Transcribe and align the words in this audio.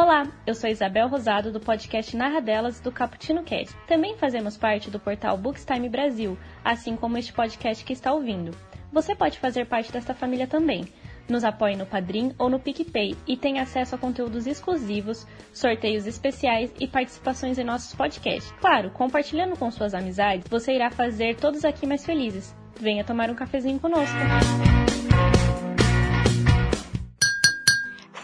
Olá, 0.00 0.28
eu 0.46 0.54
sou 0.54 0.70
Isabel 0.70 1.08
Rosado 1.08 1.50
do 1.50 1.58
podcast 1.58 2.16
Narradelas 2.16 2.78
do 2.78 2.92
Caputino 2.92 3.42
Cast. 3.42 3.74
Também 3.88 4.16
fazemos 4.16 4.56
parte 4.56 4.92
do 4.92 5.00
portal 5.00 5.36
Bookstime 5.36 5.88
Brasil, 5.88 6.38
assim 6.64 6.94
como 6.94 7.18
este 7.18 7.32
podcast 7.32 7.84
que 7.84 7.94
está 7.94 8.12
ouvindo. 8.12 8.52
Você 8.92 9.16
pode 9.16 9.40
fazer 9.40 9.66
parte 9.66 9.90
desta 9.90 10.14
família 10.14 10.46
também. 10.46 10.86
Nos 11.28 11.42
apoie 11.42 11.74
no 11.74 11.84
Padrim 11.84 12.32
ou 12.38 12.48
no 12.48 12.60
PicPay 12.60 13.16
e 13.26 13.36
tem 13.36 13.58
acesso 13.58 13.96
a 13.96 13.98
conteúdos 13.98 14.46
exclusivos, 14.46 15.26
sorteios 15.52 16.06
especiais 16.06 16.72
e 16.78 16.86
participações 16.86 17.58
em 17.58 17.64
nossos 17.64 17.92
podcasts. 17.92 18.54
Claro, 18.60 18.92
compartilhando 18.92 19.56
com 19.58 19.68
suas 19.68 19.94
amizades, 19.94 20.46
você 20.48 20.76
irá 20.76 20.92
fazer 20.92 21.34
todos 21.34 21.64
aqui 21.64 21.88
mais 21.88 22.06
felizes. 22.06 22.54
Venha 22.78 23.02
tomar 23.02 23.30
um 23.30 23.34
cafezinho 23.34 23.80
conosco. 23.80 24.16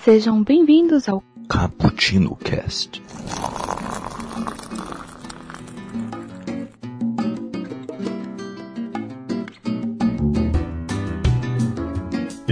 Sejam 0.05 0.45
bem-vindos 0.45 1.09
ao 1.09 1.21
Cappuccino 1.49 2.37
Cast. 2.43 3.01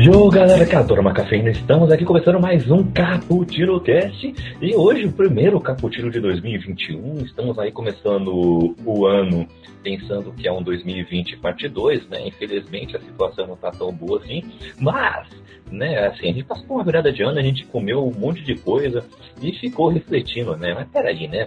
Yo, 0.05 0.29
galera 0.31 0.67
que 0.67 0.75
adora 0.75 1.01
uma 1.01 1.13
cafeína, 1.15 1.51
estamos 1.51 1.93
aqui 1.93 2.05
começando 2.05 2.41
mais 2.41 2.69
um 2.69 2.83
Cappuccino 2.91 3.81
Cast 3.81 4.35
e 4.61 4.75
hoje 4.75 5.05
o 5.05 5.13
primeiro 5.13 5.61
Cappuccino 5.61 6.11
de 6.11 6.19
2021. 6.19 7.19
Estamos 7.19 7.57
aí 7.57 7.71
começando 7.71 8.75
o 8.85 9.07
ano 9.07 9.47
pensando 9.81 10.33
que 10.33 10.49
é 10.49 10.53
um 10.53 10.61
2020 10.61 11.37
parte 11.37 11.69
2, 11.69 12.09
né? 12.09 12.27
Infelizmente 12.27 12.97
a 12.97 13.01
situação 13.01 13.47
não 13.47 13.55
tá 13.55 13.71
tão 13.71 13.93
boa 13.93 14.19
assim, 14.19 14.43
mas, 14.81 15.29
né, 15.71 16.09
assim, 16.09 16.31
a 16.31 16.33
gente 16.33 16.45
passou 16.47 16.79
uma 16.79 16.85
virada 16.85 17.13
de 17.13 17.23
ano, 17.23 17.39
a 17.39 17.43
gente 17.43 17.65
comeu 17.67 18.05
um 18.05 18.19
monte 18.19 18.43
de 18.43 18.57
coisa 18.57 19.05
e 19.41 19.53
ficou 19.53 19.89
refletindo, 19.89 20.57
né? 20.57 20.75
Mas 20.75 20.89
peraí, 20.89 21.29
né? 21.29 21.47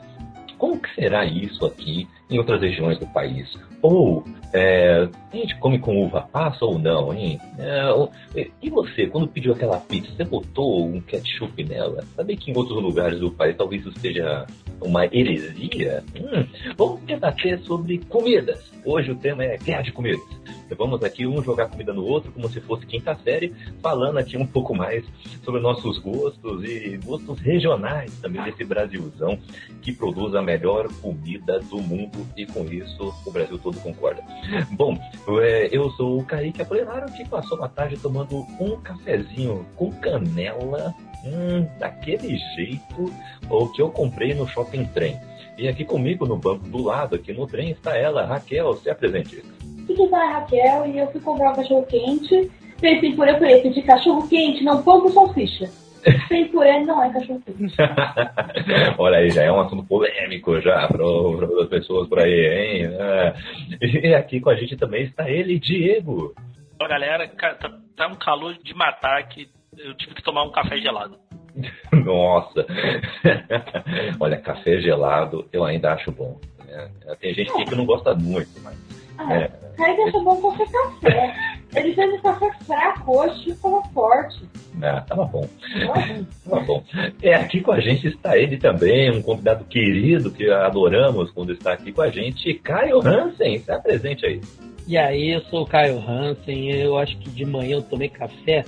Como 0.58 0.80
que 0.80 0.96
será 0.96 1.26
isso 1.26 1.66
aqui 1.66 2.08
em 2.30 2.38
outras 2.38 2.62
regiões 2.62 2.98
do 3.00 3.08
país? 3.08 3.54
Ou 3.86 4.24
é, 4.52 5.08
a 5.32 5.36
gente 5.36 5.56
come 5.58 5.78
com 5.78 6.04
uva 6.04 6.22
passa 6.32 6.66
ou 6.66 6.80
não, 6.80 7.14
hein? 7.14 7.40
É, 7.60 8.48
e 8.62 8.70
você, 8.70 9.06
quando 9.06 9.28
pediu 9.28 9.54
aquela 9.54 9.80
pizza, 9.80 10.12
você 10.16 10.24
botou 10.24 10.86
um 10.86 11.02
ketchup 11.02 11.64
nela? 11.64 12.04
Sabe 12.16 12.36
que 12.36 12.52
em 12.52 12.58
outros 12.58 12.82
lugares 12.82 13.20
do 13.20 13.30
país 13.30 13.56
talvez 13.56 13.86
isso 13.86 14.00
seja 14.00 14.46
uma 14.82 15.06
heresia? 15.06 16.04
Hum, 16.16 16.46
vamos 16.78 17.02
debater 17.02 17.60
sobre 17.60 18.00
comidas. 18.10 18.72
Hoje 18.84 19.12
o 19.12 19.16
tema 19.16 19.44
é 19.44 19.58
guerra 19.58 19.82
de 19.82 19.92
comidas. 19.92 20.22
Vamos 20.78 21.04
aqui 21.04 21.28
um 21.28 21.44
jogar 21.44 21.70
comida 21.70 21.94
no 21.94 22.04
outro 22.04 22.32
como 22.32 22.50
se 22.50 22.60
fosse 22.62 22.86
quinta 22.86 23.16
série, 23.24 23.54
falando 23.82 24.18
aqui 24.18 24.36
um 24.36 24.48
pouco 24.48 24.76
mais 24.76 25.06
sobre 25.44 25.62
nossos 25.62 26.00
gostos 26.00 26.64
e 26.64 26.98
gostos 27.04 27.40
regionais 27.40 28.12
também 28.20 28.42
desse 28.44 28.64
Brasilzão 28.64 29.40
que 29.82 29.92
produz 29.92 30.34
a 30.34 30.42
melhor 30.42 30.88
comida 31.02 31.60
do 31.60 31.80
mundo 31.80 32.26
e 32.36 32.46
com 32.46 32.66
isso 32.66 33.14
o 33.26 33.32
Brasil 33.32 33.60
todo 33.60 33.80
concorda. 33.80 34.24
Bom, 34.72 34.98
é, 35.42 35.70
eu 35.72 35.90
sou 35.92 36.20
o 36.20 36.26
Kaique 36.26 36.62
Apolinário 36.62 37.14
que 37.14 37.28
passou 37.28 37.58
uma 37.58 37.70
tarde 37.70 37.98
tomando 37.98 38.46
um 38.60 38.80
cafezinho 38.82 39.66
com 39.76 39.92
canela, 39.94 40.94
hum, 41.26 41.68
daquele 41.80 42.38
jeito, 42.56 43.14
o 43.50 43.68
que 43.70 43.82
eu 43.82 43.90
comprei 43.90 44.34
no 44.34 44.48
Shopping 44.48 44.86
Trem. 44.86 45.20
E 45.58 45.68
aqui 45.70 45.86
comigo 45.86 46.26
no 46.26 46.36
banco 46.36 46.68
do 46.68 46.84
lado, 46.84 47.16
aqui 47.16 47.32
no 47.32 47.48
trem, 47.48 47.72
está 47.72 47.98
ela, 47.98 48.26
Raquel, 48.26 48.74
se 48.76 48.90
apresente. 48.90 49.42
Tudo 49.88 50.10
bem, 50.10 50.32
Raquel, 50.32 50.86
e 50.88 51.00
eu 51.00 51.08
fui 51.12 51.22
comprar 51.22 51.52
um 51.52 51.56
cachorro 51.56 51.86
quente. 51.86 52.52
Pensei 52.82 53.16
por 53.16 53.28
eu 53.28 53.38
pedir 53.38 53.82
cachorro 53.84 54.28
quente, 54.28 54.64
não 54.64 54.84
pão 54.84 55.00
com 55.02 55.10
salsicha. 55.10 55.70
Sem 56.28 56.50
purê 56.50 56.80
não 56.82 57.02
é 57.02 57.12
cachorro 57.14 57.42
quente. 57.46 57.74
Olha 59.00 59.20
aí, 59.20 59.30
já 59.30 59.44
é 59.44 59.52
um 59.52 59.62
assunto 59.62 59.84
polêmico 59.84 60.60
já 60.60 60.88
para 60.90 61.04
as 61.64 61.70
pessoas 61.70 62.10
por 62.10 62.20
aí, 62.20 62.32
hein? 62.32 62.90
É. 63.00 63.34
E 63.82 64.14
aqui 64.14 64.42
com 64.42 64.50
a 64.50 64.56
gente 64.56 64.76
também 64.76 65.04
está 65.04 65.30
ele, 65.30 65.58
Diego. 65.58 66.36
Olha, 66.82 66.90
galera, 66.90 67.28
tá, 67.30 67.80
tá 67.96 68.08
um 68.08 68.16
calor 68.16 68.58
de 68.62 68.74
matar 68.74 69.26
que 69.30 69.48
eu 69.78 69.94
tive 69.96 70.16
que 70.16 70.24
tomar 70.24 70.44
um 70.44 70.52
café 70.52 70.78
gelado. 70.78 71.18
Nossa! 71.92 72.66
Olha, 74.20 74.38
café 74.38 74.80
gelado 74.80 75.48
eu 75.52 75.64
ainda 75.64 75.94
acho 75.94 76.12
bom. 76.12 76.40
Né? 76.66 76.90
Tem 77.20 77.34
gente 77.34 77.52
que 77.52 77.76
não 77.76 77.86
gosta 77.86 78.14
muito, 78.14 78.50
mas. 78.62 78.76
Ah, 79.18 79.34
é, 79.34 79.52
Aí 79.80 79.96
deixa 79.96 80.20
bom 80.20 80.36
qualquer 80.38 80.68
café. 80.72 81.36
Ele 81.76 81.94
fez 81.94 82.14
um 82.14 82.22
café 82.22 82.52
fraco 82.66 83.20
hoje 83.20 83.50
e 83.50 83.54
ficou 83.54 83.84
forte. 83.94 84.44
Ah, 84.82 85.02
tava 85.02 85.26
bom. 85.26 85.48
Tava 86.50 86.62
bom. 86.62 86.84
É, 87.22 87.36
aqui 87.36 87.62
com 87.62 87.72
a 87.72 87.80
gente 87.80 88.08
está 88.08 88.38
ele 88.38 88.58
também, 88.58 89.12
um 89.12 89.22
convidado 89.22 89.66
querido 89.66 90.32
que 90.32 90.50
adoramos 90.50 91.32
quando 91.32 91.52
está 91.52 91.74
aqui 91.74 91.92
com 91.92 92.02
a 92.02 92.10
gente, 92.10 92.54
Caio 92.56 93.06
Hansen. 93.06 93.56
Está 93.56 93.80
presente 93.80 94.26
aí. 94.26 94.42
E 94.88 94.98
aí, 94.98 95.34
eu 95.34 95.42
sou 95.46 95.64
o 95.64 95.68
Caio 95.68 95.98
Hansen. 96.00 96.72
Eu 96.72 96.98
acho 96.98 97.18
que 97.18 97.30
de 97.30 97.46
manhã 97.46 97.78
eu 97.78 97.82
tomei 97.82 98.08
café 98.08 98.64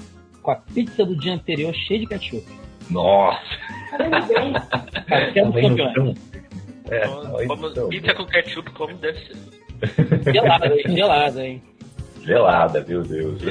com 0.47 0.51
a 0.51 0.55
pizza 0.55 1.05
do 1.05 1.13
dia 1.13 1.33
anterior 1.33 1.75
cheia 1.75 1.99
de 1.99 2.07
ketchup. 2.07 2.45
Nossa! 2.89 3.41
Café 5.05 5.43
do 5.43 5.51
campeão. 5.51 6.15
É, 6.89 7.05
Como 7.47 7.67
então. 7.67 7.89
pizza 7.89 8.13
com 8.13 8.25
ketchup, 8.25 8.71
como 8.71 8.93
deve 8.93 9.19
ser. 9.19 10.31
Gelada, 10.31 10.73
hein? 10.73 10.83
Gelada, 10.87 11.45
hein? 11.45 11.61
Gelada, 12.23 12.85
meu 12.87 13.03
Deus. 13.03 13.41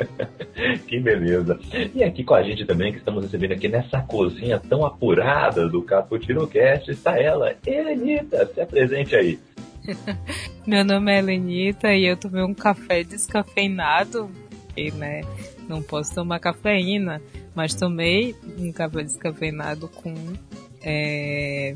que 0.88 0.98
beleza. 0.98 1.60
E 1.94 2.02
aqui 2.02 2.24
com 2.24 2.34
a 2.34 2.42
gente 2.42 2.64
também, 2.64 2.90
que 2.90 2.98
estamos 3.00 3.22
recebendo 3.22 3.52
aqui 3.52 3.68
nessa 3.68 4.00
cozinha 4.00 4.58
tão 4.58 4.86
apurada 4.86 5.68
do 5.68 5.82
Caputino 5.82 6.46
Cast, 6.46 6.90
está 6.90 7.20
ela, 7.20 7.54
Helenita. 7.66 8.46
Se 8.46 8.62
apresente 8.62 9.14
aí. 9.14 9.38
Meu 10.66 10.86
nome 10.86 11.12
é 11.12 11.18
Helenita 11.18 11.92
e 11.92 12.06
eu 12.06 12.16
tomei 12.16 12.42
um 12.42 12.54
café 12.54 13.02
descafeinado 13.02 14.30
e, 14.74 14.90
né, 14.90 15.20
não 15.68 15.82
posso 15.82 16.14
tomar 16.14 16.38
cafeína, 16.38 17.20
mas 17.54 17.74
tomei 17.74 18.34
um 18.58 18.72
café 18.72 19.02
descafeinado 19.02 19.88
com 19.88 20.14
é, 20.82 21.74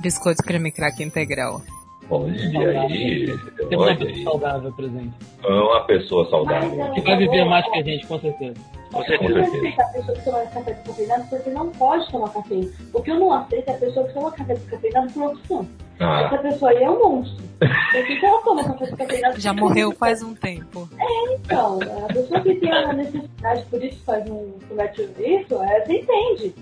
biscoito 0.00 0.42
creme 0.42 0.72
crack 0.72 1.02
integral. 1.02 1.62
Olha 2.10 2.82
aí, 2.82 3.26
Temos 3.68 3.86
uma 3.86 3.96
pessoa 3.96 4.10
aí. 4.12 4.24
saudável 4.24 4.72
presente. 4.72 5.14
Uma 5.44 5.80
pessoa 5.84 6.28
saudável. 6.30 6.92
Que 6.92 7.00
vai 7.00 7.16
viver 7.16 7.44
mais 7.44 7.64
que 7.70 7.78
a 7.78 7.82
gente, 7.82 8.06
com 8.06 8.18
certeza. 8.20 8.54
Com 8.92 9.02
certeza. 9.04 9.32
Eu 9.32 9.38
não 9.38 9.44
aceito 9.44 9.80
a 9.80 9.84
pessoa 9.86 10.14
que 10.16 10.24
toma 10.24 10.38
café 10.46 10.72
descafeinado 10.72 11.24
porque 11.30 11.50
não 11.50 11.70
pode 11.70 12.10
tomar 12.12 12.28
cafeína. 12.32 12.70
O 12.92 13.02
que 13.02 13.10
eu 13.10 13.18
não 13.18 13.32
aceito 13.32 13.68
é 13.68 13.72
a 13.72 13.78
pessoa 13.78 14.06
que 14.06 14.14
toma 14.14 14.30
café 14.32 14.54
descafeinado 14.54 15.12
por 15.12 15.22
opção. 15.32 15.68
Ah, 16.00 16.22
Essa 16.22 16.38
pessoa 16.38 16.70
aí 16.70 16.82
é 16.82 16.90
um 16.90 16.98
monstro. 16.98 17.44
Por 17.58 18.06
que 18.06 18.16
que 18.16 18.26
ela 18.26 18.42
toma 18.42 18.64
café 18.64 18.84
descafeinado? 18.86 19.40
Já 19.40 19.52
morreu 19.52 19.92
faz 19.92 20.22
um 20.22 20.34
tempo. 20.34 20.88
Então, 21.32 21.78
a 22.04 22.12
pessoa 22.12 22.40
que 22.40 22.54
tem 22.56 22.70
a 22.72 22.92
necessidade, 22.92 23.64
por 23.70 23.82
isso 23.82 24.02
faz 24.04 24.28
um 24.30 24.52
comete 24.68 25.02
isso, 25.18 25.62
é, 25.62 25.84
você 25.84 25.92
entende. 25.98 26.54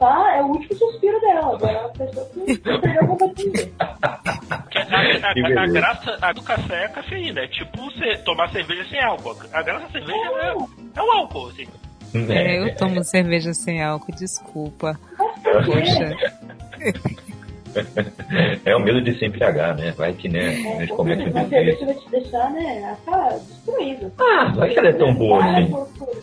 Tá? 0.00 0.36
É 0.36 0.42
o 0.42 0.46
último 0.46 0.74
suspiro 0.78 1.20
dela. 1.20 1.54
Agora 1.54 1.86
a 1.86 1.88
pessoa 1.88 2.26
que 2.26 2.58
perdeu 2.58 3.02
a, 3.78 3.94
a- 4.04 4.20
a- 5.60 5.62
a 5.62 5.66
graça 5.66 6.18
a 6.20 6.32
do 6.32 6.42
café 6.42 6.82
é 6.82 6.86
a 6.86 6.88
cafeína. 6.90 7.40
É 7.40 7.48
tipo 7.48 7.82
você 7.90 8.16
tomar 8.18 8.50
cerveja 8.50 8.84
sem 8.90 9.02
álcool. 9.02 9.36
A 9.52 9.62
graça 9.62 9.86
da 9.86 9.92
cerveja 9.92 10.18
é, 10.18 10.98
é 10.98 11.02
o 11.02 11.10
álcool, 11.12 11.48
assim. 11.48 11.66
É, 12.30 12.58
eu 12.60 12.74
tomo 12.76 13.02
cerveja 13.04 13.52
sem 13.54 13.82
álcool, 13.82 14.12
desculpa. 14.12 14.98
Poxa. 15.16 16.16
É 18.64 18.74
o 18.74 18.80
medo 18.80 19.02
de 19.02 19.18
se 19.18 19.26
embriagar, 19.26 19.76
né? 19.76 19.92
Vai 19.92 20.14
que, 20.14 20.28
né? 20.30 20.40
A 20.48 20.50
É, 20.52 20.78
gente 20.80 20.88
com 20.90 20.96
comete 20.96 21.24
certeza, 21.24 21.38
um 21.38 21.46
a 21.46 21.48
cerveja 21.48 21.76
deslize. 21.76 21.84
vai 21.84 21.94
te 21.94 22.10
deixar, 22.10 22.50
né, 22.52 22.96
tá 23.04 23.28
destruído. 23.46 24.12
Ah, 24.18 24.44
vai 24.56 24.70
que 24.70 24.78
ela 24.78 24.88
é 24.88 24.92
tão 24.94 25.14
boa 25.14 25.38
Vai, 25.40 25.62
assim. 25.62 25.74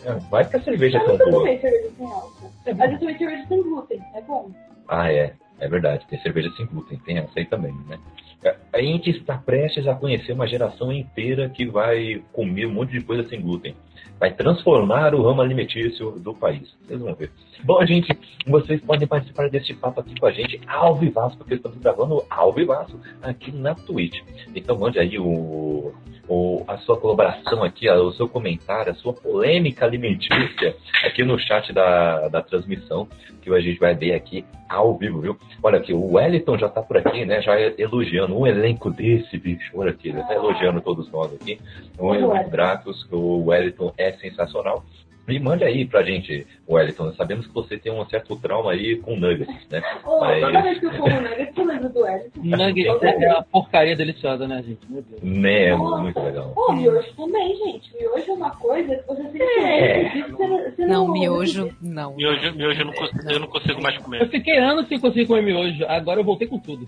É, 0.04 0.12
Vai 0.30 0.44
que 0.48 0.56
a 0.56 0.60
cerveja 0.62 0.98
é 0.98 1.00
Eu 1.02 1.06
tão 1.06 1.16
boa. 1.18 1.30
tomei 1.30 1.58
cerveja 1.60 1.88
sem 1.96 2.06
álcool. 2.06 2.33
Mas 2.66 2.92
eu 2.92 2.98
tomei 2.98 3.16
cerveja 3.18 3.46
sem 3.46 3.62
glúten, 3.62 4.00
é 4.14 4.20
bom. 4.22 4.50
Ah, 4.88 5.12
é. 5.12 5.34
É 5.58 5.68
verdade. 5.68 6.06
Tem 6.08 6.20
cerveja 6.20 6.50
sem 6.56 6.66
glúten. 6.66 6.98
Tem 6.98 7.18
essa 7.18 7.32
aí 7.36 7.44
também, 7.46 7.72
né? 7.88 7.98
É, 8.42 8.56
A 8.72 8.82
gente 8.82 9.10
está 9.10 9.38
prestes 9.38 9.86
a 9.86 9.94
conhecer 9.94 10.32
uma 10.32 10.46
geração 10.46 10.92
inteira 10.92 11.48
que 11.48 11.64
vai 11.64 12.22
comer 12.32 12.66
um 12.66 12.72
monte 12.72 12.92
de 12.92 13.00
coisa 13.00 13.26
sem 13.28 13.40
glúten. 13.40 13.74
Vai 14.18 14.32
transformar 14.32 15.14
o 15.14 15.22
ramo 15.22 15.40
alimentício 15.40 16.12
do 16.12 16.34
país. 16.34 16.76
Vocês 16.86 17.00
vão 17.00 17.14
ver. 17.14 17.30
Bom, 17.64 17.84
gente, 17.86 18.16
vocês 18.46 18.80
podem 18.80 19.08
participar 19.08 19.48
deste 19.48 19.74
papo 19.74 20.00
aqui 20.00 20.18
com 20.18 20.26
a 20.26 20.32
gente 20.32 20.60
ao 20.66 20.96
vivaço, 20.96 21.36
porque 21.36 21.54
estamos 21.54 21.78
gravando 21.78 22.22
ao 22.28 22.52
vivaço 22.52 23.00
aqui 23.22 23.50
na 23.50 23.74
Twitch. 23.74 24.20
Então 24.54 24.78
mande 24.78 24.98
aí 24.98 25.18
o, 25.18 25.94
o- 26.28 26.64
a 26.66 26.78
sua 26.78 26.96
colaboração 26.98 27.62
aqui, 27.62 27.88
o 27.90 28.12
seu 28.12 28.28
comentário, 28.28 28.92
a 28.92 28.94
sua 28.94 29.12
polêmica 29.12 29.84
alimentícia 29.84 30.74
aqui 31.04 31.22
no 31.24 31.38
chat 31.38 31.72
da, 31.72 32.28
da 32.28 32.42
transmissão, 32.42 33.08
que 33.42 33.52
a 33.54 33.60
gente 33.60 33.78
vai 33.78 33.94
ver 33.94 34.14
aqui 34.14 34.44
ao 34.68 34.96
vivo, 34.96 35.20
viu? 35.20 35.38
Olha 35.62 35.78
aqui, 35.78 35.92
o 35.92 36.12
Wellington 36.14 36.56
já 36.58 36.68
tá 36.68 36.80
por 36.82 36.96
aqui, 36.96 37.24
né? 37.26 37.42
Já 37.42 37.60
elogiando 37.78 38.36
um 38.38 38.46
elenco 38.46 38.90
desse, 38.90 39.36
bicho. 39.38 39.70
Olha 39.74 39.90
aqui, 39.90 40.08
ele 40.08 40.22
tá 40.22 40.34
elogiando 40.34 40.80
todos 40.80 41.10
nós 41.12 41.32
aqui. 41.34 41.60
O. 41.98 42.14
Elenco 42.14 42.50
Dracos, 42.50 43.06
o 43.12 43.44
Wellington 43.48 43.92
é 43.98 44.12
sensacional. 44.12 44.82
E 45.26 45.38
mande 45.40 45.64
aí 45.64 45.86
pra 45.86 46.02
gente, 46.02 46.46
Wellington. 46.68 47.12
Sabemos 47.14 47.46
que 47.46 47.54
você 47.54 47.78
tem 47.78 47.90
um 47.90 48.04
certo 48.06 48.36
trauma 48.36 48.72
aí 48.72 48.96
com 48.96 49.16
nuggets, 49.16 49.66
né? 49.70 49.82
Ô, 50.04 50.20
Mas- 50.20 50.40
toda 50.40 50.62
vez 50.62 50.78
que 50.78 50.86
eu 50.86 50.90
como 50.92 51.20
nuggets, 51.20 51.56
eu 51.56 51.64
lembro 51.64 51.88
do 51.88 52.00
Wellington. 52.00 52.40
Nuggets 52.42 53.02
é 53.02 53.28
uma 53.32 53.42
porcaria 53.44 53.96
deliciosa, 53.96 54.46
né, 54.46 54.62
gente? 54.62 54.80
Meu 54.90 55.02
Deus. 55.02 55.22
Né, 55.22 55.64
é 55.68 55.76
muito 55.76 56.20
legal. 56.20 56.52
Ô, 56.56 56.72
miojo 56.72 57.12
também, 57.16 57.56
gente. 57.56 57.96
Miojo 57.96 58.30
é 58.30 58.34
uma 58.34 58.50
coisa 58.50 58.96
que 58.96 59.06
você 59.06 59.22
tem 59.22 59.32
que 59.32 59.42
É. 59.42 60.22
comer. 60.30 60.72
Você 60.76 60.86
não, 60.86 61.06
Não, 61.06 61.12
miojo, 61.12 61.70
não. 61.80 62.14
Miojo, 62.16 62.54
miojo 62.54 62.80
eu, 62.80 62.84
não 62.86 62.92
consigo, 62.92 63.30
eu 63.30 63.40
não 63.40 63.46
consigo 63.48 63.82
mais 63.82 63.96
Eu 63.96 64.02
comer. 64.02 64.28
fiquei 64.28 64.58
anos 64.58 64.86
sem 64.88 65.00
conseguir 65.00 65.26
comer 65.26 65.42
miojo, 65.42 65.84
agora 65.88 66.20
eu 66.20 66.24
voltei 66.24 66.46
com 66.46 66.58
tudo. 66.58 66.86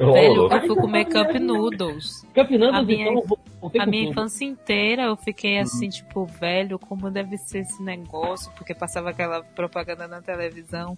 Ô, 0.00 0.12
Velho, 0.12 0.50
eu 0.52 0.60
fui 0.60 0.76
comer 0.76 1.04
Cup 1.04 1.34
Noodles. 1.40 2.22
Cup 2.34 2.50
Noodles, 2.50 2.74
A 2.74 2.82
minha- 2.82 3.08
então, 3.12 3.38
A 3.80 3.86
minha 3.86 4.04
tudo. 4.04 4.10
infância 4.12 4.44
inteira 4.44 5.02
eu 5.04 5.16
fiquei 5.16 5.58
assim, 5.58 5.88
tipo, 5.88 6.24
velho, 6.26 6.78
como 6.78 7.10
deve 7.10 7.36
ser 7.36 7.60
esse 7.60 7.80
negócio, 7.82 8.50
porque 8.56 8.74
passava 8.74 9.10
aquela 9.10 9.42
propaganda 9.42 10.08
na 10.08 10.20
televisão. 10.22 10.96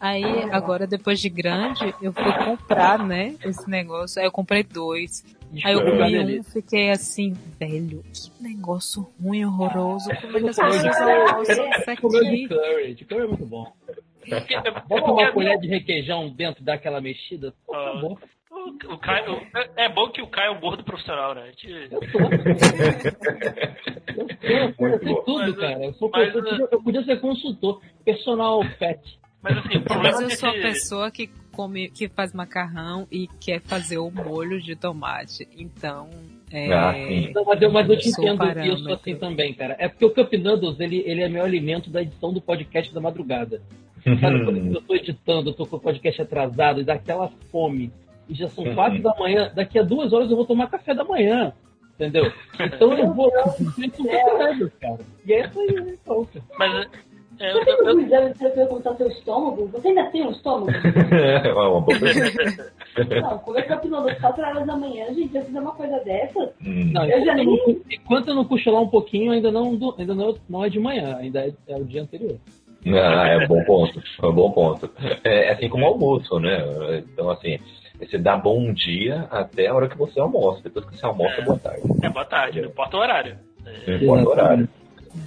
Aí, 0.00 0.24
agora, 0.52 0.86
depois 0.86 1.20
de 1.20 1.28
grande, 1.28 1.92
eu 2.00 2.12
fui 2.12 2.32
comprar, 2.44 2.98
né, 3.04 3.34
esse 3.44 3.68
negócio. 3.68 4.20
Aí 4.20 4.26
eu 4.26 4.32
comprei 4.32 4.62
dois. 4.62 5.24
Aí 5.64 5.74
eu 5.74 5.84
comi 5.84 6.38
um 6.40 6.42
fiquei 6.42 6.90
assim, 6.90 7.34
velho, 7.58 8.02
que 8.12 8.30
negócio 8.42 9.06
ruim, 9.22 9.44
horroroso. 9.44 10.08
Como 10.20 10.36
é 10.38 10.40
que 10.40 10.48
as 10.48 10.56
pessoas 10.56 10.82
disso 10.82 12.00
Comeu 12.00 12.20
de 12.22 12.28
aqui? 12.28 12.48
curry. 12.48 12.94
De 12.94 13.04
curry 13.04 13.22
é 13.24 13.26
muito 13.26 13.46
bom. 13.46 13.72
Bota 14.88 15.12
uma 15.12 15.30
colher 15.32 15.58
de 15.60 15.68
requeijão 15.68 16.28
dentro 16.30 16.64
daquela 16.64 17.00
mexida. 17.00 17.54
Por 17.64 17.76
Ah. 17.76 17.92
favor. 17.92 18.18
O, 18.66 18.94
o 18.94 18.98
Caio, 18.98 19.42
é- 19.54 19.84
é 19.84 19.88
bom 19.88 20.08
que 20.10 20.20
o 20.22 20.26
Caio 20.26 20.52
é 20.52 20.56
um 20.56 20.60
gordo 20.60 20.82
profissional, 20.84 21.34
né? 21.34 21.46
Gente- 21.56 21.88
Eu 21.90 22.00
sou. 22.10 22.20
Eu 24.42 24.74
sou, 24.74 24.88
eu 24.88 24.98
sei 25.00 25.14
tudo, 25.24 25.38
Mas, 25.38 25.56
cara. 25.56 25.84
Eu, 25.84 25.92
sou, 25.94 26.10
mas, 26.10 26.34
eu, 26.34 26.42
podia, 26.42 26.68
eu 26.72 26.82
podia 26.82 27.04
ser 27.04 27.20
consultor, 27.20 27.80
personal 28.04 28.60
pet. 28.78 29.18
Mas 29.42 29.58
assim, 29.58 29.76
o 29.76 29.80
Mas 29.80 29.84
problema 29.84 30.22
eu 30.22 30.26
é 30.28 30.30
sou 30.30 30.48
a 30.48 30.52
que 30.52 30.60
pessoa 30.62 31.10
que 31.10 31.30
come, 31.52 31.88
que 31.90 32.08
faz 32.08 32.32
macarrão 32.32 33.06
e 33.10 33.28
quer 33.40 33.60
fazer 33.60 33.98
o 33.98 34.10
molho 34.10 34.60
de 34.60 34.74
tomate. 34.76 35.46
Então, 35.56 36.08
é, 36.50 36.72
Ah. 36.72 36.92
Não, 37.34 37.44
mas 37.44 37.60
eu, 37.62 37.70
mas 37.72 37.88
eu 37.88 37.98
te 37.98 38.08
entendo 38.08 38.38
parâmetro. 38.38 38.74
isso 38.74 38.92
assim 38.92 39.16
também, 39.16 39.52
cara. 39.54 39.76
É 39.78 39.88
porque 39.88 40.04
o 40.04 40.10
Cup 40.14 40.32
Noodles, 40.34 40.78
ele, 40.80 41.02
ele 41.06 41.22
é 41.22 41.28
meu 41.28 41.44
alimento 41.44 41.90
da 41.90 42.02
edição 42.02 42.32
do 42.32 42.40
podcast 42.40 42.92
da 42.94 43.00
madrugada. 43.00 43.60
Sabe, 44.20 44.44
quando 44.44 44.74
eu 44.74 44.82
tô 44.82 44.94
editando, 44.94 45.50
eu 45.50 45.54
tô 45.54 45.66
com 45.66 45.76
o 45.76 45.80
podcast 45.80 46.22
atrasado 46.22 46.80
e 46.80 46.84
dá 46.84 46.94
aquela 46.94 47.28
fome. 47.50 47.90
E 48.28 48.34
já 48.34 48.48
são 48.48 48.64
Uhum. 48.64 48.74
quatro 48.74 49.02
da 49.02 49.14
manhã, 49.18 49.50
daqui 49.54 49.78
a 49.78 49.82
duas 49.82 50.12
horas 50.12 50.30
eu 50.30 50.36
vou 50.36 50.46
tomar 50.46 50.68
café 50.68 50.94
da 50.94 51.04
manhã. 51.04 51.52
Entendeu? 51.94 52.30
Então 52.60 52.92
eu 52.92 53.14
vou 53.14 53.30
simplesmente 53.56 54.02
um 54.02 54.04
Cup 54.04 54.38
Noodles, 54.38 54.72
cara. 54.80 54.98
E 55.24 55.32
é 55.32 55.46
isso 55.46 55.60
aí, 55.60 55.98
pronto. 56.04 56.42
Mas 56.58 56.86
é, 57.40 57.52
Você 57.52 57.58
eu, 57.58 57.64
tem 57.64 57.74
eu, 57.86 58.00
exame 58.00 58.34
pra 58.34 58.80
tá 58.80 58.94
seu 58.96 59.08
estômago? 59.08 59.66
Você 59.68 59.88
ainda 59.88 60.04
tem 60.10 60.26
um 60.26 60.30
estômago? 60.30 60.66
É 61.46 61.52
uma 61.54 61.80
boa 61.80 61.98
pergunta. 61.98 62.72
Não, 63.22 63.38
comer 63.38 63.62
capinão 63.62 64.06
às 64.08 64.18
4 64.18 64.42
horas 64.42 64.66
da 64.66 64.76
manhã, 64.76 65.06
gente, 65.14 65.28
se 65.30 65.38
eu 65.38 65.44
fizer 65.44 65.60
uma 65.60 65.72
coisa 65.72 65.98
dessa, 66.00 66.52
Hum. 66.62 66.90
Não, 66.92 67.04
Eu 67.04 67.24
já 67.24 67.32
enquanto, 67.32 67.38
eu 67.38 67.44
nem- 67.66 67.74
não, 67.76 67.82
enquanto 67.90 68.28
eu 68.28 68.34
não 68.34 68.44
cochilar 68.44 68.82
um 68.82 68.88
pouquinho, 68.88 69.32
ainda 69.32 69.50
não, 69.50 69.78
ainda 69.98 70.14
não, 70.14 70.34
não 70.48 70.64
é 70.64 70.68
de 70.68 70.78
manhã, 70.80 71.16
ainda 71.16 71.46
é, 71.46 71.52
é 71.68 71.76
o 71.76 71.84
dia 71.84 72.02
anterior. 72.02 72.36
Ah, 72.88 73.28
é 73.28 73.38
um 73.44 73.48
bom 73.48 73.64
ponto. 73.64 74.00
É 74.22 74.26
um 74.26 74.32
bom 74.32 74.50
ponto. 74.52 74.90
É 75.24 75.50
assim 75.52 75.68
como 75.68 75.84
o 75.84 75.88
almoço, 75.88 76.38
né? 76.38 76.58
Então, 77.12 77.28
assim, 77.30 77.58
você 77.98 78.18
dá 78.18 78.36
bom 78.36 78.72
dia 78.72 79.26
até 79.30 79.66
a 79.68 79.74
hora 79.74 79.88
que 79.88 79.96
você 79.96 80.18
almoça. 80.20 80.62
Depois 80.62 80.84
que 80.86 80.96
você 80.96 81.06
almoça, 81.06 81.40
boa 81.42 81.58
tarde. 81.58 81.82
é 82.02 82.08
boa 82.08 82.24
tarde, 82.24 82.60
não 82.60 82.68
importa 82.68 82.96
o 82.96 83.00
horário. 83.00 83.38
É, 83.64 83.90
Não 83.90 83.96
importa 83.96 84.24
o 84.24 84.30
horário. 84.30 84.68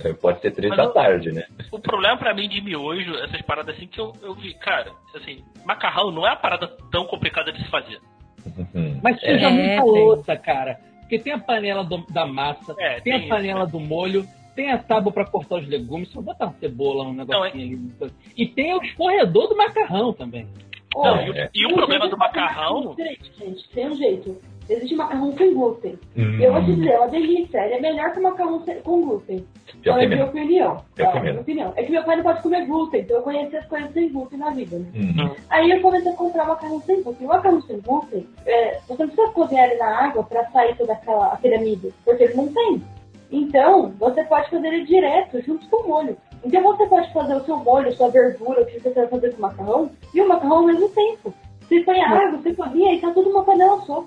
É, 0.04 0.14
Pode 0.14 0.40
ser 0.42 0.52
três 0.52 0.70
Mas 0.70 0.78
da 0.78 0.84
eu- 0.84 0.94
tarde, 0.94 1.32
né? 1.32 1.44
O 1.72 1.80
problema 1.80 2.16
pra 2.16 2.34
mim 2.34 2.48
de 2.48 2.62
miojo, 2.62 3.16
essas 3.24 3.42
paradas 3.42 3.76
assim 3.76 3.88
que 3.88 4.00
eu, 4.00 4.14
eu 4.22 4.36
vi, 4.36 4.54
cara, 4.54 4.92
assim, 5.16 5.44
macarrão 5.66 6.12
não 6.12 6.26
é 6.28 6.30
uma 6.30 6.36
parada 6.36 6.68
tão 6.92 7.06
complicada 7.06 7.52
de 7.52 7.60
se 7.64 7.70
fazer. 7.70 8.00
Uhum. 8.46 9.00
Mas 9.04 9.20
suja 9.20 9.48
É, 9.48 9.50
muita 9.50 9.84
louça, 9.84 10.38
cara. 10.38 10.80
Porque 11.02 11.18
tem 11.20 11.34
a 11.34 11.40
panela 11.40 11.84
do- 11.84 12.06
da 12.12 12.26
massa, 12.26 12.76
É, 12.78 13.00
tem, 13.02 13.14
tem 13.20 13.26
a 13.26 13.28
panela 13.36 13.66
do 13.66 13.80
molho, 13.80 14.26
tem 14.56 14.72
a 14.72 14.78
tábua 14.78 15.12
pra 15.12 15.26
cortar 15.26 15.56
os 15.56 15.68
legumes, 15.68 16.10
só 16.12 16.22
botar 16.22 16.46
uma 16.46 16.54
cebola, 16.60 17.04
um 17.06 17.14
negocinho 17.14 17.48
ali. 17.64 17.76
uma 17.76 17.90
coisa. 17.98 18.14
E 18.38 18.46
tem 18.46 18.74
o 18.76 18.84
escorredor 18.84 19.48
do 19.50 19.58
macarrão 19.58 20.14
também. 20.14 20.48
Não, 20.96 21.16
é. 21.18 21.26
e, 21.26 21.30
o- 21.30 21.50
e 21.54 21.66
o 21.66 21.70
um 21.70 21.76
problema 21.76 22.08
do 22.08 22.18
macarrão, 22.18 22.90
diferente, 22.96 23.32
gente, 23.38 23.70
tem 23.70 23.88
um 23.88 23.96
jeito. 23.96 24.36
Existe 24.70 24.96
macarrão 24.96 25.36
sem 25.36 25.52
glúten. 25.56 25.98
Hum. 26.16 26.40
Eu 26.40 26.54
vou 26.54 26.64
te 26.64 26.76
dizer, 26.76 26.90
é 26.92 27.00
uma 27.00 27.08
delícia. 27.08 27.58
Ele 27.66 27.74
é 27.74 27.82
melhor 27.82 28.12
que 28.14 28.20
o 28.20 28.22
macarrão 28.24 28.64
sem- 28.64 28.80
com 28.82 29.02
glúten. 29.02 29.38
Já 29.84 29.94
Então, 29.94 29.98
é 29.98 30.06
minha 30.06 30.26
opinião. 30.26 30.84
Eu 30.96 31.08
tenho 31.12 31.24
minha 31.24 31.42
opinião. 31.42 31.74
É 31.76 31.84
que 31.84 31.92
meu 31.92 32.04
pai 32.04 32.18
não 32.18 32.24
pode 32.24 32.44
comer 32.44 32.66
glúten, 32.68 33.02
então 33.02 33.18
eu 33.18 33.24
conheci 33.24 33.58
as 33.58 33.66
coisas 33.66 33.92
sem 33.94 34.10
glúten 34.10 34.38
na 34.38 34.52
vida, 34.52 34.78
né? 34.78 34.86
Uhum. 34.94 35.36
Aí 35.50 35.72
eu 35.72 35.82
comecei 35.82 36.12
a 36.12 36.16
comprar 36.16 36.46
macarrão 36.46 36.80
sem 36.82 37.02
glúten. 37.02 37.26
O 37.26 37.30
macarrão 37.30 37.62
sem 37.64 37.80
glúten, 37.80 38.28
é, 38.46 38.80
você 38.88 39.04
não 39.04 39.10
precisa 39.10 39.34
cozinhar 39.34 39.70
ele 39.72 39.80
na 39.80 40.06
água 40.06 40.24
para 40.24 40.46
sair 40.52 40.78
toda 40.78 40.94
aquela, 40.94 41.34
amido, 41.56 41.92
porque 42.06 42.26
ele 42.26 42.36
não 42.36 42.48
tem. 42.54 42.84
Então, 43.32 43.92
você 44.00 44.24
pode 44.24 44.50
fazer 44.52 44.68
ele 44.68 44.86
direto, 44.86 45.42
junto 45.44 45.68
com 45.70 45.78
o 45.84 45.88
molho. 45.88 46.18
Então 46.44 46.62
você 46.64 46.86
pode 46.88 47.12
fazer 47.14 47.36
o 47.36 47.44
seu 47.46 47.58
molho, 47.58 47.92
sua 47.94 48.10
verdura, 48.10 48.62
o 48.62 48.66
que 48.66 48.80
você 48.80 48.92
quer 48.92 49.10
fazer 49.10 49.32
com 49.32 49.38
o 49.38 49.42
macarrão, 49.42 49.92
e 50.14 50.22
o 50.22 50.28
macarrão 50.28 50.58
ao 50.58 50.66
mesmo 50.66 50.90
tempo. 50.90 51.34
Você 51.62 51.82
põe 51.84 52.00
a 52.02 52.10
água, 52.10 52.38
você 52.40 52.54
cozinha 52.56 52.94
e 52.94 53.00
tá 53.02 53.12
tudo 53.12 53.30
uma 53.30 53.44
panela 53.44 53.80
só. 53.82 54.06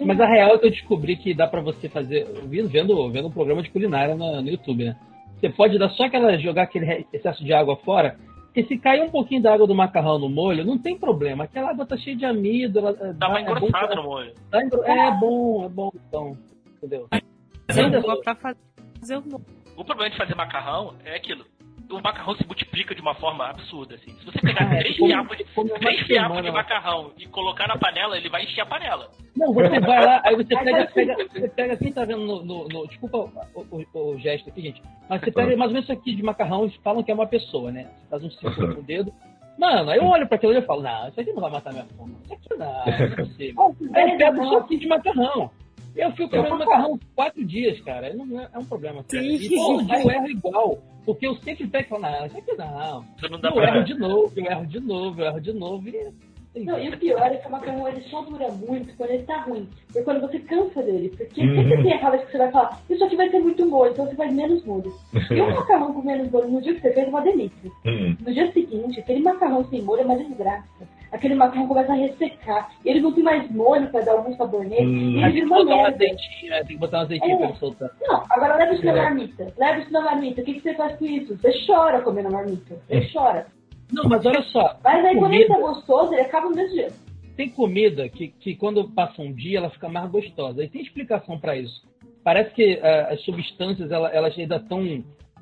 Mas 0.00 0.18
a 0.20 0.26
real 0.26 0.54
é 0.54 0.58
que 0.58 0.66
eu 0.66 0.70
descobri 0.70 1.16
que 1.16 1.34
dá 1.34 1.46
pra 1.46 1.60
você 1.60 1.88
fazer, 1.90 2.24
vendo, 2.44 2.68
vendo, 2.70 3.10
vendo 3.12 3.28
um 3.28 3.32
programa 3.32 3.62
de 3.62 3.70
culinária 3.70 4.14
no, 4.14 4.40
no 4.40 4.48
YouTube, 4.48 4.84
né? 4.84 4.96
Você 5.38 5.50
pode 5.50 5.78
dar 5.78 5.90
só 5.90 6.04
aquela, 6.04 6.38
jogar 6.38 6.62
aquele 6.62 7.06
excesso 7.12 7.44
de 7.44 7.52
água 7.52 7.76
fora, 7.76 8.16
porque 8.44 8.64
se 8.64 8.78
cair 8.78 9.02
um 9.02 9.10
pouquinho 9.10 9.42
da 9.42 9.52
água 9.52 9.66
do 9.66 9.74
macarrão 9.74 10.18
no 10.18 10.28
molho, 10.30 10.64
não 10.64 10.78
tem 10.78 10.96
problema. 10.96 11.44
Aquela 11.44 11.68
água 11.70 11.84
tá 11.84 11.98
cheia 11.98 12.16
de 12.16 12.24
amido, 12.24 12.78
ela, 12.78 12.92
dá 13.14 13.28
uma 13.28 13.40
é 13.40 13.44
bom 13.44 13.50
engrossada 13.50 13.88
pra- 13.88 13.96
no 13.96 14.02
molho. 14.04 14.32
dá 14.50 14.62
engro- 14.64 14.84
É 14.84 15.10
bom, 15.18 15.64
é 15.66 15.68
bom, 15.68 15.90
então, 16.08 16.32
entendeu? 16.78 17.08
Mas 17.10 18.02
vou 18.02 18.20
pra 18.22 18.34
fazer 18.36 19.16
o 19.18 19.22
molho. 19.22 19.44
O 19.76 19.84
problema 19.84 20.08
de 20.10 20.16
fazer 20.16 20.34
macarrão 20.36 20.94
é 21.04 21.16
aquilo. 21.16 21.44
O 21.90 22.00
macarrão 22.02 22.34
se 22.34 22.46
multiplica 22.46 22.94
de 22.94 23.00
uma 23.00 23.14
forma 23.14 23.46
absurda, 23.48 23.94
assim. 23.96 24.10
Se 24.18 24.24
você 24.24 24.40
pegar 24.40 24.72
é, 24.74 24.78
três 24.80 24.96
fiapos 24.96 25.36
de, 25.36 25.44
três 25.44 26.00
fiapos 26.00 26.06
de 26.06 26.42
semana. 26.42 26.52
macarrão 26.52 27.12
e 27.18 27.26
colocar 27.26 27.68
na 27.68 27.76
panela, 27.76 28.16
ele 28.16 28.28
vai 28.28 28.42
encher 28.44 28.62
a 28.62 28.66
panela. 28.66 29.10
Não, 29.36 29.52
você 29.52 29.80
vai 29.80 30.04
lá, 30.04 30.20
aí 30.24 30.34
você 30.34 30.56
pega, 30.56 30.72
vai 30.72 30.86
pega, 30.88 31.16
você 31.28 31.48
pega 31.48 31.76
quem 31.76 31.92
tá 31.92 32.04
vendo 32.04 32.24
no, 32.24 32.44
no- 32.44 32.68
no- 32.68 32.86
desculpa 32.88 33.18
o, 33.54 33.60
o- 33.94 34.12
o 34.14 34.18
gesto 34.18 34.48
aqui, 34.48 34.62
gente, 34.62 34.82
mas 35.08 35.20
você 35.20 35.30
pega 35.30 35.56
mais 35.56 35.68
ou 35.70 35.74
menos 35.74 35.84
isso 35.88 35.92
aqui 35.92 36.14
de 36.14 36.22
macarrão 36.22 36.66
e 36.66 36.70
falam 36.82 37.02
que 37.02 37.10
é 37.10 37.14
uma 37.14 37.26
pessoa, 37.26 37.70
né? 37.70 37.84
Você 38.00 38.08
faz 38.08 38.24
um 38.24 38.30
círculo 38.30 38.74
com 38.74 38.80
o 38.80 38.84
dedo. 38.84 39.12
Mano, 39.58 39.90
aí 39.90 39.98
eu 39.98 40.04
olho 40.06 40.26
pra 40.26 40.34
aquilo 40.36 40.52
e 40.52 40.56
eu 40.56 40.62
falo, 40.62 40.82
não, 40.82 41.08
isso 41.08 41.20
aqui 41.20 41.32
não 41.32 41.40
vai 41.42 41.50
matar 41.52 41.72
minha 41.72 41.84
fome. 41.96 42.16
Isso 42.24 42.32
aqui 42.34 42.48
não, 42.58 42.66
não 42.66 42.92
é 42.92 43.08
possível. 43.16 43.76
Aí 43.94 44.10
eu 44.10 44.18
pego 44.18 44.44
só 44.48 44.58
aqui 44.58 44.76
de 44.78 44.88
macarrão. 44.88 45.50
Eu 45.96 46.10
fico 46.12 46.28
comendo 46.30 46.58
macarrão 46.58 46.98
quatro 47.14 47.44
dias, 47.44 47.80
cara. 47.82 48.12
Não 48.14 48.40
é, 48.40 48.48
é 48.52 48.58
um 48.58 48.64
problema. 48.64 49.04
Cara. 49.04 49.24
E 49.24 49.48
todo 49.48 49.84
dia 49.84 50.02
eu 50.02 50.10
erro 50.10 50.28
igual. 50.28 50.78
Porque 51.04 51.26
eu 51.26 51.34
sempre 51.36 51.66
pego 51.66 51.84
e 51.84 51.88
falo, 51.88 52.02
não, 52.02 52.26
isso 52.26 52.38
aqui 52.38 52.52
não. 52.56 53.04
Isso 53.16 53.28
não 53.30 53.40
dá 53.40 53.48
Eu 53.50 53.54
pra. 53.54 53.76
erro 53.76 53.84
de 53.84 53.94
novo, 53.94 54.32
eu 54.36 54.44
erro 54.46 54.66
de 54.66 54.80
novo, 54.80 55.20
eu 55.20 55.26
erro 55.26 55.40
de 55.40 55.52
novo. 55.52 55.88
E... 55.88 56.64
Não, 56.64 56.78
e 56.78 56.88
o 56.88 56.96
pior 56.98 57.20
é 57.32 57.36
que 57.36 57.48
o 57.48 57.50
macarrão 57.50 57.88
ele 57.88 58.00
só 58.02 58.22
dura 58.22 58.48
muito 58.52 58.96
quando 58.96 59.10
ele 59.10 59.24
tá 59.24 59.40
ruim. 59.42 59.68
Porque 59.86 60.02
quando 60.02 60.20
você 60.20 60.38
cansa 60.38 60.82
dele. 60.84 61.08
Porque 61.16 61.40
Uhum. 61.40 61.56
sempre 61.56 61.82
tem 61.82 61.92
aquela 61.92 62.10
vez 62.12 62.24
que 62.24 62.30
você 62.32 62.38
vai 62.38 62.50
falar, 62.52 62.80
isso 62.88 63.04
aqui 63.04 63.16
vai 63.16 63.28
ter 63.28 63.40
muito 63.40 63.66
molho, 63.66 63.90
então 63.92 64.06
você 64.06 64.14
faz 64.14 64.32
menos 64.32 64.64
molho. 64.64 64.92
E 65.32 65.40
o 65.40 65.50
macarrão 65.50 65.92
com 65.92 66.02
menos 66.02 66.30
molho 66.30 66.48
no 66.48 66.62
dia 66.62 66.74
que 66.74 66.80
você 66.80 66.92
fez 66.92 67.06
é 67.06 67.10
uma 67.10 67.22
delícia. 67.22 67.70
Uhum. 67.84 68.16
No 68.20 68.32
dia 68.32 68.52
seguinte, 68.52 69.00
aquele 69.00 69.20
macarrão 69.20 69.64
sem 69.64 69.82
molho 69.82 70.02
é 70.02 70.04
uma 70.04 70.16
desgraça. 70.16 70.88
Aquele 71.14 71.34
macarrão 71.36 71.68
começa 71.68 71.92
a 71.92 71.96
ressecar. 71.96 72.70
E 72.84 72.88
ele 72.90 73.00
não 73.00 73.12
tem 73.12 73.22
mais 73.22 73.48
molho 73.50 73.88
pra 73.90 74.00
dar 74.00 74.12
algum 74.12 74.34
sabor 74.36 74.64
nele. 74.64 74.84
Hum. 74.86 75.10
E 75.20 75.22
ele 75.22 75.22
tem 75.22 75.32
vira 75.32 75.46
que 75.46 75.52
uma 75.52 75.58
botar 75.64 75.74
um 75.74 75.82
merda. 75.82 75.94
azeitinho, 76.04 76.50
né? 76.50 76.56
tem 76.58 76.66
que 76.66 76.76
botar 76.76 76.98
um 76.98 77.00
azeitinho 77.02 77.32
É. 77.32 77.36
pra 77.36 77.46
ele 77.48 77.56
soltar. 77.58 77.90
Não, 78.02 78.22
agora 78.30 78.56
leva 78.56 78.74
isso 78.74 78.84
na 78.84 78.92
É. 78.92 79.02
marmita. 79.02 79.52
Leva 79.56 79.78
isso 79.80 79.92
na 79.92 80.00
marmita. 80.00 80.40
O 80.40 80.44
que, 80.44 80.54
que 80.54 80.60
você 80.60 80.74
faz 80.74 80.96
com 80.98 81.04
isso? 81.06 81.36
Você 81.36 81.52
chora 81.66 82.02
comendo 82.02 82.28
a 82.28 82.32
marmita. 82.32 82.74
Você 82.88 83.08
chora. 83.12 83.46
Não, 83.92 84.04
mas 84.08 84.26
olha 84.26 84.42
só. 84.42 84.76
Mas 84.82 85.04
aí 85.04 85.16
quando 85.16 85.32
ele 85.34 85.46
tá 85.46 85.54
comida- 85.54 85.72
gostoso, 85.74 86.12
ele 86.12 86.22
acaba 86.22 86.48
do 86.48 86.56
mesmo 86.56 86.74
jeito. 86.74 86.94
Tem 87.36 87.48
comida 87.50 88.08
que, 88.08 88.28
que 88.28 88.54
quando 88.56 88.88
passa 88.90 89.20
um 89.22 89.32
dia 89.32 89.58
ela 89.58 89.70
fica 89.70 89.88
mais 89.88 90.10
gostosa. 90.10 90.64
E 90.64 90.68
tem 90.68 90.82
explicação 90.82 91.38
para 91.38 91.56
isso. 91.56 91.82
Parece 92.24 92.50
que 92.54 92.80
ah, 92.82 93.08
as 93.12 93.20
substâncias 93.22 93.90
ela- 93.92 94.08
elas 94.10 94.36
ainda 94.38 94.56
estão, 94.56 94.82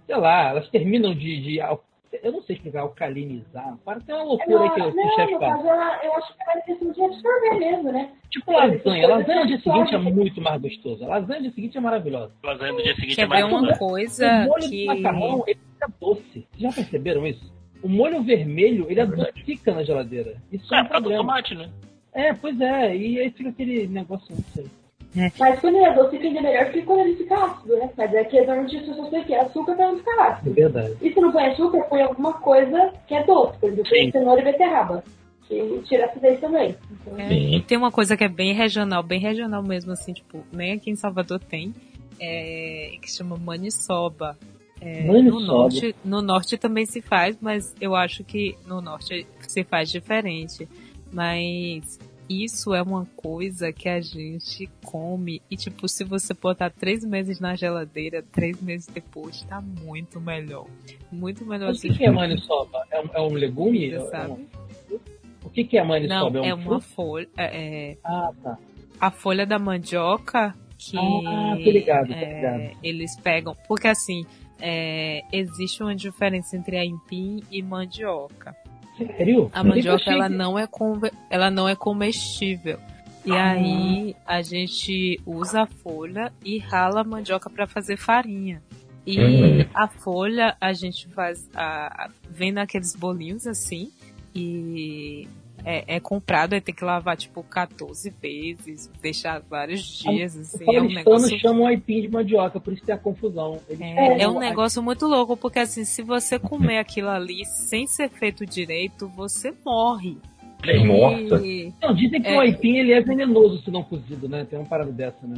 sei 0.07 0.17
lá, 0.17 0.51
elas 0.51 0.69
terminam 0.71 1.15
de, 1.15 1.41
de 1.41 1.61
eu 2.23 2.33
não 2.33 2.43
sei 2.43 2.57
explicar, 2.57 2.81
alcalinizar. 2.83 3.77
Parece 3.85 4.13
uma 4.13 4.23
loucura 4.23 4.63
aí 4.65 4.71
que, 4.71 4.81
o- 4.81 4.93
que 4.93 4.99
o 4.99 5.03
não, 5.05 5.15
chefe 5.17 5.39
caso, 5.39 5.67
ela, 5.69 6.01
eu 6.05 6.13
acho 6.15 6.35
que 6.37 6.43
é 6.43 6.47
mais 6.47 6.65
questão 6.65 6.93
de 6.93 7.03
absorver 7.05 7.55
mesmo, 7.59 7.93
né? 7.93 8.11
Tipo 8.31 8.53
lasanha. 8.53 9.09
Lasanha 9.09 9.41
no 9.41 9.47
dia 9.47 9.61
seguinte 9.61 9.95
é 9.95 9.99
muito 9.99 10.41
mais 10.41 10.61
gostosa. 10.63 11.07
Lasanha 11.07 11.39
no 11.39 11.43
dia 11.47 11.53
seguinte 11.55 11.79
é 11.79 11.81
maravilhosa. 11.81 12.33
Lasanha 12.43 12.73
no 12.73 12.83
dia 12.83 12.95
seguinte 12.95 13.17
Quer 13.17 13.23
é 13.23 13.27
mais 13.27 13.45
ver 13.47 13.51
uma 13.53 13.61
gostosa. 13.61 13.79
coisa 13.79 14.27
o 14.27 14.47
molho 14.49 14.71
que... 14.71 14.87
do 14.87 14.95
macarrão, 14.95 15.45
ele 15.47 15.59
fica 15.73 15.93
doce. 16.01 16.23
Vocês 16.33 16.47
já 16.59 16.73
perceberam 16.73 17.27
isso? 17.27 17.53
O 17.83 17.89
molho 17.89 18.23
vermelho, 18.23 18.87
ele 18.89 19.01
adocica 19.01 19.75
na 19.75 19.83
geladeira. 19.83 20.37
Isso 20.53 20.73
é, 20.75 20.79
É, 20.79 20.81
um 20.81 20.85
por 20.85 20.91
causa 20.93 21.03
do 21.05 21.09
problema. 21.11 21.23
tomate, 21.25 21.55
né? 21.55 21.71
É, 22.15 22.33
pois 22.35 22.61
é. 22.61 22.97
E 22.97 23.19
aí 23.21 23.31
fica 23.31 23.49
aquele 23.51 23.87
negócio, 23.89 24.27
não 24.31 24.43
sei. 24.55 24.67
Mas 25.39 25.61
quando 25.61 25.77
ele 25.77 25.85
é 25.85 25.95
doce, 25.95 26.19
tende 26.19 26.39
é 26.39 26.43
melhor 26.43 26.73
que 26.73 26.83
quando 26.83 27.01
ele 27.01 27.17
fica 27.17 27.35
ácido, 27.45 27.77
né? 27.77 27.91
Mas 27.97 28.15
é 28.15 28.25
que 28.25 28.37
normalmente 28.41 28.77
as 28.77 28.87
pessoas 28.87 29.09
põem 29.11 29.25
que 29.25 29.35
açúcar 29.35 29.75
pra 29.75 29.89
não 29.91 29.99
ficar 29.99 30.13
É 30.13 30.31
ácido. 30.33 30.55
verdade. 30.55 30.97
E 31.03 31.13
se 31.13 31.21
não 31.21 31.31
põe 31.33 31.47
açúcar, 31.47 31.83
põe 31.83 32.03
alguma 32.03 32.33
coisa 32.35 32.93
que 33.07 33.15
é 33.15 33.23
doce. 33.25 33.59
Por 33.59 33.71
exemplo, 33.71 33.91
põe 33.91 34.05
Sim. 34.07 34.11
cenoura 34.11 34.41
e 34.41 34.45
beterraba. 34.45 35.05
Que 35.47 35.83
tira 35.85 36.05
a 36.07 36.09
acidez 36.09 36.41
também. 36.41 36.75
Então, 36.91 37.19
É, 37.19 37.29
Sim. 37.29 37.55
e 37.57 37.61
tem 37.63 37.77
uma 37.77 37.91
coisa 37.93 38.17
que 38.17 38.25
é 38.25 38.29
bem 38.29 38.55
regional, 38.55 39.03
bem 39.03 39.21
regional 39.21 39.63
mesmo, 39.63 39.93
assim, 39.93 40.13
tipo, 40.15 40.47
nem 40.51 40.73
aqui 40.73 40.91
em 40.91 40.97
Salvador 40.97 41.41
tem, 41.41 41.75
é, 42.19 42.93
que 43.03 43.11
chama 43.11 43.37
maniçoba. 43.37 44.39
É, 44.81 45.05
no, 45.05 45.39
norte, 45.41 45.95
no 46.05 46.21
norte 46.23 46.57
também 46.57 46.87
se 46.87 47.01
faz, 47.03 47.37
mas 47.41 47.73
eu 47.81 47.95
acho 47.95 48.25
que 48.25 48.57
no 48.67 48.81
norte 48.81 49.27
se 49.41 49.63
faz 49.63 49.91
diferente. 49.91 50.67
Mas 51.13 52.01
isso 52.29 52.75
é 52.75 52.83
uma 52.83 53.05
coisa 53.17 53.73
que 53.73 53.89
a 53.89 54.01
gente 54.01 54.69
come 54.85 55.43
e, 55.51 55.57
tipo, 55.57 55.89
se 55.89 56.05
você 56.05 56.33
botar 56.35 56.71
três 56.71 57.05
meses 57.05 57.39
na 57.41 57.55
geladeira, 57.55 58.23
três 58.33 58.61
meses 58.61 58.87
depois, 58.87 59.43
tá 59.43 59.61
muito 59.61 60.21
melhor. 60.21 60.67
Muito 61.11 61.45
melhor 61.45 61.73
o 61.73 61.79
que, 61.79 61.93
que 61.93 62.05
é 62.05 62.11
maniçoba? 62.11 62.87
É 62.91 63.01
um, 63.01 63.09
é 63.15 63.21
um 63.21 63.33
legume? 63.35 63.91
Você 63.91 63.95
É 63.97 64.01
um- 64.03 64.11
sabe? 64.11 64.49
O 65.45 65.51
que, 65.51 65.65
que 65.65 65.77
é 65.77 65.85
maniçoba? 65.85 66.31
Não, 66.39 66.45
é 66.45 66.49
é 66.49 66.55
um 66.55 66.59
uma 66.59 66.81
fruto? 66.81 66.87
folha. 66.95 67.29
é- 67.37 67.91
é, 67.91 67.97
Ah, 68.05 68.31
tá. 68.43 68.59
a 69.01 69.11
folha 69.11 69.45
da 69.45 69.59
mandioca 69.59 70.55
que 70.79 70.97
Ah, 70.99 71.57
tô 71.63 71.71
ligado, 71.71 72.09
tô 72.09 72.15
é, 72.15 72.35
ligado. 72.35 72.79
eles 72.83 73.17
pegam. 73.21 73.57
Porque 73.69 73.87
assim, 73.89 74.25
é, 74.61 75.23
existe 75.33 75.83
uma 75.83 75.95
diferença 75.95 76.57
entre 76.57 76.77
aipim 76.79 77.43
e 77.51 77.63
mandioca. 77.63 78.57
Sério? 79.07 79.51
A 79.53 79.63
mandioca 79.65 79.97
achei 80.03 80.13
ela 80.15 80.29
não 80.29 80.59
é 80.59 80.67
ela 81.31 81.51
não 81.51 81.69
é 81.69 81.75
comestível. 81.77 82.79
E 83.25 83.31
Ah. 83.33 83.51
aí 83.53 84.17
a 84.27 84.43
gente 84.43 85.21
usa 85.25 85.63
a 85.63 85.67
folha 85.67 86.33
e 86.45 86.59
rala 86.59 87.03
a 87.03 87.05
mandioca 87.05 87.49
para 87.49 87.67
fazer 87.67 87.97
farinha. 87.97 88.63
E 89.07 89.19
Hum. 89.21 89.65
a 89.75 89.89
folha 89.89 90.57
a 90.61 90.73
gente 90.73 91.09
faz 91.09 91.49
a, 91.55 92.05
a- 92.07 92.11
vem 92.31 92.53
naqueles 92.53 92.95
bolinhos 92.97 93.47
assim 93.47 93.91
e 94.35 95.29
é, 95.65 95.97
é 95.97 96.01
comprado, 96.01 96.55
aí 96.55 96.61
tem 96.61 96.75
que 96.75 96.85
lavar 96.85 97.17
tipo 97.17 97.43
14 97.43 98.11
vezes, 98.21 98.91
deixar 99.01 99.41
vários 99.41 99.83
dias 99.83 100.35
Os 100.35 100.55
assim, 100.55 100.77
é 100.77 100.81
um 100.83 100.89
negócio 100.89 101.39
chamam 101.39 101.67
aipim 101.67 102.03
de 102.03 102.09
mandioca, 102.09 102.59
por 102.61 102.73
isso 102.73 102.85
tem 102.85 102.95
a 102.95 102.99
confusão. 102.99 103.61
É, 103.69 104.23
é 104.23 104.29
um 104.29 104.39
negócio 104.39 104.83
muito 104.83 105.07
louco, 105.07 105.37
porque 105.37 105.59
assim, 105.61 105.85
se 105.85 106.03
você 106.03 106.39
comer 106.39 106.79
aquilo 106.79 107.09
ali 107.09 107.45
sem 107.45 107.87
ser 107.87 108.09
feito 108.11 108.45
direito, 108.45 109.09
você 109.09 109.55
morre. 109.65 110.17
Nossa. 110.87 111.45
E- 111.45 111.73
Não, 111.83 111.93
dizem 111.95 112.23
que 112.23 112.29
É. 112.29 112.37
o 112.37 112.41
aipim 112.41 112.77
ele 112.77 112.93
é 112.93 113.01
venenoso 113.01 113.63
se 113.63 113.71
não 113.71 113.83
cozido, 113.83 114.29
né? 114.29 114.45
Tem 114.49 114.59
uma 114.59 114.69
parada 114.69 114.93
dessa, 114.93 115.27
né? 115.27 115.37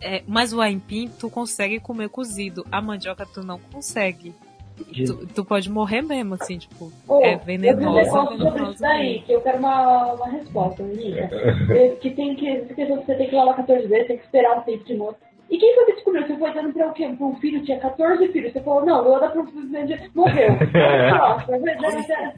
é, 0.00 0.22
mas 0.26 0.52
o 0.52 0.60
aipim 0.60 1.08
tu 1.18 1.30
consegue 1.30 1.78
comer 1.80 2.08
cozido, 2.10 2.66
a 2.70 2.82
mandioca 2.82 3.24
tu 3.24 3.42
não 3.42 3.58
consegue. 3.58 4.34
Tu, 4.76 5.26
tu 5.28 5.44
pode 5.44 5.70
morrer 5.70 6.02
mesmo, 6.02 6.34
assim, 6.34 6.58
tipo, 6.58 6.90
é 7.22 7.34
Eu 7.34 7.38
vi 7.76 7.86
um 7.86 8.04
sobre 8.04 8.62
isso 8.70 8.80
daí, 8.80 9.20
que 9.20 9.32
eu 9.32 9.40
quero 9.40 9.58
uma, 9.58 10.14
uma 10.14 10.28
resposta. 10.28 10.82
É, 10.82 11.88
que 12.00 12.10
tem 12.10 12.34
que. 12.34 12.48
Essa 12.48 12.74
questão 12.74 12.98
que 12.98 13.06
você 13.06 13.14
tem 13.14 13.28
que 13.28 13.36
lavar 13.36 13.56
14 13.56 13.86
vezes, 13.86 14.06
tem 14.08 14.18
que 14.18 14.24
esperar 14.24 14.58
um 14.58 14.62
tempo 14.62 14.84
de 14.84 14.94
novo. 14.94 15.16
E 15.50 15.58
quem 15.58 15.74
foi 15.74 15.84
que 15.84 15.92
descobriu? 15.92 16.26
Você 16.26 16.36
foi 16.36 16.52
dando 16.54 16.72
pra 16.72 16.88
o 16.88 16.92
quê? 16.92 17.14
Pra 17.16 17.26
um 17.26 17.36
filho, 17.36 17.64
tinha 17.64 17.78
14 17.78 18.28
filhos. 18.32 18.52
Você 18.52 18.60
falou, 18.60 18.84
não, 18.84 18.98
eu 18.98 19.04
vou 19.04 19.20
dar 19.20 19.30
pra 19.30 19.40
um 19.42 19.46
filho, 19.46 20.10
morreu. 20.14 20.48
É. 20.74 21.10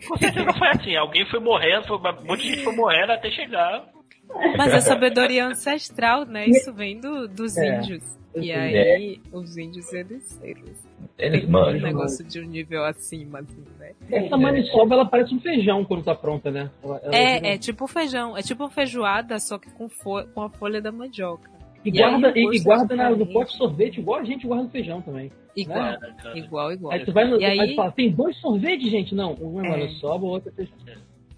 Com 0.06 0.16
certeza 0.18 0.52
foi 0.52 0.68
assim. 0.68 0.96
Alguém 0.96 1.24
foi 1.30 1.40
morrendo, 1.40 1.86
foi, 1.86 1.96
um 1.96 2.26
monte 2.26 2.42
de 2.42 2.48
gente 2.48 2.64
foi 2.64 2.76
morrendo 2.76 3.12
até 3.12 3.30
chegar. 3.30 3.84
Mas 4.58 4.74
a 4.74 4.80
sabedoria 4.80 5.46
ancestral, 5.46 6.24
né? 6.26 6.46
Isso 6.46 6.72
vem 6.74 7.00
do, 7.00 7.28
dos 7.28 7.56
É. 7.56 7.78
índios. 7.78 8.02
E 8.44 8.50
É. 8.50 8.94
aí, 8.94 9.20
os 9.32 9.56
índios, 9.56 9.92
eles, 9.92 10.40
eles 10.42 10.86
Eles 11.18 11.44
um 11.44 11.50
manjam. 11.50 11.80
negócio 11.80 12.24
de 12.24 12.40
um 12.40 12.44
nível 12.44 12.84
acima, 12.84 13.38
assim, 13.40 13.64
né? 13.78 13.92
Essa 14.10 14.36
maniçoba, 14.36 14.94
ela 14.94 15.04
parece 15.06 15.34
um 15.34 15.40
feijão 15.40 15.84
quando 15.84 16.04
tá 16.04 16.14
pronta, 16.14 16.50
né? 16.50 16.70
Ela- 16.82 17.00
ela 17.02 17.14
É, 17.16 17.54
é 17.54 17.58
tipo 17.58 17.86
feijão, 17.86 18.36
é 18.36 18.42
tipo 18.42 18.68
feijoada, 18.68 19.38
só 19.38 19.58
que 19.58 19.70
com, 19.70 19.88
fo 19.88 20.24
com 20.34 20.42
a 20.42 20.50
folha 20.50 20.80
da 20.82 20.92
mandioca. 20.92 21.50
E 21.84 21.88
e 21.88 21.92
guarda, 21.92 22.32
e, 22.36 22.56
e 22.56 22.60
guarda 22.62 22.94
é 22.94 22.96
na- 22.96 23.10
no 23.10 23.26
pote 23.26 23.52
de 23.52 23.58
sorvete, 23.58 23.98
igual 24.00 24.20
a 24.20 24.24
gente 24.24 24.46
guarda 24.46 24.64
no 24.64 24.70
feijão 24.70 25.00
também. 25.00 25.30
Igual, 25.56 25.78
Né? 25.82 25.98
igual, 26.34 26.72
igual. 26.72 26.92
Aí 26.92 27.04
tu 27.04 27.12
vai 27.12 27.26
no. 27.28 27.40
E 27.40 27.44
aí 27.44 27.58
aí- 27.60 27.68
tu 27.70 27.76
fala, 27.76 27.92
tem 27.92 28.10
dois 28.10 28.36
sorvetes, 28.38 28.90
gente? 28.90 29.14
Não, 29.14 29.34
um 29.40 29.62
é 29.62 29.66
É. 29.66 29.70
maniçoba, 29.70 30.24
o 30.24 30.28
outro 30.28 30.50
é 30.50 30.52
feijão. 30.52 30.76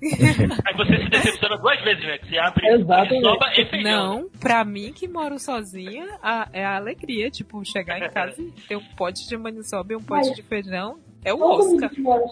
Aí 0.00 0.76
você 0.76 0.96
se 1.02 1.08
decepciona 1.10 1.56
duas 1.58 1.80
vezes, 1.82 2.04
né? 2.04 2.18
Que 2.18 2.28
você 2.28 2.38
abre 2.38 2.66
Exatamente. 2.68 3.20
soba 3.22 3.46
e 3.56 3.64
feijão. 3.66 3.92
Não, 4.22 4.28
pra 4.40 4.64
mim 4.64 4.92
que 4.92 5.08
moro 5.08 5.38
sozinha, 5.38 6.06
a- 6.22 6.48
é 6.52 6.64
a 6.64 6.76
alegria, 6.76 7.30
tipo, 7.30 7.64
chegar 7.64 7.98
em 7.98 8.08
casa 8.10 8.40
e 8.40 8.50
ter 8.68 8.76
um 8.76 8.84
pote 8.96 9.28
de 9.28 9.36
maniçoba 9.36 9.92
e 9.92 9.96
um 9.96 10.02
pote 10.02 10.28
Mas- 10.28 10.36
de 10.36 10.42
feijão, 10.42 10.98
é 11.24 11.34
o 11.34 11.42
Oscar. 11.42 11.90
que 11.90 12.00
mora. 12.00 12.22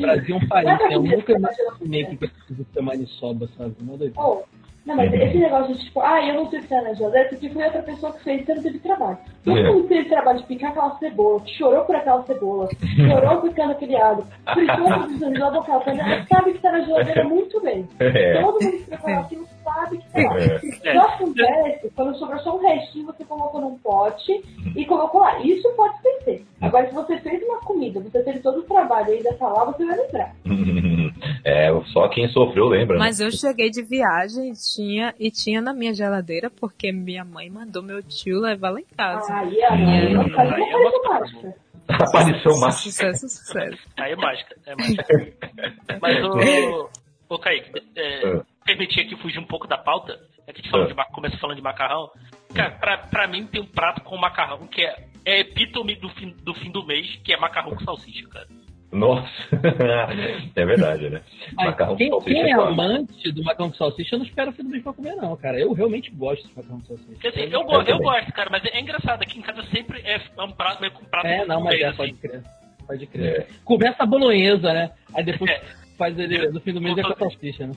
Brasil 0.00 0.36
é 0.36 0.38
um 0.38 0.48
país, 0.48 0.66
Nada 0.66 0.88
né? 0.88 0.96
Nunca 0.98 1.38
mas 1.38 1.58
eu 1.58 1.64
não 1.64 1.70
imaginei 1.76 2.04
que 2.06 2.16
precisa 2.16 2.66
ter 2.72 2.80
maniçoba, 2.82 3.48
sabe? 3.58 3.74
Oh, 4.16 4.42
não, 4.86 4.96
mas 4.96 5.12
esse 5.12 5.36
negócio 5.38 5.74
de 5.74 5.84
tipo, 5.84 6.00
ah, 6.00 6.24
eu 6.26 6.34
não 6.34 6.48
sei 6.48 6.60
o 6.60 6.62
que 6.62 6.68
tá 6.68 6.80
na 6.82 6.94
geladeira, 6.94 7.28
porque 7.28 7.48
foi 7.50 7.64
outra 7.64 7.82
pessoa 7.82 8.12
que 8.12 8.22
fez, 8.24 8.44
você 8.46 8.54
não 8.54 8.62
teve 8.62 8.78
trabalho. 8.78 9.18
Todo 9.44 9.58
É. 9.58 9.62
mundo 9.72 9.88
teve 9.88 10.08
trabalho 10.08 10.38
de 10.38 10.44
picar 10.46 10.70
aquela 10.70 10.96
cebola, 10.98 11.40
que 11.40 11.50
chorou 11.58 11.84
por 11.84 11.96
aquela 11.96 12.22
cebola, 12.22 12.68
chorou 12.96 13.42
picando 13.42 13.72
aquele 13.72 13.96
alho, 13.96 14.24
precisando 14.44 15.38
da 15.38 15.58
aquela 15.58 15.80
panela, 15.80 16.26
sabe 16.32 16.52
que 16.52 16.58
tá 16.60 16.72
na 16.72 16.80
geladeira 16.80 17.24
muito 17.24 17.60
bem. 17.60 17.86
É. 18.00 18.40
Todo 18.40 18.62
mundo 18.62 18.76
que 18.78 18.84
preparou 18.84 19.20
aquilo 19.20 19.46
sabe 19.66 19.98
que 19.98 20.10
tá 20.12 20.20
lá. 20.22 20.38
É. 20.40 20.92
Só 20.94 21.00
acontece 21.08 21.90
quando 21.94 22.16
sobrou 22.18 22.38
só 22.40 22.56
um 22.56 22.60
restinho, 22.62 23.06
você 23.06 23.24
colocou 23.24 23.60
num 23.60 23.76
pote 23.78 24.32
e 24.76 24.84
colocou 24.86 25.20
lá. 25.20 25.38
Isso 25.40 25.68
pode 25.76 25.98
ser. 26.24 26.44
Agora, 26.60 26.88
se 26.88 26.94
você 26.94 27.18
fez 27.18 27.42
uma 27.42 27.58
comida, 27.60 28.00
você 28.00 28.22
teve 28.22 28.38
todo 28.40 28.60
o 28.60 28.62
trabalho 28.62 29.10
e 29.10 29.16
ainda 29.18 29.34
tá 29.34 29.48
lá, 29.48 29.64
você 29.64 29.84
vai 29.84 29.96
lembrar. 29.96 30.32
É, 31.44 31.68
só 31.92 32.08
quem 32.08 32.28
sofreu 32.28 32.66
lembra. 32.66 32.98
né? 32.98 33.04
Mas 33.04 33.20
eu 33.20 33.30
cheguei 33.30 33.70
de 33.70 33.80
viagem 33.82 34.50
e 34.50 34.52
tinha, 34.52 35.14
e 35.18 35.30
tinha 35.30 35.60
na 35.60 35.72
minha 35.72 35.94
geladeira 35.94 36.50
porque 36.50 36.90
minha 36.92 37.24
mãe 37.24 37.48
mandou 37.48 37.82
meu 37.82 38.02
tio 38.02 38.40
levar 38.40 38.70
lá 38.70 38.80
em 38.80 38.86
casa. 38.96 39.32
Aí, 39.32 39.62
aí, 39.62 40.12
não 40.12 40.28
faz 40.30 40.52
Aí 40.52 40.60
é 40.60 40.76
uma 40.76 40.90
coisa 40.90 40.98
uma- 41.08 41.20
mágica. 41.20 41.54
Aparição 41.88 42.58
mágica. 42.60 42.82
Sucesso, 42.90 43.28
sucesso. 43.28 43.78
Aí 43.96 44.12
é 44.12 44.16
mágica, 44.16 44.56
é 44.66 44.74
mágica. 44.74 45.06
Mas 46.02 46.24
o. 46.24 46.90
Ô, 47.28 47.38
Kaique, 47.38 47.70
é, 47.96 48.26
Ah. 48.28 48.42
Permitir 48.66 49.00
aqui 49.00 49.16
fugir 49.16 49.38
um 49.38 49.46
pouco 49.46 49.66
da 49.66 49.78
pauta. 49.78 50.18
É 50.46 50.52
que 50.52 50.60
a 50.60 50.62
gente 50.62 50.70
falou 50.70 50.86
Ah. 50.86 50.88
de, 50.88 51.12
começa 51.12 51.36
falando 51.38 51.56
de 51.56 51.62
macarrão. 51.62 52.10
Cara, 52.54 52.70
pra, 52.72 52.98
pra 52.98 53.26
mim 53.26 53.46
tem 53.46 53.60
um 53.62 53.66
prato 53.66 54.02
com 54.02 54.16
macarrão 54.18 54.66
que 54.66 54.82
é, 54.82 55.06
é 55.24 55.40
epítome 55.40 55.94
do 55.96 56.08
fim, 56.10 56.34
do 56.42 56.52
fim 56.54 56.70
do 56.70 56.84
mês, 56.86 57.16
que 57.24 57.32
é 57.32 57.36
macarrão 57.38 57.74
com 57.74 57.84
salsicha, 57.84 58.28
cara. 58.28 58.46
Nossa. 58.92 59.28
é 60.54 60.64
verdade, 60.64 61.10
né? 61.10 61.20
Mas 61.54 61.66
Macarrão 61.66 61.96
quem, 61.96 62.08
com 62.10 62.20
salsicha 62.20 62.42
quem 62.42 62.52
é 62.52 62.54
claro. 62.54 62.70
amante 62.72 63.32
do 63.32 63.42
macarrão 63.42 63.70
com 63.70 63.76
salsicha, 63.76 64.14
eu 64.14 64.18
não 64.20 64.26
espero 64.26 64.50
o 64.50 64.54
fim 64.54 64.62
do 64.62 64.68
mês 64.70 64.82
pra 64.82 64.92
comer, 64.92 65.16
não, 65.16 65.36
cara. 65.36 65.58
Eu 65.58 65.72
realmente 65.72 66.10
gosto 66.12 66.46
de 66.48 66.54
macarrão 66.56 66.80
com 66.80 66.86
salsicha. 66.96 67.28
Assim, 67.28 67.40
Eu 67.40 67.50
eu, 67.50 67.64
go- 67.64 67.82
eu 67.82 67.98
gosto, 67.98 68.32
cara, 68.32 68.48
mas 68.50 68.64
é 68.64 68.80
engraçado. 68.80 69.22
Aqui 69.22 69.38
em 69.38 69.42
casa 69.42 69.62
sempre 69.64 70.00
é 70.04 70.20
um 70.42 70.52
prato 70.52 70.80
meio 70.80 70.92
com 70.92 71.04
prato 71.04 71.26
É, 71.26 71.44
não, 71.44 71.60
mas 71.62 71.80
é, 71.80 71.86
assim. 71.86 71.96
pode 71.96 72.12
crer. 72.14 72.42
Pode 72.86 73.06
crer. 73.08 73.40
É. 73.40 73.46
Começa 73.64 74.02
a 74.04 74.06
bolonhesa, 74.06 74.72
né? 74.72 74.92
Aí 75.12 75.24
depois 75.24 75.50
É. 75.50 75.60
faz 75.98 76.16
ele 76.18 76.48
no 76.50 76.60
fim 76.60 76.72
do 76.72 76.80
mês 76.80 76.96
é 76.96 77.02
com 77.02 77.12
a 77.12 77.16
salsicha, 77.16 77.66
né? 77.66 77.72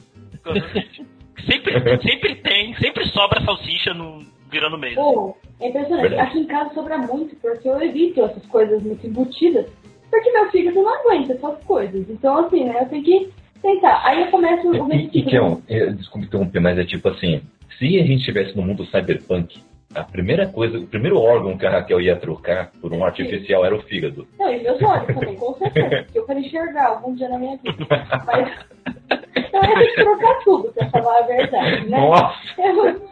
Sempre, 1.45 2.01
sempre 2.01 2.35
tem, 2.35 2.75
sempre 2.75 3.05
sobra 3.07 3.41
salsicha 3.43 3.93
no, 3.93 4.23
virando 4.51 4.77
mês. 4.77 4.95
Pô, 4.95 5.35
é 5.61 5.69
impressionante. 5.69 6.09
Verdade. 6.09 6.29
Aqui 6.29 6.39
em 6.39 6.45
casa 6.45 6.73
sobra 6.73 6.97
muito, 6.97 7.35
porque 7.37 7.67
eu 7.67 7.81
evito 7.81 8.23
essas 8.23 8.45
coisas 8.47 8.81
muito 8.83 9.05
embutidas. 9.07 9.65
Porque 10.09 10.31
meu 10.31 10.49
fígado 10.49 10.81
não 10.81 10.99
aguenta 10.99 11.33
essas 11.33 11.63
coisas. 11.63 12.09
Então, 12.09 12.45
assim, 12.45 12.65
né, 12.65 12.81
eu 12.81 12.89
tenho 12.89 13.03
que 13.03 13.29
tentar. 13.61 14.01
Aí 14.05 14.21
eu 14.21 14.27
começo 14.31 14.67
o 14.67 14.91
E, 14.91 14.95
e, 14.95 15.01
seguinte. 15.05 15.29
Kion, 15.29 15.57
eh, 15.69 15.91
desculpe 15.91 16.27
interromper, 16.27 16.59
mas 16.59 16.77
é 16.77 16.83
tipo 16.83 17.07
assim, 17.09 17.41
se 17.77 17.99
a 17.99 18.03
gente 18.03 18.19
estivesse 18.19 18.57
no 18.57 18.63
mundo 18.63 18.85
cyberpunk, 18.87 19.61
a 19.93 20.03
primeira 20.03 20.47
coisa, 20.47 20.77
o 20.77 20.87
primeiro 20.87 21.19
órgão 21.19 21.57
que 21.57 21.65
a 21.65 21.71
Raquel 21.71 22.01
ia 22.01 22.15
trocar 22.15 22.71
por 22.81 22.91
um 22.93 23.03
artificial 23.03 23.65
era 23.65 23.75
o 23.75 23.81
fígado. 23.83 24.27
Não, 24.37 24.51
e 24.51 24.61
meus 24.61 24.81
olhos 24.81 25.07
também, 25.07 25.35
com 25.35 25.53
certeza. 25.55 26.03
Porque 26.03 26.19
eu 26.19 26.25
quero 26.25 26.39
enxergar 26.39 26.87
algum 26.87 27.15
dia 27.15 27.29
na 27.29 27.39
minha 27.39 27.57
vida. 27.57 27.87
Mas. 28.25 28.98
Então 29.35 29.63
eu 29.63 29.69
ia 29.69 29.75
ter 29.79 29.87
que 29.87 30.03
trocar 30.03 30.39
tudo, 30.43 30.73
pra 30.73 30.89
falar 30.89 31.17
a 31.19 31.21
verdade, 31.23 31.89
né? 31.89 31.97
Nossa! 31.99 32.35
Eu, 32.57 33.09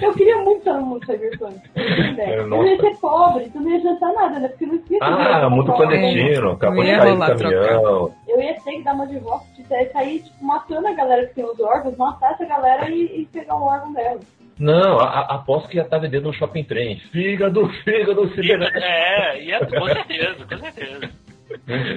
eu 0.00 0.14
queria 0.14 0.38
muito 0.38 0.58
estar 0.58 0.74
no 0.74 0.86
mundo 0.86 1.04
cyberpunk. 1.06 1.60
É, 1.76 2.38
Eu 2.38 2.46
não 2.46 2.64
ia 2.66 2.80
ser 2.80 2.96
pobre, 2.98 3.50
tu 3.50 3.60
não 3.60 3.70
ia 3.70 3.80
jantar 3.80 4.12
nada, 4.14 4.38
né? 4.38 4.48
Porque 4.48 4.66
não 4.66 4.74
existe. 4.74 4.98
Ah, 5.02 5.48
pobre. 5.50 5.72
clandestino, 5.72 6.50
acabou 6.52 6.84
de 6.84 6.90
cair 6.90 7.18
caminhão. 7.18 8.14
Eu 8.28 8.40
ia 8.42 8.54
ter 8.60 8.70
que 8.72 8.82
dar 8.82 8.94
uma 8.94 9.06
de 9.06 9.18
volta, 9.18 9.44
sair 9.92 10.20
tipo, 10.22 10.44
matando 10.44 10.86
a 10.88 10.92
galera 10.92 11.26
que 11.26 11.34
tem 11.34 11.44
os 11.44 11.58
órgãos, 11.60 11.96
matar 11.96 12.32
essa 12.32 12.44
galera 12.46 12.88
e, 12.88 13.22
e 13.22 13.26
pegar 13.32 13.56
o 13.56 13.62
órgão 13.64 13.92
dela. 13.92 14.20
Não, 14.58 15.00
a- 15.00 15.08
a- 15.20 15.34
aposto 15.34 15.68
que 15.68 15.76
já 15.76 15.84
tá 15.84 15.98
vendendo 15.98 16.28
no 16.28 16.32
shopping 16.32 16.62
trem. 16.62 17.00
Fígado, 17.10 17.68
fígado, 17.82 18.28
fígado. 18.30 18.64
É, 18.76 19.42
e 19.42 19.50
é, 19.50 19.58
com 19.58 19.86
certeza, 19.86 20.44
com 20.48 20.58
certeza. 20.58 21.10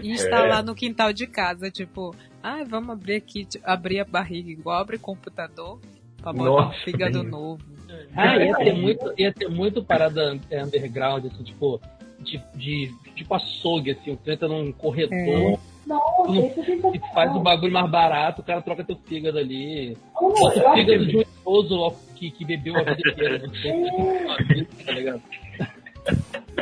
E 0.04 0.12
está 0.12 0.40
É. 0.46 0.48
lá 0.50 0.62
no 0.64 0.74
quintal 0.76 1.14
de 1.14 1.28
casa, 1.28 1.70
tipo, 1.72 2.14
ai, 2.48 2.66
vamos 2.66 2.90
abrir 2.92 3.16
aqui, 3.16 3.48
abrir 3.64 4.00
a 4.00 4.06
barriga 4.06 4.50
igual 4.52 4.80
abre 4.80 4.98
computador 4.98 5.80
pra 6.22 6.32
botar 6.34 6.50
um 6.52 6.56
Nossa, 6.68 6.80
fígado 6.84 7.22
bem- 7.22 7.32
novo. 7.32 7.64
Ah, 8.16 8.36
ia 8.38 8.56
ter 8.56 8.74
muito, 8.74 9.14
ia 9.18 9.32
ter 9.34 9.50
muito 9.50 9.84
parada 9.84 10.38
underground, 10.52 11.26
assim, 11.26 11.44
tipo, 11.44 11.80
de, 12.20 12.42
de 12.56 12.94
tipo 13.16 13.34
açougue, 13.34 13.92
assim, 13.92 14.16
tu 14.16 14.32
entra 14.32 14.48
num 14.48 14.72
corretor, 14.72 15.16
É. 15.16 15.58
Nossa, 15.88 16.28
Não, 16.34 16.48
isso 16.48 16.60
é 16.60 16.98
e 16.98 17.14
faz 17.14 17.34
o 17.34 17.40
bagulho 17.40 17.72
mais 17.72 17.90
barato, 17.90 18.42
o 18.42 18.44
cara 18.44 18.62
troca 18.62 18.84
teu 18.84 18.98
fígado 19.06 19.38
ali. 19.38 19.98
Oh, 20.20 20.28
o 20.28 20.52
fígado 20.74 21.06
de 21.06 21.18
um 21.18 21.22
idoso 21.22 21.96
que, 22.16 22.30
que 22.30 22.44
bebeu 22.44 22.76
a 22.76 22.84
vida 22.84 23.10
inteira. 23.10 23.40
Não 23.48 23.56
sei, 23.56 24.66
tá 24.86 24.92
ligado? 24.92 25.22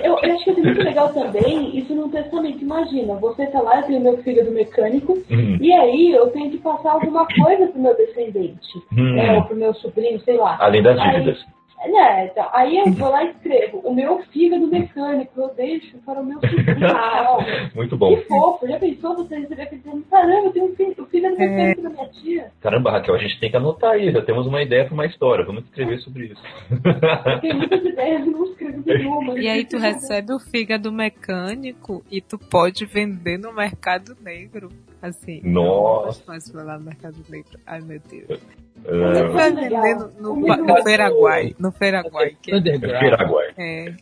Eu, 0.04 0.18
eu 0.22 0.36
acho 0.36 0.44
que 0.44 0.50
é 0.52 0.54
muito 0.54 0.84
legal 0.84 1.14
também 1.14 1.78
isso 1.78 1.96
num 1.96 2.10
testamento. 2.10 2.62
Imagina, 2.62 3.16
você 3.16 3.48
tá 3.48 3.62
lá, 3.62 3.78
eu 3.80 3.84
tenho 3.88 4.02
meu 4.02 4.18
fígado 4.18 4.52
mecânico, 4.52 5.14
Hum, 5.32 5.58
e 5.62 5.72
aí 5.74 6.12
eu 6.12 6.28
tenho 6.32 6.52
que 6.52 6.58
passar 6.58 6.92
alguma 6.92 7.26
coisa 7.26 7.68
pro 7.68 7.82
meu 7.82 7.96
descendente, 7.96 8.68
hum. 8.96 9.16
né, 9.16 9.36
ou 9.38 9.44
pro 9.44 9.56
meu 9.56 9.74
sobrinho, 9.76 10.20
sei 10.22 10.38
lá. 10.38 10.58
Além 10.60 10.84
das 10.84 11.00
Aí- 11.00 11.12
dívidas. 11.12 11.40
Né, 11.88 12.26
então, 12.32 12.48
aí 12.54 12.78
eu 12.78 12.92
vou 12.94 13.10
lá 13.10 13.24
e 13.24 13.30
escrevo, 13.32 13.80
o 13.84 13.94
meu 13.94 14.20
fígado 14.32 14.68
mecânico, 14.68 15.40
eu 15.40 15.54
deixo 15.56 15.98
para 16.00 16.20
o 16.20 16.26
meu 16.26 16.40
sobrinho. 16.42 16.80
tal. 16.80 17.40
Muito 17.76 17.98
bom. 17.98 18.16
Que 18.16 18.22
fofo, 18.24 18.68
já 18.68 18.80
pensou 18.80 19.16
você 19.16 19.38
receber 19.40 19.62
aquele 19.64 19.82
dizendo, 19.82 20.04
caramba, 20.10 20.48
eu 20.48 20.52
tenho 20.52 20.66
um 20.66 20.76
fi- 20.76 20.96
o 21.02 21.06
fígado 21.06 21.38
mecânico 21.38 21.82
da 21.82 21.90
minha 21.90 22.08
tia. 22.10 22.52
Caramba, 22.62 22.92
Raquel, 22.92 23.16
a 23.16 23.20
gente 23.20 23.40
tem 23.40 23.50
que 23.52 23.58
anotar 23.58 23.92
aí. 23.92 24.12
Já 24.12 24.22
temos 24.22 24.46
uma 24.48 24.62
ideia 24.62 24.86
para 24.86 24.94
uma 24.94 25.06
história. 25.06 25.46
Vamos 25.46 25.64
escrever 25.66 26.00
sobre 26.00 26.26
isso. 26.28 26.42
Tem 27.42 27.54
muitas 27.54 27.84
ideias, 27.84 28.26
eu 28.26 28.32
não 28.32 28.44
escrevo 28.46 28.84
nenhuma. 28.86 29.40
E 29.40 29.48
aí 29.48 29.66
tu 29.66 29.78
recebe 29.78 30.34
o 30.34 30.40
fígado 30.40 30.92
mecânico 30.92 32.04
e 32.12 32.22
tu 32.22 32.38
pode 32.38 32.86
vender 32.86 33.38
no 33.38 33.54
mercado 33.54 34.16
negro. 34.24 34.70
Assim. 35.08 35.42
Nossa. 35.44 36.20
Eu 36.20 36.26
não 36.26 36.28
mais 36.28 36.46
de 36.46 36.52
falar 36.52 36.80
mercado 36.80 37.16
negro. 37.30 37.60
Ai 37.68 37.82
meu 37.82 38.00
Deus. 38.10 38.40
Tu 38.84 38.92
Ah, 38.92 39.28
vai 39.32 39.50
legal. 39.52 39.82
vender 39.84 39.96
no, 40.20 40.36
no, 40.36 40.58
no. 40.58 40.84
Paraguai. 40.84 41.56
No 41.60 41.72
Paraguai. 41.72 42.38
Que 42.42 42.56
Underground. 42.56 43.10
Paraguai. 43.12 43.48
é. 43.58 43.94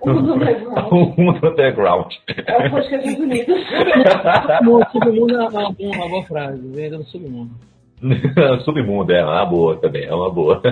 O 0.00 0.10
mundo 0.12 0.34
underground. 0.34 0.92
O 0.92 1.20
mundo 1.22 1.48
underground. 1.48 2.12
É 2.46 2.66
o 2.66 2.70
podcast 2.70 3.08
dos 3.10 3.18
Unidos. 3.18 3.64
No 4.62 4.84
submundo 4.92 5.34
é 5.40 5.48
uma, 5.48 5.68
uma 5.78 6.08
boa 6.08 6.24
frase, 6.24 6.60
venda 6.68 6.98
no 6.98 7.04
submundo. 7.04 7.50
Submundo 8.64 9.12
é 9.12 9.24
uma 9.24 9.44
boa 9.46 9.76
também. 9.76 10.04
É 10.04 10.14
uma 10.14 10.30
boa. 10.30 10.60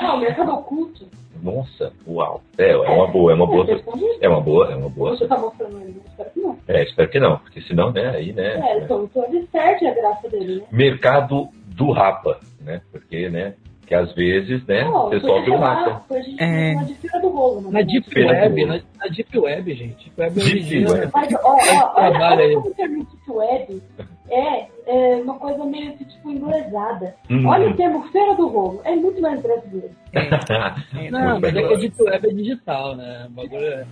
Ah, 0.00 0.14
o 0.14 0.20
mercado 0.20 0.52
oculto. 0.52 1.06
Nossa, 1.42 1.92
uau. 2.06 2.40
É, 2.56 2.70
é 2.70 2.76
uma 2.76 3.06
boa, 3.06 3.32
é 3.32 3.34
uma 3.34 3.46
boa. 3.46 3.66
É. 3.70 4.24
É 4.24 4.28
uma 4.28 4.40
boa, 4.40 4.72
é 4.72 4.76
uma 4.76 4.88
boa. 4.88 5.10
Você 5.10 5.28
tá 5.28 5.36
mostrando 5.36 5.78
ele? 5.80 6.00
Espero 6.06 6.30
que 6.30 6.40
não. 6.40 6.58
É, 6.66 6.82
espero 6.82 7.10
que 7.10 7.20
não, 7.20 7.38
porque 7.38 7.60
senão, 7.62 7.92
né, 7.92 8.08
aí, 8.08 8.32
né. 8.32 8.60
É, 8.66 8.78
então, 8.78 9.04
então 9.04 9.22
a 9.22 9.94
graça 9.94 10.28
dele, 10.30 10.56
né? 10.56 10.62
Mercado 10.72 11.48
do 11.66 11.90
rapa, 11.90 12.40
né? 12.60 12.80
Porque, 12.90 13.28
né, 13.28 13.54
que 13.86 13.94
às 13.94 14.12
vezes, 14.14 14.64
né, 14.66 14.86
o 14.88 15.08
a 15.08 16.20
gente 16.20 16.42
É. 16.42 16.74
feira 17.00 17.20
do 17.20 17.28
rolo. 17.28 17.60
né? 17.62 17.68
Na 17.70 17.82
Deep 17.82 18.10
Feira 18.10 18.28
do 18.34 18.40
Web, 18.40 18.62
Rolo. 18.64 18.72
na, 18.76 19.04
na 19.04 19.06
Deep 19.14 19.38
Web, 19.38 19.74
gente. 19.74 20.10
Deep 20.10 20.20
Web 20.20 20.40
é 20.40 20.44
Deep 20.44 20.90
Web. 20.92 21.10
Mas, 21.12 21.34
ó, 21.34 21.38
ó, 21.38 21.94
olha, 21.96 22.58
o 22.58 22.70
termo 22.74 23.04
deep 23.04 23.30
web 23.30 23.82
é, 24.30 24.66
é 24.86 25.16
uma 25.22 25.34
coisa 25.38 25.64
meio 25.64 25.92
que, 25.96 26.04
tipo, 26.04 26.30
inglesada. 26.30 27.14
Hum. 27.30 27.46
Olha 27.46 27.70
o 27.70 27.76
termo 27.76 28.02
feira 28.10 28.34
do 28.34 28.48
rolo, 28.48 28.80
é 28.84 28.94
muito 28.96 29.20
mais 29.20 29.40
brasileiro. 29.42 29.90
é. 30.12 31.10
Não, 31.10 31.40
mas 31.40 31.54
é 31.56 31.62
que 31.62 31.74
a 31.74 31.76
Deep 31.76 32.02
Web 32.02 32.28
é 32.28 32.32
digital, 32.32 32.96
né? 32.96 33.26
O 33.28 33.30
bagulho 33.32 33.64
é... 33.66 33.86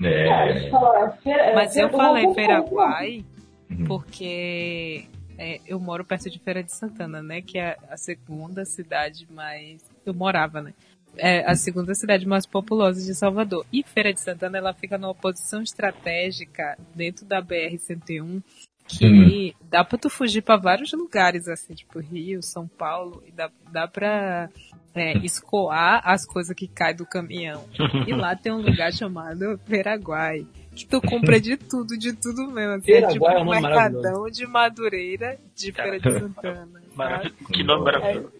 É, 0.00 0.28
é. 0.28 0.70
feira, 1.22 1.52
Mas 1.54 1.72
feira 1.72 1.88
eu 1.88 1.90
do 1.90 1.96
falei 1.96 2.22
rolo, 2.24 2.34
Paraguai 2.36 3.24
Uhum. 3.70 3.84
porque 3.84 5.04
é, 5.38 5.60
eu 5.66 5.78
moro 5.78 6.04
perto 6.04 6.28
de 6.28 6.38
Feira 6.38 6.62
de 6.62 6.72
Santana, 6.72 7.22
né? 7.22 7.40
Que 7.40 7.58
é 7.58 7.76
a 7.88 7.96
segunda 7.96 8.64
cidade 8.64 9.26
mais. 9.30 9.80
Eu 10.04 10.12
morava, 10.12 10.60
né? 10.60 10.74
É 11.16 11.48
a 11.50 11.54
segunda 11.54 11.94
cidade 11.94 12.26
mais 12.26 12.44
populosa 12.44 13.04
de 13.04 13.14
Salvador. 13.14 13.64
E 13.72 13.82
Feira 13.82 14.12
de 14.12 14.20
Santana 14.20 14.58
ela 14.58 14.74
fica 14.74 14.98
numa 14.98 15.14
posição 15.14 15.62
estratégica 15.62 16.76
dentro 16.94 17.24
da 17.24 17.40
BR-101 17.40 18.42
que 18.88 19.54
dá 19.70 19.84
pra 19.84 19.98
tu 19.98 20.08
fugir 20.08 20.40
pra 20.40 20.56
vários 20.56 20.92
lugares, 20.92 21.46
assim, 21.46 21.74
tipo 21.74 22.00
Rio, 22.00 22.42
São 22.42 22.66
Paulo, 22.66 23.22
e 23.26 23.30
dá, 23.30 23.50
dá 23.70 23.86
pra 23.86 24.48
é, 24.94 25.18
escoar 25.18 26.00
as 26.04 26.24
coisas 26.24 26.56
que 26.56 26.66
caem 26.66 26.96
do 26.96 27.06
caminhão. 27.06 27.64
E 28.08 28.14
lá 28.14 28.34
tem 28.34 28.50
um 28.50 28.62
lugar 28.62 28.92
chamado 28.92 29.60
Paraguai, 29.68 30.46
que 30.54 30.57
tu 30.86 31.00
compra 31.00 31.40
de 31.40 31.56
tudo, 31.56 31.96
de 31.98 32.12
tudo 32.12 32.48
mesmo. 32.48 32.74
Assim, 32.74 32.92
é 32.92 33.06
tipo 33.08 33.28
é 33.28 33.38
um 33.40 33.44
mercadão 33.48 34.30
de 34.30 34.46
Madureira 34.46 35.38
de 35.54 35.72
Feira 35.72 35.98
de 35.98 36.12
Santana. 36.18 36.66
sabe? 36.72 36.86
Maravilhoso. 36.94 37.34
Que 37.52 37.62
nome 37.62 37.84
maravilhoso. 37.84 38.32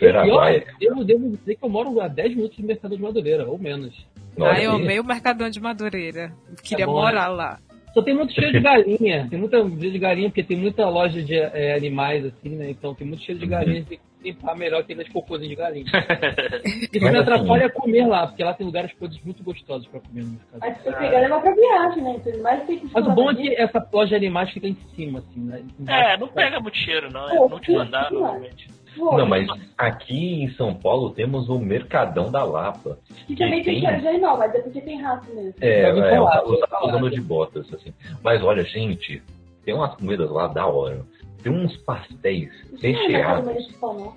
E 0.00 0.84
eu, 0.84 0.96
eu 0.98 1.04
devo 1.04 1.36
dizer 1.36 1.54
que 1.56 1.64
eu 1.64 1.68
moro 1.68 2.00
a 2.00 2.08
10 2.08 2.36
minutos 2.36 2.58
do 2.58 2.66
Mercado 2.66 2.96
de 2.96 3.02
Madureira, 3.02 3.46
ou 3.48 3.58
menos. 3.58 3.94
Ah, 4.38 4.60
eu 4.60 4.72
amei 4.72 5.00
o 5.00 5.04
Mercadão 5.04 5.48
de 5.48 5.58
Madureira. 5.58 6.32
Queria 6.62 6.84
É 6.84 6.86
bom, 6.86 7.00
morar 7.00 7.28
lá. 7.28 7.58
Só 7.96 8.02
tem 8.02 8.14
muito 8.14 8.34
cheiro 8.34 8.52
de 8.52 8.60
galinha. 8.60 9.26
Tem 9.30 9.38
muita 9.38 9.56
cheiro 9.56 9.90
de 9.90 9.98
galinha, 9.98 10.28
porque 10.28 10.42
tem 10.42 10.58
muita 10.58 10.86
loja 10.86 11.22
de 11.22 11.34
é, 11.34 11.74
animais, 11.74 12.26
assim, 12.26 12.50
né? 12.50 12.68
Então 12.68 12.94
tem 12.94 13.06
muito 13.06 13.22
cheiro 13.22 13.40
de 13.40 13.46
galinha. 13.46 13.82
Tem 13.86 13.96
que 13.96 14.04
limpar 14.22 14.54
melhor 14.54 14.80
aqueles 14.82 15.08
cocôzinhos 15.08 15.48
de 15.48 15.56
galinha. 15.56 15.86
Isso 16.66 16.90
Mas 17.00 17.12
me 17.12 17.18
atrapalha 17.18 17.70
comer 17.70 18.06
lá, 18.06 18.26
porque 18.26 18.44
lá 18.44 18.52
tem 18.52 18.66
lugares 18.66 18.92
todos 19.00 19.18
muito 19.24 19.42
gostosos 19.42 19.86
pra 19.86 20.00
comer 20.00 20.24
no 20.24 20.32
mercado. 20.32 20.60
Mas 20.60 20.76
se 20.76 20.84
você 20.84 20.92
pegar, 20.92 21.20
leva 21.20 21.40
pra 21.40 21.54
viagem, 21.54 22.02
né? 22.02 22.16
Então, 22.16 22.42
mais 22.42 22.66
tem 22.66 22.78
que 22.80 22.90
Mas 22.92 23.06
o 23.06 23.12
bom 23.12 23.30
é 23.30 23.34
que 23.34 23.54
essa 23.54 23.88
loja 23.90 24.10
de 24.10 24.14
animais 24.16 24.50
fica 24.50 24.68
em 24.68 24.76
cima, 24.94 25.20
assim, 25.20 25.40
né? 25.40 25.62
É, 25.88 26.18
não 26.18 26.28
pega 26.28 26.60
muito 26.60 26.76
cheiro, 26.76 27.10
não. 27.10 27.30
É 27.30 27.34
Pô, 27.34 27.48
não 27.48 27.60
te 27.60 27.72
mandar, 27.72 28.08
que 28.08 28.14
normalmente. 28.14 28.75
Pô, 28.96 29.16
Não, 29.16 29.26
mas 29.26 29.46
aqui 29.76 30.42
em 30.42 30.50
São 30.54 30.74
Paulo 30.74 31.10
temos 31.10 31.48
o 31.48 31.58
Mercadão 31.58 32.30
da 32.30 32.42
Lapa. 32.44 32.98
Que 33.26 33.36
também 33.36 33.62
tem 33.62 33.80
de 33.80 33.86
animal, 34.08 34.38
mas 34.38 34.54
é 34.54 34.60
porque 34.60 34.80
tem 34.80 35.00
rato 35.02 35.26
mesmo. 35.34 35.54
É, 35.60 35.88
ouvi 35.88 36.00
é, 36.00 36.10
falar, 36.16 36.42
eu 36.46 36.60
tava 36.66 36.86
usando 36.88 37.10
de 37.10 37.20
botas, 37.20 37.72
assim. 37.74 37.92
Mas 38.22 38.42
olha, 38.42 38.64
gente, 38.64 39.22
tem 39.64 39.74
umas 39.74 39.94
comidas 39.96 40.30
lá 40.30 40.46
da 40.48 40.66
hora. 40.66 41.04
Tem 41.42 41.52
uns 41.52 41.76
pastéis 41.78 42.50
Não 42.72 42.78
é 42.82 42.92
recheados. 42.92 43.44
municipal, 43.44 43.94
não? 43.94 44.14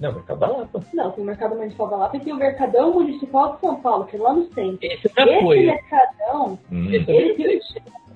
Não, 0.00 0.12
Mercado 0.12 0.40
da 0.40 0.46
Lapa. 0.48 0.80
Não, 0.92 1.10
tem 1.12 1.22
o 1.22 1.26
mercado 1.26 1.54
municipal 1.56 1.88
da 1.88 1.96
Lapa 1.96 2.16
e 2.16 2.20
tem 2.20 2.32
o 2.32 2.36
mercadão 2.36 2.92
municipal 2.94 3.54
de 3.54 3.60
São 3.60 3.76
Paulo, 3.80 4.04
que 4.06 4.16
é 4.16 4.20
lá 4.20 4.32
no 4.34 4.44
centro. 4.52 4.78
Esse 4.82 5.06
Esse 5.06 5.40
foi. 5.40 5.66
mercadão, 5.66 6.58
Hum. 6.70 6.86
Ele 6.90 7.04
tem, 7.04 7.60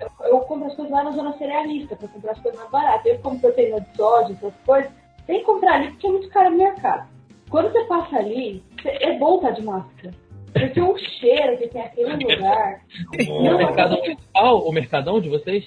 eu, 0.00 0.26
eu 0.28 0.40
compro 0.40 0.66
as 0.68 0.74
coisas 0.74 0.92
lá 0.92 1.04
na 1.04 1.10
zona 1.12 1.32
cerealista, 1.38 1.94
pra 1.96 2.08
comprar 2.08 2.32
as 2.32 2.40
coisas 2.40 2.58
mais 2.58 2.70
baratas. 2.70 3.06
Eu 3.06 3.18
como 3.18 3.38
proteína 3.40 3.80
de 3.80 3.96
soja, 3.96 4.32
essas 4.32 4.54
coisas, 4.66 4.90
tem 5.28 5.38
que 5.40 5.44
comprar 5.46 5.74
ali 5.74 5.90
porque 5.92 6.06
é 6.06 6.10
muito 6.10 6.28
caro 6.30 6.50
no 6.50 6.56
mercado. 6.58 7.08
Quando 7.48 7.70
você 7.72 7.84
passa 7.84 8.16
ali, 8.16 8.62
é 8.84 9.16
bom 9.16 9.36
estar 9.36 9.52
de 9.52 9.62
máscara. 9.62 10.12
Porque 10.52 10.80
o 10.80 10.98
cheiro 10.98 11.56
que 11.58 11.68
tem 11.68 11.82
aquele 11.82 12.12
lugar. 12.34 12.80
O 13.28 13.42
Não, 13.44 13.58
mercado 13.58 13.90
mas- 13.90 14.00
municipal, 14.00 14.58
o 14.66 14.72
mercadão 14.72 15.20
de 15.20 15.28
vocês? 15.28 15.64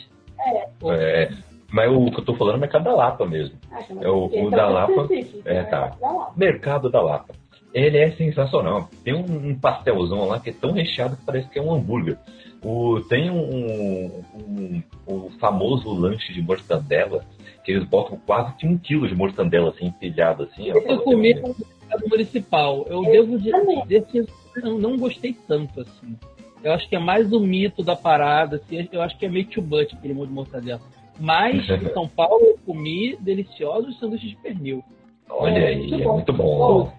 É, 0.83 1.29
mas 1.71 1.89
o 1.91 2.11
que 2.11 2.19
eu 2.19 2.25
tô 2.25 2.35
falando 2.35 2.55
é 2.55 2.57
o 2.57 2.61
Mercado 2.61 2.83
da 2.83 2.93
Lapa 2.95 3.25
mesmo. 3.25 3.55
Ah, 3.71 3.81
chama- 3.83 4.03
É 4.03 4.09
o- 4.09 4.25
o 4.27 4.47
é 4.47 4.49
da 4.49 4.67
o 4.67 4.73
Lapa. 4.73 5.07
É, 5.45 5.53
né? 5.53 5.63
tá. 5.65 5.95
Da 6.01 6.11
Lapa. 6.11 6.33
Mercado 6.35 6.89
da 6.89 7.01
Lapa. 7.01 7.33
Ele 7.73 7.97
é 7.99 8.11
sensacional. 8.11 8.89
Tem 9.03 9.13
um, 9.13 9.23
um 9.49 9.57
pastelzão 9.57 10.27
lá 10.27 10.39
que 10.39 10.49
é 10.49 10.53
tão 10.53 10.71
recheado 10.73 11.15
que 11.15 11.25
parece 11.25 11.47
que 11.49 11.57
é 11.59 11.61
um 11.61 11.71
hambúrguer. 11.73 12.17
O, 12.63 12.99
tem 13.01 13.29
um, 13.31 14.21
um- 14.35 14.83
o 15.07 15.29
famoso 15.39 15.91
lanche 15.93 16.31
de 16.31 16.41
mortandela, 16.41 17.25
que 17.63 17.71
eles 17.71 17.87
botam 17.87 18.19
quase 18.25 18.55
que 18.55 18.67
um 18.67 18.77
quilo 18.77 19.07
de 19.07 19.15
mortandela 19.15 19.69
assim, 19.69 19.87
empilhado 19.87 20.43
assim. 20.43 20.71
pra 20.71 20.79
Eu 20.93 20.99
comi 21.01 21.33
no 21.33 21.47
mercado 21.55 22.07
municipal. 22.09 22.85
Eu 22.87 23.01
devo 23.03 23.37
dizer 23.39 24.05
que 24.05 24.19
eu 24.19 24.25
não, 24.63 24.77
não 24.77 24.97
gostei 24.97 25.33
tanto, 25.47 25.81
assim. 25.81 26.15
Eu 26.63 26.73
acho 26.73 26.87
que 26.87 26.95
é 26.95 26.99
mais 26.99 27.33
o 27.33 27.39
mito 27.39 27.81
da 27.83 27.95
parada, 27.95 28.57
assim. 28.57 28.87
Eu 28.91 29.01
acho 29.01 29.17
que 29.17 29.25
é 29.25 29.29
meio 29.29 29.45
too 29.47 29.63
much 29.63 29.91
aquele 29.93 30.13
molho 30.13 30.27
de 30.27 30.33
mortadela. 30.33 30.79
Mas, 31.19 31.67
em 31.67 31.89
São 31.93 32.07
Paulo, 32.07 32.41
eu 32.45 32.59
comi 32.65 33.17
deliciosos 33.19 33.97
sanduíches 33.99 34.29
de 34.29 34.35
pernil. 34.37 34.83
Olha 35.29 35.57
É, 35.59 35.67
aí, 35.69 35.77
muito 35.89 35.95
é 35.95 36.03
bom. 36.03 36.13
muito 36.13 36.33
bom. 36.33 36.91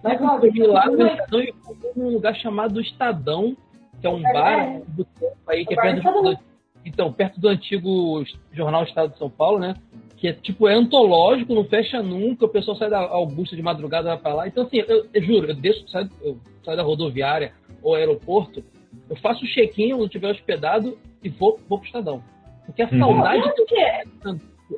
Eu 0.55 0.73
lá 0.73 0.87
no 0.87 0.97
Mercadão 0.97 1.39
e 1.39 1.53
comi 1.53 1.79
num 1.95 2.09
lugar 2.09 2.35
chamado 2.35 2.81
Estadão, 2.81 3.55
que 4.03 4.07
é 4.07 4.09
um 4.09 4.27
É, 4.27 4.33
bar 4.33 4.81
do 4.89 5.05
tempo 5.05 5.37
aí, 5.47 5.65
que 5.65 5.73
é 5.73 5.77
perto 5.81 6.21
do 6.21 6.37
então, 6.85 7.13
perto 7.13 7.39
do 7.39 7.47
antigo 7.47 8.21
jornal 8.51 8.83
Estado 8.83 9.13
de 9.13 9.17
São 9.17 9.29
Paulo, 9.29 9.57
né? 9.57 9.73
Que 10.17 10.27
é 10.27 10.33
tipo, 10.33 10.67
é 10.67 10.73
antológico, 10.73 11.55
não 11.55 11.63
fecha 11.63 12.03
nunca, 12.03 12.43
o 12.45 12.49
pessoal 12.49 12.75
sai 12.75 12.89
da 12.89 12.99
Augusta 12.99 13.55
de 13.55 13.61
madrugada 13.61 14.09
vai 14.09 14.17
pra 14.17 14.33
lá. 14.33 14.47
Então, 14.49 14.65
assim, 14.65 14.83
eu, 14.85 15.05
eu 15.13 15.21
juro, 15.23 15.47
eu 15.47 15.55
desço, 15.55 15.87
saio, 15.87 16.09
eu 16.21 16.37
saio 16.65 16.75
da 16.75 16.83
rodoviária 16.83 17.53
ou 17.81 17.95
aeroporto, 17.95 18.61
eu 19.09 19.15
faço 19.15 19.45
o 19.45 19.47
check-in 19.47 19.93
onde 19.93 20.05
estiver 20.07 20.31
hospedado 20.31 20.97
e 21.23 21.29
vou, 21.29 21.57
vou 21.69 21.77
pro 21.77 21.87
Estadão. 21.87 22.21
Porque 22.65 22.81
a 22.81 22.89
Uhum. 22.89 22.99
saudade 22.99 23.43
Sabe 23.43 23.61
o 23.61 23.65
que 23.65 23.75
é? 23.79 24.03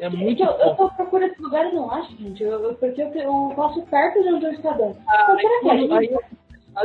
é 0.01 0.09
muito 0.09 0.43
eu, 0.43 0.51
eu 0.51 0.75
tô 0.75 0.89
procurando 0.91 1.31
esse 1.31 1.41
lugar 1.41 1.65
e 1.71 1.75
não 1.75 1.89
acho, 1.91 2.15
gente. 2.17 2.43
Eu, 2.43 2.63
eu- 2.65 2.75
porque 2.75 3.01
eu, 3.01 3.07
eu 3.15 3.53
passo 3.55 3.81
perto 3.87 4.21
de 4.21 4.29
onde 4.31 4.45
eu 4.45 4.51
estou 4.51 4.73
dando. 4.75 4.95
Ah, 5.07 5.23
Então, 5.23 5.39
será 5.39 5.59
que 5.59 5.69
é 5.69 5.97
Aí, 5.97 6.09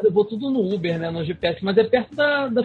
eu 0.05 0.13
vou 0.13 0.25
tudo 0.25 0.51
no 0.51 0.73
Uber, 0.75 0.99
né? 0.99 1.11
No 1.11 1.25
GPS, 1.25 1.65
mas 1.65 1.77
é 1.79 1.85
perto 1.85 2.15
da. 2.15 2.49
da- 2.49 2.65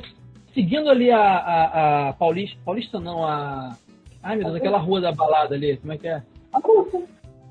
seguindo 0.53 0.89
ali 0.89 1.11
a, 1.11 1.19
a, 1.19 2.09
a 2.09 2.13
Paulista. 2.13 2.57
Paulista 2.63 2.99
não, 2.99 3.25
a. 3.25 3.75
Ai 4.23 4.35
meu 4.35 4.45
Deus, 4.45 4.55
aquela 4.57 4.77
rua 4.79 5.01
da 5.01 5.11
balada 5.11 5.53
ali, 5.55 5.77
como 5.77 5.93
é 5.93 5.97
que 5.97 6.07
é? 6.07 6.21
Augusta. 6.51 7.01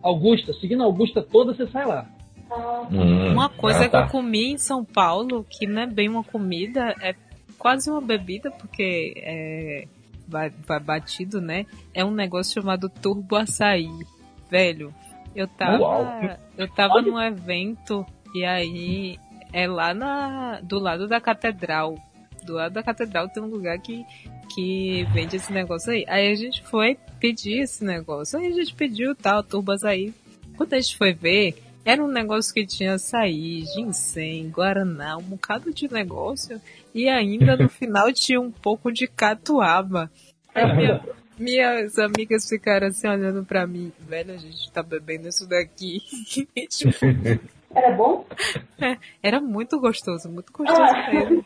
Augusta, 0.02 0.52
seguindo 0.54 0.82
a 0.82 0.86
Augusta 0.86 1.22
toda, 1.22 1.54
você 1.54 1.66
sai 1.68 1.86
lá. 1.86 2.06
Ah, 2.50 2.86
Hum, 2.90 3.32
Uma 3.32 3.48
coisa 3.48 3.86
ah, 3.86 3.88
tá. 3.88 4.02
que 4.02 4.08
eu 4.08 4.12
comi 4.12 4.52
em 4.52 4.58
São 4.58 4.84
Paulo, 4.84 5.44
que 5.48 5.66
não 5.66 5.82
é 5.82 5.86
bem 5.86 6.08
uma 6.08 6.22
comida, 6.22 6.94
é 7.00 7.14
quase 7.58 7.90
uma 7.90 8.00
bebida, 8.00 8.50
porque 8.50 9.14
é, 9.16 9.88
vai, 10.28 10.50
vai 10.66 10.78
batido, 10.78 11.40
né? 11.40 11.64
É 11.94 12.04
um 12.04 12.10
negócio 12.10 12.60
chamado 12.60 12.88
Turbo 12.88 13.34
Açaí. 13.36 13.88
Velho, 14.50 14.92
eu 15.34 15.48
tava, 15.48 15.78
Uau. 15.82 16.06
eu 16.58 16.68
tava 16.68 17.00
num 17.02 17.20
evento 17.20 18.04
e 18.34 18.44
aí 18.44 19.18
é 19.54 19.66
lá 19.68 19.94
na, 19.94 20.60
do 20.60 20.78
lado 20.80 21.06
da 21.06 21.20
catedral. 21.20 21.96
Do 22.44 22.54
lado 22.54 22.72
da 22.74 22.82
catedral 22.82 23.28
tem 23.28 23.42
um 23.42 23.46
lugar 23.46 23.78
que, 23.78 24.04
que 24.54 25.04
vende 25.14 25.36
esse 25.36 25.52
negócio 25.52 25.92
aí. 25.92 26.04
Aí 26.08 26.30
a 26.30 26.34
gente 26.34 26.62
foi 26.64 26.98
pedir 27.20 27.60
esse 27.60 27.84
negócio. 27.84 28.38
Aí 28.38 28.48
a 28.48 28.50
gente 28.52 28.74
pediu 28.74 29.14
tal, 29.14 29.42
Turbo 29.42 29.72
Açaí. 29.72 30.12
Quando 30.56 30.74
a 30.74 30.80
gente 30.80 30.96
foi 30.98 31.12
ver, 31.14 31.56
era 31.84 32.02
um 32.04 32.08
negócio 32.08 32.52
que 32.52 32.66
tinha 32.66 32.94
açaí, 32.94 33.64
ginseng, 33.74 34.48
guaraná, 34.50 35.16
um 35.16 35.22
bocado 35.22 35.72
de 35.72 35.90
negócio. 35.90 36.60
E 36.94 37.08
ainda 37.08 37.56
no 37.56 37.68
final 37.70 38.12
tinha 38.12 38.40
um 38.40 38.50
pouco 38.50 38.92
de 38.92 39.06
catuaba. 39.06 40.10
Aí 40.54 40.76
minha- 40.76 41.00
minhas 41.38 41.98
amigas 41.98 42.48
ficaram 42.48 42.88
assim 42.88 43.08
olhando 43.08 43.44
pra 43.44 43.66
mim. 43.66 43.90
Velho, 44.00 44.34
a 44.34 44.36
gente 44.36 44.70
tá 44.70 44.82
bebendo 44.82 45.28
isso 45.28 45.48
daqui. 45.48 46.00
Tipo, 46.68 46.92
era 47.74 47.92
bom? 47.96 48.26
era 49.22 49.40
muito 49.40 49.78
gostoso, 49.80 50.30
muito 50.30 50.52
gostoso 50.52 50.80
Ah. 50.82 51.10
mesmo. 51.12 51.44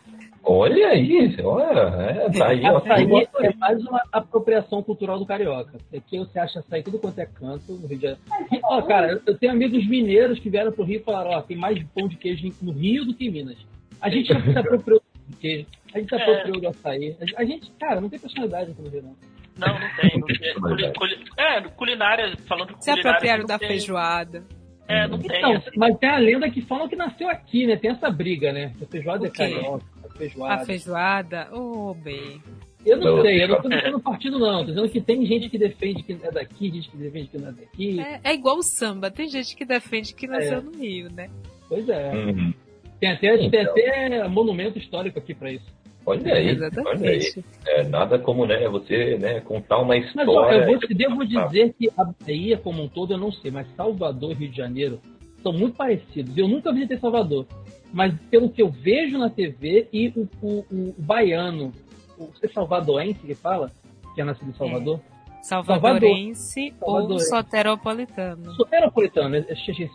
Olha 0.51 0.89
aí, 0.89 1.37
olha, 1.43 1.81
é, 2.11 2.31
tá 2.31 2.49
aí, 2.49 2.63
ó. 2.65 2.79
Açaí 2.79 3.07
turbo- 3.07 3.29
é 3.45 3.55
mais 3.57 3.85
uma 3.85 4.01
apropriação 4.11 4.83
cultural 4.83 5.19
do 5.19 5.27
carioca. 5.27 5.79
Aqui 5.95 6.17
você 6.19 6.39
acha 6.39 6.61
açaí 6.61 6.83
tudo 6.83 6.99
quanto 6.99 7.19
é 7.19 7.27
canto 7.27 7.73
no 7.73 7.87
Rio 7.87 7.99
de 7.99 8.03
Janeiro. 8.07 8.21
Ó, 8.65 8.81
cara, 8.83 9.21
eu 9.27 9.37
tenho 9.39 9.53
amigos 9.53 9.87
mineiros 9.87 10.39
que 10.39 10.49
vieram 10.49 10.73
pro 10.73 10.85
Rio 10.85 11.01
e 11.01 11.05
falaram, 11.05 11.31
ó, 11.33 11.43
tem 11.43 11.57
mais 11.57 11.83
pão 11.95 12.09
de 12.09 12.17
queijo 12.17 12.49
no 12.63 12.73
Rio 12.73 13.05
do 13.05 13.15
que 13.15 13.27
em 13.27 13.31
Minas. 13.31 13.59
A 14.01 14.09
gente 14.09 14.29
já 14.33 14.41
se 14.41 14.51
apropriou 14.59 15.03
do 15.29 15.37
queijo, 15.37 15.67
a 15.95 15.99
gente 15.99 16.09
se 16.09 16.15
É. 16.15 16.23
apropriou 16.23 16.61
do 16.63 16.69
açaí. 16.69 17.17
A 17.37 17.45
gente, 17.45 17.71
cara, 17.73 18.01
não 18.01 18.09
tem 18.09 18.19
personalidade 18.19 18.71
aqui 18.71 18.81
no 18.81 18.89
Rio, 18.89 19.03
não. 19.03 19.17
Não, 19.59 19.75
não 19.75 19.97
tem. 19.97 20.21
Não 20.21 20.27
tem. 20.29 20.55
Culi- 20.61 20.93
culi- 20.95 21.25
é, 21.37 21.61
culinária, 21.63 22.37
falando 22.47 22.69
de 22.75 22.85
Se 22.85 22.91
culinária. 22.91 23.11
apropriaram 23.11 23.41
não 23.41 23.49
da 23.49 23.59
tem- 23.59 23.69
feijoada. 23.69 24.45
É, 24.89 25.07
não 25.07 25.19
tem. 25.19 25.37
Então, 25.39 25.53
assim. 25.53 25.71
mas 25.77 25.97
tem 25.99 26.09
a 26.09 26.19
lenda 26.19 26.51
que 26.51 26.63
falam 26.63 26.89
que 26.89 26.97
nasceu 26.97 27.29
aqui, 27.29 27.67
né? 27.67 27.77
Tem 27.77 27.91
essa 27.91 28.11
briga, 28.11 28.53
né? 28.53 28.73
A 28.83 28.87
feijoada 28.87 29.27
é 29.27 29.31
carioca, 29.31 29.85
a 30.05 30.09
feijoada. 30.17 30.55
A 30.63 30.65
feijoada, 30.65 31.49
ô 31.55 31.95
bem. 31.95 32.43
Eu 32.87 32.97
não 32.97 33.17
Não. 33.17 33.23
sei, 33.23 33.43
eu 33.43 33.49
não 33.49 33.61
tô 33.61 33.69
defendendo 33.69 34.01
partido, 34.01 34.39
não. 34.39 34.61
Tô 34.61 34.71
dizendo 34.71 34.89
que 34.89 35.01
tem 35.01 35.27
gente 35.27 35.51
que 35.51 35.59
defende 35.59 36.03
que 36.03 36.13
é 36.23 36.31
daqui, 36.31 36.71
gente 36.71 36.89
que 36.91 36.97
defende 36.97 37.29
que 37.29 37.37
não 37.39 37.49
é 37.49 37.53
daqui. 37.53 38.01
É, 38.01 38.21
é 38.25 38.35
igual 38.35 38.57
o 38.57 38.63
samba, 38.63 39.11
tem 39.11 39.29
gente 39.29 39.55
que 39.55 39.65
defende 39.67 40.15
que 40.15 40.27
nasceu 40.27 40.59
É. 40.59 40.63
no 40.63 40.71
Rio, 40.71 41.13
né? 41.13 41.29
Pois 41.69 41.87
é. 41.89 42.15
Uhum. 42.15 42.55
Tem 42.99 43.11
até, 43.13 43.37
tem 43.37 43.47
Então. 43.47 43.61
até 43.61 44.27
monumento 44.29 44.79
histórico 44.79 45.19
aqui 45.19 45.35
pra 45.35 45.53
isso. 45.53 45.67
Olha 46.09 46.21
aí, 46.21 46.31
olha 46.31 46.37
aí. 46.41 46.49
Exatamente. 46.51 47.45
É, 47.67 47.83
nada 47.85 48.19
como, 48.19 48.47
né, 48.47 48.67
você, 48.69 49.17
né, 49.19 49.41
contar 49.41 49.79
uma 49.79 49.95
Mas 49.97 50.05
ó, 50.17 50.21
história. 50.23 50.57
eu 50.59 50.67
vou, 50.67 50.79
devo 50.89 51.25
dizer 51.27 51.75
que 51.79 51.91
a 51.97 52.05
Bahia 52.05 52.57
como 52.59 52.83
um 52.83 52.89
todo 52.89 53.13
eu 53.13 53.19
não 53.19 53.31
sei, 53.33 53.51
mas 53.51 53.67
Salvador 53.77 54.33
e 54.33 54.35
Rio 54.35 54.51
de 54.51 54.57
Janeiro 54.57 55.01
são 55.43 55.53
muito 55.53 55.77
parecidos. 55.77 56.37
Eu 56.37 56.49
nunca 56.49 56.73
visitei 56.73 56.99
Salvador, 56.99 57.47
mas 57.93 58.15
pelo 58.31 58.49
que 58.51 58.63
eu 58.63 58.69
vejo 58.71 59.19
na 59.19 59.29
TV 59.31 59.87
e 59.93 60.09
o, 60.17 60.29
o- 60.43 60.65
o 60.71 60.95
baiano, 60.99 61.73
o 62.19 62.29
é 62.43 62.49
salvadoense 62.49 63.21
que 63.21 63.35
fala, 63.35 63.71
que 64.15 64.21
é 64.21 64.25
nascido 64.25 64.51
em 64.51 64.55
Salvador, 64.55 65.01
Salvadorense 65.43 66.75
ou 66.81 67.19
soteropolitano. 67.21 68.55
soteropolitano, 68.55 69.37
é- 69.37 69.45
é- 69.49 69.53
esqueci. 69.53 69.91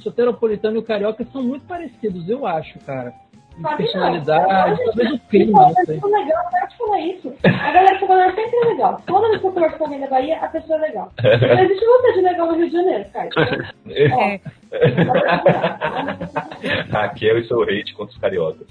soteropolitano 0.00 0.76
e 0.76 0.78
o 0.78 0.82
carioca 0.82 1.24
são 1.32 1.42
muito 1.42 1.66
parecidos, 1.66 2.28
eu 2.28 2.46
acho, 2.46 2.78
cara. 2.80 3.12
De 3.58 3.76
personalidade, 3.76 4.78
talvez 4.84 5.12
o 5.12 5.18
clima, 5.28 5.62
não 5.62 5.74
que 5.74 5.86
sei. 5.86 5.96
é 5.98 6.06
legal, 6.06 6.42
eu 6.62 6.68
te 6.68 6.76
falar 6.78 7.00
isso. 7.00 7.34
A 7.44 7.72
galera 7.72 7.94
de 7.94 7.98
Salvador 8.00 8.34
sempre 8.34 8.56
é 8.56 8.64
legal. 8.66 9.02
Toda 9.06 9.28
vez 9.28 9.40
que 9.40 9.46
eu 9.46 9.52
converso 9.52 9.78
com 9.78 9.84
alguém 9.84 10.00
da 10.00 10.06
Bahia, 10.06 10.38
a 10.38 10.48
pessoa 10.48 10.78
é 10.78 10.80
legal. 10.82 11.12
Não 11.22 11.60
existe 11.64 11.84
você 11.84 12.12
de 12.12 12.20
legal 12.20 12.46
no 12.46 12.56
Rio 12.56 12.66
de 12.66 12.72
Janeiro, 12.72 13.04
cara. 13.12 13.28
É, 13.90 14.40
Raquel 16.90 17.38
e 17.38 17.46
seu 17.46 17.62
hate 17.62 17.94
contra 17.94 18.14
os 18.14 18.20
cariocas. 18.20 18.66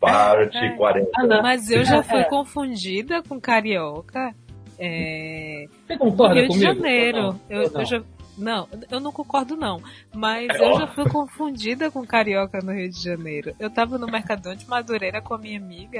Parte 0.00 0.56
É. 0.58 0.70
40. 0.76 1.10
Ah, 1.16 1.42
mas 1.42 1.70
eu 1.70 1.84
já 1.84 2.02
fui 2.02 2.20
É. 2.20 2.24
confundida 2.24 3.22
com 3.22 3.40
carioca. 3.40 4.34
É, 4.78 5.64
Você 5.86 5.94
no 5.94 5.98
concorda 6.00 6.34
Rio 6.34 6.42
de 6.44 6.48
comigo? 6.48 6.74
Janeiro. 6.74 7.18
Ou 7.18 7.32
não? 7.32 7.40
Eu, 7.48 7.62
eu 7.62 7.84
já, 7.84 8.02
não, 8.36 8.68
eu 8.90 9.00
não 9.00 9.12
concordo 9.12 9.56
não. 9.56 9.82
Mas 10.14 10.48
eu 10.60 10.78
já 10.78 10.86
fui 10.88 11.08
confundida 11.08 11.90
com 11.90 12.06
carioca 12.06 12.60
no 12.60 12.72
Rio 12.72 12.90
de 12.90 13.00
Janeiro. 13.02 13.54
Eu 13.58 13.70
tava 13.70 13.98
no 13.98 14.06
Mercadão 14.06 14.54
de 14.54 14.66
Madureira 14.68 15.20
com 15.22 15.34
a 15.34 15.38
minha 15.38 15.58
amiga 15.58 15.98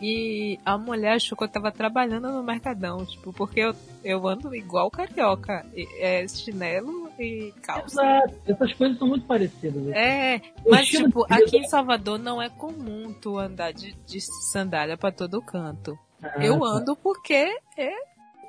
e 0.00 0.58
a 0.64 0.76
mulher 0.76 1.14
achou 1.14 1.36
que 1.38 1.44
eu 1.44 1.48
tava 1.48 1.70
trabalhando 1.72 2.30
no 2.30 2.42
Mercadão, 2.42 3.04
tipo, 3.06 3.32
porque 3.32 3.60
eu, 3.60 3.74
eu 4.04 4.26
ando 4.28 4.54
igual 4.54 4.90
carioca. 4.90 5.64
E- 5.74 5.86
É 6.00 6.26
chinelo 6.28 7.10
e 7.18 7.52
calça. 7.62 8.02
Exato. 8.02 8.34
Essas 8.46 8.72
coisas 8.74 8.98
são 8.98 9.08
muito 9.08 9.26
parecidas. 9.26 9.86
É, 9.94 10.40
O 10.64 10.70
mas 10.70 10.86
tipo, 10.88 11.26
de 11.26 11.34
aqui 11.34 11.56
em 11.58 11.68
Salvador 11.68 12.18
não 12.18 12.40
é 12.42 12.48
comum 12.50 13.14
tu 13.20 13.38
andar 13.38 13.72
de, 13.72 13.92
de 14.06 14.20
sandália 14.50 14.96
pra 14.96 15.10
todo 15.12 15.40
canto. 15.40 15.98
Ah, 16.22 16.44
Eu 16.44 16.58
tá. 16.60 16.66
ando 16.66 16.96
porque 16.96 17.48
é, 17.76 17.92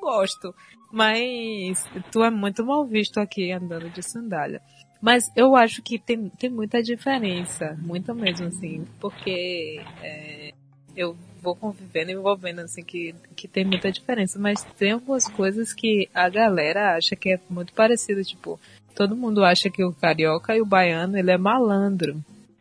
gosto. 0.02 0.54
Mas 0.92 1.84
tu 2.12 2.24
é 2.24 2.30
muito 2.30 2.66
mal 2.66 2.86
visto 2.86 3.20
aqui 3.20 3.52
andando 3.52 3.90
de 3.90 4.02
sandália. 4.02 4.62
Mas 5.02 5.32
eu 5.36 5.56
acho 5.56 5.82
que 5.82 6.00
tem, 6.00 6.30
tem 6.30 6.50
muita 6.50 6.82
diferença, 6.82 7.78
muita 7.82 8.14
mesmo 8.14 8.48
assim, 8.48 8.84
porque 9.00 9.82
é, 10.02 10.52
eu 10.96 11.16
vou 11.42 11.56
convivendo 11.56 12.12
e 12.12 12.16
vou 12.16 12.36
vendo 12.36 12.60
assim 12.62 12.84
que, 12.84 13.14
que 13.36 13.48
tem 13.48 13.64
muita 13.64 13.92
diferença, 13.92 14.40
mas 14.40 14.64
tem 14.78 14.92
algumas 14.92 15.28
coisas 15.28 15.72
que 15.72 16.10
a 16.14 16.28
galera 16.28 16.96
acha 16.96 17.16
que 17.16 17.34
é 17.34 17.40
muito 17.48 17.74
parecido, 17.74 18.24
tipo, 18.24 18.60
todo 18.96 19.16
mundo 19.16 19.44
acha 19.44 19.70
que 19.70 19.84
o 19.84 19.94
carioca 19.94 20.56
e 20.56 20.62
o 20.62 20.66
baiano 20.66 21.16
ele 21.18 21.30
é 21.30 21.38
malandro. 21.38 22.16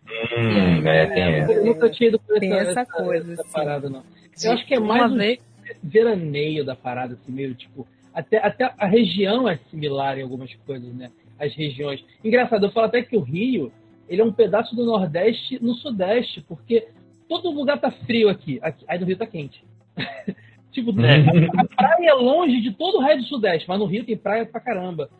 Hum, 0.06 0.86
é, 0.86 1.06
tem 1.06 1.22
essa. 1.22 1.52
Eu 1.52 1.64
nunca 1.66 1.90
tinha 1.90 2.08
ido 2.10 2.18
por 2.20 2.38
Tem 2.38 2.52
essa 2.52 2.84
coisa, 2.84 3.32
essa 3.32 3.42
assim. 3.42 3.52
parada, 3.52 3.88
não. 3.88 4.04
Eu 4.44 4.52
acho 4.52 4.66
que 4.66 4.74
é 4.74 4.78
mais 4.80 5.10
um 5.10 5.16
vez- 5.16 5.40
veraneio 5.82 6.64
da 6.64 6.76
parada, 6.76 7.14
assim, 7.14 7.32
meio 7.32 7.54
tipo. 7.54 7.86
Até, 8.16 8.38
até 8.38 8.72
a 8.78 8.86
região 8.86 9.46
é 9.46 9.58
similar 9.70 10.18
em 10.18 10.22
algumas 10.22 10.52
coisas, 10.66 10.90
né? 10.94 11.10
As 11.38 11.54
regiões. 11.54 12.02
Engraçado, 12.24 12.64
eu 12.64 12.70
falo 12.72 12.86
até 12.86 13.02
que 13.02 13.14
o 13.14 13.20
Rio, 13.20 13.70
ele 14.08 14.22
é 14.22 14.24
um 14.24 14.32
pedaço 14.32 14.74
do 14.74 14.86
Nordeste 14.86 15.62
no 15.62 15.74
Sudeste, 15.74 16.42
porque 16.48 16.88
todo 17.28 17.50
lugar 17.50 17.78
tá 17.78 17.90
frio 17.90 18.30
aqui. 18.30 18.58
aqui 18.62 18.84
aí 18.88 18.98
no 18.98 19.04
Rio 19.04 19.18
tá 19.18 19.26
quente. 19.26 19.62
tipo, 20.72 20.92
a, 20.92 21.60
a 21.60 21.64
praia 21.66 22.08
é 22.10 22.14
longe 22.14 22.60
de 22.62 22.72
todo 22.72 22.96
o 22.96 23.02
resto 23.02 23.20
do 23.20 23.26
Sudeste, 23.28 23.68
mas 23.68 23.78
no 23.78 23.84
Rio 23.84 24.02
tem 24.04 24.16
praia 24.16 24.46
pra 24.46 24.60
caramba. 24.60 25.10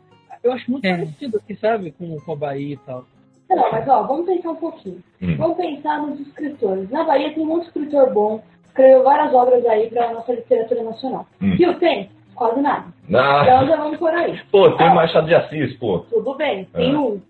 Eu 0.43 0.51
acho 0.51 0.69
muito 0.71 0.85
É. 0.85 0.91
parecido 0.95 1.37
aqui, 1.37 1.55
sabe? 1.55 1.91
Com, 1.91 2.19
com 2.19 2.31
a 2.31 2.35
Bahia 2.35 2.73
e 2.73 2.77
tal. 2.77 3.05
Não, 3.47 3.71
mas 3.71 3.87
ó, 3.87 4.03
vamos 4.07 4.25
pensar 4.25 4.51
um 4.51 4.55
pouquinho. 4.55 5.03
Hum. 5.21 5.37
Vamos 5.37 5.57
pensar 5.57 6.01
nos 6.01 6.19
escritores. 6.19 6.89
Na 6.89 7.03
Bahia 7.03 7.31
tem 7.33 7.45
muito 7.45 7.67
escritor 7.67 8.11
bom, 8.11 8.43
escreveu 8.65 9.03
várias 9.03 9.33
obras 9.35 9.63
aí 9.67 9.87
pra 9.87 10.13
nossa 10.13 10.33
literatura 10.33 10.83
nacional. 10.83 11.27
Hum. 11.41 11.53
Rio 11.53 11.75
tem? 11.79 12.09
Quase 12.37 12.61
nada. 12.61 12.85
Ah, 13.13 13.41
Então 13.43 13.67
já 13.67 13.75
vamos 13.77 13.97
por 13.97 14.13
aí. 14.13 14.39
pô, 14.51 14.71
tem 14.77 14.87
o 14.87 14.95
Machado 14.95 15.27
de 15.27 15.35
Assis, 15.35 15.75
pô. 15.77 15.99
Tudo 16.09 16.35
bem, 16.35 16.65
tem 16.65 16.93
Ah. 16.95 16.99
um. 16.99 17.21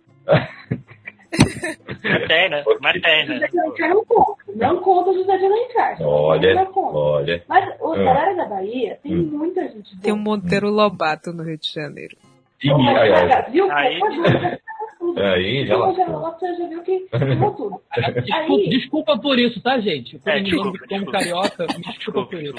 Mas 2.04 2.28
tem, 2.28 2.50
né? 2.50 2.63
Mas 2.82 3.02
tem, 3.02 3.28
né? 3.28 3.34
José 3.36 3.48
de 3.48 3.60
Alencar 3.60 3.89
não 3.89 4.06
conta. 4.06 4.43
Não 4.56 4.78
conta 4.82 5.10
o 5.10 5.13
José 5.13 5.38
de 5.38 5.46
Alencar. 5.46 6.02
Olha, 6.02 6.67
olha. 6.76 7.43
Mas 7.48 7.76
os 7.82 8.00
Ah. 8.00 8.04
galera 8.04 8.36
da 8.36 8.46
Bahia 8.46 9.00
tem 9.04 9.13
Hum. 9.15 9.30
muita 9.34 9.62
gente 9.63 9.91
boa. 9.93 10.02
Tem 10.04 10.13
um 10.13 10.17
Monteiro 10.17 10.70
Lobato 10.70 11.32
no 11.32 11.43
Rio 11.43 11.58
de 11.58 11.72
Janeiro. 11.72 12.15
Ai, 12.65 13.12
ai. 13.13 13.28
cara, 13.30 13.50
Viu? 13.50 13.72
Aí- 13.72 14.00
Pode 14.00 14.22
ver, 14.22 14.62
tudo. 15.00 15.22
Aí, 15.22 15.65
já 15.67 15.76
Então, 15.76 15.96
já, 15.96 16.06
lascou. 16.08 16.32
você 16.50 16.56
já 16.56 16.67
viu 16.67 16.82
que 16.82 17.00
tudo. 17.12 17.26
Desculpa, 17.26 17.82
Aí, 17.91 18.70
desculpa 18.70 19.17
por 19.20 19.39
isso, 19.39 19.62
tá, 19.62 19.80
gente? 19.80 20.17
Quando 20.20 20.36
É, 20.36 20.39
me 20.39 20.43
desculpa, 20.50 20.80
como 20.80 20.88
desculpa. 20.88 21.12
carioca, 21.12 21.67
me 21.78 21.84
desculpa 21.84 22.26
por 22.26 22.41
isso. 22.41 22.56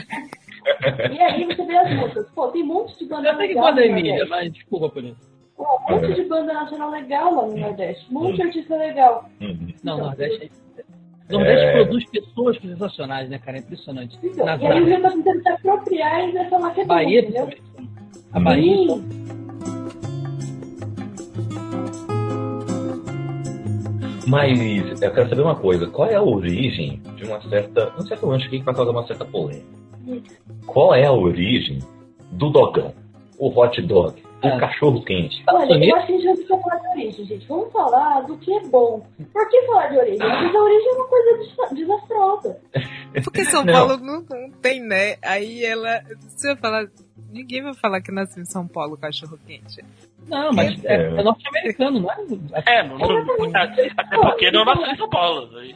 E 1.13 1.21
aí 1.23 1.45
você 1.45 1.65
vê 1.65 1.77
as 1.77 1.95
músicas. 1.97 2.31
Pô, 2.35 2.49
tem 2.49 2.63
um 2.63 2.67
monte 2.67 2.99
de 2.99 3.07
banda 3.07 3.29
Eu 3.31 3.37
sei 3.37 3.49
que 3.49 3.55
legal. 3.55 3.69
é 3.69 3.89
Nordeste. 3.89 4.29
mas 4.29 4.53
desculpa 4.53 4.89
por 4.91 5.05
isso. 5.05 5.17
Pô, 5.57 5.65
um 5.65 5.93
monte 5.95 6.15
de 6.15 6.25
banda 6.25 6.53
nacional 6.53 6.91
legal 6.91 7.35
lá 7.35 7.47
no 7.47 7.57
Nordeste. 7.57 8.07
Um 8.11 8.15
monte 8.15 8.37
de 8.37 8.43
artista 8.43 8.77
legal. 8.77 9.29
Uhum. 9.41 9.57
Não, 9.83 9.95
Então, 9.95 9.99
Nordeste 9.99 10.51
é... 10.79 11.33
Nordeste 11.33 11.65
É. 11.67 11.73
produz 11.73 12.05
pessoas 12.11 12.59
sensacionais, 12.61 13.29
né, 13.29 13.39
cara? 13.39 13.59
É 13.59 13.61
impressionante. 13.61 14.19
Então, 14.23 14.47
Nas 14.47 14.61
e 14.63 14.67
aí. 14.67 14.83
Rio 14.85 15.03
tá 15.03 15.11
tentando 15.11 15.43
se 15.43 15.49
apropriar 15.49 16.29
e 16.29 16.33
dessa 16.33 16.59
maquete, 16.59 16.87
Bahia, 16.87 17.21
entendeu? 17.21 17.47
principalmente. 17.47 17.93
A 18.33 18.41
Bahia, 18.41 18.77
Sim. 18.77 18.85
então, 18.85 19.29
Mas 24.27 24.59
eu 25.01 25.11
quero 25.13 25.29
saber 25.29 25.41
uma 25.43 25.57
coisa, 25.57 25.87
qual 25.87 26.09
é 26.09 26.15
a 26.15 26.23
origem 26.23 27.01
de 27.17 27.25
uma 27.25 27.41
certa. 27.49 27.93
Um 27.99 28.03
certo 28.03 28.27
lanche 28.27 28.47
aqui 28.47 28.59
que 28.59 28.65
vai 28.65 28.75
causar 28.75 28.91
uma 28.91 29.07
certa 29.07 29.25
polêmica. 29.25 29.67
Qual 30.67 30.95
é 30.95 31.05
a 31.07 31.13
origem 31.13 31.79
do 32.33 32.51
dogão? 32.51 32.95
O 33.39 33.49
hot 33.49 33.81
dog. 33.83 34.21
o 34.43 34.59
cachorro 34.59 35.03
quente. 35.05 35.43
Olha, 35.49 35.85
eu 35.85 35.97
acho 35.97 36.07
que 36.07 36.13
a 36.13 36.17
gente 36.17 36.25
não 36.27 36.35
precisa 36.35 36.59
falar 36.59 36.77
de 36.81 36.89
origem, 36.89 37.25
gente. 37.27 37.47
Vamos 37.47 37.73
falar 37.73 38.21
do 38.23 38.37
que 38.39 38.53
é 38.53 38.61
bom. 38.69 39.07
Por 39.33 39.49
que 39.49 39.63
falar 39.67 39.87
de 39.89 39.97
origem? 39.99 40.19
Porque 40.19 40.57
a 40.57 40.61
origem 40.63 40.89
é 40.89 40.95
uma 40.95 41.09
coisa 41.09 41.39
desa- 41.39 41.75
desastrosa. 41.75 42.61
Porque 43.25 43.45
São 43.45 43.63
Não. 43.67 43.73
Paulo 43.73 43.97
não, 43.99 44.21
não 44.29 44.51
tem, 44.61 44.81
né? 44.81 45.17
Aí 45.23 45.65
ela. 45.65 46.01
Você 46.21 46.49
vai 46.49 46.57
falar. 46.57 46.87
Ninguém 47.33 47.63
vai 47.63 47.75
falar 47.75 48.01
que 48.01 48.11
nasceu 48.11 48.43
em 48.43 48.47
São 48.47 48.67
Paulo 48.67 48.97
cachorro 48.97 49.39
quente. 49.47 49.85
Não, 50.29 50.51
mas 50.53 50.85
é, 50.85 50.95
É. 50.95 51.07
é 51.21 51.23
norte-americano, 51.23 52.01
não 52.01 52.11
é? 52.11 52.17
É, 52.67 52.89
não, 52.89 52.99
não, 52.99 53.51
até 53.55 53.89
porque 54.21 54.51
não 54.51 54.65
nasceu 54.65 54.87
em 54.87 54.97
São 54.97 55.09
Paulo. 55.11 55.57
aí. 55.59 55.75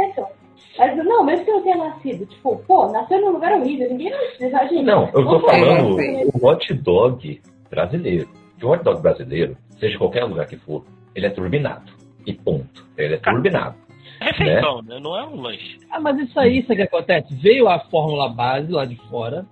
É, 0.00 0.06
então. 0.08 0.28
Mas, 0.78 0.96
não, 1.04 1.24
mesmo 1.24 1.44
que 1.44 1.50
eu 1.50 1.62
tenha 1.62 1.76
nascido, 1.76 2.26
tipo, 2.26 2.56
pô, 2.66 2.90
nasceu 2.90 3.20
num 3.20 3.30
lugar 3.32 3.52
horrível, 3.52 3.88
ninguém 3.90 4.12
gente. 4.40 4.82
Não, 4.82 5.06
eu 5.06 5.24
tô 5.24 5.40
falando 5.40 6.00
É. 6.00 6.24
o 6.32 6.46
hot 6.46 6.74
dog 6.74 7.40
brasileiro. 7.70 8.28
Que 8.58 8.66
o 8.66 8.70
hot 8.70 8.82
dog 8.82 9.00
brasileiro, 9.00 9.56
seja 9.78 9.98
qualquer 9.98 10.24
lugar 10.24 10.46
que 10.46 10.56
for, 10.56 10.84
ele 11.14 11.26
é 11.26 11.30
turbinado. 11.30 11.92
E 12.26 12.32
ponto. 12.32 12.84
Ele 12.96 13.14
é 13.14 13.18
turbinado. 13.18 13.76
É 14.20 14.26
refeição, 14.26 14.80
né? 14.82 14.98
Não 15.00 15.16
é 15.18 15.26
um 15.26 15.40
lanche. 15.40 15.78
Ah, 15.90 16.00
mas 16.00 16.18
isso 16.18 16.38
aí, 16.38 16.58
isso 16.60 16.74
que 16.74 16.82
acontece. 16.82 17.34
Veio 17.34 17.68
a 17.68 17.78
fórmula 17.78 18.28
base 18.28 18.70
lá 18.72 18.84
de 18.84 18.96
fora. 19.08 19.44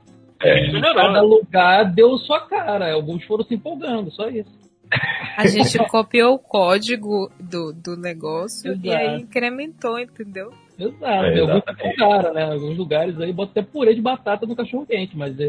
É. 0.42 0.66
E 0.66 0.80
cada 0.80 1.20
lugar 1.20 1.84
deu 1.92 2.16
sua 2.18 2.40
cara. 2.40 2.92
Alguns 2.94 3.22
foram 3.24 3.44
se 3.44 3.54
empolgando, 3.54 4.10
só 4.10 4.28
isso. 4.28 4.50
A 5.36 5.46
gente 5.46 5.78
copiou 5.88 6.34
o 6.34 6.38
código 6.38 7.30
do, 7.40 7.72
do 7.72 7.96
negócio 7.96 8.72
e 8.72 8.88
Exato. 8.88 8.96
aí 8.96 9.20
incrementou, 9.20 9.98
entendeu? 9.98 10.50
Exato. 10.85 11.05
É, 11.05 11.40
alguns 11.40 11.62
empolgaram, 11.68 12.35
né? 12.35 12.45
Alguns 12.53 12.77
lugares 12.77 13.21
aí 13.21 13.33
botam 13.33 13.51
até 13.53 13.62
purê 13.62 13.95
de 13.95 14.01
batata 14.01 14.47
no 14.47 14.57
cachorro 14.57 14.87
quente, 14.87 15.16
mas 15.16 15.38
é. 15.38 15.49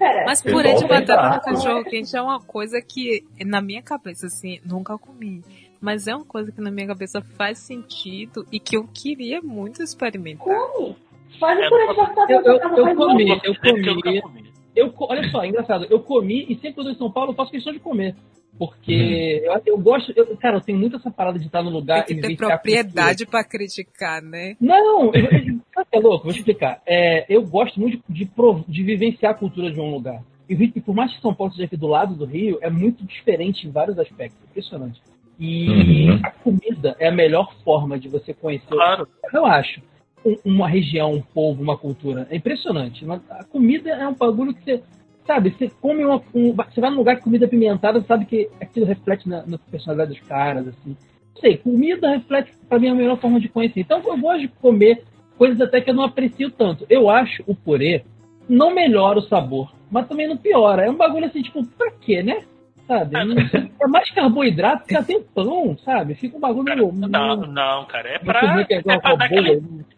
É, 0.00 0.24
Mas 0.24 0.42
purê 0.42 0.74
de 0.74 0.86
batata 0.86 1.22
no 1.22 1.30
gato. 1.30 1.44
cachorro 1.44 1.84
quente 1.84 2.16
é 2.16 2.22
uma 2.22 2.40
coisa 2.40 2.80
que, 2.80 3.24
na 3.44 3.60
minha 3.60 3.82
cabeça, 3.82 4.26
assim, 4.26 4.60
nunca 4.64 4.96
comi. 4.98 5.42
Mas 5.80 6.06
é 6.06 6.16
uma 6.16 6.24
coisa 6.24 6.50
que 6.50 6.60
na 6.60 6.70
minha 6.70 6.86
cabeça 6.86 7.20
faz 7.20 7.58
sentido 7.58 8.46
e 8.50 8.58
que 8.58 8.76
eu 8.76 8.88
queria 8.92 9.40
muito 9.42 9.82
experimentar. 9.82 10.44
come. 10.44 10.96
Faz 11.38 11.58
É, 11.60 11.66
o 11.66 11.70
purê 11.70 11.86
de 11.88 11.94
batata 11.94 12.32
Eu, 12.32 12.42
eu, 12.42 12.52
eu 12.54 12.84
faz 12.84 12.96
comi, 12.96 13.30
eu 13.30 13.54
eu 13.54 14.22
comi. 14.22 14.46
Eu, 14.74 14.92
olha 14.98 15.30
só, 15.30 15.44
engraçado, 15.44 15.86
eu 15.88 16.00
comi 16.00 16.44
e 16.48 16.54
sempre 16.56 16.74
que 16.74 16.80
eu 16.80 16.84
tô 16.84 16.90
em 16.90 16.96
São 16.96 17.10
Paulo 17.10 17.30
eu 17.32 17.34
faço 17.34 17.50
questão 17.50 17.72
de 17.72 17.78
comer. 17.78 18.14
Porque 18.58 19.42
eu, 19.44 19.62
eu 19.66 19.78
gosto, 19.78 20.12
eu, 20.16 20.36
cara, 20.36 20.56
eu 20.56 20.60
tenho 20.60 20.78
muito 20.78 20.96
essa 20.96 21.10
parada 21.10 21.38
de 21.38 21.46
estar 21.46 21.62
no 21.62 21.70
lugar 21.70 22.04
Tem 22.04 22.16
e 22.16 22.20
que 22.20 22.22
ter 22.22 22.28
vivenciar 22.28 22.52
a 22.52 22.58
cultura. 22.58 22.76
propriedade 22.82 23.26
pra 23.26 23.44
criticar, 23.44 24.22
né? 24.22 24.56
Não, 24.60 25.12
sabe 25.12 25.86
é 25.92 25.98
louco? 26.00 26.24
Vou 26.24 26.32
explicar. 26.32 26.80
É, 26.86 27.26
eu 27.28 27.42
gosto 27.42 27.78
muito 27.78 28.00
de, 28.08 28.24
de, 28.24 28.30
de 28.68 28.82
vivenciar 28.82 29.32
a 29.32 29.34
cultura 29.34 29.70
de 29.70 29.80
um 29.80 29.90
lugar. 29.90 30.22
E 30.48 30.54
vi 30.54 30.68
que 30.68 30.80
por 30.80 30.94
mais 30.94 31.12
que 31.14 31.20
São 31.20 31.34
Paulo 31.34 31.52
seja 31.52 31.64
aqui 31.64 31.76
do 31.76 31.86
lado 31.88 32.14
do 32.14 32.24
Rio, 32.24 32.58
é 32.62 32.70
muito 32.70 33.04
diferente 33.04 33.66
em 33.66 33.70
vários 33.70 33.98
aspectos. 33.98 34.38
Impressionante. 34.50 35.00
E 35.38 36.08
Uhum. 36.08 36.20
a 36.22 36.30
comida 36.30 36.96
é 36.98 37.08
a 37.08 37.12
melhor 37.12 37.52
forma 37.62 37.98
de 37.98 38.08
você 38.08 38.32
conhecer, 38.32 38.68
Claro. 38.68 39.06
eu 39.34 39.44
acho, 39.44 39.82
um- 40.24 40.36
uma 40.46 40.66
região, 40.68 41.12
um 41.12 41.20
povo, 41.20 41.62
uma 41.62 41.76
cultura. 41.76 42.26
É 42.30 42.36
impressionante. 42.36 43.04
A 43.28 43.44
comida 43.44 43.90
é 43.90 44.08
um 44.08 44.14
bagulho 44.14 44.54
que 44.54 44.62
você, 44.64 44.82
sabe, 45.26 45.50
você 45.50 45.70
come 45.80 46.04
uma, 46.04 46.22
um, 46.34 46.52
você 46.52 46.80
vai 46.80 46.90
num 46.90 46.96
lugar 46.98 47.16
com 47.16 47.24
comida 47.24 47.46
apimentada, 47.46 48.00
sabe 48.02 48.24
que 48.26 48.48
aquilo 48.60 48.86
reflete 48.86 49.28
na, 49.28 49.44
na 49.46 49.58
personalidade 49.58 50.18
dos 50.18 50.28
caras, 50.28 50.68
assim. 50.68 50.96
Não 51.34 51.40
sei, 51.40 51.56
comida 51.58 52.10
reflete 52.10 52.52
pra 52.68 52.78
mim 52.78 52.88
a 52.88 52.94
melhor 52.94 53.18
forma 53.18 53.38
de 53.40 53.48
conhecer. 53.48 53.80
Então 53.80 54.00
eu 54.04 54.16
gosto 54.18 54.40
de 54.40 54.48
comer 54.48 55.04
coisas 55.36 55.60
até 55.60 55.80
que 55.80 55.90
eu 55.90 55.94
não 55.94 56.04
aprecio 56.04 56.50
tanto. 56.50 56.86
Eu 56.88 57.10
acho 57.10 57.42
o 57.46 57.54
purê 57.54 58.04
não 58.48 58.74
melhora 58.74 59.18
o 59.18 59.22
sabor, 59.22 59.72
mas 59.90 60.06
também 60.08 60.26
não 60.28 60.36
piora. 60.36 60.86
É 60.86 60.90
um 60.90 60.96
bagulho 60.96 61.26
assim, 61.26 61.42
tipo, 61.42 61.64
pra 61.76 61.90
quê, 61.90 62.22
né? 62.22 62.42
Sabe? 62.86 63.12
Não- 63.24 63.34
É 63.82 63.86
mais 63.88 64.10
carboidrato 64.10 64.86
que 64.86 65.02
tem 65.04 65.20
pão, 65.22 65.76
sabe? 65.84 66.14
Fica 66.14 66.36
um 66.36 66.40
bagulho 66.40 66.64
meio. 66.64 66.92
Não, 66.92 67.36
não, 67.36 67.84
cara. 67.86 68.08
É 68.08 68.18
pra, 68.18 68.64
que 68.64 68.74
é 68.74 68.78
é 68.78 68.82
pra, 68.82 69.14
dar, 69.16 69.24
aquela, 69.26 69.48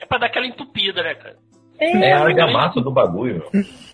é 0.00 0.06
pra 0.06 0.18
dar 0.18 0.26
aquela 0.26 0.46
entupida, 0.46 1.02
né, 1.02 1.14
cara? 1.14 1.36
É 1.80 2.12
a 2.12 2.20
argamassa 2.24 2.80
do 2.80 2.90
bagulho. 2.90 3.44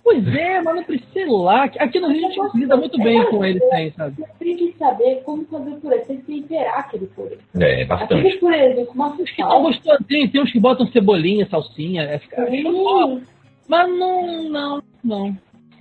Pois 0.03 0.27
é, 0.35 0.61
mas 0.63 0.77
não 0.77 0.85
precisa 0.85 1.11
sei 1.13 1.27
lá. 1.27 1.65
Aqui 1.65 2.01
no 2.01 2.09
Rio 2.09 2.27
a 2.27 2.31
gente 2.31 2.59
lida 2.59 2.77
muito 2.77 2.99
bem 2.99 3.25
com 3.31 3.45
eles 3.45 3.63
sem, 3.71 3.91
sabe? 3.93 4.17
Você 4.17 4.45
tem 4.45 4.57
que 4.57 4.73
saber 4.79 5.23
como 5.25 5.45
fazer 5.47 5.71
o 5.71 5.81
purê. 5.81 5.99
Você 5.99 6.07
tem 6.07 6.17
que 6.19 6.43
temperar 6.43 6.79
aquele 6.81 7.07
purê. 7.07 7.39
É, 7.59 7.85
bastante. 7.85 8.15
Aquele 8.21 8.39
purê 8.39 8.85
com 8.87 8.95
uma 8.95 9.17
Ficam 9.17 9.49
sal. 9.49 9.63
gostosinhos, 9.63 10.31
tem 10.33 10.43
uns 10.43 10.53
que 10.53 10.61
botam 10.61 10.87
cebolinha, 10.89 11.47
salsinha, 11.47 12.03
é 12.03 12.19
fica 12.19 12.37
show 12.37 12.51
de 12.51 12.63
bola. 12.63 13.19
Sim. 13.21 13.27
Mas 13.69 13.89
não, 13.99 14.43
não, 14.51 14.83
não. 15.03 15.29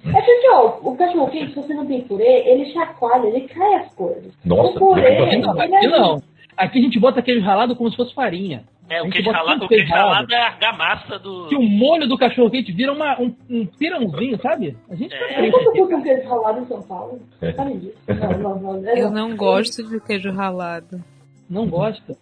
É 0.06 0.12
porque, 0.22 0.50
ó, 0.52 0.78
o 0.82 0.96
cachorro 0.98 1.30
quente, 1.30 1.50
se 1.54 1.56
você 1.56 1.74
não 1.74 1.86
tem 1.86 2.02
purê, 2.02 2.44
ele 2.46 2.66
chacoalha, 2.72 3.28
ele 3.28 3.48
cai 3.48 3.76
as 3.76 3.94
coisas. 3.96 4.34
Nossa, 4.46 4.78
o 4.78 4.80
purê, 4.80 5.18
Não, 5.40 5.62
ele 5.64 5.76
aqui 5.76 5.86
é- 5.86 5.90
não. 5.90 6.22
Aqui 6.56 6.80
a 6.80 6.82
gente 6.82 7.00
bota 7.00 7.22
queijo 7.22 7.42
ralado 7.42 7.76
como 7.76 7.90
se 7.90 7.96
fosse 7.98 8.14
farinha. 8.14 8.64
É, 8.90 9.02
o 9.02 9.10
queijo 9.10 9.32
ralado, 9.32 9.66
o 9.66 9.68
queijo 9.68 9.90
ralado. 9.92 10.34
é 10.34 10.38
a 10.38 10.48
argamassa 10.48 11.18
do. 11.18 11.48
Que 11.48 11.56
o 11.56 11.62
molho 11.62 12.08
do 12.08 12.18
cachorro 12.18 12.52
quente 12.52 12.72
vira 12.72 12.92
uma, 12.92 13.20
um, 13.20 13.34
um 13.50 13.66
pirãozinho, 13.66 14.40
sabe? 14.42 14.78
A 14.90 14.96
gente 14.96 15.14
É. 15.16 15.50
quando 15.50 15.70
aqui. 15.70 15.80
eu 15.80 15.98
um 15.98 16.02
queijo 16.04 16.28
ralado 16.30 16.60
em 16.62 16.66
São 16.68 16.82
Paulo? 16.84 17.20
Sabe 17.56 17.78
disso? 17.78 17.96
Não, 18.08 18.60
não, 18.60 18.82
não. 18.82 18.90
Eu 18.90 19.10
não 19.10 19.36
gosto 19.38 19.88
de 19.88 20.00
queijo 20.02 20.32
ralado. 20.32 21.02
Não 21.50 21.68
gosta. 21.68 22.16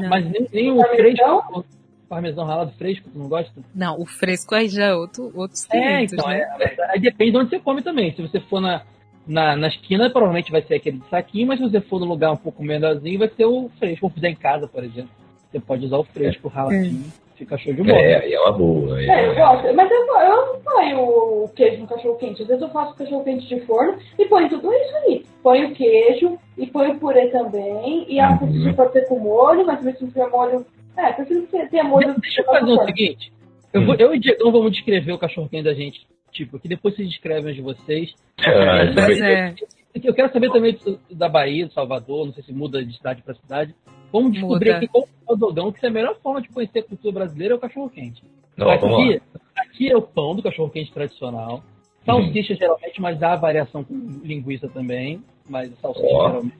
Não. 0.00 0.08
Mas 0.08 0.24
nem, 0.30 0.46
nem 0.52 0.70
o 0.72 0.80
fresco, 0.82 1.54
o 1.58 1.64
parmesão 2.08 2.44
ralado 2.44 2.72
fresco, 2.78 3.08
tu 3.10 3.18
não 3.18 3.28
gosta? 3.28 3.52
Não, 3.74 4.00
o 4.00 4.06
fresco 4.06 4.54
aí 4.54 4.68
já 4.68 4.86
é 4.86 4.94
outro, 4.94 5.32
outros 5.34 5.66
É, 5.70 6.06
500, 6.06 6.12
então, 6.12 6.28
né? 6.28 6.38
é, 6.60 6.90
aí 6.92 7.00
depende 7.00 7.30
de 7.32 7.38
onde 7.38 7.50
você 7.50 7.58
come 7.58 7.82
também. 7.82 8.12
Se 8.14 8.22
você 8.22 8.40
for 8.40 8.60
na, 8.60 8.82
na, 9.26 9.56
na 9.56 9.68
esquina, 9.68 10.10
provavelmente 10.10 10.50
vai 10.50 10.62
ser 10.62 10.74
aquele 10.74 10.98
de 10.98 11.08
saquinho, 11.08 11.46
mas 11.48 11.58
se 11.58 11.68
você 11.68 11.80
for 11.80 12.00
num 12.00 12.06
lugar 12.06 12.32
um 12.32 12.36
pouco 12.36 12.62
menorzinho, 12.62 13.18
vai 13.18 13.28
ser 13.30 13.44
o 13.46 13.70
fresco. 13.78 14.06
Ou 14.06 14.10
fizer 14.10 14.28
em 14.30 14.36
casa, 14.36 14.66
por 14.68 14.82
exemplo. 14.84 15.10
Você 15.54 15.60
pode 15.60 15.86
usar 15.86 15.98
o 15.98 16.04
fresco 16.04 16.48
raladinho, 16.48 17.04
fica 17.36 17.56
show 17.56 17.72
de 17.72 17.80
bola. 17.84 17.96
É, 17.96 18.32
é 18.32 18.40
uma 18.40 18.50
boa. 18.50 18.96
aí 18.96 19.08
É, 19.08 19.26
eu 19.28 19.32
é- 19.32 19.34
gosto. 19.36 19.72
Mas 19.72 19.88
eu, 19.88 19.98
eu 19.98 20.46
não 20.46 20.60
ponho 20.60 20.98
o 21.44 21.48
queijo 21.54 21.80
no 21.82 21.86
cachorro 21.86 22.16
quente. 22.16 22.42
Às 22.42 22.48
vezes 22.48 22.62
eu 22.62 22.68
faço 22.70 22.96
cachorro 22.96 23.22
quente 23.22 23.46
de 23.46 23.60
forno 23.60 23.96
e 24.18 24.24
ponho 24.24 24.48
tudo 24.48 24.72
isso 24.72 24.96
aí. 24.96 25.24
Ponho 25.44 25.68
o 25.68 25.72
queijo 25.72 26.36
e 26.58 26.66
ponho 26.66 26.94
o 26.94 26.98
purê 26.98 27.28
também. 27.28 28.04
E 28.08 28.18
a 28.18 28.30
Uhum. 28.32 28.74
pode 28.74 28.92
ser 28.94 29.06
com 29.06 29.20
molho, 29.20 29.64
mas 29.64 29.80
mesmo 29.84 30.00
se 30.00 30.06
tiver 30.08 30.26
molho. 30.28 30.66
É, 30.96 31.12
prefiro 31.12 31.46
que 31.46 31.66
tenha 31.68 31.84
molho. 31.84 32.14
Deixa 32.20 32.40
eu 32.40 32.46
fazer 32.46 32.72
o 32.72 32.84
seguinte. 32.84 33.32
Eu, 33.72 33.86
vou, 33.86 33.94
eu 33.94 34.12
e 34.12 34.18
o 34.18 34.20
Diego 34.20 34.50
vamos 34.50 34.72
descrever 34.72 35.12
o 35.12 35.18
cachorro 35.18 35.48
quente 35.48 35.62
da 35.64 35.74
gente. 35.74 36.04
Tipo, 36.32 36.58
que 36.58 36.66
depois 36.66 36.96
vocês 36.96 37.08
descrevem 37.08 37.50
os 37.50 37.54
de 37.56 37.62
vocês. 37.62 38.12
É, 38.44 38.92
Mas 38.92 39.20
é, 39.20 39.54
Eu 40.02 40.12
quero 40.12 40.32
saber 40.32 40.50
também 40.50 40.76
da 41.12 41.28
Bahia, 41.28 41.66
do 41.66 41.72
Salvador, 41.72 42.26
não 42.26 42.32
sei 42.32 42.42
se 42.42 42.52
muda 42.52 42.84
de 42.84 42.96
cidade 42.96 43.22
para 43.22 43.34
cidade. 43.34 43.72
Vamos 44.14 44.32
descobrir 44.32 44.66
Muda. 44.72 44.76
aqui 44.76 44.86
qual 44.86 45.08
é 45.28 45.32
o 45.32 45.36
dogão, 45.36 45.72
que 45.72 45.84
é 45.84 45.88
a 45.88 45.92
melhor 45.92 46.16
forma 46.22 46.40
de 46.40 46.48
conhecer 46.48 46.78
a 46.78 46.82
cultura 46.84 47.14
brasileira 47.14 47.54
é 47.54 47.56
o 47.56 47.60
cachorro 47.60 47.90
quente. 47.90 48.22
Não, 48.56 48.66
vamos 48.78 48.96
lá. 48.96 49.04
Aqui, 49.04 49.22
aqui 49.56 49.90
é 49.90 49.96
o 49.96 50.02
pão 50.02 50.36
do 50.36 50.42
cachorro 50.42 50.70
quente 50.70 50.92
tradicional. 50.92 51.64
Salsicha 52.06 52.54
geralmente, 52.54 53.00
mas 53.00 53.20
há 53.22 53.34
variação 53.34 53.82
com 53.82 53.94
linguiça 54.22 54.68
também. 54.68 55.20
Mas 55.50 55.72
a 55.72 55.76
salsicha 55.82 56.06
Ó. 56.06 56.26
geralmente. 56.28 56.54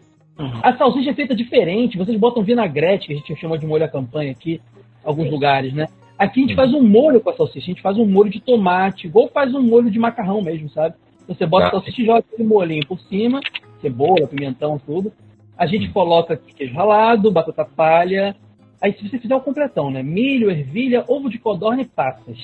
A 0.65 0.77
salsicha 0.77 1.11
é 1.11 1.15
feita 1.15 1.33
diferente. 1.33 1.97
Vocês 1.97 2.19
botam 2.19 2.43
vinagrete, 2.43 3.07
que 3.07 3.13
a 3.13 3.17
gente 3.17 3.37
chama 3.37 3.57
de 3.57 3.67
molho 3.67 3.85
à 3.85 3.89
campanha 3.89 4.33
aqui, 4.33 4.55
em 5.05 5.09
alguns 5.09 5.31
lugares, 5.31 5.73
né? 5.73 5.87
Aqui 6.19 6.41
a 6.41 6.47
gente 6.47 6.57
faz 6.57 6.75
um 6.75 6.83
molho 6.83 7.21
com 7.21 7.31
a 7.31 7.37
salsicha. 7.37 7.67
A 7.67 7.73
gente 7.75 7.83
faz 7.83 7.97
um 7.99 8.05
molho 8.07 8.31
de 8.31 8.41
tomate, 8.41 9.07
igual 9.07 9.29
faz 9.29 9.55
um 9.55 9.63
molho 9.63 9.91
de 9.93 9.99
macarrão 9.99 10.43
mesmo, 10.43 10.69
sabe? 10.71 10.97
Você 11.29 11.47
bota 11.47 11.67
Ah. 11.67 11.69
a 11.69 11.71
salsicha 11.73 12.03
e 12.03 12.07
joga 12.07 12.19
aquele 12.19 12.43
molhinho 12.49 12.85
por 12.87 12.99
cima, 13.03 13.39
cebola, 13.81 14.27
pimentão, 14.27 14.77
tudo. 14.85 15.13
A 15.57 15.67
gente 15.67 15.91
coloca 15.91 16.35
aqui 16.35 16.53
queijo 16.53 16.75
ralado, 16.75 17.31
batata 17.31 17.65
palha. 17.65 18.35
Aí 18.83 18.93
se 18.93 19.09
você 19.09 19.19
fizer 19.19 19.35
o 19.35 19.41
completão, 19.41 19.91
né? 19.91 20.03
Milho, 20.03 20.51
ervilha, 20.51 21.05
ovo 21.09 21.31
de 21.31 21.39
codorna 21.39 21.83
e 21.83 21.87
passas. 21.87 22.37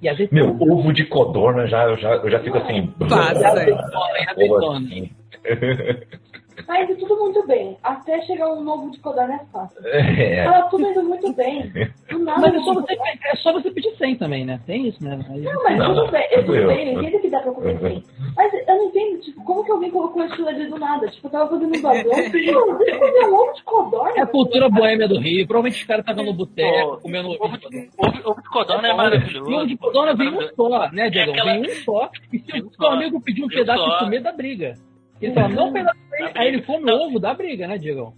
E 0.00 0.08
azeitona. 0.08 0.42
Meu, 0.42 0.56
ovo 0.60 0.92
de 0.92 1.04
codorna 1.04 1.66
já, 1.66 1.84
eu 1.84 1.96
já, 1.96 2.14
eu 2.14 2.30
já 2.30 2.40
fico 2.40 2.58
assim. 2.58 2.86
Passa. 3.08 3.40
E 3.42 3.44
azeitona, 3.44 4.18
e 4.18 4.34
Como 4.34 4.66
azeitona. 4.66 5.10
Mas 6.68 6.90
é 6.90 6.94
tudo 6.94 7.16
muito 7.18 7.46
bem. 7.46 7.76
Até 7.82 8.20
chegar 8.22 8.52
um 8.52 8.62
novo 8.62 8.90
de 8.90 8.98
codorna 9.00 9.34
é 9.34 9.44
fácil. 9.52 9.80
É. 9.86 10.44
Tava 10.44 10.68
tudo 10.68 10.86
indo 10.86 11.02
muito 11.02 11.32
bem. 11.34 11.72
Nada. 12.10 12.40
Mas 12.40 12.54
é 12.54 12.58
só, 12.60 12.74
você, 12.74 12.92
é 13.24 13.36
só 13.36 13.52
você 13.52 13.70
pedir 13.70 13.96
100 13.96 14.16
também, 14.16 14.44
né? 14.44 14.60
Tem 14.66 14.86
isso, 14.88 15.02
né? 15.02 15.18
Aí- 15.30 15.40
Não, 15.40 15.62
mas 15.64 15.78
Não, 15.78 15.94
tudo 15.94 16.10
bem, 16.12 16.28
eu 16.30 16.44
tudo 16.44 16.66
bem, 16.66 16.94
eu 16.94 17.02
entendo 17.02 17.20
que 17.20 17.30
dá 17.30 17.40
pra 17.40 17.52
comer 17.52 17.78
sim. 17.78 18.04
Mas 18.36 18.52
eu 18.54 18.66
não 18.76 18.84
entendo, 18.86 19.20
tipo, 19.20 19.44
como 19.44 19.64
que 19.64 19.70
alguém 19.72 19.90
colocou 19.90 20.22
aquilo 20.22 20.48
ali 20.48 20.66
do 20.66 20.78
nada? 20.78 21.06
Tipo, 21.08 21.26
eu 21.26 21.30
tava 21.30 21.50
fazendo 21.50 21.76
um 21.76 21.82
bagulho, 21.82 22.30
deixa 22.30 22.50
eu 22.50 22.66
comer 22.98 23.26
um 23.28 23.34
ovo 23.34 23.52
de 23.54 23.62
codorna. 23.64 24.12
É 24.16 24.22
a 24.22 24.26
cultura 24.26 24.68
boêmia 24.68 25.08
do 25.08 25.18
Rio. 25.18 25.46
Provavelmente 25.46 25.80
os 25.80 25.86
caras 25.86 26.02
estavam 26.04 26.24
no 26.24 26.32
boteco, 26.34 27.00
comendo 27.02 27.28
Ovo 27.40 27.58
de 27.58 27.68
de, 27.68 27.90
ovo, 27.98 28.40
de 28.42 28.48
codorna 28.48 28.88
é 28.88 28.94
maravilhoso. 28.94 29.50
E 29.50 29.54
ovo 29.54 29.66
de 29.66 29.76
codorna 29.76 30.14
vem 30.14 30.28
um 30.28 30.48
só, 30.54 30.90
né, 30.92 31.10
Diego? 31.10 31.32
aquela- 31.32 31.52
Vem 31.52 31.62
um 31.62 31.74
só. 31.84 32.10
E 32.32 32.38
se 32.38 32.60
o 32.60 32.70
seu 32.70 32.86
amigo 32.88 33.20
pedir 33.20 33.44
um 33.44 33.48
pedaço 33.48 33.84
de 33.90 33.98
comer, 33.98 34.20
dá 34.20 34.32
briga. 34.32 34.74
Ele 35.22 35.34
fala, 35.34 35.48
não 35.48 35.68
ele. 35.76 35.84
Dá 35.84 35.92
Aí 36.34 36.48
ele 36.48 36.56
briga. 36.58 36.66
come 36.66 36.84
Não. 36.84 37.06
ovo, 37.08 37.18
dá 37.18 37.34
briga, 37.34 37.66
né, 37.68 37.78
Diego? 37.78 38.14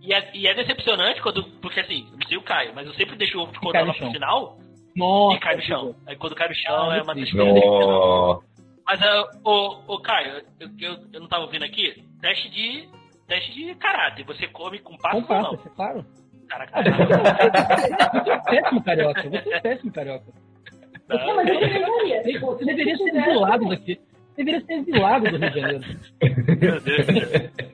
E 0.00 0.12
é, 0.12 0.30
e 0.34 0.46
é 0.46 0.54
decepcionante 0.54 1.20
quando. 1.22 1.44
Porque 1.60 1.80
assim, 1.80 2.06
eu 2.12 2.18
não 2.18 2.26
sei 2.28 2.36
o 2.36 2.42
Caio, 2.42 2.72
mas 2.74 2.86
eu 2.86 2.94
sempre 2.94 3.16
deixo 3.16 3.38
o 3.38 3.42
ovo 3.42 3.52
de 3.52 3.60
codorna 3.60 3.94
pro 3.94 4.10
final 4.10 4.58
Nossa. 4.96 5.36
e 5.36 5.40
cai 5.40 5.56
no 5.56 5.62
chão. 5.62 5.94
Aí 6.06 6.16
quando 6.16 6.34
cai 6.34 6.48
no 6.48 6.54
chão 6.54 6.90
Ah, 6.90 6.96
é 6.96 7.02
uma 7.02 7.14
tristeza. 7.14 7.44
Mas, 8.84 9.00
uh, 9.00 9.48
o, 9.48 9.94
o 9.94 10.00
Caio, 10.02 10.42
eu, 10.58 10.68
eu, 10.80 10.96
eu 11.12 11.20
não 11.20 11.28
tava 11.28 11.44
ouvindo 11.44 11.64
aqui, 11.64 12.02
teste 12.20 12.50
de, 12.50 12.88
teste 13.28 13.52
de 13.54 13.74
caráter. 13.76 14.24
Você 14.26 14.48
come 14.48 14.80
com 14.80 14.96
passas 14.98 15.24
Com 15.24 15.34
ou 15.34 15.40
não? 15.42 15.50
passas, 15.56 15.72
claro. 15.74 16.06
Caraca, 16.48 16.82
Você 16.82 18.30
é 18.32 18.38
péssimo 18.40 18.82
carioca. 18.82 19.22
Você 19.22 19.54
é 19.54 19.60
péssimo 19.60 19.92
carioca. 19.92 20.24
Não, 21.08 21.36
mas 21.36 21.48
eu. 21.48 22.22
Tipo, 22.24 22.46
Você 22.46 22.64
deveria 22.64 22.96
ser 22.96 23.16
exilado 23.16 23.68
daqui. 23.68 24.00
Deveria 24.36 24.60
ser 24.62 24.72
exilado 24.74 25.30
do 25.30 25.36
Rio 25.36 25.50
de 25.50 25.60
Janeiro. 25.60 25.84
meu 26.60 26.80
Deus. 26.80 27.06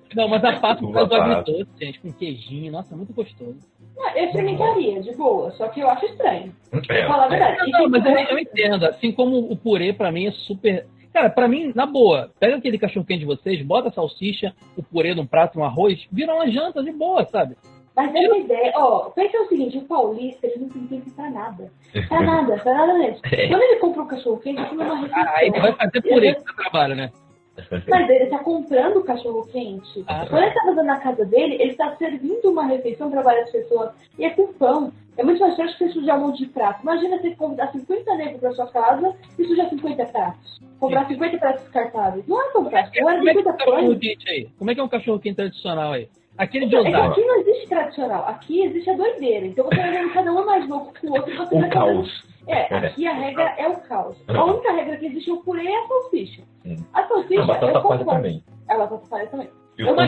Não, 0.14 0.28
mas 0.28 0.42
a 0.44 0.58
pasta 0.58 0.86
faz 0.92 1.08
do 1.08 1.14
agridoce, 1.14 1.68
gente, 1.80 2.00
com 2.00 2.12
queijinho. 2.12 2.72
Nossa, 2.72 2.96
muito 2.96 3.12
gostoso. 3.12 3.58
Não, 3.96 4.10
eu 4.16 4.24
experimentaria, 4.26 5.00
de 5.02 5.14
boa. 5.14 5.50
Só 5.52 5.68
que 5.68 5.80
eu 5.80 5.88
acho 5.90 6.06
estranho. 6.06 6.52
Vou 6.72 6.80
É, 6.88 7.06
falar 7.06 7.24
a 7.26 7.28
verdade. 7.28 7.70
Não, 7.70 7.82
não, 7.82 7.90
mas 7.90 8.04
eu, 8.04 8.12
eu 8.12 8.38
entendo. 8.38 8.84
Assim 8.86 9.12
como 9.12 9.38
o 9.38 9.56
purê, 9.56 9.92
pra 9.92 10.10
mim, 10.10 10.26
é 10.26 10.32
super. 10.32 10.86
Cara, 11.12 11.30
pra 11.30 11.48
mim, 11.48 11.72
na 11.74 11.86
boa, 11.86 12.30
pega 12.38 12.56
aquele 12.56 12.78
cachorro 12.78 13.04
quente 13.06 13.20
de 13.20 13.26
vocês, 13.26 13.60
bota 13.62 13.88
a 13.88 13.92
salsicha, 13.92 14.52
o 14.76 14.82
purê 14.82 15.14
num 15.14 15.26
prato, 15.26 15.58
um 15.58 15.64
arroz, 15.64 16.06
vira 16.12 16.34
uma 16.34 16.48
janta 16.50 16.82
de 16.82 16.92
boa, 16.92 17.24
sabe? 17.26 17.56
Mas 17.98 18.14
é 18.14 18.28
uma 18.28 18.38
ideia, 18.38 18.72
ó, 18.76 19.10
pensa 19.10 19.40
o 19.42 19.48
seguinte, 19.48 19.76
o 19.76 19.82
paulista, 19.82 20.46
ele 20.46 20.60
não 20.60 20.68
tem 20.68 20.86
tempo 20.86 21.10
pra 21.10 21.28
nada. 21.30 21.72
Pra 22.08 22.20
nada, 22.22 22.56
pra 22.58 22.72
nada 22.72 22.94
mesmo. 22.94 23.20
Quando 23.26 23.62
ele 23.62 23.76
compra 23.80 24.02
um 24.02 24.06
cachorro 24.06 24.38
quente, 24.38 24.60
é 24.60 24.70
uma 24.70 25.00
refeição. 25.00 25.34
Ah, 25.34 25.44
ele 25.44 25.60
vai 25.60 25.72
fazer 25.72 26.02
purê 26.02 26.34
que 26.36 26.44
dá 26.44 26.52
trabalho, 26.52 26.94
né? 26.94 27.10
Mas 27.88 28.08
ele 28.08 28.26
tá 28.26 28.38
comprando 28.38 28.98
o 28.98 29.04
cachorro 29.04 29.44
quente. 29.48 30.04
Ah, 30.06 30.24
Quando 30.30 30.44
ele 30.44 30.54
tá 30.54 30.60
fazendo 30.62 30.84
na 30.84 31.00
casa 31.00 31.24
dele, 31.24 31.56
ele 31.60 31.74
tá 31.74 31.96
servindo 31.96 32.52
uma 32.52 32.66
refeição 32.66 33.10
pra 33.10 33.20
várias 33.20 33.50
pessoas. 33.50 33.90
E 34.16 34.24
é 34.24 34.30
com 34.30 34.52
pão. 34.52 34.92
É 35.16 35.24
muito 35.24 35.40
mais 35.40 35.56
fácil 35.56 35.76
que 35.76 35.86
você 35.86 35.92
sujar 35.94 36.16
um 36.16 36.28
monte 36.28 36.44
de 36.44 36.46
prato. 36.46 36.82
Imagina 36.82 37.18
você 37.18 37.34
convidar 37.34 37.72
50 37.72 38.14
negros 38.14 38.38
pra 38.38 38.52
sua 38.52 38.68
casa 38.68 39.12
e 39.36 39.44
sujar 39.44 39.68
50 39.68 40.06
pratos. 40.06 40.60
Comprar 40.78 41.08
50 41.08 41.38
pratos 41.38 41.62
descartáveis. 41.62 42.24
Não 42.28 42.40
é 42.40 42.52
fácil. 42.52 43.02
Não 43.02 43.10
é 43.10 43.16
Como 43.18 43.28
é 43.28 43.32
que 43.32 43.40
é 43.40 43.42
50 43.42 43.50
um 43.50 43.56
cachorro 43.56 43.98
quente 43.98 44.30
aí? 44.30 44.48
Como 44.56 44.70
é 44.70 44.74
que 44.76 44.80
é 44.80 44.84
um 44.84 44.88
cachorro 44.88 45.18
quente 45.18 45.34
tradicional 45.34 45.92
aí? 45.94 46.08
Aquele 46.38 46.66
de 46.66 46.76
É 46.76 46.82
que 46.82 46.88
Osasco. 46.88 47.10
aqui 47.12 47.24
não 47.24 47.40
existe 47.40 47.68
tradicional. 47.68 48.24
Aqui 48.28 48.62
existe 48.64 48.90
a 48.90 48.96
doideira. 48.96 49.46
Então 49.46 49.64
você 49.64 49.76
vai 49.76 49.90
vendo 49.90 50.12
cada 50.14 50.32
um 50.32 50.40
é 50.40 50.44
mais 50.44 50.68
louco 50.68 50.92
que 50.94 51.06
o 51.06 51.12
outro. 51.12 51.36
Você 51.36 51.54
O 51.56 51.60
vai 51.60 51.70
caos. 51.70 52.28
É, 52.46 52.74
aqui 52.74 53.06
a 53.06 53.12
regra 53.12 53.54
é 53.58 53.68
o 53.68 53.76
caos. 53.82 54.16
A 54.28 54.44
única 54.44 54.72
regra 54.72 54.96
que 54.96 55.06
existe 55.06 55.28
é 55.30 55.32
o 55.34 55.42
purê 55.42 55.64
e 55.64 55.74
a 55.74 55.86
salsicha. 55.86 56.42
Hum. 56.64 56.76
A 56.94 57.02
salsicha, 57.06 57.42
A 57.42 57.46
batata 57.46 57.72
concordo. 57.80 58.04
também. 58.06 58.42
A 58.68 58.78
batata 58.78 59.06
palha 59.08 59.26
também. 59.26 59.50
E 59.78 59.82
Eu 59.82 59.92
o 59.92 59.94
Qual 59.94 60.06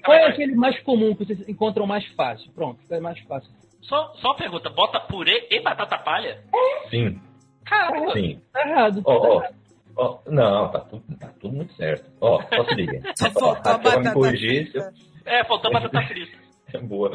calma 0.00 0.14
é 0.14 0.26
aquele 0.28 0.54
mais 0.54 0.78
comum 0.80 1.14
que 1.14 1.24
vocês 1.24 1.48
encontram 1.48 1.86
mais 1.86 2.06
fácil? 2.14 2.50
Pronto, 2.52 2.78
é 2.90 3.00
mais 3.00 3.18
fácil. 3.20 3.50
Só, 3.82 4.12
só 4.14 4.28
uma 4.28 4.36
pergunta, 4.36 4.70
bota 4.70 5.00
purê 5.00 5.48
e 5.50 5.60
batata 5.60 5.98
palha? 5.98 6.38
Sim, 6.88 7.18
Caramba, 7.64 8.12
sim. 8.12 8.40
Tá 8.52 8.68
errado. 8.68 9.02
Ó, 9.04 9.40
tá 9.40 9.50
ó, 9.96 10.18
não, 10.26 10.68
tá 10.70 10.80
tudo, 10.80 11.02
tá 11.18 11.30
tudo 11.40 11.56
muito 11.56 11.72
certo. 11.74 12.10
Ó, 12.20 12.40
só 12.42 12.64
se 12.64 12.74
liga. 12.74 13.02
Só 13.16 13.30
faltou 13.30 13.50
a 13.50 13.54
Raquel 13.54 13.82
vai 13.82 13.96
me 13.98 14.04
batata 14.04 14.14
corrigir 14.14 14.70
se 14.70 14.78
eu... 14.78 14.84
é, 15.24 15.44
faltou 15.44 15.72
batata 15.72 16.00
frita. 16.06 16.38
Boa. 16.82 17.10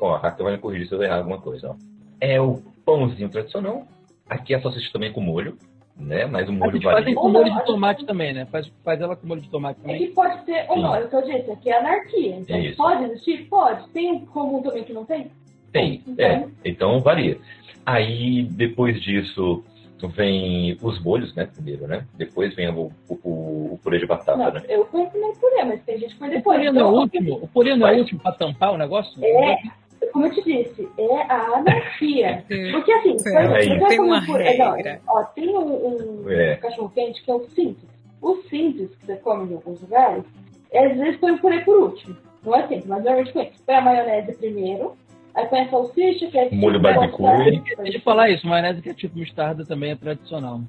Ó, 0.00 0.14
a 0.14 0.18
Raquel 0.18 0.44
vai 0.44 0.54
me 0.54 0.60
corrigir 0.60 0.88
se 0.88 0.94
eu 0.94 1.02
errar 1.02 1.18
alguma 1.18 1.40
coisa, 1.40 1.70
ó. 1.70 1.74
É 2.20 2.40
o 2.40 2.62
pãozinho 2.84 3.28
tradicional. 3.28 3.86
Aqui 4.28 4.54
a 4.54 4.60
salsicha 4.62 4.90
também 4.92 5.12
com 5.12 5.20
molho, 5.20 5.56
né? 5.96 6.24
Mas 6.26 6.48
o 6.48 6.52
molho 6.52 6.72
gente 6.72 6.84
fazem 6.84 7.00
varia. 7.02 7.14
com 7.14 7.28
molho 7.28 7.52
de 7.52 7.64
tomate 7.66 8.06
também, 8.06 8.32
né? 8.32 8.46
Faz, 8.46 8.66
faz 8.84 9.00
ela 9.00 9.14
com 9.14 9.26
molho 9.26 9.40
de 9.42 9.50
tomate 9.50 9.78
É 9.80 9.82
também. 9.82 9.98
que 9.98 10.06
pode 10.14 10.44
ser 10.46 10.64
ou 10.70 10.78
não, 10.78 10.94
é 10.94 11.04
o 11.04 11.08
que 11.08 11.14
eu 11.16 11.22
disse, 11.22 11.50
aqui 11.50 11.70
é 11.70 11.78
anarquia. 11.78 12.36
Então, 12.36 12.56
É 12.56 12.60
isso. 12.60 12.76
pode 12.76 13.04
existir? 13.04 13.46
Pode. 13.48 13.88
Tem 13.90 14.12
um 14.12 14.24
comum 14.26 14.62
também 14.62 14.82
que 14.84 14.92
não 14.94 15.04
tem? 15.04 15.30
Tem, 15.72 16.02
Então- 16.06 16.24
é. 16.26 16.48
Então 16.64 17.00
varia. 17.00 17.38
Aí, 17.84 18.44
depois 18.50 19.00
disso, 19.02 19.62
vem 20.04 20.76
os 20.82 21.02
molhos, 21.02 21.34
né? 21.34 21.46
Primeiro, 21.52 21.86
né? 21.86 22.04
Depois 22.14 22.54
vem 22.54 22.68
o, 22.68 22.90
o, 23.08 23.14
o 23.72 23.80
purê 23.82 23.98
de 23.98 24.06
batata, 24.06 24.36
Não, 24.36 24.52
né? 24.52 24.62
eu 24.68 24.84
primeiro 24.84 25.34
purê, 25.40 25.64
mas 25.64 25.82
tem 25.84 25.98
gente 25.98 26.12
que 26.14 26.18
põe 26.18 26.28
O 26.28 26.32
depois. 26.32 26.58
purê 26.58 26.70
não 26.72 26.80
é 26.80 26.84
o 26.84 26.88
Então, 26.88 27.00
último? 27.00 27.34
O 27.42 27.48
purê 27.48 27.74
não 27.76 27.86
é 27.88 27.94
o 27.94 27.98
último 28.00 28.20
pra 28.20 28.32
tampar 28.32 28.72
o 28.74 28.76
negócio? 28.78 29.18
É, 29.24 29.56
como 30.12 30.26
eu 30.26 30.30
te 30.34 30.42
disse, 30.44 30.88
é 30.98 31.22
a 31.22 31.56
anarquia. 31.58 32.44
Porque 32.72 32.92
assim, 32.92 33.16
É, 33.34 33.78
Tem 33.88 34.00
uma 34.00 34.18
um 34.20 34.26
purê. 34.26 34.56
Não, 34.58 34.76
ó, 35.08 35.22
tem 35.24 35.48
um, 35.56 36.22
um 36.24 36.30
É. 36.30 36.56
cachorro 36.56 36.90
quente 36.94 37.22
que 37.24 37.30
é 37.30 37.34
o 37.34 37.44
simples. 37.50 37.88
O 38.20 38.36
simples 38.48 38.94
que 38.96 39.06
você 39.06 39.16
come 39.16 39.50
em 39.50 39.54
alguns 39.54 39.80
lugares, 39.80 40.24
é, 40.72 40.86
às 40.86 40.96
vezes 40.98 41.16
põe 41.20 41.32
o 41.32 41.38
purê 41.38 41.60
por 41.60 41.76
último. 41.78 42.16
Não 42.44 42.54
é 42.54 42.62
simples, 42.62 42.86
mas 42.86 42.98
normalmente 43.02 43.32
põe. 43.32 43.50
Põe 43.64 43.74
a 43.74 43.80
maionese 43.80 44.36
primeiro, 44.36 44.94
aí 45.36 45.46
põe 45.46 45.60
a 45.60 45.68
salsicha, 45.70 46.26
que 46.28 46.38
é 46.38 46.50
Molho 46.50 46.80
tipo, 46.80 46.82
barbecue. 46.82 47.22
gostosa, 47.22 47.82
Deixa 47.82 47.98
eu 47.98 48.02
falar 48.02 48.30
isso, 48.30 48.46
maionese 48.46 48.82
que 48.82 48.88
é 48.90 48.94
tipo 48.94 49.18
mostarda 49.18 49.64
também 49.64 49.92
é 49.92 49.96
tradicional. 49.96 50.60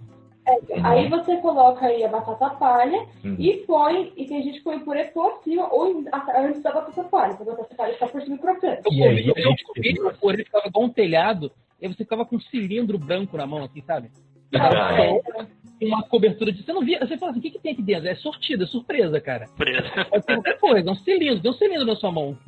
É, 0.46 0.80
Aí 0.82 1.10
você 1.10 1.36
coloca 1.38 1.86
aí 1.86 2.06
a 2.06 2.08
batata 2.08 2.52
palha 2.52 3.06
Uhum. 3.24 3.36
e 3.38 3.58
põe, 3.68 4.14
e 4.16 4.26
tem 4.26 4.42
gente 4.44 4.60
que 4.60 4.64
põe 4.64 4.80
purê 4.80 5.06
por 5.06 5.42
cima 5.44 5.68
ou 5.74 6.04
antes 6.38 6.62
da 6.64 6.72
batata 6.72 7.04
palha, 7.04 7.34
porque 7.36 7.50
a 7.50 7.54
batata 7.56 7.76
palha 7.76 7.92
está 7.92 8.08
por 8.08 8.22
cima 8.22 8.38
crocante. 8.38 8.82
Eu 8.86 8.94
E 8.94 9.04
aí, 9.04 9.28
eu 9.28 9.36
gente 9.36 9.64
comi, 9.66 10.00
o 10.00 10.14
purê 10.18 10.44
ficava 10.46 10.68
igual 10.68 10.86
um 10.86 10.90
telhado, 10.90 11.52
e 11.82 11.86
aí 11.86 11.94
você 11.94 12.04
ficava 12.04 12.26
com 12.26 12.38
um 12.38 12.40
cilindro 12.40 12.98
branco 12.98 13.36
na 13.36 13.46
mão, 13.46 13.64
assim, 13.66 13.82
sabe? 13.82 14.10
Ah, 14.56 15.02
é. 15.02 15.20
Com 15.20 15.86
uma 15.86 16.02
cobertura 16.04 16.54
de. 16.54 16.64
Você 16.64 16.72
não 16.72 16.82
via. 16.82 17.00
Você 17.06 17.18
fala 17.18 17.32
assim, 17.32 17.40
o 17.40 17.42
que, 17.44 17.52
que 17.52 17.60
tem 17.60 17.74
aqui 17.74 17.82
dentro? 17.82 18.08
É 18.08 18.16
sortida, 18.16 18.64
é 18.64 18.68
surpresa, 18.68 19.20
cara. 19.20 19.46
Presa. 19.58 20.06
Pode 20.10 20.26
ter 20.26 20.34
qualquer 20.36 20.58
coisa, 20.60 20.90
é 20.90 20.92
um 20.94 20.96
cilindro, 20.96 21.42
tem 21.42 21.52
um 21.52 21.56
cilindro 21.56 21.86
na 21.86 21.96
sua 21.98 22.12
mão. 22.14 22.38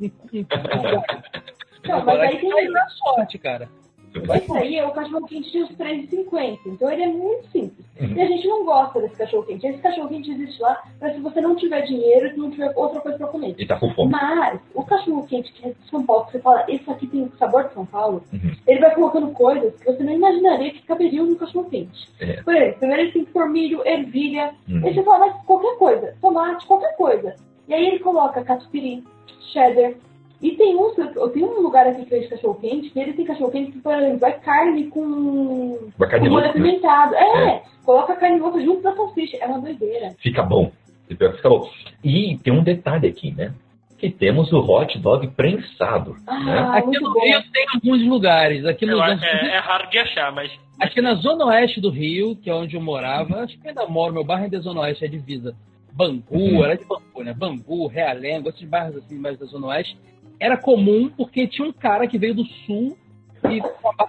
Não, 1.86 2.04
mas 2.04 2.20
aí 2.20 2.38
tem- 2.38 2.72
dá 2.72 2.86
sorte, 2.88 3.38
cara. 3.38 3.68
Esse 4.12 4.52
aí 4.58 4.76
é 4.76 4.84
o 4.84 4.90
cachorro 4.90 5.24
quente 5.24 5.52
de 5.52 5.62
uns 5.62 5.70
3,50. 5.76 6.58
Então 6.66 6.90
ele 6.90 7.04
é 7.04 7.06
muito 7.06 7.46
simples. 7.52 7.86
Uhum. 8.00 8.08
E 8.16 8.20
a 8.20 8.26
gente 8.26 8.44
não 8.48 8.64
gosta 8.64 9.00
desse 9.00 9.14
cachorro 9.14 9.44
quente. 9.44 9.64
Esse 9.64 9.78
cachorro 9.78 10.08
quente 10.08 10.32
existe 10.32 10.60
lá 10.60 10.82
para 10.98 11.14
se 11.14 11.20
você 11.20 11.40
não 11.40 11.54
tiver 11.54 11.82
dinheiro 11.82 12.26
e 12.26 12.36
não 12.36 12.50
tiver 12.50 12.72
outra 12.74 13.00
coisa 13.00 13.16
para 13.18 13.28
comer. 13.28 13.54
E 13.56 13.64
tá 13.64 13.78
com 13.78 13.88
fome. 13.94 14.10
Mas 14.10 14.60
o 14.74 14.82
cachorro 14.84 15.24
quente 15.28 15.52
que 15.52 15.64
é 15.64 15.68
de 15.70 15.88
São 15.88 16.04
Paulo, 16.04 16.24
que 16.26 16.32
você 16.32 16.40
fala, 16.40 16.64
esse 16.66 16.90
aqui 16.90 17.06
tem 17.06 17.22
o 17.22 17.32
sabor 17.38 17.68
de 17.68 17.74
São 17.74 17.86
Paulo, 17.86 18.24
Uhum. 18.32 18.52
ele 18.66 18.80
vai 18.80 18.92
colocando 18.96 19.30
coisas 19.30 19.76
que 19.78 19.84
você 19.84 20.02
não 20.02 20.12
imaginaria 20.12 20.72
que 20.72 20.82
caberiam 20.82 21.26
no 21.26 21.36
cachorro 21.36 21.70
quente. 21.70 22.10
É. 22.20 22.42
Por 22.42 22.52
exemplo, 22.56 22.78
primeiro 22.80 23.02
ele 23.02 23.12
tem 23.12 23.24
que 23.24 23.30
pôr 23.32 23.48
milho, 23.48 23.86
ervilha, 23.86 24.54
Uhum. 24.68 24.80
Você 24.80 25.04
fala, 25.04 25.26
mas 25.28 25.42
qualquer 25.44 25.76
coisa, 25.78 26.16
tomate, 26.20 26.66
qualquer 26.66 26.96
coisa. 26.96 27.36
E 27.68 27.74
aí 27.74 27.86
ele 27.86 28.00
coloca 28.00 28.42
catupiry, 28.42 29.04
cheddar. 29.52 29.92
E 30.42 30.52
tem 30.52 30.74
um, 30.74 30.90
eu 31.16 31.28
tenho 31.30 31.46
um 31.46 31.60
lugar 31.60 31.86
aqui 31.86 32.02
que 32.04 32.10
vende 32.10 32.28
cachorro 32.28 32.54
quente, 32.54 32.88
que 32.90 32.98
ele 32.98 33.12
tem 33.12 33.26
cachorro 33.26 33.50
quente 33.50 33.72
que, 33.72 33.78
por 33.80 33.92
exemplo, 33.94 34.26
é 34.26 34.32
carne 34.32 34.86
com, 34.88 35.90
Uma 35.98 36.06
carne 36.08 36.28
com 36.28 36.34
molho 36.34 36.44
louca, 36.46 36.58
né? 36.58 36.64
apimentado. 36.70 37.14
É, 37.14 37.62
coloca 37.84 38.12
a 38.14 38.16
carne 38.16 38.38
louca 38.38 38.60
junto 38.60 38.80
da 38.82 38.94
salsicha. 38.96 39.36
É 39.38 39.46
uma 39.46 39.60
doideira. 39.60 40.14
Fica 40.18 40.42
bom. 40.42 40.70
Fica 41.08 41.48
bom. 41.48 41.68
E 42.02 42.38
tem 42.38 42.52
um 42.52 42.62
detalhe 42.62 43.06
aqui, 43.08 43.32
né? 43.32 43.52
Que 43.98 44.08
temos 44.08 44.50
o 44.50 44.58
hot 44.60 44.98
dog 44.98 45.26
prensado. 45.28 46.16
Ah, 46.26 46.38
né? 46.42 46.58
Aqui 46.78 46.98
no 47.00 47.12
bom. 47.12 47.20
Rio 47.20 47.42
tem 47.52 47.66
alguns 47.74 48.02
lugares. 48.06 48.64
Aqui, 48.64 48.86
no, 48.86 48.92
Eu 48.92 49.02
é, 49.02 49.56
é 49.56 49.58
raro 49.58 49.90
de 49.90 49.98
achar, 49.98 50.32
mas. 50.32 50.50
aqui 50.80 51.02
na 51.02 51.14
zona 51.16 51.44
oeste 51.46 51.82
do 51.82 51.90
Rio, 51.90 52.34
que 52.36 52.48
é 52.48 52.54
onde 52.54 52.76
eu 52.76 52.80
morava, 52.80 53.40
acho 53.42 53.58
que 53.60 53.68
ainda 53.68 53.86
moro, 53.86 54.14
meu 54.14 54.24
bairro 54.24 54.46
é 54.46 54.48
da 54.48 54.58
zona 54.60 54.80
oeste, 54.80 55.04
é 55.04 55.08
divisa. 55.08 55.54
Bangu, 55.92 56.22
Uhum. 56.30 56.64
era 56.64 56.76
de 56.78 56.84
Bangu, 56.86 57.22
né? 57.24 57.34
Bangu, 57.34 57.86
Realengo, 57.88 58.48
esses 58.48 58.66
bairros 58.66 58.96
assim, 58.96 59.18
mais 59.18 59.36
da 59.38 59.44
zona 59.44 59.66
oeste. 59.66 59.98
Era 60.40 60.56
comum 60.56 61.10
porque 61.14 61.46
tinha 61.46 61.68
um 61.68 61.72
cara 61.72 62.06
que 62.06 62.18
veio 62.18 62.34
do 62.34 62.44
sul 62.44 62.96
e 63.44 63.62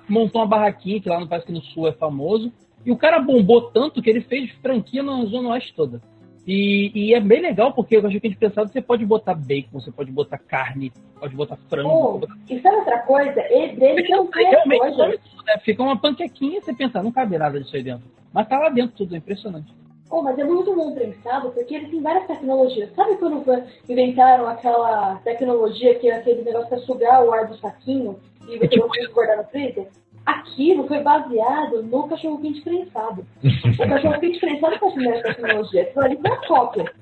montou 0.08 0.42
uma 0.42 0.48
barraquinha, 0.48 1.02
que 1.02 1.10
lá 1.10 1.20
no 1.20 1.28
parece 1.28 1.46
que 1.46 1.54
no 1.54 1.62
sul 1.62 1.88
é 1.88 1.92
famoso. 1.92 2.52
E 2.86 2.92
o 2.92 2.98
cara 2.98 3.20
bombou 3.20 3.70
tanto 3.70 4.02
que 4.02 4.10
ele 4.10 4.22
fez 4.22 4.50
franquia 4.62 5.04
na 5.04 5.24
zona 5.26 5.50
oeste 5.50 5.74
toda. 5.76 6.02
E, 6.48 6.92
e 6.96 7.14
é 7.14 7.20
bem 7.20 7.42
legal 7.42 7.72
porque 7.72 7.96
eu 7.98 8.08
acho 8.08 8.20
que 8.20 8.26
a 8.28 8.30
gente 8.30 8.40
pensava 8.40 8.66
que 8.66 8.74
você 8.74 8.82
pode 8.82 9.06
botar 9.06 9.36
bacon, 9.36 9.80
você 9.80 9.92
pode 9.92 10.12
botar 10.12 10.40
carne, 10.40 10.92
pode 11.20 11.36
botar 11.36 11.56
frango, 11.70 11.90
Oh, 11.90 12.20
pode 12.20 12.22
botar 12.22 12.38
e 12.50 12.60
sabe 12.62 12.76
outra 12.78 13.00
coisa? 13.00 13.42
Ele, 13.50 13.76
dele 13.76 14.10
não 14.10 14.26
tem 14.28 14.50
Realmente, 14.50 14.80
coisa. 14.80 14.96
come 14.98 15.18
tudo, 15.20 15.44
né? 15.46 15.58
Fica 15.64 15.84
uma 15.84 16.00
panquequinha 16.00 16.58
e 16.58 16.62
você 16.62 16.74
pensa, 16.74 17.04
não 17.04 17.12
cabe 17.12 17.38
nada 17.38 17.60
disso 17.60 17.76
aí 17.76 17.84
dentro. 17.84 18.10
Mas 18.34 18.48
tá 18.48 18.58
lá 18.58 18.70
dentro 18.70 18.96
tudo, 18.98 19.14
é 19.14 19.20
impressionante. 19.20 19.72
Oh, 20.12 20.22
mas 20.22 20.38
é 20.38 20.44
muito 20.44 20.76
bom 20.76 20.94
prensado 20.94 21.52
porque 21.52 21.74
ele 21.74 21.88
tem 21.88 22.02
várias 22.02 22.28
tecnologias. 22.28 22.94
Sabe 22.94 23.16
quando 23.16 23.44
inventaram 23.88 24.46
aquela 24.46 25.16
tecnologia 25.24 25.98
que 25.98 26.10
é 26.10 26.18
aquele 26.18 26.42
negócio 26.42 26.68
para 26.68 26.80
sugar 26.80 27.24
o 27.24 27.32
ar 27.32 27.48
do 27.48 27.56
saquinho 27.56 28.20
e 28.46 28.58
você 28.58 28.68
tipo 28.68 28.88
não 28.88 29.14
guardar 29.14 29.38
no 29.38 29.46
freezer? 29.46 29.88
Aquilo 30.26 30.86
foi 30.86 31.00
baseado 31.02 31.82
no 31.82 32.08
cachorro 32.10 32.42
quente 32.42 32.62
prensado. 32.62 33.26
o 33.44 33.90
cachorro 33.90 34.20
quente 34.20 34.40
prensado 34.40 34.78
foi 34.80 34.90
a 34.90 34.92
primeira 34.92 35.24
tecnologia. 35.24 35.82
Aquilo 35.84 36.06
ali 36.06 36.18
foi 36.18 36.48
cópia. 36.48 36.94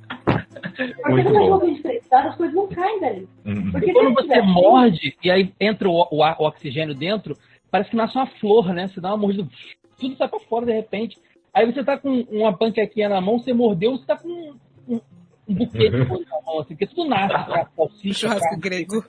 Porque 1.01 1.23
no 1.23 1.33
cachorro 1.33 1.59
bom. 1.59 1.65
quente 1.65 1.81
prensado 1.81 2.27
as 2.29 2.35
coisas 2.35 2.55
não 2.55 2.67
caem 2.67 2.99
dali. 2.99 3.27
Uhum. 3.43 3.71
Porque 3.71 3.91
Quando 3.91 4.13
você 4.13 4.41
morde 4.41 5.17
e 5.23 5.31
aí 5.31 5.51
entra 5.59 5.89
o, 5.89 6.07
o, 6.11 6.17
o 6.21 6.47
oxigênio 6.47 6.93
dentro, 6.93 7.35
parece 7.71 7.89
que 7.89 7.95
nasce 7.95 8.15
uma 8.15 8.27
flor, 8.27 8.71
né? 8.71 8.87
Você 8.87 9.01
dá 9.01 9.09
uma 9.09 9.17
mordida, 9.17 9.49
tudo 9.99 10.15
sai 10.15 10.27
pra 10.27 10.39
fora 10.39 10.67
de 10.67 10.73
repente. 10.73 11.17
Aí 11.59 11.65
você 11.71 11.83
tá 11.83 11.97
com 11.97 12.21
uma 12.31 12.55
panquequinha 12.55 13.09
na 13.09 13.19
mão, 13.19 13.37
você 13.39 13.51
mordeu, 13.53 13.91
você 13.97 14.05
tá 14.05 14.17
com 14.17 14.27
um, 14.29 14.55
um, 14.87 15.01
um 15.47 15.53
buquê 15.53 15.89
de 15.89 16.05
coisa 16.05 16.25
na 16.29 16.41
mão, 16.45 16.59
assim, 16.59 16.69
porque 16.75 16.87
tudo 16.87 17.09
nasce, 17.09 17.33
cara, 17.33 17.67
salsicha, 17.75 18.19
Churrasco 18.27 18.43
carne. 18.45 18.61
grego. 18.61 19.05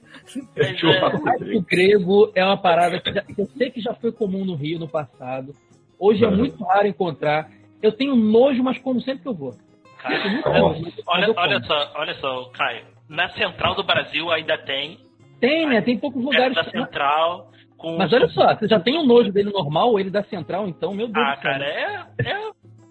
É 0.56 0.74
churrasco 0.74 1.18
Churrasco 1.18 1.38
grego. 1.44 1.62
grego 1.68 2.32
é 2.34 2.44
uma 2.44 2.56
parada 2.56 2.98
que, 3.00 3.12
já- 3.12 3.22
que 3.22 3.40
eu 3.40 3.46
sei 3.56 3.70
que 3.70 3.80
já 3.80 3.94
foi 3.94 4.10
comum 4.10 4.44
no 4.44 4.54
Rio 4.56 4.78
no 4.78 4.88
passado. 4.88 5.54
Hoje 5.98 6.24
é 6.24 6.28
Uhum. 6.28 6.36
muito 6.38 6.64
raro 6.64 6.86
encontrar. 6.88 7.50
Eu 7.82 7.92
tenho 7.92 8.16
nojo, 8.16 8.62
mas 8.62 8.78
como 8.78 9.00
sempre 9.00 9.22
que 9.22 9.28
eu 9.28 9.34
vou. 9.34 9.54
Cara, 9.98 10.18
olha, 11.06 11.32
olha, 11.36 11.60
só, 11.62 11.92
olha 11.94 12.14
só, 12.14 12.44
Caio. 12.54 12.84
Na 13.08 13.28
central 13.30 13.74
do 13.74 13.84
Brasil 13.84 14.30
ainda 14.30 14.56
tem. 14.58 14.98
Tem, 15.40 15.66
né? 15.66 15.80
Tem 15.82 15.98
poucos 15.98 16.22
Perto 16.24 16.32
lugares. 16.54 16.58
que- 16.72 16.78
central. 16.78 17.49
Com 17.80 17.96
Mas 17.96 18.12
olha 18.12 18.28
só, 18.28 18.54
você 18.54 18.68
já 18.68 18.78
tem 18.78 18.98
o 18.98 19.04
nojo 19.06 19.32
dele 19.32 19.50
normal, 19.50 19.98
ele 19.98 20.10
da 20.10 20.22
central, 20.24 20.68
então, 20.68 20.92
meu 20.94 21.08
Deus 21.08 21.26
Ah, 21.26 21.30
do 21.34 21.40
céu. 21.40 21.50
cara, 21.52 21.64
é. 21.64 22.06
É. 22.24 22.50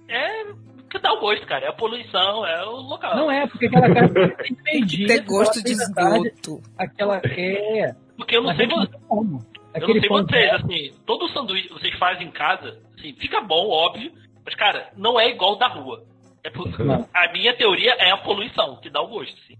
É. 0.09 0.45
Que 0.89 0.97
dá 0.97 1.13
o 1.13 1.19
gosto, 1.19 1.45
cara. 1.45 1.65
É 1.65 1.69
a 1.69 1.73
poluição, 1.73 2.43
é 2.47 2.65
o 2.65 2.77
local. 2.77 3.15
Não 3.15 3.31
é, 3.31 3.45
porque 3.45 3.67
aquela 3.67 3.93
cara 3.93 4.09
tem 4.37 4.55
perdido. 4.55 5.07
Ter 5.07 5.21
gosto 5.25 5.63
de 5.63 5.71
esgoto. 5.73 6.61
Aquela. 6.77 7.17
É. 7.23 7.93
Porque 8.17 8.35
eu 8.35 8.41
não 8.41 8.47
Mas 8.47 8.57
sei 8.57 8.65
ele 8.65 8.73
vo- 8.73 8.79
não 8.79 8.87
tem 8.87 8.99
como. 9.07 9.39
Eu 9.75 9.87
não 9.87 9.99
sei 9.99 10.09
vocês, 10.09 10.53
assim, 10.55 10.91
todo 11.05 11.29
sanduíche 11.29 11.67
que 11.67 11.73
vocês 11.75 11.93
fazem 11.99 12.27
em 12.27 12.31
casa, 12.31 12.79
assim, 12.97 13.13
fica 13.13 13.39
bom, 13.39 13.69
óbvio, 13.69 14.11
mas, 14.43 14.55
cara, 14.55 14.89
não 14.97 15.19
é 15.19 15.29
igual 15.29 15.57
da 15.57 15.67
rua. 15.67 16.01
É 16.43 16.49
por-. 16.49 16.69
A 17.13 17.31
minha 17.31 17.55
teoria 17.55 17.93
é 17.99 18.09
a 18.09 18.17
poluição, 18.17 18.77
que 18.77 18.89
dá 18.89 18.99
o 18.99 19.07
gosto, 19.09 19.37
assim. 19.43 19.55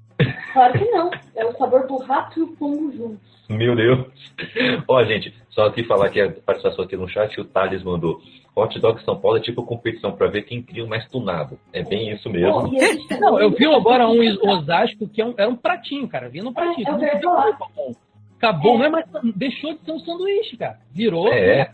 Claro 0.52 0.74
que 0.74 0.86
não. 0.86 1.12
É 1.36 1.46
o 1.46 1.56
sabor 1.58 1.86
do 1.86 1.98
rato 1.98 2.40
e 2.40 2.42
o 2.42 2.48
pombo 2.56 2.92
juntos. 2.92 3.39
Meu 3.50 3.76
Deus. 3.76 4.06
Ó, 4.88 5.04
gente, 5.04 5.34
só 5.50 5.66
aqui 5.66 5.84
falar 5.84 6.10
que 6.10 6.22
a 6.22 6.32
participação 6.32 6.86
aqui 6.86 6.96
no 6.96 7.08
chat, 7.08 7.40
o 7.42 7.46
Thales 7.46 7.84
mandou. 7.84 8.20
Hot 8.56 8.78
Dog 8.80 9.02
São 9.04 9.18
Paulo 9.20 9.38
é 9.38 9.42
tipo 9.42 9.64
competição 9.64 10.12
pra 10.12 10.28
ver 10.28 10.44
quem 10.44 10.62
cria 10.62 10.84
o 10.84 10.88
mais 10.90 11.08
tunado. 11.08 11.58
É 11.74 11.82
bem 11.84 12.12
isso 12.12 12.30
mesmo. 12.30 12.64
também- 12.64 12.80
Não, 13.20 13.40
eu 13.40 13.50
vi 13.52 13.66
agora 13.66 14.08
um 14.08 14.20
Osasco 14.52 15.08
que 15.08 15.22
é 15.22 15.26
um- 15.26 15.34
era 15.38 15.50
um 15.50 15.56
pratinho, 15.56 16.08
cara. 16.08 16.30
Vinha 16.30 16.52
pratinho. 16.52 16.88
É, 16.88 17.16
eu 17.16 17.22
Não 17.22 17.36
falar. 17.36 17.58
bom. 17.76 17.92
Acabou, 18.38 18.76
É. 18.76 18.78
não 18.80 18.86
é 18.86 18.90
mais. 18.90 19.06
Deixou 19.36 19.74
de 19.74 19.80
ser 19.86 19.92
um 19.92 20.00
sanduíche, 20.00 20.58
cara. 20.58 20.78
Virou. 20.94 21.32
É. 21.32 21.72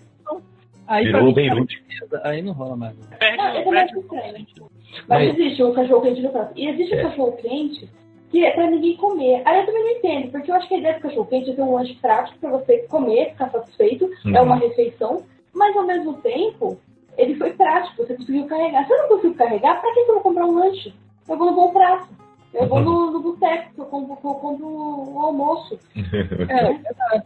Aí, 0.88 1.06
Virou 1.06 1.24
mim, 1.24 1.34
Beirute. 1.34 1.84
Aí 2.24 2.42
não 2.44 2.54
rola 2.54 2.76
mais. 2.76 2.96
Ah, 3.20 3.56
eu 3.56 3.64
também 3.64 3.64
perde 3.64 3.78
acho 3.92 4.00
estranho. 4.00 4.38
sentido. 4.38 4.72
Mas 5.08 5.28
Mas- 5.28 5.30
existe 5.40 5.64
o 5.64 5.74
cachorro 5.74 6.02
quente 6.02 6.22
no 6.22 6.30
prato. 6.30 6.54
E 6.56 6.68
existe 6.68 6.94
É. 6.96 7.00
o 7.06 7.10
cachorro 7.10 7.32
quente 7.38 7.90
que 8.36 8.44
é 8.44 8.52
pra 8.52 8.70
ninguém 8.70 8.98
comer. 8.98 9.42
Aí 9.46 9.62
eu 9.62 9.66
também 9.66 9.82
não 9.82 9.92
entendo, 9.92 10.30
porque 10.30 10.52
eu 10.52 10.56
acho 10.56 10.68
que 10.68 10.76
a 10.76 10.78
ideia 10.78 10.96
do 10.96 11.02
cachorro 11.04 11.26
quente 11.28 11.52
é 11.52 11.54
ter 11.54 11.62
um 11.62 11.74
lanche 11.74 11.94
prático 12.02 12.38
pra 12.40 12.50
você 12.50 12.80
comer, 12.80 13.30
ficar 13.30 13.50
satisfeito. 13.50 14.12
Uhum. 14.26 14.36
É 14.36 14.42
uma 14.42 14.58
refeição. 14.58 15.24
Mas 15.54 15.74
ao 15.74 15.86
mesmo 15.86 16.16
tempo, 16.16 16.78
ele 17.18 17.36
foi 17.36 17.54
prático, 17.54 18.04
você 18.04 18.14
conseguiu 18.14 18.46
carregar. 18.46 18.86
Se 18.86 18.92
eu 18.92 18.98
não 18.98 19.08
consigo 19.08 19.36
carregar, 19.36 19.80
pra 19.80 19.94
que 19.94 20.04
que 20.04 20.12
eu 20.12 20.16
vou 20.16 20.24
comprar 20.24 20.48
um 20.48 20.54
lanche? 20.54 20.94
Eu 21.30 21.38
vou 21.38 21.50
no 21.50 21.56
bom 21.56 21.72
prato. 21.72 22.10
Eu 22.54 22.68
vou 22.68 22.82
no, 22.82 23.12
no 23.12 23.22
boteco, 23.22 23.74
que 23.74 23.80
eu 23.80 23.86
compro, 23.86 24.12
eu 24.12 24.34
compro 24.34 24.68
o 24.68 25.20
almoço. 25.22 25.80
É, 25.96 26.72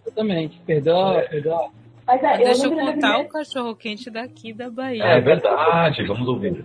exatamente. 0.06 0.62
Perdeu, 0.64 0.96
perdeu. 1.28 1.72
Mas 2.06 2.24
é, 2.24 2.38
deixa 2.38 2.68
eu 2.68 2.72
contar 2.72 3.20
o 3.20 3.28
cachorro 3.30 3.76
quente 3.76 4.12
daqui 4.12 4.54
da 4.54 4.70
Bahia. 4.70 5.04
É 5.04 5.20
verdade, 5.20 6.06
vamos 6.06 6.28
ouvir. 6.28 6.64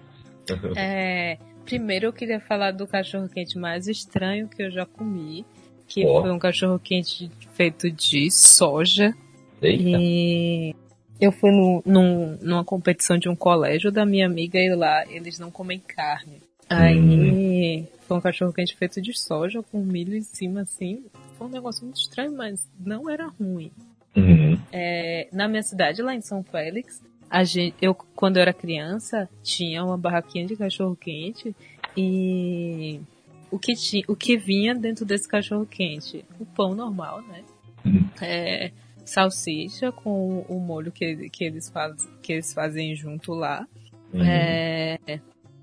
É, 0.76 1.38
primeiro 1.64 2.06
eu 2.06 2.12
queria 2.12 2.40
falar 2.40 2.70
do 2.72 2.86
cachorro 2.86 3.28
quente 3.28 3.58
mais 3.58 3.88
estranho 3.88 4.48
que 4.48 4.62
eu 4.62 4.70
já 4.70 4.84
comi, 4.86 5.44
que 5.86 6.04
Ó. 6.06 6.22
foi 6.22 6.30
um 6.30 6.38
cachorro 6.38 6.78
quente 6.78 7.30
feito 7.54 7.90
de 7.90 8.30
soja. 8.30 9.14
Eita. 9.62 9.82
E 9.82 10.74
eu 11.20 11.32
fui 11.32 11.50
no, 11.50 11.82
num- 11.86 12.36
numa 12.42 12.64
competição 12.64 13.16
de 13.16 13.28
um 13.28 13.36
colégio 13.36 13.90
da 13.90 14.04
minha 14.04 14.26
amiga 14.26 14.58
e 14.58 14.74
lá 14.74 15.04
eles 15.08 15.38
não 15.38 15.50
comem 15.50 15.78
carne. 15.78 16.42
Aí 16.68 17.86
foi 18.06 18.16
um 18.16 18.20
cachorro 18.20 18.52
quente 18.52 18.74
feito 18.76 19.00
de 19.00 19.16
soja 19.18 19.62
com 19.62 19.80
milho 19.82 20.14
em 20.16 20.22
cima 20.22 20.62
assim. 20.62 21.04
Foi 21.38 21.46
um 21.46 21.50
negócio 21.50 21.84
muito 21.84 22.00
estranho, 22.00 22.36
mas 22.36 22.68
não 22.78 23.08
era 23.08 23.26
ruim. 23.26 23.70
Uhum. 24.16 24.58
É, 24.72 25.28
na 25.32 25.48
minha 25.48 25.62
cidade, 25.62 26.00
lá 26.02 26.14
em 26.14 26.20
São 26.20 26.42
Félix, 26.42 27.02
gente, 27.42 27.74
eu, 27.80 27.94
quando 27.94 28.36
eu 28.36 28.42
era 28.42 28.52
criança, 28.52 29.28
tinha 29.42 29.84
uma 29.84 29.98
barraquinha 29.98 30.46
de 30.46 30.56
cachorro 30.56 30.96
quente 30.96 31.54
e 31.96 33.00
o 33.50 33.58
que, 33.58 33.74
ti, 33.74 34.04
o 34.08 34.16
que 34.16 34.36
vinha 34.36 34.74
dentro 34.74 35.04
desse 35.04 35.28
cachorro 35.28 35.66
quente? 35.66 36.24
O 36.38 36.46
pão 36.46 36.74
normal, 36.74 37.22
né? 37.22 37.42
Uhum. 37.84 38.08
É, 38.20 38.70
salsicha 39.04 39.92
com 39.92 40.40
o 40.48 40.58
molho 40.60 40.90
que, 40.92 41.28
que, 41.30 41.44
eles 41.44 41.68
faz, 41.70 42.08
que 42.22 42.34
eles 42.34 42.52
fazem 42.52 42.94
junto 42.94 43.32
lá. 43.32 43.66
Uhum. 44.12 44.22
É, 44.24 44.98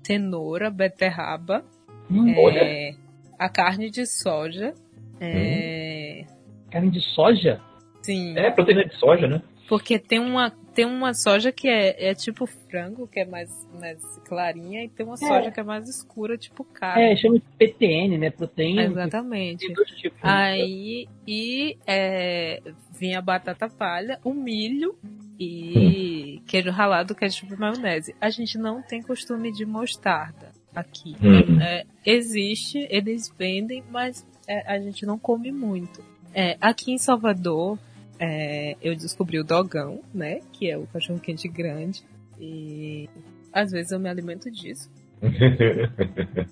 cenoura, 0.02 0.70
beterraba, 0.70 1.64
Hum, 2.10 2.34
é, 2.50 2.94
a 3.38 3.48
carne 3.48 3.90
de 3.90 4.04
soja. 4.04 4.74
É, 5.18 6.24
Carne 6.70 6.90
de 6.90 7.00
soja? 7.00 7.60
sim. 8.02 8.36
É 8.36 8.50
proteína 8.50 8.84
de 8.84 8.94
soja, 8.96 9.26
né? 9.26 9.40
Porque 9.68 9.98
tem 9.98 10.18
uma, 10.18 10.52
tem 10.74 10.84
uma 10.84 11.14
soja 11.14 11.52
que 11.52 11.68
é, 11.68 12.10
é 12.10 12.14
tipo 12.14 12.46
frango, 12.46 13.06
que 13.06 13.20
é 13.20 13.24
mais, 13.24 13.68
mais 13.78 14.02
clarinha, 14.26 14.84
e 14.84 14.88
tem 14.88 15.04
uma 15.04 15.16
soja 15.16 15.50
que 15.50 15.60
é 15.60 15.62
mais 15.62 15.88
escura, 15.88 16.36
tipo 16.36 16.64
carne. 16.64 17.12
É, 17.12 17.16
chama 17.16 17.36
de 17.36 17.44
PTN, 17.58 18.18
né? 18.18 18.30
Proteína. 18.30 18.84
Exatamente. 18.84 19.66
Tipos. 19.66 20.02
né? 20.02 20.10
Aí, 20.22 21.08
e 21.26 21.76
é, 21.86 22.62
vinha 22.98 23.20
batata 23.20 23.68
palha, 23.68 24.18
o 24.24 24.32
milho 24.32 24.96
e 25.38 26.42
queijo 26.46 26.70
ralado, 26.70 27.14
que 27.14 27.24
é 27.24 27.28
tipo 27.28 27.58
maionese. 27.58 28.14
A 28.20 28.30
gente 28.30 28.56
não 28.56 28.82
tem 28.82 29.02
costume 29.02 29.52
de 29.52 29.66
mostarda 29.66 30.52
aqui. 30.74 31.16
Uhum. 31.22 31.60
É, 31.60 31.84
existe, 32.04 32.86
eles 32.90 33.32
vendem, 33.38 33.82
mas 33.90 34.26
é, 34.46 34.72
a 34.72 34.78
gente 34.78 35.04
não 35.04 35.18
come 35.18 35.52
muito. 35.52 36.02
É, 36.34 36.56
aqui 36.60 36.92
em 36.92 36.98
Salvador, 36.98 37.78
é, 38.24 38.76
eu 38.80 38.94
descobri 38.94 39.40
o 39.40 39.44
dogão, 39.44 40.00
né? 40.14 40.38
Que 40.52 40.70
é 40.70 40.78
o 40.78 40.86
cachorro 40.86 41.18
quente 41.18 41.48
grande. 41.48 42.04
E 42.40 43.08
às 43.52 43.72
vezes 43.72 43.90
eu 43.90 43.98
me 43.98 44.08
alimento 44.08 44.48
disso. 44.50 44.88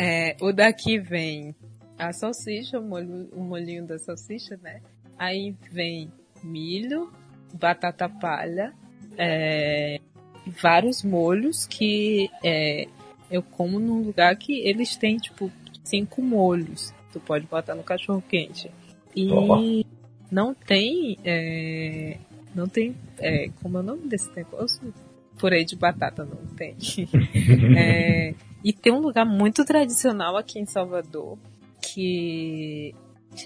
É, 0.00 0.36
o 0.42 0.52
daqui 0.52 0.98
vem 0.98 1.56
a 1.98 2.12
salsicha, 2.12 2.78
o, 2.78 2.82
molho, 2.82 3.28
o 3.32 3.42
molhinho 3.42 3.84
da 3.84 3.98
salsicha, 3.98 4.56
né? 4.62 4.80
Aí 5.18 5.56
vem 5.72 6.12
milho, 6.44 7.10
batata 7.54 8.06
palha, 8.06 8.74
é, 9.16 9.98
vários 10.46 11.02
molhos 11.02 11.66
que 11.66 12.30
é, 12.44 12.86
eu 13.30 13.42
como 13.42 13.80
num 13.80 14.02
lugar 14.02 14.36
que 14.36 14.60
eles 14.60 14.94
têm, 14.94 15.16
tipo, 15.16 15.50
cinco 15.82 16.22
molhos. 16.22 16.92
Tu 17.10 17.18
pode 17.18 17.46
botar 17.46 17.74
no 17.74 17.82
cachorro 17.82 18.22
quente. 18.28 18.70
E. 19.16 19.84
não 20.30 20.54
tem. 20.54 21.18
é, 21.24 22.16
não 22.54 22.68
tem. 22.68 22.94
é, 23.18 23.48
como 23.62 23.78
é 23.78 23.80
o 23.80 23.84
nome 23.84 24.08
desse 24.08 24.30
negócio? 24.34 24.92
Purê 25.38 25.64
de 25.64 25.76
batata 25.76 26.24
não 26.24 26.46
tem. 26.56 26.76
É, 27.78 28.34
e 28.64 28.72
tem 28.72 28.92
um 28.92 28.98
lugar 29.00 29.24
muito 29.24 29.64
tradicional 29.64 30.36
aqui 30.36 30.58
em 30.58 30.66
Salvador 30.66 31.38
que 31.80 32.92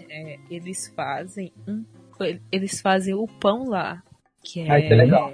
é, 0.08 0.38
eles 0.50 0.90
fazem 0.96 1.52
um, 1.68 1.84
eles 2.50 2.80
fazem 2.80 3.12
o 3.14 3.26
pão 3.26 3.68
lá 3.68 4.02
que 4.42 4.60
é, 4.60 4.80
isso 4.84 4.92
é 4.92 4.96
legal. 4.96 5.32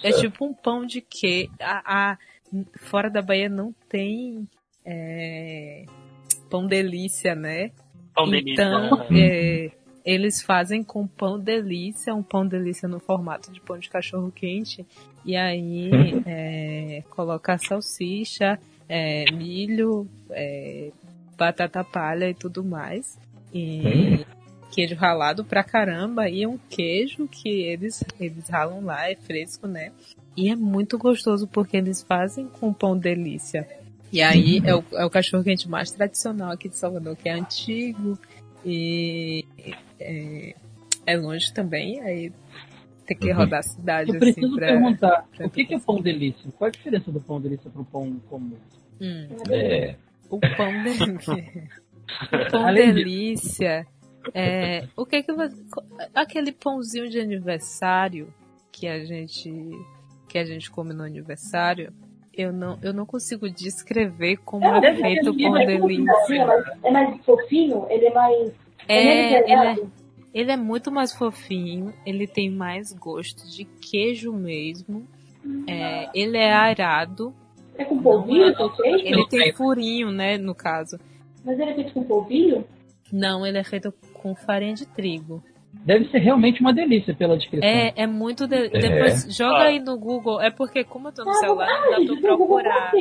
Que 0.00 0.06
é- 0.08 0.10
é, 0.10 0.12
tipo 0.12 0.44
um 0.44 0.52
pão 0.52 0.84
de 0.84 1.00
que 1.00 1.48
a, 1.60 2.10
a- 2.12 2.18
fora 2.80 3.08
da 3.08 3.22
Bahia 3.22 3.48
não 3.48 3.72
tem 3.88 4.46
é, 4.84 5.84
pão 6.50 6.66
delícia 6.66 7.34
né 7.34 7.70
Pão 8.14 8.28
delícia. 8.28 8.52
então, 8.62 8.96
né? 9.08 9.70
Eles 10.04 10.42
fazem 10.42 10.82
com 10.82 11.06
pão 11.06 11.38
delícia, 11.38 12.14
um 12.14 12.22
pão 12.22 12.46
delícia 12.46 12.88
no 12.88 13.00
formato 13.00 13.50
de 13.52 13.60
pão 13.60 13.78
de 13.78 13.88
cachorro 13.88 14.30
quente. 14.30 14.86
E 15.24 15.36
aí 15.36 15.90
é, 16.26 17.02
coloca 17.10 17.58
salsicha, 17.58 18.58
é, 18.88 19.30
milho, 19.32 20.08
é, 20.30 20.90
batata 21.36 21.84
palha 21.84 22.28
e 22.28 22.34
tudo 22.34 22.64
mais. 22.64 23.18
E 23.52 24.24
queijo 24.70 24.94
ralado 24.94 25.44
pra 25.44 25.62
caramba. 25.62 26.28
E 26.28 26.42
é 26.42 26.48
um 26.48 26.58
queijo 26.68 27.28
que 27.28 27.48
eles, 27.48 28.02
eles 28.18 28.48
ralam 28.48 28.84
lá, 28.84 29.10
é 29.10 29.16
fresco, 29.16 29.66
né? 29.66 29.92
E 30.36 30.48
é 30.48 30.56
muito 30.56 30.96
gostoso 30.96 31.46
porque 31.46 31.76
eles 31.76 32.02
fazem 32.02 32.46
com 32.46 32.72
pão 32.72 32.96
delícia. 32.96 33.68
E 34.12 34.22
aí 34.22 34.60
é 34.64 34.74
o, 34.74 34.82
é 34.92 35.04
o 35.04 35.10
cachorro 35.10 35.44
quente 35.44 35.68
mais 35.68 35.90
tradicional 35.90 36.50
aqui 36.50 36.68
de 36.68 36.76
Salvador, 36.76 37.16
que 37.16 37.28
é 37.28 37.32
antigo 37.32 38.18
e 38.64 39.44
é, 40.00 40.54
é 41.06 41.16
longe 41.16 41.52
também, 41.52 42.00
aí 42.00 42.32
tem 43.06 43.16
que 43.16 43.30
Uhum. 43.30 43.36
rodar 43.38 43.60
a 43.60 43.62
cidade 43.62 44.10
Eu 44.10 44.16
assim 44.16 44.32
preciso 44.32 44.56
pra. 44.56 44.66
perguntar, 44.68 45.26
pra 45.36 45.46
o 45.46 45.50
que, 45.50 45.64
que 45.64 45.74
é 45.74 45.78
pão 45.80 46.00
delícia? 46.00 46.50
Qual 46.56 46.68
a 46.68 46.70
diferença 46.70 47.10
do 47.10 47.20
pão 47.20 47.40
delícia 47.40 47.70
pro 47.70 47.84
pão 47.84 48.20
comum? 48.28 48.56
Hum, 49.00 49.28
É. 49.50 49.94
o 50.30 50.38
pão 50.38 50.72
delícia. 50.84 51.44
o 52.32 52.50
pão 52.50 52.74
delícia. 52.74 53.86
É, 54.34 54.86
o 54.96 55.06
que 55.06 55.22
que 55.22 55.32
você, 55.32 55.56
aquele 56.14 56.52
pãozinho 56.52 57.08
de 57.08 57.18
aniversário 57.18 58.32
que 58.70 58.86
a 58.86 59.02
gente 59.04 59.50
que 60.28 60.38
a 60.38 60.44
gente 60.44 60.70
come 60.70 60.92
no 60.94 61.02
aniversário, 61.02 61.92
eu 62.32 62.52
não 62.52 62.78
eu 62.82 62.92
não 62.92 63.04
consigo 63.06 63.48
descrever 63.50 64.36
como 64.44 64.64
é, 64.66 64.80
deve 64.80 64.96
ser 64.98 65.02
feito 65.02 65.30
o 65.30 65.36
pão 65.36 65.56
é 65.56 65.66
delícia. 65.66 66.46
mas 66.46 66.84
É 66.84 66.90
mais 66.90 67.24
fofinho, 67.24 67.86
ele 67.90 68.06
é 68.06 68.12
mais. 68.14 68.52
É, 68.88 68.96
ele 69.02 69.34
é, 69.34 69.42
pesado. 69.42 69.92
ele 70.34 70.52
é 70.52 70.56
muito 70.56 70.90
mais 70.90 71.12
fofinho, 71.14 71.92
ele 72.04 72.26
tem 72.26 72.50
mais 72.50 72.92
gosto 72.92 73.48
de 73.50 73.64
queijo 73.64 74.32
mesmo. 74.32 75.06
É, 75.66 76.08
ele 76.14 76.36
é 76.36 76.52
aerado. 76.52 77.34
É 77.78 77.84
com 77.84 78.00
polvilho 78.02 78.48
esse 78.50 78.76
queijo? 78.76 79.04
Ele 79.06 79.26
tem 79.28 79.52
furinho, 79.54 80.10
né, 80.10 80.36
no 80.36 80.54
caso. 80.54 80.98
Mas 81.44 81.58
ele 81.58 81.70
é 81.70 81.74
feito 81.74 81.92
com 81.94 82.04
polvilho? 82.04 82.64
Não, 83.12 83.46
ele 83.46 83.58
é 83.58 83.64
feito 83.64 83.92
com 84.12 84.34
farinha 84.34 84.74
de 84.74 84.86
trigo. 84.86 85.42
Deve 85.72 86.06
ser 86.10 86.18
realmente 86.18 86.60
uma 86.60 86.74
delícia 86.74 87.14
pela 87.14 87.36
descrição. 87.38 87.66
É, 87.68 87.92
é 87.96 88.06
muito. 88.06 88.46
De... 88.46 88.68
Depois 88.68 89.34
joga 89.34 89.58
Ah. 89.60 89.66
aí 89.68 89.78
no 89.78 89.96
Google. 89.96 90.40
É 90.40 90.50
porque, 90.50 90.82
como 90.84 91.08
eu 91.08 91.12
tô 91.12 91.24
no 91.24 91.30
Ah, 91.30 91.34
celular, 91.34 91.68
ah, 91.68 91.90
não 92.00 92.04
dá 92.06 92.20
pra 92.20 92.36
procurar. 92.36 92.92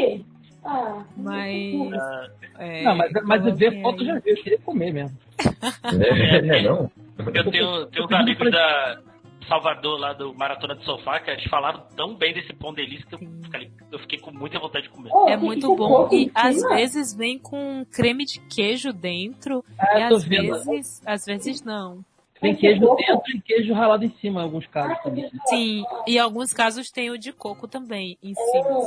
Ah, 0.63 1.03
Mas. 1.15 1.93
Ah, 1.93 2.27
é, 2.59 2.83
Não, 2.83 2.95
mas, 2.95 3.11
mas 3.23 3.41
coloquei 3.41 3.69
ver 3.69 3.81
foto 3.81 4.01
eu 4.01 4.05
já 4.07 4.19
vi, 4.19 4.29
eu 4.31 4.35
queria 4.43 4.59
comer 4.59 4.93
mesmo. 4.93 5.17
É, 5.85 6.41
né, 6.41 6.61
não? 6.61 6.91
eu 7.33 7.51
tenho, 7.51 7.85
tenho 7.87 8.05
uns 8.05 8.11
amigos 8.11 8.51
da 8.51 8.99
Salvador 9.47 9.99
lá 9.99 10.13
do 10.13 10.33
Maratona 10.35 10.75
de 10.75 10.83
Sofá 10.85 11.19
que 11.19 11.31
eles 11.31 11.43
falaram 11.45 11.81
tão 11.95 12.13
bem 12.15 12.33
desse 12.33 12.53
pão 12.53 12.73
delícia 12.73 13.05
que 13.07 13.15
eu, 13.15 13.19
fiquei- 13.43 13.71
eu 13.91 13.99
fiquei 13.99 14.19
com 14.19 14.31
muita 14.31 14.59
vontade 14.59 14.85
de 14.87 14.89
comer. 14.91 15.09
É 15.27 15.35
muito 15.37 15.67
ter 15.67 15.75
bom. 15.75 16.09
E 16.11 16.31
às 16.35 16.61
vezes 16.69 17.13
vem 17.13 17.39
com 17.39 17.85
creme 17.91 18.25
de 18.25 18.39
queijo 18.41 18.91
dentro. 18.93 19.63
Ah, 19.79 19.99
e 19.99 20.03
às 20.03 20.23
vendo. 20.23 20.63
vezes, 20.65 21.01
às 21.05 21.25
vezes 21.25 21.63
não. 21.63 22.03
Tem 22.39 22.55
queijo 22.55 22.79
dentro 22.95 23.21
e 23.35 23.41
queijo 23.41 23.73
ralado 23.73 24.05
em 24.05 24.11
cima, 24.21 24.39
em 24.39 24.43
alguns 24.43 24.65
casos 24.67 24.97
Ah, 24.97 25.01
também. 25.03 25.29
Sim, 25.47 25.83
e 26.07 26.15
em 26.15 26.19
alguns 26.19 26.53
casos 26.53 26.89
tem 26.91 27.09
o 27.09 27.17
de 27.17 27.33
coco 27.33 27.67
também, 27.67 28.17
em 28.23 28.33
cima. 28.33 28.79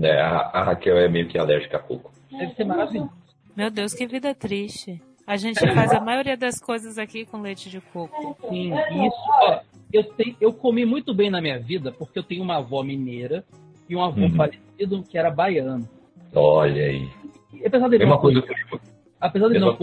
É, 0.00 0.20
a, 0.20 0.38
a 0.52 0.62
Raquel 0.64 0.96
é 0.98 1.08
meio 1.08 1.28
que 1.28 1.38
alérgica 1.38 1.76
a 1.76 1.80
pouco. 1.80 2.10
Deve 2.30 2.54
ser 2.54 2.64
maravilhoso. 2.64 3.10
Meu 3.56 3.70
Deus, 3.70 3.92
que 3.94 4.06
vida 4.06 4.34
triste. 4.34 5.02
A 5.26 5.36
gente 5.36 5.60
faz 5.74 5.92
a 5.92 6.00
maioria 6.00 6.36
das 6.36 6.58
coisas 6.60 6.96
aqui 6.96 7.26
com 7.26 7.40
leite 7.40 7.68
de 7.68 7.80
coco. 7.80 8.36
Sim, 8.48 8.72
isso, 8.74 9.16
ó, 9.42 9.60
eu, 9.92 10.04
tenho, 10.04 10.36
eu 10.40 10.52
comi 10.52 10.86
muito 10.86 11.12
bem 11.12 11.28
na 11.30 11.40
minha 11.40 11.58
vida 11.58 11.92
porque 11.92 12.18
eu 12.18 12.22
tenho 12.22 12.42
uma 12.42 12.56
avó 12.58 12.82
mineira 12.82 13.44
e 13.88 13.94
um 13.96 14.02
avô 14.02 14.22
Uhum. 14.22 14.30
falecido 14.30 15.02
que 15.02 15.18
era 15.18 15.30
baiano. 15.30 15.86
Olha 16.34 16.82
aí. 16.84 17.08
E 17.52 17.66
apesar 17.66 17.88
dele, 17.88 18.04
Mesma 18.04 18.14
não, 18.14 18.22
coisa 18.22 18.40
cozinhar, 18.40 18.80
apesar 19.20 19.48
dele, 19.48 19.60
não, 19.60 19.78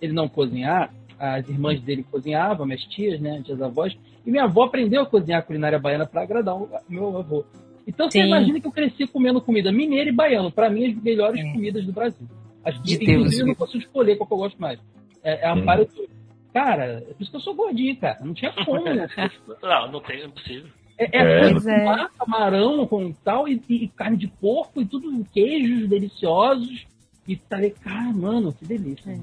ele 0.00 0.12
não 0.12 0.28
cozinhar, 0.28 0.92
as 1.18 1.48
irmãs 1.48 1.80
dele 1.80 2.04
cozinhavam, 2.08 2.66
minhas 2.66 2.84
tias, 2.84 3.18
né, 3.20 3.40
tias 3.44 3.60
avós, 3.62 3.96
e 4.24 4.30
minha 4.30 4.44
avó 4.44 4.64
aprendeu 4.64 5.02
a 5.02 5.06
cozinhar 5.06 5.40
a 5.40 5.42
culinária 5.42 5.78
baiana 5.78 6.06
para 6.06 6.22
agradar 6.22 6.54
o 6.54 6.68
meu 6.88 7.16
avô. 7.16 7.44
Então 7.86 8.10
você 8.10 8.20
Sim. 8.20 8.26
imagina 8.26 8.60
que 8.60 8.66
eu 8.66 8.72
cresci 8.72 9.06
comendo 9.06 9.40
comida 9.40 9.70
mineira 9.70 10.10
e 10.10 10.12
baiano, 10.12 10.50
para 10.50 10.68
mim 10.68 10.86
as 10.86 11.02
melhores 11.02 11.40
É. 11.40 11.52
comidas 11.52 11.84
do 11.84 11.92
Brasil. 11.92 12.26
As, 12.64 12.74
De 12.82 12.94
inclusive 12.94 13.06
Deus, 13.22 13.38
eu 13.38 13.46
não 13.46 13.54
consigo 13.54 13.78
escolher 13.84 14.16
qual 14.16 14.26
que 14.26 14.34
eu 14.34 14.38
gosto 14.38 14.60
mais. 14.60 14.80
É, 15.22 15.46
é 15.46 15.52
Hum. 15.52 15.58
amparo 15.58 15.82
e 15.82 15.86
tudo. 15.86 16.08
Cara, 16.52 16.84
é 17.08 17.12
por 17.14 17.22
isso 17.22 17.30
que 17.30 17.36
eu 17.36 17.40
sou 17.40 17.54
gordinho, 17.54 17.96
cara. 17.96 18.18
Não 18.24 18.32
tinha 18.34 18.50
como, 18.64 18.82
né? 18.84 19.06
Não, 19.62 19.92
não 19.92 20.00
tem, 20.00 20.20
não 20.20 20.26
é 20.26 20.28
possível. 20.30 20.66
É, 20.98 21.04
é, 21.18 21.48
É. 21.50 21.52
do 21.52 21.68
é. 21.68 21.84
mar, 21.84 22.10
camarão 22.18 22.86
com 22.86 23.12
tal, 23.12 23.46
e, 23.46 23.60
e 23.68 23.88
carne 23.88 24.16
de 24.16 24.26
porco, 24.26 24.80
e 24.80 24.86
tudo 24.86 25.24
queijos 25.32 25.86
deliciosos. 25.88 26.86
E 27.28 27.36
falei, 27.50 27.70
cara, 27.70 28.12
mano, 28.12 28.52
que 28.52 28.64
delícia. 28.64 29.10
É, 29.10 29.18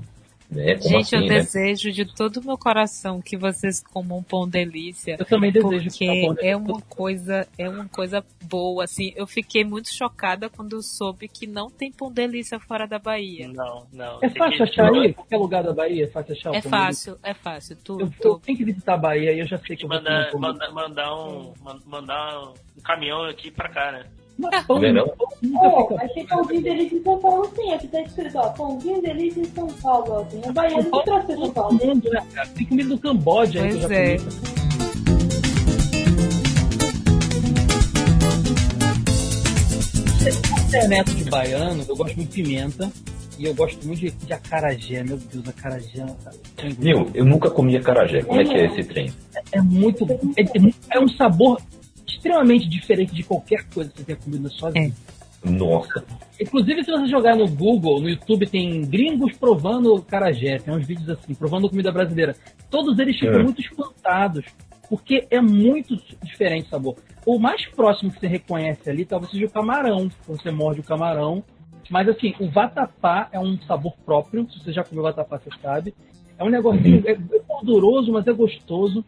como 0.54 0.90
Gente, 0.90 1.14
eu 1.14 1.20
assim, 1.20 1.28
né? 1.30 1.36
desejo 1.40 1.92
de 1.92 2.06
todo 2.06 2.38
o 2.38 2.46
meu 2.46 2.58
coração 2.58 3.22
que 3.22 3.36
vocês 3.38 3.82
comam 3.82 4.22
pão 4.24 4.48
delícia. 4.48 5.16
Eu 5.20 5.26
também 5.26 5.52
desejo 5.52 5.90
Porque 5.90 6.06
bom, 6.22 6.34
né? 6.34 6.40
é 6.42 6.56
uma 6.56 6.82
coisa, 6.82 7.48
é 7.58 7.68
uma 7.70 7.88
coisa 7.88 8.24
boa, 8.44 8.84
assim. 8.84 9.14
Eu 9.16 9.26
fiquei 9.28 9.64
muito 9.64 9.94
chocada 9.94 10.50
quando 10.50 10.74
eu 10.76 10.82
soube 10.82 11.28
que 11.28 11.48
não 11.48 11.70
tem 11.70 11.92
pão 11.92 12.12
delícia 12.12 12.60
fora 12.60 12.86
da 12.88 13.00
Bahia. 13.00 13.48
Não, 13.48 13.86
não. 13.92 14.20
É 14.22 14.30
fácil 14.30 14.58
que- 14.58 14.64
achar 14.64 14.94
aí? 14.94 15.14
Qualquer 15.14 15.38
lugar 15.38 15.64
da 15.64 15.74
Bahia 15.74 16.06
é 16.06 16.08
fácil 16.08 16.34
achar? 16.34 16.52
o 16.52 16.56
É 16.56 16.62
pão 16.62 16.72
fácil, 16.72 17.18
é 17.24 17.34
fácil. 17.34 17.78
Tu? 17.84 18.00
Eu, 18.02 18.10
tu- 18.22 18.28
eu 18.28 18.40
tenho 18.40 18.58
que 18.58 18.64
visitar 18.66 18.94
a 18.94 18.98
Bahia 18.98 19.32
e 19.34 19.40
eu 19.40 19.48
já 19.48 19.58
sei 19.60 19.76
que 19.76 19.86
eu 19.86 19.90
vou 19.90 19.98
Mandar, 19.98 20.32
pão 20.32 20.40
mandar, 20.40 20.72
mandar, 20.72 21.16
um, 21.16 21.54
man- 21.64 21.82
mandar 21.86 22.40
um 22.78 22.82
caminhão 22.84 23.24
aqui 23.26 23.50
pra 23.52 23.70
cá, 23.70 23.92
né? 23.92 24.06
Mas 24.38 24.66
pão, 24.66 24.80
Não 24.80 24.88
é 24.88 24.92
não? 24.94 25.06
Oh, 25.18 25.28
fica 25.84 25.96
mas 25.96 26.12
tem 26.14 26.26
pãozinho 26.26 26.62
delícia 26.64 26.98
em 26.98 27.04
São 27.04 27.20
Paulo 27.20 27.52
sim, 27.56 27.72
aqui 27.74 27.88
tá 27.88 28.02
escrito, 28.02 28.38
ó, 28.38 28.50
pãozinho 28.50 29.02
delícia 29.02 29.42
em 29.42 29.46
São 29.46 29.68
Paulo, 29.68 30.06
ó, 30.10 30.24
tem 30.24 30.42
um 30.50 30.54
baiano 30.54 30.84
que 30.92 31.04
trouxe 31.04 31.36
São 31.36 31.52
Paulo. 31.52 31.80
mundo, 31.86 32.10
né, 32.10 32.24
cara? 32.34 32.50
Tem 32.50 32.66
comida 32.66 32.90
do 32.90 32.98
Camboja 32.98 33.62
aí 33.62 33.70
que 33.70 33.76
eu 33.76 33.80
Pois 33.88 33.90
já 33.92 33.96
é. 33.96 34.18
comi. 34.18 35.34
Você 40.70 40.78
é 40.78 40.88
neto 40.88 41.12
de 41.14 41.24
baiano, 41.30 41.84
eu 41.88 41.96
gosto 41.96 42.16
muito 42.16 42.30
de 42.36 42.44
pimenta. 42.44 42.92
E 43.38 43.46
eu 43.46 43.56
gosto 43.56 43.86
muito 43.88 44.00
de, 44.00 44.12
de 44.12 44.32
acarajé, 44.32 45.04
meu 45.04 45.18
Deus, 45.18 45.48
acarajé. 45.50 46.06
cara. 46.24 46.36
Meu, 46.78 47.10
eu 47.16 47.26
nunca 47.26 47.50
comi 47.50 47.76
acarajé. 47.76 48.22
Como 48.22 48.40
é 48.40 48.44
que 48.44 48.54
é 48.54 48.66
esse 48.68 48.84
trem? 48.84 49.12
É 49.52 49.60
muito. 49.60 50.06
É, 50.38 50.44
é 50.56 50.60
muito- 50.60 50.78
é 50.92 51.00
um 51.00 51.08
sabor 51.10 51.60
extremamente 52.24 52.68
diferente 52.70 53.14
de 53.14 53.24
qualquer 53.24 53.66
coisa 53.74 53.92
que 53.92 53.98
você 54.00 54.06
tenha 54.06 54.18
comido 54.18 54.44
na 54.44 54.50
sua 54.50 54.72
vida. 54.72 54.96
Nossa. 55.44 56.06
Inclusive, 56.40 56.86
se 56.86 56.92
você 56.92 57.06
jogar 57.08 57.36
no 57.36 57.46
Google, 57.50 58.00
no 58.00 58.10
YouTube, 58.10 58.48
tem 58.48 58.82
gringos 58.84 59.36
provando 59.38 60.02
carajé, 60.04 60.58
tem 60.58 60.74
uns 60.74 60.88
vídeos 60.88 61.10
assim, 61.10 61.36
provando 61.36 61.70
comida 61.70 61.92
brasileira. 61.92 62.34
Todos 62.70 62.98
eles 62.98 63.20
ficam 63.20 63.42
É. 63.42 63.44
muito 63.44 63.60
espantados, 63.60 64.46
porque 64.90 65.28
é 65.30 65.42
muito 65.42 65.98
diferente 66.24 66.68
o 66.68 66.70
sabor. 66.70 66.96
O 67.26 67.38
mais 67.38 67.66
próximo 67.72 68.10
que 68.10 68.22
você 68.22 68.28
reconhece 68.28 68.90
ali 68.90 69.04
talvez 69.04 69.32
seja 69.32 69.46
o 69.46 69.50
camarão, 69.52 70.10
quando 70.26 70.42
você 70.42 70.50
morde 70.52 70.80
o 70.80 70.84
camarão. 70.84 71.44
Mas 71.90 72.08
assim, 72.08 72.34
o 72.40 72.50
vatapá 72.50 73.28
é 73.34 73.40
um 73.40 73.58
sabor 73.64 73.94
próprio, 74.06 74.48
se 74.50 74.64
você 74.64 74.72
já 74.72 74.84
comeu 74.86 75.04
vatapá, 75.04 75.38
você 75.38 75.50
sabe. 75.62 75.94
É 76.38 76.44
um 76.44 76.50
negocinho, 76.50 77.04
é, 77.06 77.12
é 77.12 77.40
gorduroso, 77.46 78.14
mas 78.14 78.26
é 78.26 78.32
gostoso. 78.32 79.04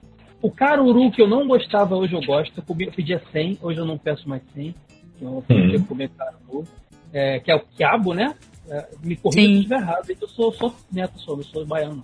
O 0.45 0.51
caruru, 0.51 1.09
que 1.09 1.19
eu 1.19 1.27
não 1.27 1.47
gostava, 1.47 1.95
hoje 1.95 2.13
eu 2.13 2.21
gosto. 2.21 2.55
Eu, 2.55 2.61
comi, 2.61 2.85
eu 2.85 2.91
pedia 2.91 3.19
100, 3.31 3.57
hoje 3.63 3.79
eu 3.79 3.85
não 3.85 3.97
peço 3.97 4.29
mais 4.29 4.43
100. 4.53 4.75
Eu 5.19 5.39
aprendi 5.39 5.75
a 5.75 5.79
comer 5.79 6.07
caruru. 6.09 6.63
É, 7.11 7.39
que 7.39 7.51
é 7.51 7.55
o 7.55 7.61
quiabo, 7.61 8.13
né? 8.13 8.35
É, 8.69 8.87
me 9.03 9.15
corrija 9.15 9.47
se 9.47 9.53
estiver 9.55 9.79
errado. 9.79 10.07
Eu 10.07 10.27
sou, 10.27 10.53
sou 10.53 10.75
neto, 10.91 11.19
sou, 11.19 11.37
eu 11.37 11.43
sou 11.45 11.65
baiano. 11.65 12.03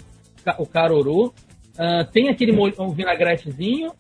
O 0.57 0.65
caruru. 0.65 1.31
Ah, 1.77 2.03
tem 2.03 2.29
aquele 2.29 2.51
molho, 2.51 2.73
um 2.79 2.89
vinagretezinho, 2.89 3.91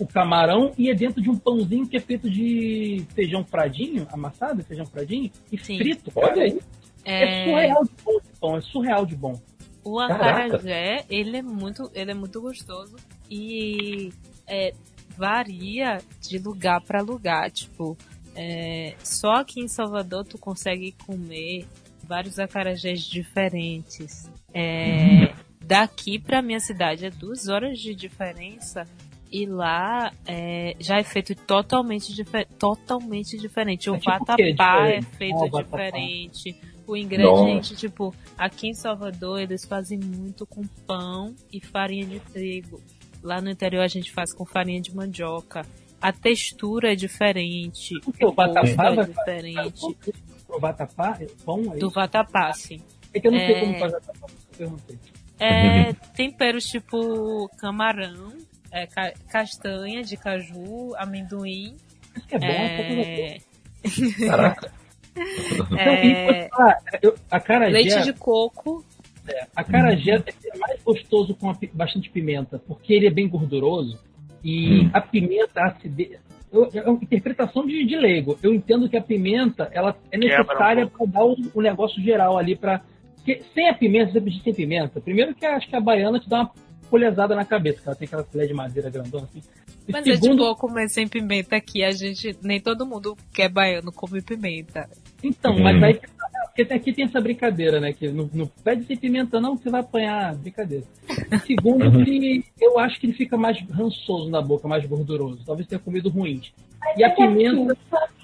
o 0.00 0.06
camarão, 0.06 0.72
e 0.78 0.88
é 0.88 0.94
dentro 0.94 1.20
de 1.20 1.28
um 1.28 1.36
pãozinho 1.36 1.86
que 1.86 1.98
é 1.98 2.00
feito 2.00 2.30
de 2.30 3.04
feijão 3.14 3.44
fradinho, 3.44 4.08
amassado, 4.10 4.64
feijão 4.64 4.86
fradinho, 4.86 5.30
e 5.52 5.58
Sim. 5.58 5.76
frito. 5.76 6.10
Olha 6.16 6.44
aí. 6.44 6.58
É 7.04 7.24
é, 7.24 7.44
surreal 7.44 7.84
de 7.84 7.90
bom 8.02 8.16
esse 8.16 8.40
pão, 8.40 8.56
é 8.56 8.60
surreal 8.62 9.04
de 9.04 9.14
bom. 9.14 9.34
o 9.84 9.98
Caraca. 9.98 10.56
acarajé, 10.56 11.04
ele 11.10 11.36
é 11.36 11.42
muito, 11.42 11.90
ele 11.94 12.12
é 12.12 12.14
muito 12.14 12.40
gostoso 12.40 12.96
e 13.30 14.12
é, 14.46 14.74
varia 15.16 15.98
de 16.20 16.38
lugar 16.38 16.80
para 16.80 17.00
lugar. 17.00 17.50
Tipo, 17.50 17.96
é, 18.34 18.94
só 19.04 19.32
aqui 19.34 19.60
em 19.60 19.68
Salvador 19.68 20.24
tu 20.24 20.38
consegue 20.38 20.92
comer 21.06 21.66
vários 22.04 22.38
acarajés 22.38 23.02
diferentes. 23.02 24.28
É, 24.52 25.32
daqui 25.64 26.18
pra 26.18 26.42
minha 26.42 26.60
cidade 26.60 27.06
é 27.06 27.10
duas 27.10 27.48
horas 27.48 27.78
de 27.78 27.94
diferença 27.94 28.86
e 29.30 29.46
lá 29.46 30.12
é, 30.26 30.74
já 30.80 30.98
é 30.98 31.04
feito 31.04 31.34
totalmente, 31.36 32.12
dife 32.12 32.44
totalmente 32.58 33.38
diferente. 33.38 33.88
O 33.88 33.94
É 33.94 33.98
tipo 33.98 34.10
vatapá 34.10 34.36
é 34.38 34.98
Diferente? 34.98 35.16
feito 35.16 35.36
Ah, 35.36 35.44
o 35.44 35.62
diferente. 35.62 36.56
O 36.86 36.96
ingrediente, 36.96 37.76
tipo, 37.76 38.12
aqui 38.36 38.66
em 38.68 38.74
Salvador 38.74 39.40
eles 39.40 39.64
fazem 39.64 40.00
muito 40.00 40.44
com 40.44 40.66
pão 40.86 41.36
e 41.52 41.60
farinha 41.60 42.04
de 42.04 42.18
trigo. 42.18 42.82
Lá 43.22 43.40
no 43.40 43.50
interior 43.50 43.82
a 43.82 43.88
gente 43.88 44.10
faz 44.12 44.32
com 44.32 44.44
farinha 44.44 44.80
de 44.80 44.94
mandioca. 44.94 45.64
A 46.00 46.12
textura 46.12 46.92
é 46.92 46.96
diferente. 46.96 47.94
O 48.06 48.12
que, 48.12 48.24
o 48.24 48.32
vatapá 48.32 48.94
gosto 48.94 49.00
é 49.00 49.04
diferente. 49.06 49.96
O 50.48 50.58
vatapá, 50.58 51.18
é 51.20 51.26
pão, 51.44 51.72
é 51.74 51.76
Do 51.78 51.90
vatapá, 51.90 52.52
sim. 52.54 52.80
É 53.12 53.20
que 53.20 53.26
eu 53.28 53.32
não 53.32 53.38
sei 53.38 53.54
é- 53.54 53.60
como 53.60 53.78
faz 53.78 53.92
vatapá, 53.92 54.18
por 54.20 54.30
isso 54.30 54.46
que 54.46 54.62
eu 54.62 54.68
perguntei. 54.68 54.98
É, 55.38 55.92
temperos 56.14 56.64
tipo 56.64 57.48
camarão, 57.58 58.32
é, 58.70 58.86
ca- 58.86 59.12
castanha 59.28 60.02
de 60.02 60.16
caju, 60.16 60.94
amendoim, 60.96 61.76
é 62.30 62.38
bom, 62.38 62.46
é... 62.46 63.36
é, 63.36 64.26
Caraca. 64.26 64.72
Então, 65.16 65.76
é, 65.78 66.06
e, 66.06 66.48
ah, 66.52 66.78
eu, 67.02 67.14
a 67.30 67.40
carajé, 67.40 67.72
leite 67.72 68.02
de 68.02 68.12
coco. 68.12 68.84
A 69.54 69.64
carajé 69.64 70.22
é 70.22 70.58
mais 70.58 70.82
gostoso 70.82 71.34
com 71.34 71.52
bastante 71.72 72.10
pimenta, 72.10 72.58
porque 72.66 72.92
ele 72.92 73.06
é 73.06 73.10
bem 73.10 73.28
gorduroso 73.28 73.98
e 74.42 74.84
Hum. 74.86 74.90
a 74.92 75.00
pimenta, 75.00 75.60
a 75.60 75.66
acidez, 75.68 76.18
eu, 76.52 76.68
é 76.74 76.82
uma 76.88 76.98
interpretação 77.02 77.66
de, 77.66 77.84
de 77.84 77.96
leigo. 77.96 78.38
Eu 78.42 78.52
entendo 78.52 78.88
que 78.88 78.96
a 78.96 79.02
pimenta 79.02 79.70
ela 79.72 79.96
é 80.10 80.18
necessária 80.18 80.86
para 80.86 81.06
dar 81.06 81.24
o, 81.24 81.36
o 81.54 81.62
negócio 81.62 82.02
geral 82.02 82.36
ali 82.38 82.56
para 82.56 82.82
sem 83.54 83.68
a 83.68 83.74
pimenta, 83.74 84.12
você 84.12 84.20
pedir 84.20 84.42
sem 84.42 84.54
pimenta. 84.54 85.00
Primeiro 85.00 85.34
que 85.34 85.44
acho 85.46 85.68
que 85.68 85.76
a 85.76 85.80
baiana 85.80 86.18
te 86.18 86.28
dá 86.28 86.40
uma 86.40 86.50
colhezada 86.88 87.36
na 87.36 87.44
cabeça, 87.44 87.80
que 87.80 87.88
ela 87.88 87.96
tem 87.96 88.06
aquela 88.06 88.24
colher 88.24 88.48
de 88.48 88.54
madeira 88.54 88.90
grandona 88.90 89.24
assim. 89.24 89.40
E 89.86 89.92
Mas 89.92 90.06
é 90.06 90.10
de 90.10 90.18
segundo, 90.18 90.38
boa 90.38 90.56
comer 90.56 90.88
sem 90.88 91.06
pimenta 91.06 91.54
aqui. 91.56 91.84
A 91.84 91.92
gente, 91.92 92.36
nem 92.42 92.60
todo 92.60 92.86
mundo 92.86 93.16
que 93.32 93.42
é 93.42 93.48
baiano 93.48 93.92
come 93.92 94.20
pimenta. 94.20 94.88
Então, 95.22 95.54
Hum. 95.54 95.62
mas 95.62 95.82
aí 95.82 96.00
porque 96.50 96.64
tem- 96.64 96.76
aqui 96.76 96.92
tem 96.92 97.04
essa 97.04 97.20
brincadeira, 97.20 97.80
né? 97.80 97.92
Que 97.92 98.08
não, 98.08 98.28
não 98.32 98.46
pede 98.62 98.84
sem 98.84 98.96
pimenta, 98.96 99.40
não, 99.40 99.56
você 99.56 99.70
vai 99.70 99.80
apanhar. 99.80 100.34
Brincadeira. 100.36 100.84
Segundo, 101.46 101.84
Uhum. 101.86 102.04
que 102.04 102.44
eu 102.60 102.78
acho 102.78 102.98
que 103.00 103.06
ele 103.06 103.12
fica 103.14 103.36
mais 103.36 103.60
rançoso 103.70 104.28
na 104.30 104.40
boca, 104.42 104.66
mais 104.68 104.84
gorduroso. 104.86 105.44
Talvez 105.46 105.66
tenha 105.68 105.78
comido 105.78 106.08
ruim. 106.08 106.40
E 106.96 107.04
a 107.04 107.10
pimenta. 107.10 107.76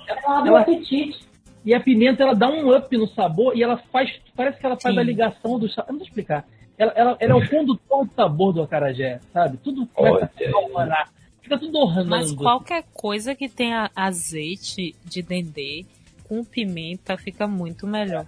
Ela 0.08 0.38
abre 0.38 0.50
o 0.50 0.52
Ela- 0.52 0.60
apetite. 0.60 1.18
E 1.64 1.74
a 1.74 1.80
pimenta, 1.80 2.22
ela 2.22 2.34
dá 2.34 2.48
um 2.48 2.76
up 2.76 2.96
no 2.96 3.08
sabor 3.08 3.56
e 3.56 3.62
ela 3.62 3.76
faz. 3.92 4.10
Parece 4.36 4.58
que 4.60 4.66
ela 4.66 4.78
faz 4.78 4.94
Sim. 4.94 5.00
a 5.00 5.04
ligação 5.04 5.58
do 5.58 5.68
sabor. 5.68 5.88
Eu 5.88 5.92
não 5.94 5.98
vou 5.98 6.06
explicar. 6.06 6.46
Ela, 6.78 6.92
ela, 6.94 7.16
ela 7.18 7.32
é 7.32 7.34
o 7.34 7.48
condutor 7.48 8.04
do 8.06 8.14
sabor 8.14 8.52
do 8.52 8.62
acarajé, 8.62 9.18
sabe? 9.32 9.56
Tudo 9.56 9.86
começa 9.86 10.30
a. 10.76 11.06
Fica 11.42 11.58
tudo 11.58 11.78
ornando. 11.78 12.08
Mas 12.10 12.32
qualquer 12.32 12.84
coisa 12.92 13.34
que 13.34 13.48
tenha 13.48 13.90
azeite 13.96 14.94
de 15.04 15.22
dendê 15.22 15.84
com 16.28 16.44
pimenta 16.44 17.16
fica 17.16 17.46
muito 17.46 17.86
melhor. 17.86 18.26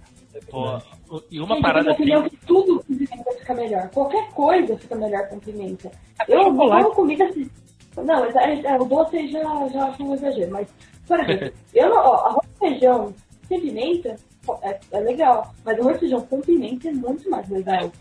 Pô, 0.49 0.77
o- 1.09 1.21
e 1.29 1.39
uma 1.39 1.55
Gente, 1.55 1.61
parada 1.63 1.87
eu 1.89 1.93
assim. 1.93 2.01
opinião 2.03 2.29
que 2.29 2.37
tudo 2.45 2.83
com 2.83 2.93
pimenta 2.95 3.31
fica 3.39 3.53
melhor. 3.53 3.89
Qualquer 3.89 4.29
coisa 4.29 4.77
fica 4.77 4.95
melhor 4.95 5.27
com 5.27 5.39
pimenta. 5.39 5.91
Eu 6.27 6.37
não 6.37 6.51
chocolate. 6.51 6.83
como 6.83 6.95
comida 6.95 7.25
assim. 7.25 7.49
Não, 7.97 8.05
mas 8.21 8.35
é, 8.35 8.61
é, 8.61 8.77
o 8.79 8.85
doce 8.85 9.27
já, 9.29 9.41
já 9.69 9.85
acho 9.85 10.03
um 10.03 10.13
exagero. 10.13 10.51
Mas, 10.51 10.67
por 11.07 11.19
exemplo, 11.19 11.51
eu 11.73 11.89
não, 11.89 11.97
ó, 11.97 12.15
arroz 12.27 12.47
e 12.55 12.59
feijão 12.59 13.13
sem 13.47 13.59
pimenta 13.61 14.15
é, 14.61 14.79
é 14.91 14.99
legal. 15.01 15.53
Mas 15.65 15.79
arroz 15.79 15.97
e 15.97 15.99
feijão 15.99 16.21
com 16.21 16.39
pimenta 16.41 16.87
é 16.87 16.91
muito 16.91 17.29
mais 17.29 17.49
legal. 17.49 17.91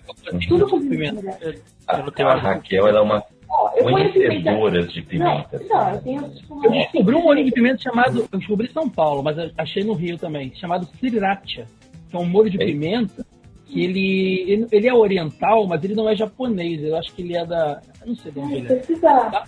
Tudo 0.49 0.69
com 0.69 0.79
pimenta 0.81 1.19
é 1.19 1.23
melhor. 1.23 1.39
Eu 1.43 1.55
A, 1.89 2.11
tenho 2.13 2.29
a. 2.29 2.35
Raquel 2.37 2.87
ela 2.87 2.99
é 2.99 3.03
uma 3.03 3.25
Ó, 3.51 3.71
eu 3.77 3.85
ponho 3.85 4.13
pimenta. 4.13 4.29
conhecedora 4.29 4.87
de 4.87 5.03
pimenta. 5.03 5.59
Não, 5.59 5.69
não, 5.69 5.91
eu 5.91 6.01
tenho 6.03 6.29
tipo 6.31 6.55
uma. 6.55 6.67
Eu 6.67 6.71
descobri 6.73 7.15
um 7.15 7.23
molho 7.23 7.45
de 7.45 7.51
pimenta 7.51 7.83
chamado. 7.83 8.29
Eu 8.31 8.39
descobri 8.39 8.69
em 8.69 8.73
São 8.73 8.89
Paulo, 8.89 9.23
mas 9.23 9.37
achei 9.57 9.85
no 9.85 9.95
Rio 9.95 10.19
também. 10.19 10.55
Chamado 10.55 10.87
Sriracha. 10.99 11.67
Que 12.11 12.17
é 12.17 12.19
um 12.19 12.27
molho 12.27 12.51
de 12.51 12.59
Ei. 12.61 12.67
pimenta. 12.67 13.27
Que 13.67 13.85
ele, 13.85 14.45
ele, 14.49 14.67
ele 14.73 14.89
é 14.89 14.95
oriental, 14.95 15.67
mas 15.67 15.83
ele 15.85 15.95
não 15.95 16.09
é 16.09 16.17
japonês. 16.17 16.83
Eu 16.83 16.97
acho 16.97 17.13
que 17.15 17.23
ele 17.23 17.37
é 17.37 17.45
da. 17.45 17.81
Eu 18.01 18.09
não 18.09 18.17
sei 18.17 18.33
de 18.33 18.39
onde 18.39 18.55
Ai, 18.55 18.61
ele 18.61 18.73
é. 18.73 18.77
precisa. 18.77 19.45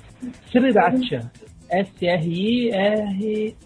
Sriracha. 0.51 1.30
S-R-I-R-A-C-H, 1.70 3.57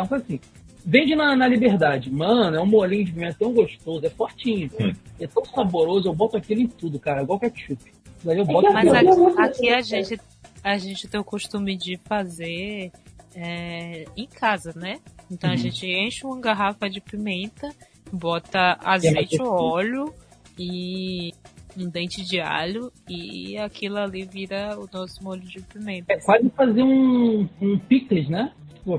uma 0.00 0.08
coisa 0.08 0.24
assim. 0.24 0.40
Vende 0.84 1.14
na, 1.14 1.36
na 1.36 1.46
Liberdade. 1.48 2.10
Mano, 2.10 2.56
é 2.56 2.60
um 2.60 2.66
molinho 2.66 3.04
de 3.04 3.12
pimenta 3.12 3.36
tão 3.38 3.52
gostoso, 3.52 4.06
é 4.06 4.10
fortinho. 4.10 4.70
Hum. 4.80 4.92
É 5.20 5.26
tão 5.26 5.44
saboroso, 5.44 6.08
eu 6.08 6.14
boto 6.14 6.36
aquilo 6.36 6.62
em 6.62 6.66
tudo, 6.66 6.98
cara, 6.98 7.22
igual 7.22 7.38
ketchup. 7.38 7.82
Daí 8.24 8.38
eu 8.38 8.44
boto 8.44 8.72
Mas 8.72 8.88
aqui, 8.92 9.38
aqui 9.38 9.68
a 9.70 9.80
gente 9.80 10.20
a 10.64 10.76
gente 10.76 11.06
tem 11.08 11.20
o 11.20 11.24
costume 11.24 11.76
de 11.76 11.96
fazer 12.04 12.90
é, 13.34 14.04
em 14.16 14.26
casa, 14.26 14.72
né? 14.74 14.98
Então 15.30 15.48
a 15.50 15.52
Uhum. 15.52 15.58
gente 15.58 15.86
enche 15.86 16.26
uma 16.26 16.40
garrafa 16.40 16.88
de 16.90 17.00
pimenta, 17.00 17.68
bota 18.12 18.76
azeite 18.82 19.36
gostoso. 19.38 19.50
ou 19.50 19.72
óleo 19.72 20.14
e 20.58 21.32
um 21.76 21.88
dente 21.88 22.24
de 22.24 22.40
alho 22.40 22.90
e 23.08 23.56
aquilo 23.58 23.98
ali 23.98 24.24
vira 24.24 24.76
o 24.78 24.88
nosso 24.92 25.22
molho 25.22 25.42
de 25.42 25.60
pimenta. 25.62 26.12
É 26.12 26.16
quase 26.18 26.50
fazer 26.50 26.82
um, 26.82 27.48
um 27.60 27.78
picles, 27.78 28.28
né? 28.28 28.52
Pô, 28.84 28.98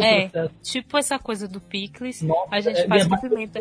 É. 0.00 0.28
processo. 0.28 0.54
Tipo 0.62 0.96
essa 0.98 1.18
coisa 1.18 1.46
do 1.48 1.60
picles, 1.60 2.22
Nossa, 2.22 2.48
a 2.54 2.60
gente 2.60 2.80
é 2.80 2.86
faz 2.88 3.06
com 3.06 3.16
pimenta. 3.18 3.60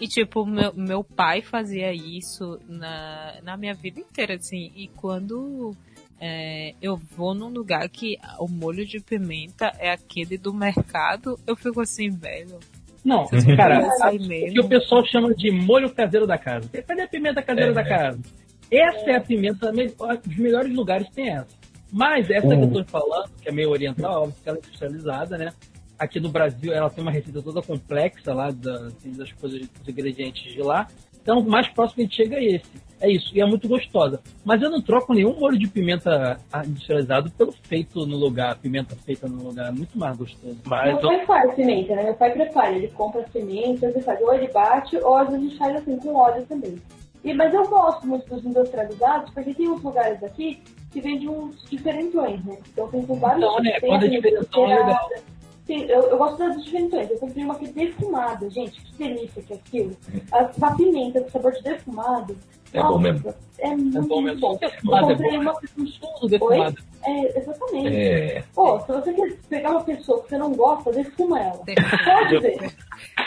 E 0.00 0.08
tipo, 0.08 0.44
meu, 0.46 0.72
meu 0.74 1.04
pai 1.04 1.42
fazia 1.42 1.92
isso 1.92 2.58
na, 2.68 3.34
na 3.42 3.56
minha 3.56 3.74
vida 3.74 4.00
inteira, 4.00 4.34
assim. 4.34 4.72
E 4.74 4.88
quando 4.88 5.74
é, 6.20 6.74
eu 6.80 6.96
vou 6.96 7.34
num 7.34 7.48
lugar 7.48 7.88
que 7.88 8.16
o 8.38 8.48
molho 8.48 8.86
de 8.86 9.00
pimenta 9.00 9.72
é 9.78 9.90
aquele 9.90 10.36
do 10.38 10.52
mercado, 10.54 11.38
eu 11.46 11.54
fico 11.56 11.80
assim, 11.80 12.10
velho. 12.10 12.58
Não, 13.04 13.26
cara, 13.56 13.80
o 14.12 14.18
que 14.18 14.60
o 14.60 14.68
pessoal 14.68 15.04
chama 15.06 15.34
de 15.34 15.50
molho 15.50 15.92
caseiro 15.92 16.26
da 16.26 16.38
casa. 16.38 16.68
Cadê 16.68 17.02
a 17.02 17.08
pimenta 17.08 17.42
caseira 17.42 17.70
É. 17.70 17.74
da 17.74 17.84
casa? 17.84 18.20
Essa 18.70 19.10
é 19.10 19.16
a 19.16 19.20
pimenta, 19.20 19.70
me- 19.72 19.92
os 20.26 20.36
melhores 20.36 20.72
lugares 20.74 21.08
tem 21.10 21.28
essa. 21.30 21.60
Mas 21.92 22.30
essa 22.30 22.48
que 22.48 22.54
eu 22.54 22.70
tô 22.72 22.84
falando, 22.84 23.28
que 23.42 23.48
é 23.48 23.52
meio 23.52 23.68
oriental, 23.70 24.22
óbvio 24.22 24.36
que 24.42 24.48
ela 24.48 24.56
é 24.56 24.60
industrializada, 24.60 25.36
né? 25.36 25.52
Aqui 26.02 26.18
no 26.18 26.30
Brasil 26.30 26.72
ela 26.72 26.90
tem 26.90 27.00
uma 27.00 27.12
receita 27.12 27.40
toda 27.40 27.62
complexa 27.62 28.34
lá 28.34 28.50
da- 28.50 28.86
assim, 28.88 29.12
das 29.12 29.30
coisas, 29.32 29.60
dos 29.68 29.88
ingredientes 29.88 30.52
de 30.52 30.60
lá. 30.60 30.88
Então, 31.22 31.38
o 31.38 31.48
mais 31.48 31.68
próximo 31.68 31.94
que 31.94 32.00
a 32.00 32.04
gente 32.06 32.16
chega 32.16 32.36
é 32.36 32.44
esse. 32.56 32.70
É 33.00 33.08
isso, 33.08 33.30
e 33.32 33.40
é 33.40 33.46
muito 33.46 33.68
gostosa. 33.68 34.20
Mas 34.44 34.60
eu 34.60 34.68
não 34.68 34.80
troco 34.82 35.14
nenhum 35.14 35.38
molho 35.38 35.56
de 35.56 35.68
pimenta 35.68 36.40
industrializado 36.66 37.30
pelo 37.30 37.52
feito 37.52 38.04
no 38.04 38.16
lugar, 38.16 38.56
pimenta 38.58 38.96
feita 38.96 39.28
no 39.28 39.40
lugar. 39.44 39.68
É 39.68 39.70
muito 39.70 39.96
mais 39.96 40.16
gostoso. 40.16 40.56
Mas 40.66 40.92
Meu 41.00 41.00
pai 41.00 41.26
faz 41.26 41.54
pimenta, 41.54 41.94
né? 41.94 42.02
Meu 42.02 42.14
pai 42.14 42.32
prepara, 42.32 42.72
ele 42.74 42.88
compra 42.88 43.20
as 43.20 43.30
pimentas, 43.30 43.94
ele 43.94 44.02
faz 44.02 44.20
ou 44.20 44.34
ele 44.34 44.48
bate, 44.48 44.96
ou 44.96 45.16
às 45.16 45.28
vezes 45.28 45.40
a 45.40 45.48
gente 45.48 45.58
faz 45.58 45.76
assim 45.76 45.96
com 45.98 46.14
óleo 46.16 46.44
também. 46.48 46.82
E, 47.24 47.32
mas 47.32 47.54
eu 47.54 47.68
gosto 47.68 48.04
muito 48.04 48.28
dos 48.28 48.44
industrializados, 48.44 49.30
porque 49.32 49.54
tem 49.54 49.68
uns 49.68 49.80
lugares 49.82 50.20
aqui 50.24 50.60
que 50.92 51.00
vendem 51.00 51.28
uns 51.28 51.62
diferentões, 51.70 52.44
né? 52.44 52.58
Então 52.72 52.88
tem 52.88 53.02
com 53.06 53.14
vários 53.14 53.44
Então, 53.44 53.62
né, 53.62 53.78
quando 53.80 54.02
é 54.02 54.06
a 54.06 54.10
diferentão 54.10 54.64
é 54.64 54.74
legal. 54.76 55.08
Sim, 55.66 55.82
eu, 55.82 56.02
eu 56.02 56.18
gosto 56.18 56.38
das 56.38 56.62
diferentões. 56.62 57.10
Eu 57.10 57.18
comprei 57.18 57.44
uma 57.44 57.54
que 57.54 57.66
é 57.66 57.68
defumada, 57.68 58.50
gente, 58.50 58.80
que 58.80 58.94
delícia 58.96 59.42
que 59.42 59.52
é 59.52 59.56
aquilo. 59.56 59.96
A, 60.32 60.50
uma 60.56 60.76
pimenta 60.76 61.20
com 61.20 61.30
sabor 61.30 61.52
de 61.52 61.62
defumado. 61.62 62.36
É 62.72 62.78
nossa, 62.80 62.92
bom 62.92 62.98
mesmo. 63.00 63.34
É 63.58 63.68
muito 63.76 63.98
É 63.98 64.00
bom 64.00 64.20
mesmo. 64.22 64.40
bom. 64.40 64.58
Eu 64.62 64.68
é 64.96 65.00
comprei 65.02 65.30
bom. 65.32 65.40
uma 65.40 65.54
Tudo 66.18 66.28
defumado. 66.28 66.76
é, 67.04 67.38
exatamente. 67.38 67.96
É, 67.96 68.44
Pô, 68.54 68.80
se 68.80 68.88
você 68.92 69.12
quer 69.12 69.36
pegar 69.48 69.70
uma 69.70 69.84
pessoa 69.84 70.22
que 70.22 70.28
você 70.30 70.38
não 70.38 70.52
gosta, 70.54 70.90
defuma 70.90 71.40
ela. 71.40 71.58
Pode 71.58 72.38
ver. 72.40 72.72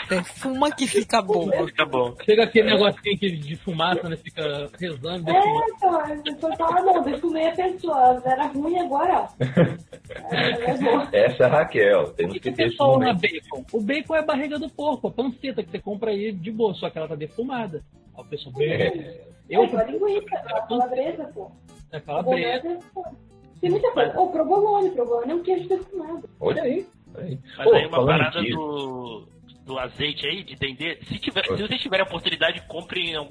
Defuma 0.08 0.70
que 0.72 0.86
fica 0.86 1.22
bom. 1.22 1.48
fica 1.66 1.86
bom. 1.86 2.14
Chega 2.24 2.44
aquele 2.44 2.70
negocinho 2.72 3.18
que 3.18 3.30
de 3.30 3.56
fumaça, 3.56 4.08
né? 4.08 4.16
Fica 4.16 4.70
rezando, 4.78 5.30
É, 5.30 5.32
defumando. 5.32 5.64
então, 5.76 5.96
a 6.00 6.06
pessoa 6.22 6.56
fala, 6.56 6.82
não, 6.82 7.02
defumei 7.02 7.48
a 7.48 7.52
pessoa, 7.52 8.22
era 8.24 8.46
ruim 8.46 8.78
agora, 8.78 9.20
ó. 9.22 9.28
É, 10.34 10.70
é 10.70 10.78
bom. 10.78 11.08
essa 11.12 11.42
é 11.44 11.46
a 11.46 11.48
Raquel. 11.48 12.12
Temos 12.14 12.34
E 12.36 12.40
que 12.40 12.50
o 12.50 12.54
ter 12.54 12.62
esse 12.64 12.70
pessoal 12.72 12.98
na 12.98 13.14
bacon? 13.14 13.64
O 13.72 13.80
bacon 13.80 14.14
é 14.14 14.18
a 14.18 14.22
barriga 14.22 14.58
do 14.58 14.68
porco, 14.68 15.08
a 15.08 15.10
panceta 15.10 15.62
que 15.62 15.70
você 15.70 15.78
compra 15.78 16.10
aí 16.10 16.32
de 16.32 16.50
boa, 16.50 16.74
só 16.74 16.90
que 16.90 16.98
ela 16.98 17.08
tá 17.08 17.14
defumada. 17.14 17.82
Aí 18.16 18.22
o 18.22 18.26
pessoal, 18.28 18.54
bacon. 18.54 19.35
Eu, 19.48 19.62
é, 19.64 19.76
a 19.76 19.84
linguiça, 19.84 20.36
a 20.36 20.62
calabresa, 20.66 21.24
pô. 21.34 21.50
é 21.92 22.00
calabresa. 22.00 22.78
Pô. 22.92 23.04
Tem 23.60 23.70
muita 23.70 23.90
coisa. 23.92 24.20
Ô, 24.20 24.30
provolone, 24.30 24.90
provolone 24.90 25.32
é 25.32 25.34
um 25.34 25.42
queijo 25.42 25.68
defumado. 25.68 26.28
Olha 26.40 26.62
aí. 26.62 26.86
olha 27.14 27.26
aí. 27.26 27.38
Mas 27.56 27.68
Pô, 27.68 27.74
aí 27.74 27.86
uma 27.86 28.06
parada 28.06 28.40
disso, 28.42 28.56
do, 28.56 29.28
do 29.64 29.78
azeite 29.78 30.26
aí, 30.26 30.42
de 30.44 30.54
dendê, 30.56 30.98
se, 31.04 31.18
tiver, 31.18 31.44
se 31.44 31.62
vocês 31.62 31.80
tiverem 31.80 32.04
a 32.04 32.08
oportunidade, 32.08 32.60
comprem 32.68 33.18
um, 33.18 33.28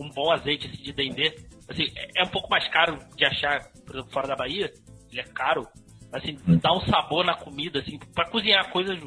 um 0.00 0.10
bom 0.10 0.30
azeite 0.32 0.66
assim, 0.66 0.82
de 0.82 0.92
dendê. 0.92 1.34
Assim, 1.68 1.84
é, 1.96 2.22
é 2.22 2.24
um 2.24 2.28
pouco 2.28 2.48
mais 2.48 2.66
caro 2.68 2.98
de 3.16 3.24
achar, 3.24 3.70
por 3.84 3.96
exemplo, 3.96 4.12
fora 4.12 4.28
da 4.28 4.36
Bahia, 4.36 4.72
ele 5.10 5.20
é 5.20 5.24
caro. 5.24 5.66
Assim, 6.12 6.38
dá 6.62 6.72
um 6.72 6.80
sabor 6.82 7.24
na 7.24 7.34
comida, 7.34 7.80
assim, 7.80 7.98
pra 8.14 8.30
cozinhar 8.30 8.70
coisas, 8.70 8.98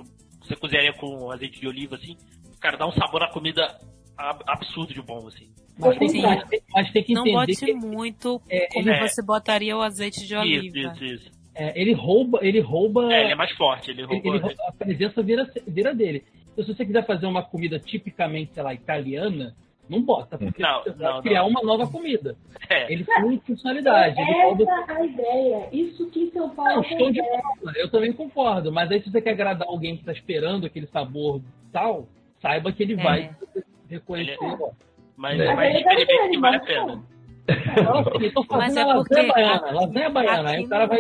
você 0.41 0.55
cozinharia 0.55 0.93
com 0.93 1.32
azeite 1.32 1.59
de 1.59 1.67
oliva, 1.67 1.95
assim, 1.95 2.15
cara, 2.59 2.78
dá 2.78 2.86
um 2.86 2.91
sabor 2.91 3.22
na 3.22 3.32
comida 3.32 3.80
ab- 4.17 4.43
absurdo 4.45 4.93
de 4.93 5.01
bom, 5.01 5.26
assim. 5.28 5.49
Mas 5.80 5.97
tem, 5.97 6.09
Sim. 6.09 6.21
mas 6.21 6.43
tem- 6.49 6.61
mas 6.73 6.91
tem 6.91 7.03
que 7.03 7.13
Não 7.13 7.21
entender 7.21 7.38
bote 7.38 7.65
que 7.65 7.73
muito 7.73 8.41
É, 8.49 8.67
como 8.73 8.89
ele- 8.89 9.07
você 9.07 9.21
botaria 9.23 9.77
o 9.77 9.82
azeite 9.82 10.25
de 10.27 10.36
oliva. 10.36 10.65
Isso, 10.65 10.77
isso, 10.77 11.05
isso. 11.05 11.32
é, 11.55 11.80
ele 11.80 11.93
rouba, 11.93 12.39
ele 12.41 12.59
rouba, 12.59 13.13
É, 13.13 13.23
ele 13.23 13.32
é 13.32 13.36
mais 13.36 13.51
forte, 13.51 13.91
ele 13.91 14.01
ele- 14.01 14.07
roubou. 14.13 14.34
ele 14.36 14.43
rouba- 14.43 14.63
a 14.67 14.71
presença 14.73 15.23
vira, 15.23 15.49
vira 15.67 15.93
dele. 15.95 16.23
Então, 16.51 16.65
se 16.65 16.75
você 16.75 16.86
quiser 16.86 17.05
fazer 17.05 17.25
uma 17.25 17.41
comida 17.43 17.80
tipicamente, 17.80 18.53
sei 18.53 18.61
lá, 18.61 18.73
italiana, 18.73 19.55
não 19.89 20.01
bota, 20.03 20.38
porque 20.38 20.61
Não, 20.61 20.84
você 20.84 20.89
vai 20.91 21.13
não, 21.13 21.21
criar 21.21 21.41
não. 21.41 21.47
uma 21.49 21.61
nova 21.63 21.88
comida. 21.88 22.36
É, 22.69 22.91
Ele 22.93 23.03
tem 23.05 23.39
funcionalidade, 23.47 24.21
ele 24.21 24.32
rouba 24.43 24.63
Essa 24.63 24.91
é 24.91 24.95
a 24.97 25.05
ideia. 25.05 25.69
Isso 25.71 26.05
que 26.11 26.30
São 26.32 26.49
Paulo 26.49 26.75
Não, 26.75 26.84
show 26.84 27.09
de 27.11 27.21
acontece. 27.21 27.59
bola. 27.61 27.73
Eu 27.77 27.89
também 27.89 28.11
concordo. 28.13 28.71
Mas 28.71 28.91
aí, 28.91 29.01
se 29.01 29.09
você 29.09 29.21
quer 29.21 29.32
agradar 29.32 29.67
alguém 29.67 29.95
que 29.95 30.01
está 30.01 30.11
esperando 30.11 30.65
aquele 30.67 30.86
sabor 30.88 31.41
tal, 31.71 32.07
saiba 32.41 32.71
que 32.71 32.84
ele 32.84 32.93
É. 32.93 32.97
vai 33.03 33.32
reconhecer. 33.89 34.34
Ele- 34.43 34.57
ó. 34.61 34.69
Mas, 35.20 35.39
É. 35.39 35.53
mas 35.53 35.76
experimente 35.76 36.30
que 36.32 36.39
vale 36.39 36.55
a 36.55 36.59
pena. 36.61 37.03
Assim, 37.49 38.32
Mas 38.51 38.78
é 38.78 38.82
a 38.84 38.93
porque 38.95 39.24
baiana, 39.24 39.55
aqui- 39.55 39.74
lasanha 39.74 40.09
baiana. 40.11 40.49
Aí 40.49 40.55
aqui, 40.57 40.65
o 40.65 40.70
cara 40.70 40.86
vai. 40.86 40.99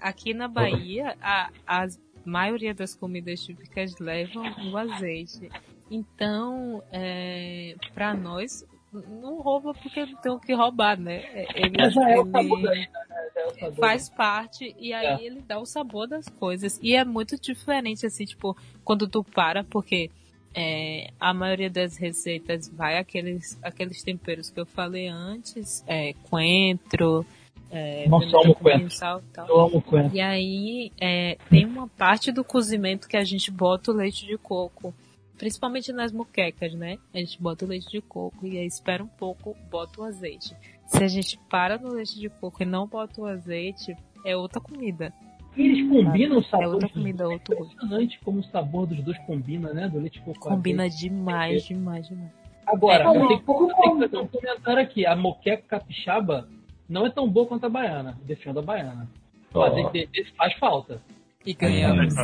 aqui 0.00 0.34
na 0.34 0.48
Bahia, 0.48 1.16
a, 1.20 1.50
a 1.66 1.86
maioria 2.24 2.72
das 2.74 2.94
comidas 2.94 3.44
típicas 3.44 3.98
levam 3.98 4.44
o 4.72 4.76
azeite. 4.78 5.50
Então, 5.90 6.82
é, 6.90 7.74
para 7.94 8.14
nós, 8.14 8.66
não 9.20 9.40
rouba 9.42 9.74
porque 9.74 10.06
não 10.06 10.16
tem 10.22 10.32
o 10.32 10.40
que 10.40 10.54
roubar, 10.54 10.98
né? 10.98 11.16
É, 11.34 11.46
Ele, 11.54 11.76
é 11.80 11.86
ele 11.86 12.62
né? 12.62 12.86
É 13.58 13.72
faz 13.72 14.08
parte 14.08 14.74
e 14.78 14.92
aí 14.94 15.22
É. 15.22 15.26
ele 15.26 15.42
dá 15.42 15.58
o 15.58 15.66
sabor 15.66 16.08
das 16.08 16.28
coisas. 16.28 16.80
E 16.82 16.94
é 16.96 17.04
muito 17.04 17.38
diferente, 17.38 18.06
assim, 18.06 18.24
tipo, 18.24 18.56
quando 18.82 19.06
tu 19.06 19.22
para, 19.22 19.62
porque 19.64 20.10
é, 20.54 21.10
a 21.18 21.34
maioria 21.34 21.68
das 21.68 21.96
receitas 21.96 22.68
vai 22.68 22.98
aqueles, 22.98 23.58
aqueles 23.62 24.02
temperos 24.02 24.50
que 24.50 24.60
eu 24.60 24.66
falei 24.66 25.08
antes, 25.08 25.84
é, 25.86 26.14
coentro, 26.30 27.26
é, 27.70 28.08
Nossa, 28.08 28.26
eu 28.26 28.40
amo 28.40 28.54
coentro. 28.54 28.90
sal 28.90 29.20
tal. 29.32 29.48
Eu 29.48 29.60
amo 29.60 29.82
coentro. 29.82 30.16
E 30.16 30.20
aí 30.20 30.92
é, 31.00 31.36
tem 31.50 31.66
uma 31.66 31.88
parte 31.88 32.30
do 32.30 32.44
cozimento 32.44 33.08
que 33.08 33.16
a 33.16 33.24
gente 33.24 33.50
bota 33.50 33.90
o 33.90 33.94
leite 33.94 34.24
de 34.24 34.38
coco. 34.38 34.94
Principalmente 35.36 35.92
nas 35.92 36.12
muquecas, 36.12 36.72
né? 36.74 36.96
A 37.12 37.18
gente 37.18 37.42
bota 37.42 37.64
o 37.64 37.68
leite 37.68 37.90
de 37.90 38.00
coco 38.00 38.46
e 38.46 38.56
aí 38.56 38.66
espera 38.66 39.02
um 39.02 39.08
pouco, 39.08 39.56
bota 39.68 40.00
o 40.00 40.04
azeite. 40.04 40.54
Se 40.86 41.02
a 41.02 41.08
gente 41.08 41.36
para 41.50 41.76
no 41.76 41.94
leite 41.94 42.18
de 42.20 42.28
coco 42.28 42.62
e 42.62 42.66
não 42.66 42.86
bota 42.86 43.20
o 43.20 43.26
azeite, 43.26 43.96
é 44.24 44.36
outra 44.36 44.60
comida. 44.60 45.12
E 45.56 45.62
eles 45.62 45.88
combinam 45.88 46.36
o 46.36 46.40
É 46.40 46.44
sabor. 46.44 46.66
outra 46.74 46.88
comida, 46.88 47.28
outro 47.28 47.56
gosto. 47.56 47.72
impressionante 47.74 48.20
como 48.24 48.40
o 48.40 48.44
sabor 48.44 48.86
dos 48.86 49.02
dois 49.02 49.18
combina, 49.26 49.72
né? 49.72 49.88
Do 49.88 50.00
leite 50.00 50.20
com 50.20 50.32
Combina 50.34 50.88
demais, 50.88 51.64
demais, 51.64 52.08
demais. 52.08 52.32
Agora, 52.66 53.04
É, 53.04 53.06
eu 53.06 53.10
um 53.10 53.28
tenho, 53.28 53.38
que 53.40 53.44
como. 53.44 54.00
fazer 54.00 54.16
um 54.16 54.26
comentário 54.26 54.82
aqui. 54.82 55.06
A 55.06 55.14
moqueca 55.14 55.62
capixaba 55.68 56.48
não 56.88 57.06
é 57.06 57.10
tão 57.10 57.28
boa 57.28 57.46
quanto 57.46 57.66
a 57.66 57.68
baiana. 57.68 58.18
Defendo 58.24 58.58
a 58.58 58.62
baiana. 58.62 59.08
Ó. 59.52 59.60
Mas 59.70 59.92
de- 59.92 60.06
de- 60.06 60.24
faz 60.32 60.54
falta. 60.54 61.00
E 61.46 61.52
ganhamos. 61.52 62.14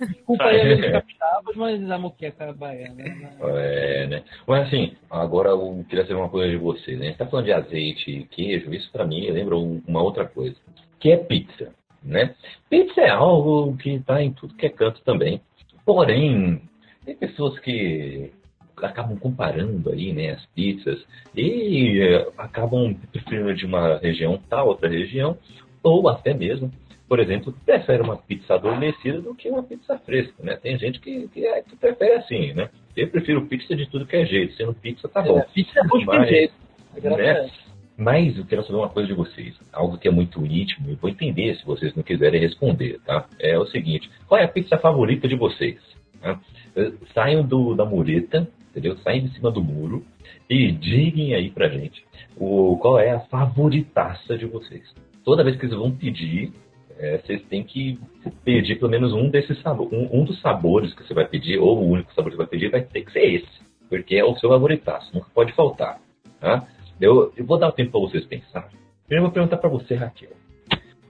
Desculpa 0.00 0.44
aí 0.44 0.74
os 0.80 0.90
capixabas, 0.90 1.54
mas 1.56 1.90
a 1.90 1.98
moqueca 1.98 2.52
baiana. 2.54 2.94
né? 2.94 3.30
É, 3.40 4.06
né? 4.06 4.22
Mas 4.46 4.66
assim, 4.68 4.92
agora 5.10 5.50
eu 5.50 5.84
queria 5.88 6.06
saber 6.06 6.18
uma 6.18 6.30
coisa 6.30 6.50
de 6.50 6.56
vocês, 6.56 6.98
né? 6.98 7.06
A 7.06 7.08
gente 7.10 7.18
tá 7.18 7.26
falando 7.26 7.44
de 7.44 7.52
azeite 7.52 8.10
e 8.10 8.24
queijo, 8.24 8.72
isso 8.72 8.90
pra 8.90 9.06
mim 9.06 9.30
lembra 9.30 9.54
um- 9.56 9.82
uma 9.86 10.02
outra 10.02 10.24
coisa, 10.26 10.56
que 10.98 11.10
é 11.10 11.16
pizza, 11.18 11.74
né? 12.02 12.34
Pizza 12.68 13.00
é 13.00 13.10
algo 13.10 13.76
que 13.76 13.98
tá 14.00 14.22
em 14.22 14.32
tudo 14.32 14.54
que 14.54 14.66
é 14.66 14.70
canto 14.70 15.00
também. 15.02 15.40
Porém, 15.84 16.62
tem 17.04 17.16
pessoas 17.16 17.58
que 17.60 18.30
acabam 18.76 19.18
comparando 19.18 19.90
aí, 19.90 20.12
né, 20.12 20.30
as 20.30 20.46
pizzas 20.46 21.04
e 21.34 22.00
eh, 22.00 22.28
acabam 22.38 22.94
preferindo 23.10 23.52
de 23.54 23.66
uma 23.66 23.98
região 23.98 24.40
tal, 24.48 24.68
outra 24.68 24.88
região, 24.88 25.36
ou 25.82 26.08
até 26.08 26.32
mesmo 26.32 26.70
por 27.08 27.20
exemplo, 27.20 27.54
prefere 27.64 28.02
uma 28.02 28.18
pizza 28.18 28.54
adormecida 28.54 29.22
do 29.22 29.34
que 29.34 29.48
uma 29.48 29.62
pizza 29.62 29.98
fresca, 30.00 30.34
né? 30.42 30.56
Tem 30.56 30.78
gente 30.78 31.00
que, 31.00 31.26
que, 31.28 31.46
é- 31.46 31.62
que 31.62 31.74
prefere 31.74 32.16
assim, 32.16 32.52
né? 32.52 32.68
Eu 32.94 33.08
prefiro 33.08 33.46
pizza 33.46 33.74
de 33.74 33.88
tudo 33.88 34.04
que 34.04 34.14
é 34.14 34.26
jeito, 34.26 34.54
sendo 34.54 34.74
pizza 34.74 35.08
tá 35.08 35.22
bom. 35.22 35.38
É, 35.38 35.42
pizza 35.54 35.80
é 35.80 35.84
bom 35.84 35.98
de 35.98 36.28
jeito. 36.28 36.54
Graças 37.00 37.46
né? 37.46 37.50
Mas 37.98 38.38
eu 38.38 38.46
quero 38.46 38.62
saber 38.62 38.78
uma 38.78 38.88
coisa 38.88 39.08
de 39.08 39.14
vocês, 39.14 39.56
algo 39.72 39.98
que 39.98 40.06
é 40.06 40.10
muito 40.10 40.46
íntimo, 40.46 40.88
e 40.88 40.94
vou 40.94 41.10
entender 41.10 41.56
se 41.56 41.66
vocês 41.66 41.92
não 41.96 42.02
quiserem 42.04 42.40
responder, 42.40 43.00
tá? 43.04 43.26
É 43.40 43.58
o 43.58 43.66
seguinte, 43.66 44.08
qual 44.28 44.40
é 44.40 44.44
a 44.44 44.48
pizza 44.48 44.78
favorita 44.78 45.26
de 45.26 45.34
vocês? 45.34 45.76
tá? 46.20 46.40
Eh, 46.76 46.92
Saiam 47.12 47.42
do, 47.42 47.74
da 47.74 47.84
mureta, 47.84 48.48
entendeu? 48.70 48.96
Saiam 48.98 49.26
de 49.26 49.34
cima 49.34 49.50
do 49.50 49.62
muro 49.62 50.04
e 50.48 50.70
digam 50.70 51.36
aí 51.36 51.50
pra 51.50 51.68
gente 51.68 52.04
o, 52.36 52.78
qual 52.80 53.00
é 53.00 53.10
a 53.10 53.20
favoritaça 53.20 54.38
de 54.38 54.46
vocês. 54.46 54.82
Toda 55.24 55.42
vez 55.42 55.56
que 55.56 55.66
vocês 55.66 55.78
vão 55.78 55.90
pedir, 55.90 56.52
eh, 56.98 57.18
vocês 57.18 57.42
têm 57.48 57.64
que 57.64 57.98
pedir 58.44 58.76
pelo 58.78 58.92
menos 58.92 59.12
um 59.12 59.28
desses 59.28 59.60
sabores, 59.60 59.92
um, 59.92 60.20
um 60.20 60.24
dos 60.24 60.40
sabores 60.40 60.94
que 60.94 61.02
você 61.02 61.14
vai 61.14 61.26
pedir, 61.26 61.58
ou 61.58 61.78
o 61.78 61.90
único 61.90 62.14
sabor 62.14 62.30
que 62.30 62.36
você 62.36 62.42
vai 62.44 62.46
pedir, 62.46 62.70
vai 62.70 62.82
ter 62.82 63.02
que 63.02 63.12
ser 63.12 63.24
esse, 63.24 63.60
porque 63.88 64.14
é 64.14 64.24
o 64.24 64.36
seu 64.36 64.50
favoritaço, 64.50 65.12
nunca 65.12 65.28
pode 65.34 65.52
faltar, 65.52 65.98
tá? 66.40 66.64
Eu, 67.00 67.32
eu 67.36 67.44
vou 67.44 67.58
dar 67.58 67.68
o 67.68 67.72
tempo 67.72 67.92
para 67.92 68.00
vocês 68.00 68.24
pensarem. 68.24 68.70
Primeiro 69.06 69.22
eu 69.26 69.28
vou 69.28 69.30
perguntar 69.32 69.56
para 69.58 69.70
você, 69.70 69.94
Raquel. 69.94 70.30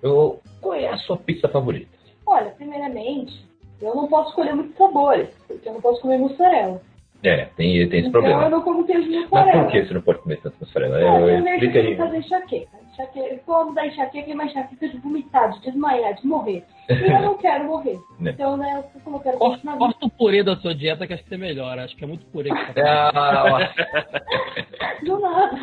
Eu, 0.03 0.41
qual 0.61 0.74
é 0.74 0.89
a 0.89 0.97
sua 0.99 1.16
pizza 1.16 1.49
favorita? 1.49 1.91
Olha, 2.26 2.51
primeiramente, 2.51 3.45
eu 3.80 3.95
não 3.95 4.07
posso 4.07 4.30
escolher 4.30 4.55
muitos 4.55 4.76
sabores, 4.76 5.28
porque 5.47 5.68
eu 5.68 5.72
não 5.74 5.80
posso 5.80 6.01
comer 6.01 6.18
mussarela. 6.18 6.80
É, 7.24 7.47
tem, 7.57 7.89
tem 7.89 7.99
esse 8.01 8.09
então 8.09 8.09
eu 8.09 8.12
problema. 8.12 8.49
não 8.49 8.62
como 8.62 8.84
queijo 8.86 9.03
de 9.09 9.11
Mas 9.16 9.22
mussarela. 9.30 9.62
por 9.64 9.72
que 9.72 9.84
você 9.86 9.95
não 9.95 10.03
pode 10.03 10.18
comer 10.20 10.41
tanto 10.41 10.57
mussarela? 10.61 10.97
Ah, 10.97 11.01
Eu, 11.01 11.28
eu 11.28 11.43
vejo 11.43 11.55
explica 11.64 11.78
aí. 11.80 11.97
fazer 11.97 12.16
enxaqueca. 12.18 12.78
Enxaqueca. 13.03 13.40
Como 13.46 13.74
da 13.74 13.86
enxaqueca, 13.86 14.30
é 14.30 14.34
uma 14.34 14.44
enxaqueca 14.44 14.88
de 14.88 14.99
vomitar, 14.99 15.51
de 15.53 15.61
desmaiar, 15.61 16.14
de 16.14 16.26
morrer. 16.26 16.64
E 16.88 16.92
eu 17.12 17.20
não 17.20 17.36
quero 17.38 17.64
morrer. 17.64 17.99
Né. 18.18 18.30
Então, 18.32 18.57
né, 18.57 18.82
eu- 18.94 19.12
eu 19.12 19.20
quero 19.20 19.38
viva, 19.38 19.76
corta 19.78 20.07
o 20.07 20.11
purê 20.11 20.42
da 20.42 20.57
sua 20.57 20.74
dieta 20.74 21.07
que 21.07 21.12
acho 21.14 21.22
que 21.22 21.28
você 21.28 21.36
melhora. 21.36 21.84
Acho 21.84 21.96
que 21.96 22.05
é 22.05 22.07
muito 22.07 22.26
purê 22.26 22.51
que 22.51 22.72
você 22.72 22.80
Ah, 22.80 23.70
do 25.05 25.18
nada. 25.20 25.57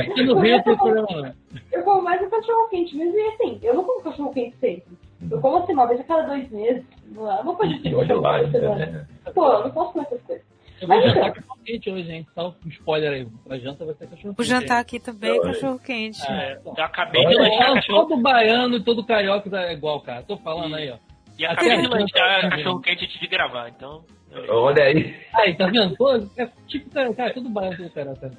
Aqui 0.00 0.22
no 0.24 0.38
Rio 0.40 0.56
não 0.56 0.62
tem 0.62 0.76
problema 0.76 1.06
não. 1.10 1.32
Eu 1.72 1.82
como 1.82 2.02
mais 2.02 2.20
o 2.22 2.30
cachorro 2.30 2.68
quente 2.68 2.96
mesmo, 2.96 3.16
e 3.18 3.28
assim, 3.28 3.58
eu 3.62 3.74
não 3.74 3.84
como 3.84 4.02
cachorro 4.02 4.32
quente 4.32 4.56
sempre. 4.58 4.96
Eu 5.30 5.40
como 5.40 5.58
assim, 5.58 5.72
uma 5.72 5.86
vez 5.86 6.00
a 6.00 6.04
cada 6.04 6.22
dois 6.22 6.48
meses. 6.50 6.84
Não 7.10 7.30
é 7.30 7.40
uma 7.40 7.54
coisa 7.54 7.74
e 7.82 7.94
olha 7.94 8.20
lá 8.20 8.42
né? 8.42 9.06
Pô, 9.34 9.46
eu 9.52 9.64
não 9.64 9.70
posso 9.70 9.92
comer 9.92 10.04
essas 10.06 10.22
coisas. 10.22 10.44
Eu 10.80 10.88
vou 10.88 11.02
jantar 11.02 11.32
cachorro 11.32 11.58
quente 11.64 11.90
hoje, 11.90 12.12
hein? 12.12 12.26
Só 12.34 12.48
um 12.64 12.68
spoiler 12.68 13.12
aí. 13.12 13.28
A 13.50 13.58
janta 13.58 13.84
vai 13.84 13.94
ser 13.94 14.06
cachorro 14.08 14.34
quente. 14.34 14.40
O 14.40 14.44
jantar 14.44 14.78
aqui 14.80 15.00
também 15.00 15.30
é 15.36 15.40
cachorro 15.40 15.78
quente. 15.78 16.22
É, 16.30 16.60
Eu 16.64 16.84
acabei 16.84 17.26
de 17.26 17.34
lanchar 17.34 17.66
Todo, 17.66 17.74
cachorro. 17.74 18.06
todo 18.08 18.22
baiano 18.22 18.76
e 18.76 18.82
todo 18.84 19.04
carioca 19.06 19.60
é 19.60 19.72
igual, 19.72 20.00
cara. 20.00 20.22
Tô 20.22 20.36
falando 20.38 20.74
aí, 20.76 20.90
ó. 20.90 20.96
E 21.38 21.44
acabei 21.46 21.76
de 21.78 21.86
Até 21.86 21.86
a 21.86 21.98
lanchar 22.00 22.42
janta- 22.42 22.56
cachorro 22.56 22.80
quente 22.80 23.04
antes 23.04 23.20
de 23.20 23.26
gravar, 23.26 23.68
então. 23.68 24.04
Olha 24.50 24.82
aí. 24.84 25.16
Aí, 25.34 25.54
tá 25.56 25.66
vendo? 25.66 25.96
Pô, 25.96 26.12
é 26.14 26.48
tipo, 26.66 26.90
cara, 26.90 27.12
cara, 27.14 27.32
todo 27.34 27.48
baiano, 27.48 27.76
todo 27.76 27.90
carioca. 27.92 28.30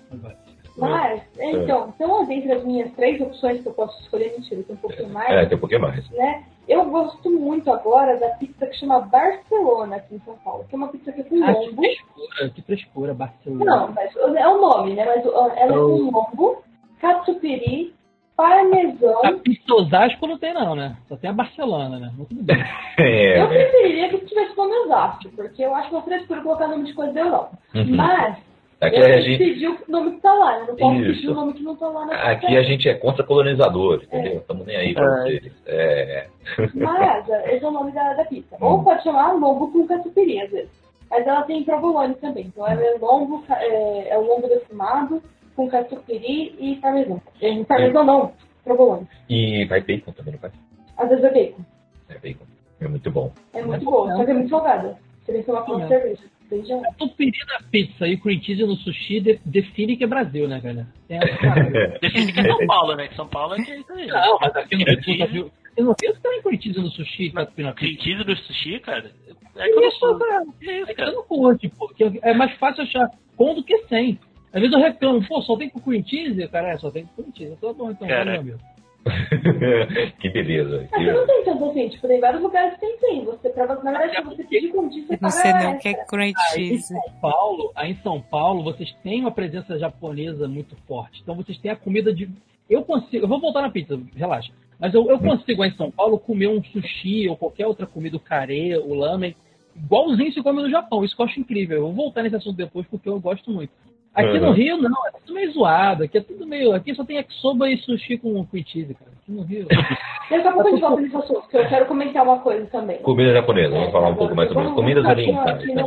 Mas, 0.80 1.22
então, 1.40 1.94
então, 1.96 2.26
dentre 2.26 2.52
as 2.52 2.64
minhas 2.64 2.92
três 2.94 3.20
opções 3.22 3.62
que 3.62 3.68
eu 3.68 3.74
posso 3.74 4.00
escolher, 4.02 4.32
mentira, 4.38 4.64
tem 4.64 4.76
um 4.76 4.80
pouquinho 4.80 5.10
mais. 5.10 5.30
É, 5.30 5.46
tem 5.46 5.58
um 5.58 5.60
pouquinho 5.60 5.82
mais. 5.82 6.10
né? 6.12 6.44
Eu 6.68 6.86
gosto 6.86 7.30
muito 7.32 7.72
agora 7.72 8.18
da 8.20 8.30
pizza 8.30 8.68
que 8.68 8.76
chama 8.78 9.00
Barcelona 9.00 9.96
aqui 9.96 10.16
em 10.16 10.20
São 10.20 10.36
Paulo, 10.38 10.66
que 10.70 10.76
é 10.76 10.78
uma 10.78 10.88
pizza 10.90 11.12
que 11.12 11.22
é 11.22 11.24
com 11.24 11.44
Ah, 11.44 11.54
que 11.54 11.66
lombo. 11.66 11.76
frescura, 11.82 12.50
que 12.54 12.62
frescura, 12.62 13.14
Barcelona. 13.14 13.66
Não, 13.66 13.92
mas 13.92 14.16
é 14.16 14.48
o 14.48 14.62
nome, 14.62 14.94
né? 14.94 15.04
Mas 15.06 15.26
ela 15.26 15.60
é 15.60 15.68
com 15.68 15.76
lombo, 16.12 16.64
catupiry, 17.02 17.94
parmesão. 18.38 19.20
A 19.26 19.34
pizza 19.34 19.74
Osasco 19.74 20.28
não 20.28 20.38
tem 20.38 20.54
não, 20.54 20.76
né? 20.76 20.96
Só 21.08 21.18
tem 21.18 21.30
a 21.30 21.34
Barcelona, 21.34 22.00
né? 22.00 22.12
Tudo 22.30 22.44
bem. 22.44 22.58
É, 23.00 23.40
Eu 23.42 23.48
né? 23.50 23.56
preferiria 23.56 24.10
que 24.10 24.26
tivesse 24.26 24.58
nome 24.58 24.74
Osasco, 24.80 25.30
porque 25.34 25.64
eu 25.64 25.74
acho 25.74 25.90
uma 25.90 26.02
frescura 26.04 26.42
colocar 26.42 26.68
nome 26.68 26.84
de 26.84 26.94
coisa 26.94 27.14
da 27.14 27.22
Europa. 27.22 27.58
Uhum. 27.74 27.96
Mas 27.96 28.38
Aqui 28.82 28.96
eu 28.98 29.06
a 29.06 29.20
gente, 29.20 29.38
pedir 29.38 29.68
o 29.68 29.78
nome 29.90 30.12
que 30.12 30.22
tá 30.22 30.34
lá, 30.34 30.60
né? 30.60 30.66
Não 30.70 30.76
posso 30.78 30.96
Isso. 31.02 31.14
pedir 31.16 31.30
o 31.30 31.34
nome 31.34 31.54
que 31.54 31.64
não 31.64 31.76
tá 31.76 31.88
lá 31.88 32.06
na 32.06 32.14
aqui 32.32 32.56
a 32.58 32.64
gente 32.64 32.88
é 32.88 32.94
contra 32.94 33.26
colonizador, 33.26 34.02
entendeu? 34.04 34.38
Estamos 34.38 34.66
nem 34.66 34.78
aí 34.78 34.94
pra 34.94 35.06
É. 35.06 35.22
vocês. 35.24 35.54
É. 35.66 36.28
Mas 36.76 37.30
é, 37.30 37.56
esse 37.56 37.66
é 37.66 37.68
o 37.68 37.72
nome 37.72 37.92
da, 37.92 38.14
da 38.14 38.24
pizza. 38.24 38.56
Ou 38.62 38.82
pode 38.84 39.04
chamar 39.04 39.34
lombo 39.34 39.70
com 39.72 39.86
catupiry, 39.86 40.42
às 40.42 40.52
vezes. 40.52 40.70
Mas 41.10 41.28
ela 41.28 41.44
tem 41.44 41.64
provolone 41.64 42.16
também. 42.16 42.46
Então 42.48 42.66
ela 42.66 42.82
é 42.82 42.98
lombo, 43.00 43.44
é, 43.50 44.10
é 44.14 44.18
o 44.18 44.22
lombo 44.22 44.48
defumado 44.48 45.22
com 45.58 45.68
catupiry 45.68 46.56
e 46.58 46.76
parmesão. 46.78 47.22
É, 47.42 47.64
parmesão 47.66 48.06
não, 48.06 48.32
provolone. 48.64 49.08
E 49.30 49.66
vai 49.66 49.82
bacon 49.82 50.14
também, 50.14 50.34
não 50.34 50.40
vai? 50.40 50.52
Às 50.98 51.10
vezes 51.10 51.24
é 51.26 51.30
bacon. 51.34 51.62
É 52.10 52.14
bacon. 52.18 52.46
É 52.80 52.88
muito 52.88 53.12
bom. 53.12 53.32
É 53.54 53.62
muito 53.62 53.84
bom 53.84 54.06
mesmo. 54.06 54.18
só 54.20 54.26
que 54.26 54.32
é 54.32 54.34
muito 54.36 54.50
salgada. 54.50 54.98
Você 55.26 55.32
tem 55.34 55.42
que 55.42 55.48
tomar 55.48 55.64
com 55.64 55.82
É. 55.82 55.88
cerveja. 55.90 56.24
Beijão. 56.50 56.82
A 56.86 56.94
tupiri 56.94 57.38
da 57.48 57.60
pizza 57.70 58.08
e 58.08 58.16
o 58.16 58.20
cream 58.22 58.42
cheese 58.42 58.64
no 58.66 58.76
sushi 58.78 59.20
de- 59.20 59.40
define 59.46 59.96
que 59.96 60.04
é 60.04 60.08
Brasil, 60.08 60.48
né, 60.48 60.60
cara? 60.62 60.88
Essa 61.10 61.38
parada. 61.38 62.00
Define 62.02 62.34
que 62.34 62.40
é 62.40 62.44
São 62.44 62.66
Paulo, 62.68 62.96
né? 62.96 63.08
Que 63.08 63.16
São 63.16 63.28
Paulo 63.28 63.54
é 63.56 63.64
que 63.64 63.72
é 63.72 63.80
isso 63.80 63.94
aí. 63.94 64.08
Não, 64.08 64.38
mas 64.40 64.56
aqui 64.56 64.76
no 64.78 64.86
Cream 64.86 65.02
cheese. 65.04 65.28
viu? 65.28 65.52
Eu 65.78 65.86
não 65.86 65.96
penso 65.96 66.16
que 66.16 66.22
tem 66.28 66.42
cream 66.42 66.62
cheese 66.62 66.80
no 66.80 66.90
sushi, 66.90 67.30
catupiry 67.32 67.68
na 67.68 67.74
Cream 67.74 67.92
pizza. 67.92 68.04
cheese 68.04 68.24
do 68.24 68.36
sushi, 68.36 68.80
cara. 68.80 69.12
É 69.56 69.64
que 69.64 69.70
eu 69.72 69.82
não 69.82 69.88
Isso, 69.88 70.00
sou. 70.00 70.18
cara. 70.20 70.46
Que 70.60 70.72
isso, 70.72 70.84
É 70.84 70.86
que 70.88 70.94
cara? 70.96 71.10
eu 71.12 71.16
não 71.16 71.24
curto, 71.24 71.70
pô. 71.70 71.92
É 72.22 72.34
mais 72.34 72.54
fácil 72.58 72.84
achar 72.84 73.10
com 73.38 73.54
do 73.56 73.64
que 73.64 73.78
sem. 73.88 74.20
Às 74.52 74.62
vezes 74.62 74.76
eu 74.76 74.82
reclamo, 74.82 75.26
pô, 75.28 75.42
só 75.44 75.56
tem 75.56 75.70
com 75.70 75.80
cream 75.80 76.04
cheese? 76.06 76.48
Cara, 76.48 76.70
é, 76.74 76.78
só 76.78 76.90
tem 76.92 77.06
com 77.06 77.22
cream 77.22 77.36
cheese. 77.36 77.54
Então, 77.54 77.74
bom, 77.74 77.92
então, 77.92 78.08
Cara. 78.08 78.42
meu. 78.42 78.58
que 80.20 80.30
beleza. 80.30 80.88
Mas 80.92 81.06
Que- 81.06 81.12
não 81.12 81.26
tem 81.26 81.44
tanto 81.46 81.66
assim, 81.66 81.90
tipo, 81.90 82.08
tem 82.08 82.20
vários 82.20 82.42
lugares 82.42 82.74
que 82.76 82.80
tem 82.82 82.98
sim. 83.00 83.26
Você, 83.26 83.50
pra, 83.50 83.66
na 83.68 83.76
verdade, 83.76 84.16
se 84.18 84.22
você 84.24 84.44
pedir 84.44 84.70
com 84.72 84.88
disso, 84.88 85.08
você 85.08 85.14
Não 85.14 85.30
paga 85.30 85.32
sei 85.42 85.54
nem 85.54 85.68
o 85.76 85.80
que 85.80 85.88
extra. 85.90 86.04
é 86.04 86.06
cream 86.06 86.22
Aí 86.24 86.32
em 86.32 86.56
cheese. 86.70 86.88
São 86.88 87.02
Paulo, 87.22 87.72
aí 87.76 87.92
em 87.92 87.96
São 88.02 88.22
Paulo, 88.22 88.64
vocês 88.64 88.94
têm 89.04 89.22
uma 89.22 89.32
presença 89.32 89.78
japonesa 89.80 90.48
muito 90.48 90.76
forte. 90.88 91.22
Então 91.22 91.36
vocês 91.36 91.58
têm 91.58 91.72
a 91.72 91.76
comida 91.76 92.14
de. 92.14 92.30
Eu 92.70 92.84
consigo. 92.84 93.24
Eu 93.26 93.28
vou 93.30 93.40
voltar 93.40 93.62
na 93.62 93.70
pizza, 93.72 94.00
relaxa. 94.16 94.52
Mas 94.80 94.94
eu, 94.94 95.10
eu 95.10 95.20
consigo 95.20 95.62
aí 95.64 95.70
em 95.72 95.76
São 95.76 95.92
Paulo 95.92 96.18
comer 96.20 96.48
um 96.48 96.64
sushi 96.64 97.28
ou 97.28 97.36
qualquer 97.36 97.68
outra 97.68 97.86
comida, 97.86 98.16
o 98.16 98.20
carê, 98.20 98.78
o 98.78 98.94
lamen, 98.94 99.36
igualzinho 99.76 100.32
se 100.32 100.42
come 100.42 100.62
no 100.62 100.70
Japão. 100.70 101.04
Isso 101.04 101.16
que 101.16 101.22
eu 101.22 101.26
acho 101.26 101.40
incrível. 101.40 101.78
Eu 101.78 101.84
vou 101.88 101.94
voltar 101.94 102.24
nesse 102.24 102.36
assunto 102.38 102.56
depois 102.56 102.86
porque 102.88 103.10
eu 103.10 103.20
gosto 103.20 103.52
muito. 103.52 103.72
Aqui 104.16 104.38
Uhum. 104.38 104.48
no 104.48 104.52
Rio, 104.52 104.78
não, 104.78 105.08
é 105.08 105.12
tudo 105.20 105.34
meio 105.34 105.52
zoado. 105.54 106.04
Aqui 106.04 106.18
é 106.18 106.22
tudo 106.22 106.46
meio. 106.46 106.74
Aqui 106.74 106.94
só 106.96 107.06
tem 107.06 107.18
yakisoba 107.18 107.70
e 107.70 107.78
sushi 107.78 108.18
com 108.18 108.44
cream 108.48 108.66
cheese, 108.66 108.94
cara. 108.96 109.12
Aqui 109.22 109.32
no 109.32 109.44
Rio. 109.44 109.68
Daqui 109.68 110.48
a 110.48 110.52
pouco 110.52 110.68
a 110.68 110.72
gente 110.72 110.82
volta 110.82 111.02
nesse 111.02 111.16
assunto, 111.16 111.42
porque 111.42 111.58
eu 111.58 111.68
quero 111.70 111.86
comentar 111.86 112.24
uma 112.24 112.40
coisa 112.40 112.66
também. 112.68 112.98
Comida 113.00 113.32
japonesa, 113.34 113.70
vamos 113.76 113.92
falar 113.92 114.10
um 114.10 114.16
pouco 114.16 114.36
mais 114.36 114.50
sobre 114.50 114.66
isso. 114.66 114.76
Comidas 114.76 115.06
orientais. 115.06 115.66
Né? 115.76 115.86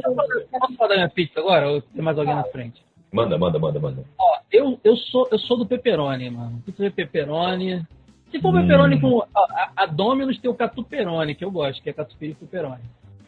Posso 0.58 0.74
falar 0.76 0.88
da 0.88 0.94
minha 0.96 1.08
pizza 1.10 1.40
agora? 1.40 1.68
Ou 1.70 1.82
tem 1.82 2.02
mais 2.02 2.18
alguém 2.18 2.34
na 2.34 2.44
frente? 2.44 2.82
Manda, 3.12 3.36
manda, 3.36 3.58
manda, 3.58 3.78
manda. 3.78 4.04
Ó, 4.18 4.38
eu, 4.50 4.78
eu, 4.82 4.96
sou, 4.96 5.28
eu 5.30 5.38
sou 5.40 5.58
do 5.58 5.66
pepperoni, 5.66 6.30
mano. 6.30 6.62
Pizza 6.64 6.82
de 6.84 6.90
pepperoni. 6.90 7.82
Se 8.30 8.40
for 8.40 8.48
Hum. 8.54 8.62
pepperoni 8.62 8.98
com. 9.00 9.20
A, 9.34 9.70
a- 9.76 9.86
Domino's 9.86 10.38
tem 10.38 10.50
o 10.50 10.54
catuperoni, 10.54 11.34
que 11.34 11.44
eu 11.44 11.50
gosto, 11.50 11.82
que 11.82 11.90
é 11.90 11.92
catupiry 11.92 12.32
e 12.32 12.34
pepperoni. 12.36 12.80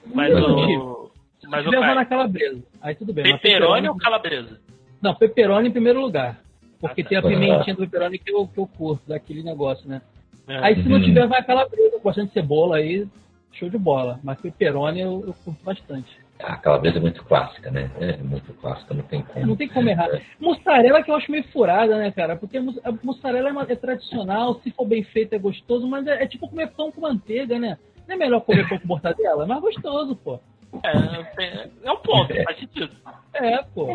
Mas 0.07 0.33
Mas 0.33 0.43
o. 0.43 1.11
Mas 1.47 1.61
Se 1.63 1.69
o 1.69 1.71
tiver 1.71 1.81
vai 1.81 1.89
cara. 1.89 1.95
na 1.97 2.05
calabresa. 2.07 2.63
Aí 2.81 2.95
tudo 2.95 3.13
bem. 3.13 3.25
mas 3.31 3.41
Peperoni 3.43 3.87
ou 3.89 3.97
calabresa? 3.99 4.59
Não, 5.05 5.15
pepperoni 5.15 5.69
em 5.69 5.73
primeiro 5.73 6.01
lugar. 6.01 6.41
Porque 6.81 7.03
Ah, 7.03 7.05
tá. 7.05 7.09
tem 7.11 7.19
a 7.19 7.23
pimentinha 7.23 7.77
do 7.77 7.83
pepperoni 7.83 8.19
que 8.19 8.33
eu, 8.33 8.49
que 8.49 8.59
eu 8.59 8.67
curto, 8.67 9.07
daquele 9.07 9.43
negócio, 9.43 9.87
né? 9.87 10.01
É. 10.49 10.57
Aí 10.65 10.83
se 10.83 10.89
não 10.89 10.97
Uhum. 10.97 11.05
tiver, 11.05 11.27
vai 11.27 11.41
a 11.41 11.45
calabresa, 11.45 11.99
com 11.99 12.03
bastante 12.09 12.33
cebola 12.33 12.77
aí. 12.79 13.07
show 13.53 13.69
de 13.71 13.79
bola. 13.79 14.19
Mas 14.25 14.41
pepperoni 14.41 15.01
eu, 15.03 15.23
eu 15.29 15.35
curto 15.45 15.63
bastante. 15.63 16.19
A 16.41 16.57
calabresa 16.57 16.97
é 16.97 17.01
muito 17.01 17.23
clássica, 17.23 17.71
né? 17.71 17.89
É 18.01 18.17
muito 18.17 18.53
clássica, 18.55 18.93
não 18.95 19.05
tem 19.05 19.23
como. 19.23 19.47
Não 19.47 19.57
tem 19.57 19.69
como 19.69 19.89
errar. 19.89 20.09
Mussarela 20.41 21.03
que 21.05 21.11
eu 21.11 21.15
acho 21.15 21.31
meio 21.31 21.45
furada, 21.53 21.97
né, 21.99 22.11
cara? 22.11 22.35
Porque 22.35 22.57
a 22.59 22.63
mussarela 23.03 23.51
é, 23.51 23.53
uma, 23.53 23.63
é 23.63 23.77
tradicional, 23.77 24.55
se 24.61 24.71
for 24.73 24.87
bem 24.87 25.05
feito 25.05 25.35
é 25.35 25.39
gostoso, 25.39 25.87
mas 25.87 26.05
é, 26.07 26.25
é, 26.25 26.27
tipo 26.27 26.49
comer 26.49 26.73
pão 26.73 26.91
com 26.91 27.03
manteiga, 27.03 27.57
né? 27.59 27.79
Não 28.09 28.17
é 28.17 28.19
melhor 28.19 28.41
comer 28.41 28.69
pão 28.69 28.79
com 28.79 28.89
mortadela? 28.89 29.45
É 29.45 29.47
mais 29.47 29.61
gostoso, 29.61 30.17
pô. 30.17 30.41
É, 30.83 31.69
é 31.85 31.93
um 31.93 31.97
ponto, 31.99 32.33
é. 32.33 32.43
faz 32.43 32.59
sentido. 32.59 32.91
É, 33.35 33.63
pô. 33.73 33.87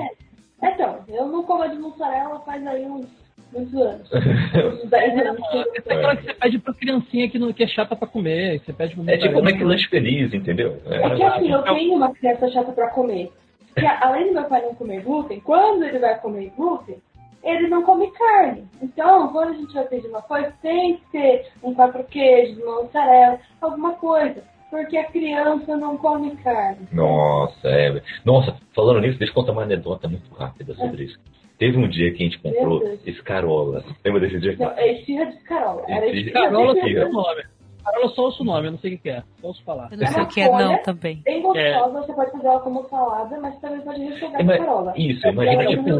É. 0.62 0.72
Então, 0.72 1.00
eu 1.08 1.28
não 1.28 1.44
como 1.44 1.68
de 1.68 1.78
mussarela 1.78 2.40
faz 2.42 2.66
aí 2.66 2.86
uns 2.86 3.08
muitos 3.52 3.74
anos. 3.76 4.10
uns 4.84 4.90
10 4.90 5.28
anos. 5.28 5.40
É 5.86 5.94
aquela 5.94 6.16
que 6.16 6.24
você 6.24 6.34
pede 6.34 6.60
pra 6.60 6.74
criancinha 6.74 7.30
que, 7.30 7.40
não, 7.40 7.54
que 7.54 7.64
é 7.64 7.68
chata 7.68 7.96
pra 7.96 8.08
comer. 8.08 8.60
Você 8.60 8.74
pede 8.74 8.96
é 9.08 9.18
tipo 9.18 9.34
como 9.36 9.50
é 9.50 9.54
que 9.54 9.64
lanche 9.64 9.88
feliz, 9.88 10.34
entendeu? 10.34 10.78
É, 10.86 10.98
é 10.98 11.16
que 11.16 11.24
assim, 11.24 11.52
eu 11.52 11.62
tenho 11.64 11.94
uma 11.96 12.14
criança 12.14 12.50
chata 12.50 12.72
pra 12.72 12.90
comer. 12.90 13.32
Que 13.76 13.86
além 13.86 14.28
do 14.28 14.34
meu 14.34 14.44
pai 14.46 14.62
não 14.62 14.76
comer 14.76 15.02
glúten, 15.02 15.40
quando 15.40 15.84
ele 15.84 16.00
vai 16.00 16.20
comer 16.20 16.52
glúten, 16.56 16.98
ele 17.44 17.68
não 17.68 17.84
come 17.84 18.12
carne. 18.12 18.68
Então, 18.82 19.30
quando 19.30 19.52
a 19.52 19.54
gente 19.54 19.74
vai 19.74 19.86
pedir 19.86 20.08
uma 20.08 20.22
coisa, 20.22 20.54
tem 20.62 20.98
que 20.98 21.12
ter 21.12 21.48
um 21.64 21.74
quatro 21.74 22.04
queijos, 22.04 22.62
uma 22.62 22.84
mussarela, 22.84 23.40
alguma 23.62 23.94
coisa. 23.94 24.44
Porque 24.70 24.98
a 24.98 25.06
criança 25.06 25.76
não 25.76 25.98
come 25.98 26.36
carne. 26.38 26.88
Nossa, 26.92 27.68
é. 27.68 28.02
Nossa, 28.24 28.56
falando 28.76 29.02
nisso, 29.02 29.18
deixa 29.18 29.32
eu 29.32 29.36
contar 29.36 29.52
uma 29.52 29.64
anedota 29.64 30.08
muito 30.08 30.32
rápida 30.34 30.74
sobre 30.76 31.04
é. 31.04 31.06
isso. 31.08 31.20
Teve 31.58 31.78
um 31.78 31.90
dia 31.90 32.12
que 32.14 32.24
a 32.24 32.26
gente 32.26 32.40
comprou 32.40 32.82
escarola. 33.06 33.84
Lembra 34.06 34.22
desse 34.22 34.40
dia? 34.40 34.56
Não, 34.58 34.72
é 34.72 34.94
esfirra 34.94 35.26
de 35.26 35.36
escarola. 35.36 35.84
Era 35.90 36.08
escarola 36.08 36.74
de 36.74 36.80
esfirra. 36.80 37.10
nome. 37.10 37.44
Escarola 37.78 38.10
só 38.10 38.22
ouço 38.24 38.44
o 38.44 38.46
nome, 38.46 38.68
eu 38.68 38.72
não 38.72 38.80
sei 38.80 38.96
o 38.96 39.00
que 39.00 39.10
é. 39.10 39.24
Só 39.42 39.48
ouço 39.48 39.64
falar. 39.64 39.90
Eu 39.92 39.98
não 39.98 40.08
sei 40.08 40.24
o 40.24 40.28
que 40.28 40.42
é 40.42 40.50
não 40.50 40.82
também. 40.84 41.22
Bem 41.26 41.42
gostosa, 41.42 41.98
é. 41.98 42.02
você 42.02 42.14
pode 42.14 42.32
fazer 42.32 42.48
ela 42.48 42.60
como 42.60 42.84
salada, 42.88 43.40
mas 43.42 43.60
também 43.60 43.82
pode 43.82 44.02
refogar 44.02 44.40
é, 44.40 44.44
escarola. 44.44 44.94
Isso, 44.96 45.28
imagina 45.28 45.66
tipo... 45.66 45.90
É 45.90 45.94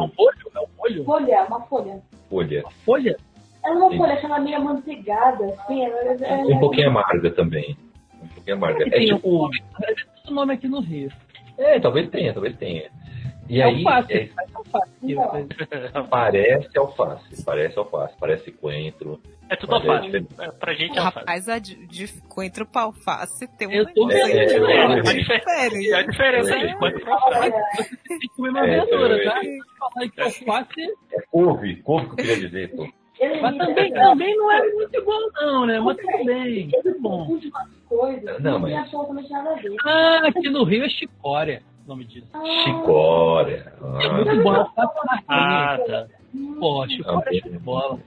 um 0.00 0.08
folho? 0.08 0.50
É 0.54 0.60
um 0.60 0.66
folho? 0.76 1.04
Folha, 1.04 1.44
uma 1.44 1.60
folha. 1.62 2.02
Folha. 2.28 2.60
Uma 2.60 2.70
folha? 2.84 3.16
Ela 3.64 3.74
é 3.74 3.78
uma 3.78 3.96
folha, 3.96 4.12
aquela 4.14 4.38
meio 4.38 4.62
manteigada, 4.62 5.46
assim. 5.46 5.84
Ela, 5.84 6.12
é, 6.12 6.44
um 6.44 6.58
pouquinho 6.60 6.88
amarga 6.88 7.30
também. 7.30 7.76
Um 8.26 8.34
pouquinho 8.34 8.56
amarga. 8.56 8.84
É, 8.86 9.04
tipo... 9.04 9.50
Tem 10.24 10.34
nome 10.34 10.54
aqui 10.54 10.68
no 10.68 10.80
Rio. 10.80 11.10
É, 11.56 11.80
talvez 11.80 12.08
tenha, 12.10 12.32
talvez 12.32 12.56
tenha. 12.56 12.90
E 13.48 13.60
é 13.60 13.64
aí, 13.64 13.86
alface, 13.86 14.12
é, 14.12 14.30
alface. 14.54 15.14
parece 16.10 16.78
alface, 16.78 17.44
parece 17.44 17.78
alface, 17.78 18.16
parece 18.18 18.50
coentro. 18.50 19.20
É 19.48 19.54
tudo 19.54 19.76
alface. 19.76 20.26
É, 20.38 20.50
pra 20.50 20.74
gente 20.74 20.98
é 20.98 21.00
alface. 21.00 21.18
Rapaz, 21.20 21.48
a 21.48 21.58
de, 21.60 21.86
de 21.86 22.20
coentro 22.22 22.66
pra 22.66 22.82
alface 22.82 23.46
tem 23.56 23.68
um 23.68 23.84
tô 23.94 24.08
vendo. 24.08 24.30
É, 24.30 24.32
é, 24.32 24.44
é, 24.44 25.90
é, 25.90 25.94
a 25.94 26.02
diferença 26.02 26.58
de 26.58 26.76
coentro 26.76 27.04
pra 27.04 27.14
alface. 27.14 27.52
Você 27.76 27.96
tem 28.08 28.18
que 28.18 28.28
comer 28.30 28.50
uma 28.50 28.66
verdura, 28.66 29.24
tá? 29.24 29.40
Falar 29.78 30.08
que 30.08 30.20
alface... 30.20 30.80
É 31.12 31.20
couve, 31.30 31.76
couve 31.82 32.06
que 32.06 32.12
eu 32.12 32.16
queria 32.16 32.40
dizer, 32.40 32.74
pô. 32.74 32.88
Mas 33.40 33.56
também, 33.56 33.92
também 33.92 34.36
não 34.36 34.52
é 34.52 34.72
muito 34.72 35.04
bom, 35.04 35.30
não, 35.40 35.66
né? 35.66 35.80
Mas 35.80 35.96
tudo 35.96 36.24
bem. 36.24 36.68
Tudo 36.68 37.00
bom. 37.00 37.38
não, 38.40 38.58
mas... 38.58 38.92
Ah, 39.84 40.26
aqui 40.28 40.50
no 40.50 40.64
Rio 40.64 40.84
é 40.84 40.88
chicória 40.88 41.62
nome 41.86 42.04
disso? 42.04 42.26
Chicória. 42.64 43.72
Ah. 43.80 43.98
É 44.02 44.12
muito 44.12 44.42
bom. 44.42 44.66
Ah, 45.28 45.78
tá. 45.86 46.06
Pô, 46.58 46.88
chicória 46.88 47.38
é 47.38 47.48
de 47.48 47.58
bola. 47.58 48.00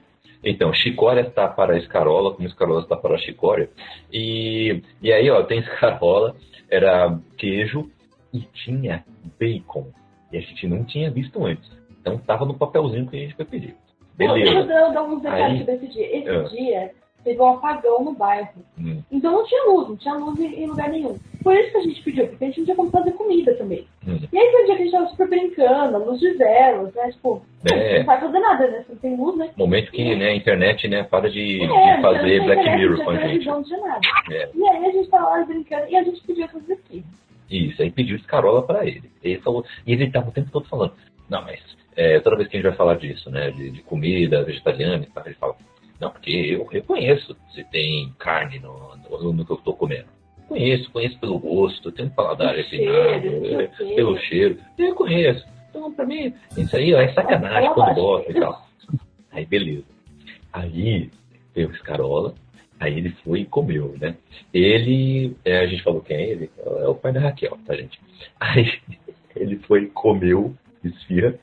Então, 0.44 0.74
chicória 0.74 1.22
está 1.22 1.48
para 1.48 1.74
a 1.74 1.78
escarola, 1.78 2.34
como 2.34 2.48
escarola 2.48 2.82
está 2.82 2.96
para 2.96 3.16
a 3.16 3.20
chicória. 3.20 3.70
E, 4.12 4.82
e 5.02 5.12
aí, 5.12 5.30
ó, 5.30 5.44
tem 5.44 5.60
escarola, 5.60 6.36
era 6.70 7.18
queijo 7.38 7.90
e 8.34 8.42
tinha 8.42 9.04
bacon. 9.40 9.88
E 10.32 10.38
a 10.38 10.42
gente 10.42 10.68
não 10.68 10.84
tinha 10.84 11.10
visto 11.10 11.44
antes. 11.44 11.70
Então 12.00 12.18
tava 12.18 12.46
no 12.46 12.54
papelzinho 12.54 13.08
que 13.08 13.18
a 13.18 13.20
gente 13.20 13.36
foi 13.36 13.46
pedir. 13.46 13.76
Beleza. 14.20 14.66
Deixa 14.66 14.86
eu 14.86 14.94
dar 14.94 15.04
uns 15.04 15.22
detalhes 15.22 15.66
desse 15.66 15.88
dia. 15.88 16.18
Esse 16.18 16.30
uh. 16.30 16.50
dia 16.50 16.92
teve 17.24 17.42
um 17.42 17.50
apagão 17.50 18.04
no 18.04 18.14
bairro. 18.14 18.50
Hum. 18.78 19.02
Então 19.12 19.32
não 19.32 19.46
tinha 19.46 19.64
luz, 19.66 19.90
não 19.90 19.98
tinha 19.98 20.14
luz 20.16 20.40
em 20.40 20.66
lugar 20.68 20.90
nenhum. 20.90 21.18
Por 21.42 21.56
isso 21.56 21.72
que 21.72 21.78
a 21.78 21.82
gente 21.82 22.04
pediu, 22.04 22.28
porque 22.28 22.44
a 22.44 22.48
gente 22.48 22.58
não 22.60 22.66
tinha 22.66 22.76
como 22.76 22.92
fazer 22.92 23.12
comida 23.12 23.54
também. 23.56 23.88
Hum. 24.06 24.20
E 24.32 24.38
aí 24.38 24.52
foi 24.52 24.64
um 24.64 24.66
dia 24.66 24.76
que 24.76 24.82
a 24.82 24.86
gente 24.86 24.92
tava 24.92 25.08
super 25.08 25.30
brincando, 25.30 26.06
luz 26.06 26.20
de 26.20 26.32
velas, 26.34 26.94
né? 26.94 27.12
Tipo, 27.12 27.42
é. 27.72 28.00
não 28.00 28.06
vai 28.06 28.20
fazer 28.20 28.40
nada, 28.40 28.68
né? 28.68 28.86
Não 28.90 28.96
tem 28.98 29.16
luz, 29.16 29.38
né? 29.38 29.50
Momento 29.56 29.92
que 29.92 30.16
né, 30.16 30.30
a 30.30 30.36
internet, 30.36 30.88
né, 30.88 31.04
para 31.04 31.30
de, 31.30 31.64
é, 31.64 31.96
de 31.96 32.02
fazer 32.02 32.44
Black 32.44 32.62
internet, 32.62 32.78
Mirror 32.78 33.04
com 33.06 33.10
a 33.12 33.16
gente. 33.16 33.46
Não 33.46 33.64
tinha 33.64 33.80
nada. 33.80 34.02
É. 34.32 34.50
E 34.54 34.68
aí 34.68 34.86
a 34.86 34.92
gente 34.92 35.10
tava 35.10 35.30
lá 35.30 35.46
brincando 35.46 35.88
e 35.90 35.96
a 35.96 36.04
gente 36.04 36.22
pediu 36.24 36.44
essas 36.44 36.70
aqui. 36.70 37.06
Isso, 37.50 37.82
aí 37.82 37.90
pediu 37.90 38.16
escarola 38.16 38.62
para 38.62 38.86
ele. 38.86 39.10
Esse, 39.24 39.48
é 39.48 39.52
e 39.88 39.94
ele 39.94 40.12
tava 40.12 40.30
o 40.30 40.32
tempo 40.32 40.52
todo 40.52 40.68
falando, 40.68 40.94
não, 41.30 41.42
mas 41.44 41.60
é, 41.96 42.20
toda 42.20 42.38
vez 42.38 42.48
que 42.50 42.58
a 42.58 42.60
gente 42.60 42.70
vai 42.70 42.78
falar 42.78 42.96
disso, 42.96 43.30
né, 43.30 43.52
de, 43.52 43.72
de 43.72 43.82
comida 43.82 44.44
vegetariana 44.44 45.06
ele 45.26 45.36
fala, 45.36 45.56
não, 46.00 46.12
porque 46.12 46.32
eu 46.32 46.66
reconheço 46.66 47.36
se 47.54 47.64
tem 47.66 48.14
carne 48.18 48.60
no, 48.60 48.96
no, 48.96 49.34
no 49.34 49.46
que 49.46 49.52
eu 49.52 49.58
estou 49.58 49.76
comendo. 49.76 50.08
Conheço, 50.48 50.90
conheço 50.92 51.20
pelo 51.20 51.38
gosto, 51.38 51.92
tenho 51.92 52.08
um 52.08 52.12
paladar 52.12 52.56
refinado, 52.56 53.28
é, 53.62 53.68
pelo 53.96 54.18
cheiro. 54.18 54.58
Eu 54.78 54.96
conheço. 54.96 55.46
Então, 55.70 55.94
pra 55.94 56.06
mim, 56.06 56.34
isso 56.58 56.76
aí 56.76 56.94
ó, 56.94 57.02
é 57.02 57.14
sacanagem 57.14 57.72
quando 57.74 57.94
gosta 57.94 58.32
e 58.32 58.40
tal. 58.40 58.68
Aí, 59.32 59.46
beleza. 59.46 59.86
Aí, 60.52 61.12
veio 61.54 61.70
o 61.70 61.72
escarola, 61.72 62.34
aí 62.80 62.98
ele 62.98 63.12
foi 63.24 63.42
e 63.42 63.46
comeu, 63.46 63.96
né? 64.00 64.16
Ele, 64.52 65.36
é, 65.46 65.60
a 65.60 65.68
gente 65.68 65.84
falou 65.84 66.02
quem 66.02 66.18
é 66.18 66.30
ele? 66.30 66.52
É 66.58 66.88
o 66.88 66.96
pai 66.96 67.14
da 67.14 67.20
Raquel, 67.20 67.56
tá, 67.64 67.76
gente? 67.76 68.00
Aí, 68.40 68.80
ele 69.36 69.58
foi 69.58 69.84
e 69.84 69.88
comeu 69.88 70.56
esfirra, 70.88 71.36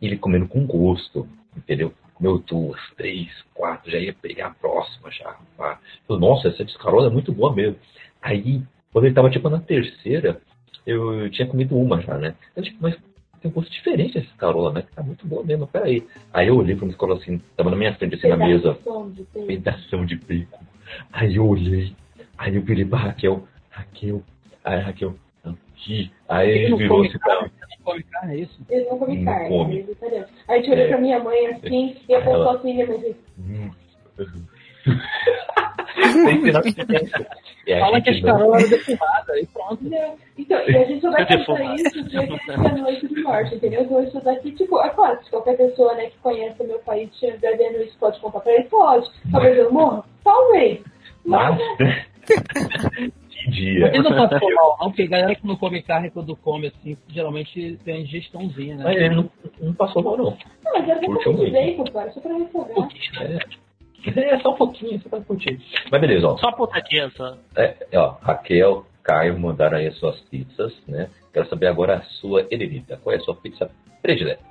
e 0.00 0.06
ele 0.06 0.18
comendo 0.18 0.48
com 0.48 0.66
gosto, 0.66 1.28
entendeu? 1.56 1.92
comeu 2.22 2.38
duas, 2.38 2.80
três, 2.96 3.28
quatro, 3.52 3.90
já 3.90 3.98
ia 3.98 4.14
pegar 4.14 4.46
a 4.46 4.54
próxima 4.54 5.10
já. 5.10 5.36
Falei, 5.56 6.20
Nossa, 6.20 6.48
essa 6.48 6.64
descarola 6.64 7.08
é 7.08 7.10
muito 7.10 7.32
boa 7.32 7.52
mesmo. 7.52 7.76
Aí, 8.22 8.62
quando 8.92 9.06
ele 9.06 9.14
tava 9.14 9.28
tipo 9.28 9.50
na 9.50 9.58
terceira, 9.58 10.40
eu, 10.86 11.24
eu 11.24 11.30
tinha 11.30 11.48
comido 11.48 11.76
uma 11.76 12.00
já, 12.00 12.16
né? 12.16 12.34
Eu, 12.54 12.62
tipo, 12.62 12.78
mas 12.80 12.96
tem 13.40 13.50
um 13.50 13.54
gosto 13.54 13.72
diferente 13.72 14.18
essa 14.18 14.28
escarola, 14.28 14.72
né? 14.72 14.82
Que 14.82 14.94
tá 14.94 15.02
muito 15.02 15.26
boa 15.26 15.42
mesmo, 15.44 15.66
peraí. 15.66 16.06
Aí 16.32 16.46
eu 16.46 16.56
olhei 16.56 16.76
pra 16.76 16.84
uma 16.84 16.92
escarola 16.92 17.18
assim, 17.18 17.42
tava 17.56 17.70
na 17.70 17.76
minha 17.76 17.94
frente 17.96 18.14
assim 18.14 18.28
na 18.28 18.36
mesa. 18.36 18.78
De 19.12 19.24
pedação 19.46 20.06
de 20.06 20.14
bacon. 20.14 20.64
Aí 21.12 21.34
eu 21.34 21.46
olhei, 21.46 21.92
aí 22.38 22.54
eu 22.54 22.62
virei 22.62 22.84
pra 22.84 22.98
Raquel, 22.98 23.48
Raquel, 23.70 24.22
aí 24.62 24.80
Raquel, 24.80 25.16
aqui. 25.82 26.12
Aí 26.28 26.50
ele 26.50 26.76
virou 26.76 27.04
assim 27.04 27.18
pra 27.18 27.41
come 27.82 28.02
carne, 28.04 28.34
é 28.34 28.38
isso? 28.40 28.60
Ele 28.68 28.84
não 28.86 28.98
come 28.98 29.16
não 29.16 29.24
carne, 29.24 29.48
come. 29.48 29.74
ele 29.74 29.82
vegetariano. 29.82 30.26
Aí 30.48 30.58
a 30.58 30.62
gente 30.62 30.70
olhou 30.72 30.84
é. 30.84 30.88
pra 30.88 30.98
minha 30.98 31.18
mãe 31.18 31.46
assim, 31.48 31.96
e 32.08 32.12
eu 32.12 32.20
pensou 32.22 32.50
assim, 32.50 32.74
minha 32.74 32.86
mãe 32.86 32.98
disse... 32.98 33.20
Hum. 33.38 33.70
Fala 37.78 38.00
que 38.00 38.10
a 38.10 38.12
escarola 38.12 38.58
era 38.58 38.68
defumada 38.68 39.38
e 39.40 39.46
pronto. 39.46 39.84
Não. 39.84 40.16
Então, 40.36 40.58
e 40.68 40.76
a 40.76 40.84
gente 40.84 41.00
só 41.00 41.10
vai 41.10 41.26
pensar 41.26 41.74
isso 41.76 42.02
dia 42.04 42.26
que 42.26 42.50
a 42.50 42.56
gente 42.56 42.80
noite 42.80 43.06
do 43.06 43.22
norte, 43.22 43.54
entendeu? 43.54 43.82
Então 43.82 44.02
isso 44.02 44.20
daqui, 44.20 44.52
tipo, 44.52 44.80
é 44.80 44.90
claro, 44.90 45.22
se 45.22 45.30
qualquer 45.30 45.56
pessoa 45.56 45.94
né, 45.94 46.06
que 46.06 46.18
conhece 46.18 46.60
o 46.62 46.66
meu 46.66 46.78
país 46.80 47.10
vendo 47.20 47.82
isso 47.82 47.96
pode 47.98 48.20
contar 48.20 48.40
pra 48.40 48.52
ele, 48.52 48.64
pode. 48.64 49.08
Talvez 49.30 49.56
eu 49.56 49.72
morra? 49.72 50.04
Talvez. 50.24 50.80
Mas... 51.24 51.58
dia. 53.50 53.88
Ele 53.88 54.02
não 54.02 54.28
passou 54.28 54.54
mal, 54.54 54.76
não, 54.80 54.88
porque 54.88 55.02
a 55.02 55.06
galera 55.06 55.34
que 55.34 55.46
não 55.46 55.56
come 55.56 55.82
carne 55.82 56.10
quando 56.10 56.36
come 56.36 56.68
assim, 56.68 56.96
geralmente 57.08 57.78
tem 57.84 58.02
ingestãozinha, 58.02 58.76
né? 58.76 58.84
Mas 58.84 58.96
ele 58.96 59.14
não, 59.14 59.30
não 59.60 59.74
passou 59.74 60.02
mal, 60.02 60.16
não. 60.16 60.36
Não, 60.64 60.72
mas 60.72 60.88
era 60.88 61.00
um 61.00 61.34
de 61.36 61.50
bacon, 61.50 61.84
cara, 61.84 62.12
só 62.12 62.20
pra 62.20 62.36
refogar. 62.36 62.88
É. 63.20 64.34
é, 64.34 64.40
só 64.40 64.52
um 64.52 64.56
pouquinho, 64.56 65.00
só 65.00 65.08
pra 65.08 65.20
curtir. 65.20 65.60
Mas 65.90 66.00
beleza, 66.00 66.26
ó. 66.26 66.36
Só 66.38 66.48
uma 66.48 66.56
pontadinha 66.56 67.10
só. 67.10 67.36
É, 67.56 67.76
ó, 67.94 68.16
Raquel, 68.20 68.84
Caio 69.02 69.38
mandaram 69.38 69.78
aí 69.78 69.86
as 69.86 69.98
suas 69.98 70.20
pizzas, 70.20 70.74
né? 70.86 71.08
Quero 71.32 71.48
saber 71.48 71.66
agora 71.66 71.96
a 71.96 72.02
sua 72.02 72.46
Elenita. 72.50 72.98
Qual 73.02 73.14
é 73.14 73.18
a 73.18 73.20
sua 73.20 73.34
pizza 73.34 73.70
predileta? 74.00 74.42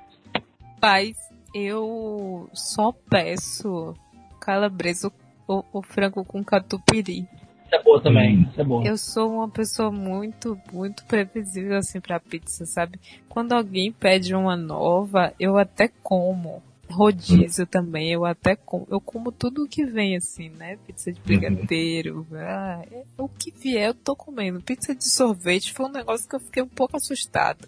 Paz, 0.80 1.16
eu 1.54 2.48
só 2.52 2.92
peço 3.08 3.94
calabresa 4.40 5.12
ou, 5.46 5.64
ou 5.72 5.82
frango 5.82 6.24
com 6.24 6.42
catupiry. 6.42 7.26
Isso 7.72 7.80
é 7.80 7.82
boa 7.82 8.02
também. 8.02 8.36
Hum. 8.36 8.46
Isso 8.50 8.60
é 8.60 8.64
boa. 8.64 8.84
Eu 8.84 8.98
sou 8.98 9.32
uma 9.32 9.48
pessoa 9.48 9.90
muito, 9.90 10.58
muito 10.70 11.04
previsível 11.06 11.78
assim 11.78 12.00
pra 12.00 12.20
pizza, 12.20 12.66
sabe? 12.66 13.00
Quando 13.28 13.52
alguém 13.52 13.90
pede 13.90 14.34
uma 14.34 14.56
nova, 14.56 15.32
eu 15.40 15.56
até 15.56 15.88
como. 16.02 16.62
Rodízio 16.90 17.66
também, 17.66 18.12
eu 18.12 18.26
até 18.26 18.54
como. 18.54 18.86
Eu 18.90 19.00
como 19.00 19.32
tudo 19.32 19.64
o 19.64 19.68
que 19.68 19.86
vem 19.86 20.14
assim, 20.14 20.50
né? 20.50 20.76
Pizza 20.86 21.10
de 21.10 21.18
brigadeiro. 21.22 22.26
Uhum. 22.30 22.38
Ah, 22.38 22.82
é, 22.90 23.04
o 23.16 23.26
que 23.26 23.50
vier 23.50 23.88
eu 23.88 23.94
tô 23.94 24.14
comendo. 24.14 24.60
Pizza 24.60 24.94
de 24.94 25.08
sorvete 25.08 25.72
foi 25.72 25.86
um 25.86 25.92
negócio 25.92 26.28
que 26.28 26.36
eu 26.36 26.40
fiquei 26.40 26.62
um 26.62 26.68
pouco 26.68 26.98
assustado. 26.98 27.66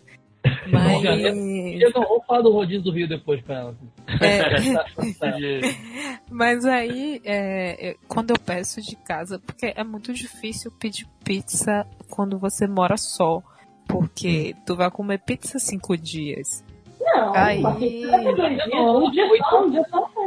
Mas. 0.71 1.05
Eu 1.05 1.91
não 1.95 2.07
vou 2.07 2.23
falar 2.27 2.43
do 2.43 2.53
rodízio 2.53 2.83
do 2.83 2.93
Rio 2.93 3.09
depois 3.09 3.41
pra 3.43 3.59
ela. 3.61 3.77
É, 4.21 5.75
mas 6.31 6.65
aí, 6.65 7.21
é, 7.25 7.97
quando 8.09 8.31
eu 8.31 8.39
peço 8.39 8.81
de 8.83 8.97
casa, 8.97 9.39
porque 9.39 9.73
é 9.75 9.85
muito 9.85 10.13
difícil 10.13 10.71
pedir 10.79 11.07
pizza 11.25 11.87
quando 12.11 12.39
você 12.39 12.67
mora 12.67 12.97
só. 12.97 13.43
Porque 13.87 14.55
tu 14.67 14.75
vai 14.75 14.91
comer 14.91 15.19
pizza 15.19 15.59
cinco 15.59 15.95
dias. 15.97 16.65
Não, 16.99 17.35
Aí- 17.37 17.63
é 17.63 18.81
um 18.81 19.05
um 19.05 19.11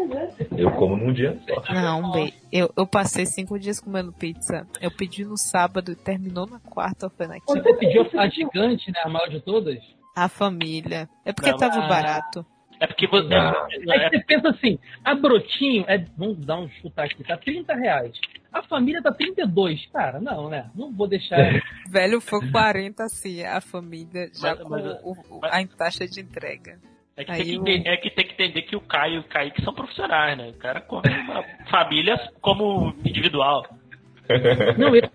né? 0.07 0.30
Eu 0.55 0.72
como 0.72 0.95
num 0.95 1.11
dia 1.11 1.38
só. 1.47 1.74
Não, 1.74 2.11
bem, 2.11 2.32
eu, 2.51 2.72
eu 2.78 2.86
passei 2.86 3.26
cinco 3.26 3.57
dias 3.57 3.80
comendo 3.80 4.13
pizza. 4.13 4.68
Eu 4.80 4.91
pedi 4.91 5.26
no 5.26 5.38
sábado 5.38 5.91
e 5.91 5.95
terminou 5.95 6.45
na 6.45 6.59
quarta, 6.59 7.09
foi 7.09 7.26
na 7.26 7.39
quinta. 7.39 7.63
você 7.63 7.74
pediu 7.74 8.07
a 8.15 8.30
gigante, 8.30 8.91
né? 8.91 8.99
A 9.03 9.09
maior 9.09 9.28
de 9.28 9.41
todas. 9.41 9.80
A 10.18 10.28
família. 10.28 11.07
É 11.24 11.32
porque 11.32 11.51
Não, 11.51 11.57
tava 11.57 11.80
ah. 11.86 11.88
barato. 11.88 12.45
É 12.80 12.88
porque 12.88 13.07
você. 13.07 13.34
Ah. 13.34 13.68
Aí 13.89 14.01
é- 14.03 14.09
você 14.09 14.20
pensa 14.20 14.49
assim, 14.49 14.80
a 15.03 15.13
brotinho 15.15 15.86
é. 15.88 16.03
Vamos 16.18 16.38
dar 16.45 16.57
um 16.59 16.70
chutar 16.70 17.05
aqui, 17.05 17.24
tá 17.24 17.38
30 17.38 17.74
reais. 17.76 18.13
A 18.51 18.63
família 18.63 19.01
tá 19.01 19.11
32. 19.11 19.86
Cara, 19.88 20.20
não, 20.20 20.49
né? 20.49 20.70
Não 20.76 20.91
vou 20.91 21.07
deixar. 21.07 21.38
Velho, 21.89 22.20
foi 22.22 22.49
40 22.51 23.03
assim, 23.03 23.43
a 23.43 23.61
família 23.61 24.30
já 24.34 24.49
Mas- 24.55 24.59
com 24.63 24.70
mas- 24.70 24.86
o- 24.86 25.11
o- 25.11 25.39
mas- 25.41 25.53
a 25.65 25.78
taxa 25.78 26.07
de 26.07 26.20
entrega. 26.22 26.80
É 27.15 27.24
que, 27.24 27.32
que, 27.43 27.53
eu- 27.55 27.61
entender, 27.61 27.89
é 27.89 27.97
que 27.97 28.09
tem 28.11 28.26
que 28.28 28.34
entender 28.34 28.61
que 28.63 28.76
o 28.76 28.82
Caio 28.82 29.15
e 29.15 29.20
o 29.20 29.24
Kaique 29.24 29.63
são 29.63 29.74
profissionais, 29.74 30.38
né? 30.38 30.49
O 30.49 30.53
cara 30.53 30.82
come 30.82 31.09
uma 31.09 31.43
família 31.72 32.15
como 32.41 32.93
individual. 33.03 33.65
Não, 34.78 34.95
eu, 34.95 35.09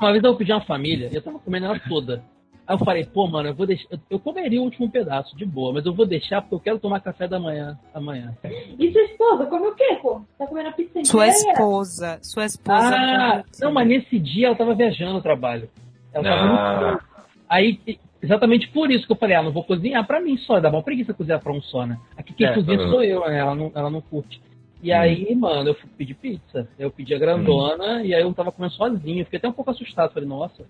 uma 0.00 0.12
vez 0.12 0.22
eu 0.22 0.36
pedi 0.36 0.52
uma 0.52 0.64
família, 0.64 1.08
eu 1.12 1.22
tava 1.22 1.38
comendo 1.40 1.66
ela 1.66 1.80
toda. 1.88 2.22
Aí 2.68 2.74
eu 2.74 2.78
falei, 2.84 3.04
pô, 3.06 3.26
mano, 3.26 3.48
eu 3.48 3.54
vou 3.54 3.66
deixar. 3.66 3.88
eu- 4.10 4.18
comeria 4.20 4.60
o 4.60 4.64
último 4.64 4.90
pedaço, 4.90 5.34
de 5.34 5.46
boa, 5.46 5.72
mas 5.72 5.86
eu 5.86 5.94
vou 5.94 6.04
deixar 6.04 6.42
porque 6.42 6.54
eu 6.54 6.60
quero 6.60 6.78
tomar 6.78 7.00
café 7.00 7.26
da 7.26 7.40
manhã 7.40 7.78
amanhã. 7.94 8.36
E 8.78 8.92
sua 8.92 9.02
esposa, 9.04 9.46
come 9.46 9.68
o 9.68 9.74
quê, 9.74 9.98
pô? 10.02 10.20
Tá 10.38 10.46
comendo 10.46 10.68
a 10.68 10.72
pizza 10.72 11.02
Sua 11.04 11.26
inteira? 11.28 11.52
esposa, 11.52 12.18
sua 12.22 12.44
esposa. 12.44 12.94
Ah, 12.94 13.42
não, 13.58 13.72
mas 13.72 13.88
nesse 13.88 14.18
dia 14.18 14.48
ela 14.48 14.56
tava 14.56 14.74
viajando 14.74 15.14
no 15.14 15.22
trabalho. 15.22 15.70
Ela 16.12 16.24
tava 16.24 16.40
Ah. 16.42 16.82
muito... 16.90 17.04
Aí, 17.48 17.80
exatamente 18.22 18.68
por 18.68 18.90
isso 18.90 19.06
que 19.06 19.12
eu 19.12 19.16
falei, 19.16 19.34
ah, 19.36 19.42
não 19.42 19.50
vou 19.52 19.64
cozinhar 19.64 20.06
pra 20.06 20.20
mim 20.20 20.36
só, 20.36 20.60
dá 20.60 20.68
uma 20.68 20.82
preguiça 20.82 21.14
cozinhar 21.14 21.40
pra 21.40 21.50
um 21.52 21.62
só, 21.62 21.86
né? 21.86 21.98
Aqui 22.18 22.34
quem 22.34 22.46
É, 22.48 22.52
cozinha 22.52 22.78
uhum. 22.78 22.90
sou 22.90 23.02
eu, 23.02 23.20
né? 23.26 23.38
Ela 23.38 23.54
não, 23.54 23.72
ela 23.74 23.88
não 23.88 24.02
curte. 24.02 24.38
E 24.82 24.92
aí, 24.92 25.34
mano, 25.34 25.70
eu 25.70 25.74
fui 25.74 25.88
pedir 25.96 26.14
pizza. 26.14 26.68
Eu 26.78 26.90
pedi 26.90 27.14
a 27.14 27.18
grandona 27.18 28.02
e 28.04 28.14
aí 28.14 28.22
eu 28.22 28.32
tava 28.32 28.52
comendo 28.52 28.74
sozinho. 28.74 29.24
Fiquei 29.24 29.38
até 29.38 29.48
um 29.48 29.52
pouco 29.52 29.70
assustado. 29.70 30.12
Falei, 30.12 30.28
nossa. 30.28 30.64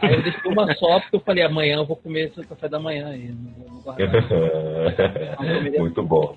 Aí 0.00 0.14
eu 0.14 0.22
deixei 0.22 0.50
uma 0.50 0.72
só 0.74 1.00
porque 1.00 1.16
eu 1.16 1.20
falei, 1.20 1.44
amanhã 1.44 1.76
eu 1.76 1.86
vou 1.86 1.96
comer 1.96 2.28
esse 2.30 2.42
café 2.46 2.68
da 2.68 2.78
manhã 2.80 3.08
aí. 3.08 3.30
Muito 5.78 6.02
bom. 6.02 6.36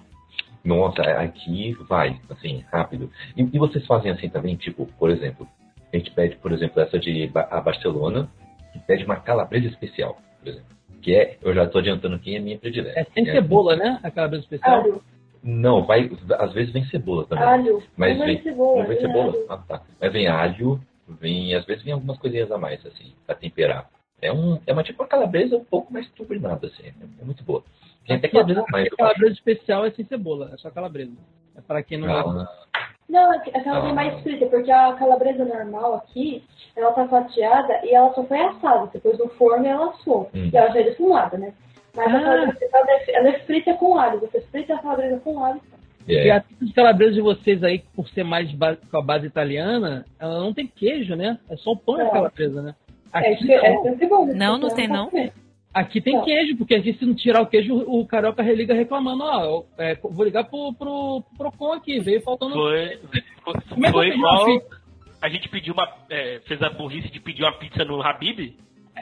Nossa, 0.64 1.02
aqui 1.02 1.74
vai, 1.88 2.20
assim, 2.30 2.64
rápido. 2.72 3.10
E, 3.38 3.42
e 3.42 3.60
vocês 3.60 3.86
fazem 3.86 4.12
assim 4.12 4.30
também, 4.30 4.56
tipo, 4.56 4.88
por 4.98 5.10
exemplo, 5.12 5.48
a 5.94 5.98
gente 5.98 6.12
pede, 6.12 6.36
por 6.38 6.52
exemplo, 6.52 6.82
essa 6.82 6.98
de 7.00 7.28
Ba- 7.28 7.48
a 7.52 7.62
Barcelona, 7.62 8.28
e 8.76 8.80
pede 8.80 9.06
uma 9.06 9.16
calabresa 9.16 9.68
especial, 9.68 10.18
por 10.40 10.50
exemplo. 10.50 10.68
Que 11.02 11.16
é, 11.16 11.38
eu 11.42 11.54
já 11.54 11.68
tô 11.68 11.78
adiantando 11.78 12.18
quem 12.18 12.36
é 12.36 12.40
minha 12.40 12.58
predileta. 12.58 13.00
É 13.00 13.04
sem 13.14 13.30
É- 13.30 13.34
cebola, 13.34 13.76
né? 13.76 14.00
A 14.02 14.10
calabresa 14.10 14.44
especial. 14.44 14.82
Alho, 14.82 15.04
Não, 15.48 15.86
vai, 15.86 16.10
às 16.40 16.52
vezes 16.54 16.74
vem 16.74 16.84
cebola 16.86 17.26
também. 17.28 17.44
alho. 17.44 17.84
Mas 17.96 18.18
Não 18.18 18.26
vem, 18.26 18.36
vem 18.36 18.44
cebola. 18.44 18.80
não 18.82 18.88
vem 18.88 18.98
vem 18.98 19.06
cebola? 19.08 19.32
alho. 19.34 19.46
Ah, 19.50 19.58
tá. 19.58 19.82
Mas 20.02 20.12
vem 20.12 20.28
alho, 20.28 20.82
vem, 21.08 21.54
às 21.54 21.64
vezes 21.66 21.84
vem 21.84 21.94
algumas 21.94 22.18
coisinhas 22.18 22.52
a 22.52 22.58
mais, 22.58 22.84
assim, 22.86 23.14
pra 23.28 23.36
temperar. 23.36 23.88
É, 24.22 24.34
um, 24.34 24.60
é 24.66 24.74
uma 24.74 24.82
tipo 24.82 25.04
uma 25.04 25.08
calabresa 25.10 25.56
um 25.56 25.64
pouco 25.64 25.94
mais 25.94 26.10
turbinada, 26.12 26.66
assim. 26.68 26.88
É, 26.88 27.22
é 27.22 27.26
muito 27.26 27.44
boa. 27.44 27.64
Tem 28.08 28.16
até 28.16 28.28
calabresa 28.28 28.62
a 28.62 28.72
mais. 28.72 28.88
a 28.92 28.96
calabresa 28.96 29.34
especial 29.34 29.86
é 29.86 29.92
sem 29.92 30.06
cebola, 30.06 30.50
é 30.54 30.58
só 30.58 30.72
calabresa. 30.72 31.12
É 31.56 31.62
para 31.62 31.84
quem 31.84 32.00
não 32.00 32.08
gosta. 32.08 32.50
Ah, 32.74 32.88
Não, 33.08 33.32
é 33.34 33.40
que- 33.40 33.56
aquela 33.56 33.78
Ah. 33.78 33.82
tem 33.84 33.94
mais 33.94 34.20
frita, 34.24 34.48
porque 34.48 34.72
a 34.72 34.94
calabresa 34.94 35.46
normal 35.46 35.94
aqui, 35.94 36.44
ela 36.76 36.92
tá 36.92 37.08
fatiada 37.08 37.86
e 37.86 37.94
ela 37.94 38.12
só 38.16 38.24
foi 38.24 38.40
assada. 38.40 38.90
Depois 38.92 39.18
no 39.20 39.28
forno 39.30 39.66
ela 39.66 39.92
assou. 39.92 40.28
Hum. 40.34 40.50
E 40.52 40.58
ela 40.58 40.72
já 40.72 40.80
é 40.80 40.84
defumada, 40.86 41.38
né? 41.38 41.54
Mas 41.96 42.14
a 42.14 42.18
Ah. 42.18 42.22
calabresa 42.22 42.52
especial, 42.54 42.82
ela 42.84 42.92
é- 43.00 43.16
ela 43.16 43.30
é 43.30 43.40
frita 43.40 43.74
com 43.76 43.98
alho. 43.98 44.20
Você 44.20 44.42
frita 44.42 44.76
a 44.76 44.80
calabresa 44.80 45.20
com 45.20 45.44
alho. 45.44 45.62
E 46.08 46.16
é. 46.16 46.32
a 46.32 46.42
pizza 46.42 46.66
de 46.66 46.74
calabresa 46.74 47.14
de 47.14 47.22
vocês 47.22 47.64
aí, 47.64 47.80
por 47.96 48.08
ser 48.10 48.24
mais 48.24 48.50
com 48.92 48.98
a 48.98 49.02
base 49.02 49.26
italiana, 49.26 50.06
ela 50.20 50.40
não 50.40 50.54
tem 50.54 50.68
queijo, 50.68 51.16
né? 51.16 51.40
É 51.50 51.56
só 51.58 51.72
o 51.72 51.78
pão 51.78 51.98
e 51.98 52.02
a 52.02 52.06
É. 52.06 52.10
calabresa, 52.10 52.62
né? 52.62 52.76
É, 53.14 53.34
Aqui, 53.34 53.52
é, 53.52 53.74
é 53.74 53.82
sempre 53.82 54.08
bom. 54.08 54.26
Não, 54.28 54.54
não 54.58 54.68
porque 54.68 54.76
tem, 54.76 54.88
não. 54.88 55.10
comer. 55.10 55.32
aqui 55.74 56.00
tem 56.02 56.14
Não. 56.16 56.24
queijo, 56.24 56.58
porque 56.58 56.76
aqui 56.76 56.94
se 56.94 57.06
não 57.06 57.16
tirar 57.16 57.42
o 57.42 57.48
queijo, 57.48 57.76
o 57.76 58.06
carioca 58.06 58.44
religa 58.44 58.74
reclamando, 58.74 59.24
ó, 59.24 59.64
é, 59.78 59.96
vou 59.96 60.24
ligar 60.26 60.44
pro, 60.44 60.74
pro, 60.74 61.24
pro 61.38 61.50
Procon 61.52 61.74
aqui, 61.74 62.00
veio 62.00 62.22
faltando... 62.22 62.54
Foi, 62.54 63.00
foi, 63.44 63.86
é 63.86 63.92
foi 63.92 64.08
igual. 64.10 64.46
A 65.22 65.30
gente 65.30 65.50
pediu 65.50 65.74
uma. 65.74 65.88
é, 66.10 66.40
fez 66.46 66.62
a 66.62 66.70
burrice 66.70 67.10
de 67.10 67.20
pedir 67.20 67.42
uma 67.44 67.54
pizza 67.54 67.84
no 67.84 68.00
Habib. 68.02 68.56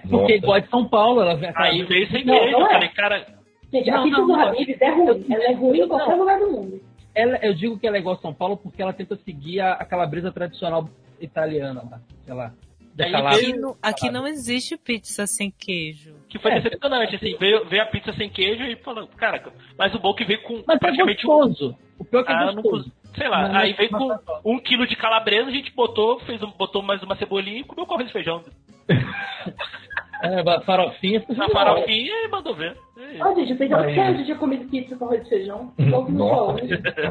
Porque 0.09 0.35
igual 0.35 0.59
de 0.59 0.69
São 0.69 0.87
Paulo, 0.87 1.21
ela 1.21 1.35
vem 1.35 1.51
Aí 1.55 1.83
veio 1.83 2.07
sem 2.09 2.25
Não, 2.25 2.35
não 2.35 2.61
Eu 2.61 2.65
é. 2.67 2.71
falei, 2.73 2.89
cara, 2.89 3.25
Gente, 3.71 3.89
a 3.89 3.95
Não, 3.97 4.03
pizza 4.03 4.17
não, 4.19 4.27
do. 4.27 4.33
Habib's 4.35 4.81
é 4.81 4.89
ruim. 4.91 5.25
Ela 5.29 5.43
é 5.45 5.53
ruim 5.53 5.81
em 5.81 5.87
qualquer 5.87 6.09
Não. 6.11 6.19
lugar 6.19 6.39
do 6.39 6.51
mundo. 6.51 6.81
ela, 7.15 7.37
eu 7.41 7.53
digo 7.53 7.79
que 7.79 7.87
ela 7.87 7.97
é 7.97 7.99
igual 7.99 8.15
a 8.15 8.19
São 8.19 8.33
Paulo 8.33 8.55
porque 8.57 8.81
ela 8.81 8.93
tenta 8.93 9.15
seguir 9.17 9.59
a, 9.61 9.73
a 9.73 9.85
calabresa 9.85 10.31
tradicional 10.31 10.87
italiana 11.19 11.83
lá, 11.89 11.99
sei 12.25 12.33
lá. 12.33 12.53
Aqui, 12.99 13.53
no- 13.53 13.77
aqui 13.81 14.09
não 14.11 14.27
existe 14.27 14.77
pizza 14.77 15.25
sem 15.25 15.49
queijo. 15.51 16.13
que 16.29 16.37
foi 16.39 16.51
É. 16.51 16.59
decepcionante, 16.59 17.15
assim, 17.15 17.35
veio, 17.39 17.63
veio 17.65 17.83
a 17.83 17.85
pizza 17.85 18.11
sem 18.13 18.27
queijo 18.29 18.63
e 18.63 18.75
falou, 18.77 19.07
cara, 19.17 19.51
mas 19.77 19.93
o 19.93 19.99
bom 19.99 20.11
é 20.11 20.15
que 20.17 20.25
veio 20.25 20.41
com 20.43 20.63
Mas 20.67 20.75
é 20.77 20.79
praticamente 20.79 21.25
um, 21.25 21.29
gostoso. 21.29 21.77
O 21.99 22.05
pior 22.05 22.21
é 22.21 22.23
que 22.23 22.31
é 22.31 22.35
Ah, 22.35 22.51
não 22.51 22.63
sei 23.15 23.27
lá, 23.29 23.41
Mas- 23.49 23.55
aí 23.55 23.73
veio 23.73 23.89
com 23.91 24.19
um 24.43 24.59
quilo 24.59 24.87
de 24.87 24.95
calabresa, 24.95 25.49
a 25.49 25.53
gente 25.53 25.71
botou, 25.75 26.19
fez 26.21 26.41
um, 26.41 26.49
botou 26.51 26.81
mais 26.81 27.01
uma 27.03 27.15
cebolinha 27.15 27.59
e 27.59 27.63
comeu 27.63 27.85
com 27.85 27.93
arroz 27.93 28.09
e 28.09 28.13
feijão. 28.13 28.43
É, 30.23 30.61
farofinha. 30.61 31.21
Na 31.35 31.49
farofinha 31.49 32.13
e 32.23 32.27
mandou 32.29 32.55
ver. 32.55 32.77
É. 32.97 33.21
Ó, 33.21 33.35
gente, 33.35 33.51
eu 33.51 33.57
pensei 33.57 33.75
Ai, 33.75 33.93
que 33.93 33.99
a 33.99 34.11
gente 34.13 34.25
tinha 34.25 34.37
comido 34.37 34.69
pizza 34.69 34.95
com 34.95 35.03
arroz 35.03 35.21
e 35.25 35.29
feijão. 35.29 35.73
Que 35.75 35.83
no 35.83 36.17
sol, 36.17 36.53
né? 36.53 36.61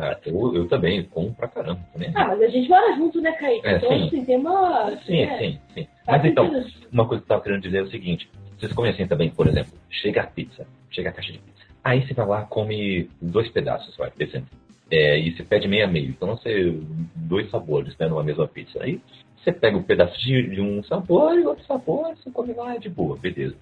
Ah, 0.00 0.18
eu, 0.24 0.54
eu 0.56 0.66
também, 0.66 1.04
como 1.04 1.34
pra 1.34 1.46
caramba. 1.46 1.80
Né? 1.94 2.10
Ah, 2.14 2.28
mas 2.28 2.40
a 2.40 2.48
gente 2.48 2.70
mora 2.70 2.96
junto, 2.96 3.20
né, 3.20 3.32
Kaique? 3.32 3.66
É, 3.66 3.76
então, 3.76 3.90
sim. 3.90 4.06
assim, 4.06 4.24
tem 4.24 4.36
uma... 4.38 4.90
Sim, 5.04 5.20
é, 5.20 5.38
sim, 5.38 5.58
sim. 5.74 5.86
faz 6.06 6.22
Mas 6.22 6.32
então, 6.32 6.50
sentido. 6.50 6.88
uma 6.90 7.06
coisa 7.06 7.22
que 7.22 7.26
eu 7.26 7.28
tava 7.28 7.42
querendo 7.42 7.62
dizer 7.62 7.78
é 7.78 7.82
o 7.82 7.90
seguinte: 7.90 8.30
vocês 8.58 8.72
conhecem 8.72 9.06
também, 9.06 9.28
por 9.28 9.46
exemplo, 9.46 9.72
chega 9.90 10.22
a 10.22 10.26
pizza, 10.26 10.66
chega 10.90 11.10
a 11.10 11.12
caixa 11.12 11.32
de 11.32 11.38
pizza. 11.38 11.66
Aí 11.84 12.06
você 12.06 12.14
vai 12.14 12.26
lá, 12.26 12.42
come 12.42 13.10
dois 13.20 13.50
pedaços, 13.50 13.94
vai, 13.96 14.10
por 14.10 14.22
exemplo. 14.22 14.48
É, 14.90 15.18
e 15.18 15.36
você 15.36 15.42
pede 15.42 15.68
meio 15.68 15.84
a 15.84 15.88
meio. 15.88 16.10
Então 16.10 16.28
você, 16.28 16.78
dois 17.14 17.50
sabores, 17.50 17.96
né, 17.98 18.08
numa 18.08 18.24
mesma 18.24 18.48
pizza. 18.48 18.82
Aí 18.82 19.00
você 19.42 19.52
pega 19.52 19.76
um 19.76 19.82
pedaço 19.82 20.18
de, 20.20 20.42
de 20.54 20.60
um 20.60 20.82
sabor 20.84 21.38
e 21.38 21.44
outro 21.46 21.64
sabor, 21.64 22.14
você 22.16 22.30
come 22.30 22.52
lá 22.54 22.76
de 22.76 22.88
boa, 22.88 23.16
beleza. 23.16 23.56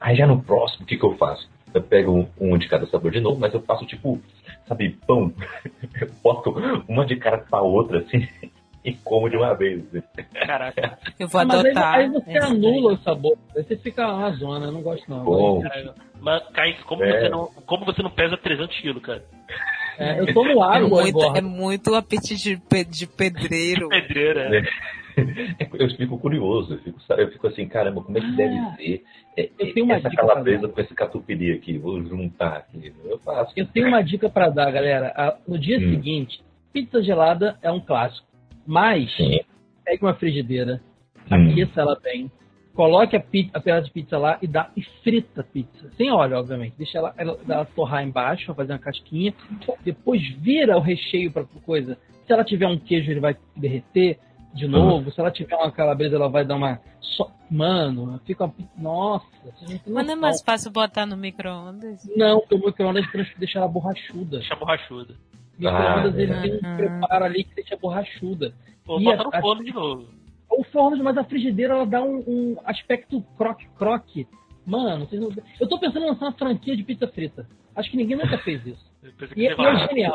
Aí 0.00 0.16
já 0.16 0.26
no 0.26 0.42
próximo, 0.42 0.84
o 0.84 0.86
que, 0.86 0.96
que 0.96 1.04
eu 1.04 1.16
faço? 1.16 1.48
Eu 1.74 1.82
pego 1.82 2.12
um, 2.12 2.26
um 2.40 2.56
de 2.58 2.66
cada 2.68 2.86
sabor 2.86 3.10
de 3.10 3.20
novo, 3.20 3.38
mas 3.38 3.52
eu 3.52 3.60
faço 3.62 3.84
tipo, 3.84 4.20
sabe, 4.66 4.96
pão. 5.06 5.32
Eu 6.00 6.08
boto 6.22 6.54
uma 6.88 7.04
de 7.04 7.16
cara 7.16 7.38
pra 7.38 7.60
outra, 7.60 7.98
assim, 7.98 8.26
e 8.84 8.94
como 9.04 9.28
de 9.28 9.36
uma 9.36 9.52
vez. 9.54 9.84
Caraca. 10.46 10.98
Eu 11.18 11.28
vou 11.28 11.40
Ah, 11.42 11.44
mas 11.44 11.60
aí, 11.64 11.70
adotar. 11.72 11.94
aí 11.96 12.08
você 12.08 12.38
anula 12.38 12.94
o 12.94 12.98
sabor. 12.98 13.36
Aí 13.54 13.62
você 13.62 13.76
fica 13.76 14.06
uma 14.08 14.30
zona, 14.32 14.66
eu 14.66 14.72
não 14.72 14.80
gosto 14.82 15.08
não. 15.10 15.24
Bom. 15.24 15.62
Mas, 16.20 16.42
Kaique, 16.54 16.82
como, 16.84 17.04
É. 17.04 17.20
você 17.20 17.28
não, 17.28 17.46
como 17.66 17.84
você 17.84 18.02
não 18.02 18.10
pesa 18.10 18.36
300 18.38 18.80
quilos, 18.80 19.02
cara? 19.02 19.22
É, 19.98 20.20
eu 20.20 20.32
tomo 20.32 20.50
É 20.64 20.76
água 20.76 21.02
muito, 21.02 21.20
agora. 21.20 21.38
é 21.38 21.42
muito 21.42 21.94
apetite 21.94 22.36
de, 22.36 22.56
pe- 22.56 22.84
de 22.84 23.06
pedreiro. 23.06 23.88
Pedreira. 23.88 24.56
É. 24.58 24.62
Eu 25.78 25.90
fico 25.96 26.18
curioso, 26.18 26.74
eu 26.74 26.78
fico, 26.78 26.98
eu 27.12 27.30
fico 27.32 27.46
assim, 27.46 27.68
caramba, 27.68 28.02
como 28.02 28.16
é 28.16 28.20
que 28.20 28.32
deve 28.36 28.58
Ah, 28.58 28.76
ser 28.76 29.02
é, 29.36 29.50
eu 29.58 29.72
tenho 29.72 29.86
uma 29.86 29.94
essa 29.96 30.08
dica 30.08 30.26
calabresa 30.26 30.68
com 30.68 30.80
esse 30.80 30.94
catupiry 30.94 31.52
aqui? 31.52 31.78
Vou 31.78 32.02
juntar 32.04 32.56
aqui. 32.58 32.92
Eu 33.04 33.18
faço. 33.20 33.52
Eu 33.56 33.66
tenho 33.66 33.88
uma 33.88 34.02
dica 34.02 34.28
pra 34.28 34.48
dar, 34.48 34.70
galera. 34.70 35.38
No 35.46 35.58
dia 35.58 35.78
Hum. 35.78 35.90
seguinte, 35.90 36.40
pizza 36.72 37.02
gelada 37.02 37.56
é 37.62 37.70
um 37.70 37.80
clássico. 37.80 38.26
Mas, 38.66 39.14
Sim. 39.16 39.40
pegue 39.84 40.02
uma 40.04 40.14
frigideira, 40.14 40.80
Hum. 41.30 41.50
aqueça 41.50 41.80
ela 41.80 41.98
bem, 42.02 42.30
coloque 42.74 43.16
a, 43.16 43.20
pizza, 43.20 43.50
a 43.56 43.60
pedaço 43.60 43.86
de 43.86 43.92
pizza 43.92 44.18
lá 44.18 44.38
e 44.42 44.46
dá 44.46 44.70
e 44.76 44.82
frita 45.02 45.40
a 45.40 45.44
pizza. 45.44 45.90
Sem 45.96 46.10
óleo, 46.10 46.36
obviamente. 46.38 46.74
Deixa 46.76 46.98
ela, 46.98 47.14
ela, 47.16 47.38
ela 47.48 47.64
torrar 47.64 48.04
embaixo, 48.04 48.46
pra 48.46 48.54
fazer 48.54 48.72
uma 48.72 48.78
casquinha. 48.78 49.32
Depois 49.84 50.20
vira 50.38 50.76
o 50.76 50.80
recheio 50.80 51.30
pra 51.32 51.44
coisa. 51.64 51.96
Se 52.26 52.32
ela 52.32 52.44
tiver 52.44 52.66
um 52.66 52.78
queijo, 52.78 53.10
ele 53.10 53.20
vai 53.20 53.36
derreter 53.56 54.18
de 54.54 54.66
novo. 54.66 55.10
Se 55.12 55.20
ela 55.20 55.30
tiver 55.30 55.54
uma 55.56 55.70
calabresa, 55.70 56.16
ela 56.16 56.28
vai 56.28 56.44
dar 56.44 56.56
uma. 56.56 56.80
só- 57.00 57.30
Mano, 57.50 58.20
fica 58.26 58.44
uma 58.44 58.52
pizza. 58.52 58.70
Nossa, 58.76 59.26
Mas 59.86 60.06
não 60.06 60.12
é 60.12 60.16
mais 60.16 60.42
fácil 60.42 60.70
botar 60.70 61.06
no 61.06 61.16
micro-ondas? 61.16 62.02
Não, 62.16 62.40
porque 62.40 62.54
o 62.54 62.66
micro-ondas 62.66 63.06
deixa 63.38 63.58
ela 63.58 63.68
borrachuda. 63.68 64.38
Deixa 64.38 64.54
borrachuda. 64.56 65.14
Micro-ondas 65.58 66.14
Ah, 66.14 66.20
ele 66.22 66.32
é. 66.32 66.40
tem 66.42 66.54
um 66.56 66.76
preparo 66.76 67.24
ali 67.24 67.44
que 67.44 67.54
deixa 67.54 67.76
borrachuda. 67.76 68.52
Ou 68.86 69.00
E 69.00 69.04
bota 69.04 69.22
a- 69.22 69.24
no 69.24 69.30
a- 69.34 69.40
forno 69.40 69.64
de 69.64 69.72
novo. 69.72 70.08
O 70.50 70.64
forno, 70.64 71.02
mas 71.04 71.16
a 71.18 71.24
frigideira 71.24 71.74
ela 71.74 71.86
dá 71.86 72.02
um, 72.02 72.18
um 72.26 72.56
aspecto 72.64 73.22
croque-croque 73.36 74.26
Mano, 74.66 75.06
vocês 75.06 75.18
não... 75.20 75.30
eu 75.58 75.66
tô 75.66 75.78
pensando 75.78 76.04
em 76.04 76.08
lançar 76.10 76.26
uma 76.26 76.32
franquia 76.32 76.76
de 76.76 76.82
pizza 76.82 77.08
frita. 77.08 77.48
Acho 77.74 77.90
que 77.90 77.96
ninguém 77.96 78.18
nunca 78.18 78.36
fez 78.38 78.64
isso. 78.66 78.86
E, 79.36 79.42
e 79.44 79.46
é 79.46 79.54
genial. 79.88 80.14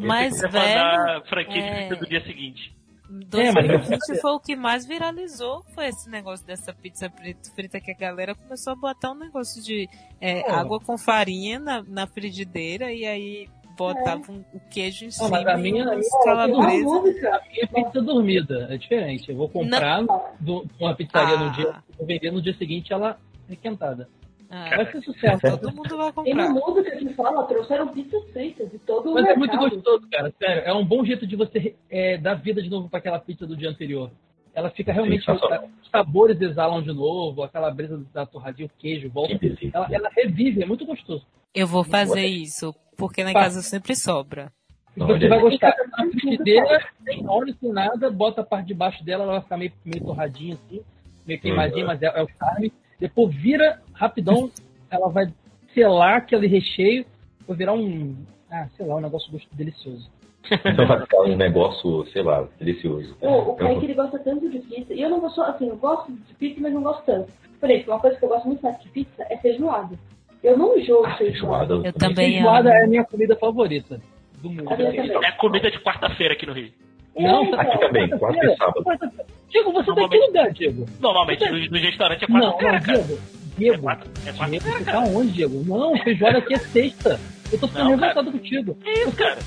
Mas, 0.00 0.40
velho, 0.40 1.24
franquia 1.28 1.62
de 1.62 1.68
é- 1.68 1.82
pizza 1.88 1.96
do 1.96 2.06
dia 2.08 2.22
seguinte. 2.24 2.76
2020 3.08 4.20
foi 4.20 4.30
o 4.32 4.40
que 4.40 4.56
mais 4.56 4.86
viralizou, 4.86 5.62
foi 5.74 5.86
esse 5.88 6.08
negócio 6.08 6.44
dessa 6.46 6.72
pizza 6.72 7.10
frita, 7.10 7.50
frita 7.54 7.80
que 7.80 7.90
a 7.90 7.94
galera 7.94 8.34
começou 8.34 8.72
a 8.72 8.76
botar 8.76 9.10
um 9.12 9.14
negócio 9.18 9.62
de 9.62 9.88
é, 10.20 10.42
Pô. 10.42 10.52
água 10.52 10.80
com 10.80 10.96
farinha 10.96 11.58
na, 11.58 11.82
na 11.82 12.06
frigideira 12.06 12.92
e 12.92 13.04
aí 13.04 13.48
botava 13.76 14.30
um, 14.30 14.44
o 14.54 14.60
queijo 14.70 15.02
em 15.04 15.06
Não, 15.08 15.12
cima 15.12 15.30
mas 15.30 15.46
a 15.46 15.56
minha- 15.56 15.84
e 15.84 15.88
a 15.88 15.96
minha- 15.96 16.24
calabresa. 16.24 16.96
A 16.98 17.42
minha 17.50 17.66
pizza 17.84 18.00
dormida 18.02 18.68
é 18.70 18.76
diferente. 18.76 19.28
Eu 19.30 19.36
vou 19.36 19.48
comprar 19.48 20.02
do, 20.40 20.64
uma 20.80 20.94
pizzaria 20.94 21.34
Ah. 21.34 21.38
no 21.44 21.50
dia, 21.52 21.74
vou 21.98 22.06
vender 22.06 22.30
no 22.30 22.40
dia 22.40 22.54
seguinte 22.56 22.92
ela 22.92 23.18
requentada. 23.48 24.08
Ah, 24.56 24.76
Vai 24.76 24.92
ser 24.92 25.02
sucesso. 25.02 25.40
todo 25.58 25.74
mundo 25.74 25.96
vai 25.96 26.12
Tem 26.24 26.32
uma 26.32 26.46
comprar. 26.46 26.66
música 26.74 26.96
que 26.96 27.08
fala, 27.14 27.44
trouxeram 27.46 27.88
pizzas 27.88 28.22
fritas 28.30 28.70
de 28.70 28.78
todo 28.78 29.10
o 29.10 29.14
Mas 29.14 29.24
é 29.24 29.36
mercado. 29.36 29.58
muito 29.58 29.74
gostoso, 29.74 30.08
cara. 30.10 30.32
Sério, 30.38 30.62
é 30.64 30.72
um 30.72 30.84
bom 30.84 31.04
jeito 31.04 31.26
de 31.26 31.34
você 31.34 31.74
é, 31.90 32.16
dar 32.18 32.34
vida 32.34 32.62
de 32.62 32.70
novo 32.70 32.88
para 32.88 33.00
aquela 33.00 33.18
pizza 33.18 33.46
do 33.46 33.56
dia 33.56 33.68
anterior. 33.68 34.10
Ela 34.54 34.70
fica 34.70 34.92
realmente. 34.92 35.24
Sensacional. 35.24 35.68
Os 35.82 35.90
sabores 35.90 36.40
exalam 36.40 36.80
de 36.80 36.92
novo, 36.92 37.42
a 37.42 37.48
calabresa 37.48 38.00
da 38.14 38.24
torradinha, 38.24 38.66
o 38.66 38.80
queijo, 38.80 39.10
volta. 39.10 39.36
Que. 39.36 39.70
Ela, 39.74 39.88
ela 39.90 40.08
revive, 40.16 40.62
é 40.62 40.66
muito 40.66 40.86
gostoso. 40.86 41.26
Eu 41.52 41.66
vou 41.66 41.82
fazer 41.82 42.24
isso, 42.26 42.72
porque 42.96 43.24
na 43.24 43.32
Faz. 43.32 43.46
casa 43.46 43.62
sempre 43.62 43.96
sobra. 43.96 44.52
Então 44.96 45.08
Olha 45.08 45.18
você 45.18 45.28
vai 45.28 45.40
gostar. 45.40 45.74
A 45.94 46.06
frigideira, 46.06 46.86
sem 47.04 47.28
óleo, 47.28 47.52
sem 47.58 47.72
nada, 47.72 48.08
bota 48.10 48.42
a 48.42 48.44
parte 48.44 48.66
de 48.68 48.74
baixo 48.74 49.04
dela, 49.04 49.24
ela 49.24 49.32
vai 49.32 49.42
ficar 49.42 49.56
meio, 49.56 49.72
meio 49.84 50.04
torradinha 50.04 50.54
assim, 50.54 50.80
meio 51.26 51.40
queimadinha, 51.40 51.80
Uhum. 51.80 51.86
mas 51.88 52.00
é, 52.02 52.06
é 52.06 52.22
o 52.22 52.28
charme. 52.38 52.72
Depois 53.00 53.34
vira 53.34 53.82
rapidão, 53.94 54.50
ela 54.90 55.08
vai 55.08 55.26
selar 55.72 56.16
aquele 56.18 56.46
recheio, 56.46 57.04
vai 57.46 57.56
virar 57.56 57.72
um. 57.72 58.16
Ah, 58.50 58.66
sei 58.76 58.86
lá, 58.86 58.96
um 58.96 59.00
negócio 59.00 59.30
gosto 59.32 59.48
delicioso. 59.52 60.08
Então 60.50 60.86
vai 60.86 61.00
ficar 61.00 61.20
um 61.22 61.36
negócio, 61.36 62.04
sei 62.12 62.22
lá, 62.22 62.46
delicioso. 62.60 63.16
O, 63.20 63.28
o 63.52 63.56
Kaique, 63.56 63.86
ele 63.86 63.94
gosta 63.94 64.18
tanto 64.18 64.48
de 64.50 64.58
pizza. 64.58 64.92
E 64.92 65.00
eu 65.00 65.08
não 65.08 65.18
gosto, 65.20 65.40
assim, 65.42 65.68
eu 65.68 65.76
gosto 65.76 66.12
de 66.12 66.34
pizza, 66.34 66.60
mas 66.60 66.72
não 66.74 66.82
gosto 66.82 67.02
tanto. 67.04 67.32
Por 67.58 67.70
exemplo, 67.70 67.94
uma 67.94 68.00
coisa 68.00 68.16
que 68.18 68.24
eu 68.24 68.28
gosto 68.28 68.46
muito 68.46 68.62
mais 68.62 68.78
de 68.80 68.88
pizza 68.90 69.26
é 69.30 69.36
feijoada. 69.38 69.98
Eu 70.42 70.58
não 70.58 70.78
jogo 70.82 71.06
Ah, 71.06 71.16
feijoada. 71.16 71.66
feijoada. 71.68 71.88
Eu 71.88 71.92
também 71.94 72.32
Feijoada 72.32 72.68
amo. 72.68 72.78
é 72.78 72.84
a 72.84 72.86
minha 72.86 73.04
comida 73.04 73.34
favorita 73.36 73.98
do 74.42 74.50
mundo. 74.50 74.70
É 74.70 75.32
comida 75.32 75.70
de 75.70 75.78
quarta-feira 75.80 76.34
aqui 76.34 76.44
no 76.44 76.52
Rio. 76.52 76.70
Não, 77.16 77.44
É, 77.44 77.60
Aqui 77.60 77.78
também, 77.78 78.10
quarta 78.10 78.44
e 78.46 78.56
sábado. 78.56 78.84
Quarta-feira. 78.84 79.24
Diego, 79.48 79.72
você 79.72 79.86
tá 79.86 79.92
em 79.92 79.94
que 79.94 80.00
Normalmente- 80.00 80.26
lugar, 80.26 80.50
Diego? 80.52 80.86
Normalmente 81.00 81.44
no, 81.50 81.58
no 81.70 81.78
restaurante 81.78 82.24
é 82.24 82.28
Não, 82.28 82.38
não, 82.40 82.52
quarta-feira, 82.58 82.80
cara. 82.80 83.02
Diego. 83.02 83.22
É 83.56 83.58
Diego, 83.58 83.82
quarta- 83.82 84.06
é 84.06 84.32
Diego, 84.32 84.38
quarta-feira, 84.38 84.78
você 84.78 84.84
cara. 84.84 84.98
tá 85.00 85.04
onde, 85.04 85.32
Diego? 85.32 85.64
Não, 85.66 85.96
feijoada 86.02 86.38
aqui 86.38 86.54
é 86.54 86.58
sexta. 86.58 87.20
Eu 87.52 87.58
tô 87.58 87.68
ficando 87.68 87.90
revoltado 87.90 88.32
contigo. 88.32 88.74
Que 88.82 88.90
isso, 88.90 89.12
cara? 89.12 89.38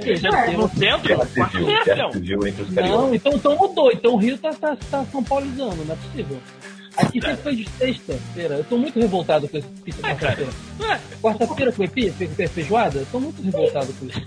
Que 0.00 0.12
isso? 0.12 0.22
Você 0.22 0.56
no 0.56 0.68
centro, 0.68 1.16
Guerra 1.84 2.12
civil, 2.12 2.46
entre 2.46 2.62
os. 2.62 2.70
Não, 2.70 3.14
então, 3.14 3.32
então 3.32 3.56
mudou. 3.56 3.90
Então 3.92 4.12
o 4.14 4.16
Rio 4.16 4.38
tá, 4.38 4.50
tá, 4.54 4.76
tá 4.90 5.04
São 5.06 5.22
Paulizando, 5.24 5.84
não 5.84 5.94
é 5.94 5.96
possível. 5.96 6.38
Aqui 6.96 7.20
sempre 7.20 7.36
foi 7.38 7.56
de 7.56 7.68
sexta-feira. 7.70 8.54
Eu 8.56 8.64
tô 8.64 8.76
muito 8.76 8.98
revoltado 9.00 9.48
com 9.48 9.56
esse 9.56 9.66
pizza 9.84 10.00
Ah, 10.02 10.14
cara. 10.14 10.36
quarta-feira. 10.36 11.00
Quarta-feira 11.22 11.72
fe- 11.72 12.48
feijoada? 12.48 12.98
Eu 12.98 13.06
tô 13.06 13.20
muito 13.20 13.42
revoltado 13.42 13.92
com 13.94 14.06
isso. 14.06 14.20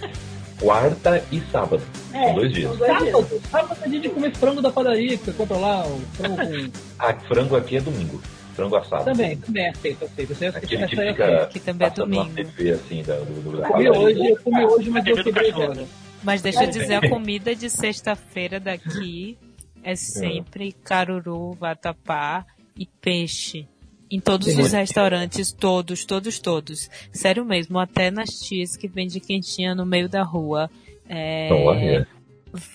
Quarta 0.64 1.24
e 1.32 1.42
sábado. 1.52 1.84
É, 2.14 2.26
São 2.28 2.36
dois 2.36 2.54
dias. 2.54 2.70
são 2.70 2.78
dois 2.78 2.98
dias. 3.00 3.12
Sábado, 3.12 3.42
sábado 3.52 3.80
é 3.84 3.90
dia 3.90 4.00
de 4.00 4.10
comer 4.10 4.32
frango 4.36 4.62
da 4.62 4.72
padaria, 4.72 5.18
que 5.18 5.26
você 5.26 5.34
compra 5.34 5.58
lá, 5.58 5.86
o 5.86 6.00
frango 6.14 6.38
com... 6.38 6.72
Ah, 7.00 7.14
frango 7.14 7.56
aqui 7.58 7.78
é 7.78 7.82
domingo. 7.82 8.22
Frango 8.56 8.76
assado. 8.78 9.06
Também, 9.06 9.36
também 9.38 9.68
aceito, 9.70 10.06
aceito. 10.06 10.32
Aquele 10.56 10.88
que 10.88 10.94
essa 10.94 11.02
aí 11.02 11.08
eu 11.08 11.14
fica 11.14 11.26
aceito. 11.26 11.44
Aqui 11.44 11.60
também 11.60 11.88
é 11.88 11.90
domingo. 11.92 12.34
TV, 12.34 12.72
assim, 12.72 13.04
da, 13.04 13.16
do, 13.18 13.42
do, 13.42 13.58
da 13.58 13.68
Eu 13.68 13.72
comi 13.74 13.90
hoje, 13.90 14.28
eu 14.30 14.38
comi 14.44 14.66
hoje, 14.66 14.90
mas 14.90 15.06
eu 15.06 15.16
TV 15.16 15.24
do 15.24 15.34
quebrei 15.34 15.52
cachorro. 15.52 15.74
ela. 15.74 15.88
Mas 16.24 16.42
deixa 16.42 16.64
eu 16.64 16.70
dizer, 16.70 16.94
a 16.94 17.10
comida 17.10 17.54
de 17.56 17.70
sexta-feira 17.70 18.60
daqui 18.60 19.38
é 19.84 19.96
sempre 19.96 20.72
caruru, 20.72 21.52
vatapá 21.60 22.46
e 22.78 22.86
peixe. 22.86 23.68
Em 24.16 24.20
todos 24.20 24.48
os 24.58 24.72
restaurantes, 24.72 25.52
todos, 25.52 26.06
todos, 26.06 26.38
todos. 26.40 26.90
Sério 27.12 27.44
mesmo, 27.44 27.80
até 27.80 28.12
nas 28.12 28.30
tias 28.30 28.78
que 28.78 28.88
vende 28.88 29.20
quentinha 29.20 29.74
no 29.74 29.86
meio 29.86 30.08
da 30.08 30.22
rua. 30.24 30.70
É, 31.10 31.50
olha, 31.52 32.08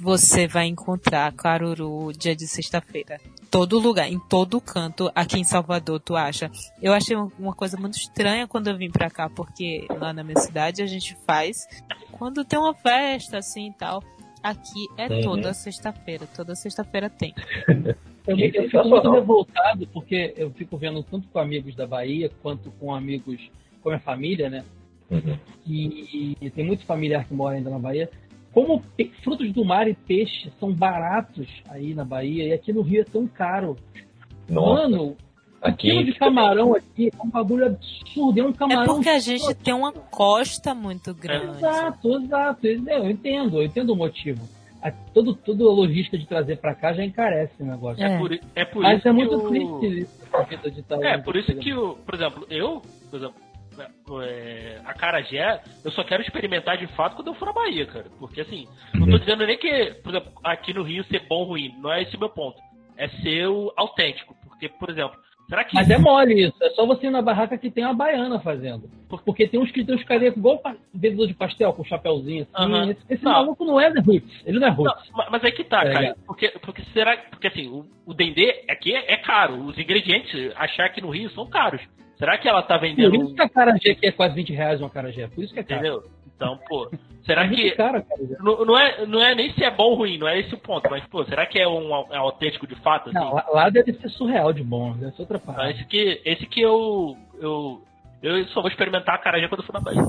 você 0.01 0.47
vai 0.49 0.67
encontrar 0.67 1.33
caruru 1.33 2.13
dia 2.13 2.35
de 2.35 2.47
sexta-feira. 2.49 3.21
Todo 3.51 3.79
lugar, 3.79 4.11
em 4.13 4.19
todo 4.19 4.61
canto, 4.61 5.11
aqui 5.15 5.39
em 5.39 5.45
Salvador, 5.45 6.01
tu 6.01 6.17
acha. 6.17 6.51
Eu 6.83 6.93
achei 6.93 7.17
uma- 7.17 7.33
uma 7.39 7.55
coisa 7.55 7.77
muito 7.79 7.97
estranha 7.97 8.47
quando 8.47 8.67
eu 8.69 8.77
vim 8.77 8.91
pra 8.91 9.09
cá, 9.09 9.31
porque 9.31 9.87
lá 9.89 10.13
na 10.13 10.23
minha 10.25 10.39
cidade 10.41 10.83
a 10.83 10.87
gente 10.87 11.17
faz 11.27 11.67
quando 12.13 12.45
tem 12.45 12.59
uma 12.59 12.75
festa 12.75 13.39
assim 13.39 13.69
e 13.71 13.73
tal. 13.73 14.03
Aqui 14.43 14.87
é 14.99 15.07
Uhum. 15.09 15.21
toda 15.23 15.55
sexta-feira, 15.55 16.27
toda 16.37 16.55
sexta-feira 16.55 17.09
tem. 17.09 17.33
Eu, 18.29 18.37
eu 18.39 18.69
fico 18.71 18.89
muito 18.89 19.11
revoltado 19.11 19.87
porque 19.89 20.35
eu 20.37 20.51
fico 20.51 20.77
vendo 20.77 21.03
tanto 21.03 21.27
com 21.29 21.39
amigos 21.39 21.75
da 21.75 21.87
Bahia 21.87 22.31
quanto 22.43 22.71
com 22.73 22.95
amigos 22.95 23.41
com 23.83 23.89
a 23.89 23.93
minha 23.93 24.01
família, 24.05 24.51
né? 24.51 24.65
uhum. 25.11 25.37
E, 25.67 26.37
e 26.41 26.51
tem 26.51 26.65
muito 26.65 26.85
familiar 26.85 27.25
que 27.27 27.33
mora 27.35 27.57
ainda 27.57 27.71
na 27.71 27.79
Bahia. 27.79 28.11
Como 28.53 28.81
pe- 28.97 29.13
frutos 29.23 29.53
do 29.53 29.65
mar 29.65 29.87
e 29.89 29.95
peixe 29.95 30.51
são 30.61 30.73
baratos 30.73 31.47
aí 31.69 31.95
na 31.95 32.05
Bahia 32.05 32.45
e 32.49 32.53
aqui 32.53 32.73
no 32.73 32.83
Rio 32.83 33.01
é 33.01 33.05
tão 33.05 33.27
caro. 33.27 33.77
Nossa, 34.49 34.83
Mano, 34.89 35.17
o 35.63 35.73
quilo 35.75 36.01
aqui 36.01 36.13
de 36.13 36.19
camarão 36.19 36.75
aqui 36.75 37.11
é 37.13 37.23
um 37.23 37.31
bagulho 37.31 37.67
absurdo. 37.67 38.41
É 38.41 38.45
um 38.45 38.51
É 38.51 38.53
camarão. 38.53 38.95
porque 38.95 39.09
a 39.09 39.19
gente 39.19 39.55
tem 39.57 39.75
uma 39.75 39.93
costa 39.93 40.75
muito 40.75 41.15
grande. 41.15 41.59
Exato, 41.59 42.09
exato. 42.23 42.67
Eu 42.67 43.11
entendo, 43.11 43.57
eu 43.59 43.63
entendo 43.65 43.91
o 43.93 43.97
motivo. 43.97 44.47
A, 44.81 44.91
todo, 44.93 45.35
toda 45.35 45.65
a 45.65 45.67
logística 45.73 46.17
de 46.17 46.27
trazer 46.27 46.57
pra 46.59 46.75
cá 46.75 46.93
já 46.93 47.05
encarece 47.05 47.61
o 47.61 47.67
negócio. 47.67 48.03
É, 48.03 48.15
É. 48.15 48.19
por, 48.19 48.33
é 48.55 48.65
por 48.65 48.83
Mas 48.83 48.99
isso 48.99 49.09
é 49.09 49.11
que 49.11 49.17
muito 49.17 49.35
o- 49.37 49.49
triste 49.49 50.01
isso, 50.03 50.37
a 50.37 50.43
vida 50.43 50.71
de 50.71 50.81
estar 50.81 51.03
É, 51.03 51.19
por 51.19 51.35
isso 51.37 51.53
que, 51.57 51.75
o, 51.75 51.97
por 51.97 52.15
exemplo, 52.15 52.47
eu, 52.49 52.81
por 53.11 53.17
exemplo, 53.17 53.35
é, 54.23 54.81
a 54.85 54.95
Carajé, 54.95 55.61
eu 55.85 55.91
só 55.91 56.05
quero 56.05 56.23
experimentar 56.23 56.77
de 56.79 56.87
fato 56.89 57.17
quando 57.17 57.29
eu 57.29 57.35
for 57.35 57.47
na 57.47 57.53
Bahia, 57.53 57.87
cara. 57.87 58.07
Porque 58.19 58.41
assim, 58.41 58.67
não 58.95 59.07
tô 59.07 59.13
Uhum. 59.15 59.19
dizendo 59.19 59.47
nem 59.47 59.59
que, 59.59 59.95
por 60.03 60.11
exemplo, 60.11 60.33
aqui 60.45 60.73
no 60.73 60.83
Rio 60.83 61.05
ser 61.05 61.27
bom 61.29 61.37
ou 61.41 61.45
ruim, 61.45 61.75
não 61.81 61.93
é 61.93 62.03
esse 62.03 62.17
o 62.17 62.21
meu 62.21 62.29
ponto. 62.31 62.59
É 62.97 63.09
ser 63.09 63.47
o 63.49 63.73
autêntico. 63.77 64.35
Porque, 64.45 64.69
por 64.69 64.91
exemplo, 64.91 65.17
será 65.49 65.65
que. 65.65 65.75
Mas 65.75 65.89
é 65.91 65.99
mole 65.99 66.47
isso. 66.47 66.55
É 66.63 66.71
só 66.71 66.87
você 66.87 67.07
ir 67.07 67.11
na 67.11 67.23
barraca 67.23 67.57
que 67.59 67.71
tem 67.71 67.85
uma 67.85 67.95
baiana 67.95 68.39
fazendo. 68.41 68.89
Porque 69.25 69.47
tem 69.49 69.59
uns 69.59 69.71
que 69.71 69.85
tem 69.85 69.95
uns 69.95 70.05
carecos 70.05 70.37
igual 70.39 70.59
pa- 70.59 70.77
vendedor 70.93 71.27
de 71.27 71.35
pastel 71.35 71.73
com 71.73 71.83
chapéuzinho 71.85 72.47
assim. 72.53 72.91
Esse, 72.91 73.01
esse 73.11 73.25
Não. 73.25 73.33
maluco 73.33 73.65
não 73.65 73.81
é 73.81 73.89
roots. 73.89 74.43
Ele 74.45 74.59
não 74.59 74.67
é 74.67 74.71
Não, 74.71 74.77
roots. 74.77 75.11
ma- 75.13 75.29
mas 75.31 75.45
é 75.45 75.51
que 75.51 75.65
tá, 75.65 75.83
É, 75.85 75.93
cara. 75.93 76.07
é. 76.07 76.15
Porque, 76.27 76.49
porque 76.61 76.83
será. 76.93 77.17
Porque 77.31 77.47
assim, 77.49 77.69
o, 77.69 77.85
o 78.07 78.15
Dendê 78.15 78.65
aqui 78.69 78.95
é, 78.95 79.13
é 79.15 79.17
caro. 79.17 79.65
Os 79.65 79.79
ingredientes, 79.79 80.53
achar 80.57 80.89
que 80.91 81.01
no 81.01 81.11
Rio 81.11 81.31
são 81.31 81.47
caros. 81.49 81.81
Será 82.19 82.37
que 82.37 82.49
ela 82.49 82.63
tá 82.63 82.77
vendendo. 82.77 83.13
Por 83.13 83.25
isso 83.27 83.35
que 83.35 83.43
a 83.43 83.49
carajé 83.49 83.91
aqui 83.93 84.07
é 84.07 84.13
quase 84.13 84.35
20 84.35 84.53
reais 84.53 84.81
uma 84.81 84.91
carajé. 84.91 85.29
Por 85.29 85.45
isso 85.45 85.55
que 85.55 85.61
é 85.61 85.63
caro. 85.63 85.81
Entendeu? 85.81 86.03
Então, 86.39 86.57
pô, 86.69 86.89
será 87.27 87.49
que. 87.49 87.73
caro 87.73 87.99
a 87.99 88.03
carajé. 88.03 88.37
Não, 88.39 88.65
não 88.65 88.79
é, 88.79 89.05
não 89.07 89.21
é 89.21 89.35
nem 89.35 89.53
se 89.55 89.65
é 89.65 89.71
bom 89.73 89.87
ou 89.87 89.95
ruim, 89.97 90.19
não 90.19 90.29
é 90.29 90.39
esse 90.39 90.55
o 90.55 90.59
ponto, 90.59 90.89
mas, 90.89 91.05
pô, 91.07 91.25
será 91.25 91.45
que 91.47 91.59
é 91.59 91.67
um 91.67 91.91
é 92.13 92.17
autêntico 92.17 92.65
de 92.65 92.77
fato? 92.77 93.11
Assim? 93.11 93.19
Não, 93.19 93.35
lá, 93.53 93.69
deve 93.69 93.93
ser 93.95 94.09
surreal 94.11 94.53
de 94.53 94.63
bom. 94.63 94.93
Deve 94.93 95.17
ser 95.17 95.23
outra 95.23 95.37
Então, 95.37 95.53
parada. 95.55 95.73
esse 95.73 95.85
que, 95.87 96.23
esse 96.25 96.47
que 96.47 96.61
eu, 96.61 97.17
eu. 97.41 97.83
Eu 98.23 98.45
só 98.47 98.61
vou 98.61 98.71
experimentar 98.71 99.17
a 99.17 99.19
carajé 99.19 99.49
quando 99.49 99.63
eu 99.63 99.67
for 99.67 99.73
na 99.73 99.81
Bahia. 99.81 100.03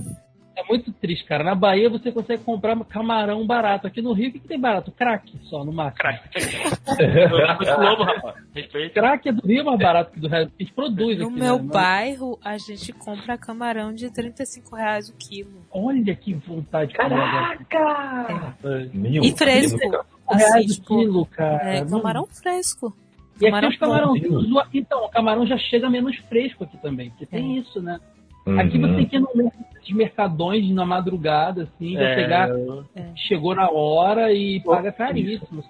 É 0.60 0.68
muito 0.68 0.92
triste, 0.92 1.24
cara. 1.26 1.44
Na 1.44 1.56
Bahia 1.56 1.90
você 1.90 2.12
consegue 2.12 2.44
comprar 2.44 2.78
camarão 2.86 3.46
barato. 3.48 3.88
Aqui 3.88 4.02
no 4.02 4.12
Rio, 4.14 4.30
o 4.30 4.32
que, 4.34 4.40
que 4.40 4.48
tem 4.48 4.60
barato? 4.60 4.92
Crack 4.92 5.32
só, 5.44 5.64
no 5.64 5.72
máximo. 5.72 6.00
Crack. 6.00 6.30
Rapaz. 7.48 8.36
Respeito. 8.54 8.94
Crack 8.94 9.30
é 9.30 9.32
do 9.32 9.46
Rio 9.48 9.64
mais 9.66 9.80
barato 9.80 10.12
que 10.12 10.20
do 10.20 10.28
resto. 10.28 10.52
A 10.60 10.64
gente 10.64 10.74
produz 10.74 11.18
No 11.20 11.28
aqui, 11.28 11.40
meu 11.40 11.58
né? 11.60 11.70
bairro, 11.72 12.38
a 12.44 12.58
gente 12.58 12.92
compra 12.94 13.38
camarão 13.38 13.94
de 13.94 14.12
35 14.12 14.76
reais 14.76 15.10
o 15.10 15.16
quilo. 15.16 15.66
Olha 15.72 16.16
que 16.16 16.34
vontade 16.34 16.92
de 16.92 16.98
comer 16.98 17.14
agora. 17.14 17.58
Caraca! 17.70 18.58
mil. 18.94 19.24
E 19.24 19.32
fresco. 19.32 19.78
Assim, 20.28 20.44
reais 20.46 20.66
o 20.66 20.74
tipo, 20.76 20.88
quilo, 21.00 21.26
cara. 21.26 21.64
é, 21.78 21.82
Não- 21.84 22.00
camarão 22.02 22.28
fresco. 22.28 22.94
E 23.42 23.46
aqui 23.46 23.46
Camarão 23.46 23.70
os 23.70 23.78
camarãozinhos. 23.78 24.46
Então, 24.74 25.06
o 25.06 25.10
camarão 25.10 25.48
já 25.48 25.58
chega 25.58 25.90
menos 25.90 26.16
fresco 26.28 26.66
aqui 26.66 26.78
também, 26.82 27.10
porque 27.12 27.26
tem 27.26 27.56
É. 27.56 27.60
isso, 27.62 27.82
né? 27.82 27.98
Aqui 28.58 28.78
Uhum. 28.78 28.82
você 28.90 28.96
tem 28.96 29.06
que 29.06 29.16
ir 29.16 29.20
no 29.20 29.28
esses 29.82 29.96
mercadões 29.96 30.70
na 30.72 30.86
madrugada, 30.86 31.64
assim, 31.64 31.98
É, 31.98 32.16
pegar, 32.16 32.50
É. 32.96 33.12
chegou 33.16 33.56
na 33.56 33.70
hora 33.70 34.32
e 34.34 34.60
paga 34.62 34.92
caríssimo. 34.92 35.64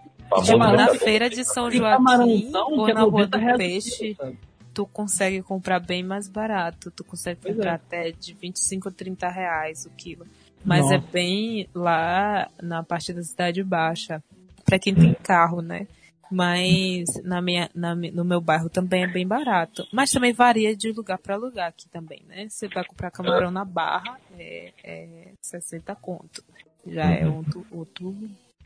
Na 0.57 0.94
feira 0.95 1.30
de 1.30 1.44
São 1.44 1.72
Joaquim 1.72 2.52
ou 2.53 2.88
é 2.88 2.94
na 2.94 3.02
Rua 3.02 3.11
90 3.27 3.38
do 3.40 3.57
Peixe, 3.57 4.15
sabe? 4.15 4.38
tu 4.73 4.86
consegue 4.86 5.41
comprar 5.41 5.80
bem 5.80 6.03
mais 6.03 6.30
barato. 6.30 6.91
Tu 6.91 7.03
consegue 7.03 7.40
Pois 7.41 7.56
comprar 7.56 7.72
é. 7.72 7.76
até 7.76 8.11
de 8.11 8.34
25 8.34 8.90
a 8.90 8.91
30 8.91 9.27
reais 9.27 9.86
o 9.86 9.90
quilo. 9.90 10.26
Mas 10.64 10.86
é 10.91 10.95
Nossa. 10.98 11.07
bem 11.11 11.68
lá 11.73 12.48
na 12.61 12.84
parte 12.84 13.11
da 13.11 13.23
Cidade 13.23 13.64
Baixa. 13.64 14.22
Pra 14.64 14.77
quem 14.77 14.94
tem 14.94 15.14
carro, 15.15 15.61
né? 15.61 15.88
Mas 16.31 17.06
na 17.23 17.41
minha, 17.41 17.69
na, 17.73 17.95
no 17.95 18.23
meu 18.23 18.39
bairro 18.39 18.69
também 18.69 19.03
é 19.03 19.07
bem 19.07 19.27
barato. 19.27 19.88
Mas 19.91 20.11
também 20.11 20.31
varia 20.34 20.76
de 20.76 20.91
lugar 20.91 21.18
para 21.18 21.35
lugar 21.35 21.69
aqui 21.69 21.89
também, 21.89 22.22
né? 22.27 22.47
Você 22.47 22.68
vai 22.68 22.84
comprar 22.84 23.11
camarão 23.11 23.51
na 23.51 23.65
barra, 23.65 24.18
é, 24.38 24.72
é 24.84 25.27
60 25.41 25.95
conto. 25.95 26.43
Já 26.88 27.11
é 27.11 27.27
outro, 27.27 27.65
outro. 27.72 28.15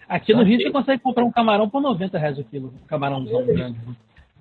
Aqui 0.08 0.34
no 0.34 0.44
Rio 0.44 0.60
você 0.60 0.72
consegue 0.72 1.02
comprar 1.02 1.24
um 1.24 1.32
camarão 1.32 1.70
por 1.70 1.82
90 1.82 2.18
reais 2.18 2.38
o 2.38 2.44
quilo. 2.44 2.74
Um 2.84 2.88
camarãozão 2.88 3.46
grande. 3.46 3.80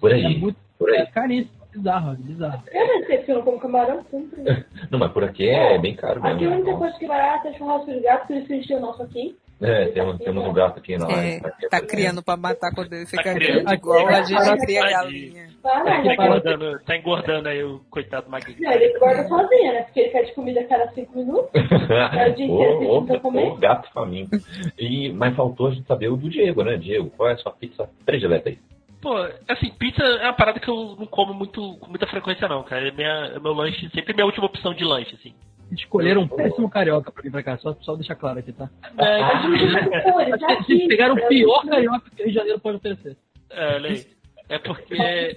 Por 0.00 0.12
aí. 0.12 0.24
É 0.24 0.38
muito 0.38 0.56
por 0.78 0.90
aí. 0.90 0.98
é 0.98 1.06
caríssimo. 1.06 1.62
Bizarro, 1.72 2.14
bizarro. 2.16 2.62
Eu 2.70 2.86
não 2.86 3.06
sei 3.06 3.16
porque 3.16 3.30
eu 3.30 3.36
não 3.36 3.42
como 3.44 3.58
camarão 3.58 4.04
sempre. 4.10 4.42
Não, 4.90 4.98
mas 4.98 5.10
por 5.10 5.24
aqui 5.24 5.48
é 5.48 5.78
bem 5.78 5.96
caro 5.96 6.18
Aqui 6.18 6.28
a 6.28 6.34
mesmo. 6.34 6.54
única 6.56 6.76
coisa 6.76 6.98
que 6.98 7.04
é 7.06 7.08
barata 7.08 7.48
é 7.48 7.54
churrasco 7.54 7.90
de 7.90 8.00
gato, 8.00 8.26
por 8.26 8.36
isso 8.36 8.46
que 8.46 8.52
a 8.52 8.56
gente 8.56 8.68
tem 8.68 8.76
o 8.76 8.80
nosso 8.80 9.02
aqui. 9.02 9.34
É, 9.62 9.84
temos, 9.92 10.18
temos 10.18 10.44
um 10.44 10.52
gato 10.52 10.78
aqui 10.78 10.96
na 10.98 11.06
É, 11.10 11.36
aqui 11.36 11.68
tá 11.68 11.78
por 11.80 11.86
criando 11.86 12.22
pra 12.22 12.36
matar 12.36 12.74
quando 12.74 12.92
ele 12.92 13.06
fica 13.06 13.22
criando. 13.34 13.62
grande, 13.64 13.74
igual 13.74 14.08
a 14.08 14.22
gente 14.22 14.34
Tadinho. 14.36 14.58
cria 14.58 14.82
galinha. 14.90 15.48
Ah, 15.64 15.80
Tá 15.84 15.84
mas 15.84 16.12
engordando, 16.18 16.80
tá 16.84 16.96
engordando 16.96 17.48
aí 17.48 17.62
o 17.62 17.80
coitado 17.88 18.28
Magrinho. 18.28 18.58
não, 18.60 18.72
ele 18.72 18.96
engorda 18.96 19.28
sozinho, 19.28 19.72
né? 19.72 19.82
Porque 19.82 20.00
ele 20.00 20.10
pede 20.10 20.34
comida 20.34 20.60
a 20.60 20.64
cada 20.64 20.88
cinco 20.92 21.16
minutos. 21.16 21.50
É 22.18 22.28
o 22.30 22.34
dia 22.34 22.46
inteiro 22.46 23.06
pra 23.06 23.20
comer. 23.20 23.56
gato 23.58 23.88
faminto. 23.92 24.36
E, 24.78 25.12
mas 25.12 25.36
faltou 25.36 25.68
a 25.68 25.70
gente 25.70 25.86
saber 25.86 26.08
o 26.08 26.16
do 26.16 26.28
Diego, 26.28 26.64
né? 26.64 26.76
Diego, 26.76 27.10
qual 27.16 27.28
é 27.28 27.34
a 27.34 27.36
sua 27.38 27.52
pizza 27.52 27.88
predileta 28.04 28.48
aí? 28.48 28.58
Pô, 29.00 29.14
assim, 29.48 29.70
pizza 29.78 30.02
é 30.02 30.24
uma 30.24 30.32
parada 30.32 30.58
que 30.60 30.68
eu 30.68 30.96
não 30.98 31.06
como 31.06 31.32
muito, 31.34 31.76
com 31.78 31.88
muita 31.90 32.06
frequência 32.06 32.48
não, 32.48 32.62
cara. 32.62 32.88
É, 32.88 32.90
minha, 32.92 33.32
é 33.34 33.38
meu 33.38 33.52
lanche, 33.52 33.88
sempre 33.94 34.14
minha 34.14 34.26
última 34.26 34.46
opção 34.46 34.72
de 34.74 34.84
lanche, 34.84 35.14
assim. 35.14 35.34
Escolheram 35.72 36.22
um 36.22 36.28
péssimo 36.28 36.68
carioca 36.70 37.10
pra 37.10 37.22
vir 37.22 37.30
pra 37.32 37.42
cá, 37.42 37.56
só, 37.58 37.74
só 37.80 37.94
deixar 37.96 38.14
claro 38.14 38.38
aqui, 38.38 38.52
tá? 38.52 38.68
É, 38.98 39.20
ele 40.22 40.38
tá 40.38 40.46
Vocês 40.46 40.60
aqui. 40.60 40.88
pegaram 40.88 41.14
o 41.14 41.28
pior 41.28 41.66
carioca 41.66 42.10
que 42.10 42.22
o 42.22 42.24
Rio 42.24 42.28
de 42.28 42.34
Janeiro 42.34 42.60
pode 42.60 42.76
oferecer. 42.76 43.16
é, 43.50 43.74
olha 43.76 43.90
aí. 43.90 44.06
É 44.48 44.58
porque. 44.58 45.36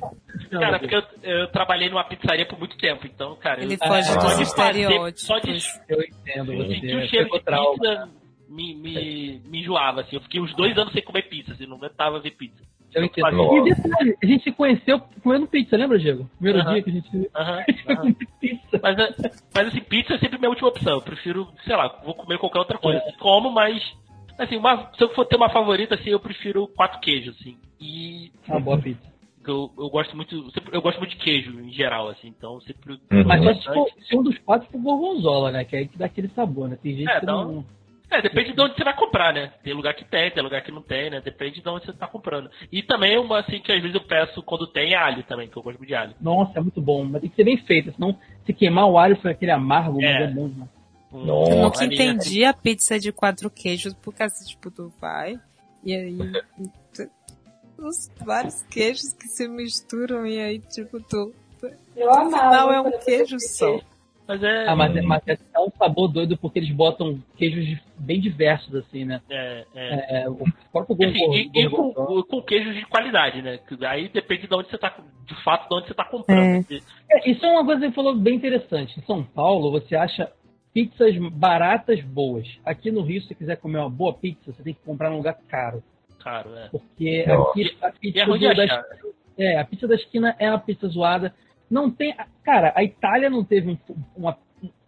Cara, 0.51 0.79
porque 0.79 0.95
eu, 0.95 1.03
eu 1.23 1.47
trabalhei 1.47 1.89
numa 1.89 2.03
pizzaria 2.03 2.45
por 2.45 2.59
muito 2.59 2.75
tempo, 2.77 3.07
então, 3.07 3.35
cara. 3.37 3.61
Ele 3.63 3.75
eu, 3.75 3.87
foge 3.87 4.09
Ah. 4.09 4.13
dos 4.13 4.13
só 4.13 4.17
de 4.17 4.25
fazer- 4.25 4.41
estereótipos. 4.43 5.21
Só 5.21 5.39
de 5.39 5.57
Eu 5.87 6.01
entendo 6.01 6.53
você. 6.57 6.73
sentir 6.73 6.95
o 6.97 7.07
cheiro 7.07 7.29
de 7.29 7.39
trauma. 7.41 7.73
pizza 7.75 8.09
me, 8.49 8.75
me, 8.75 9.41
me 9.45 9.59
enjoava, 9.61 10.01
assim. 10.01 10.15
Eu 10.15 10.21
fiquei 10.21 10.39
uns 10.41 10.53
dois 10.55 10.77
anos 10.77 10.93
sem 10.93 11.01
comer 11.03 11.23
pizza, 11.23 11.53
assim, 11.53 11.65
não 11.65 11.77
aguentava 11.77 12.19
ver 12.19 12.31
pizza. 12.31 12.63
Eu 12.93 13.03
entendo. 13.03 13.27
E 13.57 13.63
detalhe, 13.63 14.17
a 14.23 14.25
gente 14.25 14.43
se 14.45 14.51
conheceu 14.53 15.01
comendo 15.21 15.47
pizza, 15.47 15.75
lembra, 15.75 15.99
Diego? 15.99 16.29
Primeiro 16.35 16.59
Aham. 16.59 16.73
dia 16.73 16.83
que 16.83 16.89
a 16.89 16.93
gente 16.93 17.29
aham. 17.35 17.63
comer 17.97 18.15
pizza. 18.39 18.79
Mas, 18.81 18.97
é- 18.99 19.15
mas 19.53 19.67
assim, 19.67 19.81
pizza 19.81 20.13
é 20.13 20.17
sempre 20.19 20.37
minha 20.37 20.49
última 20.49 20.69
opção. 20.69 20.93
Eu 20.93 21.01
prefiro, 21.01 21.47
sei 21.65 21.75
lá, 21.75 21.87
vou 22.05 22.13
comer 22.13 22.37
qualquer 22.37 22.59
outra 22.59 22.77
coisa. 22.77 23.01
Como, 23.19 23.51
mas. 23.51 23.83
Assim, 24.37 24.55
uma- 24.57 24.91
se 24.93 25.01
eu 25.03 25.09
for 25.09 25.25
ter 25.25 25.35
uma 25.35 25.49
favorita, 25.49 25.95
assim, 25.95 26.09
eu 26.09 26.19
prefiro 26.19 26.67
quatro 26.69 26.99
queijos, 26.99 27.35
assim. 27.39 27.57
E 27.79 28.31
Uma 28.47 28.59
boa 28.61 28.77
pizza. 28.77 29.01
eu, 29.45 29.71
eu 29.77 29.89
gosto 29.89 30.15
muito. 30.15 30.49
Eu 30.71 30.81
gosto 30.81 30.97
muito 30.99 31.11
de 31.11 31.17
queijo 31.17 31.59
em 31.59 31.71
geral, 31.73 32.07
assim, 32.09 32.27
então 32.29 32.61
sempre. 32.61 32.93
Uhum. 33.11 33.23
Mas 33.25 33.43
só 33.43 33.53
se, 33.53 33.63
for, 33.73 33.89
se 34.07 34.17
um 34.17 34.23
dos 34.23 34.37
quatro 34.39 34.69
for 34.71 34.79
gorgonzola, 34.81 35.51
né? 35.51 35.65
Que 35.65 35.75
aí 35.75 35.87
que 35.87 35.97
dá 35.97 36.05
aquele 36.05 36.29
sabor, 36.29 36.69
né? 36.69 36.77
Tem 36.81 36.95
gente 36.95 37.09
É, 37.09 37.19
que 37.19 37.25
não... 37.25 37.65
É, 38.11 38.21
depende 38.21 38.53
de 38.53 38.61
onde 38.61 38.75
você 38.75 38.83
vai 38.83 38.95
comprar, 38.95 39.33
né? 39.33 39.51
Tem 39.63 39.73
lugar 39.73 39.93
que 39.95 40.05
tem, 40.05 40.31
tem 40.31 40.43
lugar 40.43 40.61
que 40.63 40.71
não 40.71 40.81
tem, 40.81 41.09
né? 41.09 41.21
Depende 41.21 41.61
de 41.61 41.67
onde 41.69 41.85
você 41.85 41.93
tá 41.93 42.07
comprando. 42.07 42.49
E 42.71 42.83
também 42.83 43.17
uma, 43.17 43.39
assim, 43.39 43.59
que 43.59 43.71
às 43.71 43.81
vezes 43.81 43.95
eu 43.95 44.01
peço 44.05 44.41
quando 44.43 44.67
tem 44.67 44.93
é 44.93 44.97
alho 44.97 45.23
também, 45.23 45.47
que 45.47 45.57
eu 45.57 45.63
gosto 45.63 45.83
de 45.85 45.95
alho. 45.95 46.13
Nossa, 46.21 46.59
é 46.59 46.61
muito 46.61 46.79
bom. 46.81 47.03
Mas 47.03 47.21
tem 47.21 47.29
que 47.29 47.35
ser 47.35 47.43
bem 47.43 47.57
feito, 47.57 47.91
senão 47.93 48.17
se 48.45 48.53
queimar 48.53 48.85
o 48.87 48.97
alho 48.97 49.15
foi 49.21 49.31
aquele 49.31 49.51
amargo, 49.51 50.01
É. 50.03 50.19
mas 50.19 50.29
é 50.29 50.33
bom. 50.33 50.47
Né? 50.47 50.67
Um- 51.11 51.25
Nossa. 51.25 51.51
Eu 51.51 51.61
nunca 51.61 51.85
entendi 51.85 52.45
a 52.45 52.53
pizza 52.53 52.99
de 52.99 53.11
quatro 53.11 53.49
queijos, 53.49 53.93
porque 53.95 54.21
assim, 54.23 54.45
tipo, 54.45 54.69
tu 54.69 54.91
vai 55.01 55.39
e 55.83 55.95
aí 55.95 56.17
os 57.77 58.09
vários 58.23 58.61
queijos 58.63 59.13
que 59.13 59.27
se 59.27 59.47
misturam 59.47 60.25
e 60.25 60.39
aí, 60.39 60.59
tipo, 60.59 61.01
tu. 61.01 61.33
Eu 61.95 62.13
amava. 62.13 62.51
Não, 62.55 62.71
é 62.73 62.81
um 62.81 62.99
queijo 62.99 63.37
só. 63.39 63.79
Mas 64.27 64.41
é. 64.41 64.67
Ah, 64.67 64.75
mas, 64.75 64.95
é- 64.95 65.01
mas 65.01 65.21
é 65.27 65.59
um 65.59 65.69
sabor 65.77 66.07
doido 66.07 66.35
porque 66.37 66.59
eles 66.59 66.71
botam 66.71 67.21
queijos 67.37 67.79
bem 67.97 68.19
diversos, 68.19 68.73
assim, 68.75 69.05
né? 69.05 69.21
é, 69.29 69.65
é. 69.75 70.23
É, 70.23 70.29
o 70.29 70.43
próprio 70.71 70.95
Assim, 71.09 71.33
e, 71.33 71.51
e 71.53 71.69
com, 71.69 71.93
com 72.23 72.41
queijo 72.41 72.73
de 72.73 72.85
qualidade, 72.87 73.41
né? 73.41 73.59
Que 73.59 73.83
Aí 73.85 74.09
depende 74.09 74.47
de 74.47 74.55
onde 74.55 74.69
você 74.69 74.77
tá, 74.77 74.97
de 75.25 75.43
fato, 75.43 75.69
de 75.69 75.75
onde 75.75 75.87
você 75.87 75.93
tá 75.93 76.05
comprando. 76.05 76.39
É. 76.43 76.57
Porque- 76.59 76.81
É, 77.11 77.29
isso 77.29 77.45
é 77.45 77.51
uma 77.51 77.63
coisa 77.65 77.81
que 77.81 77.87
você 77.87 77.93
falou 77.93 78.15
bem 78.15 78.35
interessante. 78.35 78.99
Em 78.99 79.03
São 79.03 79.23
Paulo, 79.23 79.71
você 79.71 79.95
acha 79.95 80.31
pizzas 80.73 81.15
baratas 81.31 82.01
boas. 82.01 82.47
Aqui 82.65 82.91
no 82.91 83.01
Rio, 83.01 83.21
se 83.21 83.27
você 83.27 83.35
quiser 83.35 83.57
comer 83.57 83.77
uma 83.77 83.89
boa 83.89 84.13
pizza, 84.13 84.51
você 84.51 84.63
tem 84.63 84.73
que 84.73 84.81
comprar 84.83 85.09
num 85.09 85.17
lugar 85.17 85.37
caro. 85.47 85.83
Caro, 86.19 86.53
é. 86.55 86.67
Porque 86.69 87.23
Nossa. 87.27 87.51
aqui 87.51 87.77
a 87.81 87.91
pizza, 87.91 88.19
é 88.21 88.25
do- 88.25 88.39
da, 88.39 88.63
achar. 88.63 88.83
é, 89.37 89.57
a 89.59 89.63
pizza 89.65 89.87
da 89.87 89.95
esquina 89.95 90.35
é 90.39 90.49
uma 90.49 90.57
pizza 90.59 90.87
zoada. 90.87 91.33
Não 91.69 91.89
tem. 91.89 92.15
Cara, 92.43 92.73
a 92.75 92.83
Itália 92.83 93.29
não 93.29 93.43
teve 93.43 93.71
um, 93.71 93.77
uma- 94.15 94.37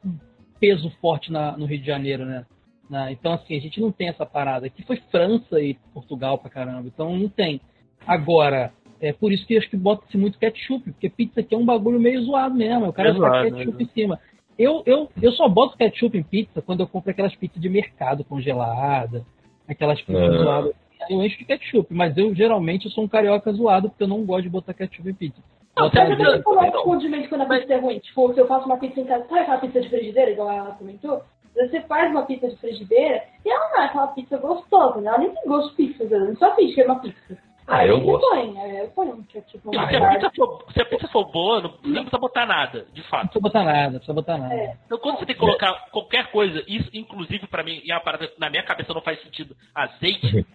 um 0.05 0.17
peso 0.59 0.89
forte 1.01 1.31
na- 1.31 1.57
no 1.57 1.65
Rio 1.65 1.79
de 1.79 1.85
Janeiro, 1.85 2.25
né? 2.25 2.45
Na- 2.89 3.11
então, 3.11 3.33
assim, 3.33 3.55
a 3.55 3.59
gente 3.59 3.81
não 3.81 3.91
tem 3.91 4.07
essa 4.09 4.25
parada. 4.25 4.67
Aqui 4.67 4.83
foi 4.83 4.97
França 5.11 5.59
e 5.61 5.73
Portugal 5.93 6.37
pra 6.37 6.49
caramba. 6.49 6.87
Então, 6.87 7.17
não 7.17 7.27
tem. 7.29 7.59
Agora, 8.05 8.71
é 9.01 9.11
por 9.11 9.31
isso 9.31 9.45
que 9.45 9.53
eu 9.55 9.59
acho 9.59 9.69
que 9.69 9.77
bota-se 9.77 10.17
muito 10.17 10.39
ketchup, 10.39 10.91
porque 10.91 11.09
pizza 11.09 11.41
aqui 11.41 11.53
é 11.53 11.57
um 11.57 11.65
bagulho 11.65 11.99
meio 11.99 12.21
zoado 12.23 12.55
mesmo. 12.55 12.87
O 12.87 12.93
cara 12.93 13.09
É 13.09 13.13
joga 13.13 13.43
ketchup 13.43 13.77
né? 13.77 13.83
em 13.83 13.87
cima. 13.93 14.19
Eu, 14.57 14.81
eu, 14.85 15.09
eu 15.21 15.31
só 15.33 15.47
boto 15.47 15.77
ketchup 15.77 16.17
em 16.17 16.23
pizza 16.23 16.61
quando 16.61 16.79
eu 16.79 16.87
compro 16.87 17.11
aquelas 17.11 17.35
pizzas 17.35 17.61
de 17.61 17.69
mercado 17.69 18.23
congelada, 18.23 19.23
aquelas 19.67 20.01
pizzas 20.01 20.23
Ah. 20.33 20.37
zoadas. 20.43 20.73
Eu 21.09 21.23
encho 21.23 21.37
de 21.37 21.45
ketchup, 21.45 21.93
mas 21.93 22.17
eu 22.17 22.33
geralmente 22.33 22.85
eu 22.85 22.91
sou 22.91 23.03
um 23.03 23.07
carioca 23.07 23.51
zoado 23.53 23.89
porque 23.89 24.01
eu 24.03 24.07
não 24.07 24.25
gosto 24.25 24.43
de 24.43 24.49
botar 24.49 24.73
ketchup 24.73 25.07
em 25.09 25.13
pizza. 25.13 25.41
Não, 25.77 25.89
Mas 25.93 26.09
eu 26.09 26.17
vezes- 26.17 26.43
coloco 26.43 26.83
condimento 26.83 27.29
quando 27.29 27.41
a 27.41 27.45
pizza 27.45 27.73
é 27.73 27.77
ruim. 27.79 27.99
Tipo, 27.99 28.33
se 28.33 28.39
eu 28.39 28.47
faço 28.47 28.65
uma 28.65 28.77
pizza 28.77 28.99
em 28.99 29.05
casa, 29.05 29.25
sabe 29.27 29.39
aquela 29.41 29.57
pizza 29.59 29.81
de 29.81 29.89
frigideira, 29.89 30.31
igual 30.31 30.49
ela 30.51 30.71
comentou? 30.75 31.21
Você 31.55 31.81
faz 31.81 32.11
uma 32.11 32.23
pizza 32.25 32.47
de 32.49 32.55
frigideira 32.57 33.23
e 33.45 33.49
ela 33.49 33.69
não 33.69 33.81
é 33.81 33.85
aquela 33.85 34.07
pizza 34.07 34.37
gostosa, 34.37 35.01
né? 35.01 35.07
Ela 35.09 35.17
nem 35.19 35.29
tem 35.33 35.43
gosto 35.47 35.69
de 35.71 35.75
pizza, 35.75 36.03
ela 36.15 36.35
só 36.35 36.55
finge 36.55 36.73
que 36.75 36.81
é 36.81 36.85
uma 36.85 36.99
pizza. 36.99 37.37
Ah, 37.69 37.79
Aí 37.79 37.89
eu 37.89 37.97
você 37.99 38.05
gosto. 38.05 38.29
Põe, 38.29 38.59
aí 38.61 38.77
eu 38.77 38.87
ponho 38.91 39.13
um 39.15 39.23
ketchup, 39.23 39.59
Se 39.61 39.67
uma 39.75 39.83
a, 39.83 39.87
pizza 40.13 40.31
for, 40.35 40.63
se 40.71 40.81
a 40.81 40.85
pizza 40.85 41.07
for 41.09 41.25
boa, 41.31 41.59
não, 41.61 41.69
não 41.83 41.93
precisa 42.03 42.17
botar 42.17 42.45
nada, 42.45 42.85
de 42.93 43.01
Não 43.01 43.07
fato. 43.09 43.21
precisa 43.23 43.41
botar 43.41 43.63
nada, 43.65 43.83
não 43.89 43.91
precisa 43.99 44.13
botar 44.13 44.37
nada. 44.37 44.53
É. 44.53 44.77
Então, 44.85 44.97
quando 44.99 45.19
você 45.19 45.25
tem 45.25 45.35
que 45.35 45.41
colocar 45.41 45.73
qualquer 45.91 46.31
coisa, 46.31 46.63
isso, 46.67 46.89
inclusive, 46.93 47.45
pra 47.47 47.63
mim, 47.63 47.81
e 47.83 47.91
é 47.91 47.95
uma 47.95 48.01
parada 48.01 48.31
na 48.39 48.49
minha 48.49 48.63
cabeça 48.63 48.93
não 48.93 49.01
faz 49.01 49.21
sentido, 49.21 49.53
azeite, 49.75 50.45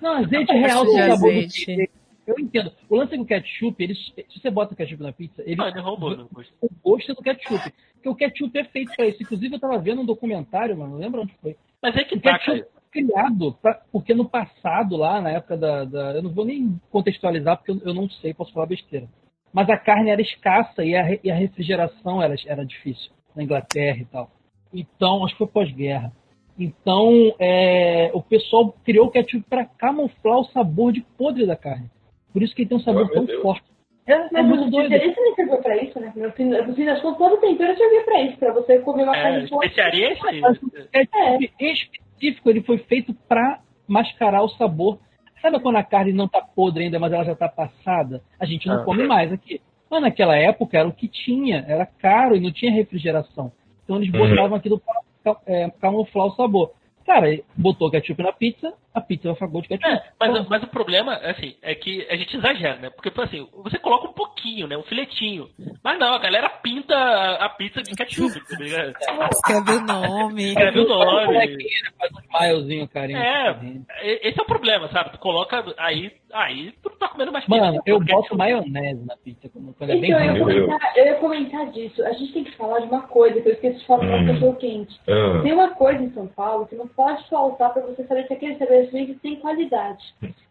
Não, 0.00 0.18
azeite 0.18 0.52
real 0.52 0.84
de 0.84 0.92
do 0.92 1.12
azeite. 1.12 1.90
Eu 2.26 2.34
entendo. 2.38 2.72
O 2.88 2.96
lance 2.96 3.14
é 3.14 3.16
que 3.16 3.22
o 3.22 3.26
ketchup, 3.26 3.82
ele, 3.84 3.94
se 3.94 4.12
você 4.40 4.50
bota 4.50 4.74
ketchup 4.74 5.02
na 5.02 5.12
pizza, 5.12 5.42
ele, 5.46 5.60
ah, 5.62 5.68
ele 5.68 5.80
roubou, 5.80 6.16
não 6.16 6.26
gosto. 6.32 6.52
o 6.60 6.68
gosto 6.82 7.12
é 7.12 7.14
do 7.14 7.22
ketchup. 7.22 7.72
Porque 7.94 8.08
o 8.08 8.14
ketchup 8.16 8.58
é 8.58 8.64
feito 8.64 8.94
pra 8.96 9.06
isso. 9.06 9.22
Inclusive, 9.22 9.54
eu 9.54 9.60
tava 9.60 9.78
vendo 9.78 10.00
um 10.02 10.06
documentário, 10.06 10.76
mano, 10.76 10.92
não 10.92 10.98
lembro 10.98 11.22
onde 11.22 11.32
foi. 11.40 11.56
Mas 11.82 11.96
é 11.96 12.04
que 12.04 12.16
O 12.16 12.20
tá, 12.20 12.32
ketchup 12.38 12.58
cara. 12.60 12.68
foi 12.72 12.82
criado 13.02 13.52
pra, 13.62 13.80
porque 13.92 14.12
no 14.14 14.28
passado, 14.28 14.96
lá 14.96 15.20
na 15.20 15.30
época 15.30 15.56
da, 15.56 15.84
da- 15.84 16.14
Eu 16.14 16.22
não 16.22 16.30
vou 16.30 16.44
nem 16.44 16.80
contextualizar 16.90 17.56
porque 17.58 17.70
eu, 17.70 17.80
eu 17.84 17.94
não 17.94 18.08
sei, 18.10 18.34
posso 18.34 18.52
falar 18.52 18.66
besteira. 18.66 19.08
Mas 19.52 19.70
a 19.70 19.76
carne 19.78 20.10
era 20.10 20.20
escassa 20.20 20.84
e 20.84 20.94
a, 20.96 21.18
e 21.22 21.30
a 21.30 21.34
refrigeração 21.34 22.20
era, 22.22 22.34
era 22.46 22.64
difícil 22.66 23.10
na 23.34 23.42
Inglaterra 23.44 23.98
e 23.98 24.04
tal. 24.06 24.30
Então, 24.74 25.24
acho 25.24 25.34
que 25.34 25.38
foi 25.38 25.46
pós-guerra. 25.46 26.12
Então, 26.58 27.34
é, 27.38 28.10
o 28.14 28.22
pessoal 28.22 28.72
criou 28.84 29.06
o 29.06 29.10
ketchup 29.10 29.44
para 29.48 29.64
camuflar 29.64 30.38
o 30.38 30.44
sabor 30.46 30.92
de 30.92 31.02
podre 31.16 31.46
da 31.46 31.54
carne. 31.56 31.90
Por 32.36 32.42
isso 32.42 32.54
que 32.54 32.62
ele 32.62 32.68
tem 32.68 32.76
um 32.76 32.82
sabor 32.82 33.06
meu 33.06 33.14
tão 33.14 33.24
Deus. 33.24 33.40
forte. 33.40 33.64
É, 34.06 34.12
é 34.12 34.28
Mas 34.30 34.46
muito 34.46 34.64
o 34.66 34.70
doido. 34.70 34.90
nem 34.90 35.14
serviu 35.34 35.56
pra 35.62 35.82
isso, 35.82 35.98
né? 35.98 36.12
No 36.14 36.30
fim, 36.32 36.44
no 36.44 36.74
fim 36.74 36.84
das 36.84 37.00
contas, 37.00 37.16
todo 37.16 37.40
tempero 37.40 37.74
servia 37.78 38.04
pra 38.04 38.20
isso, 38.24 38.36
pra 38.36 38.52
você 38.52 38.78
comer 38.80 39.04
uma 39.04 39.16
É, 39.16 39.22
carne 39.22 39.48
boa. 39.48 39.64
especiaria 39.64 40.12
o 40.12 41.38
ketchup 41.56 41.98
específico 42.12 42.50
ele 42.50 42.60
foi 42.62 42.76
feito 42.78 43.14
para 43.26 43.60
mascarar 43.88 44.42
o 44.42 44.48
sabor. 44.50 44.98
Sabe 45.40 45.58
quando 45.60 45.76
a 45.76 45.82
carne 45.82 46.12
não 46.12 46.28
tá 46.28 46.42
podre 46.42 46.84
ainda, 46.84 46.98
mas 46.98 47.10
ela 47.10 47.24
já 47.24 47.34
tá 47.34 47.48
passada? 47.48 48.20
A 48.38 48.44
gente 48.44 48.66
não 48.68 48.76
Ah. 48.82 48.84
come 48.84 49.02
mais 49.06 49.32
aqui. 49.32 49.62
Mas 49.90 50.02
naquela 50.02 50.36
época 50.36 50.76
era 50.78 50.86
o 50.88 50.92
que 50.92 51.08
tinha, 51.08 51.64
era 51.66 51.86
caro 51.86 52.36
e 52.36 52.40
não 52.40 52.52
tinha 52.52 52.70
refrigeração. 52.72 53.50
Então 53.84 53.96
eles 53.96 54.12
Uhum. 54.12 54.28
botavam 54.28 54.56
aquilo 54.58 54.78
para 54.78 55.00
é, 55.46 55.70
camuflar 55.80 56.26
o 56.26 56.32
sabor. 56.36 56.72
Cara, 57.06 57.38
botou 57.56 57.90
ketchup 57.90 58.20
na 58.20 58.32
pizza, 58.32 58.74
a 58.92 59.00
pizza 59.00 59.28
vai 59.28 59.34
ficar 59.34 59.46
gosto 59.46 59.68
de 59.68 59.78
ketchup. 59.78 59.88
É, 59.88 60.02
mas, 60.18 60.48
mas 60.48 60.62
o 60.64 60.66
problema, 60.66 61.14
assim, 61.18 61.54
é 61.62 61.72
que 61.74 62.04
a 62.10 62.16
gente 62.16 62.36
exagera, 62.36 62.76
né? 62.76 62.90
Porque, 62.90 63.12
assim, 63.20 63.46
você 63.62 63.78
coloca 63.78 64.08
um 64.08 64.12
pouquinho, 64.12 64.66
né? 64.66 64.76
Um 64.76 64.82
filetinho. 64.82 65.48
Mas 65.84 66.00
não, 66.00 66.14
a 66.14 66.18
galera 66.18 66.48
pinta 66.48 66.96
a, 66.96 67.48
pizza 67.50 67.80
de 67.80 67.94
ketchup, 67.94 68.40
tá 68.48 68.56
ligado? 68.58 68.92
Escreve 69.30 69.70
o 69.70 69.80
nome. 69.82 70.48
Escreve 70.50 70.80
o 70.80 70.88
nome. 70.88 71.56
Faz 71.96 72.12
um 72.12 72.20
smilezinho, 72.20 72.88
carinho. 72.88 73.18
É, 73.18 74.28
esse 74.28 74.40
é 74.40 74.42
o 74.42 74.46
problema, 74.46 74.88
sabe? 74.88 75.10
Tu 75.12 75.18
coloca 75.18 75.64
aí, 75.78 76.10
aí 76.32 76.72
tu 76.82 76.90
tá 76.90 77.08
comendo 77.08 77.32
mais 77.32 77.44
pizza. 77.44 77.60
Mano, 77.60 77.82
eu 77.86 78.00
boto 78.00 78.36
maionese 78.36 79.04
na 79.04 79.16
pizza 79.16 79.48
quando 79.48 79.72
quando 79.74 79.90
é 79.90 79.96
bem 79.96 80.10
Então, 80.10 80.20
eu 80.20 80.24
ia, 80.26 80.32
Meu 80.32 80.44
ruim. 80.44 80.66
comentar, 80.66 80.96
eu 80.96 81.04
ia 81.06 81.14
comentar 81.16 81.66
disso. 81.70 82.04
A 82.04 82.12
gente 82.12 82.32
tem 82.32 82.44
que 82.44 82.56
falar 82.56 82.80
de 82.80 82.86
uma 82.86 83.02
coisa 83.02 83.40
que 83.40 83.48
eu 83.48 83.52
esqueci 83.52 83.78
de 83.78 83.86
falar 83.86 84.04
Hum. 84.04 84.22
no 84.22 84.32
cachorro 84.34 84.56
quente. 84.56 85.00
Ah, 85.08 85.40
Tem 85.42 85.52
uma 85.52 85.68
coisa 85.70 86.02
em 86.02 86.10
São 86.12 86.26
Paulo 86.26 86.66
que 86.66 86.74
não 86.76 86.88
pode 86.88 87.28
faltar 87.28 87.72
pra 87.72 87.82
você 87.82 88.04
saber 88.04 88.26
que 88.26 88.34
aquele 88.34 88.52
estabelecimento 88.52 89.18
tem 89.20 89.36
qualidade. 89.36 90.02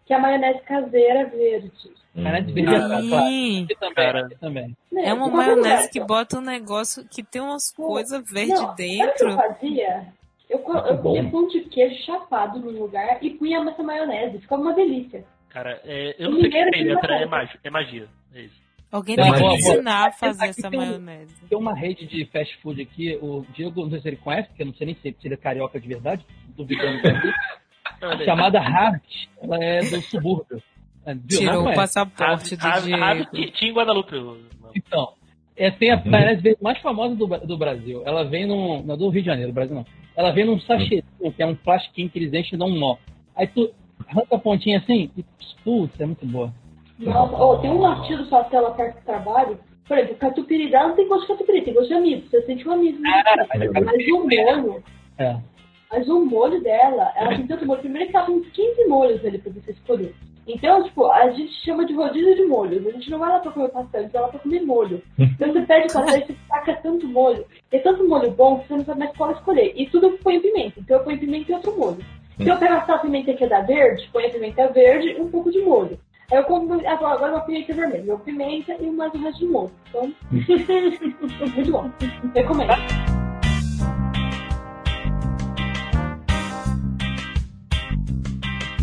Que 0.05 0.13
é 0.13 0.17
a 0.17 0.19
maionese 0.19 0.59
caseira 0.61 1.25
verde. 1.25 1.71
Maionese 2.13 2.51
hum. 2.51 2.53
verde 2.53 3.73
é 3.73 3.93
claro. 3.93 4.29
Também. 4.39 4.77
Né? 4.91 5.05
É 5.07 5.13
uma 5.13 5.27
maionese 5.29 5.89
que 5.91 5.99
bota 5.99 6.37
um 6.37 6.41
negócio 6.41 7.03
que 7.09 7.23
tem 7.23 7.41
umas 7.41 7.71
coisas 7.71 8.23
verdes 8.31 8.59
Não, 8.59 8.67
Sabe 8.67 8.73
o 8.73 8.75
que 8.75 8.83
eu 8.83 9.07
dentro. 9.07 9.35
fazia? 9.35 10.05
Eu, 10.47 10.59
co- 10.59 10.73
Muito 10.73 10.87
eu 10.89 10.97
comia 10.99 11.23
bom. 11.23 11.31
pão 11.31 11.47
de 11.47 11.61
queijo 11.61 12.03
chapado 12.05 12.59
num 12.59 12.79
lugar 12.79 13.17
e 13.19 13.31
punha 13.31 13.67
essa 13.67 13.81
maionese. 13.81 14.37
Ficava 14.37 14.61
uma 14.61 14.73
delícia. 14.73 15.25
Cara, 15.55 15.79
é, 15.85 16.17
eu 16.19 16.29
não 16.31 16.41
sei 16.41 16.49
o 16.49 16.51
que 16.51 16.69
tem 16.71 16.83
dentro, 16.83 17.09
é 17.13 17.25
magia. 17.25 17.59
É 17.63 17.69
magia. 17.69 18.07
É 18.33 18.41
isso. 18.41 18.61
Alguém 18.91 19.15
Não, 19.15 19.31
tem 19.31 19.47
que 19.47 19.55
ensinar 19.55 20.07
a 20.07 20.11
fazer 20.11 20.41
Aqui 20.43 20.49
essa 20.59 20.69
tem 20.69 20.77
um- 20.77 20.83
maionese. 20.85 21.33
Tem 21.47 21.57
uma 21.57 21.73
rede 21.73 22.05
de 22.05 22.25
fast 22.25 22.57
food 22.61 22.81
aqui, 22.81 23.17
o 23.21 23.45
Diego, 23.53 23.83
não 23.83 23.89
sei 23.91 24.01
se 24.01 24.07
ele 24.09 24.17
conhece, 24.17 24.49
porque 24.49 24.63
eu 24.63 24.65
não 24.67 24.73
sei 24.73 24.87
nem 24.87 24.95
se 24.95 25.15
ele 25.23 25.33
é 25.33 25.37
carioca 25.37 25.79
de 25.79 25.87
verdade, 25.87 26.25
duvidando 26.57 26.99
chamada 28.25 28.59
Hart. 28.59 29.03
Ela 29.41 29.63
é 29.63 29.79
do 29.79 30.01
subúrbio. 30.01 30.61
É, 31.05 31.15
Tirou 31.15 31.69
o 31.69 31.73
passaporte 31.73 32.55
do 32.57 32.81
Diego. 32.81 33.29
que 33.31 33.51
tinha 33.51 33.71
em 33.71 33.73
Guadalupe. 33.73 34.15
Então, 34.75 35.13
é, 35.55 35.71
tem 35.71 35.91
a 35.91 36.03
maionese 36.03 36.57
mais 36.61 36.77
famosa 36.79 37.15
do, 37.15 37.27
do 37.27 37.57
Brasil. 37.57 38.01
Ela 38.05 38.23
vem 38.25 38.45
num. 38.45 38.83
Não, 38.83 38.97
do 38.97 39.07
Rio 39.07 39.21
de 39.21 39.27
Janeiro, 39.27 39.53
Brasil 39.53 39.73
não. 39.75 39.85
Ela 40.17 40.31
vem 40.31 40.45
num 40.45 40.59
sachê, 40.59 41.01
que 41.35 41.41
é 41.43 41.45
um 41.45 41.55
plastiquinho 41.55 42.09
que 42.09 42.19
eles 42.19 42.33
enchem 42.33 42.55
e 42.55 42.57
dão 42.59 42.67
um 42.67 42.77
nó. 42.77 42.97
Aí 43.35 43.47
tu 43.47 43.71
arranca 44.07 44.35
a 44.35 44.39
pontinha 44.39 44.79
assim 44.79 45.09
e, 45.17 45.25
putz, 45.63 45.99
é 45.99 46.05
muito 46.05 46.25
boa. 46.25 46.51
Nossa, 46.99 47.35
ó, 47.35 47.57
tem 47.57 47.69
um 47.69 47.79
latido 47.81 48.23
do 48.23 48.29
pastel 48.29 48.61
lá 48.63 48.71
perto 48.71 48.99
do 48.99 49.05
trabalho. 49.05 49.59
Por 49.87 49.97
exemplo, 49.97 50.15
catupiry 50.17 50.71
dá 50.71 50.87
não 50.87 50.95
tem 50.95 51.07
gosto 51.07 51.21
de 51.23 51.27
catupiry, 51.27 51.61
tem 51.63 51.73
gosto 51.73 51.87
de 51.89 51.93
amido. 51.93 52.27
Você 52.29 52.41
sente 52.43 52.67
um 52.67 52.71
amido. 52.71 52.99
Ah, 53.05 53.45
mas 53.49 53.61
é 53.61 53.79
mas 53.81 54.07
o 54.07 54.23
molho, 54.23 54.83
É. 55.19 55.37
mas 55.91 56.09
o 56.09 56.25
molho 56.25 56.61
dela, 56.63 57.11
ela 57.15 57.35
tem 57.35 57.45
tanto 57.45 57.65
molho. 57.67 57.81
Primeiro 57.81 58.09
que 58.09 58.15
ela 58.17 58.25
tem 58.25 58.35
uns 58.35 58.47
15 58.49 58.85
molhos 58.87 59.23
ali 59.25 59.37
pra 59.37 59.51
você 59.51 59.71
escolher. 59.71 60.15
Então, 60.47 60.83
tipo, 60.83 61.05
a 61.07 61.29
gente 61.31 61.51
chama 61.63 61.85
de 61.85 61.93
rodízio 61.93 62.35
de 62.35 62.45
molhos. 62.45 62.85
A 62.85 62.91
gente 62.91 63.09
não 63.09 63.19
vai 63.19 63.29
lá 63.29 63.39
pra 63.39 63.51
comer 63.51 63.69
pastel, 63.69 63.99
a 63.99 64.03
gente 64.03 64.11
vai 64.13 64.21
lá 64.21 64.27
pra 64.27 64.39
comer 64.39 64.61
molho. 64.61 65.01
Então 65.19 65.51
você 65.53 65.61
pede 65.61 65.93
pastel 65.93 66.17
e 66.21 66.25
você 66.25 66.35
taca 66.47 66.75
tanto 66.75 67.07
molho. 67.07 67.45
Tem 67.69 67.81
tanto 67.81 68.07
molho 68.07 68.31
bom 68.31 68.59
que 68.59 68.67
você 68.67 68.77
não 68.77 68.85
sabe 68.85 68.99
mais 68.99 69.17
qual 69.17 69.31
escolher. 69.31 69.73
E 69.75 69.87
tudo 69.87 70.17
ponho 70.19 70.41
pimenta. 70.41 70.79
Então 70.79 70.97
eu 70.97 71.03
ponho 71.03 71.19
pimenta 71.19 71.51
e 71.51 71.55
outro 71.55 71.77
molho. 71.77 71.97
Se 72.37 72.49
eu 72.49 72.57
pegar 72.57 72.85
só 72.85 72.95
a 72.95 72.99
pimenta 72.99 73.33
que 73.33 73.45
é 73.45 73.47
da 73.47 73.61
verde, 73.61 74.09
ponho 74.11 74.27
a 74.27 74.29
pimenta 74.29 74.67
verde 74.67 75.09
e 75.09 75.21
um 75.21 75.29
pouco 75.29 75.49
de 75.49 75.61
molho. 75.61 75.97
Aí 76.29 76.37
eu 76.37 76.43
como 76.43 76.73
agora, 76.73 77.13
agora 77.13 77.31
uma 77.33 77.41
pimenta 77.41 77.73
vermelha, 77.73 78.13
uma 78.13 78.19
pimenta 78.19 78.73
e 78.73 78.91
mais 78.91 79.13
um 79.13 79.21
resto 79.21 79.39
de 79.39 79.45
molho. 79.45 79.71
Então, 79.87 80.13
muito 80.31 81.71
bom. 81.71 81.89
Recomendo. 82.35 82.73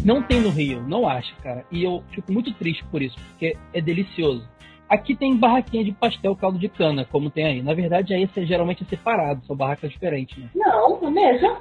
Não 0.02 0.22
tem 0.22 0.40
no 0.40 0.48
Rio, 0.48 0.82
não 0.88 1.06
acho, 1.06 1.36
cara. 1.42 1.64
E 1.70 1.84
eu 1.84 2.02
fico 2.10 2.32
muito 2.32 2.52
triste 2.54 2.82
por 2.90 3.02
isso, 3.02 3.16
porque 3.28 3.56
é 3.74 3.80
delicioso. 3.80 4.48
Aqui 4.92 5.16
tem 5.16 5.34
barraquinha 5.34 5.82
de 5.82 5.92
pastel 5.92 6.36
caldo 6.36 6.58
de 6.58 6.68
cana, 6.68 7.06
como 7.10 7.30
tem 7.30 7.46
aí. 7.46 7.62
Na 7.62 7.72
verdade, 7.72 8.12
aí 8.12 8.28
é, 8.36 8.44
geralmente 8.44 8.82
é 8.82 8.86
separado, 8.86 9.42
são 9.46 9.56
barracas 9.56 9.90
diferentes, 9.90 10.36
né? 10.36 10.50
Não, 10.54 11.00
na 11.00 11.10
mesa. 11.10 11.56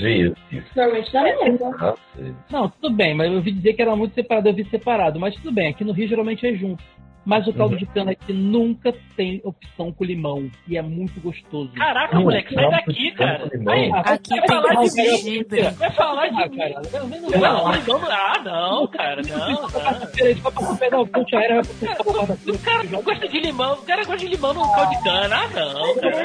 Vezes. 0.00 0.36
Normalmente 0.74 1.14
na 1.14 1.22
mesa. 1.22 1.96
Vezes. 2.16 2.36
Não, 2.50 2.68
tudo 2.68 2.92
bem, 2.92 3.14
mas 3.14 3.28
eu 3.30 3.36
ouvi 3.36 3.52
dizer 3.52 3.74
que 3.74 3.82
era 3.82 3.94
muito 3.94 4.16
separado, 4.16 4.48
eu 4.48 4.54
vi 4.54 4.64
separado. 4.64 5.20
Mas 5.20 5.36
tudo 5.36 5.52
bem, 5.52 5.68
aqui 5.68 5.84
no 5.84 5.92
Rio 5.92 6.08
geralmente 6.08 6.44
é 6.44 6.54
junto. 6.54 6.82
Mas 7.24 7.46
o 7.46 7.52
caldo 7.52 7.74
Uhum. 7.74 7.78
de 7.78 7.86
cana 7.86 8.10
aqui 8.12 8.32
nunca 8.32 8.92
tem 9.16 9.40
opção 9.44 9.92
com 9.92 10.02
limão. 10.04 10.50
E 10.66 10.76
é 10.76 10.82
muito 10.82 11.20
gostoso. 11.20 11.70
Caraca, 11.72 12.18
Hum, 12.18 12.22
moleque, 12.22 12.52
sai 12.52 12.68
daqui, 12.70 13.12
cara. 13.12 13.48
Aí, 13.68 13.92
Aqui 13.94 14.40
vai 14.40 14.48
falar 14.48 14.74
de 14.82 14.90
gengibre. 14.90 15.62
Vai 15.70 15.90
falar 15.92 16.28
de 16.28 16.42
Ah, 16.42 16.48
mim. 16.48 16.56
cara, 16.56 16.82
Não, 16.92 17.08
não, 17.08 17.20
não, 17.20 17.98
não, 18.00 18.10
ah, 18.10 18.42
não, 18.44 18.86
cara, 18.88 19.22
não, 19.22 19.62
não. 19.62 20.06
Peraí, 20.16 20.34
vai 20.34 20.52
pra 20.52 20.74
pegar 20.74 21.00
o 21.00 21.06
ponte 21.06 21.36
aérea, 21.36 21.62
vai. 21.62 22.54
O 22.54 22.58
cara 22.58 22.82
não 22.90 23.02
gosta 23.02 23.28
de 23.28 23.40
limão, 23.40 23.72
o 23.74 23.82
cara 23.82 24.04
gosta 24.04 24.18
de 24.18 24.26
limão 24.26 24.54
no 24.54 24.74
caldo 24.74 24.90
de 24.90 25.02
cana. 25.04 25.36
Ah, 25.36 25.48
não, 25.48 25.94
cara. 25.94 26.16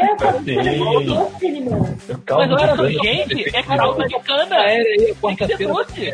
É, 0.48 1.04
doce 1.04 1.48
limão. 1.52 1.82
O 1.82 2.38
Mas 2.38 2.52
olha 2.52 2.68
de 2.68 2.76
só, 2.76 3.04
gente, 3.04 3.56
é 3.56 3.62
caldo 3.64 4.08
de 4.08 4.20
cana. 4.22 4.58
Tem 5.22 5.36
que 5.36 5.46
ser 5.46 5.68
doce. 5.68 6.14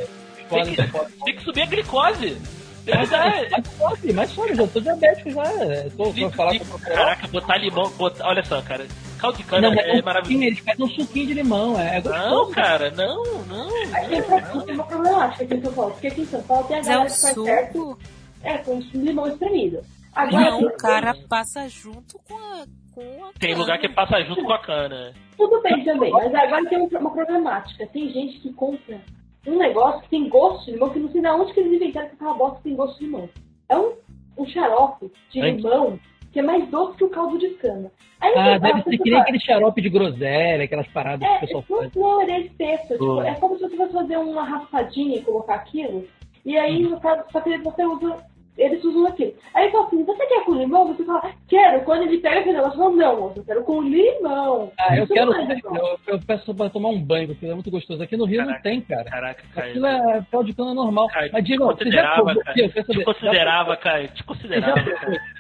Tem 1.26 1.36
que 1.36 1.44
subir 1.44 1.62
a 1.62 1.66
glicose. 1.68 2.38
Mas, 2.86 3.10
dar- 3.10 3.48
mas 3.52 3.68
sobe, 3.78 4.14
mas 4.14 4.30
sobe, 4.32 4.56
já 4.56 4.68
tô 4.68 4.80
diabético 4.82 5.32
já. 5.32 5.44
é, 5.44 5.90
Tô, 5.96 6.12
tô 6.14 6.30
falar 6.32 6.58
com 6.58 6.64
o 6.64 6.68
professor. 6.68 6.94
Caraca, 6.96 7.28
botar 7.28 7.58
limão, 7.58 7.90
botar, 7.92 8.28
olha 8.28 8.44
só, 8.44 8.62
cara. 8.62 8.86
Caldo 9.20 9.38
de 9.38 9.44
cana 9.46 9.70
Não, 9.70 9.80
é 9.82 9.98
é 9.98 10.02
um 10.02 10.04
maravilhoso. 10.04 10.24
suquinho, 10.24 10.44
eles 10.44 10.60
fazem 10.60 10.86
um 10.86 10.90
suquinho 10.90 11.28
de 11.28 11.34
limão, 11.34 11.80
é, 11.80 11.98
é 11.98 12.02
Não, 12.02 12.30
gostoso. 12.30 12.52
cara, 12.52 12.92
não, 12.92 13.24
não. 13.46 13.70
Aqui 13.96 14.16
em 14.16 14.22
São 14.24 14.42
Paulo 14.42 14.62
tem 14.64 14.74
uma 14.76 14.84
problemática 14.84 15.44
aqui 15.46 15.54
em 15.56 15.62
São 15.62 15.74
Paulo. 15.74 15.92
Porque 15.92 16.08
aqui 16.08 16.22
em 16.22 16.26
São 16.26 16.44
Paulo 16.44 16.64
tem 16.68 16.76
a 16.76 16.80
Mas 16.80 16.88
é 16.88 16.92
galera 16.92 17.10
um 17.10 17.14
que 17.14 17.22
faz 17.22 17.34
certo 17.46 17.74
suco. 17.80 18.00
é, 18.44 18.58
com 18.58 18.80
limão 18.94 19.28
espremido. 19.28 19.82
Agora, 20.14 20.44
Não, 20.52 20.60
o 20.62 20.72
cara 20.78 21.16
passa 21.30 21.68
junto 21.70 22.20
com 22.28 22.36
a. 22.38 22.66
Com 22.94 23.26
a 23.26 23.32
Tem 23.40 23.56
lugar 23.56 23.80
que 23.80 23.90
passa 23.90 24.22
junto 24.26 24.44
com 24.44 24.54
a 24.54 24.60
cana. 24.62 25.14
Tudo 25.38 25.60
bem 25.64 25.84
também, 25.84 26.12
mas 26.12 26.36
agora 26.36 26.70
tem 26.70 26.80
um- 26.80 26.86
uma 27.00 27.12
problemática. 27.12 27.88
Tem 27.88 28.12
gente 28.12 28.40
que 28.40 28.54
compra 28.54 29.00
um 29.48 29.58
negócio 29.58 30.02
que 30.04 30.10
tem 30.10 30.28
gosto 30.30 30.66
de 30.66 30.72
limão, 30.72 30.90
que 30.90 31.00
não 31.00 31.10
sei 31.10 31.22
de 31.22 31.28
onde 31.28 31.54
que 31.54 31.60
eles 31.60 31.74
inventaram 31.74 32.08
que 32.10 32.16
aquela 32.16 32.34
bosta 32.34 32.60
tem 32.64 32.76
gosto 32.76 32.98
de 33.00 33.06
limão. 33.06 33.30
É 33.70 33.78
um, 33.78 33.94
um 34.38 34.46
xarope 34.46 35.12
de 35.32 35.42
Ai. 35.42 35.52
limão 35.52 36.00
que 36.32 36.40
é 36.40 36.42
mais 36.44 36.68
doce 36.70 36.98
que 36.98 37.04
o 37.04 37.10
caldo 37.10 37.38
de 37.38 37.50
cana. 37.52 37.92
Aí 38.20 38.34
Ah, 38.36 38.58
deve 38.58 38.80
a 38.80 38.84
ser 38.84 38.98
que 38.98 39.10
nem 39.12 39.20
aquele 39.20 39.40
xarope 39.40 39.82
de 39.82 39.90
groselha, 39.90 40.64
aquelas 40.64 40.88
paradas 40.88 41.20
que 41.28 41.34
o 41.34 41.36
É, 41.36 41.40
pessoal 41.42 41.64
não, 41.70 41.78
faz. 41.78 41.94
não, 41.96 42.22
ele 42.24 42.32
é 42.32 42.40
espesso. 42.42 42.88
Tipo, 42.94 43.22
é 43.22 43.36
como 43.36 43.56
se 43.58 43.62
você 43.70 43.76
fosse 43.78 43.94
fazer 43.94 44.18
uma 44.18 44.44
raspadinha 44.44 45.18
e 45.18 45.22
colocar 45.22 45.56
aquilo. 45.56 46.08
E 46.46 46.58
aí, 46.58 46.86
Hum. 46.86 46.90
no 46.92 47.00
caso, 47.00 47.24
só 47.32 47.40
que 47.42 47.56
você 47.60 47.86
usa. 47.86 48.18
Eles 48.58 48.84
usam 48.84 49.08
aquilo. 49.08 49.34
Aí 49.56 49.72
fala 49.72 49.88
assim, 49.88 50.04
você 50.04 50.26
quer 50.28 50.44
com 50.46 50.54
limão? 50.54 50.88
Você 50.94 51.04
fala, 51.04 51.34
quero. 51.48 51.84
Quando 51.86 52.04
ele 52.04 52.20
pega 52.20 52.40
aquele 52.42 52.56
negócio, 52.58 52.78
fala, 52.78 52.92
não, 52.96 53.20
moço, 53.22 53.40
eu 53.40 53.44
quero 53.44 53.64
com 53.64 53.82
limão. 53.82 54.72
Ah, 54.80 54.96
eu 54.96 55.06
Isso 55.06 55.14
quero. 55.14 55.32
não 55.32 55.40
é. 55.52 55.60
Eu, 55.64 56.00
eu 56.14 56.20
peço 56.26 56.54
pra 56.54 56.70
tomar 56.70 56.90
um 56.90 57.02
banho, 57.02 57.30
porque 57.30 57.46
é 57.48 57.54
muito 57.54 57.72
gostoso. 57.72 58.04
Aqui 58.04 58.16
no 58.16 58.26
Rio 58.26 58.40
não 58.42 58.48
Caraca. 58.48 58.64
tem, 58.64 58.82
cara. 58.82 59.04
Caraca, 59.06 59.44
Caio. 59.56 59.70
Aquilo 59.72 59.86
é 59.88 60.26
caldo 60.32 60.46
de 60.48 60.54
cana 60.54 60.74
normal. 60.74 61.08
Caio, 61.08 61.32
Mas 61.34 61.44
diga, 61.44 61.66
você 61.66 61.72
já 61.92 62.14
considerava, 62.14 62.24
provou? 62.24 62.44
cara. 62.44 62.54
Diego, 62.56 62.74
Te 62.74 62.86
saber? 62.86 63.04
considerava, 63.06 63.78
Caio. 63.78 64.08
Te 64.10 64.14
Você 64.14 64.18
já 64.20 64.24
considerava. 64.26 64.82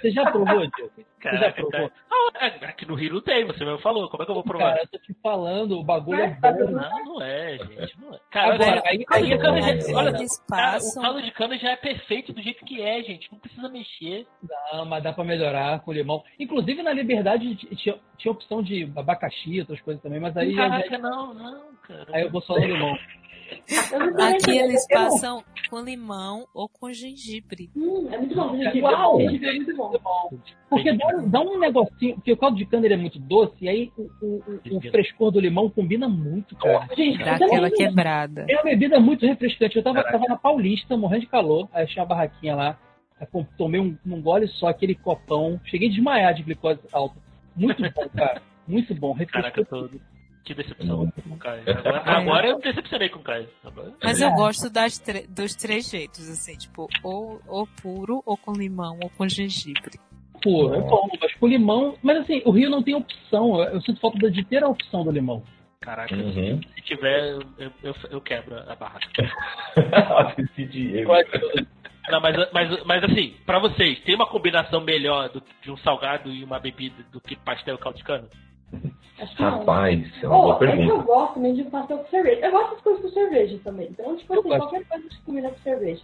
Você 0.01 0.11
já 0.11 0.31
provou, 0.31 0.59
Diego? 0.75 0.91
Você 1.23 1.29
já 1.37 1.39
Caraca, 1.39 1.53
provou? 1.61 1.71
cara. 1.89 1.91
Ah, 2.39 2.47
é, 2.47 2.65
Aqui 2.65 2.85
no 2.85 2.95
Rio 2.95 3.13
não 3.13 3.21
tem, 3.21 3.45
você 3.45 3.63
mesmo 3.63 3.79
falou. 3.79 4.09
Como 4.09 4.21
é 4.21 4.25
que 4.25 4.31
eu 4.31 4.35
vou 4.35 4.43
provar? 4.43 4.71
Cara, 4.73 4.81
eu 4.83 4.87
tô 4.87 4.97
te 4.99 5.13
falando, 5.21 5.79
o 5.79 5.83
bagulho 5.83 6.21
é 6.21 6.37
Mas, 6.41 6.55
bom. 6.57 6.71
Não, 6.71 7.05
não 7.05 7.21
é, 7.21 7.57
gente. 7.57 7.99
Não 8.01 8.13
é. 8.13 8.19
Cara, 8.29 8.53
Agora, 8.55 8.71
olha, 8.71 8.83
aí- 8.85 9.05
cana 9.37 9.61
já, 9.61 9.97
olha, 9.97 10.09
eles 10.17 10.39
cara, 10.49 10.77
o 10.79 11.01
caldo 11.01 11.21
de 11.21 11.31
cana 11.31 11.57
já 11.57 11.71
é 11.71 11.75
perfeito 11.75 12.33
do 12.33 12.41
jeito 12.41 12.65
que 12.65 12.81
é, 12.81 13.01
gente. 13.03 13.31
Não 13.31 13.39
precisa 13.39 13.69
mexer. 13.69 14.27
Não, 14.73 14.85
mas 14.85 15.03
dá 15.03 15.13
pra 15.13 15.23
melhorar 15.23 15.79
com 15.81 15.91
limão. 15.93 16.23
Inclusive, 16.39 16.83
na 16.83 16.91
Liberdade 16.93 17.55
tinha, 17.55 17.95
tinha 18.17 18.31
opção 18.31 18.61
de 18.61 18.91
abacaxi, 18.95 19.59
outras 19.61 19.79
coisas 19.81 20.01
também, 20.03 20.19
mas 20.19 20.35
aí, 20.35 20.53
já- 20.53 20.69
Caraca, 20.69 20.97
não, 20.97 21.33
não, 21.33 21.63
cara. 21.83 22.05
aí 22.13 22.23
eu 22.23 22.29
vou 22.31 22.41
só 22.41 22.53
no 22.55 22.65
limão. 22.65 22.97
Aqui 24.19 24.47
nem- 24.47 24.59
eles 24.59 24.85
eu- 24.89 24.97
passam 24.97 25.43
com 25.69 25.79
limão 25.81 26.45
ou 26.53 26.67
com 26.69 26.91
gengibre. 26.91 27.69
Hum, 27.75 28.07
é 28.11 28.17
muito 28.17 28.35
bom. 28.35 28.55
Gengibre, 28.55 28.81
Uau! 28.81 29.19
gengibre 29.21 29.49
é 29.49 29.53
muito 29.53 29.75
bom. 29.75 29.91
Porque 30.69 30.93
dá, 30.93 31.07
um- 31.07 31.29
dá 31.29 31.41
um 31.41 31.59
negocinho, 31.59 32.15
porque 32.15 32.31
o 32.31 32.37
caldo 32.37 32.57
de 32.57 32.65
cana 32.65 32.85
ele 32.85 32.93
é 32.93 32.97
muito 32.97 33.19
doce, 33.19 33.55
e 33.61 33.69
aí 33.69 33.91
o, 33.97 34.03
o- 34.21 34.43
o- 34.71 34.77
o 34.77 34.81
frescor 34.81 35.31
do 35.31 35.39
limão 35.39 35.69
combina 35.69 36.07
muito. 36.07 36.55
Gente, 36.95 37.19
Dá 37.19 37.37
também 37.37 37.55
aquela 37.57 37.71
quebrada. 37.71 38.45
É 38.49 38.55
uma 38.55 38.63
bebida 38.63 38.99
muito 38.99 39.25
refrescante. 39.25 39.77
Eu 39.77 39.83
tava, 39.83 40.03
tava 40.03 40.25
na 40.27 40.35
Paulista, 40.37 40.95
morrendo 40.97 41.21
de 41.21 41.27
calor, 41.27 41.67
aí 41.73 41.83
achei 41.83 42.01
uma 42.01 42.07
barraquinha 42.07 42.55
lá, 42.55 42.79
aí 43.19 43.25
com- 43.27 43.43
tomei 43.57 43.79
um, 43.79 43.97
um 44.05 44.21
gole 44.21 44.47
só, 44.47 44.67
aquele 44.67 44.95
copão, 44.95 45.59
cheguei 45.65 45.87
a 45.89 45.91
desmaiar 45.91 46.33
de 46.33 46.43
glicose 46.43 46.79
alta. 46.91 47.15
Muito 47.55 47.81
bom, 47.93 48.09
cara. 48.15 48.41
Muito 48.67 48.95
bom, 48.95 49.13
Caraca, 49.15 49.39
refrescante. 49.61 49.93
eu 49.93 49.99
tô... 49.99 50.12
Que 50.43 50.53
decepção 50.53 51.09
com 51.09 51.33
o 51.33 51.37
Caio. 51.37 51.63
Agora, 51.67 52.01
agora 52.17 52.47
eu 52.49 52.57
me 52.57 52.63
decepcionei 52.63 53.07
com 53.09 53.19
o 53.19 53.23
Caio. 53.23 53.47
Agora- 53.63 53.93
Mas 54.03 54.19
eu 54.19 54.31
gosto 54.31 54.69
das 54.69 55.01
dos 55.29 55.55
três 55.55 55.89
jeitos, 55.89 56.29
assim, 56.29 56.57
tipo, 56.57 56.89
ou, 57.01 57.41
ou 57.47 57.65
puro, 57.81 58.21
ou 58.25 58.35
com 58.37 58.51
limão, 58.51 58.99
ou 59.01 59.09
com 59.11 59.27
gengibre. 59.27 59.97
Pô, 60.41 60.73
é 60.73 60.79
bom, 60.81 61.07
mas 61.21 61.33
com 61.35 61.47
limão. 61.47 61.95
Mas 62.03 62.17
assim, 62.17 62.41
o 62.43 62.51
Rio 62.51 62.69
não 62.69 62.83
tem 62.83 62.93
opção. 62.95 63.61
Eu, 63.63 63.79
sinto 63.81 64.01
falta 64.01 64.29
de 64.29 64.43
ter 64.43 64.61
a 64.63 64.67
opção 64.67 65.05
do 65.05 65.11
limão. 65.11 65.41
Caraca, 65.79 66.13
Uhum. 66.15 66.59
se 66.75 66.81
tiver, 66.81 67.37
eu, 67.57 67.71
eu, 67.81 67.95
eu 68.11 68.21
quebro 68.21 68.57
a 68.69 68.75
barraca. 68.75 69.09
Esse 70.37 70.65
Diego. 70.65 71.11
Não, 72.09 72.19
mas, 72.19 72.35
mas, 72.51 72.83
mas 72.83 73.03
assim, 73.05 73.33
pra 73.45 73.59
vocês, 73.59 73.97
tem 74.01 74.13
uma 74.13 74.27
combinação 74.27 74.81
melhor 74.81 75.29
do, 75.29 75.41
de 75.61 75.71
um 75.71 75.77
salgado 75.77 76.29
e 76.29 76.43
uma 76.43 76.59
bebida 76.59 77.01
do 77.13 77.21
que 77.21 77.33
pastel 77.33 77.77
caldo 77.77 77.97
de 77.97 78.03
cana? 78.03 78.27
Acho 79.19 79.35
que 79.35 79.41
não. 79.41 79.49
Rapaz, 79.59 80.23
é 80.23 80.27
uma 80.27 80.37
Oh, 80.37 80.41
boa 80.41 80.55
é 80.55 80.57
que 80.57 80.63
eu 80.65 80.77
pergunta. 80.77 81.03
gosto 81.03 81.33
também 81.35 81.53
de 81.53 81.63
pastel 81.65 81.97
com 81.99 82.09
cerveja. 82.09 82.45
Eu 82.45 82.51
gosto 82.51 82.71
das 82.73 82.81
coisas 82.81 83.01
com 83.03 83.09
cerveja 83.09 83.59
também. 83.63 83.87
Então, 83.91 84.15
tipo 84.17 84.33
assim, 84.33 84.41
qualquer 84.49 84.85
coisa 84.85 85.09
que 85.09 85.21
combina 85.21 85.49
com 85.49 85.59
cerveja. 85.61 86.03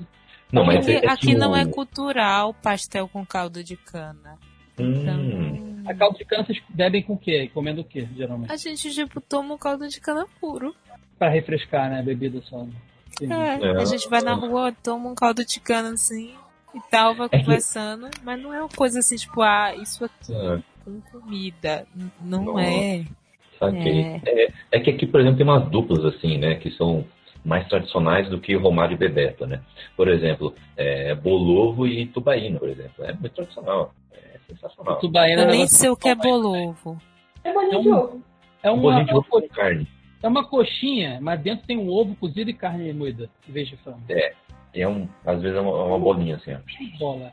Não, 0.51 0.65
mas 0.65 0.77
Porque 0.77 0.91
é, 0.91 1.05
é 1.05 1.09
aqui 1.11 1.27
que 1.27 1.35
não 1.35 1.55
é 1.55 1.65
cultural 1.65 2.53
pastel 2.53 3.07
com 3.07 3.25
caldo 3.25 3.63
de 3.63 3.75
cana. 3.77 4.37
Hum, 4.79 5.83
A 5.87 5.93
caldo 5.93 6.17
de 6.17 6.25
cana 6.25 6.43
vocês 6.45 6.61
bebem 6.69 7.03
com 7.03 7.13
o 7.13 7.17
quê? 7.17 7.49
Comendo 7.53 7.81
o 7.81 7.83
quê, 7.83 8.07
geralmente? 8.15 8.51
A 8.51 8.55
gente, 8.55 8.89
tipo, 8.91 9.19
toma 9.21 9.55
um 9.55 9.57
caldo 9.57 9.87
de 9.87 9.99
cana 9.99 10.25
puro. 10.39 10.75
Pra 11.17 11.29
refrescar, 11.29 11.89
né? 11.89 11.99
A 11.99 12.03
bebida 12.03 12.41
só. 12.43 12.65
É, 13.21 13.25
É. 13.65 13.81
a 13.81 13.85
gente 13.85 14.07
vai 14.07 14.21
na 14.21 14.33
rua, 14.33 14.71
toma 14.83 15.09
um 15.09 15.15
caldo 15.15 15.43
de 15.45 15.59
cana 15.59 15.89
assim 15.89 16.33
e 16.73 16.79
tal, 16.89 17.13
vai 17.15 17.25
É 17.27 17.29
que- 17.29 17.39
conversando. 17.39 18.09
Mas 18.23 18.41
não 18.41 18.53
é 18.53 18.59
uma 18.61 18.69
coisa 18.69 18.99
assim, 18.99 19.17
tipo, 19.17 19.41
ah, 19.41 19.75
isso 19.75 20.05
aqui 20.05 20.33
é, 20.33 20.61
com 21.11 21.19
comida. 21.19 21.85
Não 22.21 22.43
Nossa. 22.45 22.61
é. 22.63 23.05
saquei. 23.59 24.21
É. 24.25 24.47
É 24.71 24.79
que 24.79 24.89
aqui, 24.89 25.05
por 25.05 25.19
exemplo, 25.19 25.37
tem 25.37 25.45
umas 25.47 25.69
duplas 25.69 26.03
assim, 26.05 26.37
né? 26.37 26.55
Que 26.55 26.71
são 26.71 27.05
mais 27.43 27.67
tradicionais 27.67 28.29
do 28.29 28.39
que 28.39 28.55
Romário 28.55 28.95
e 28.95 28.97
Bebeto, 28.97 29.45
né? 29.47 29.61
Por 29.95 30.07
exemplo, 30.07 30.53
é, 30.77 31.15
Bolovo 31.15 31.87
e 31.87 32.05
Tubaína, 32.07 32.59
por 32.59 32.69
exemplo. 32.69 33.03
É 33.05 33.13
muito 33.13 33.29
tradicional. 33.33 33.93
É 34.13 34.37
sensacional. 34.47 34.99
Tubaína 34.99 35.43
Eu 35.43 35.47
é 35.47 35.51
nem 35.51 35.67
sei 35.67 35.89
o 35.89 35.95
que 35.95 36.09
é 36.09 36.15
bolovo. 36.15 36.97
É 37.43 37.53
bolinho 37.53 37.79
É 37.79 37.81
de 37.81 37.89
um- 37.89 37.95
ovo. 37.97 38.21
É 38.61 38.69
Um 38.69 38.73
uma, 38.73 38.81
bolinho 38.81 39.05
de 39.05 39.11
uma 39.11 39.19
ovo 39.19 39.29
com 39.29 39.47
carne. 39.49 39.87
é 40.21 40.27
uma 40.27 40.43
coxinha, 40.45 41.19
mas 41.21 41.39
dentro 41.41 41.65
tem 41.65 41.77
um 41.77 41.89
ovo 41.89 42.13
cozido 42.15 42.49
e 42.49 42.53
carne 42.53 42.91
moída, 42.93 43.29
em 43.47 43.51
vez 43.51 43.69
de 43.69 43.77
frango. 43.77 44.01
E 44.09 44.81
é 44.81 44.87
um, 44.87 45.07
às 45.25 45.41
vezes 45.41 45.57
é 45.57 45.61
uma, 45.61 45.83
uma 45.85 45.97
bolinha 45.97 46.35
assim, 46.35 46.51
ó, 46.53 46.59
Bola. 46.99 47.31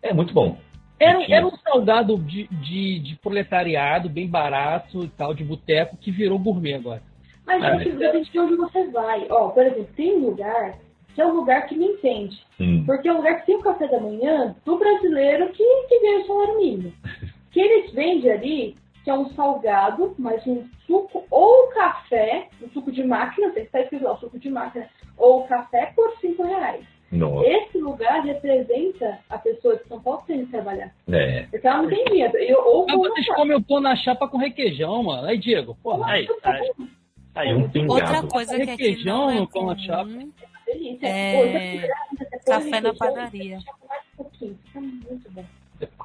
É 0.00 0.14
muito 0.14 0.32
bom. 0.32 0.56
Era, 0.98 1.22
era 1.28 1.46
um 1.46 1.56
salgado 1.56 2.16
de, 2.18 2.46
de, 2.48 2.98
de 3.00 3.16
proletariado, 3.16 4.08
bem 4.08 4.28
barato 4.28 5.04
e 5.04 5.08
tal, 5.08 5.34
de 5.34 5.44
boteco, 5.44 5.96
que 5.96 6.10
virou 6.10 6.38
gourmet 6.38 6.74
agora. 6.74 7.02
Mas 7.46 7.62
Ah, 7.62 7.76
tem 7.76 7.90
que 7.90 7.96
depende 7.96 8.30
de 8.30 8.38
onde 8.38 8.56
você 8.56 8.86
vai. 8.88 9.26
Ó, 9.30 9.48
por 9.48 9.64
exemplo, 9.64 9.88
tem 9.96 10.16
um 10.16 10.26
lugar 10.26 10.78
que 11.14 11.20
é 11.20 11.26
um 11.26 11.34
lugar 11.34 11.66
que 11.66 11.76
me 11.76 11.86
entende. 11.86 12.36
Hum. 12.58 12.84
Porque 12.86 13.08
é 13.08 13.12
um 13.12 13.18
lugar 13.18 13.40
que 13.40 13.46
tem 13.46 13.56
o 13.56 13.62
café 13.62 13.86
da 13.86 14.00
manhã 14.00 14.54
do 14.64 14.78
brasileiro 14.78 15.48
que, 15.52 15.64
que 15.88 16.00
ganha 16.00 16.20
o 16.20 16.26
salário 16.26 16.56
mínimo. 16.58 16.92
Que 17.54 17.60
eles 17.60 17.92
vendem 17.92 18.32
ali, 18.32 18.76
que 19.04 19.10
é 19.10 19.14
um 19.14 19.30
salgado, 19.34 20.12
mas 20.18 20.44
um 20.44 20.64
suco 20.88 21.24
ou 21.30 21.68
café, 21.68 22.48
um 22.60 22.68
suco 22.70 22.90
de 22.90 23.04
máquina, 23.04 23.52
você 23.52 23.60
está 23.60 23.80
escrito 23.80 24.02
lá, 24.02 24.16
suco 24.16 24.40
de 24.40 24.50
máquina, 24.50 24.88
ou 25.16 25.44
café 25.44 25.92
por 25.94 26.16
5 26.20 26.42
reais. 26.42 26.84
Nossa, 27.16 27.48
Esse 27.48 27.78
lugar 27.78 28.22
representa 28.24 29.18
a 29.30 29.38
pessoa 29.38 29.76
de 29.76 29.86
São 29.86 30.00
Paulo 30.00 30.20
que 30.22 30.26
tem 30.28 30.44
que 30.44 30.50
trabalhar. 30.52 30.92
é. 31.08 31.42
Porque 31.50 31.66
ela 31.66 31.82
não 31.82 31.88
tem 31.88 32.04
dinheiro. 32.06 32.36
Eu, 32.38 32.58
ou 32.64 32.86
vou 32.86 32.98
vocês 33.08 33.26
comem 33.28 33.56
o 33.56 33.62
pão 33.62 33.80
na 33.80 33.94
chapa 33.96 34.26
com 34.28 34.36
requeijão, 34.36 35.02
mano. 35.02 35.26
Aí, 35.28 35.38
Diego, 35.38 35.76
porra. 35.82 36.10
Aí, 36.12 36.26
aí, 36.42 36.70
aí, 37.34 37.54
Um 37.54 37.68
pingado. 37.68 37.92
Outra 37.94 38.22
coisa 38.26 38.56
que 38.56 38.62
aqui 38.62 38.70
Requeijão 38.70 39.18
não 39.26 39.30
é 39.30 39.34
no 39.40 39.48
pão 39.48 39.66
na 39.66 39.78
chapa. 39.78 40.10
É, 41.02 41.88
café 42.46 42.80
na 42.80 42.94
padaria. 42.94 43.58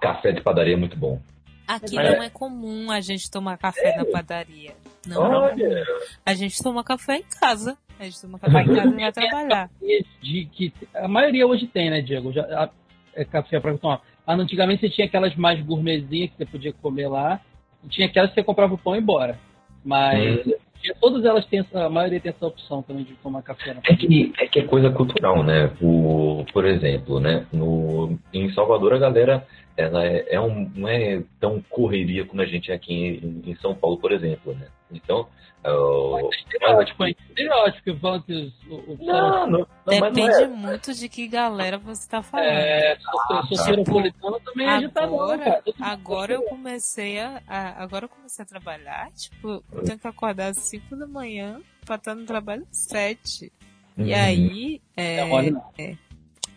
Café 0.02 0.32
de 0.32 0.42
padaria 0.42 0.74
é 0.74 0.78
muito 0.78 0.98
bom. 0.98 1.20
Aqui 1.68 1.96
Mas- 1.96 2.10
não 2.16 2.24
é 2.24 2.30
comum 2.30 2.90
a 2.92 3.00
gente 3.00 3.30
tomar 3.30 3.58
café 3.58 3.96
na 3.96 4.06
padaria. 4.06 4.74
Não, 5.08 5.32
não. 5.32 5.42
Olha, 5.44 5.86
A 6.26 6.34
gente 6.34 6.62
toma 6.62 6.84
café 6.84 7.18
em 7.18 7.24
casa. 7.40 7.78
A 8.00 8.04
gente 8.06 8.22
toma 8.22 8.40
café 8.40 8.62
em 8.62 8.66
casa 8.68 8.96
e 8.96 9.00
vai 9.00 9.12
trabalhar. 9.12 9.70
De, 10.22 10.46
que, 10.52 10.74
a 10.96 11.08
maioria 11.08 11.46
hoje 11.46 11.68
tem, 11.68 11.90
né, 11.90 12.02
Diego? 12.02 12.32
Já, 12.32 12.44
a- 12.44 12.70
é 13.16 13.26
café 13.26 13.60
pra 13.60 13.78
tomar. 13.78 14.02
Ah, 14.26 14.34
Antigamente 14.36 14.82
você 14.82 14.90
tinha 14.90 15.08
aquelas 15.08 15.36
mais 15.36 15.60
gourmetzinhas 15.62 16.30
que 16.32 16.38
você 16.38 16.46
podia 16.46 16.72
comer 16.74 17.08
lá. 17.08 17.42
E 17.84 17.88
tinha 17.90 18.08
aquelas 18.08 18.30
que 18.30 18.36
você 18.36 18.44
comprava 18.44 18.74
o 18.74 18.78
pão 18.78 18.94
e 18.94 18.98
ia 18.98 19.02
embora. 19.02 19.38
Mas 19.84 20.44
tinha- 20.82 20.96
todas 21.02 21.26
elas 21.26 21.46
têm 21.48 21.60
essa, 21.60 21.86
a 21.86 21.90
maioria 21.90 22.20
tem 22.20 22.30
essa 22.30 22.46
opção 22.46 22.82
também 22.82 23.04
de 23.04 23.14
tomar 23.16 23.42
café 23.42 23.74
na 23.74 23.82
É 23.86 23.96
que, 23.96 24.32
é 24.38 24.48
que 24.48 24.60
é 24.60 24.64
coisa 24.64 24.90
cultural, 24.92 25.44
né? 25.44 25.72
O, 25.82 26.46
por 26.54 26.66
exemplo, 26.66 27.20
né? 27.20 27.46
No, 27.52 28.18
em 28.34 28.50
Salvador 28.54 28.94
a 28.94 28.98
galera 29.00 29.46
ela 29.76 30.06
é, 30.06 30.26
é 30.36 30.40
um, 30.42 30.70
não 30.76 30.88
é 30.88 31.24
tão 31.40 31.62
correria 31.70 32.26
como 32.26 32.42
a 32.42 32.46
gente 32.46 32.72
é 32.72 32.76
aqui 32.76 32.94
em, 32.94 33.50
em 33.52 33.56
São 33.56 33.74
Paulo, 33.74 33.98
por 33.98 34.12
exemplo, 34.12 34.54
né? 34.54 34.68
Então, 34.92 35.28
uh, 35.66 36.30
Estereótipo, 36.34 37.06
hein? 37.06 37.16
Estereótipo 37.30 37.84
que 37.84 38.00
falam 38.00 38.22
que 38.22 38.34
os, 38.34 38.54
o, 38.68 38.76
o 38.94 38.98
não, 39.06 39.30
não, 39.48 39.60
não, 39.60 39.68
mas 39.86 40.00
não 40.02 40.10
Depende 40.10 40.44
é. 40.44 40.48
muito 40.48 40.94
de 40.94 41.08
que 41.08 41.28
galera 41.28 41.78
você 41.78 42.10
tá 42.10 42.24
falando. 42.24 42.48
É, 42.48 42.98
sou, 43.00 43.20
sou 43.28 43.58
tá. 43.58 43.64
soteropolitano 43.64 44.40
também 44.40 44.66
é 44.68 44.70
agitadão, 44.72 45.14
Agora, 45.22 45.64
agora 45.80 46.34
eu 46.34 46.42
comecei 46.44 47.20
a, 47.20 47.42
a- 47.48 47.84
agora 47.84 48.06
eu 48.06 48.10
comecei 48.10 48.44
a 48.44 48.48
trabalhar, 48.48 49.12
tipo, 49.12 49.64
eu 49.72 49.84
tenho 49.84 50.00
que 50.00 50.08
acordar 50.08 50.48
às 50.48 50.58
5 50.58 50.96
da 50.96 51.06
manhã 51.08 51.62
pra 51.86 51.96
estar 51.96 52.16
no 52.16 52.26
trabalho 52.26 52.66
às 52.72 52.78
7. 52.78 53.52
E 53.98 54.02
Uhum. 54.02 54.16
aí, 54.16 54.82
é, 54.96 55.24
olha, 55.26 55.62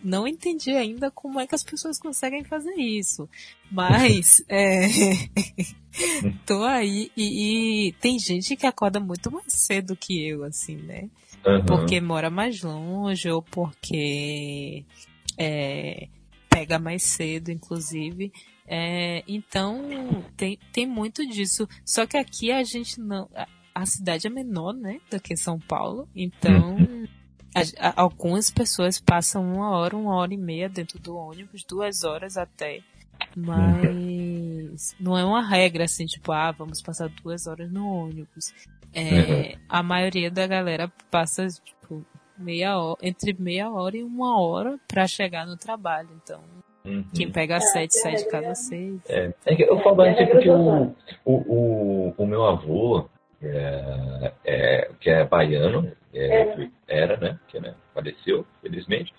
não. 0.03 0.27
entendi 0.27 0.71
ainda 0.71 1.11
como 1.11 1.39
é 1.41 1.47
que 1.47 1.55
as 1.55 1.63
pessoas 1.63 1.99
conseguem 1.99 2.45
fazer 2.45 2.75
isso. 2.75 3.29
Mas, 3.71 4.43
é, 4.49 4.87
tô 6.47 6.63
aí 6.65 7.11
e, 7.17 7.89
e 7.89 7.93
tem 7.95 8.19
gente 8.19 8.57
que 8.57 8.67
acorda 8.67 9.01
muito 9.01 9.31
mais 9.31 9.53
cedo 9.53 9.97
que 9.97 10.27
eu, 10.27 10.45
assim, 10.45 10.77
né? 10.77 11.09
Uhum. 11.45 11.65
porque 11.67 12.01
mora 12.01 12.31
mais 12.31 12.63
longe 12.63 13.29
ou 13.29 13.43
porque 13.43 14.85
é, 15.37 16.09
pega 16.49 16.79
mais 16.79 17.03
cedo, 17.03 17.51
inclusive. 17.51 18.33
É, 18.67 19.25
então 19.27 20.25
tem, 20.37 20.59
tem 20.73 20.87
muito 20.87 21.27
disso. 21.27 21.69
Só 21.85 22.07
que 22.07 22.17
aqui 22.17 22.53
a 22.53 22.63
gente 22.63 23.01
não. 23.01 23.29
A, 23.35 23.47
a 23.75 23.87
cidade 23.87 24.27
é 24.27 24.31
menor, 24.31 24.73
né? 24.73 25.01
Do 25.11 25.21
que 25.21 25.37
São 25.37 25.59
Paulo. 25.59 26.09
Então. 26.15 26.77
a- 26.79 27.22
algumas 27.97 28.51
pessoas 28.51 29.01
passam 29.01 29.43
uma 29.45 29.71
hora, 29.77 29.97
uma 29.97 30.15
hora 30.17 30.33
e 30.33 30.37
meia 30.39 30.69
dentro 30.69 30.99
do 30.99 31.17
ônibus, 31.17 31.65
duas 31.65 32.05
horas 32.05 32.37
até. 32.37 32.81
Mas 33.37 34.95
não 35.01 35.17
é 35.17 35.25
uma 35.25 35.43
regra 35.47 35.85
assim, 35.85 36.07
tipo, 36.07 36.33
ah, 36.33 36.51
vamos 36.53 36.81
passar 36.83 37.09
duas 37.23 37.47
horas 37.47 37.71
no 37.71 37.87
ônibus. 37.87 38.53
É, 38.95 39.57
A 39.69 39.83
maioria 39.83 40.31
da 40.31 40.47
galera 40.47 40.91
passa, 41.11 41.47
tipo, 41.49 42.05
meia 42.37 42.79
hora, 42.79 42.99
entre 43.03 43.33
meia 43.39 43.71
hora 43.71 43.97
e 43.97 44.03
uma 44.03 44.41
hora 44.41 44.79
pra 44.87 45.07
chegar 45.07 45.47
no 45.47 45.57
trabalho. 45.57 46.09
Então, 46.23 46.41
Uhum. 46.85 47.05
quem 47.15 47.31
pega 47.31 47.59
às 47.59 47.71
sete, 47.71 47.95
sai 48.01 48.17
de 48.17 48.27
casa 48.29 48.51
às 48.51 48.59
seis. 48.67 49.01
É, 49.09 49.33
é 49.47 49.55
que 49.55 49.63
eu 49.63 49.79
falo 49.85 50.03
É, 50.03 50.11
assim 50.11 50.23
é 50.25 50.27
porque 50.27 50.51
o, 50.51 50.93
o, 51.25 52.15
o 52.19 52.27
meu 52.27 52.45
avô, 52.45 53.09
é, 53.47 54.33
é, 54.45 54.91
que 55.01 55.11
é 55.11 55.25
baiano, 55.25 55.91
é, 56.15 56.69
era, 56.89 57.17
né? 57.17 57.39
Que 57.49 57.61
né, 57.61 57.75
faleceu, 57.95 58.47
felizmente. 58.61 59.13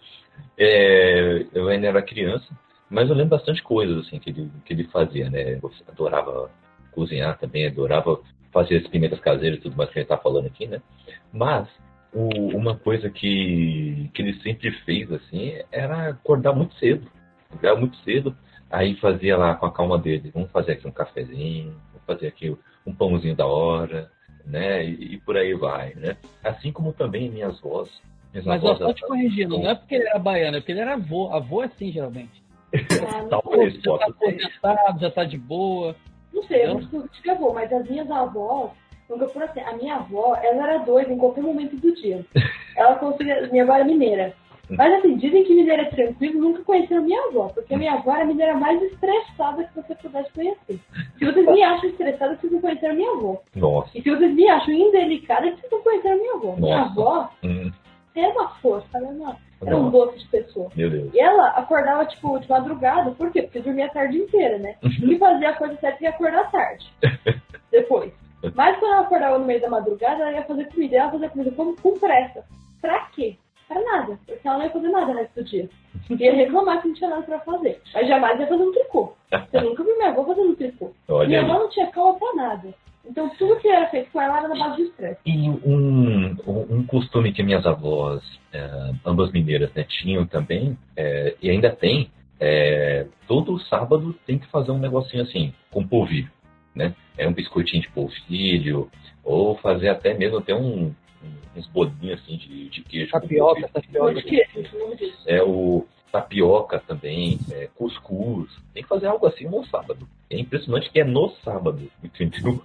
É, 0.58 1.45
eu 1.54 1.68
ainda 1.68 1.88
era 1.88 2.02
criança, 2.02 2.48
mas 2.90 3.10
eu 3.10 3.16
lembro 3.16 3.38
bastante 3.38 3.62
coisas 3.64 4.06
assim 4.06 4.20
que 4.20 4.30
ele, 4.30 4.52
que 4.66 4.74
ele 4.74 4.86
fazia, 4.86 5.30
né? 5.30 5.54
Eu 5.62 5.72
adorava 5.88 6.50
cozinhar 6.91 7.38
também, 7.38 7.68
adorava 7.68 8.20
fazer 8.52 8.78
as 8.78 8.88
pimentas 8.88 9.20
caseiras 9.20 9.60
e 9.60 9.62
tudo 9.64 9.76
mais 9.76 9.90
que 9.90 10.00
a 10.00 10.02
gente 10.02 10.10
tá 10.10 10.18
falando 10.18 10.45
aqui, 10.45 10.68
né? 10.68 10.82
Mas 11.32 11.68
o- 12.14 12.56
uma 12.56 12.76
coisa 12.78 13.10
que, 13.10 14.10
que 14.14 14.22
ele 14.22 14.40
sempre 14.41 14.72
fez 14.86 15.12
assim 15.12 15.60
era 15.72 16.10
acordar 16.10 16.54
muito 16.54 16.76
cedo. 16.76 17.08
Acordar 17.50 17.76
muito 17.76 17.98
cedo, 17.98 18.36
aí 18.70 18.95
fazia 18.95 19.36
lá 19.38 19.56
com 19.56 19.66
a 19.66 19.72
calma 19.74 19.98
dele, 19.98 20.32
vamos 20.34 20.52
fazer 20.52 20.74
aqui 20.74 20.88
um 20.88 20.91
cafezinho, 20.91 21.76
vamos 21.91 22.06
fazer 22.06 22.28
aqui 22.28 22.56
um 22.85 22.93
pãozinho 22.93 23.35
da 23.35 23.45
hora, 23.45 24.10
né? 24.45 24.84
E, 24.84 25.14
e 25.14 25.18
por 25.19 25.38
aí 25.38 25.53
vai, 25.53 25.93
né? 25.95 26.18
Assim 26.43 26.72
como 26.72 26.93
também 26.93 27.30
minhas 27.30 27.57
avós. 27.60 27.89
Minhas 28.31 28.45
Mas 28.45 28.64
avós 28.64 28.77
só 28.80 28.93
te 28.93 29.01
corrigindo, 29.05 29.57
não 29.57 29.69
é 29.69 29.76
porque 29.76 29.95
ele 29.95 30.07
era 30.07 30.19
baiano, 30.19 30.57
é 30.57 30.60
porque 30.60 30.72
ele 30.72 30.81
era 30.81 30.93
avô. 30.93 31.30
Avô 31.34 31.61
é 31.61 31.65
assim, 31.65 31.91
geralmente. 31.91 32.43
Ah, 32.73 33.22
não, 33.22 33.30
Talvez 33.30 33.73
já 33.76 33.97
tá 33.97 34.05
aposentado, 34.07 34.99
já 34.99 35.11
tá 35.11 35.23
de 35.23 35.38
boa. 35.38 35.95
não 36.34 36.43
sei, 36.43 36.65
eu 36.65 36.80
não 36.80 37.07
tive 37.07 37.30
avô, 37.30 37.53
mas 37.53 37.72
as 37.72 37.88
minhas 37.88 38.10
avós, 38.10 38.72
nunca 39.10 39.27
por 39.27 39.43
assim, 39.43 39.60
a 39.61 39.73
minha 39.73 39.95
avó, 39.95 40.35
ela 40.41 40.64
era 40.64 40.77
doida 40.80 41.14
em 41.14 41.18
qualquer 41.18 41.41
momento 41.41 41.76
do 41.76 41.93
dia. 41.95 42.26
Ela 42.76 42.95
conseguia, 42.95 43.47
minha 43.51 43.64
avó 43.64 43.76
era 43.76 43.85
mineira. 43.85 44.34
Mas 44.69 44.94
assim, 44.94 45.18
dizem 45.18 45.44
que 45.44 45.53
mineira 45.53 45.81
é 45.84 45.90
tranquilo, 45.90 46.40
nunca 46.41 46.64
conheceram 46.64 47.03
minha 47.03 47.22
avó, 47.27 47.49
porque 47.49 47.76
minha 47.76 47.94
avó 47.94 48.14
era 48.14 48.23
a 48.23 48.26
mineira 48.26 48.53
mais 48.56 48.81
estressada 48.81 49.65
que 49.65 49.76
você 49.76 49.94
pudesse 49.95 50.31
conhecer. 50.31 50.80
Se 51.19 51.26
vocês 51.26 51.45
me 51.45 51.61
acham 51.64 51.90
estressada, 51.90 52.35
vocês 52.38 52.52
não 52.53 52.61
conheceram 52.61 52.95
minha 52.95 53.11
avó. 53.11 53.41
Nossa. 53.56 53.90
E 53.94 54.02
se 54.02 54.10
vocês 54.10 54.34
me 54.34 54.48
acham 54.49 54.73
indelicada, 54.73 55.52
vocês 55.52 55.72
não 55.72 55.81
conheceram 55.81 56.18
minha 56.18 56.34
avó. 56.35 56.56
Minha 56.56 56.77
Nossa. 56.77 56.91
avó 56.91 57.30
Hum, 57.44 57.72
era 58.15 58.30
uma 58.31 58.49
força, 58.61 58.88
era, 58.98 59.06
uma, 59.06 59.38
era 59.65 59.76
um 59.77 59.90
doce 59.90 60.19
de 60.19 60.27
pessoa. 60.30 60.69
meu 60.76 60.90
Deus. 60.90 61.14
E 61.14 61.19
ela 61.19 61.49
acordava, 61.49 62.06
tipo, 62.06 62.40
de 62.40 62.49
madrugada, 62.49 63.11
por 63.11 63.31
quê? 63.31 63.41
Porque 63.41 63.60
dormia 63.60 63.88
a 63.88 63.90
tarde 63.90 64.18
inteira, 64.18 64.57
né? 64.60 64.76
E 64.84 65.18
fazia 65.18 65.49
a 65.49 65.57
coisa 65.57 65.76
certa 65.77 65.98
e 66.02 66.03
ia 66.06 66.10
acordar 66.11 66.49
tarde. 66.52 66.90
Depois. 67.69 68.14
Mas 68.56 68.77
quando 68.77 68.94
ela 68.94 69.02
acordava 69.02 69.40
no 69.40 69.45
meio 69.45 69.60
da 69.61 69.69
madrugada, 69.69 70.22
ela 70.23 70.31
ia 70.34 70.44
fazer 70.44 70.65
comida. 70.72 70.98
Ela 70.98 71.11
fazia 71.11 71.30
comida 71.30 71.52
com, 71.52 71.76
com 71.76 71.98
pressa. 71.99 72.45
Pra 72.81 73.07
quê? 73.15 73.38
Pra 73.74 73.82
nada. 73.82 74.20
Porque 74.26 74.48
ela 74.48 74.58
não 74.58 74.66
ia 74.66 74.72
fazer 74.72 74.88
nada 74.90 75.06
no 75.08 75.14
resto 75.20 75.36
do 75.36 75.44
dia. 75.50 75.70
Ia 76.10 76.34
reclamar 76.36 76.82
que 76.82 76.88
não 76.90 76.95
tinha 76.95 77.10
nada 77.10 77.24
pra 77.24 77.40
fazer. 77.40 77.82
Mas 77.94 78.08
jamais 78.08 78.40
ia 78.40 78.48
fazer 78.48 78.64
um 78.64 78.72
tricô. 78.72 79.14
Você 79.52 79.62
nunca 79.62 79.84
viu 79.84 79.98
minha 79.98 80.10
avó 80.10 80.24
fazendo 80.26 80.50
um 80.52 80.56
tricô. 80.56 80.91
Olha 81.08 81.28
Minha 81.28 81.40
aí. 81.41 81.45
avó 81.50 81.60
não 81.60 81.70
tinha 81.70 81.88
calma 81.88 82.20
pra 82.20 82.34
nada. 82.36 82.74
Então 83.06 83.30
tudo 83.38 83.58
que 83.58 83.68
era 83.68 83.88
feito 83.90 84.10
com 84.12 84.22
ela 84.22 84.38
era 84.40 84.48
na 84.48 84.56
base 84.56 84.78
de 84.78 84.84
estresse. 84.84 85.20
E 85.26 85.50
um, 85.50 86.38
um, 86.48 86.68
um 86.78 86.86
costume 86.86 87.34
que 87.34 87.44
minhas 87.44 87.66
avós, 87.66 88.22
é, 88.54 88.91
ambas 89.06 89.32
mineiras, 89.32 89.74
né, 89.74 89.84
tinham 89.84 90.26
também, 90.26 90.78
é, 90.95 91.36
e 91.41 91.50
ainda 91.50 91.70
tem, 91.70 92.10
é, 92.40 93.06
todo 93.28 93.60
sábado 93.60 94.16
tem 94.26 94.38
que 94.40 94.48
fazer 94.48 94.72
um 94.72 94.78
negocinho 94.80 95.24
assim, 95.24 95.54
com 95.70 95.86
polvilho, 95.86 96.32
né? 96.74 96.94
É 97.18 97.28
um 97.28 97.34
biscoitinho 97.34 97.82
de 97.82 97.90
polvilho, 97.90 98.90
ou 99.24 99.58
fazer 99.58 99.90
até 99.90 100.14
mesmo 100.14 100.38
até 100.38 100.56
um- 100.56 100.94
uns 101.56 101.68
bolinhos 101.68 102.20
assim 102.22 102.38
de, 102.38 102.70
de 102.70 102.82
queijo. 102.84 103.12
Tapioca, 103.12 103.68
tapioca. 103.68 104.22
É 105.28 105.41
o 105.44 105.86
tapioca 106.12 106.80
também, 106.88 107.40
é, 107.52 107.68
cuscuz. 107.76 108.50
Tem 108.74 108.84
que 108.84 108.90
fazer 108.90 109.08
algo 109.08 109.26
assim 109.26 109.45
no 109.45 109.66
sábado. 109.66 110.08
É 110.30 110.38
impressionante 110.40 110.90
que 110.91 111.00
é 111.00 111.04
no 111.04 111.30
sábado, 111.44 111.90
entendeu? 112.04 112.62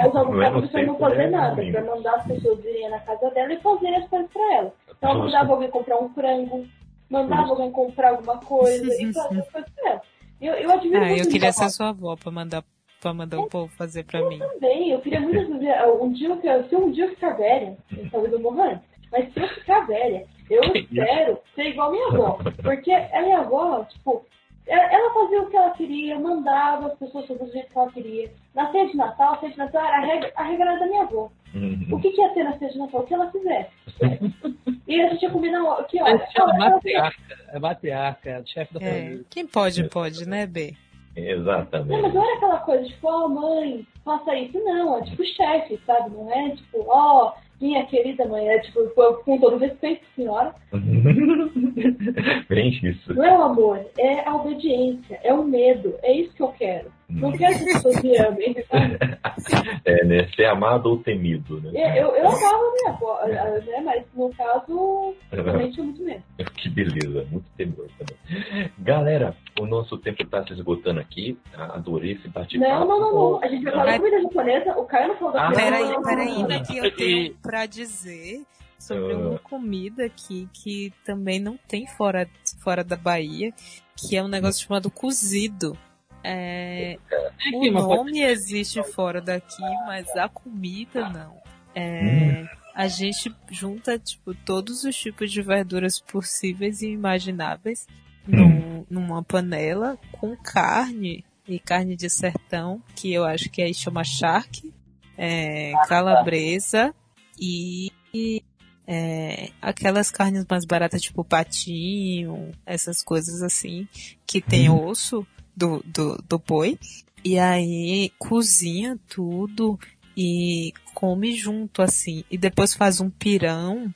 Avó 0.00 0.08
usava 0.08 0.30
Não 0.30 0.42
é 0.42 0.50
no 0.50 0.86
não 0.86 0.98
fazer 0.98 1.22
é 1.22 1.30
nada, 1.30 1.56
domingo. 1.56 1.72
pra 1.72 1.84
mandar 1.96 2.14
as 2.16 2.26
pessoas 2.26 2.64
irem 2.64 2.88
na 2.90 3.00
casa 3.00 3.30
dela 3.30 3.52
e 3.52 3.60
fazerem 3.60 3.96
as 3.96 4.08
coisas 4.08 4.30
pra 4.30 4.54
ela. 4.56 4.74
Então 4.96 5.10
ela 5.10 5.24
mandava 5.24 5.52
alguém 5.52 5.70
comprar 5.70 5.98
um 6.00 6.08
frango, 6.10 6.66
mandava 7.10 7.40
Justo. 7.42 7.52
alguém 7.54 7.72
comprar 7.72 8.10
alguma 8.10 8.38
coisa 8.38 8.84
e 9.02 9.12
fazia 9.12 9.40
as 9.40 9.50
coisas 9.50 9.70
pra 9.72 9.90
ela. 9.90 10.02
Eu, 10.40 10.54
eu 10.54 10.70
admiro 10.70 11.02
Ah, 11.02 11.06
muito 11.08 11.24
eu 11.24 11.30
queria 11.30 11.52
ser 11.52 11.70
sua 11.70 11.88
avó 11.88 12.16
pra 12.16 12.30
mandar, 12.30 12.62
pra 13.04 13.14
mandar 13.14 13.38
o 13.38 13.48
povo 13.48 13.70
fazer 13.76 14.04
pra 14.04 14.26
mim. 14.28 14.38
também. 14.38 14.90
Eu 14.90 15.00
queria 15.00 15.20
muito 15.20 15.46
fazer. 15.52 15.74
Um 16.00 16.12
dia, 16.12 16.28
eu 16.28 16.36
quero- 16.38 16.68
se 16.68 16.74
um 16.76 16.90
dia 16.90 17.04
eu 17.04 17.10
ficar 17.10 17.34
velha, 17.36 17.76
talvez 18.10 18.32
eu 18.32 18.40
morra 18.40 18.64
antes, 18.72 18.88
mas 19.12 19.32
se 19.32 19.40
eu 19.40 19.48
ficar 19.48 19.86
velha, 19.86 20.24
eu 20.50 20.62
espero 20.74 21.38
ser 21.54 21.64
igual 21.68 21.88
a 21.88 21.92
minha 21.92 22.06
avó. 22.08 22.38
Porque 22.62 22.90
a 22.92 23.20
minha 23.22 23.38
avó, 23.40 23.84
tipo, 23.84 24.24
ela 24.66 25.12
fazia 25.12 25.42
o 25.42 25.50
que 25.50 25.56
ela 25.56 25.70
queria, 25.72 26.18
mandava 26.18 26.86
as 26.86 26.98
pessoas 26.98 27.26
fazer 27.26 27.44
do 27.44 27.52
jeito 27.52 27.70
que 27.70 27.78
ela 27.78 27.92
queria. 27.92 28.32
Na 28.54 28.72
ceia 28.72 28.86
de 28.88 28.96
Natal, 28.96 29.34
a 29.34 29.38
ceia 29.40 29.52
de 29.52 29.58
Natal 29.58 29.84
era 29.84 29.96
a 29.98 30.00
regra, 30.06 30.32
a 30.34 30.42
regra 30.42 30.70
era 30.70 30.80
da 30.80 30.86
minha 30.86 31.02
avó. 31.02 31.30
O 31.54 31.58
Uhum. 31.58 32.00
que, 32.00 32.10
que 32.10 32.20
ia 32.20 32.30
ter 32.30 32.42
na 32.44 32.58
ceia 32.58 32.70
de 32.72 32.78
Natal? 32.78 33.00
O 33.02 33.04
que 33.04 33.14
ela 33.14 33.30
fizesse. 33.30 33.70
E 34.86 35.00
a 35.00 35.08
gente 35.08 35.22
ia 35.22 35.30
combinar 35.30 35.62
o- 35.62 35.84
que 35.84 36.00
hora? 36.02 36.10
Ela 36.10 36.28
ela- 36.36 36.70
matriarca. 36.70 37.16
É 37.48 37.58
matriarca, 37.58 38.28
é 38.30 38.44
chefe 38.44 38.74
da 38.74 38.84
É, 38.84 38.92
família. 38.92 39.24
quem 39.30 39.46
pode, 39.46 39.84
pode, 39.88 40.28
né, 40.28 40.46
B? 40.46 40.74
Não, 41.16 41.22
mas 41.22 41.38
Exatamente. 41.38 42.14
não 42.14 42.24
era 42.24 42.36
aquela 42.36 42.58
coisa, 42.58 42.84
tipo, 42.84 43.08
ó, 43.08 43.28
mãe, 43.28 43.86
faça 44.04 44.36
isso. 44.36 44.58
Não, 44.64 44.98
é 44.98 45.02
tipo 45.02 45.24
chefe, 45.24 45.80
sabe? 45.86 46.10
Não 46.10 46.32
é 46.32 46.50
tipo, 46.50 46.84
ó, 46.88 47.32
minha 47.60 47.86
querida 47.86 48.26
mãe. 48.26 48.48
É 48.48 48.58
tipo, 48.60 48.88
com 49.24 49.38
todo 49.38 49.56
respeito, 49.56 50.04
senhora. 50.16 50.54
Bem 52.48 52.68
isso. 52.68 53.14
Não 53.14 53.24
é 53.24 53.38
o 53.38 53.42
amor, 53.42 53.86
é 53.98 54.28
a 54.28 54.34
obediência, 54.34 55.20
é 55.22 55.32
o 55.32 55.44
medo. 55.44 55.94
É 56.02 56.12
isso 56.12 56.34
que 56.34 56.42
eu 56.42 56.48
quero. 56.48 56.90
Não 57.08 57.32
quero 57.32 57.58
que 57.58 57.68
as 57.70 57.72
pessoas 57.82 58.02
me 58.02 58.16
amem, 58.18 58.54
sabe? 58.70 58.98
É, 59.84 60.04
né? 60.04 60.28
Ser 60.34 60.46
amado 60.46 60.86
ou 60.86 60.98
temido, 60.98 61.60
né? 61.60 61.70
Eu, 62.00 62.06
eu, 62.08 62.16
eu 62.16 62.28
amava 62.28 62.72
minha 62.72 62.90
avó, 62.90 63.20
né? 63.26 63.80
Mas 63.84 64.04
no 64.14 64.30
caso, 64.34 65.14
realmente 65.30 65.78
é 65.78 65.82
muito 65.82 66.02
medo. 66.02 66.22
Que 66.56 66.68
beleza, 66.70 67.26
muito 67.30 67.44
temor 67.56 67.86
também. 67.98 68.70
Galera, 68.78 69.36
o 69.60 69.66
nosso 69.66 69.98
tempo 69.98 70.22
está 70.22 70.42
se 70.46 70.54
esgotando 70.54 71.00
aqui. 71.00 71.38
Adorei 71.54 72.12
esse 72.12 72.28
bate-papo. 72.28 72.70
Não, 72.70 72.86
não, 72.88 73.00
não, 73.00 73.12
não. 73.32 73.44
A 73.44 73.48
gente 73.48 73.62
vai 73.64 73.72
falar 73.72 73.84
Mas- 73.86 73.98
comida 73.98 74.22
japonesa, 74.22 74.78
o 74.78 74.84
Caio 74.86 75.08
não 75.08 75.16
falou 75.16 75.32
da 75.34 75.40
Ah, 75.42 75.44
comida 75.52 75.62
Peraí, 75.62 75.86
japonesa. 75.88 76.08
peraí, 76.08 76.42
né, 76.44 76.62
que 76.64 76.78
eu 76.78 76.96
tenho 76.96 77.34
pra 77.42 77.66
dizer 77.66 78.42
sobre 78.78 79.12
Ah. 79.12 79.16
uma 79.18 79.38
comida 79.40 80.04
aqui 80.06 80.48
que 80.54 80.92
também 81.04 81.38
não 81.38 81.58
tem 81.68 81.86
fora, 81.86 82.26
fora 82.62 82.82
da 82.82 82.96
Bahia, 82.96 83.52
que 83.96 84.16
é 84.16 84.22
um 84.22 84.28
negócio 84.28 84.66
chamado 84.66 84.90
cozido. 84.90 85.76
É, 86.24 86.98
Tem 87.38 87.68
o 87.70 87.72
nome 87.72 88.22
existe 88.22 88.82
fora 88.82 89.20
daqui, 89.20 89.62
mas 89.86 90.08
a 90.16 90.28
comida 90.28 91.08
não. 91.10 91.36
É, 91.74 92.44
A 92.74 92.88
gente 92.88 93.32
junta, 93.50 93.98
tipo, 93.98 94.34
todos 94.34 94.82
os 94.84 94.96
tipos 94.96 95.30
de 95.30 95.40
verduras 95.42 96.00
possíveis 96.00 96.82
e 96.82 96.88
imagináveis 96.88 97.86
num- 98.26 98.84
numa 98.90 99.22
panela 99.22 99.96
com 100.12 100.34
carne 100.36 101.24
e 101.46 101.58
carne 101.60 101.94
de 101.94 102.08
sertão, 102.10 102.82
que 102.96 103.12
eu 103.12 103.24
acho 103.24 103.48
que 103.50 103.60
aí 103.62 103.72
chama 103.74 104.02
charque, 104.02 104.72
é, 105.16 105.72
calabresa 105.88 106.92
e, 107.38 107.92
e, 108.12 108.42
é, 108.86 109.50
aquelas 109.62 110.10
carnes 110.10 110.44
mais 110.50 110.64
baratas, 110.64 111.00
tipo 111.02 111.22
patinho, 111.24 112.50
essas 112.66 113.02
coisas 113.02 113.40
assim, 113.42 113.86
que 114.26 114.40
tem 114.40 114.68
osso 114.68 115.24
do, 115.56 115.82
do, 115.86 116.16
do 116.28 116.38
boi. 116.38 116.78
E 117.24 117.38
aí 117.38 118.10
cozinha 118.18 118.98
tudo 119.08 119.78
e 120.16 120.72
come 120.94 121.32
junto, 121.34 121.80
assim. 121.82 122.24
E 122.30 122.36
depois 122.36 122.74
faz 122.74 123.00
um 123.00 123.10
pirão 123.10 123.92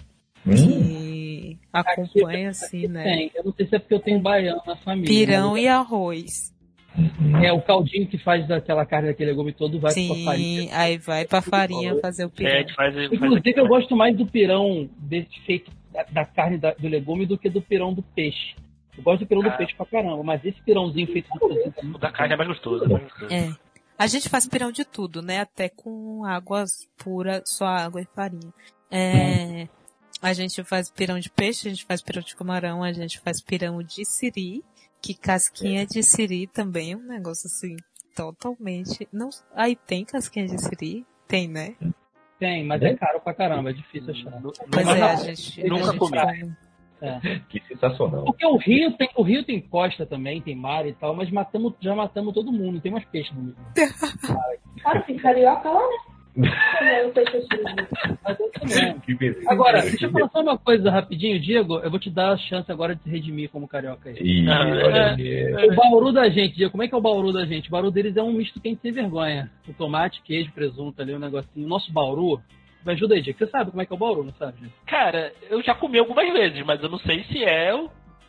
Hum, 0.47 0.55
que 0.55 1.59
acompanha, 1.73 2.51
assim, 2.51 2.87
né? 2.89 3.03
Tem. 3.05 3.31
Eu 3.35 3.45
não 3.45 3.53
sei 3.53 3.67
se 3.67 3.77
é 3.77 3.79
porque 3.79 3.93
eu 3.95 4.01
tenho 4.01 4.19
baiano 4.21 4.63
na 4.67 4.77
família. 4.77 5.09
Pirão 5.09 5.53
mas 5.53 5.63
e 5.63 5.69
arroz. 5.69 6.55
É 7.45 7.53
o 7.53 7.61
caldinho 7.61 8.07
que 8.09 8.17
faz 8.19 8.49
daquela 8.49 8.87
carne, 8.87 9.09
daquele 9.09 9.31
legume 9.31 9.53
todo, 9.53 9.79
vai 9.79 9.93
pra 9.93 10.15
farinha. 10.25 10.63
Sim, 10.63 10.69
aí 10.73 10.97
vai 10.99 11.27
pra 11.27 11.43
farinha 11.43 11.97
fazer 12.01 12.25
o 12.25 12.29
É, 12.29 12.31
pirão. 12.31 12.59
gente 12.61 12.75
faz, 12.75 12.95
faz 12.95 13.13
Inclusive, 13.13 13.51
aqui, 13.51 13.61
eu 13.61 13.65
né? 13.65 13.69
gosto 13.69 13.95
mais 13.95 14.17
do 14.17 14.27
pirão 14.27 14.89
desse 14.97 15.39
feito 15.45 15.71
da, 15.93 16.03
da 16.05 16.25
carne 16.25 16.57
da- 16.57 16.73
do 16.75 16.89
legume 16.89 17.27
do 17.27 17.37
que 17.37 17.51
do 17.51 17.61
pirão 17.61 17.93
do 17.93 18.03
peixe. 18.03 18.55
Eu 18.99 19.03
gosto 19.05 19.21
do 19.21 19.27
pirão 19.27 19.43
do 19.43 19.57
peixe 19.57 19.75
pra 19.75 19.87
caramba, 19.87 20.23
mas 20.23 20.45
esse 20.45 20.61
pirãozinho 20.63 21.07
feito 21.07 21.31
do 21.33 21.39
cozido 21.41 21.73
O 21.95 21.99
da 21.99 22.11
carne 22.13 22.35
é 22.35 22.37
mais 22.37 22.49
gostoso. 22.49 22.85
é 22.85 22.89
mais 22.89 23.03
gostoso. 23.05 23.33
É. 23.33 23.55
A 23.97 24.07
gente 24.07 24.29
faz 24.29 24.47
pirão 24.47 24.71
de 24.71 24.85
tudo, 24.85 25.23
né? 25.23 25.41
Até 25.41 25.69
com 25.69 26.25
água 26.25 26.65
pura, 26.97 27.43
só 27.47 27.65
água 27.67 28.01
e 28.03 28.07
farinha. 28.15 28.53
É, 28.91 29.69
a 30.23 30.33
gente 30.33 30.63
faz 30.65 30.91
pirão 30.91 31.19
de 31.19 31.31
peixe, 31.31 31.69
a 31.69 31.71
gente 31.71 31.85
faz 31.85 32.01
pirão 32.03 32.23
de 32.23 32.35
camarão, 32.37 32.83
a 32.85 32.93
gente 32.93 33.19
faz 33.21 33.41
pirão 33.41 33.83
de 33.83 34.05
siri, 34.05 34.63
que 35.03 35.15
casquinha 35.15 35.85
de 35.87 36.03
siri 36.03 36.47
também 36.47 36.93
é 36.93 36.97
um 36.97 37.03
negócio 37.07 37.47
assim, 37.47 37.77
totalmente. 38.15 39.09
Não, 39.13 39.31
aí 39.55 39.75
tem 39.77 40.05
casquinha 40.05 40.47
de 40.47 40.59
siri? 40.63 41.07
Tem, 41.27 41.49
né? 41.49 41.75
Tem, 42.39 42.65
mas 42.65 42.81
é 42.83 42.95
caro 42.95 43.21
pra 43.21 43.35
caramba, 43.35 43.71
é 43.71 43.73
difícil 43.73 44.11
achar. 44.13 44.41
Pois 44.41 44.87
nunca- 44.87 44.97
é, 44.99 45.03
a 45.03 45.17
gente. 45.17 45.63
nunca 45.69 45.83
a 45.89 45.91
gente 45.93 45.99
comi. 45.99 46.57
Come. 46.99 47.41
Que 47.49 47.61
sensacional. 47.67 48.25
Porque 48.25 48.45
o 48.47 48.57
Rio 48.57 48.93
tem, 48.93 49.09
o 49.17 49.23
Rio 49.23 49.45
tem 49.45 49.61
costa 49.61 50.05
também, 50.07 50.41
tem 50.41 50.55
mar 50.55 50.87
e 50.87 50.93
tal, 50.93 51.15
mas 51.15 51.31
matamos, 51.31 51.75
já 51.81 51.95
matamos 51.95 52.35
todo 52.35 52.53
mundo, 52.53 52.81
tem 52.81 52.93
mais 52.93 53.05
peixe 53.07 53.33
no 53.35 53.43
Rio. 53.47 53.57
Ah, 54.85 55.01
tem 55.01 55.17
carioca 55.17 55.69
lá, 55.71 55.81
né? 55.81 55.97
É. 58.71 58.95
Agora, 59.49 59.83
Que 59.83 59.91
deixa 59.91 60.07
eu 60.07 60.13
falar 60.13 60.29
só 60.29 60.41
uma 60.41 60.59
coisa 60.59 60.91
rapidinho, 60.91 61.41
Diego. 61.41 61.79
Eu 61.79 61.91
vou 61.91 61.99
te 61.99 62.11
dar 62.11 62.33
a 62.33 62.37
chance 62.37 62.71
agora 62.71 62.95
de 62.95 63.03
se 63.03 63.11
redimir 63.11 63.51
como 63.51 63.67
carioca 63.67 64.09
aí. 64.11 64.17
Ih, 64.21 64.49
Ah, 64.49 65.17
é. 65.19 65.67
O 65.67 65.75
bauru 65.75 66.13
da 66.13 66.29
gente, 66.29 66.55
Diego, 66.57 66.71
como 66.71 66.83
é 66.83 66.89
que 66.89 66.95
é 66.95 66.99
o 66.99 67.01
bauru 67.01 67.33
da 67.33 67.45
gente? 67.45 67.69
O 67.69 67.73
bauru 67.73 67.91
deles 67.91 68.17
é 68.17 68.23
um 68.23 68.33
misto 68.33 68.61
quente 68.61 68.81
sem 68.83 68.93
vergonha. 68.93 69.51
O 69.69 69.73
tomate, 69.73 70.23
queijo, 70.23 70.53
presunto 70.53 71.01
ali, 71.03 71.15
um 71.15 71.19
negocinho. 71.19 71.67
O 71.67 71.69
nosso 71.69 71.93
bauru. 71.93 72.41
Me 72.89 72.95
ajuda 72.95 73.15
aí, 73.15 73.21
Diego. 73.21 73.39
Você 73.39 73.47
sabe 73.49 73.71
como 73.71 73.83
é 73.83 73.87
que 73.87 73.93
é 73.93 73.97
o 73.97 73.99
bauru, 73.99 74.25
não 74.25 74.33
sabe? 74.33 74.57
Cara, 74.87 75.31
eu 75.51 75.63
já 75.63 75.75
comi 75.75 75.99
algumas 75.99 76.33
vezes, 76.33 76.65
mas 76.65 76.83
eu 76.83 76.89
não 76.89 76.99
sei 76.99 77.23
se 77.25 77.45
é 77.45 77.71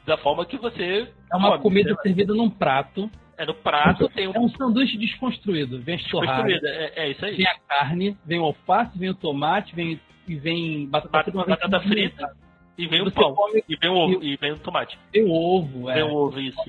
da 0.06 0.18
forma 0.18 0.46
que 0.46 0.58
você. 0.58 1.08
É 1.32 1.36
uma 1.38 1.52
come, 1.52 1.64
comida 1.64 1.92
né? 1.92 1.96
servida 2.04 2.34
num 2.34 2.50
prato. 2.50 3.10
É 3.38 3.46
no 3.46 3.54
prato, 3.54 4.10
tem 4.10 4.28
um. 4.28 4.34
É 4.36 4.40
um 4.40 4.50
sanduíche 4.50 4.98
desconstruído. 4.98 5.80
Vem 5.82 5.96
as 5.96 6.06
Construída, 6.12 6.68
é, 6.68 7.04
é 7.06 7.10
isso 7.12 7.24
aí. 7.24 7.38
vem 7.38 7.48
a 7.48 7.58
carne, 7.70 8.18
vem 8.26 8.38
o 8.38 8.44
alface, 8.44 9.00
vem 9.00 9.10
o 9.12 9.14
tomate, 9.14 9.74
vem, 9.74 9.98
e 10.28 10.36
vem 10.36 10.86
batata 10.90 11.10
Bat- 11.10 11.24
frita. 11.24 11.38
uma 11.38 11.46
vez 11.46 11.58
batata 11.58 11.80
por 11.80 11.88
frita. 11.88 12.36
E 12.78 12.88
vem 12.88 13.02
o 13.02 13.12
pão. 13.12 13.34
come- 13.36 13.64
E 13.70 13.76
vem 13.78 13.90
o 13.90 13.94
ovo. 13.96 14.22
E 14.24 14.36
vem 14.36 14.52
o 14.52 14.60
tomate. 14.60 15.00
Vem 15.14 15.24
o 15.24 15.32
ovo, 15.32 15.90
é. 15.90 15.94
Vem 15.94 16.04
o 16.04 16.14
ovo, 16.14 16.38
isso. 16.42 16.60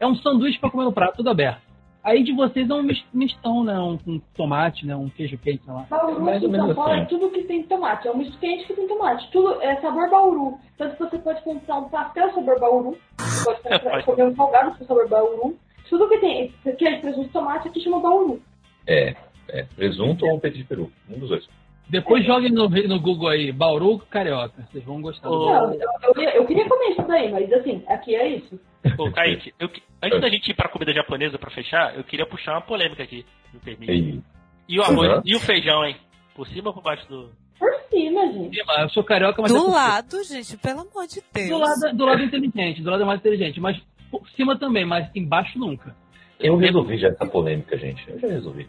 É 0.00 0.06
um 0.06 0.14
sanduíche 0.16 0.58
pra 0.58 0.70
comer 0.70 0.84
no 0.84 0.92
prato, 0.92 1.16
tudo 1.18 1.28
aberto. 1.28 1.60
Aí 2.08 2.22
de 2.22 2.32
vocês 2.32 2.68
é 2.70 2.74
um 2.74 2.82
mis- 2.82 3.04
mistão, 3.12 3.62
né? 3.64 3.78
Um, 3.78 3.98
com 3.98 4.18
tomate, 4.34 4.86
né? 4.86 4.96
Um 4.96 5.08
queijo 5.10 5.36
quente, 5.38 5.62
sei 5.64 5.72
lá. 5.74 5.86
Bauru 5.90 6.20
Mais 6.22 6.42
ou 6.42 6.48
menos 6.48 6.74
Paulo 6.74 6.92
é 6.92 6.96
assim. 7.00 7.06
tudo 7.08 7.30
que 7.30 7.42
tem 7.42 7.62
tomate. 7.64 8.08
É 8.08 8.10
um 8.12 8.16
misto 8.16 8.38
quente 8.38 8.66
que 8.66 8.72
tem 8.74 8.88
tomate. 8.88 9.30
Tudo 9.30 9.60
é 9.62 9.76
sabor 9.80 10.08
bauru. 10.10 10.58
Tanto 10.78 10.96
que 10.96 11.02
você 11.04 11.18
pode 11.18 11.42
comprar 11.42 11.76
um 11.78 11.88
pastel 11.88 12.32
sabor 12.32 12.58
bauru. 12.58 12.96
Você 13.18 13.44
pode 13.44 13.58
É, 13.66 13.78
comprar, 13.78 14.02
comer 14.04 14.24
um 14.24 14.34
salgado 14.36 14.78
com 14.78 14.84
sabor 14.86 15.08
bauru. 15.08 15.58
Tudo 15.88 16.08
que 16.08 16.18
tem 16.18 16.52
queijo, 16.78 17.00
presunto 17.00 17.28
e 17.28 17.32
tomate 17.32 17.68
aqui 17.68 17.80
chama 17.80 18.00
bauru. 18.00 18.40
É, 18.86 19.14
é. 19.48 19.62
Presunto 19.76 20.24
ou 20.26 20.38
peito 20.40 20.56
de 20.56 20.64
peru? 20.64 20.90
Um 21.10 21.18
dos 21.18 21.28
dois. 21.28 21.48
Depois 21.90 22.24
joguem 22.26 22.50
no, 22.52 22.68
no 22.68 23.00
Google 23.00 23.28
aí, 23.28 23.50
Bauru 23.50 23.98
Carioca. 24.10 24.68
Vocês 24.70 24.84
vão 24.84 25.00
gostar. 25.00 25.28
Não, 25.30 25.72
eu, 25.72 25.80
eu, 26.02 26.14
queria- 26.14 26.36
eu 26.36 26.46
queria 26.46 26.68
comer 26.68 26.90
isso 26.90 27.02
daí, 27.08 27.30
mas 27.32 27.50
assim, 27.52 27.82
aqui 27.88 28.14
é 28.14 28.28
isso. 28.36 28.60
Ô, 28.98 29.10
Kaique, 29.10 29.52
eu 29.58 29.68
antes 30.02 30.20
da 30.20 30.28
gente 30.28 30.50
ir 30.50 30.54
pra 30.54 30.68
comida 30.68 30.92
japonesa 30.92 31.38
pra 31.38 31.50
fechar, 31.50 31.96
eu 31.96 32.04
queria 32.04 32.26
puxar 32.26 32.52
uma 32.52 32.60
polêmica 32.60 33.02
aqui. 33.02 33.24
Me 33.52 33.60
permite. 33.60 33.92
E, 33.92 34.22
E 34.68 34.78
o 34.78 34.82
arroz 34.82 35.08
Uhum. 35.16 35.22
e 35.24 35.34
o 35.34 35.40
feijão, 35.40 35.84
hein? 35.84 35.96
Por 36.34 36.46
cima 36.48 36.68
ou 36.68 36.74
por 36.74 36.82
baixo 36.82 37.08
do. 37.08 37.30
Por 37.58 37.72
cima, 37.90 38.30
gente. 38.32 38.58
Eu 38.58 38.88
sou 38.90 39.02
carioca, 39.02 39.40
mas 39.42 39.50
é 39.50 39.54
Do 39.54 39.60
cima. 39.62 39.74
lado, 39.74 40.24
gente, 40.24 40.56
pelo 40.58 40.80
amor 40.82 41.06
de 41.06 41.22
Deus. 41.32 41.48
do 41.48 41.58
lado 41.58 41.96
do 41.96 42.04
lado 42.04 42.22
inteligente, 42.22 42.82
do 42.82 42.90
lado 42.90 43.04
mais 43.06 43.18
inteligente, 43.18 43.58
mas 43.60 43.80
por 44.10 44.28
cima 44.30 44.58
também, 44.58 44.84
mas 44.84 45.10
embaixo 45.16 45.58
nunca. 45.58 45.96
eu 46.38 46.56
resolvi 46.56 46.98
já 46.98 47.08
essa 47.08 47.26
polêmica, 47.26 47.76
gente. 47.78 48.08
Eu 48.08 48.18
já 48.20 48.28
resolvi. 48.28 48.68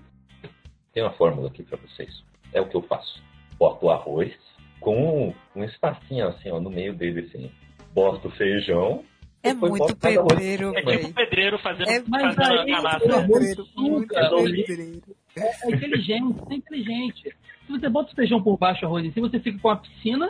Tem 0.93 1.03
uma 1.03 1.11
fórmula 1.11 1.49
aqui 1.49 1.61
pra 1.63 1.77
vocês. 1.77 2.23
É 2.53 2.61
o 2.61 2.67
que 2.67 2.75
eu 2.75 2.81
faço. 2.81 3.21
Boto 3.57 3.85
o 3.85 3.89
arroz 3.89 4.33
com 4.79 5.33
um 5.55 5.63
espacinho 5.63 6.27
assim, 6.27 6.49
ó, 6.51 6.59
no 6.59 6.69
meio 6.69 6.93
dele, 6.93 7.21
assim. 7.21 7.51
Boto 7.93 8.27
o 8.27 8.31
feijão. 8.31 9.03
É 9.41 9.53
muito 9.53 9.95
pedreiro, 9.95 10.75
É 10.77 10.81
tipo 10.97 11.13
pedreiro 11.13 11.59
fazendo, 11.59 11.89
É 11.89 12.03
Mas 12.07 12.35
fazendo 12.35 12.59
aí, 12.61 12.71
a 12.73 12.81
massa. 12.81 12.99
pelo 12.99 13.15
amor 13.15 13.39
de 13.39 13.47
Pedreiro, 13.55 13.67
muito 13.77 14.13
cara, 14.13 14.29
pedreiro. 14.35 15.01
É 15.37 15.71
inteligente, 15.71 16.39
é 16.49 16.53
inteligente. 16.55 17.23
Se 17.65 17.71
você 17.71 17.87
bota 17.89 18.11
o 18.11 18.15
feijão 18.15 18.41
por 18.43 18.57
baixo, 18.57 18.85
arroz 18.85 19.05
em 19.05 19.11
cima, 19.11 19.29
você 19.29 19.39
fica 19.39 19.57
com 19.59 19.69
a 19.69 19.77
piscina, 19.77 20.29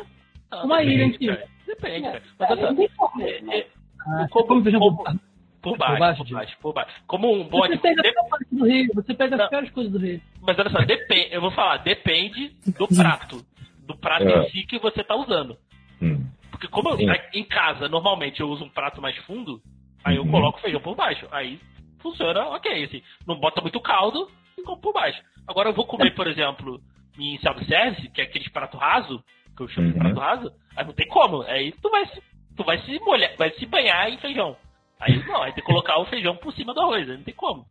Não, 0.52 0.66
uma 0.66 0.84
ilha 0.84 1.06
em 1.06 1.12
depende, 1.12 1.18
cima. 1.38 1.48
Depende, 1.66 2.08
É. 2.08 2.22
Mas 2.40 2.52
olha 2.52 2.90
só, 2.96 3.08
como. 3.08 3.24
é- 3.24 3.58
é- 3.60 3.68
Ah, 4.02 4.28
Como- 4.32 4.64
feijão 4.64 4.80
como- 4.80 4.98
por 4.98 5.04
baixo. 5.04 5.20
por 5.62 5.78
baixo, 5.78 6.24
por 6.24 6.34
baixo, 6.34 6.58
por 6.62 6.74
baixo. 6.74 6.92
Como 7.08 7.34
um 7.34 7.44
bom 7.50 7.60
Você 7.60 7.78
pega 7.78 8.02
de- 8.02 8.08
a 8.08 8.14
pior 8.14 8.30
parte 8.30 8.48
do 8.52 8.66
Rio, 8.66 8.90
você 8.94 9.14
pega 9.14 9.36
Não. 9.38 9.44
as 9.44 9.50
piores 9.50 9.70
coisas 9.72 9.92
do 9.92 9.98
Rio. 10.00 10.22
Mas 10.42 10.58
olha 10.58 10.70
só, 10.70 10.80
depende, 10.84 11.34
eu 11.34 11.42
vou 11.42 11.52
falar, 11.52 11.78
depende 11.78 12.50
do 12.78 12.88
prato. 12.88 13.46
Do 13.86 13.98
prato 13.98 14.24
É. 14.28 14.44
em 14.48 14.50
si 14.52 14.64
que 14.66 14.80
você 14.80 15.04
tá 15.04 15.16
usando. 15.16 15.58
Hum. 16.02 16.26
Porque 16.52 16.68
como 16.68 16.90
eu- 16.90 16.98
em 17.34 17.44
casa, 17.44 17.88
normalmente 17.90 18.40
eu 18.40 18.50
uso 18.50 18.64
um 18.64 18.70
prato 18.70 19.02
mais 19.02 19.16
fundo, 19.26 19.62
aí 20.04 20.16
eu 20.16 20.24
Uhum. 20.24 20.32
coloco 20.32 20.58
o 20.60 20.62
feijão 20.62 20.82
por 20.82 20.96
baixo. 20.96 21.28
Aí 21.32 21.60
funciona 22.02 22.46
ok, 22.50 22.84
assim. 22.86 23.02
Não 23.28 23.40
bota 23.40 23.62
muito 23.62 23.80
caldo 23.82 24.30
e 24.58 24.62
como 24.64 24.80
por 24.82 24.94
baixo. 24.94 25.22
Agora 25.48 25.70
eu 25.70 25.74
vou 25.74 25.86
comer, 25.86 26.14
por 26.16 26.28
exemplo, 26.28 26.80
em 27.18 27.38
self-service, 27.40 28.10
que 28.12 28.22
é 28.22 28.24
aqueles 28.26 28.48
prato 28.50 28.78
raso, 28.78 29.24
que 29.58 29.64
eu 29.64 29.68
chamo 29.70 29.88
de 29.88 29.94
Uhum. 29.94 30.00
prato 30.00 30.20
raso, 30.20 30.54
aí 30.76 30.86
não 30.86 30.94
tem 30.94 31.08
como. 31.08 31.42
Aí 31.44 31.72
tu 31.82 31.90
vai 31.90 32.06
se, 32.08 32.22
tu 32.56 32.64
vai 32.64 32.78
se 32.84 33.00
molhar, 33.00 33.36
vai 33.38 33.52
se 33.52 33.66
banhar 33.66 34.10
em 34.10 34.18
feijão. 34.20 34.56
Aí 35.00 35.18
não, 35.26 35.42
aí 35.44 35.52
tem 35.54 35.64
que 35.64 35.70
colocar 35.70 35.98
o 36.00 36.06
feijão 36.06 36.36
por 36.36 36.54
cima 36.54 36.74
do 36.74 36.82
arroz, 36.82 37.10
aí 37.10 37.18
não 37.18 37.24
tem 37.24 37.34
como. 37.34 37.66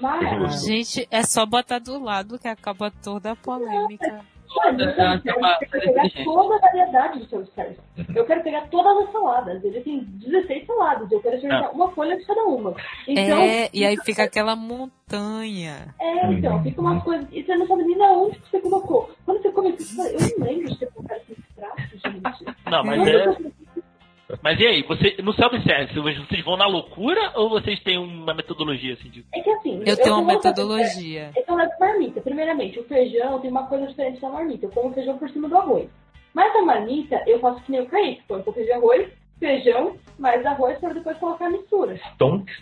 Mas, 0.00 0.64
Gente, 0.64 1.06
é 1.10 1.22
só 1.22 1.46
botar 1.46 1.78
do 1.78 2.02
lado 2.02 2.38
que 2.38 2.48
acaba 2.48 2.90
toda 2.90 3.32
a 3.32 3.36
polêmica. 3.36 4.24
Mas 4.56 4.80
É, 4.80 5.14
eu 5.16 5.20
quero 5.20 5.70
pegar 5.72 6.10
toda 6.24 6.56
a 6.56 6.58
variedade 6.60 7.18
do 7.18 7.26
self-service. 7.26 7.80
Eu 8.14 8.24
quero 8.24 8.42
pegar 8.42 8.68
todas 8.68 9.04
as 9.06 9.12
saladas. 9.12 9.64
Ele 9.64 9.80
tem 9.80 10.04
16 10.04 10.66
saladas. 10.66 11.10
Eu 11.10 11.20
quero 11.20 11.36
experimentar 11.36 11.72
uma 11.72 11.90
folha 11.90 12.16
de 12.16 12.24
cada 12.24 12.42
uma. 12.44 12.74
Então, 13.08 13.40
É, 13.40 13.68
e 13.72 13.84
aí 13.84 13.96
fica 14.04 14.22
aquela 14.24 14.54
montanha. 14.54 15.94
É, 16.00 16.32
então, 16.32 16.62
fica 16.62 16.80
umas 16.80 17.02
coisas. 17.02 17.26
E 17.32 17.42
você 17.42 17.56
não 17.56 17.66
sabe 17.66 17.84
nem 17.84 17.96
de 17.96 18.02
onde 18.02 18.38
que 18.38 18.50
você 18.50 18.60
colocou. 18.60 19.10
Quando 19.24 19.42
você 19.42 19.50
come, 19.50 19.72
você 19.72 19.96
fala, 19.96 20.08
eu 20.08 20.38
não 20.38 20.46
lembro 20.46 20.68
de 20.68 20.78
ter 20.78 20.86
colocado 20.92 21.20
esse 21.28 21.42
prato, 21.56 21.82
gente. 21.90 22.56
Não, 22.70 22.84
mas 22.84 22.98
Mas 22.98 23.08
é. 23.08 23.63
Eu- 24.28 24.38
Mas 24.42 24.58
e 24.60 24.66
aí, 24.66 24.82
você, 24.82 25.16
no 25.22 25.32
self-service, 25.34 25.94
vocês 25.98 26.44
vão 26.44 26.56
na 26.56 26.66
loucura 26.66 27.32
ou 27.36 27.48
vocês 27.50 27.78
têm 27.82 27.98
uma 27.98 28.34
metodologia 28.34 28.94
assim 28.94 29.08
de. 29.10 29.24
É 29.34 29.40
que 29.40 29.50
assim. 29.50 29.82
Eu 29.86 29.96
tenho 29.96 30.14
uma 30.16 30.22
como 30.24 30.26
metodologia. 30.26 31.30
É 31.36 31.44
eu 31.50 31.54
levo 31.56 31.72
marmita. 31.80 32.20
Primeiramente, 32.20 32.78
o 32.78 32.84
feijão 32.84 33.40
tem 33.40 33.50
uma 33.50 33.66
coisa 33.66 33.86
diferente 33.86 34.20
da 34.20 34.28
marmita. 34.28 34.66
Eu 34.66 34.70
como 34.70 34.92
feijão 34.94 35.18
por 35.18 35.28
cima 35.30 35.48
do 35.48 35.56
arroz. 35.56 35.88
Mas 36.32 36.54
a 36.56 36.62
marmita, 36.62 37.22
eu 37.26 37.38
faço 37.40 37.62
que 37.62 37.70
nem 37.72 37.82
o 37.82 37.86
Kaique. 37.86 38.22
Põe 38.26 38.40
um 38.40 38.42
pouco 38.42 38.60
de 38.62 38.72
arroz, 38.72 39.08
feijão, 39.38 39.96
mais 40.18 40.44
arroz 40.44 40.78
para 40.78 40.92
depois 40.94 41.16
colocar 41.18 41.46
a 41.46 41.50
mistura. 41.50 42.00
Tonks. 42.18 42.54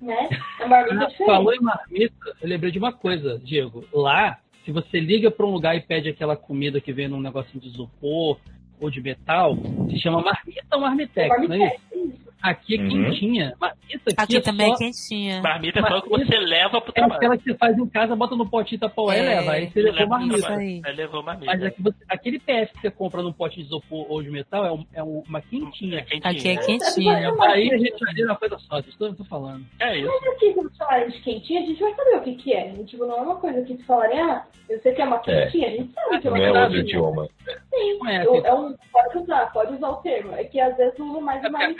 Né? 0.00 0.28
A 0.60 0.66
marmita 0.66 0.94
é 0.94 1.04
Ah, 1.04 1.08
diferente. 1.08 1.26
Falou 1.30 1.54
em 1.54 1.60
marmita, 1.60 2.36
eu 2.42 2.48
lembrei 2.48 2.72
de 2.72 2.78
uma 2.78 2.92
coisa, 2.92 3.38
Diego. 3.38 3.84
Lá, 3.92 4.38
se 4.64 4.72
você 4.72 4.98
liga 4.98 5.30
pra 5.30 5.44
um 5.46 5.50
lugar 5.50 5.76
e 5.76 5.80
pede 5.80 6.08
aquela 6.08 6.34
comida 6.36 6.80
que 6.80 6.92
vem 6.92 7.06
num 7.06 7.20
negocinho 7.20 7.60
de 7.60 7.68
isopor 7.68 8.38
ou 8.80 8.90
de 8.90 9.00
metal, 9.00 9.56
se 9.90 9.98
chama 10.00 10.22
marmita 10.22 10.76
ou 10.76 10.80
marmitex, 10.80 11.48
não 11.48 11.54
é 11.54 11.66
isso? 11.66 11.80
Marmitex, 11.92 12.14
isso. 12.14 12.29
Aqui 12.42 12.76
é 12.76 12.80
Uhum. 12.82 12.88
quentinha. 12.88 13.54
Marmita 13.60 14.10
aqui, 14.10 14.14
Aqui 14.16 14.36
é 14.36 14.40
também 14.40 14.68
só, 14.68 14.74
é 14.74 14.78
quentinha. 14.78 15.42
Marmita 15.42 15.78
é 15.80 15.82
só 15.88 15.98
o 15.98 16.02
que 16.02 16.08
você 16.08 16.38
leva 16.38 16.80
pro 16.80 16.90
é 16.90 16.94
trabalho. 16.94 17.14
aquela 17.16 17.36
que 17.38 17.44
você 17.44 17.54
faz 17.58 17.78
em 17.78 17.86
casa, 17.88 18.16
bota 18.16 18.34
no 18.36 18.48
potinho, 18.48 18.80
tapa 18.80 19.02
É, 19.14 19.18
e 19.18 19.22
leva. 19.22 19.52
Aí 19.52 19.66
você 19.70 19.82
Leva 19.82 19.96
levou 19.98 20.08
marmita. 20.18 20.36
Isso 20.38 20.46
aí. 20.52 20.82
Aí 20.84 20.94
levou 20.94 21.22
marmita. 21.22 21.52
Mas 21.52 21.62
aqui 21.64 21.82
você- 21.82 22.04
aquele 22.08 22.38
PF 22.38 22.72
que 22.74 22.80
você 22.80 22.90
compra 22.90 23.22
num 23.22 23.32
pote 23.32 23.56
de 23.56 23.62
isopor 23.62 24.06
ou 24.10 24.22
de 24.22 24.30
metal 24.30 24.64
é, 24.64 24.72
um- 24.72 24.86
é 24.94 25.02
um- 25.02 25.22
uma 25.28 25.40
quentinha. 25.40 25.98
É 25.98 26.02
quentinho. 26.02 26.30
Aqui 26.30 26.48
é 26.48 26.54
né? 26.54 26.62
quentinha. 26.62 27.32
Aí 27.42 27.72
a 27.72 27.78
gente 27.78 28.04
vai 28.04 28.14
ver 28.14 28.24
uma 28.24 28.36
coisa 28.36 28.58
só, 28.58 28.76
vocês 28.80 28.88
estão 28.98 29.14
falando. 29.26 29.64
É 29.78 29.98
isso. 29.98 30.08
Mas 30.08 30.34
aqui, 30.34 30.52
quando 30.54 30.70
falarem 30.76 31.08
de 31.10 31.20
quentinha, 31.20 31.60
a 31.60 31.64
gente 31.66 31.80
vai 31.80 31.94
saber 31.94 32.16
o 32.16 32.20
que, 32.22 32.34
que 32.36 32.52
é. 32.52 32.70
Tipo, 32.84 33.06
não 33.06 33.18
é 33.18 33.20
uma 33.20 33.36
coisa 33.36 33.62
que 33.62 33.76
se 33.76 33.82
falarem, 33.84 34.18
ah, 34.20 34.44
eu 34.68 34.80
sei 34.80 34.92
que 34.94 35.02
é 35.02 35.04
uma 35.04 35.18
quentinha, 35.18 35.68
a 35.68 35.70
gente 35.72 35.92
sabe 35.92 36.20
que 36.20 36.28
é 36.28 36.30
Não 36.30 36.36
uma 36.38 36.46
é 36.46 36.50
outro 36.50 36.64
quentinha. 36.78 36.82
idioma. 36.82 37.28
Sim, 37.70 37.98
eu- 38.24 38.46
é 38.46 38.54
um, 38.54 38.74
pode 38.92 39.18
usar, 39.18 39.52
pode 39.52 39.74
usar 39.74 39.88
o 39.88 39.96
termo. 39.96 40.34
É 40.34 40.44
que 40.44 40.60
às 40.60 40.76
vezes 40.76 40.98
usa 40.98 41.20
mais 41.20 41.42
É 41.44 41.48
uma 41.48 41.58
porque 41.58 41.74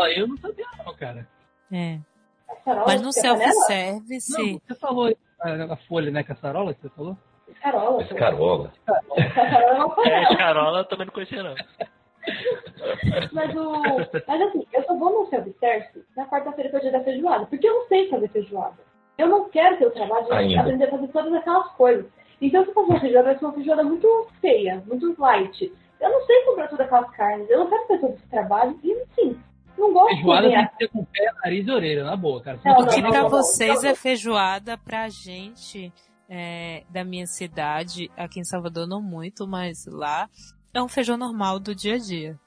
a 0.00 0.04
caçarola 0.04 0.04
aí 0.06 0.18
eu 0.18 0.28
não 0.28 0.36
sabia 0.36 0.66
não, 0.84 0.94
cara. 0.94 1.28
É. 1.70 1.98
Mas 2.86 3.00
no? 3.00 3.06
Não, 3.06 3.12
self-service, 3.12 4.60
você 4.66 4.74
falou 4.74 5.14
a, 5.40 5.72
a 5.72 5.76
folha, 5.88 6.10
né? 6.10 6.22
Caçarola 6.22 6.74
que 6.74 6.82
você 6.82 6.88
falou? 6.90 7.16
Carola. 7.60 8.02
Escarola. 8.02 8.72
Caçarola 8.86 9.78
é 9.78 9.84
uma 9.84 10.06
É. 10.06 10.36
Carola 10.36 10.78
eu 10.80 10.84
também 10.84 11.06
não 11.06 11.12
conhecia, 11.12 11.42
não. 11.42 11.54
Mas, 13.32 13.56
o... 13.56 13.82
Mas 14.28 14.42
assim, 14.42 14.66
eu 14.72 14.82
só 14.84 14.96
vou 14.96 15.22
no 15.24 15.28
self-service 15.28 16.04
na 16.16 16.26
quarta-feira 16.26 16.70
que 16.70 16.76
é 16.76 16.78
o 16.78 16.82
dia 16.82 16.92
da 16.92 17.02
feijoada. 17.02 17.46
Porque 17.46 17.66
eu 17.66 17.74
não 17.74 17.88
sei 17.88 18.08
fazer 18.08 18.28
feijoada. 18.28 18.78
Eu 19.18 19.28
não 19.28 19.48
quero 19.48 19.76
ter 19.76 19.86
o 19.86 19.90
trabalho 19.90 20.24
de 20.26 20.32
Ainda. 20.32 20.60
aprender 20.60 20.84
a 20.84 20.90
fazer 20.90 21.08
todas 21.08 21.32
aquelas 21.34 21.68
coisas. 21.72 22.06
Então, 22.40 22.64
se 22.64 22.70
eu 22.70 22.74
fazer 22.74 22.90
uma 22.90 23.00
feijoada, 23.00 23.28
vai 23.28 23.38
ser 23.38 23.44
uma 23.44 23.54
feijoada 23.54 23.84
muito 23.84 24.28
feia, 24.40 24.82
muito 24.86 25.20
light. 25.20 25.72
Eu 26.00 26.10
não 26.10 26.26
sei 26.26 26.42
comprar 26.44 26.68
todas 26.68 26.86
aquelas 26.86 27.10
carnes. 27.10 27.50
Eu 27.50 27.58
não 27.60 27.68
quero 27.68 27.86
ter 27.86 28.00
todo 28.00 28.14
esse 28.14 28.26
trabalho. 28.28 28.78
E, 28.82 28.92
assim, 28.92 29.40
não 29.82 29.92
gosto 29.92 30.08
de 30.08 30.14
Feijoada 30.16 30.42
tem 30.42 30.50
cozinhar. 30.50 30.70
que 30.70 30.76
ser 30.84 30.88
com 30.90 31.04
pé, 31.04 31.32
nariz 31.44 31.66
e 31.66 31.70
orelha, 31.70 32.04
na 32.04 32.16
boa, 32.16 32.42
cara. 32.42 32.58
Não, 32.64 32.72
o 32.72 32.80
não, 32.80 32.88
que 32.88 33.00
não, 33.02 33.10
pra 33.10 33.22
não, 33.22 33.30
não. 33.30 33.30
vocês 33.30 33.84
é 33.84 33.94
feijoada, 33.94 34.78
pra 34.78 35.08
gente 35.08 35.92
é, 36.28 36.84
da 36.90 37.04
minha 37.04 37.26
cidade, 37.26 38.10
aqui 38.16 38.40
em 38.40 38.44
Salvador 38.44 38.86
não 38.86 39.02
muito, 39.02 39.46
mas 39.46 39.84
lá 39.86 40.28
é 40.72 40.82
um 40.82 40.88
feijão 40.88 41.16
normal 41.18 41.58
do 41.60 41.74
dia 41.74 41.96
a 41.96 41.98
dia. 41.98 42.38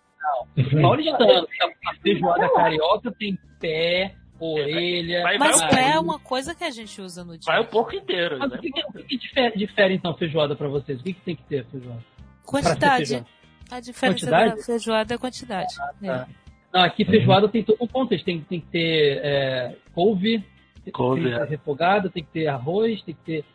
Paulistano, 0.82 1.48
a 1.88 1.94
feijoada 2.02 2.50
carioca 2.54 3.12
tem 3.12 3.38
pé, 3.60 4.16
orelha. 4.40 5.22
Vai- 5.24 5.38
Mas 5.38 5.60
vai- 5.60 5.70
pé 5.70 5.92
é 5.96 6.00
uma 6.00 6.18
coisa 6.20 6.56
que 6.56 6.64
a 6.64 6.70
gente 6.72 7.00
usa 7.02 7.24
no 7.24 7.38
dia. 7.38 7.46
Vai 7.46 7.62
o 7.62 7.68
porco 7.68 7.96
inteiro. 7.96 8.40
Mas 8.40 8.50
né? 8.52 8.58
o 8.58 8.62
que, 8.62 8.72
que, 8.72 8.84
que 8.84 9.04
que 9.04 9.18
difere, 9.18 9.58
difere, 9.58 9.94
então 9.96 10.16
feijoada 10.16 10.56
pra 10.56 10.68
vocês? 10.68 11.00
O 11.00 11.04
que, 11.04 11.14
que 11.14 11.22
tem 11.22 11.36
que 11.36 11.44
ter 11.44 11.66
feijoada? 11.68 12.02
Quantidade. 12.44 13.06
feijoada? 13.08 13.26
A 13.72 13.80
diferença 13.80 14.20
Quantidade? 14.26 14.56
da 14.58 14.64
feijoada 14.64 15.14
é 15.14 15.16
a 15.16 15.20
quantidade. 15.20 15.74
É. 16.04 16.08
tá. 16.08 16.28
Não, 16.76 16.84
aqui 16.84 17.06
feijoada 17.06 17.48
tem 17.48 17.64
todo 17.64 17.78
um 17.80 17.88
contexto. 17.88 18.26
Tem, 18.26 18.42
tem 18.42 18.60
que 18.60 18.68
ter 18.68 19.22
é, 19.24 19.76
couve, 19.94 20.44
Couve, 20.92 21.22
tem 21.22 21.32
que 21.32 21.38
ter 21.38 21.42
é. 21.42 21.50
refogada, 21.50 22.10
tem 22.10 22.24
que 22.24 22.32
ter 22.32 22.48
arroz, 22.48 23.02
tem 23.04 23.16
que 23.16 23.24
ter 23.24 23.46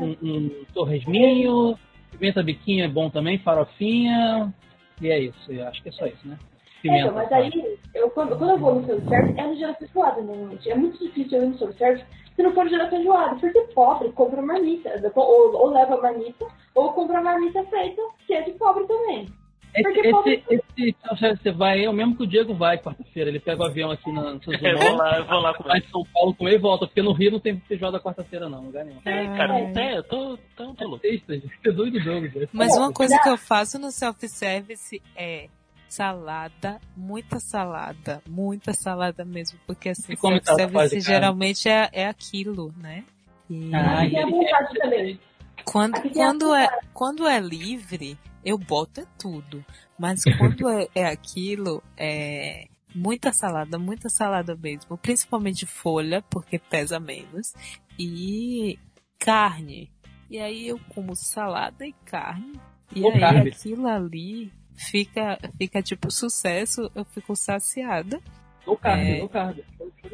um, 0.00 0.16
um 0.22 0.64
torresminho, 0.72 1.78
pimenta 2.10 2.42
biquinho 2.42 2.82
é 2.82 2.88
bom 2.88 3.10
também, 3.10 3.38
farofinha. 3.40 4.54
E 5.02 5.10
é 5.10 5.18
isso, 5.20 5.52
eu 5.52 5.68
acho 5.68 5.82
que 5.82 5.90
é 5.90 5.92
só 5.92 6.06
isso, 6.06 6.26
né? 6.26 6.38
É, 6.82 7.00
então, 7.00 7.14
mas 7.14 7.30
aí, 7.30 7.78
eu, 7.94 8.08
quando, 8.08 8.38
quando 8.38 8.52
eu 8.52 8.58
vou 8.58 8.76
no 8.76 8.86
self-service, 8.86 9.38
é 9.38 9.46
no 9.46 9.56
dia 9.56 9.66
da 9.66 9.74
feijoada, 9.74 10.22
normalmente. 10.22 10.70
É 10.70 10.74
muito 10.74 10.98
difícil 10.98 11.38
eu 11.38 11.44
ir 11.44 11.48
no 11.48 11.58
self-service 11.58 12.06
se 12.34 12.42
não 12.42 12.54
for 12.54 12.64
no 12.64 12.70
dia 12.70 12.78
da 12.78 12.88
feijoada, 12.88 13.36
porque 13.36 13.60
pobre 13.74 14.10
compra 14.12 14.40
marmita, 14.40 14.90
ou, 15.14 15.54
ou 15.56 15.70
leva 15.70 16.00
marmita, 16.00 16.46
ou 16.74 16.92
compra 16.94 17.20
marmita 17.20 17.62
feita, 17.64 18.00
que 18.26 18.32
é 18.32 18.40
de 18.40 18.52
pobre 18.52 18.86
também. 18.86 19.28
Esse, 19.74 20.00
esse, 20.00 20.44
esse 20.50 20.96
self-service 21.00 21.42
você 21.42 21.52
vai, 21.52 21.84
é 21.84 21.88
o 21.88 21.92
mesmo 21.92 22.16
que 22.16 22.22
o 22.24 22.26
Diego 22.26 22.54
vai 22.54 22.76
quarta-feira. 22.78 23.30
Ele 23.30 23.38
pega 23.40 23.62
o 23.62 23.66
avião 23.66 23.90
aqui 23.90 24.10
na 24.12 24.22
Santos 24.22 24.54
Eu 24.60 24.78
vou 24.78 24.96
lá, 24.96 25.18
eu 25.18 25.24
vou 25.26 25.38
lá 25.40 25.52
vai 25.52 25.62
comer. 25.62 25.78
em 25.78 25.90
São 25.90 26.04
Paulo 26.12 26.34
comer 26.34 26.54
e 26.54 26.58
volta, 26.58 26.86
porque 26.86 27.02
no 27.02 27.12
Rio 27.12 27.30
não 27.32 27.40
tem 27.40 27.58
feijoada 27.60 28.00
quarta-feira 28.00 28.48
não, 28.48 28.64
lugar 28.64 28.84
nenhum. 28.84 29.00
É, 29.04 29.26
cara, 29.36 29.58
não 29.60 29.72
tem, 29.72 29.90
eu 29.90 30.02
tô, 30.02 30.38
tô, 30.56 30.74
tô 30.74 30.84
louco. 30.88 31.06
Sexta, 31.06 31.34
gente. 31.34 31.50
É 31.64 31.70
doido 31.72 32.00
doido. 32.02 32.48
Mas 32.52 32.76
uma 32.76 32.92
coisa 32.92 33.16
que 33.22 33.28
eu 33.28 33.36
faço 33.38 33.78
no 33.78 33.90
self-service 33.90 35.00
é 35.14 35.48
salada, 35.88 36.80
muita 36.96 37.38
salada, 37.40 38.22
muita 38.28 38.72
salada 38.72 39.24
mesmo, 39.24 39.58
porque 39.66 39.88
assim, 39.90 40.12
E 40.12 40.16
self-service 40.16 40.96
de 40.96 41.00
geralmente 41.00 41.68
é, 41.68 41.88
é 41.92 42.06
aquilo, 42.06 42.72
né? 42.78 43.04
E 43.48 43.74
Ah, 43.74 43.98
a 44.00 44.06
ele- 44.06 44.30
vontade 44.30 44.74
também. 44.78 45.20
quando, 45.64 46.00
quando, 46.12 46.54
é, 46.54 46.68
quando 46.94 47.26
é 47.26 47.40
livre, 47.40 48.16
eu 48.44 48.56
boto 48.58 49.00
é 49.00 49.06
tudo. 49.18 49.64
Mas 49.98 50.22
quando 50.38 50.68
é, 50.68 50.88
é 50.94 51.04
aquilo, 51.06 51.82
é 51.96 52.66
muita 52.94 53.32
salada, 53.32 53.78
muita 53.78 54.08
salada 54.08 54.56
mesmo. 54.56 54.96
Principalmente 54.98 55.66
folha, 55.66 56.22
porque 56.30 56.58
pesa 56.58 56.98
menos. 56.98 57.52
E 57.98 58.78
carne. 59.18 59.90
E 60.28 60.38
aí 60.38 60.68
eu 60.68 60.80
como 60.94 61.14
salada 61.14 61.86
e 61.86 61.92
carne. 62.04 62.58
E 62.94 63.06
aí 63.06 63.20
carb. 63.20 63.46
aquilo 63.48 63.86
ali 63.86 64.52
fica, 64.74 65.38
fica 65.58 65.82
tipo 65.82 66.10
sucesso, 66.10 66.90
eu 66.94 67.04
fico 67.04 67.36
saciada. 67.36 68.20
Low 68.66 68.76
carb, 68.76 69.00
É. 69.00 69.18
low 69.20 69.28
carb. 69.28 69.58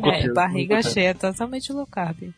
É, 0.03 0.33
barriga 0.33 0.83
cheia, 0.83 1.15
totalmente 1.15 1.73
low 1.73 1.87
carb. 1.87 2.33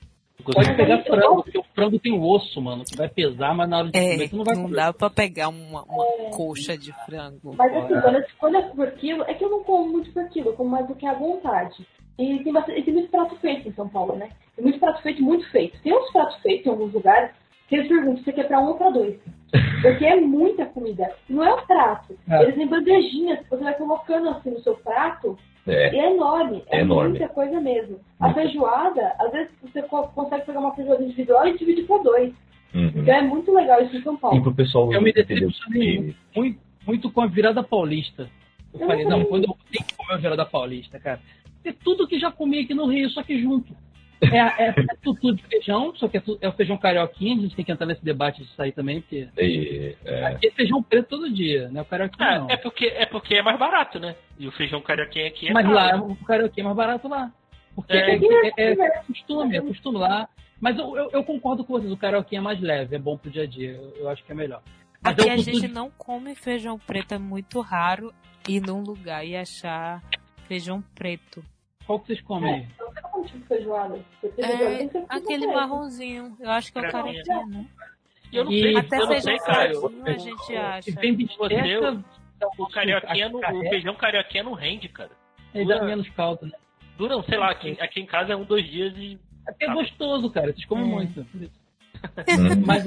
Pode 0.44 0.74
pegar 0.76 1.02
frango, 1.02 1.42
porque 1.42 1.58
o 1.58 1.64
frango 1.74 1.98
tem 1.98 2.18
osso, 2.18 2.60
mano, 2.62 2.84
que 2.84 2.96
vai 2.96 3.08
pesar, 3.08 3.54
mas 3.54 3.68
na 3.68 3.78
hora 3.78 3.90
de 3.90 3.98
É, 3.98 4.12
comer 4.12 4.28
tu 4.30 4.36
não 4.36 4.44
vai 4.44 4.54
não 4.54 4.62
comer. 4.64 4.76
dá 4.76 4.92
pra 4.92 5.10
pegar 5.10 5.48
uma, 5.48 5.82
uma 5.82 6.04
coxa 6.30 6.78
de 6.78 6.92
frango. 7.04 7.54
Mas 7.56 7.72
assim, 7.76 8.00
quando, 8.00 8.14
eu, 8.16 8.24
quando 8.38 8.56
é 8.56 8.62
por 8.62 8.90
quilo, 8.92 9.24
é 9.24 9.34
que 9.34 9.44
eu 9.44 9.50
não 9.50 9.64
como 9.64 9.88
muito 9.92 10.12
por 10.12 10.28
quilo, 10.28 10.50
eu 10.50 10.52
como 10.54 10.70
mais 10.70 10.86
do 10.86 10.94
que 10.94 11.06
à 11.06 11.14
vontade. 11.14 11.84
E 12.18 12.38
tem, 12.42 12.52
bastante, 12.52 12.80
e 12.80 12.82
tem 12.82 12.94
muito 12.94 13.10
prato 13.10 13.36
feito 13.36 13.68
em 13.68 13.72
São 13.72 13.88
Paulo, 13.88 14.16
né? 14.16 14.30
Tem 14.56 14.64
muito 14.64 14.78
prato 14.80 15.02
feito, 15.02 15.22
muito 15.22 15.48
feito. 15.50 15.80
Tem 15.82 15.92
uns 15.92 16.10
pratos 16.12 16.36
feitos 16.36 16.66
em 16.66 16.70
alguns 16.70 16.92
lugares 16.92 17.30
que 17.68 17.76
eles 17.76 17.88
perguntam 17.88 18.16
se 18.18 18.24
você 18.24 18.32
quer 18.32 18.48
pra 18.48 18.60
um 18.60 18.68
ou 18.68 18.74
pra 18.76 18.90
dois. 18.90 19.16
Porque 19.82 20.04
é 20.04 20.16
muita 20.20 20.66
comida. 20.66 21.12
Não 21.28 21.44
é 21.44 21.54
um 21.54 21.66
prato. 21.66 22.16
É. 22.28 22.42
Eles 22.42 22.54
têm 22.54 22.66
bandejinhas 22.66 23.40
que 23.40 23.50
você 23.50 23.62
vai 23.62 23.74
colocando 23.74 24.30
assim 24.30 24.50
no 24.50 24.60
seu 24.62 24.74
prato 24.76 25.36
É. 25.68 25.94
e 25.94 25.98
é 25.98 26.14
enorme. 26.14 26.62
É, 26.68 26.78
É 26.78 26.80
enorme. 26.80 27.10
muita 27.10 27.28
coisa 27.28 27.60
mesmo. 27.60 28.00
A 28.20 28.32
feijoada, 28.32 29.14
às 29.18 29.30
vezes 29.32 29.50
você 29.62 29.82
co- 29.82 30.08
consegue 30.08 30.46
pegar 30.46 30.60
uma 30.60 30.74
feijoada 30.74 31.02
individual 31.04 31.46
e 31.46 31.58
dividir 31.58 31.86
pra 31.86 31.98
dois. 31.98 32.32
Uhum. 32.74 32.92
Então 32.96 33.14
é 33.14 33.22
muito 33.22 33.52
legal 33.52 33.82
isso 33.82 33.96
em 33.96 34.02
São 34.02 34.14
E 34.14 34.18
Paulo. 34.18 34.42
pro 34.42 34.54
pessoal 34.54 34.92
Eu 34.92 35.00
me 35.00 35.12
decepcionei 35.12 36.14
muito, 36.34 36.58
muito 36.86 37.10
com 37.10 37.20
a 37.22 37.26
virada 37.26 37.62
paulista. 37.62 38.28
Eu 38.74 38.80
Eu 38.80 38.86
falei, 38.86 39.04
não 39.04 39.18
não, 39.20 39.24
quando 39.26 39.44
eu 39.44 39.56
tenho 39.70 39.84
que 39.86 39.94
comer 39.96 40.14
a 40.14 40.16
virada 40.18 40.44
paulista, 40.44 40.98
cara. 41.00 41.20
É 41.64 41.72
tudo 41.72 42.06
que 42.06 42.18
já 42.18 42.30
comi 42.30 42.60
aqui 42.60 42.74
no 42.74 42.86
Rio, 42.86 43.08
só 43.10 43.22
que 43.22 43.40
junto. 43.40 43.74
É, 44.20 44.36
é, 44.38 44.68
é 44.70 44.96
tutu 45.02 45.32
de 45.34 45.42
feijão, 45.44 45.94
só 45.94 46.08
que 46.08 46.16
é, 46.18 46.22
é 46.40 46.48
o 46.48 46.52
feijão 46.52 46.76
carioquinha, 46.76 47.36
a 47.36 47.40
gente 47.42 47.54
tem 47.54 47.64
que 47.64 47.70
entrar 47.70 47.86
nesse 47.86 48.04
debate 48.04 48.42
disso 48.42 48.60
aí 48.60 48.72
também, 48.72 49.00
porque 49.00 49.28
E, 49.38 49.96
é, 50.04 50.24
aqui 50.26 50.48
é 50.48 50.50
feijão 50.50 50.82
preto 50.82 51.08
todo 51.08 51.32
dia, 51.32 51.68
né? 51.68 51.82
O 51.82 51.84
carioquinha 51.84 52.38
não. 52.40 52.50
É, 52.50 52.54
é, 52.54 52.56
porque, 52.56 52.86
é 52.86 53.06
porque 53.06 53.34
é 53.36 53.42
mais 53.42 53.58
barato, 53.58 54.00
né? 54.00 54.16
E 54.38 54.48
o 54.48 54.52
feijão 54.52 54.80
carioquinha 54.80 55.28
aqui 55.28 55.48
é 55.48 55.52
Mas 55.52 55.64
caro. 55.64 55.74
lá, 55.74 55.96
o 56.02 56.16
carioquinha 56.24 56.64
é 56.64 56.66
mais 56.66 56.76
barato 56.76 57.06
lá. 57.08 57.30
Porque 57.76 57.92
É. 57.92 58.16
é, 58.16 58.52
é- 58.56 58.72
é 58.72 59.02
costume, 59.06 59.56
é 59.56 59.60
costume 59.60 59.98
lá. 59.98 60.28
Mas 60.60 60.76
eu, 60.76 60.96
eu, 60.96 61.10
eu 61.12 61.22
concordo 61.24 61.64
com 61.64 61.74
vocês, 61.74 61.92
o 61.92 61.96
carioquinha 61.96 62.40
é 62.40 62.42
mais 62.42 62.60
leve, 62.60 62.96
é 62.96 62.98
bom 62.98 63.16
pro 63.16 63.30
dia 63.30 63.44
a 63.44 63.46
dia, 63.46 63.70
eu, 63.70 63.94
eu 63.98 64.08
acho 64.08 64.24
que 64.24 64.32
é 64.32 64.34
melhor. 64.34 64.60
Mas 65.00 65.16
Aqui 65.16 65.30
a 65.30 65.36
gente 65.36 65.68
não 65.68 65.88
come 65.96 66.34
feijão 66.34 66.76
preto, 66.76 67.12
é 67.14 67.18
muito 67.18 67.60
raro 67.60 68.12
ir 68.48 68.60
num 68.60 68.80
lugar 68.82 69.24
e 69.24 69.36
achar 69.36 70.02
feijão 70.48 70.82
preto. 70.96 71.40
Qual 71.88 71.98
que 72.00 72.06
vocês 72.08 72.20
comem 72.20 72.54
aí? 72.54 72.66
Eu 72.78 72.92
não 72.92 73.02
como 73.10 73.24
tipo 73.24 73.46
feijoada. 73.46 73.98
É 74.36 75.04
aquele 75.08 75.46
marronzinho. 75.46 76.36
Eu 76.38 76.50
acho 76.50 76.70
que 76.70 76.78
é 76.78 76.82
o 76.82 76.92
Carioquinha. 76.92 77.24
carotinho, 77.24 77.46
né? 77.58 77.66
E 78.30 78.36
eu 78.36 78.44
não 78.44 78.50
sei, 78.52 78.76
Até 78.76 78.96
eu 78.96 79.00
não 79.00 79.06
feijão 79.08 79.22
sei, 79.22 79.38
cara. 79.38 79.72
a 80.04 80.18
gente 80.18 80.56
acha. 80.56 80.92
Vem 81.00 81.16
Você- 81.16 82.00
O 82.58 82.66
carioquinha, 82.68 83.28
no, 83.30 83.38
o 83.38 83.40
carré, 83.40 83.68
feijão 83.70 83.94
carioquinha 83.94 84.42
não 84.44 84.52
rende, 84.52 84.88
cara. 84.90 85.10
Ele 85.54 85.64
dá 85.66 85.82
menos 85.82 86.06
caldo, 86.10 86.44
né? 86.44 86.52
Dura, 86.98 87.20
sei 87.22 87.38
lá, 87.38 87.50
aqui, 87.50 87.76
aqui 87.80 88.00
em 88.00 88.06
casa 88.06 88.34
é 88.34 88.36
um, 88.36 88.44
dois 88.44 88.64
dias 88.70 88.92
e. 88.98 89.18
Até 89.46 89.64
é 89.64 89.72
gostoso, 89.72 90.30
cara. 90.30 90.52
Vocês 90.52 90.66
comem 90.66 90.84
É. 90.84 90.88
muito. 90.88 91.20
hum, 91.34 91.48
Mas, 92.66 92.84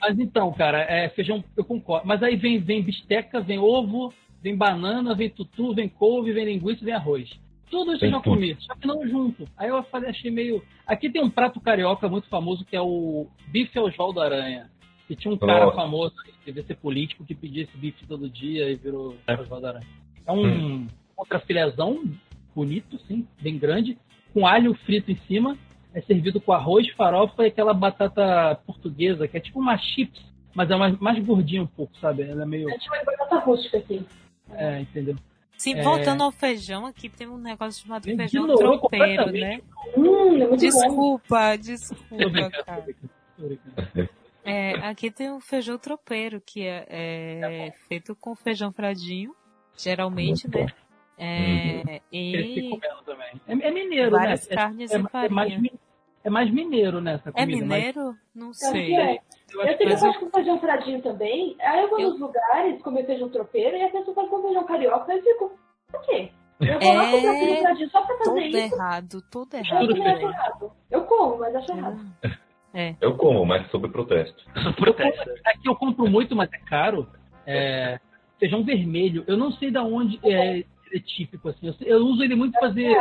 mas 0.00 0.18
então, 0.20 0.52
cara, 0.52 0.82
é, 0.82 1.08
feijão, 1.08 1.42
eu 1.56 1.64
concordo. 1.64 2.06
Mas 2.06 2.22
aí 2.22 2.36
vem, 2.36 2.58
vem 2.60 2.80
bisteca, 2.82 3.40
vem 3.40 3.58
ovo, 3.58 4.14
vem 4.40 4.56
banana, 4.56 5.16
vem 5.16 5.28
tutu, 5.28 5.74
vem 5.74 5.88
couve, 5.88 6.32
vem 6.32 6.44
linguiça, 6.44 6.84
vem 6.84 6.94
arroz. 6.94 7.28
Tudo 7.70 7.94
isso 7.94 8.04
eu 8.04 8.10
já 8.10 8.20
tudo. 8.20 8.34
comi, 8.34 8.56
só 8.60 8.74
que 8.74 8.86
não 8.86 9.06
junto. 9.08 9.48
Aí 9.56 9.68
eu 9.68 9.82
falei, 9.84 10.10
achei 10.10 10.30
meio. 10.30 10.62
Aqui 10.86 11.10
tem 11.10 11.22
um 11.22 11.30
prato 11.30 11.60
carioca 11.60 12.08
muito 12.08 12.28
famoso 12.28 12.64
que 12.64 12.76
é 12.76 12.80
o 12.80 13.26
bife 13.48 13.78
Oswaldo 13.78 14.20
Aranha. 14.20 14.70
Que 15.08 15.14
tinha 15.14 15.32
um 15.32 15.38
cara 15.38 15.66
Nossa. 15.66 15.76
famoso, 15.76 16.14
que 16.24 16.32
devia 16.46 16.64
ser 16.64 16.76
político, 16.76 17.24
que 17.24 17.34
pedia 17.34 17.62
esse 17.62 17.76
bife 17.76 18.04
todo 18.06 18.28
dia 18.28 18.70
e 18.70 18.76
virou 18.76 19.16
É. 19.26 19.34
Oswaldo 19.34 19.66
Aranha. 19.66 19.86
É 20.26 20.32
um 20.32 20.86
contrafilézão 21.14 22.02
bonito, 22.54 22.98
sim, 23.06 23.26
bem 23.40 23.58
grande, 23.58 23.98
com 24.32 24.46
alho 24.46 24.74
frito 24.84 25.10
em 25.10 25.16
cima. 25.28 25.56
É 25.94 26.00
servido 26.02 26.40
com 26.40 26.52
arroz, 26.52 26.88
farofa 26.90 27.44
e 27.44 27.46
aquela 27.46 27.72
batata 27.72 28.54
portuguesa, 28.66 29.26
que 29.26 29.36
é 29.36 29.40
tipo 29.40 29.58
uma 29.58 29.78
chips, 29.78 30.22
mas 30.54 30.70
é 30.70 30.76
mais, 30.76 30.98
mais 30.98 31.24
gordinha 31.24 31.62
um 31.62 31.66
pouco, 31.66 31.96
sabe? 31.98 32.22
Ela 32.22 32.42
é 32.42 32.46
meio. 32.46 32.68
A 32.68 32.72
gente 32.72 32.84
chama 32.84 32.98
de 32.98 33.04
batata 33.06 33.38
rústica 33.38 33.78
aqui. 33.78 34.04
É, 34.50 34.80
entendeu? 34.80 35.16
Sim, 35.56 35.74
É. 35.78 35.82
voltando 35.82 36.22
ao 36.22 36.30
feijão, 36.30 36.84
aqui 36.86 37.08
tem 37.08 37.26
um 37.26 37.38
negócio 37.38 37.82
chamado 37.82 38.02
De 38.02 38.14
feijão 38.16 38.46
novo, 38.46 38.58
tropeiro, 38.58 39.32
né? 39.32 39.60
Hum, 39.96 40.42
é. 40.42 40.56
Desculpa, 40.56 41.56
desculpa, 41.56 42.50
cara. 42.64 42.86
É, 44.44 44.72
aqui 44.88 45.10
tem 45.10 45.30
o 45.30 45.40
feijão 45.40 45.76
tropeiro, 45.78 46.40
que 46.44 46.62
é, 46.62 46.86
é 46.88 47.72
feito 47.88 48.14
com 48.14 48.34
feijão 48.36 48.70
fradinho, 48.72 49.34
geralmente, 49.76 50.48
né? 50.48 50.66
É, 51.18 52.00
Cresci 52.10 52.58
e 52.58 52.70
comendo 52.70 53.02
também. 53.04 53.40
É, 53.48 53.52
é 53.52 53.70
mineiro, 53.72 54.10
várias 54.10 54.46
né? 54.48 54.54
carnes 54.54 54.90
É, 54.92 54.96
e 54.98 54.98
mais, 55.02 55.52
farinha. 55.52 55.72
é 56.22 56.30
mais 56.30 56.50
mineiro, 56.50 57.00
né? 57.00 57.14
Essa 57.14 57.30
É 57.30 57.32
comida. 57.32 57.66
mas 57.66 57.68
mineiro? 57.78 58.16
Não 58.34 58.52
sei. 58.52 59.18
É. 59.62 59.72
eu 59.72 59.78
que 59.78 59.84
tenho 59.84 60.14
com 60.20 60.30
feijão 60.30 60.58
fradinho 60.60 61.02
também. 61.02 61.56
Aí 61.60 61.82
eu 61.82 61.88
vou 61.90 62.00
Eu- 62.00 62.10
nos 62.10 62.20
lugares 62.20 62.82
comer 62.82 63.04
feijão 63.06 63.28
tropeiro 63.28 63.76
e 63.76 63.82
a 63.82 63.88
pessoa 63.90 64.14
faz 64.14 64.28
com 64.28 64.42
feijão 64.42 64.64
carioca 64.64 65.12
e 65.14 65.18
eu 65.18 65.22
fico, 65.22 65.58
por 65.90 66.00
quê? 66.02 66.30
Eu 66.60 66.80
vou 66.80 66.94
lá 66.94 67.04
É, 67.04 67.10
comprar 67.12 67.32
feijão 67.34 67.56
fradinho 67.62 67.90
só 67.90 68.02
pra 68.02 68.16
fazer 68.18 68.30
Tudo 68.30 68.40
isso. 68.40 68.74
errado, 68.74 69.22
tudo 69.30 69.56
errado. 69.56 69.92
acho 69.92 70.22
errado. 70.26 70.72
Eu 70.90 71.04
como, 71.04 71.38
mas 71.38 71.54
acho 71.54 71.72
errado. 71.72 71.98
eu 73.00 73.16
como, 73.16 73.44
mas 73.44 73.70
sob 73.70 73.88
protesto. 73.88 74.44
Protesto. 74.76 75.30
Aqui 75.46 75.68
eu 75.68 75.76
compro 75.76 76.06
muito, 76.10 76.34
mas 76.36 76.50
é 76.52 76.58
caro. 76.58 77.06
É, 77.46 77.98
feijão 78.38 78.62
vermelho. 78.64 79.24
Eu 79.26 79.36
não 79.36 79.50
sei 79.52 79.70
de 79.70 79.78
onde 79.78 80.18
é, 80.22 80.60
é 80.60 80.98
típico, 81.00 81.48
assim. 81.48 81.68
Eu, 81.68 81.74
eu 81.86 81.98
uso 82.06 82.22
ele 82.22 82.34
muito 82.34 82.52
pra 82.52 82.68
fazer. 82.68 82.96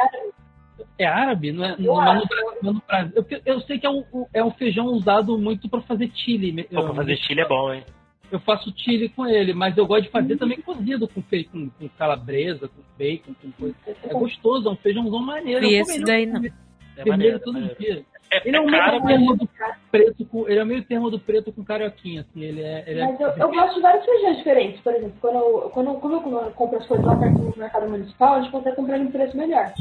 É 0.97 1.05
árabe? 1.05 1.51
Não 1.51 1.63
é, 1.65 1.75
não, 1.77 2.01
é 2.03 2.13
no 2.15 2.21
não 2.61 2.69
é 2.69 2.73
no 2.73 2.81
Brasil. 2.87 3.11
Eu, 3.15 3.41
eu 3.45 3.61
sei 3.61 3.79
que 3.79 3.85
é 3.85 3.89
um, 3.89 4.03
é 4.33 4.43
um 4.43 4.51
feijão 4.51 4.87
usado 4.87 5.37
muito 5.37 5.67
pra 5.69 5.81
fazer 5.81 6.11
chile. 6.13 6.63
Pô, 6.63 6.83
pra 6.83 6.93
fazer 6.93 7.17
chile 7.17 7.41
é 7.41 7.47
bom, 7.47 7.73
hein? 7.73 7.83
Eu 8.31 8.39
faço 8.39 8.73
chile 8.75 9.07
com 9.09 9.25
ele, 9.27 9.53
mas 9.53 9.77
eu 9.77 9.85
gosto 9.85 10.03
de 10.05 10.09
fazer 10.09 10.35
também 10.37 10.59
cozido 10.59 11.07
com, 11.07 11.21
fe- 11.21 11.43
com, 11.45 11.69
com 11.69 11.87
calabresa, 11.89 12.67
com 12.67 12.81
bacon, 12.97 13.33
com 13.41 13.51
coisa. 13.51 13.75
É 14.03 14.13
gostoso, 14.13 14.67
é 14.67 14.71
um 14.71 14.75
feijãozão 14.75 15.19
maneiro. 15.19 15.65
E 15.65 15.75
esse 15.75 16.01
daí 16.03 16.25
não. 16.25 16.43
É 16.43 17.03
Vermelho 17.03 17.09
maneiro, 17.11 17.39
todo 17.39 17.53
maneiro. 17.53 17.75
dia. 17.79 18.05
É, 18.31 18.47
Ele 18.47 18.55
é, 18.55 18.59
é 18.59 18.61
um 18.61 18.65
meio 18.65 18.83
mas 18.83 19.03
termo 19.05 19.35
do 19.37 19.49
preto 19.91 20.25
com, 20.25 20.47
ele 20.49 20.59
é 20.59 20.65
meio 20.65 20.83
termo 20.83 21.09
do 21.09 21.19
preto 21.19 21.51
com 21.53 21.63
carioquinha, 21.63 22.21
assim. 22.21 22.43
Ele 22.43 22.61
é, 22.61 22.83
ele 22.87 22.99
é 22.99 23.05
Mas 23.05 23.19
eu, 23.19 23.29
eu 23.29 23.51
gosto 23.51 23.75
de 23.75 23.81
vários 23.81 24.03
feijões 24.05 24.37
diferentes. 24.37 24.81
Por 24.81 24.93
exemplo, 24.93 25.13
quando 25.21 25.35
eu, 25.35 25.69
quando, 25.73 25.87
eu- 25.91 25.99
como 25.99 26.15
eu 26.39 26.51
compro 26.51 26.77
as 26.79 26.87
coisas 26.87 27.05
lá 27.05 27.15
perto 27.15 27.37
do 27.37 27.59
mercado 27.59 27.89
municipal, 27.89 28.33
a 28.33 28.41
gente 28.41 28.51
consegue 28.51 28.75
comprar 28.75 28.97
em 28.97 29.03
um 29.05 29.11
preço 29.11 29.37
melhor. 29.37 29.71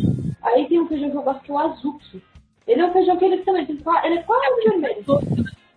Aí 0.43 0.69
tem 0.69 0.81
um 0.81 0.89
feijão 0.89 1.11
que 1.11 1.17
eu 1.17 1.23
gosto 1.23 1.43
que 1.43 1.51
é 1.51 1.55
o 1.55 1.59
azuki. 1.59 2.23
Ele 2.67 2.81
é 2.81 2.87
um 2.87 2.93
feijão 2.93 3.17
que 3.17 3.25
ele 3.25 3.39
também 3.39 3.67
ele 3.69 4.19
é 4.19 4.23
quase 4.23 4.69
vermelho. 4.69 5.05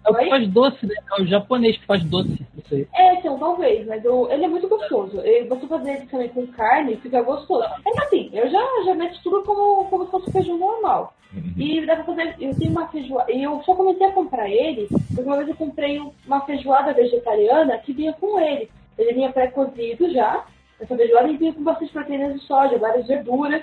É 0.07 0.11
o 0.11 0.15
que 0.15 0.29
faz 0.29 0.47
doce, 0.49 0.85
né? 0.85 0.95
É 1.17 1.21
o 1.21 1.25
japonês 1.25 1.77
que 1.77 1.85
faz 1.85 2.03
doce. 2.05 2.45
Isso 2.57 2.75
aí. 2.75 2.87
É, 2.95 3.13
então, 3.15 3.37
talvez, 3.37 3.85
mas 3.85 4.03
eu- 4.05 4.29
ele 4.31 4.45
é 4.45 4.47
muito 4.47 4.67
gostoso. 4.67 5.19
E 5.25 5.43
você 5.43 5.67
fazer 5.67 5.91
ele 5.97 6.05
também 6.07 6.29
com 6.29 6.47
carne, 6.47 6.95
fica 6.97 7.21
gostoso. 7.21 7.63
É 7.63 8.03
assim, 8.03 8.29
eu 8.33 8.49
já, 8.49 8.59
já 8.85 8.95
meto 8.95 9.19
tudo 9.23 9.43
como, 9.43 9.85
como 9.85 10.05
se 10.05 10.11
fosse 10.11 10.31
feijão 10.31 10.57
normal. 10.57 11.13
E 11.57 11.85
dá 11.85 11.95
pra 11.95 12.05
fazer. 12.05 12.35
Eu 12.39 12.55
tenho 12.57 12.71
uma 12.71 12.87
feijoada. 12.87 13.31
E 13.31 13.43
eu 13.43 13.61
só 13.63 13.75
comecei 13.75 14.05
a 14.07 14.11
comprar 14.11 14.49
ele, 14.49 14.87
porque 14.89 15.21
uma 15.21 15.35
vez 15.37 15.49
eu 15.49 15.55
comprei 15.55 15.99
uma 16.25 16.41
feijoada 16.45 16.93
vegetariana 16.93 17.77
que 17.79 17.91
vinha 17.93 18.13
com 18.13 18.39
ele. 18.39 18.69
Ele 18.97 19.13
vinha 19.13 19.31
pré-cozido 19.31 20.09
já, 20.11 20.45
essa 20.79 20.95
feijoada, 20.95 21.27
e 21.27 21.37
vinha 21.37 21.53
com 21.53 21.63
bastante 21.63 21.91
proteínas 21.91 22.33
de 22.33 22.39
soja, 22.47 22.77
várias 22.77 23.05
verduras. 23.05 23.61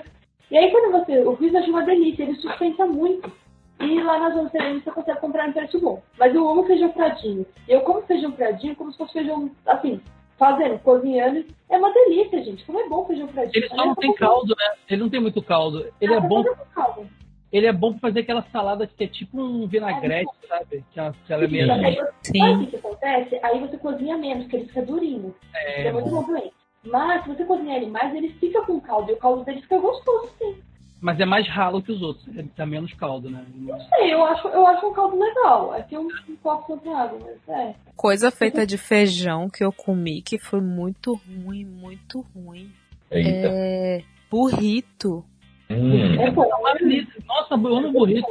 E 0.51 0.57
aí 0.57 0.69
quando 0.71 0.91
você. 0.91 1.19
O 1.21 1.35
fiz, 1.37 1.51
eu 1.53 1.59
achei 1.59 1.71
uma 1.71 1.83
delícia, 1.83 2.23
ele 2.23 2.35
sustenta 2.35 2.85
muito. 2.85 3.31
E 3.79 4.01
lá 4.01 4.19
na 4.19 4.29
Zona 4.31 4.49
Serena 4.49 4.79
você 4.79 4.91
consegue 4.91 5.19
comprar 5.19 5.49
em 5.49 5.51
preço 5.51 5.79
bom. 5.79 6.01
Mas 6.17 6.33
eu 6.33 6.47
amo 6.47 6.65
feijão 6.65 6.89
pradinho. 6.91 7.45
E 7.67 7.71
eu 7.71 7.81
como 7.81 8.01
feijão 8.03 8.31
pradinho 8.31 8.75
como 8.75 8.91
se 8.91 8.97
fosse 8.97 9.13
feijão, 9.13 9.51
assim, 9.65 10.01
fazendo, 10.37 10.79
cozinhando. 10.79 11.45
É 11.69 11.77
uma 11.77 11.91
delícia, 11.93 12.43
gente. 12.43 12.63
Como 12.65 12.79
é 12.79 12.87
bom 12.87 13.05
feijão 13.05 13.27
pradinho. 13.27 13.53
Ele 13.55 13.69
só 13.69 13.85
não 13.85 13.95
tem 13.95 14.13
caldo, 14.13 14.55
né? 14.57 14.75
Ele 14.89 15.01
não 15.01 15.09
tem 15.09 15.19
muito 15.19 15.41
caldo. 15.41 15.85
Ele 15.99 16.13
é 16.13 16.19
bom, 16.21 16.43
Caldo. 16.73 17.07
ele 17.51 17.67
é 17.67 17.73
bom 17.73 17.91
pra 17.91 18.01
fazer 18.09 18.21
aquela 18.21 18.43
salada 18.43 18.87
que 18.87 19.03
é 19.03 19.07
tipo 19.07 19.41
um 19.41 19.67
vinagrete, 19.67 20.31
sabe? 20.47 20.85
Que 20.91 20.99
ela, 20.99 21.13
que 21.25 21.33
ela 21.33 21.43
é 21.43 21.47
meio. 21.47 22.07
Sim. 22.21 22.39
Sabe 22.39 22.63
o 22.63 22.67
que 22.67 22.75
acontece? 22.77 23.39
Aí 23.43 23.59
você 23.59 23.77
cozinha 23.77 24.17
menos, 24.17 24.43
porque 24.43 24.55
ele 24.57 24.67
fica 24.67 24.81
durinho. 24.83 25.35
É, 25.53 25.87
É, 25.87 25.91
muito 25.91 26.09
bom 26.09 26.23
também. 26.23 26.51
Mas 26.85 27.23
se 27.23 27.29
você 27.29 27.43
cozinhar 27.45 27.77
ele 27.77 27.87
mais, 27.87 28.13
ele 28.13 28.29
fica 28.39 28.61
com 28.61 28.79
caldo. 28.79 29.11
E 29.11 29.15
o 29.15 29.17
caldo 29.17 29.43
dele 29.43 29.61
fica 29.61 29.79
gostoso, 29.79 30.29
sim. 30.37 30.55
Mas 31.01 31.19
é 31.19 31.25
mais 31.25 31.47
ralo 31.47 31.81
que 31.83 31.91
os 31.91 32.01
outros. 32.01 32.25
Ele 32.35 32.47
tá 32.55 32.65
menos 32.65 32.91
caldo, 32.93 33.29
né? 33.29 33.45
Não 33.53 33.79
sei, 33.89 34.13
eu 34.13 34.23
acho, 34.25 34.47
eu 34.47 34.65
acho 34.65 34.87
um 34.87 34.93
caldo 34.93 35.19
legal. 35.19 35.73
Aqui 35.73 35.95
eu 35.95 36.03
não 36.03 36.35
posso 36.37 36.67
tanta 36.67 36.97
água, 36.97 37.19
mas 37.21 37.55
é. 37.57 37.75
Coisa 37.95 38.31
feita 38.31 38.65
de 38.65 38.77
feijão 38.77 39.49
que 39.49 39.63
eu 39.63 39.71
comi 39.71 40.21
que 40.21 40.39
foi 40.39 40.61
muito 40.61 41.19
ruim, 41.43 41.65
muito 41.65 42.25
ruim. 42.35 42.71
Eita. 43.11 43.29
É. 43.51 44.03
Burrito. 44.31 45.23
Hum. 45.69 45.93
É. 46.19 46.27
É 46.27 46.77
delícia. 46.79 47.23
Nossa, 47.27 47.53
eu 47.55 47.75
amo 47.75 47.91
burrito. 47.91 48.27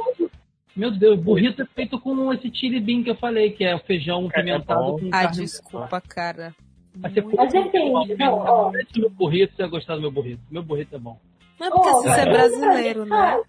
Meu 0.75 0.91
Deus, 0.91 1.17
burrito 1.19 1.61
é 1.61 1.65
feito 1.65 1.97
com 1.99 2.33
esse 2.33 2.53
chili 2.53 2.81
bean 2.81 3.01
que 3.03 3.09
eu 3.09 3.15
falei, 3.15 3.51
que 3.51 3.63
é 3.63 3.73
o 3.75 3.79
feijão 3.79 4.23
É, 4.33 4.39
é 4.39 4.43
pimentado 4.43 4.81
bom. 4.83 4.99
com 4.99 5.07
Ah, 5.07 5.21
carne. 5.23 5.37
desculpa, 5.37 6.01
cara. 6.01 6.53
Mas 6.97 7.13
você 7.13 7.21
Mas 7.21 7.51
depende, 7.53 8.15
não, 8.17 8.33
ó. 8.33 8.71
Esse 8.75 8.99
meu 8.99 9.09
burrito, 9.09 9.55
você 9.55 9.61
vai 9.63 9.71
gostar 9.71 9.95
do 9.95 10.01
meu 10.01 10.11
burrito. 10.11 10.41
Meu 10.51 10.63
burrito 10.63 10.95
é 10.95 10.99
bom. 10.99 11.17
Mas 11.59 11.69
porque 11.69 11.89
Ó, 11.89 12.01
você 12.01 12.09
é 12.09 12.23
é. 12.23 12.25
brasileiro, 12.25 13.05
né? 13.05 13.41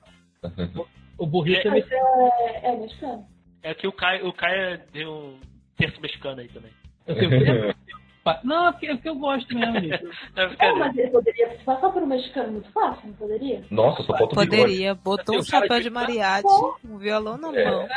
O 1.18 1.26
burrito 1.26 1.68
é, 1.68 1.78
é, 1.78 2.60
é 2.70 2.76
mexicano. 2.76 3.26
É 3.62 3.74
que 3.74 3.86
o 3.86 3.92
Caio, 3.92 4.28
o 4.28 4.32
Caio 4.32 4.80
deu 4.92 5.10
um 5.12 5.40
terço 5.76 6.00
mexicano 6.00 6.40
aí 6.40 6.48
também. 6.48 6.70
Eu 7.06 7.14
tenho 7.16 7.74
pai. 8.22 8.40
Não, 8.44 8.68
é 8.68 8.72
porque, 8.72 8.86
é 8.86 8.94
porque 8.94 9.08
eu 9.08 9.14
gosto 9.16 9.54
mesmo. 9.54 9.72
Não, 9.74 9.80
É, 10.42 10.46
brincadeira. 10.48 10.78
mas 10.78 10.96
ele 10.98 11.10
poderia 11.10 11.48
passar 11.64 11.90
por 11.90 12.02
um 12.02 12.06
mexicano 12.06 12.52
muito 12.52 12.70
fácil, 12.72 13.08
não 13.08 13.14
poderia? 13.14 13.64
Nossa, 13.70 14.02
só 14.02 14.16
falta. 14.18 14.34
Poderia, 14.34 14.94
botou 14.94 15.36
um 15.36 15.38
Eu 15.38 15.44
quero 15.44 15.62
chapéu 15.62 15.80
de 15.80 15.90
mariachi, 15.90 16.44
um 16.84 16.98
violão 16.98 17.38
na 17.38 17.56
É. 17.56 17.70
mão. 17.70 17.88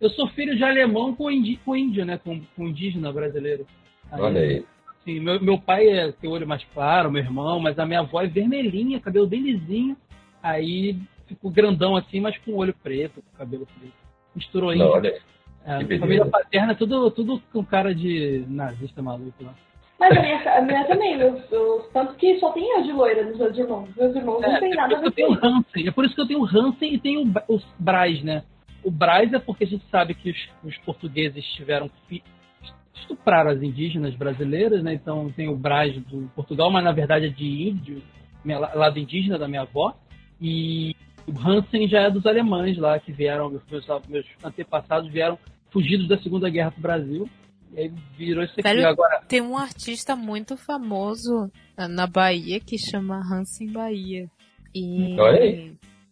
Eu 0.00 0.10
sou 0.10 0.28
filho 0.30 0.56
de 0.56 0.64
alemão 0.64 1.14
com, 1.14 1.30
indi, 1.30 1.56
com 1.64 1.76
índio, 1.76 2.04
né? 2.04 2.18
Com, 2.18 2.40
com 2.56 2.66
indígena 2.68 3.12
brasileiro. 3.12 3.66
Olha 4.12 4.40
aí. 4.40 4.64
Sim, 5.04 5.20
meu, 5.20 5.40
meu 5.40 5.58
pai 5.58 5.86
é, 5.88 6.12
tem 6.12 6.30
olho 6.30 6.46
mais 6.46 6.64
claro, 6.72 7.10
meu 7.10 7.22
irmão, 7.22 7.60
mas 7.60 7.78
a 7.78 7.84
minha 7.84 8.00
avó 8.00 8.22
é 8.22 8.26
vermelhinha, 8.26 9.00
cabelo 9.00 9.26
bem 9.26 9.40
lisinho. 9.42 9.96
Aí 10.42 10.96
ficou 11.26 11.50
grandão 11.50 11.96
assim, 11.96 12.20
mas 12.20 12.36
com 12.38 12.54
olho 12.54 12.74
preto, 12.82 13.22
com 13.22 13.38
cabelo 13.38 13.66
preto. 13.78 13.92
Misturou 14.34 14.74
Não, 14.74 14.86
olha 14.90 15.10
aí. 15.10 15.20
É, 15.66 15.78
beleza. 15.78 16.00
família 16.00 16.26
paterna, 16.26 16.72
é 16.72 16.74
tudo, 16.74 17.10
tudo 17.10 17.42
com 17.52 17.64
cara 17.64 17.94
de 17.94 18.44
nazista 18.48 19.00
maluco 19.02 19.42
lá. 19.42 19.54
Mas 19.98 20.16
a 20.16 20.20
minha, 20.20 20.58
a 20.58 20.60
minha 20.60 20.84
também, 20.86 21.14
eu, 21.20 21.40
eu- 21.50 21.88
tanto 21.92 22.14
que 22.16 22.38
só 22.38 22.50
tem 22.52 22.68
eu 22.76 22.82
de 22.82 22.92
loira 22.92 23.24
nos 23.24 23.38
meus 23.38 23.56
irmãos. 23.56 23.88
Meus 23.96 24.14
irmãos 24.14 24.40
não 24.42 24.56
É, 24.56 24.60
tem 24.60 24.72
é 24.72 24.74
nada 24.76 24.96
a 24.96 25.00
ver 25.00 25.12
com. 25.12 25.32
Hansen. 25.46 25.86
É 25.88 25.90
por 25.90 26.04
isso 26.04 26.14
que 26.14 26.20
eu 26.20 26.26
tenho 26.26 26.44
Hansen 26.44 26.94
e 26.94 26.98
tenho 26.98 27.22
o 27.22 27.54
os 27.54 27.64
Braz, 27.78 28.22
né? 28.22 28.42
O 28.82 28.90
Braz 28.90 29.32
é 29.32 29.38
porque 29.38 29.64
a 29.64 29.66
gente 29.66 29.84
sabe 29.90 30.12
que 30.14 30.30
os, 30.30 30.48
os 30.64 30.76
portugueses 30.78 31.42
tiveram 31.54 31.88
fi- 32.08 32.22
estupraram 32.94 33.50
as 33.50 33.62
indígenas 33.62 34.14
brasileiras, 34.14 34.82
né? 34.82 34.94
Então 34.94 35.30
tem 35.32 35.48
o 35.48 35.56
Braz 35.56 35.94
do 36.04 36.30
Portugal, 36.34 36.70
mas 36.70 36.84
na 36.84 36.92
verdade 36.92 37.26
é 37.26 37.28
de 37.28 37.68
índio, 37.68 38.02
minha- 38.44 38.58
lado 38.58 38.98
indígena 38.98 39.38
da 39.38 39.48
minha 39.48 39.62
avó. 39.62 39.96
E 40.40 40.94
o 41.26 41.32
Hansen 41.38 41.88
já 41.88 42.02
é 42.02 42.10
dos 42.10 42.26
alemães 42.26 42.76
lá 42.78 42.98
que 42.98 43.12
vieram, 43.12 43.50
meus, 43.50 43.82
meus 44.08 44.26
antepassados 44.42 45.10
vieram 45.10 45.38
fugidos 45.70 46.06
da 46.08 46.18
Segunda 46.18 46.48
Guerra 46.50 46.70
pro 46.70 46.82
Brasil. 46.82 47.28
E 47.72 47.80
aí 47.80 47.92
virou 48.16 48.44
isso 48.44 48.52
aqui. 48.52 48.62
Velho, 48.62 48.86
Agora, 48.86 49.20
Tem 49.26 49.40
um 49.40 49.56
artista 49.58 50.14
muito 50.14 50.56
famoso 50.56 51.50
na- 51.76 51.88
na 51.88 52.06
Bahia 52.06 52.60
que 52.60 52.78
chama 52.78 53.16
Hansen 53.18 53.72
Bahia. 53.72 54.30
E 54.74 55.16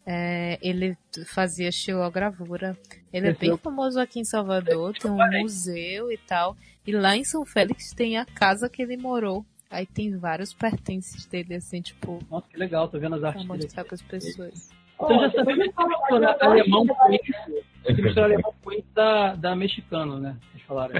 é, 0.06 0.58
ele 0.60 0.96
fazia 1.32 1.70
xilogravura. 1.70 2.76
Ele 3.12 3.26
é 3.26 3.30
Esse 3.30 3.40
bem 3.40 3.50
eu- 3.50 3.58
famoso 3.58 4.00
aqui 4.00 4.20
em 4.20 4.24
Salvador, 4.24 4.94
tem 4.94 5.10
um 5.10 5.14
reparei. 5.16 5.42
museu 5.42 6.10
e 6.10 6.16
tal. 6.16 6.56
E 6.86 6.92
lá 6.92 7.16
em 7.16 7.24
São 7.24 7.44
Félix 7.44 7.92
tem 7.92 8.16
a 8.16 8.24
casa 8.24 8.68
que 8.68 8.80
ele 8.82 8.96
morou. 8.96 9.44
Aí 9.70 9.86
tem 9.86 10.16
vários 10.16 10.52
pertences 10.52 11.24
dele, 11.26 11.54
assim, 11.54 11.80
tipo, 11.80 12.18
nossa, 12.30 12.46
que 12.48 12.56
legal, 12.58 12.88
tô 12.88 12.98
vendo 12.98 13.14
as 13.14 13.20
pra 13.20 13.28
artes 13.30 13.46
dele. 13.46 13.62
mostrar 13.62 13.84
para 13.84 13.94
as 13.94 14.02
pessoas. 14.02 14.70
Então 14.94 15.18
já 15.20 15.30
sabia 15.32 15.54
que 15.56 15.62
misturar 15.62 16.36
alemão 16.42 16.86
com 16.86 17.08
misturar 17.08 18.24
alemão 18.24 18.54
com 18.62 18.72
isso 18.72 18.84
da, 18.94 19.34
da 19.34 19.56
mexicano, 19.56 20.18
né? 20.20 20.36
Vocês 20.52 20.62
falaram. 20.64 20.94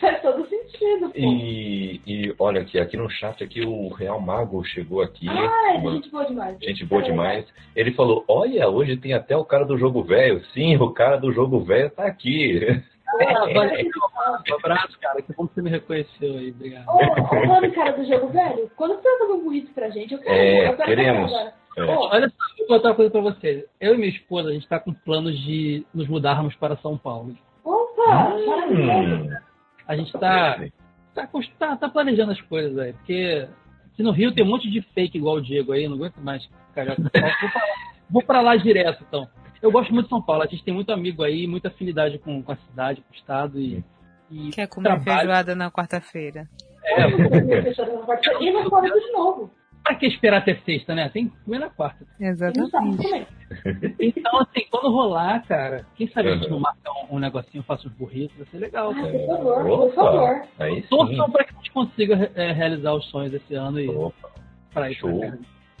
Faz 0.00 0.22
todo 0.22 0.46
sentido, 0.70 1.10
pô. 1.10 1.18
E, 1.18 2.00
e 2.06 2.34
olha 2.38 2.60
aqui, 2.62 2.78
aqui 2.78 2.96
no 2.96 3.08
chat 3.10 3.42
aqui 3.42 3.64
o 3.64 3.88
Real 3.88 4.20
Mago 4.20 4.64
chegou 4.64 5.00
aqui. 5.02 5.26
Ai, 5.28 5.76
uma- 5.78 5.92
gente 5.92 6.10
boa 6.10 6.24
demais. 6.24 6.58
Gente 6.60 6.84
boa 6.84 7.02
demais. 7.02 7.46
Ele 7.74 7.92
falou: 7.92 8.24
Olha, 8.28 8.68
hoje 8.68 8.96
tem 8.96 9.12
até 9.14 9.36
o 9.36 9.44
cara 9.44 9.64
do 9.64 9.78
jogo 9.78 10.02
velho. 10.02 10.44
Sim, 10.52 10.76
o 10.76 10.90
cara 10.92 11.16
do 11.16 11.32
jogo 11.32 11.60
velho 11.60 11.90
tá 11.90 12.04
aqui. 12.06 12.60
Ah, 13.20 13.46
valeu. 13.54 13.86
Um 14.50 14.54
abraço, 14.56 14.98
cara. 15.00 15.22
Que 15.22 15.32
bom 15.34 15.46
que 15.46 15.54
você 15.54 15.62
me 15.62 15.70
reconheceu 15.70 16.34
aí. 16.38 16.50
Obrigado. 16.50 16.86
Ô, 16.88 16.96
ô, 16.96 17.26
falando 17.28 17.72
cara 17.72 17.92
do 17.92 18.04
jogo 18.04 18.28
velho, 18.28 18.70
quando 18.76 18.96
você 18.96 19.02
vai 19.08 19.18
fazer 19.18 19.32
um 19.32 19.44
burrito 19.44 19.72
pra 19.72 19.90
gente, 19.90 20.12
eu 20.14 20.20
quero. 20.20 20.34
É, 20.34 20.68
eu 20.68 20.76
quero 20.76 20.88
queremos. 20.88 21.32
É. 21.32 21.52
Olha 21.78 22.28
só, 22.30 22.36
vou 22.58 22.66
contar 22.68 22.88
uma 22.88 22.94
coisa 22.94 23.10
pra 23.10 23.20
vocês. 23.20 23.64
Eu 23.78 23.94
e 23.94 23.98
minha 23.98 24.08
esposa, 24.08 24.48
a 24.48 24.52
gente 24.52 24.66
tá 24.66 24.80
com 24.80 24.94
planos 24.94 25.38
de 25.38 25.84
nos 25.94 26.08
mudarmos 26.08 26.54
para 26.56 26.76
São 26.78 26.96
Paulo. 26.96 27.36
Opa, 27.62 28.34
maravilhoso. 28.46 29.28
A 29.86 29.96
gente 29.96 30.12
tá, 30.12 30.58
tá, 31.14 31.26
cons- 31.26 31.50
tá, 31.58 31.76
tá 31.76 31.88
planejando 31.88 32.32
as 32.32 32.40
coisas 32.42 32.76
aí. 32.78 32.92
Porque 32.92 33.48
aqui 33.92 34.02
no 34.02 34.10
Rio 34.10 34.32
tem 34.34 34.44
um 34.44 34.48
monte 34.48 34.70
de 34.70 34.82
fake 34.82 35.16
igual 35.18 35.36
o 35.36 35.40
Diego 35.42 35.72
aí, 35.72 35.86
não 35.88 35.94
aguento 35.96 36.16
mais 36.18 36.48
cagar 36.74 36.96
com 36.96 37.02
São 37.02 37.10
Paulo. 37.10 37.32
Vou 37.40 37.50
pra, 37.50 37.60
lá, 37.60 37.74
vou 38.10 38.22
pra 38.22 38.40
lá 38.40 38.56
direto, 38.56 39.04
então. 39.08 39.28
Eu 39.62 39.70
gosto 39.72 39.92
muito 39.92 40.06
de 40.06 40.10
São 40.10 40.20
Paulo. 40.22 40.42
A 40.42 40.46
gente 40.46 40.62
tem 40.64 40.74
muito 40.74 40.92
amigo 40.92 41.22
aí, 41.22 41.46
muita 41.46 41.68
afinidade 41.68 42.18
com, 42.18 42.42
com 42.42 42.52
a 42.52 42.56
cidade, 42.56 43.00
com 43.00 43.12
o 43.12 43.16
estado 43.16 43.58
e. 43.60 43.82
e 44.30 44.50
Quer 44.50 44.66
comer 44.68 44.88
trabalho. 44.90 45.04
feijoada 45.20 45.54
na 45.54 45.70
quarta-feira. 45.70 46.46
É, 46.84 47.02
E 48.40 48.52
não 48.52 48.68
fala 48.70 48.88
de 48.88 49.12
novo. 49.12 49.50
Pra 49.86 49.94
que 49.94 50.06
esperar 50.06 50.38
até 50.38 50.54
sexta, 50.56 50.94
né? 50.94 51.08
Tem 51.08 51.28
que 51.28 51.36
comer 51.44 51.58
na 51.60 51.70
quarta. 51.70 52.04
Exatamente. 52.20 53.26
Então, 54.00 54.40
assim, 54.40 54.66
quando 54.70 54.90
rolar, 54.90 55.46
cara, 55.46 55.86
quem 55.96 56.08
sabe 56.08 56.28
a 56.30 56.34
gente 56.34 56.44
Uhum. 56.46 56.50
não 56.52 56.60
marca 56.60 56.90
um, 57.10 57.16
um 57.16 57.18
negocinho, 57.18 57.62
faça 57.62 57.86
uns 57.86 57.94
burritos, 57.94 58.36
vai 58.36 58.46
ser 58.46 58.58
legal. 58.58 58.90
Ah, 58.90 58.94
cara. 58.94 59.12
por 59.12 59.26
favor, 59.26 59.64
por 59.64 59.94
favor. 59.94 60.42
Aí 60.58 60.82
sim. 60.82 60.88
Torçam 60.88 61.30
pra 61.30 61.44
que 61.44 61.52
a 61.52 61.56
gente 61.56 61.70
consiga 61.70 62.30
é, 62.34 62.52
realizar 62.52 62.92
os 62.94 63.06
sonhos 63.10 63.32
esse 63.34 63.54
ano 63.54 63.78
e 63.80 63.88
Opa, 63.88 64.30
pra 64.72 64.92
show. 64.92 65.20
pra 65.20 65.30
cá. 65.32 65.36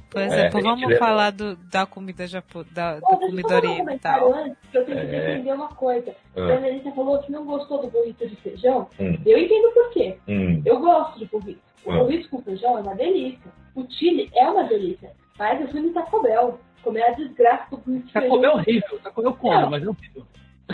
Por 0.08 0.20
É, 0.22 0.26
exemplo, 0.26 0.46
a 0.58 0.60
gente 0.60 0.70
vamos 0.70 0.86
leva- 0.88 0.98
falar 1.04 1.30
do, 1.32 1.56
da 1.56 1.84
comida 1.84 2.26
japo, 2.28 2.64
da, 2.70 2.94
da 2.94 3.00
deixa 3.00 3.12
eu 3.12 3.18
comida 3.28 3.48
um 3.54 3.56
oriental. 3.56 4.34
antes, 4.34 4.56
eu 4.72 4.84
tenho 4.86 5.00
que 5.00 5.14
É. 5.16 5.34
entender 5.34 5.52
uma 5.52 5.68
coisa. 5.68 6.14
A 6.36 6.40
Ah, 6.40 6.60
Melissa 6.60 6.92
falou 6.92 7.18
que 7.18 7.32
não 7.32 7.44
gostou 7.44 7.82
do 7.82 7.90
burrito 7.90 8.26
de 8.26 8.36
feijão. 8.36 8.88
hum, 9.00 9.18
Eu 9.26 9.36
entendo 9.36 9.74
por 9.74 9.90
quê. 9.90 10.16
hum. 10.28 10.62
Eu 10.64 10.78
gosto 10.78 11.18
de 11.18 11.26
burrito. 11.26 11.65
O 11.86 11.92
Ah. 11.92 11.98
burrito 11.98 12.28
com 12.28 12.42
feijão 12.42 12.76
é 12.78 12.80
uma 12.82 12.94
delícia. 12.94 13.50
O 13.74 13.86
chile 13.90 14.30
é 14.34 14.48
uma 14.50 14.64
delícia. 14.64 15.12
Mas 15.38 15.60
eu 15.60 15.68
fui 15.68 15.80
no 15.80 15.92
Taco 15.92 16.20
Bell. 16.22 16.58
Comer 16.82 17.02
a 17.02 17.10
desgraça 17.12 17.76
do 17.76 17.92
de 18.00 18.12
Taco 18.12 18.20
feijão. 18.20 18.40
Bell 18.40 18.50
é 18.50 18.54
horrível, 18.54 18.98
Taco 19.02 19.22
Bell 19.22 19.30
eu 19.30 19.36
como, 19.36 19.60
Não. 19.60 19.70
mas 19.70 19.82
é 19.82 19.88
horrível. 19.88 20.26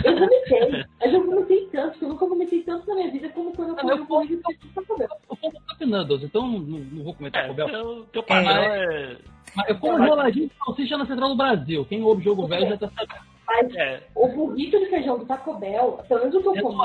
Eu 0.03 0.17
vomitei. 0.17 0.85
Mas 0.99 1.13
eu 1.13 1.25
vomitei 1.25 1.69
tanto, 1.71 1.99
que 1.99 2.05
eu 2.05 2.09
nunca 2.09 2.25
vomitei 2.25 2.63
tanto 2.63 2.87
na 2.87 2.95
minha 2.95 3.11
vida 3.11 3.29
como 3.29 3.53
quando 3.55 3.69
eu 3.69 3.75
comi 3.75 3.91
eu 3.91 3.97
o 4.03 4.05
burrito 4.05 4.51
de 4.59 4.67
Taco 4.69 4.97
Bell. 4.97 5.09
Eu 5.29 5.37
como 5.37 5.51
Cup 5.53 5.81
Noodles, 5.81 6.23
então 6.23 6.47
não, 6.47 6.59
não, 6.59 7.03
vou 7.03 7.13
comer 7.13 7.31
Taco 7.31 7.53
Bell. 7.53 7.67
Então, 7.67 8.05
teu 8.11 8.23
padrão 8.23 8.63
é. 8.63 9.17
Mas 9.55 9.69
eu 9.69 9.77
como 9.77 10.03
enroladinho 10.03 10.49
de 10.49 10.55
salsicha 10.55 10.97
na 10.97 11.05
Central 11.05 11.29
do 11.29 11.35
Brasil. 11.35 11.85
Quem 11.85 12.01
ouve 12.03 12.23
jogo 12.23 12.47
velho 12.47 12.69
já 12.69 12.77
tá 12.77 12.89
sabendo. 12.89 13.33
Mas 13.45 13.75
é. 13.75 14.01
o 14.15 14.27
burrito 14.29 14.79
de 14.79 14.85
feijão 14.87 15.19
do 15.19 15.25
Taco 15.25 15.53
Bell, 15.55 15.99
pelo 16.07 16.19
menos 16.21 16.33
eu 16.35 16.43
tô 16.43 16.55
É 16.55 16.61
comendo, 16.61 16.77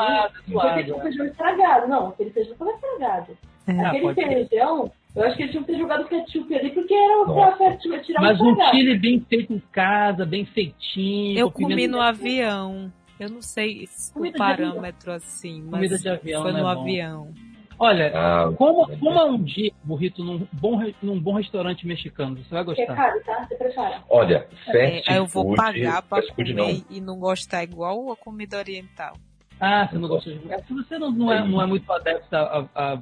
suado, 0.50 0.78
é 0.78 0.82
tinha 0.82 0.94
é. 0.94 0.96
um 0.96 1.00
feijão 1.00 1.26
estragado. 1.26 1.88
Não, 1.88 2.09
aquele 2.09 2.30
feijão 2.30 2.56
tava 2.56 2.72
estragado. 2.72 3.38
É. 3.69 3.81
Ah, 3.85 3.90
Aquele 3.90 4.15
feijão, 4.49 4.90
eu 5.15 5.23
acho 5.24 5.36
que 5.36 5.43
eles 5.43 5.53
tinham 5.53 5.65
que 5.65 5.73
ter 5.73 5.78
jogado 5.78 6.05
ketchup 6.09 6.55
ali, 6.55 6.70
porque 6.70 6.95
era 6.95 7.24
Nossa. 7.27 7.57
pra 7.57 7.77
tirar 8.01 8.20
Mas 8.23 8.40
um 8.40 8.57
chile 8.70 8.99
bem 8.99 9.20
feito 9.28 9.53
em 9.53 9.62
casa, 9.73 10.24
bem 10.24 10.45
feitinho. 10.47 11.39
Eu 11.39 11.51
comi 11.51 11.86
no 11.86 12.01
avião. 12.01 12.93
Eu 13.20 13.28
não 13.28 13.43
sei 13.43 13.86
se 13.89 14.16
o 14.16 14.32
parâmetro 14.32 15.12
assim, 15.12 15.61
mas 15.62 15.73
Comida 15.73 15.99
de 15.99 16.09
avião, 16.09 16.43
foi 16.43 16.53
né, 16.53 16.61
no 16.61 16.69
avião. 16.69 17.35
Olha, 17.81 18.12
Ah, 18.15 18.53
Coma, 18.57 18.89
coma 18.99 19.24
um 19.24 19.43
dia 19.43 19.70
burrito 19.85 20.24
num 20.24 20.47
bom, 20.53 20.81
num 21.03 21.20
bom 21.20 21.35
restaurante 21.35 21.86
mexicano, 21.86 22.36
você 22.36 22.49
vai 22.55 22.65
Que 22.65 22.70
é 22.82 22.86
gostar. 22.86 22.95
caro, 22.97 23.20
tá? 23.24 23.45
Você 23.47 23.55
prepara. 23.57 24.03
Olha, 24.09 24.47
É, 24.69 24.73
fast 25.01 25.11
aí 25.11 25.16
eu 25.16 25.27
vou 25.27 25.45
food, 25.45 25.57
pagar 25.57 26.03
pra 26.03 26.23
comer 26.35 26.55
não. 26.55 26.82
e 26.90 27.01
não 27.01 27.19
gostar 27.19 27.62
igual 27.65 28.11
a 28.11 28.16
comida 28.16 28.57
oriental. 28.59 29.15
Ah, 29.61 29.86
você 29.89 29.99
não 29.99 30.09
gosta 30.09 30.32
de. 30.32 30.53
é, 30.53 30.59
Se 30.62 30.73
você 30.73 30.99
não, 30.99 31.11
não, 31.11 31.32
é, 31.32 31.47
não 31.47 31.61
é 31.61 31.66
muito 31.66 31.93
adepto 31.93 32.35
a, 32.36 32.66
a- 32.74 32.93
a 32.93 32.97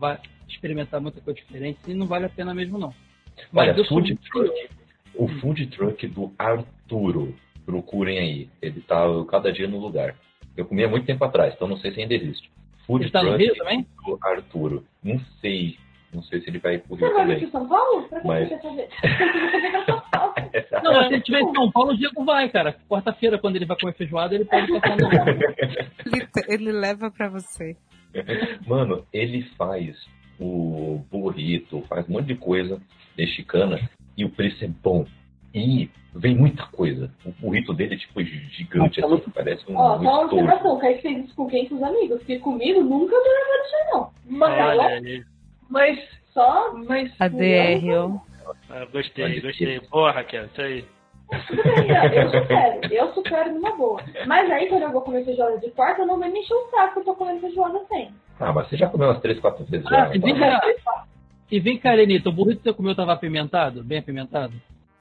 experimentar 0.48 1.00
muita 1.00 1.20
coisa 1.20 1.38
diferente, 1.40 1.78
sim, 1.84 1.94
não 1.94 2.06
vale 2.06 2.26
a 2.26 2.28
pena 2.28 2.54
mesmo, 2.54 2.78
não. 2.78 2.92
Mas 3.52 3.68
Olha, 3.76 3.84
food 3.86 4.14
truck. 4.30 4.68
O 5.14 5.28
food 5.40 5.66
truck 5.68 6.06
do 6.08 6.32
Arturo. 6.38 7.34
Procurem 7.64 8.18
aí. 8.18 8.48
Ele 8.62 8.80
tá 8.80 9.04
cada 9.28 9.52
dia 9.52 9.66
no 9.66 9.78
lugar. 9.78 10.14
Eu 10.56 10.64
comi 10.64 10.84
há 10.84 10.88
muito 10.88 11.04
tempo 11.06 11.24
atrás, 11.24 11.52
então 11.54 11.66
não 11.68 11.76
sei 11.76 11.92
se 11.92 12.00
ainda 12.00 12.14
existe. 12.14 12.50
Food 12.86 13.04
Ele 13.04 13.10
tá 13.10 13.22
no 13.22 13.30
truck 13.30 13.44
Rio 13.44 13.54
também? 13.56 13.86
do 14.06 14.18
Arturo. 14.22 14.84
Não 15.02 15.18
sei. 15.40 15.76
Não 16.14 16.22
sei 16.22 16.40
se 16.40 16.48
ele 16.48 16.58
vai 16.60 16.78
pro 16.78 16.96
Você 16.96 17.04
Rio 17.04 17.14
vai 17.14 17.26
vir 17.26 17.34
também. 17.34 17.36
aqui 17.36 17.44
em 17.46 17.50
São 17.50 17.68
Paulo? 17.68 18.02
Pra 18.08 18.20
que 18.20 18.26
Mas- 18.26 18.48
você 18.48 18.58
saber? 18.60 18.88
Você? 20.56 20.80
Não, 20.82 20.92
mas 20.92 21.02
se 21.08 21.12
ele 21.12 21.16
estiver 21.18 21.40
em 21.40 21.54
São 21.54 21.70
Paulo, 21.70 21.92
o 21.92 21.96
Diego 21.96 22.24
vai, 22.24 22.48
cara. 22.48 22.76
Quarta-feira, 22.88 23.38
quando 23.38 23.56
ele 23.56 23.66
vai 23.66 23.76
comer 23.78 23.92
feijoada, 23.94 24.34
ele 24.34 24.44
pode 24.44 24.66
passar 24.72 24.96
no. 24.96 25.06
Ele, 26.06 26.28
ele 26.48 26.72
leva 26.72 27.10
pra 27.10 27.28
você. 27.28 27.76
Mano, 28.66 29.04
ele 29.12 29.42
faz 29.58 29.96
o 30.40 31.04
burrito, 31.10 31.82
faz 31.88 32.08
um 32.08 32.14
monte 32.14 32.26
de 32.26 32.36
coisa 32.36 32.80
mexicana 33.16 33.80
e 34.16 34.24
o 34.24 34.30
preço 34.30 34.64
é 34.64 34.68
bom. 34.68 35.06
E 35.54 35.88
vem 36.14 36.36
muita 36.36 36.66
coisa. 36.66 37.10
O 37.24 37.32
burrito 37.32 37.72
dele 37.72 37.94
é 37.94 37.98
tipo 37.98 38.22
gigante, 38.22 39.02
assim, 39.02 39.30
parece 39.34 39.70
um, 39.70 39.76
Ó, 39.76 39.96
só 39.96 40.00
uma 40.00 40.20
observação. 40.22 40.74
O 40.74 40.78
Kaique 40.78 41.02
fez 41.02 41.24
isso 41.24 41.34
com 41.34 41.46
quem? 41.48 41.66
Com 41.66 41.76
os 41.76 41.82
amigos. 41.82 42.18
Porque 42.18 42.38
comigo 42.38 42.82
nunca 42.82 43.14
me 43.16 43.28
levou 43.28 43.62
disso 43.62 43.76
aí, 43.76 43.90
não. 43.92 44.10
Mas. 44.26 45.24
Mas, 45.68 45.98
só... 46.32 46.74
mas. 46.74 47.12
A 47.18 47.28
DR, 47.28 47.88
ó. 47.94 48.18
Ah, 48.70 48.84
gostei, 48.92 49.40
gostei. 49.40 49.80
Boa, 49.90 50.12
Raquel, 50.12 50.44
isso 50.46 50.60
aí. 50.60 50.84
Eu 51.32 52.30
supero. 52.30 52.94
Eu 52.94 53.14
supero 53.14 53.54
numa 53.54 53.74
boa. 53.76 54.00
Mas 54.26 54.50
aí, 54.50 54.68
quando 54.68 54.82
eu 54.82 54.92
vou 54.92 55.00
comer 55.00 55.24
feijoada 55.24 55.58
de 55.58 55.70
quarta, 55.70 56.04
não 56.04 56.18
vai 56.18 56.30
me 56.30 56.40
encher 56.40 56.54
o 56.54 56.70
saco 56.70 56.94
que 56.94 57.00
eu 57.00 57.04
tô 57.04 57.14
comendo 57.14 57.40
feijoada 57.40 57.80
sem. 57.88 58.12
Ah, 58.38 58.52
mas 58.52 58.68
você 58.68 58.76
já 58.76 58.88
comeu 58.88 59.08
umas 59.08 59.20
3, 59.20 59.40
4 59.40 59.64
vezes 59.64 59.86
Ah, 59.86 60.08
já. 60.08 60.16
e 60.16 60.18
vem 60.18 60.34
tá? 60.38 60.60
cá, 60.60 61.04
e 61.50 61.60
vem 61.60 61.78
cá, 61.78 61.92
Lenita, 61.94 62.28
o 62.28 62.32
burrito 62.32 62.58
que 62.62 62.64
você 62.68 62.72
comeu 62.74 62.94
tava 62.94 63.12
apimentado? 63.12 63.82
Bem 63.82 63.98
apimentado? 63.98 64.52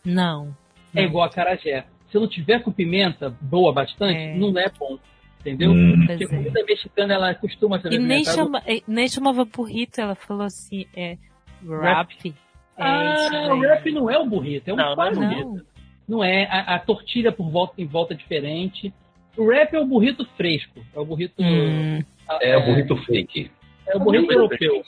Não. 0.05 0.55
É 0.95 1.03
igual 1.03 1.25
a 1.25 1.29
carajé. 1.29 1.85
Se 2.11 2.17
não 2.17 2.27
tiver 2.27 2.61
com 2.63 2.71
pimenta 2.71 3.35
boa 3.41 3.73
bastante, 3.73 4.17
É. 4.17 4.35
não 4.37 4.57
é 4.57 4.69
bom. 4.79 4.97
Entendeu? 5.41 5.71
Hum. 5.71 6.05
Porque 6.07 6.27
comida 6.27 6.63
mexicana, 6.65 7.13
ela 7.13 7.35
costuma 7.35 7.79
ser 7.79 7.91
E 7.93 7.99
nem, 7.99 8.23
chama, 8.23 8.63
nem 8.87 9.07
chamava 9.07 9.45
burrito, 9.45 9.99
ela 10.01 10.15
falou 10.15 10.43
assim, 10.43 10.85
é 10.95 11.17
wrap. 11.63 12.09
É 12.25 12.33
Ah, 12.77 13.15
isso 13.15 13.35
o 13.53 13.59
wrap 13.59 13.85
não 13.91 14.09
é 14.09 14.17
o 14.17 14.25
burrito, 14.25 14.69
é 14.69 14.73
um 14.73 14.75
Não, 14.77 14.85
não 14.85 14.91
é 14.93 14.95
quase 14.95 15.19
burrito. 15.19 15.45
burrito. 15.49 15.65
Não 16.07 16.23
é, 16.23 16.45
a, 16.45 16.75
a 16.75 16.79
tortilha 16.79 17.31
por 17.31 17.49
volta, 17.49 17.79
em 17.81 17.85
volta 17.85 18.13
é 18.13 18.17
diferente. 18.17 18.93
O 19.37 19.43
wrap 19.43 19.73
é 19.73 19.79
o 19.79 19.85
burrito 19.85 20.25
fresco, 20.37 20.79
é 20.95 20.99
o 20.99 21.05
burrito... 21.05 21.35
Hum, 21.43 22.01
É 22.41 22.57
o 22.57 22.65
burrito 22.65 22.95
fake. 23.05 23.51
é 23.87 23.95
o 23.97 23.99
burrito 23.99 24.31
europeu. 24.31 24.83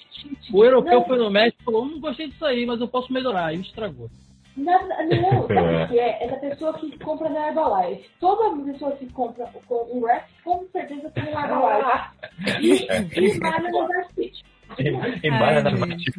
O 0.54 0.64
europeu 0.64 1.04
foi 1.06 1.18
no 1.18 1.30
México 1.30 1.58
e 1.62 1.66
falou, 1.66 1.86
não 1.86 2.00
gostei 2.00 2.28
disso 2.28 2.46
aí, 2.46 2.66
mas 2.66 2.80
eu 2.80 2.88
posso 2.88 3.12
melhorar. 3.14 3.54
E 3.54 3.62
estragou. 3.62 4.10
Nada, 4.56 4.88
não, 5.06 5.46
sabe 5.48 5.84
o 5.84 5.88
que 5.88 6.00
é? 6.00 6.24
É 6.24 6.28
da 6.28 6.38
pessoa 6.38 6.74
que 6.74 6.98
compra 7.00 7.30
na 7.30 7.48
Herbalife. 7.48 8.10
Toda 8.20 8.64
pessoa 8.64 8.92
que 8.94 9.06
compra 9.14 9.46
com 9.68 9.88
um 9.96 10.02
wrap, 10.02 10.28
com 10.44 10.66
certeza 10.72 11.10
tem 11.12 11.24
um 11.26 11.40
Herbalife. 11.40 12.18
E, 12.62 13.36
e 13.36 13.40
malha 13.40 13.70
no 13.70 13.88
Garfit. 13.88 14.44
Embalha 15.24 15.64
na 15.64 15.72
fit. 15.78 16.12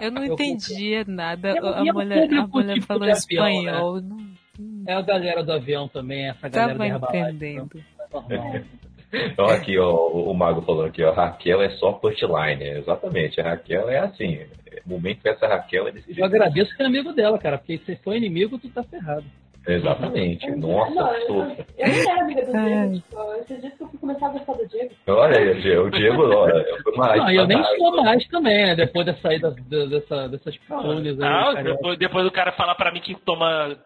eu 0.00 0.10
não 0.12 0.24
Eu 0.24 0.34
entendia 0.34 1.04
nada. 1.06 1.50
E 1.50 1.56
é- 1.56 1.60
A 1.60 1.86
é 1.86 1.92
mulher, 1.92 2.32
a 2.34 2.46
mulher 2.46 2.74
tipo 2.74 2.86
falou 2.86 3.02
avião, 3.02 3.16
espanhol. 3.18 4.00
Não, 4.00 4.16
não 4.58 4.84
É 4.86 4.92
a 4.94 5.02
galera 5.02 5.42
do 5.42 5.52
avião 5.52 5.88
também, 5.88 6.28
essa 6.28 6.48
galera 6.48 6.78
tava 6.78 6.78
da 6.78 6.86
Herbalife. 6.86 7.18
entendendo. 7.18 7.84
então, 8.06 8.24
é 8.30 8.36
normal. 8.36 8.60
Então 9.12 9.46
aqui, 9.46 9.78
ó, 9.78 9.90
o 9.90 10.30
o 10.30 10.34
Mago 10.34 10.62
falando 10.62 10.88
aqui, 10.88 11.02
ó, 11.02 11.12
Raquel 11.12 11.62
é 11.62 11.70
só 11.70 11.92
punchline. 11.92 12.62
Exatamente, 12.78 13.40
a 13.40 13.44
Raquel 13.50 13.88
é 13.88 13.98
assim. 14.00 14.40
O 14.84 14.90
momento 14.90 15.22
que 15.22 15.28
essa 15.28 15.46
Raquel 15.46 15.88
é 15.88 15.92
desse 15.92 16.10
Eu 16.10 16.14
jeito. 16.16 16.26
agradeço 16.26 16.76
que 16.76 16.82
é 16.82 16.86
amigo 16.86 17.12
dela, 17.12 17.38
cara, 17.38 17.58
porque 17.58 17.78
se 17.78 17.96
for 17.96 18.14
inimigo, 18.14 18.58
tu 18.58 18.68
tá 18.68 18.82
ferrado. 18.82 19.24
Exatamente. 19.68 20.48
Nossa, 20.52 20.94
não, 20.94 21.12
eu, 21.14 21.26
sofro. 21.26 21.64
eu 21.76 21.88
não 21.88 22.10
era 22.12 22.20
amiga 22.22 22.46
do. 22.46 22.52
Diego. 22.52 22.94
Tipo, 22.94 23.32
esses 23.40 23.60
dias 23.60 23.74
que 23.74 23.82
eu 23.82 23.88
fui 23.88 23.98
começar 23.98 24.26
a 24.26 24.30
gostar 24.30 24.52
do 24.52 24.68
Diego. 24.68 24.90
Olha 25.08 25.38
aí, 25.38 25.50
o 25.50 25.60
Diego, 25.60 25.82
o 25.86 25.90
Diego 25.90 26.22
olha, 26.36 26.64
foi 26.84 26.92
uma 26.94 27.16
Não, 27.16 27.30
e 27.30 27.36
eu 27.36 27.46
nem 27.48 27.62
sou 27.76 27.96
mais 27.96 28.24
também, 28.28 28.66
né? 28.66 28.76
Depois 28.76 29.06
de 29.06 29.20
sair 29.20 29.40
das, 29.40 29.56
da- 29.68 29.86
dessa, 29.86 30.28
dessas 30.28 30.56
calúnias 30.68 31.20
aí. 31.20 31.28
Ah, 31.28 31.62
depois, 31.62 31.98
depois 31.98 32.24
do 32.24 32.30
cara 32.30 32.52
falar 32.52 32.76
pra 32.76 32.92
mim 32.92 33.00
que 33.00 33.14
toma 33.24 33.76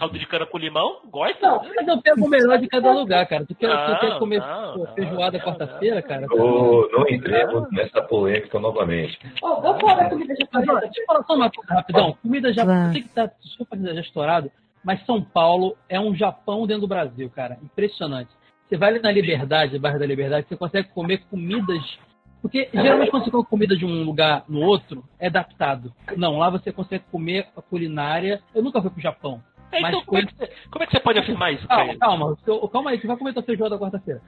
caldo 0.00 0.18
de 0.18 0.26
cana 0.26 0.46
com 0.46 0.56
limão, 0.56 1.02
gosta? 1.10 1.46
Não, 1.46 1.62
mas 1.76 1.86
eu 1.86 2.00
pego 2.00 2.24
o 2.24 2.28
melhor 2.28 2.58
de 2.58 2.66
cada 2.68 2.90
lugar, 2.90 3.26
cara. 3.26 3.44
Tu 3.44 3.54
quer, 3.54 3.68
tu 3.68 3.90
Não, 3.90 3.98
quer 3.98 4.18
comer 4.18 4.40
não, 4.40 4.86
feijoada 4.94 5.38
quarta-feira, 5.38 6.00
cara? 6.00 6.26
Ô, 6.32 6.88
não 6.90 7.06
entremos 7.06 7.70
nessa 7.70 8.00
polêmica 8.02 8.58
novamente. 8.58 9.18
Vamos 9.42 9.78
falar 9.78 10.04
da 10.04 10.08
comida 10.08 10.34
japonesa. 10.34 10.80
deixa 10.80 11.00
eu 11.02 11.06
falar 11.06 11.22
só 11.24 11.34
uma 11.34 11.50
coisa 11.50 11.74
rapidão. 11.74 12.16
Comida 12.22 12.52
já. 12.52 12.64
Vai. 12.64 12.88
Eu 12.88 12.92
sei 12.92 13.02
que 13.02 13.08
tá 13.10 13.30
super 13.40 13.78
já 13.78 14.00
estourado, 14.00 14.50
mas 14.82 15.04
São 15.04 15.22
Paulo 15.22 15.76
é 15.86 16.00
um 16.00 16.14
Japão 16.14 16.66
dentro 16.66 16.82
do 16.82 16.88
Brasil, 16.88 17.28
cara. 17.28 17.58
Impressionante. 17.62 18.30
Você 18.66 18.78
vai 18.78 18.88
ali 18.88 19.00
na 19.00 19.12
Liberdade, 19.12 19.78
bairro 19.78 19.98
da 19.98 20.06
Liberdade, 20.06 20.46
você 20.48 20.56
consegue 20.56 20.88
comer 20.88 21.18
comidas. 21.28 21.82
Porque 22.40 22.70
geralmente 22.72 23.10
quando 23.10 23.24
você 23.24 23.30
come 23.30 23.44
comida 23.44 23.76
de 23.76 23.84
um 23.84 24.02
lugar 24.02 24.44
no 24.48 24.60
outro, 24.60 25.04
é 25.18 25.26
adaptado. 25.26 25.92
Não, 26.16 26.38
lá 26.38 26.48
você 26.48 26.72
consegue 26.72 27.04
comer 27.10 27.48
a 27.54 27.60
culinária. 27.60 28.40
Eu 28.54 28.62
nunca 28.62 28.80
fui 28.80 28.90
pro 28.90 29.00
Japão. 29.00 29.42
É, 29.72 29.78
então, 29.78 29.92
mas 29.92 30.04
como 30.04 30.18
é, 30.18 30.26
que 30.26 30.34
você, 30.36 30.50
como 30.70 30.82
é 30.82 30.86
que 30.86 30.92
você 30.92 31.00
pode 31.00 31.18
afirmar 31.18 31.52
isso, 31.52 31.66
Calma, 31.68 31.96
calma, 31.98 32.36
seu- 32.44 32.68
calma 32.68 32.90
aí, 32.90 33.00
você 33.00 33.06
vai 33.06 33.16
comer 33.16 33.32
tua 33.32 33.42
feijoada 33.42 33.78
quarta-feira. 33.78 34.20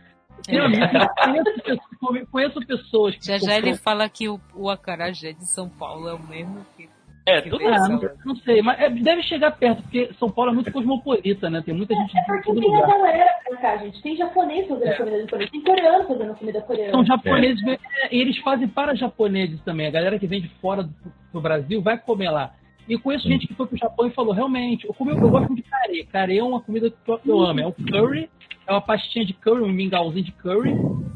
Tenho 0.47 0.65
amigos, 0.65 0.89
conheço, 1.25 1.63
pessoas- 1.63 2.29
conheço 2.31 2.67
pessoas 2.67 3.17
que 3.17 3.27
Já 3.27 3.39
já 3.39 3.57
ele 3.59 3.75
fala 3.77 4.09
que 4.09 4.29
o, 4.29 4.41
o 4.55 4.71
acarajé 4.71 5.33
de 5.33 5.45
São 5.47 5.69
Paulo 5.69 6.09
é 6.09 6.15
o 6.15 6.23
mesmo 6.23 6.65
que. 6.77 6.89
É, 7.25 7.41
que 7.41 7.51
tudo 7.51 7.59
vem 7.61 7.71
de 7.71 7.77
Ah, 7.79 7.89
não, 7.89 8.01
não 8.25 8.37
sei, 8.37 8.63
mas 8.63 8.81
é, 8.81 8.91
deve 8.91 9.23
chegar 9.23 9.53
perto, 9.53 9.81
porque 9.83 10.11
São 10.19 10.29
Paulo 10.29 10.51
é 10.51 10.55
muito 10.55 10.73
cosmopolita, 10.73 11.49
né? 11.49 11.63
Tem 11.65 11.73
muita 11.73 11.95
gente 11.95 12.19
É 12.19 12.23
porque 12.25 12.43
todo 12.43 12.61
tem 12.61 12.75
a 12.75 12.81
lugar. 12.81 12.89
galera 12.99 13.27
pra 13.49 13.57
cá, 13.59 13.77
gente. 13.77 14.03
Tem 14.03 14.17
japonês 14.17 14.67
fazendo 14.67 14.89
É. 14.89 14.97
comida 14.97 15.19
japonesa. 15.21 15.51
Tem 15.53 15.61
coreano 15.63 16.09
fazendo 16.09 16.35
comida 16.35 16.61
coreana. 16.63 16.91
São 16.91 17.05
japoneses, 17.05 17.63
é, 17.69 17.79
e 18.11 18.21
eles 18.21 18.39
fazem 18.39 18.67
para 18.67 18.97
japoneses 18.97 19.61
também. 19.63 19.87
A 19.87 19.91
galera 19.93 20.19
que 20.19 20.27
vem 20.27 20.41
de 20.41 20.49
fora 20.61 20.83
do, 20.83 20.93
do 21.33 21.41
Brasil 21.41 21.81
vai 21.81 21.97
comer 21.97 22.31
lá. 22.31 22.53
E 22.89 22.99
conheço 22.99 23.29
gente 23.29 23.47
que 23.47 23.55
foi 23.55 23.67
pro 23.67 23.77
Japão 23.77 24.07
e 24.07 24.11
falou, 24.11 24.33
realmente, 24.35 24.87
eu, 24.87 24.93
comi, 24.95 25.13
eu 25.13 25.19
gosto 25.31 25.47
muito 25.49 25.63
de 25.63 25.71
carê. 25.71 26.05
Carê 26.05 26.39
é 26.39 26.45
uma 26.45 26.61
comida 26.61 26.91
que 26.91 27.11
eu, 27.11 27.21
eu 27.25 27.41
amo. 27.41 27.61
É 27.61 27.67
um 27.67 27.73
curry, 27.73 28.29
é 28.67 28.73
uma 28.73 28.81
pastinha 28.81 29.25
de 29.25 29.33
curry, 29.33 29.63
um 29.63 29.69
mingauzinho 29.73 30.25
de 30.25 30.33
curry, 30.33 30.73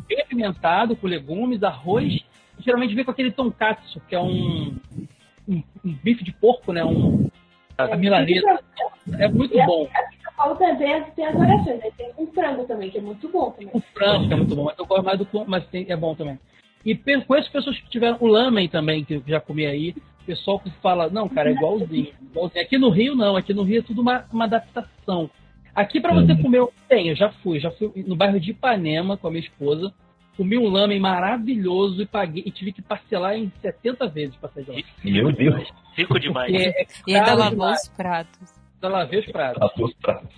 bem 0.09 0.21
apimentado, 0.21 0.95
com 0.97 1.07
legumes, 1.07 1.63
arroz. 1.63 2.15
E 2.59 2.63
geralmente 2.63 2.95
vem 2.95 3.05
com 3.05 3.11
aquele 3.11 3.31
tonkatsu, 3.33 4.01
que 4.09 4.15
é 4.15 4.21
um, 4.21 4.77
um, 5.49 5.63
um 5.85 5.93
bife 6.03 6.23
de 6.25 6.33
porco, 6.33 6.73
né? 6.73 6.85
Um, 6.85 7.29
a 7.77 7.97
milanesa. 7.97 8.61
É 9.19 9.29
muito 9.29 9.59
a- 9.61 9.67
bom. 9.67 9.89
São 10.23 10.33
Paulo 10.37 10.57
também 10.57 10.77
tem 10.77 10.95
as, 10.95 11.15
tem 11.15 11.27
as 11.27 11.35
variações, 11.35 11.79
né? 11.81 11.91
Tem 11.97 12.11
um 12.19 12.27
frango 12.29 12.65
também, 12.65 12.91
que 12.91 12.99
é 12.99 13.01
muito 13.01 13.29
bom 13.29 13.51
também. 13.51 13.71
O 13.73 13.81
frango 13.81 14.29
que 14.29 14.33
é 14.33 14.37
muito 14.37 14.55
bom, 14.55 14.65
mas 14.65 14.79
eu 14.79 14.87
gosto 14.87 15.05
mais 15.05 15.19
do 15.19 15.45
mas 15.47 15.67
tem- 15.67 15.87
é 15.89 15.97
bom 15.97 16.15
também. 16.15 16.39
E 16.85 16.95
conheço 16.95 17.51
pessoas 17.51 17.79
que 17.81 17.91
tiveram 17.91 18.17
o 18.21 18.27
lamen 18.27 18.69
também, 18.69 19.05
que 19.05 19.15
eu 19.15 19.23
já 19.27 19.41
comi 19.41 19.67
aí. 19.67 19.95
Pessoal 20.27 20.59
que 20.59 20.71
fala, 20.83 21.09
não, 21.09 21.29
cara, 21.29 21.51
é 21.51 21.53
igualzinho. 21.53 22.13
igualzinho. 22.21 22.65
Aqui 22.65 22.77
no 22.79 22.91
Rio, 22.91 23.15
não. 23.15 23.37
Aqui 23.37 23.55
no 23.55 23.63
Rio 23.63 23.79
é 23.79 23.83
tudo 23.83 24.03
uma, 24.03 24.25
uma 24.33 24.45
adaptação. 24.45 25.31
Aqui 25.75 26.01
pra 26.01 26.13
você 26.13 26.33
Uhum. 26.33 26.43
comer, 26.43 26.67
tem, 26.89 27.09
eu 27.09 27.15
já 27.17 27.31
fui. 27.31 27.61
Já 27.61 27.71
fui 27.71 27.93
no 28.07 28.17
bairro 28.17 28.41
de 28.41 28.51
Ipanema 28.51 29.17
com 29.17 29.29
a 29.29 29.31
minha 29.31 29.43
esposa. 29.43 29.93
Comi 30.37 30.59
um 30.59 30.69
lamen 30.69 30.99
maravilhoso 31.01 32.03
e 32.03 32.07
paguei 32.07 32.43
e 32.45 32.51
tive 32.51 32.73
que 32.73 32.83
parcelar 32.83 33.37
em 33.37 33.51
70 33.63 34.07
vezes 34.09 34.37
pra 34.37 34.49
sair 34.51 34.65
de 34.65 34.71
lá. 34.73 34.77
Meu 35.05 35.33
Deus, 35.33 35.73
Rico 35.97 36.19
demais. 36.21 36.51
Porque 36.53 36.69
é 36.69 36.87
E 37.07 37.15
ainda 37.17 37.35
lavou 37.35 37.51
demais. 37.51 37.83
os 37.83 37.89
pratos. 37.89 38.55
Eu 38.83 38.89
lavei 38.91 39.21
os 39.21 39.27
pratos. 39.27 39.59
tá 39.73 39.83
os 39.85 39.95
pratos. 39.95 40.29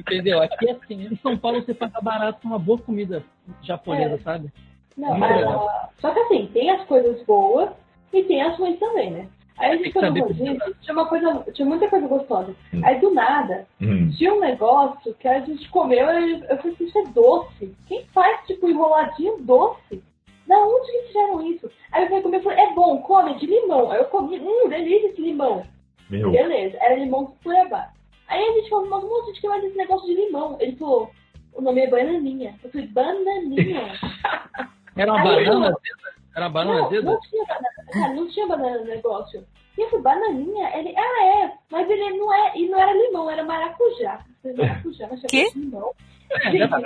Entendeu? 0.00 0.40
Aqui 0.42 0.68
é 0.68 0.72
assim. 0.72 1.06
Em 1.10 1.16
São 1.16 1.36
Paulo 1.36 1.60
você 1.62 1.74
paga 1.74 2.00
barato 2.00 2.40
com 2.42 2.48
uma 2.48 2.58
boa 2.58 2.78
comida 2.78 3.24
japonesa, 3.62 4.14
É. 4.14 4.18
sabe? 4.18 4.52
Não, 4.96 5.12
ah, 5.14 5.36
legal. 5.36 5.68
só 6.00 6.12
que 6.12 6.18
assim, 6.20 6.46
tem 6.52 6.70
as 6.70 6.84
coisas 6.86 7.24
boas 7.24 7.70
e 8.12 8.22
tem 8.24 8.42
as 8.42 8.56
ruins 8.58 8.78
também, 8.80 9.10
né? 9.12 9.28
Aí 9.58 9.72
a 9.72 9.76
gente 9.76 9.86
que 9.90 9.92
foi 9.92 10.08
no 10.10 10.20
rodízio, 10.20 10.76
tinha 10.80 10.92
uma 10.94 11.06
coisa, 11.06 11.44
tinha 11.52 11.66
muita 11.66 11.88
coisa 11.88 12.06
gostosa. 12.06 12.54
Hum. 12.72 12.80
Aí 12.84 13.00
do 13.00 13.10
nada, 13.12 13.66
Hum. 13.80 14.10
tinha 14.16 14.32
um 14.34 14.40
negócio 14.40 15.14
que 15.14 15.26
a 15.28 15.40
gente 15.40 15.68
comeu 15.70 16.06
e 16.20 16.40
eu 16.48 16.56
falei, 16.58 16.76
isso 16.80 16.98
é 16.98 17.04
doce. 17.12 17.74
Quem 17.86 18.04
faz, 18.14 18.46
tipo, 18.46 18.68
enroladinho 18.68 19.38
doce? 19.40 20.02
Da 20.46 20.56
onde 20.56 20.90
que 20.92 21.06
fizeram 21.08 21.46
isso? 21.46 21.70
Aí 21.92 22.04
eu 22.04 22.08
fui 22.08 22.20
comer 22.22 22.38
e 22.38 22.42
falei, 22.42 22.58
é 22.64 22.72
bom, 22.72 23.02
come, 23.02 23.34
de 23.38 23.46
limão. 23.46 23.90
Aí 23.90 23.98
eu 23.98 24.04
comi, 24.06 24.38
hum, 24.40 24.68
delícia 24.68 25.08
esse 25.08 25.20
limão. 25.20 25.64
Meu, 26.08 26.30
Beleza, 26.30 26.78
era 26.80 26.94
limão 26.94 27.26
com 27.26 27.32
cuiabá. 27.42 27.90
Aí 28.28 28.42
a 28.42 28.52
gente 28.52 28.70
falou, 28.70 28.88
mas 28.88 29.02
moço, 29.04 29.24
a 29.24 29.26
gente 29.26 29.40
quer 29.40 29.48
mais 29.48 29.64
esse 29.64 29.76
negócio 29.76 30.06
de 30.06 30.14
limão. 30.14 30.56
Ele 30.60 30.76
falou, 30.76 31.10
o 31.52 31.60
nome 31.60 31.80
é 31.82 31.90
bananinha. 31.90 32.54
Eu 32.62 32.70
falei, 32.70 32.86
bananinha. 32.86 33.92
Era 34.96 35.12
uma 35.12 35.20
Aí, 35.20 35.44
banana 35.44 35.66
eu-? 35.68 36.17
Era 36.38 36.48
banana 36.48 36.78
não, 36.80 36.86
azeda? 36.86 37.10
não 37.10 37.20
tinha 37.20 37.44
banana, 37.44 38.14
não 38.14 38.28
tinha 38.28 38.46
banana 38.46 38.78
no 38.78 38.84
negócio. 38.84 39.44
E 39.76 39.80
eu 39.82 40.02
bananinha? 40.02 40.76
Ele, 40.76 40.94
ah, 40.96 41.24
é, 41.44 41.52
mas 41.70 41.88
ele 41.90 42.10
não 42.16 42.32
é, 42.32 42.52
e 42.56 42.68
não 42.68 42.80
era 42.80 42.92
limão, 42.92 43.30
era 43.30 43.44
maracujá. 43.44 44.24
Falei, 44.42 44.56
maracujá, 44.56 45.08
mas 45.10 45.20
Quê? 45.22 45.50
tinha 45.50 45.64
limão. 45.64 45.92
É, 46.30 46.50
Gente, 46.50 46.58
deve- 46.58 46.76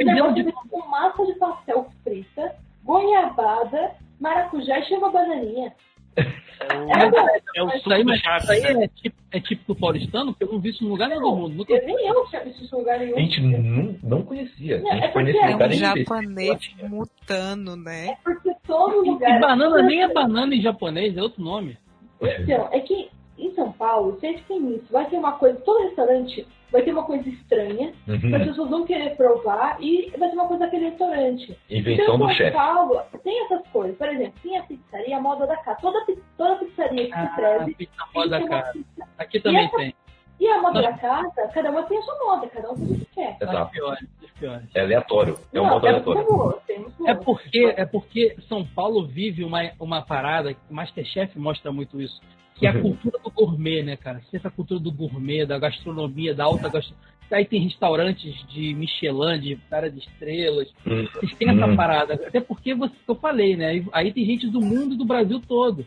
o 0.00 0.04
negócio 0.14 0.34
veio 0.44 0.52
com 0.70 0.88
massa 0.88 1.26
de 1.26 1.34
pastel 1.34 1.86
frita, 2.02 2.54
goiabada, 2.84 3.94
maracujá 4.20 4.78
e 4.78 4.84
chama 4.84 5.10
bananinha. 5.10 5.74
É 6.16 6.76
o, 6.76 6.90
Era 6.90 7.10
bom. 7.10 7.26
é 7.56 7.62
o 7.62 7.68
Isso 7.70 7.78
suco 7.78 7.92
aí, 7.92 8.02
do 8.04 8.08
mas 8.08 8.20
isso 8.42 8.52
aí 8.52 8.60
né? 8.74 8.84
é, 8.84 8.88
tipo, 8.88 9.16
é 9.32 9.40
típico 9.40 9.74
paulistano, 9.74 10.32
porque 10.32 10.44
eu 10.44 10.52
não 10.52 10.60
vi 10.60 10.70
isso 10.70 10.84
em 10.84 10.88
lugar 10.88 11.08
nenhum 11.08 11.22
do 11.22 11.34
mundo. 11.36 11.54
Nunca... 11.56 11.72
Eu, 11.74 11.84
nem 11.84 12.06
eu 12.08 12.24
tinha 12.26 12.44
visto 12.44 12.62
isso 12.64 12.74
em 12.74 12.78
lugar 12.78 12.98
nenhum. 13.00 13.16
a 13.16 13.20
gente 13.20 13.40
não, 13.40 13.96
não 14.02 14.22
conhecia. 14.22 14.80
Não, 14.80 14.90
a 14.90 14.94
gente 14.94 15.04
é 15.06 15.12
foi 15.12 15.22
nesse 15.24 15.38
É 15.38 15.46
um 15.56 15.80
japonês 15.80 16.74
mutando, 16.88 17.76
né? 17.76 18.16
Porque 18.22 18.53
todo 18.66 19.00
lugar. 19.10 19.36
E 19.36 19.40
banana 19.40 19.82
nem 19.82 20.02
é 20.02 20.12
banana 20.12 20.54
em 20.54 20.60
japonês, 20.60 21.16
é 21.16 21.22
outro 21.22 21.42
nome. 21.42 21.78
Então, 22.20 22.68
é 22.72 22.80
que 22.80 23.10
em 23.38 23.52
São 23.54 23.72
Paulo 23.72 24.18
sempre 24.20 24.42
tem 24.48 24.76
isso. 24.76 24.86
Vai 24.90 25.06
ter 25.06 25.16
uma 25.16 25.32
coisa, 25.32 25.58
todo 25.60 25.82
restaurante 25.82 26.46
vai 26.72 26.82
ter 26.82 26.92
uma 26.92 27.04
coisa 27.04 27.28
estranha, 27.28 27.92
que 28.04 28.10
as 28.12 28.22
Uhum. 28.22 28.44
pessoas 28.46 28.70
vão 28.70 28.84
querer 28.84 29.16
provar 29.16 29.76
e 29.80 30.10
vai 30.18 30.28
ter 30.28 30.34
uma 30.34 30.48
coisa 30.48 30.64
daquele 30.64 30.88
restaurante. 30.90 31.56
Invenção 31.70 32.04
então, 32.04 32.18
do 32.18 32.24
em 32.24 32.26
São 32.28 32.36
chefe. 32.36 32.52
Paulo 32.56 33.00
tem 33.22 33.44
essas 33.44 33.66
coisas. 33.68 33.96
Por 33.96 34.08
exemplo, 34.08 34.32
tem 34.42 34.58
a 34.58 34.62
pizzaria 34.64 35.16
a 35.16 35.20
moda 35.20 35.46
da 35.46 35.56
casa. 35.58 35.78
Toda, 35.80 36.04
toda 36.36 36.56
pizzaria 36.56 37.04
que 37.06 37.12
se 37.12 37.18
Ah, 37.18 37.32
preze 37.36 37.74
pizza 37.74 38.04
moda 38.14 38.48
cara. 38.48 38.72
pizza. 38.72 39.08
Aqui 39.18 39.40
também 39.40 39.68
tem. 39.70 39.94
E 40.40 40.48
a 40.48 40.60
moda 40.60 40.82
da 40.82 40.92
casa, 40.94 41.48
cada 41.52 41.70
uma 41.70 41.82
tem 41.84 41.98
a 41.98 42.02
sua 42.02 42.18
moda, 42.24 42.46
cada 42.48 42.72
um 42.72 42.76
faz 42.76 42.90
o 42.90 42.94
que 42.96 43.04
quer. 43.14 43.36
Exato. 43.40 43.70
piores, 43.70 44.08
as 44.22 44.30
piores. 44.32 44.68
É 44.74 44.80
aleatório. 44.80 45.38
É 45.52 45.60
um 45.60 45.64
modo 45.66 45.86
é 45.86 45.90
aleatório. 45.90 46.60
tem 46.66 46.86
É 47.06 47.14
porque, 47.14 47.74
é 47.76 47.86
porque 47.86 48.36
São 48.48 48.64
Paulo 48.64 49.06
vive 49.06 49.44
uma, 49.44 49.70
uma 49.78 50.02
parada, 50.02 50.54
Masterchef 50.68 51.38
mostra 51.38 51.70
muito 51.72 52.00
isso, 52.00 52.20
que 52.56 52.66
é 52.66 52.70
a 52.70 52.74
cultura 52.82 53.18
do 53.18 53.30
gourmet, 53.30 53.82
né, 53.82 53.96
cara? 53.96 54.20
Sempre 54.30 54.48
a 54.48 54.50
cultura 54.50 54.80
do 54.80 54.90
gourmet, 54.90 55.46
da 55.46 55.58
gastronomia, 55.58 56.34
da 56.34 56.44
alta 56.44 56.68
gastronomia. 56.68 57.14
Aí 57.30 57.44
tem 57.46 57.60
restaurantes 57.62 58.34
de 58.48 58.74
Michelin, 58.74 59.40
de 59.40 59.56
cara 59.70 59.90
de 59.90 59.98
estrelas. 59.98 60.68
Hum. 60.86 61.06
Vocês 61.14 61.34
têm 61.34 61.48
essa 61.48 61.66
Hum. 61.66 61.74
parada. 61.74 62.14
Até 62.14 62.38
porque 62.40 62.74
você, 62.74 62.94
eu 63.08 63.14
falei, 63.14 63.56
né? 63.56 63.84
Aí 63.92 64.12
tem 64.12 64.24
gente 64.26 64.46
do 64.48 64.60
mundo 64.60 64.94
e 64.94 64.98
do 64.98 65.04
Brasil 65.06 65.40
todo. 65.40 65.84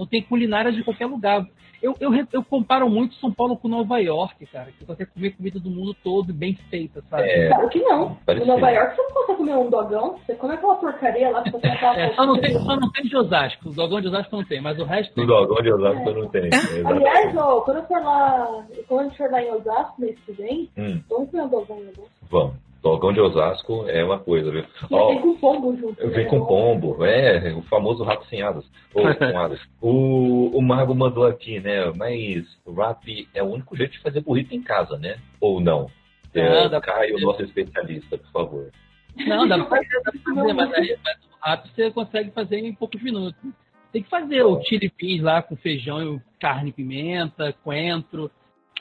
Então 0.00 0.06
tem 0.06 0.22
culinárias 0.22 0.74
de 0.74 0.82
qualquer 0.82 1.04
lugar. 1.04 1.46
Eu, 1.82 1.94
eu, 2.00 2.10
eu 2.32 2.42
comparo 2.42 2.88
muito 2.88 3.14
São 3.16 3.30
Paulo 3.30 3.54
com 3.56 3.68
Nova 3.68 3.98
York, 3.98 4.46
cara. 4.46 4.70
Que 4.72 4.84
você 4.84 5.04
comer 5.04 5.36
comida 5.36 5.60
do 5.60 5.68
mundo 5.70 5.94
todo 6.02 6.32
bem 6.32 6.54
feita, 6.70 7.02
sabe? 7.10 7.24
É, 7.28 7.48
Claro 7.48 7.68
que 7.68 7.80
não. 7.80 8.16
Parece 8.24 8.44
Em 8.44 8.48
Nova. 8.48 8.70
York 8.70 8.96
você 8.96 9.02
não 9.02 9.10
consegue 9.10 9.38
comer 9.38 9.56
um 9.56 9.70
dogão, 9.70 10.18
você 10.18 10.34
come 10.34 10.54
aquela 10.54 10.74
porcaria 10.76 11.30
lá 11.30 11.42
que 11.42 11.50
você 11.50 11.66
É, 11.68 12.14
só, 12.14 12.24
não 12.26 12.40
tem, 12.40 12.52
só 12.58 12.76
não 12.76 12.90
tem 12.90 13.04
de 13.04 13.16
Osasco. 13.16 13.68
O 13.68 13.72
dogão 13.74 14.00
de 14.00 14.08
Osasco 14.08 14.36
não 14.36 14.44
tem, 14.44 14.60
mas 14.62 14.78
o 14.78 14.84
resto 14.84 15.14
Tudo 15.14 15.34
agora 15.34 15.62
de 15.62 15.72
Osasco 15.72 16.08
eu 16.08 16.14
não 16.22 16.28
tenho. 16.30 16.50
Aliás, 16.86 17.36
ó, 17.36 17.60
quando 17.60 17.76
eu 17.78 17.84
for 17.84 18.02
lá, 18.02 18.64
quando 18.88 19.00
a 19.00 19.04
gente 19.04 19.16
for 19.18 19.30
lá 19.30 19.42
em 19.42 19.50
Osasco 19.52 20.00
mês 20.00 20.18
que 20.24 20.32
vem, 20.32 20.70
Hum, 20.78 21.00
vamos 21.10 21.30
comer 21.30 21.42
um 21.42 21.48
dogão 21.48 21.76
em 21.78 21.88
Osasco. 21.88 22.08
vamos. 22.30 22.69
Dogão 22.82 23.12
de 23.12 23.20
Osasco 23.20 23.84
é 23.88 24.02
uma 24.02 24.18
coisa, 24.18 24.50
viu? 24.50 24.64
Ó, 24.90 25.08
vem 25.08 25.20
com 25.20 25.36
pombo 25.36 25.76
junto. 25.76 26.08
Vem 26.08 26.24
né? 26.24 26.30
com 26.30 26.46
pombo, 26.46 27.04
é, 27.04 27.52
o 27.52 27.62
famoso 27.62 28.02
rato 28.02 28.24
sem 28.26 28.42
asas. 28.42 28.64
Ou 28.94 29.02
com 29.14 29.38
asas. 29.38 29.60
O, 29.80 30.50
o 30.56 30.62
Mago 30.62 30.94
mandou 30.94 31.26
aqui, 31.26 31.60
né? 31.60 31.92
Mas 31.96 32.46
o 32.64 32.72
rap 32.72 33.28
é 33.34 33.42
o 33.42 33.46
único 33.46 33.76
jeito 33.76 33.92
de 33.92 34.00
fazer 34.00 34.22
burrito 34.22 34.54
em 34.54 34.62
casa, 34.62 34.96
né? 34.96 35.18
Ou 35.40 35.60
não? 35.60 35.90
É, 36.34 36.64
Ah, 36.64 36.68
dá 36.68 36.80
pra 36.80 36.94
Caio, 36.94 37.14
fazer. 37.14 37.24
nosso 37.26 37.42
especialista, 37.42 38.16
por 38.16 38.30
favor. 38.30 38.70
Não, 39.16 39.46
dá 39.46 39.58
pra 39.58 39.66
fazer, 39.66 40.02
dá 40.04 40.12
pra 40.12 40.34
fazer 40.34 40.52
mas, 40.54 40.72
aí, 40.74 40.98
mas 41.04 41.16
o 41.16 41.36
rápido 41.40 41.74
você 41.74 41.90
consegue 41.90 42.30
fazer 42.30 42.58
em 42.58 42.74
poucos 42.74 43.02
minutos. 43.02 43.40
Tem 43.92 44.02
que 44.02 44.08
fazer 44.08 44.42
o 44.42 44.62
chili 44.62 44.90
beans 44.96 45.22
lá 45.22 45.42
com 45.42 45.56
feijão, 45.56 46.14
e 46.14 46.20
carne, 46.38 46.72
pimenta, 46.72 47.52
coentro. 47.64 48.30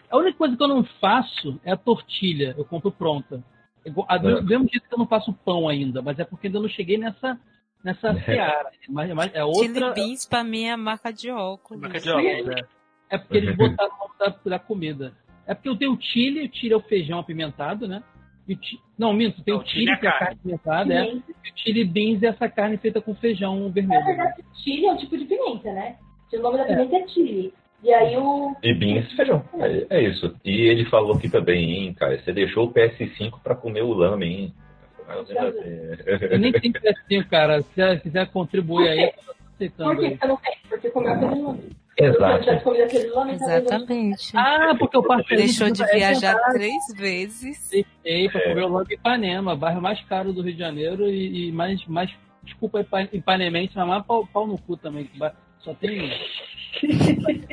A 0.09 0.17
única 0.17 0.37
coisa 0.37 0.55
que 0.55 0.63
eu 0.63 0.67
não 0.67 0.83
faço 1.01 1.59
é 1.65 1.71
a 1.71 1.77
tortilha. 1.77 2.55
Eu 2.57 2.63
compro 2.63 2.91
pronta. 2.91 3.43
Eu- 3.85 4.05
a- 4.07 4.17
Do 4.17 4.29
É. 4.29 4.41
mesmo 4.41 4.67
jeito 4.69 4.87
que 4.87 4.93
eu 4.93 4.99
não 4.99 5.07
faço 5.07 5.33
pão 5.45 5.67
ainda, 5.67 6.01
mas 6.01 6.19
é 6.19 6.23
porque 6.25 6.47
ainda 6.47 6.59
não 6.59 6.69
cheguei 6.69 6.97
nessa, 6.97 7.39
nessa 7.83 8.13
seara. 8.25 8.69
Mas, 8.89 9.11
mas 9.13 9.33
é 9.33 9.41
Chili 9.53 9.69
outra. 9.83 9.93
Beans 9.93 10.25
pra 10.25 10.43
mim 10.43 10.65
é 10.65 10.75
marca 10.75 11.11
de 11.13 11.29
óculos. 11.31 11.81
Marca 11.81 11.99
de 11.99 12.09
óculos, 12.09 12.45
né? 12.47 12.61
É 13.09 13.17
porque 13.17 13.37
eles 13.37 13.55
botaram 13.55 13.91
da, 14.19 14.35
da 14.45 14.59
comida. 14.59 15.13
É 15.47 15.53
porque 15.55 15.69
eu 15.69 15.75
tenho 15.77 15.93
o 15.93 16.01
chile, 16.01 16.45
o 16.47 16.55
chile 16.55 16.73
é 16.73 16.77
o 16.77 16.81
feijão 16.81 17.17
apimentado, 17.19 17.87
né? 17.87 18.03
E 18.47 18.53
o 18.53 18.59
chi- 18.61 18.79
Não, 18.97 19.13
minto, 19.13 19.41
tem 19.43 19.53
Não, 19.53 19.61
o 19.61 19.65
chile 19.65 19.89
é 19.91 19.95
que 19.97 20.05
é 20.05 20.09
a 20.09 20.19
carne. 20.19 20.35
apimentada, 20.39 20.93
é. 20.93 21.13
E 21.13 21.17
o 21.17 21.23
chili 21.55 21.85
beans 21.85 22.21
é 22.21 22.27
essa 22.27 22.47
carne 22.49 22.77
feita 22.77 23.01
com 23.01 23.15
feijão 23.15 23.59
Na 23.65 23.69
vermelho. 23.69 24.05
verdade, 24.05 24.43
chile 24.63 24.85
é 24.85 24.91
um 24.91 24.97
tipo 24.97 25.17
de 25.17 25.25
pimenta, 25.25 25.71
né? 25.73 25.97
O 26.33 26.37
nome 26.39 26.57
da 26.57 26.63
É. 26.63 26.67
pimenta 26.67 26.95
é 26.97 27.07
chile. 27.07 27.53
E 27.83 27.93
aí 27.93 28.17
o. 28.17 28.55
E 28.61 28.73
beans 28.73 29.11
feijão. 29.13 29.43
É, 29.59 29.85
é 29.89 30.03
isso. 30.03 30.35
E 30.43 30.61
ele 30.67 30.85
falou 30.85 31.13
aqui 31.15 31.29
também, 31.29 31.71
hein, 31.85 31.93
cara? 31.93 32.19
Você 32.19 32.33
deixou 32.33 32.65
o 32.67 32.73
PS5 32.73 33.39
pra 33.41 33.55
comer 33.55 33.81
o 33.83 33.93
lamen, 33.93 34.31
hein? 34.31 34.53
Eu 36.29 36.37
nem 36.39 36.51
tenho 36.51 36.73
assim, 36.87 37.23
cara. 37.23 37.61
Se 37.61 37.67
você 37.75 37.99
quiser 37.99 38.27
contribuir 38.31 38.89
aí, 38.89 39.03
eu 39.03 39.11
tô 39.13 39.31
aceitando 39.55 39.95
Por 39.95 40.03
que 40.09 40.17
você 40.17 40.27
não 40.27 40.37
tem? 40.37 40.53
Porque 40.69 40.89
comeu 40.91 41.11
aquele 41.13 41.41
eu 41.41 41.57
Exato. 42.13 42.49
eu- 42.49 43.29
Exatamente. 43.29 44.31
Ah, 44.37 44.73
porque 44.77 44.95
eu 44.95 45.03
passei. 45.03 45.35
Deixou 45.37 45.69
de 45.71 45.83
é 45.83 45.85
viajar 45.87 46.33
verdade. 46.33 46.53
três 46.53 46.83
vezes. 46.95 47.69
Deixei 48.03 48.29
pra 48.29 48.39
É. 48.41 48.49
comer 48.49 48.63
o 48.63 48.69
Lamb 48.69 48.93
Ipanema, 48.93 49.55
bairro 49.55 49.81
mais 49.81 49.99
caro 50.05 50.31
do 50.31 50.41
Rio 50.41 50.53
de 50.53 50.59
Janeiro 50.59 51.09
e, 51.09 51.49
e 51.49 51.51
mais, 51.51 51.85
mais, 51.87 52.09
desculpa 52.43 52.79
Ipa- 52.81 53.09
Ipanemense, 53.11 53.73
mas 53.75 53.87
mais 53.87 54.05
pau, 54.05 54.25
pau 54.31 54.47
no 54.47 54.57
cu 54.57 54.77
também. 54.77 55.09
Só 55.59 55.73
tem. 55.73 56.09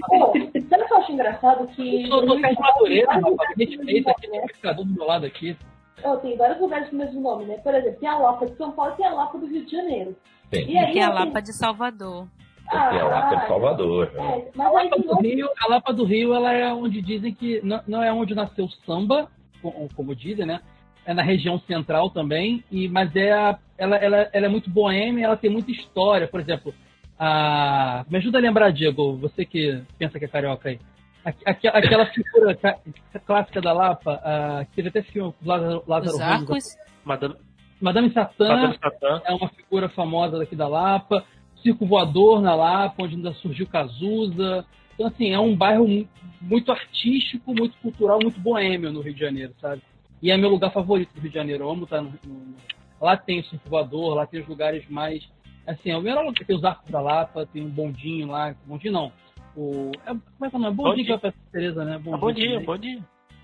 Pô, 0.08 0.32
sabe 0.32 0.82
o 0.84 0.86
que 0.86 0.92
eu 0.92 0.96
acho 0.98 1.12
engraçado? 1.12 1.66
Que. 1.68 2.04
Eu 2.08 2.22
no 2.22 2.36
de 2.36 2.42
rapaz. 2.42 2.56
lugares 2.56 2.58
com 2.58 2.84
o 2.84 2.86
Respeita 2.86 3.18
mesmo 3.18 3.40
aqui, 3.42 3.76
nome, 4.02 4.14
tem 4.20 4.30
né? 4.40 4.46
pescador 4.46 4.84
do 4.84 4.92
meu 4.94 5.06
lado 5.06 5.26
aqui. 5.26 5.56
Oh, 6.04 6.16
tem 6.18 6.36
vários 6.36 6.60
lugares 6.60 6.88
com 6.90 6.96
o 6.96 6.98
mesmo 6.98 7.20
nome, 7.20 7.44
né? 7.46 7.56
Por 7.58 7.74
exemplo, 7.74 7.98
tem 8.00 8.08
a 8.08 8.18
Lapa 8.18 8.46
de 8.46 8.56
São 8.56 8.70
Paulo 8.72 8.92
e 8.92 8.96
tem 8.96 9.06
a 9.06 9.14
Lapa 9.14 9.38
do 9.38 9.46
Rio 9.46 9.64
de 9.64 9.72
Janeiro. 9.72 10.16
Tem. 10.50 10.70
E 10.70 10.76
aí, 10.78 10.90
E 10.90 10.92
tem 10.92 11.02
a 11.02 11.08
assim, 11.08 11.24
Lapa 11.24 11.40
de 11.42 11.52
Salvador. 11.54 12.28
Tem 12.70 12.78
a 13.00 13.04
Lapa 13.04 13.36
de 13.36 13.46
Salvador. 13.48 14.12
É, 14.14 14.18
A 14.18 14.42
mas 14.54 14.74
aí 14.76 14.88
Lapa 14.90 15.02
do. 15.02 15.20
Rio, 15.20 15.48
a 15.60 15.68
Lapa 15.70 15.92
do 15.92 16.04
Rio, 16.04 16.34
ela 16.34 16.52
é 16.52 16.72
onde 16.72 17.00
dizem 17.00 17.32
que 17.34 17.60
não, 17.64 17.80
não 17.86 18.02
é 18.02 18.12
onde 18.12 18.34
nasceu 18.34 18.66
o 18.66 18.70
samba, 18.84 19.30
como, 19.62 19.88
como 19.94 20.14
dizem, 20.14 20.44
né? 20.46 20.60
É 21.06 21.14
na 21.14 21.22
região 21.22 21.58
central 21.60 22.10
também, 22.10 22.62
e 22.70 22.88
mas 22.88 23.14
é 23.16 23.32
a- 23.32 23.58
ela, 23.78 23.96
ela, 23.96 24.28
ela 24.32 24.46
é 24.46 24.48
muito 24.48 24.68
boêmia, 24.68 25.24
ela 25.24 25.36
tem 25.36 25.48
muita 25.50 25.70
história. 25.70 26.26
Por 26.28 26.40
exemplo, 26.40 26.74
a, 27.18 28.04
me 28.08 28.18
ajuda 28.18 28.38
a 28.38 28.40
lembrar, 28.40 28.70
Diego, 28.70 29.16
você 29.16 29.44
que 29.44 29.82
pensa 29.98 30.18
que 30.18 30.24
é 30.24 30.28
carioca 30.28 30.68
aí. 30.68 30.78
Aqu- 31.24 31.42
aqu- 31.44 31.68
Aquela 31.68 32.06
figura 32.12 32.54
ca- 32.54 32.78
clássica 33.26 33.60
da 33.60 33.72
Lapa, 33.72 34.20
a, 34.22 34.64
que 34.66 34.76
teve 34.76 34.88
até 34.88 35.02
filme 35.02 35.32
com 35.32 35.48
Lázaro, 35.48 35.82
Lázaro 35.86 36.14
Os 36.14 36.20
Ramos. 36.20 36.76
Madame, 37.04 37.34
Madame 37.80 38.10
Satã, 38.12 38.48
Madame 38.48 38.78
Satã. 38.82 39.22
é 39.24 39.32
uma 39.34 39.48
figura 39.48 39.88
famosa 39.88 40.38
daqui 40.38 40.54
da 40.56 40.68
Lapa. 40.68 41.24
Circo 41.62 41.86
Voador 41.86 42.40
na 42.42 42.54
Lapa, 42.54 43.02
onde 43.02 43.16
ainda 43.16 43.32
surgiu 43.34 43.66
Cazuza. 43.66 44.64
Então, 44.94 45.06
assim, 45.08 45.32
é 45.32 45.38
um 45.38 45.56
bairro 45.56 45.86
mu- 45.88 46.08
muito 46.40 46.70
artístico, 46.70 47.52
muito 47.54 47.76
cultural, 47.78 48.18
muito 48.22 48.38
boêmio 48.40 48.92
no 48.92 49.00
Rio 49.00 49.14
de 49.14 49.20
Janeiro, 49.20 49.52
sabe? 49.60 49.82
E 50.22 50.30
é 50.30 50.36
meu 50.36 50.48
lugar 50.48 50.70
favorito 50.72 51.12
do 51.14 51.20
Rio 51.20 51.30
de 51.30 51.34
Janeiro. 51.36 51.64
Eu 51.64 51.70
amo 51.70 51.84
estar 51.84 52.00
no, 52.02 52.12
no- 52.24 52.54
Lá 53.00 53.16
tem 53.16 53.40
o 53.40 53.44
Circo 53.44 53.68
Voador, 53.68 54.14
lá 54.14 54.26
tem 54.26 54.40
os 54.40 54.48
lugares 54.48 54.88
mais... 54.88 55.22
Assim, 55.66 55.90
é 55.90 55.96
o 55.96 56.02
melhor 56.02 56.24
lugar. 56.24 56.46
Tem 56.46 56.56
os 56.56 56.64
Arcos 56.64 56.90
da 56.90 57.00
Lapa, 57.00 57.46
tem 57.46 57.64
um 57.64 57.70
bondinho 57.70 58.28
lá. 58.28 58.54
Bondinho 58.64 58.92
não. 58.92 59.12
O... 59.56 59.90
É, 60.04 60.10
como 60.10 60.44
é 60.44 60.50
que 60.50 60.56
é 60.56 60.58
o 60.58 60.62
nome? 60.62 60.76
Bondinho 60.76 60.76
Bondinho. 60.76 61.06
que 61.06 61.12
é 61.12 61.14
a 61.14 61.18
Festa 61.18 61.40
Teresa, 61.50 61.84
né? 61.84 61.94
Ah, 61.94 62.16
bom 62.16 62.32
dia, 62.32 62.50
também. 62.50 62.64
bom 62.64 62.78
dia. 62.78 63.00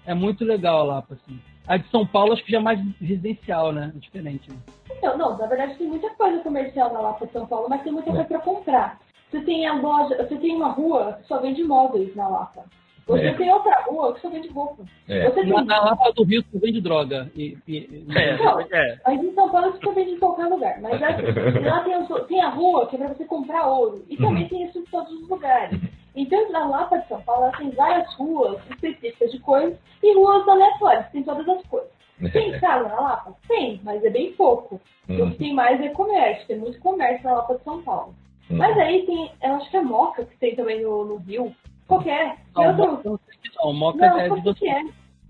É 0.07 0.15
muito 0.15 0.45
legal 0.45 0.81
a 0.81 0.85
Lapa, 0.85 1.15
assim. 1.15 1.41
A 1.67 1.77
de 1.77 1.89
São 1.91 2.05
Paulo 2.07 2.33
acho 2.33 2.45
que 2.45 2.51
já 2.51 2.59
é 2.59 2.61
mais 2.61 2.81
residencial, 3.01 3.73
né? 3.73 3.93
É 3.95 3.99
diferente. 3.99 4.51
Né? 4.51 4.57
Então, 4.91 5.17
não, 5.17 5.39
na 5.39 5.47
verdade 5.47 5.77
tem 5.77 5.87
muita 5.87 6.11
coisa 6.11 6.41
comercial 6.41 6.93
na 6.93 7.01
Lapa 7.01 7.27
de 7.27 7.33
São 7.33 7.47
Paulo, 7.47 7.69
mas 7.69 7.83
tem 7.83 7.93
muita 7.93 8.11
coisa 8.11 8.25
pra 8.25 8.41
comprar. 8.41 8.99
Você 9.31 9.41
tem 9.43 9.67
a 9.67 9.75
loja, 9.75 10.17
você 10.17 10.37
tem 10.37 10.55
uma 10.55 10.69
rua 10.69 11.19
que 11.21 11.29
só 11.29 11.41
vende 11.41 11.65
móveis 11.65 12.15
na 12.15 12.29
Lapa. 12.29 12.65
Você 13.07 13.27
É. 13.27 13.35
tem 13.35 13.53
outra 13.53 13.83
rua 13.83 14.15
que 14.15 14.21
só 14.21 14.31
vende 14.31 14.49
roupa. 14.49 14.85
É. 15.09 15.29
Você 15.29 15.43
Na, 15.45 15.57
tem. 15.57 15.65
na 15.67 15.85
Lapa 15.85 16.13
do 16.13 16.23
Rio, 16.25 16.43
tu 16.45 16.59
vende 16.59 16.81
droga. 16.81 17.31
E, 17.37 17.59
e- 17.67 18.05
É, 18.17 18.37
Não. 18.37 18.61
é. 18.61 18.99
Mas 19.05 19.23
em 19.25 19.35
São 19.35 19.49
Paulo 19.51 19.73
você 19.73 19.93
vende 19.93 20.11
em 20.13 20.19
qualquer 20.19 20.47
lugar. 20.47 20.81
Mas 20.81 21.03
assim, 21.03 21.23
lá 21.67 21.81
tem, 21.83 21.97
os- 21.97 22.27
tem 22.27 22.41
a 22.41 22.49
rua 22.51 22.87
que 22.87 22.97
é 22.97 22.99
pra 23.01 23.09
você 23.09 23.25
comprar 23.25 23.67
ouro. 23.67 24.05
E 24.09 24.17
também 24.17 24.49
tem 24.49 24.65
isso 24.65 24.79
em 24.79 24.85
todos 24.85 25.13
os 25.13 25.29
lugares. 25.29 25.81
Então, 26.15 26.53
na 26.53 26.67
Lapa 26.69 26.99
de 26.99 27.09
São 27.09 27.21
Paulo, 27.23 27.45
ela 27.47 27.57
tem 27.57 27.71
várias 27.71 28.13
ruas 28.15 28.59
específicas 28.71 29.33
de 29.33 29.39
coisas 29.41 29.79
e 30.03 30.15
ruas 30.15 30.47
aleatórias, 30.47 31.09
tem 31.11 31.23
todas 31.23 31.49
as 31.49 31.63
coisas. 31.67 31.91
Tem 32.33 32.53
casa 32.61 32.89
na 32.89 33.01
Lapa? 33.01 33.35
Tem, 33.49 33.81
mas 33.83 34.05
é 34.05 34.11
bem 34.11 34.33
pouco. 34.35 34.81
O 35.09 35.13
Hum, 35.13 35.31
que 35.33 35.39
tem 35.39 35.53
mais 35.55 35.81
é 35.81 35.89
comércio, 35.89 36.47
tem 36.47 36.59
muito 36.59 36.79
comércio 36.81 37.25
na 37.25 37.35
Lapa 37.37 37.55
de 37.57 37.65
São 37.65 37.83
Paulo. 37.83 38.15
hum. 38.51 38.57
Mas 38.59 38.77
aí 38.79 39.05
tem, 39.07 39.33
eu 39.43 39.55
acho 39.55 39.69
que 39.71 39.77
é 39.77 39.83
Moca 39.83 40.25
que 40.25 40.37
tem 40.37 40.55
também 40.55 40.83
no, 40.83 41.05
no 41.05 41.17
Rio. 41.17 41.53
Qualquer. 41.87 42.37
Tem 42.55 42.65
Não, 42.65 42.81
outro. 42.81 43.11
Não 43.11 43.21
não. 43.65 43.73
Moca 43.73 43.99
Não, 43.99 44.19
é 44.21 44.29
de 44.29 44.35
que 44.37 44.41
você. 44.43 44.69
é? 44.69 44.83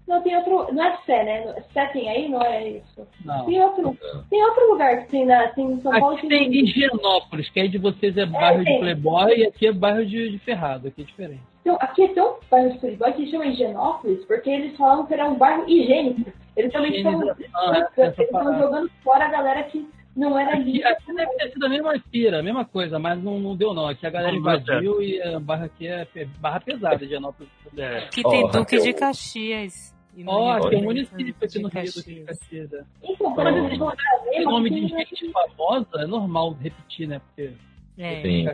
Não, 0.06 0.22
tem 0.22 0.36
outro. 0.36 0.72
Não 0.72 0.84
é 0.84 0.96
Sé, 1.06 1.24
né? 1.24 1.54
Sé 1.72 1.86
tem 1.86 2.08
aí? 2.08 2.28
Não 2.28 2.42
é 2.42 2.68
isso. 2.68 3.06
Não. 3.24 3.44
Tem 3.46 3.62
outro, 3.62 3.96
tem 4.28 4.44
outro 4.44 4.70
lugar 4.70 4.98
que 5.02 5.10
tem, 5.10 5.24
na, 5.24 5.48
tem 5.48 5.72
em 5.72 5.80
São 5.80 5.92
Paulo 5.92 6.16
Aqui 6.16 6.22
que 6.22 6.28
tem 6.28 6.52
Higienópolis, 6.54 7.48
que 7.50 7.60
aí 7.60 7.68
de 7.68 7.78
vocês 7.78 8.16
é 8.16 8.26
bairro 8.26 8.58
de 8.58 8.64
tem. 8.64 8.80
Playboy 8.80 9.38
e 9.38 9.46
aqui 9.46 9.66
é 9.66 9.72
bairro 9.72 10.04
de, 10.04 10.30
de 10.30 10.38
Ferrado. 10.38 10.88
Aqui 10.88 11.02
é 11.02 11.04
diferente. 11.04 11.42
Então, 11.60 11.76
aqui 11.80 12.08
tem 12.08 12.22
um 12.22 12.34
bairro 12.50 12.72
de 12.72 12.78
Playboy 12.78 13.12
que 13.12 13.30
chama 13.30 13.46
Higienópolis, 13.46 14.24
porque 14.24 14.50
eles 14.50 14.76
falavam 14.76 15.06
que 15.06 15.14
era 15.14 15.28
um 15.28 15.36
bairro 15.36 15.68
higiênico. 15.68 16.32
Eles 16.56 16.72
também 16.72 16.96
estão 16.96 17.22
é, 17.30 17.88
essa 17.96 18.22
estão 18.22 18.58
jogando 18.58 18.90
fora 19.02 19.24
a 19.24 19.30
galera 19.30 19.62
que 19.64 19.88
não 20.16 20.39
era 20.39 20.56
Aqui, 20.59 20.82
aqui 20.84 21.14
deve 21.14 21.32
ter 21.36 21.51
sido 21.52 21.66
a 21.66 21.68
mesma 21.68 21.98
pira, 22.10 22.39
a 22.40 22.43
mesma 22.43 22.64
coisa, 22.64 22.98
mas 22.98 23.22
não, 23.22 23.39
não 23.40 23.56
deu 23.56 23.72
não. 23.74 23.86
Aqui 23.89 24.06
a 24.06 24.10
galera 24.10 24.34
invadiu 24.36 25.02
e 25.02 25.20
a 25.22 25.40
barra 25.40 25.64
aqui 25.66 25.86
é 25.86 26.06
é 26.14 26.24
barra 26.40 26.60
pesada, 26.60 27.05
Higienópolis. 27.05 27.51
é. 27.76 28.09
Que 28.09 28.22
tem 28.22 28.43
Duque 28.47 28.59
Raquel. 28.59 28.82
de 28.82 28.93
Caxias. 28.93 29.94
Ó, 30.26 30.52
Rio 30.59 30.68
tem 30.68 30.78
um 30.78 30.80
de 30.80 30.86
município 30.86 31.34
aqui 31.43 31.59
no 31.59 31.70
de 31.70 31.78
Rio 31.78 31.84
do 31.86 31.94
Caxias. 31.94 32.05
que 32.05 32.20
Caxias. 32.24 32.72
é. 32.74 32.84
Então, 33.02 33.34
quando 33.34 33.47
Ó. 33.47 33.66
eles 33.66 33.78
vão 33.78 33.93
mas 34.34 34.44
nome 34.44 34.70
de 34.70 34.86
gente 34.89 35.30
famosa 35.32 35.89
é 36.02 36.06
normal 36.06 36.52
repetir, 36.60 37.09
né? 37.09 37.18
Porque 37.20 37.52
É. 37.98 38.20
Sim, 38.22 38.48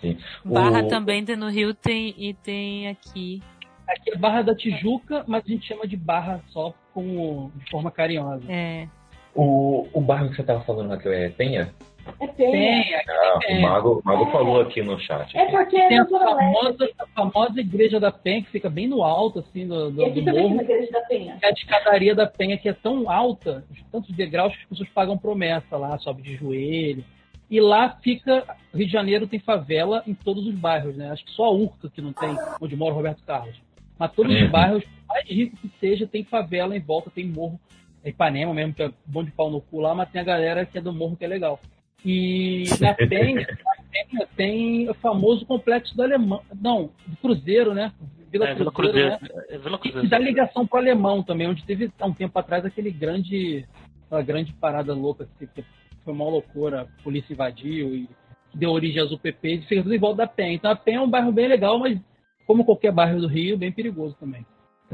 sim. 0.00 0.18
Barra 0.44 0.80
O- 0.82 0.88
também 0.88 1.22
tem 1.24 1.36
no 1.36 1.48
Rio 1.50 1.74
tem, 1.74 2.14
e 2.16 2.32
tem 2.32 2.88
aqui. 2.88 3.42
aqui 3.86 4.10
é 4.12 4.16
Barra 4.16 4.40
da 4.40 4.54
Tijuca, 4.54 5.22
mas 5.28 5.44
a 5.44 5.48
gente 5.48 5.66
chama 5.66 5.86
de 5.86 5.96
Barra 5.98 6.40
só 6.48 6.72
como, 6.94 7.52
de 7.56 7.70
forma 7.70 7.90
carinhosa. 7.90 8.44
É. 8.50 8.88
O, 9.34 9.86
o 9.92 10.00
bairro 10.00 10.28
que 10.30 10.36
você 10.36 10.42
tava 10.42 10.60
falando, 10.62 10.90
Raquel, 10.90 11.12
é 11.12 11.28
Penha? 11.30 11.72
É 12.20 12.26
penha. 12.26 12.50
Tem, 12.52 12.94
aqui 12.96 13.10
Ah, 13.10 13.38
o 13.48 13.62
Mago, 13.62 14.00
o 14.00 14.02
Mago 14.04 14.24
É. 14.28 14.32
falou 14.32 14.60
aqui 14.60 14.82
no 14.82 14.98
chat. 14.98 15.36
É 15.38 15.46
porque 15.46 15.76
é 15.76 15.88
Tem 15.88 15.98
a 16.00 16.04
famosa, 16.06 16.88
a 16.98 17.06
famosa 17.06 17.60
igreja 17.60 18.00
da 18.00 18.10
Penha, 18.10 18.42
que 18.42 18.50
fica 18.50 18.68
bem 18.68 18.88
no 18.88 19.02
alto, 19.04 19.38
assim, 19.38 19.66
do, 19.66 19.90
do, 19.90 20.02
E 20.08 20.10
do 20.20 20.22
morro. 20.32 20.46
uma 20.48 20.62
igreja 20.62 20.90
da 20.90 21.00
Penha. 21.02 21.38
É 21.42 21.46
a 21.46 21.50
escadaria 21.50 22.14
da 22.14 22.26
Penha, 22.26 22.58
que 22.58 22.68
é 22.68 22.72
tão 22.72 23.08
alta, 23.08 23.64
tantos 23.90 24.10
degraus, 24.14 24.52
que 24.54 24.62
as 24.64 24.68
pessoas 24.68 24.88
pagam 24.90 25.16
promessa 25.16 25.76
lá, 25.76 25.96
sobe 25.98 26.22
de 26.22 26.34
joelho. 26.36 27.04
E 27.48 27.60
lá 27.60 27.90
fica. 28.02 28.44
Rio 28.74 28.86
de 28.86 28.92
Janeiro 28.92 29.26
tem 29.26 29.38
favela 29.38 30.02
em 30.06 30.14
todos 30.14 30.46
os 30.46 30.54
bairros, 30.54 30.96
né? 30.96 31.10
Acho 31.10 31.24
que 31.24 31.30
só 31.32 31.44
a 31.44 31.50
Urca 31.52 31.88
que 31.88 32.00
não 32.02 32.12
tem, 32.12 32.36
onde 32.60 32.74
mora 32.76 32.92
o 32.94 32.96
Roberto 32.96 33.22
Carlos. 33.24 33.54
Mas 33.98 34.10
todos 34.12 34.34
os 34.34 34.42
Uhum. 34.42 34.50
bairros, 34.50 34.82
por 34.84 35.06
mais 35.14 35.28
rico 35.28 35.56
que 35.58 35.70
seja, 35.78 36.06
tem 36.06 36.24
favela 36.24 36.76
em 36.76 36.80
volta, 36.80 37.10
tem 37.14 37.26
morro. 37.26 37.60
É 38.04 38.10
Ipanema 38.10 38.52
mesmo, 38.52 38.74
que 38.74 38.82
é 38.82 38.90
bom 39.06 39.22
de 39.22 39.30
pau 39.30 39.50
no 39.50 39.60
cu 39.60 39.80
lá, 39.80 39.94
mas 39.94 40.10
tem 40.10 40.20
a 40.20 40.24
galera 40.24 40.66
que 40.66 40.78
é 40.78 40.80
do 40.80 40.92
morro 40.92 41.16
que 41.16 41.24
é 41.24 41.28
legal. 41.28 41.60
E 42.04 42.64
na 42.80 42.94
Penha, 43.08 43.40
na 43.40 43.76
tem, 43.92 44.26
tem 44.36 44.90
o 44.90 44.94
famoso 44.94 45.46
complexo 45.46 45.94
do 45.94 46.02
alemão. 46.02 46.42
Não, 46.60 46.90
do 47.06 47.16
Cruzeiro, 47.18 47.74
né? 47.74 47.92
Vila 48.30 48.48
é, 48.48 48.54
Vila 48.54 48.72
Cruzeiro. 48.72 49.10
Né? 49.10 49.18
É, 49.50 49.58
Vila 49.58 49.78
Cruzeiro. 49.78 50.06
E 50.06 50.10
dá 50.10 50.18
ligação 50.18 50.66
pro 50.66 50.78
alemão 50.78 51.22
também, 51.22 51.46
onde 51.46 51.64
teve 51.64 51.92
há 52.00 52.06
um 52.06 52.14
tempo 52.14 52.36
atrás 52.38 52.64
aquele 52.64 52.90
grande. 52.90 53.66
aquela 54.06 54.22
grande 54.22 54.52
parada 54.54 54.94
louca 54.94 55.28
que, 55.38 55.46
que 55.46 55.64
foi 56.04 56.12
uma 56.12 56.24
loucura, 56.24 56.82
a 56.82 57.02
polícia 57.02 57.32
invadiu 57.32 57.94
e 57.94 58.08
deu 58.54 58.70
origem 58.70 59.00
às 59.00 59.12
UPPs 59.12 59.64
e 59.64 59.66
fica 59.68 59.82
tudo 59.82 59.94
em 59.94 59.98
volta 59.98 60.18
da 60.18 60.26
Penha. 60.26 60.54
Então 60.54 60.70
a 60.70 60.76
Penha 60.76 60.98
é 60.98 61.00
um 61.00 61.10
bairro 61.10 61.30
bem 61.30 61.46
legal, 61.46 61.78
mas 61.78 62.00
como 62.46 62.64
qualquer 62.64 62.92
bairro 62.92 63.20
do 63.20 63.28
Rio, 63.28 63.56
bem 63.56 63.70
perigoso 63.70 64.16
também. 64.18 64.44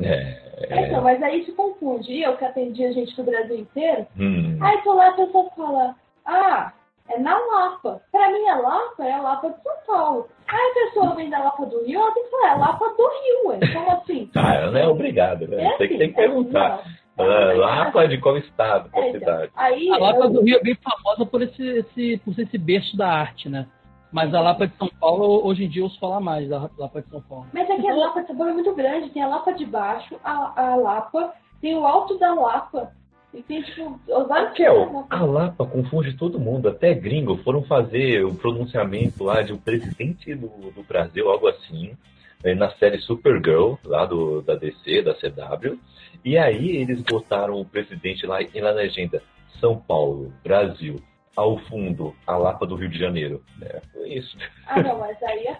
É, 0.02 0.48
É, 0.70 0.86
então, 0.88 1.02
mas 1.02 1.22
aí 1.22 1.44
se 1.44 1.52
confunde. 1.52 2.12
E 2.12 2.22
eu 2.22 2.36
que 2.36 2.44
atendi 2.44 2.84
a 2.84 2.92
gente 2.92 3.14
do 3.16 3.22
Brasil 3.22 3.56
inteiro, 3.58 4.06
Hum. 4.18 4.58
aí 4.60 4.78
tô 4.82 4.92
lá 4.94 5.08
a 5.08 5.12
pessoa 5.12 5.48
fala, 5.56 5.94
ah, 6.26 6.72
é 7.08 7.18
na 7.18 7.38
Lapa. 7.38 8.02
Pra 8.10 8.28
mim, 8.30 8.46
a 8.48 8.56
Lapa 8.56 9.04
é 9.04 9.12
a 9.12 9.20
Lapa 9.22 9.50
de 9.50 9.62
São 9.62 9.72
Paulo. 9.86 10.28
Aí 10.48 10.58
a 10.58 10.74
pessoa 10.86 11.14
vem 11.14 11.30
da 11.30 11.38
Lapa 11.38 11.64
do 11.66 11.84
Rio, 11.84 12.00
ela 12.00 12.12
tem 12.12 12.24
que 12.24 12.30
falar, 12.30 12.46
é 12.48 12.50
a 12.50 12.56
Lapa 12.56 12.84
do 12.88 13.08
Rio. 13.08 13.48
ué. 13.50 13.58
Então, 13.62 13.90
assim... 13.92 14.30
Ah, 14.36 14.54
ela 14.54 14.70
não 14.72 14.80
é 14.80 14.88
obrigada, 14.88 15.46
né? 15.46 15.62
é 15.64 15.68
tem, 15.76 15.78
que- 15.78 15.84
assim, 15.84 15.98
tem 15.98 16.08
que 16.10 16.16
perguntar. 16.16 16.82
é. 17.18 17.22
Ah, 17.22 17.52
Lapa 17.54 18.06
de 18.08 18.18
qual 18.18 18.36
estado, 18.36 18.90
qual 18.90 19.04
É, 19.04 19.08
então, 19.10 19.20
cidade? 19.20 19.52
aí, 19.56 19.90
A 19.90 19.98
Lapa 19.98 20.24
eu- 20.24 20.30
do 20.30 20.42
Rio 20.42 20.56
é 20.56 20.62
bem 20.62 20.76
famosa 20.76 21.24
por 21.24 21.40
esse, 21.42 21.62
esse, 21.62 22.18
por 22.24 22.34
ser 22.34 22.42
esse 22.42 22.58
berço 22.58 22.96
da 22.96 23.08
arte, 23.08 23.48
né? 23.48 23.66
Mas 24.10 24.32
a 24.34 24.40
Lapa 24.40 24.66
de 24.66 24.76
São 24.76 24.88
Paulo, 25.00 25.46
hoje 25.46 25.64
em 25.64 25.68
dia, 25.68 25.82
eu 25.82 25.84
ouço 25.84 25.98
falar 26.00 26.20
mais 26.20 26.48
da 26.48 26.70
Lapa 26.78 27.02
de 27.02 27.08
São 27.10 27.20
Paulo. 27.20 27.46
Mas 27.52 27.68
é 27.68 27.76
que 27.76 27.88
a 27.88 27.94
Lapa 27.94 28.20
de 28.22 28.26
São 28.26 28.36
Paulo 28.36 28.50
é 28.50 28.54
muito 28.54 28.74
grande. 28.74 29.10
Tem 29.10 29.22
a 29.22 29.28
Lapa 29.28 29.52
de 29.52 29.66
baixo, 29.66 30.16
a, 30.24 30.70
a 30.70 30.76
Lapa, 30.76 31.34
tem 31.60 31.76
o 31.76 31.86
alto 31.86 32.18
da 32.18 32.32
Lapa. 32.32 32.92
E 33.34 33.42
tem, 33.42 33.62
tipo, 33.62 34.00
os 34.08 34.28
vários... 34.28 34.50
Raquel, 34.50 35.06
a 35.10 35.22
Lapa 35.22 35.66
confunde 35.66 36.16
todo 36.16 36.40
mundo, 36.40 36.68
até 36.68 36.94
gringo 36.94 37.36
foram 37.38 37.62
fazer 37.62 38.24
o 38.24 38.34
pronunciamento 38.34 39.22
lá 39.22 39.42
de 39.42 39.52
um 39.52 39.58
presidente 39.58 40.34
do, 40.34 40.48
do 40.70 40.82
Brasil, 40.82 41.28
algo 41.28 41.46
assim, 41.46 41.94
eh, 42.42 42.54
na 42.54 42.70
série 42.76 42.98
Supergirl, 42.98 43.74
lá 43.84 44.06
do, 44.06 44.40
da 44.40 44.54
DC, 44.54 45.02
da 45.02 45.12
CW, 45.12 45.78
e 46.24 46.38
aí 46.38 46.76
eles 46.76 47.02
botaram 47.02 47.60
o 47.60 47.66
presidente 47.66 48.26
lá 48.26 48.40
e 48.40 48.60
na 48.62 48.70
legenda 48.70 49.22
São 49.60 49.76
Paulo, 49.76 50.32
Brasil, 50.42 50.96
ao 51.38 51.56
fundo, 51.56 52.16
a 52.26 52.36
Lapa 52.36 52.66
do 52.66 52.74
Rio 52.74 52.88
de 52.88 52.98
Janeiro. 52.98 53.44
É, 53.62 53.80
foi 53.92 54.08
isso. 54.08 54.36
Ah, 54.66 54.82
não, 54.82 54.98
mas 54.98 55.22
aí 55.22 55.46
é... 55.46 55.56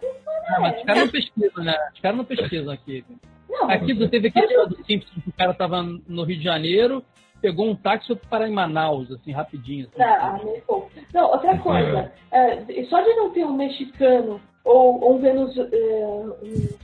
Ah, 0.49 0.61
mas 0.61 0.77
os 0.77 0.83
caras 0.83 1.03
não 1.05 1.09
pesquisam, 1.09 1.65
né? 1.65 1.77
Os 1.95 2.01
caras 2.01 2.17
não 2.17 2.25
pesquisam 2.25 2.73
aqui. 2.75 3.05
Não, 3.49 3.71
Aqui 3.71 4.09
teve 4.09 4.27
aquele 4.27 4.47
episódio 4.47 4.77
do 4.77 4.85
Simpsons 4.85 5.23
que 5.23 5.31
o 5.31 5.33
cara 5.33 5.55
tava 5.55 5.83
no 5.83 6.25
Rio 6.25 6.37
de 6.37 6.43
Janeiro, 6.43 7.05
pegou 7.41 7.71
um 7.71 7.77
táxi 7.77 8.13
e 8.13 8.17
foi 8.17 8.29
parar 8.29 8.49
em 8.49 8.53
Manaus, 8.53 9.09
assim, 9.13 9.31
rapidinho. 9.31 9.87
Assim. 9.87 9.99
Não, 9.99 10.15
ah, 10.15 10.41
meio 10.45 10.63
pouco. 10.63 10.91
Não, 11.15 11.31
outra 11.31 11.57
coisa, 11.59 12.13
é, 12.33 12.85
só 12.87 13.01
de 13.01 13.15
não 13.15 13.31
ter 13.31 13.45
um 13.45 13.57
mexicano 13.57 14.41
ou, 14.65 15.01
ou 15.01 15.15
um 15.15 15.19
Venus, 15.21 15.57
é, 15.57 15.63
um, 15.63 16.35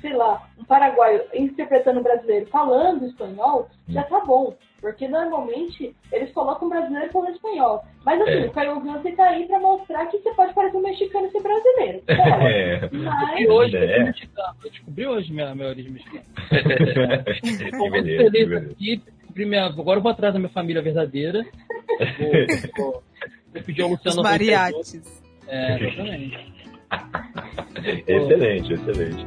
sei 0.01 0.15
lá, 0.15 0.49
um 0.57 0.65
paraguaio 0.65 1.25
interpretando 1.35 2.01
brasileiro 2.01 2.47
falando 2.47 3.07
espanhol, 3.07 3.69
já 3.89 4.05
tá 4.05 4.21
bom. 4.21 4.55
Porque 4.85 5.09
normalmente 5.09 5.97
eles 6.13 6.31
colocam 6.33 6.69
brasileiro 6.69 7.11
falando 7.11 7.35
espanhol. 7.35 7.83
Mas 8.05 8.21
assim, 8.21 8.31
É. 8.33 8.47
o 8.47 8.51
Caio 8.51 8.81
você 8.81 9.13
tá 9.13 9.25
aí 9.31 9.47
pra 9.47 9.59
mostrar 9.59 10.05
que 10.09 10.19
você 10.19 10.31
pode 10.35 10.53
parecer 10.53 10.77
um 10.77 10.83
mexicano 10.83 11.27
e 11.27 11.31
ser 11.31 11.43
brasileiro. 11.43 12.03
Pode. 12.07 12.21
É. 12.55 12.91
Mas 12.93 13.41
E 13.41 13.49
hoje 13.49 13.77
É. 13.79 13.83
eu 13.85 13.97
sou 13.97 14.05
mexicano. 14.05 14.55
Eu 14.63 14.71
descobri 14.71 15.07
hoje 15.07 15.33
minha, 15.33 15.55
minha 15.55 15.69
origem 15.69 15.91
mexicana. 15.93 16.23
que 17.25 17.49
Estou 17.49 17.79
muito 17.81 17.93
beleza, 17.93 18.25
que 18.25 18.31
feliz 18.31 18.49
beleza. 18.51 18.73
aqui. 18.77 18.97
descobri 19.17 19.47
minha- 19.47 19.65
Agora 19.65 19.99
eu 19.99 20.03
vou 20.03 20.13
atrás 20.13 20.35
da 20.35 20.39
minha 20.39 20.51
família 20.53 20.83
verdadeira. 20.83 21.43
Vou, 22.19 22.31
vou, 22.77 23.03
vou 23.55 23.63
pedir 23.65 23.81
ao 23.81 23.89
Os 23.91 23.97
Luciano 24.05 24.23
mariachis. 24.23 25.23
É, 25.49 25.83
exatamente. 25.83 26.55
excelente, 28.07 28.73
excelente. 28.75 29.27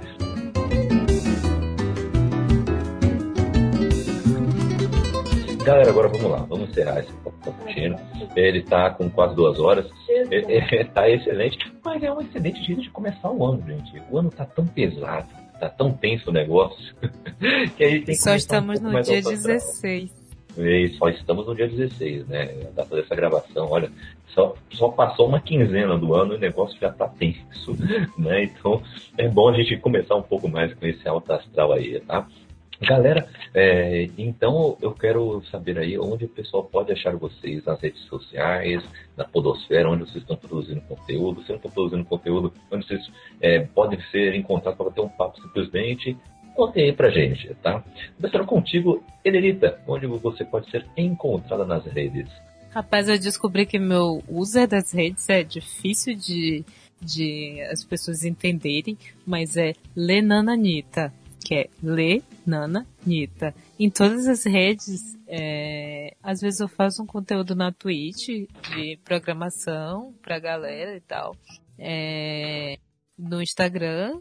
Galera, 5.68 5.90
agora 5.90 6.08
vamos 6.08 6.32
lá, 6.32 6.38
vamos 6.46 6.70
encerrar 6.70 7.02
esse 7.02 7.12
cappuccino. 7.12 7.98
Ele 8.38 8.62
tá 8.62 8.90
com 8.92 9.10
quase 9.10 9.36
duas 9.36 9.60
horas. 9.60 9.86
É, 10.08 10.80
é, 10.80 10.84
tá 10.88 11.10
excelente, 11.10 11.58
mas 11.84 12.02
é 12.02 12.10
um 12.10 12.22
excelente 12.22 12.64
jeito 12.64 12.84
de 12.84 12.90
começar 12.90 13.30
o 13.30 13.46
ano, 13.46 13.62
gente. 13.68 14.02
O 14.10 14.18
ano 14.18 14.30
tá 14.30 14.46
tão 14.46 14.66
pesado, 14.66 15.28
tá 15.60 15.68
tão 15.68 15.92
tenso 15.92 16.30
o 16.30 16.34
negócio, 16.34 16.96
que 17.76 17.84
aí 17.84 17.96
tem 17.96 18.16
que 18.16 18.16
Só 18.16 18.32
um 18.32 18.36
estamos 18.36 18.80
pouco 18.80 18.96
no 18.96 19.04
dia 19.04 19.18
alto 19.18 19.30
astral. 19.30 19.56
16. 19.56 20.28
E 20.58 20.88
só 20.98 21.10
estamos 21.10 21.46
no 21.46 21.54
dia 21.54 21.68
16, 21.68 22.28
né? 22.30 22.44
A 22.70 22.72
data 22.72 22.96
dessa 22.96 23.14
gravação, 23.14 23.68
olha, 23.70 23.92
só, 24.30 24.56
só 24.72 24.88
passou 24.88 25.28
uma 25.28 25.42
quinzena 25.42 25.98
do 25.98 26.16
ano 26.16 26.34
e 26.34 26.38
o 26.38 26.40
negócio 26.40 26.80
já 26.80 26.94
tá 26.94 27.10
tenso, 27.10 27.76
né? 28.18 28.46
Então 28.46 28.82
é 29.18 29.28
bom 29.28 29.50
a 29.50 29.54
gente 29.54 29.76
começar 29.76 30.16
um 30.16 30.24
pouco 30.24 30.48
mais 30.48 30.74
com 30.74 30.88
esse 30.88 31.06
alto 31.10 31.34
astral 31.34 31.74
aí, 31.74 32.00
tá? 32.00 32.26
Galera, 32.82 33.28
é, 33.56 34.08
então 34.18 34.78
eu 34.82 34.92
quero 34.92 35.44
saber 35.50 35.80
aí 35.80 35.98
onde 35.98 36.26
o 36.26 36.30
pessoal 36.30 36.64
pode 36.64 36.92
achar 36.92 37.16
vocês 37.16 37.66
nas 37.66 37.82
redes 37.82 38.02
sociais, 38.04 38.84
na 39.16 39.26
podosfera, 39.26 39.90
onde 39.90 40.04
vocês 40.04 40.18
estão 40.18 40.36
produzindo 40.36 40.82
conteúdo, 40.82 41.42
se 41.42 41.50
não 41.50 41.56
estão 41.56 41.72
produzindo 41.72 42.06
conteúdo, 42.06 42.54
onde 42.72 42.86
vocês 42.86 43.02
é, 43.42 43.62
podem 43.62 44.00
ser 44.12 44.36
encontrados 44.36 44.78
para 44.78 44.92
ter 44.92 45.02
um 45.02 45.10
papo 45.10 45.42
simplesmente, 45.42 46.16
contem 46.56 46.86
aí 46.86 46.94
pra 46.94 47.10
gente, 47.10 47.54
tá? 47.64 47.84
Começando 48.16 48.46
contigo, 48.46 49.04
Elerita, 49.26 49.80
onde 49.88 50.06
você 50.06 50.46
pode 50.46 50.70
ser 50.70 50.86
encontrada 50.96 51.66
nas 51.66 51.84
redes. 51.86 52.30
Rapaz, 52.70 53.10
eu 53.10 53.18
descobri 53.18 53.66
que 53.66 53.80
meu 53.80 54.24
user 54.30 54.68
das 54.68 54.92
redes 54.92 55.28
é 55.30 55.44
difícil 55.44 56.16
de, 56.16 56.64
de 57.02 57.60
as 57.72 57.84
pessoas 57.84 58.24
entenderem, 58.24 58.96
mas 59.26 59.58
é 59.58 59.74
Lenananita, 59.96 61.12
que 61.44 61.56
é 61.56 61.70
Lenananita. 61.82 63.54
Em 63.80 63.90
todas 63.90 64.28
as 64.28 64.44
redes, 64.44 65.18
é, 65.28 66.16
às 66.22 66.42
vezes 66.42 66.60
eu 66.60 66.68
faço 66.68 67.04
um 67.04 67.06
conteúdo 67.06 67.56
na 67.56 67.72
Twitch 67.72 68.28
de 68.28 69.00
programação 69.04 70.14
pra 70.22 70.40
galera 70.40 70.96
e 70.96 71.02
tal. 71.02 71.36
É, 71.78 72.80
no 73.18 73.42
Instagram, 73.42 74.20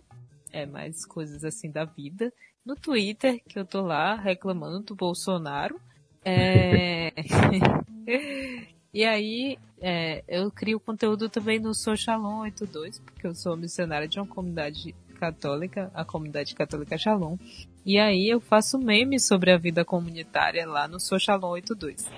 é 0.52 0.66
mais 0.66 1.04
coisas 1.04 1.44
assim 1.44 1.70
da 1.70 1.84
vida. 1.84 2.32
No 2.64 2.74
Twitter, 2.74 3.40
que 3.46 3.58
eu 3.58 3.64
tô 3.64 3.82
lá 3.82 4.14
reclamando 4.16 4.80
do 4.80 4.94
Bolsonaro. 4.94 5.80
É... 6.24 7.12
e 8.92 9.04
aí, 9.04 9.58
é, 9.80 10.24
eu 10.26 10.50
crio 10.50 10.80
conteúdo 10.80 11.28
também 11.28 11.60
no 11.60 11.74
Sou 11.74 11.96
Shalom 11.96 12.40
82, 12.40 12.98
porque 12.98 13.26
eu 13.26 13.34
sou 13.34 13.56
missionária 13.56 14.08
de 14.08 14.18
uma 14.18 14.26
comunidade 14.26 14.94
católica, 15.16 15.90
a 15.94 16.04
comunidade 16.04 16.54
católica 16.54 16.96
Shalom. 16.96 17.36
E 17.84 17.98
aí 17.98 18.28
eu 18.28 18.40
faço 18.40 18.78
memes 18.78 19.24
sobre 19.24 19.50
a 19.50 19.56
vida 19.56 19.84
comunitária 19.84 20.66
lá 20.66 20.86
no 20.86 21.00
Sou 21.00 21.18
Shalom 21.18 21.50
82. 21.50 22.08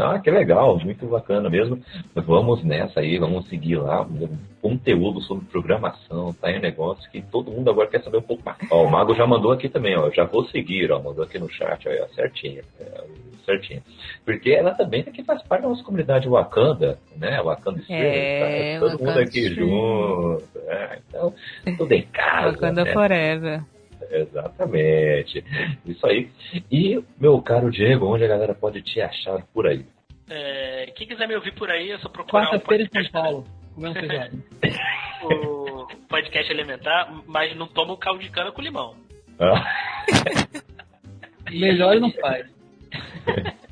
Ah, 0.00 0.18
que 0.18 0.30
legal, 0.30 0.78
muito 0.78 1.06
bacana 1.06 1.48
mesmo. 1.48 1.80
Vamos 2.14 2.62
nessa 2.64 3.00
aí, 3.00 3.18
vamos 3.18 3.48
seguir 3.48 3.76
lá. 3.76 4.06
Conteúdo 4.60 5.20
sobre 5.22 5.44
programação, 5.46 6.32
tá 6.34 6.48
aí 6.48 6.58
um 6.58 6.62
negócio 6.62 7.08
que 7.10 7.22
todo 7.22 7.50
mundo 7.50 7.70
agora 7.70 7.88
quer 7.88 8.02
saber 8.02 8.18
um 8.18 8.22
pouco 8.22 8.42
mais. 8.44 8.58
Ó, 8.70 8.84
o 8.84 8.90
Mago 8.90 9.14
já 9.14 9.26
mandou 9.26 9.52
aqui 9.52 9.68
também, 9.68 9.96
ó. 9.96 10.10
Já 10.10 10.24
vou 10.24 10.44
seguir, 10.46 10.90
ó. 10.90 11.00
Mandou 11.00 11.24
aqui 11.24 11.38
no 11.38 11.48
chat, 11.48 11.86
ó, 11.88 12.08
certinho. 12.14 12.62
é, 12.80 13.04
certinho. 13.44 13.80
Porque 14.24 14.50
ela 14.50 14.74
também 14.74 15.02
aqui 15.02 15.22
faz 15.22 15.40
parte 15.44 15.62
da 15.62 15.68
nossa 15.68 15.84
comunidade 15.84 16.28
Wakanda, 16.28 16.98
né? 17.16 17.40
Wakanda 17.42 17.78
Stream, 17.80 18.00
É, 18.02 18.74
tá? 18.74 18.80
Todo 18.80 18.90
mundo 18.92 19.00
Wakanda 19.06 19.20
aqui 19.22 19.40
Stream. 19.46 19.68
junto. 19.68 20.42
né? 20.66 20.98
Então, 21.08 21.34
tudo 21.78 21.92
em 21.92 22.02
casa. 22.02 22.52
Wakanda 22.52 22.84
né? 22.84 22.92
Forever. 22.92 23.62
Exatamente. 24.10 25.44
Isso 25.84 26.06
aí. 26.06 26.30
E, 26.70 27.02
meu 27.18 27.40
caro 27.42 27.70
Diego, 27.70 28.06
onde 28.06 28.24
a 28.24 28.28
galera 28.28 28.54
pode 28.54 28.82
te 28.82 29.00
achar 29.00 29.42
por 29.52 29.66
aí? 29.66 29.84
É, 30.28 30.92
quem 30.96 31.06
quiser 31.06 31.28
me 31.28 31.36
ouvir 31.36 31.54
por 31.54 31.70
aí, 31.70 31.92
é 31.92 31.98
só 31.98 32.08
procurar 32.08 32.44
o 32.44 32.50
Quarta-feira 32.50 32.84
em 32.84 32.88
São 32.88 33.12
Paulo, 33.12 33.44
comendo 33.74 34.00
o 35.22 35.86
podcast 36.08 36.52
Elementar, 36.52 37.12
mas 37.26 37.56
não 37.56 37.68
toma 37.68 37.92
o 37.92 37.96
caldo 37.96 38.20
de 38.20 38.30
cana 38.30 38.50
com 38.50 38.60
limão. 38.60 38.96
Ah, 39.38 39.64
Melhor 41.50 42.00
não 42.00 42.10
faz. 42.12 42.46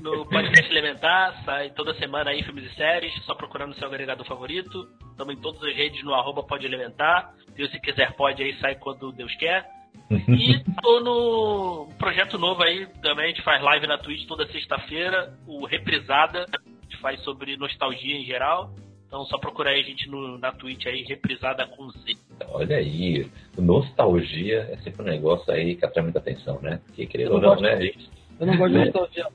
No 0.00 0.24
podcast 0.24 0.70
Elementar, 0.70 1.44
sai 1.44 1.70
toda 1.70 1.94
semana 1.94 2.30
aí 2.30 2.42
filmes 2.42 2.64
e 2.64 2.74
séries, 2.74 3.12
só 3.24 3.34
procurando 3.34 3.72
o 3.72 3.74
seu 3.74 3.86
agregador 3.86 4.24
favorito. 4.26 4.88
Estamos 5.10 5.34
em 5.34 5.36
todas 5.38 5.62
as 5.62 5.76
redes 5.76 6.02
no 6.02 6.14
arroba 6.14 6.42
pode 6.42 6.64
elementar. 6.64 7.34
Deus 7.54 7.70
se 7.70 7.78
quiser 7.80 8.16
pode 8.16 8.42
aí, 8.42 8.54
sai 8.60 8.76
quando 8.76 9.12
Deus 9.12 9.34
quer. 9.36 9.68
E 10.10 10.58
tô 10.82 11.00
no 11.00 11.88
projeto 11.98 12.38
novo 12.38 12.62
aí 12.62 12.86
também, 13.02 13.26
a 13.26 13.28
gente 13.28 13.42
faz 13.42 13.62
live 13.62 13.86
na 13.86 13.98
Twitch 13.98 14.26
toda 14.26 14.50
sexta-feira, 14.50 15.34
o 15.46 15.66
Reprisada, 15.66 16.46
a 16.50 16.82
gente 16.82 16.96
faz 17.00 17.20
sobre 17.22 17.56
nostalgia 17.58 18.16
em 18.16 18.24
geral. 18.24 18.72
Então 19.06 19.24
só 19.26 19.38
procurar 19.38 19.72
aí 19.72 19.80
a 19.80 19.84
gente 19.84 20.08
no, 20.08 20.38
na 20.38 20.50
Twitch 20.52 20.86
aí, 20.86 21.02
Reprisada 21.02 21.66
com 21.66 21.90
Z. 21.90 22.16
Olha 22.48 22.76
aí, 22.76 23.30
nostalgia 23.58 24.68
é 24.70 24.76
sempre 24.78 25.02
um 25.02 25.04
negócio 25.04 25.52
aí 25.52 25.76
que 25.76 25.84
atrai 25.84 26.04
muita 26.04 26.20
atenção, 26.20 26.58
né? 26.62 26.80
Porque 26.86 27.06
querendo 27.06 27.32
Eu 27.32 27.34
ou 27.34 27.40
não 27.42 27.60
né, 27.60 27.80
gente? 27.82 28.08
Eu 28.38 28.46
não 28.46 28.56
gosto 28.56 28.72
de 28.72 28.78
nostalgia. 28.78 29.26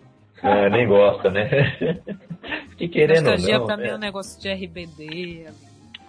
É, 0.45 0.69
nem 0.69 0.87
gosta, 0.87 1.29
né? 1.31 1.47
que 2.77 2.87
querendo 2.87 3.23
Nostalgia 3.25 3.57
não, 3.59 3.65
pra 3.65 3.77
né? 3.77 3.83
mim 3.83 3.89
é 3.89 3.95
um 3.95 3.99
negócio 3.99 4.41
de 4.41 4.49
RBD. 4.49 5.47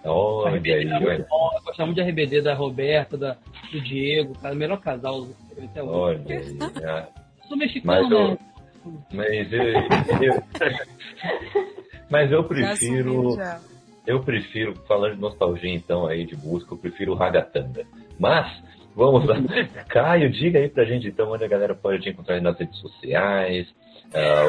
Olha 0.03 0.51
aí, 0.51 0.57
RBD 0.59 0.71
é 0.71 0.95
olha. 0.95 0.99
muito 1.17 1.29
bom. 1.29 1.49
Eu 1.55 1.63
gostava 1.63 1.85
muito 1.87 2.03
de 2.03 2.09
RBD 2.09 2.41
da 2.41 2.53
Roberta, 2.53 3.17
da, 3.17 3.37
do 3.71 3.81
Diego, 3.81 4.37
cara. 4.39 4.53
O 4.53 4.57
melhor 4.57 4.79
casal 4.79 5.27
até 5.61 5.83
hoje. 5.83 6.21
Olha 6.27 6.37
aí. 6.39 7.03
Eu 7.41 7.47
sou 7.47 7.57
mexicano, 7.57 8.01
Mas 8.01 8.11
eu- 8.11 8.27
né? 8.29 8.37
Mas 9.11 9.51
eu, 9.51 9.63
eu- 9.63 10.43
mas 12.09 12.31
eu 12.31 12.43
prefiro, 12.45 13.37
eu 14.05 14.21
prefiro, 14.21 14.73
falando 14.87 15.15
de 15.15 15.21
nostalgia 15.21 15.73
então 15.73 16.07
aí 16.07 16.25
de 16.25 16.37
música, 16.37 16.73
eu 16.73 16.77
prefiro 16.77 17.11
o 17.11 17.15
Ragatanga. 17.15 17.85
Mas, 18.17 18.47
vamos 18.95 19.25
lá. 19.27 19.35
Caio, 19.89 20.29
diga 20.31 20.59
aí 20.59 20.69
pra 20.69 20.85
gente 20.85 21.07
então 21.07 21.29
onde 21.31 21.43
a 21.43 21.47
galera 21.49 21.75
pode 21.75 22.01
te 22.01 22.09
encontrar 22.09 22.39
nas 22.41 22.57
redes 22.57 22.77
sociais, 22.79 23.67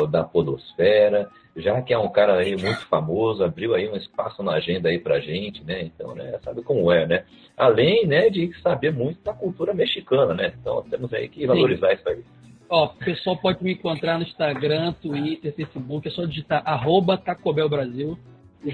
o 0.03 0.07
da 0.07 0.25
Podosfera, 0.25 1.29
já 1.57 1.83
que 1.83 1.93
é 1.93 1.99
um 1.99 2.09
cara 2.09 2.37
aí 2.39 2.57
muito 2.57 2.87
famoso, 2.87 3.43
abriu 3.43 3.75
aí 3.75 3.89
um 3.89 3.97
espaço 3.97 4.43
na 4.43 4.53
agenda 4.53 4.89
aí 4.89 4.99
pra 4.99 5.21
gente, 5.21 5.65
né? 5.65 5.83
Então, 5.83 6.15
né, 6.15 6.39
sabe 6.45 6.63
como 6.63 6.91
é, 6.93 7.07
né? 7.07 7.25
Além, 7.57 8.07
né, 8.07 8.31
de 8.31 8.53
saber 8.63 8.93
muito 8.93 9.23
da 9.23 9.33
cultura 9.33 9.75
mexicana, 9.75 10.35
né? 10.35 10.53
Então, 10.61 10.83
temos 10.89 11.13
aí 11.13 11.29
que 11.29 11.47
valorizar 11.47 11.93
isso 11.93 12.09
aí. 12.09 12.23
Ó, 12.71 12.85
o 12.85 12.89
pessoal 12.99 13.37
pode 13.37 13.65
me 13.65 13.73
encontrar 13.73 14.19
no 14.19 14.25
Instagram, 14.25 14.93
Twitter, 14.93 15.55
Facebook. 15.55 16.07
É 16.07 16.11
só 16.11 16.27
digitar 16.27 16.63
arroba 16.65 17.17
Tacobel 17.17 17.69
Brasil. 17.69 18.19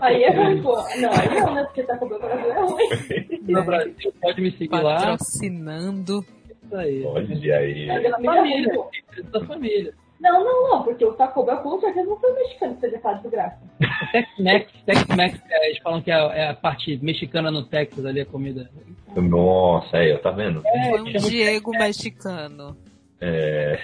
Aí 0.00 0.22
é 0.22 0.30
ruim, 0.30 0.62
pô. 0.62 0.76
Não, 0.76 1.10
aí 1.10 1.40
não, 1.40 1.54
né? 1.54 1.64
Porque 1.64 1.82
tá 1.82 1.98
o 2.00 2.06
Brasil 2.06 2.52
é 2.52 2.60
ruim. 2.60 3.40
No 3.48 3.64
Brasil, 3.64 4.14
pode 4.22 4.40
me 4.40 4.52
seguir 4.52 4.80
lá. 4.80 4.94
Patrocinando. 4.94 6.24
Isso 6.72 6.76
aí. 6.76 7.04
Olha 7.04 7.56
aí. 7.58 7.88
É 7.90 8.00
da 8.00 8.10
Família, 8.12 8.34
família. 8.34 8.82
é 9.18 9.22
da 9.22 9.44
família. 9.44 9.94
Não, 10.20 10.44
não, 10.44 10.70
não, 10.70 10.82
porque 10.84 11.04
o 11.04 11.12
Taco 11.14 11.42
Bell 11.44 11.56
com 11.58 11.80
certeza 11.80 12.08
não 12.08 12.16
foi 12.18 12.32
mexicano 12.34 12.74
que 12.74 12.80
fez 12.80 12.92
metade 12.92 13.22
do 13.24 13.30
graça. 13.30 13.58
Tex-Mex, 14.12 14.72
Tex-Mex, 14.86 15.42
é, 15.50 15.66
eles 15.68 15.78
falam 15.82 16.00
que 16.00 16.10
é 16.12 16.14
a, 16.14 16.18
é 16.32 16.48
a 16.50 16.54
parte 16.54 16.96
mexicana 17.02 17.50
no 17.50 17.64
Texas 17.64 18.06
ali, 18.06 18.20
a 18.20 18.26
comida. 18.26 18.70
Nossa, 19.16 19.96
aí, 19.96 20.16
tá 20.18 20.30
vendo? 20.30 20.62
É, 20.64 20.90
Foi 20.90 21.00
um 21.00 21.04
Diego 21.04 21.70
mexicano. 21.72 22.76
É. 23.20 23.78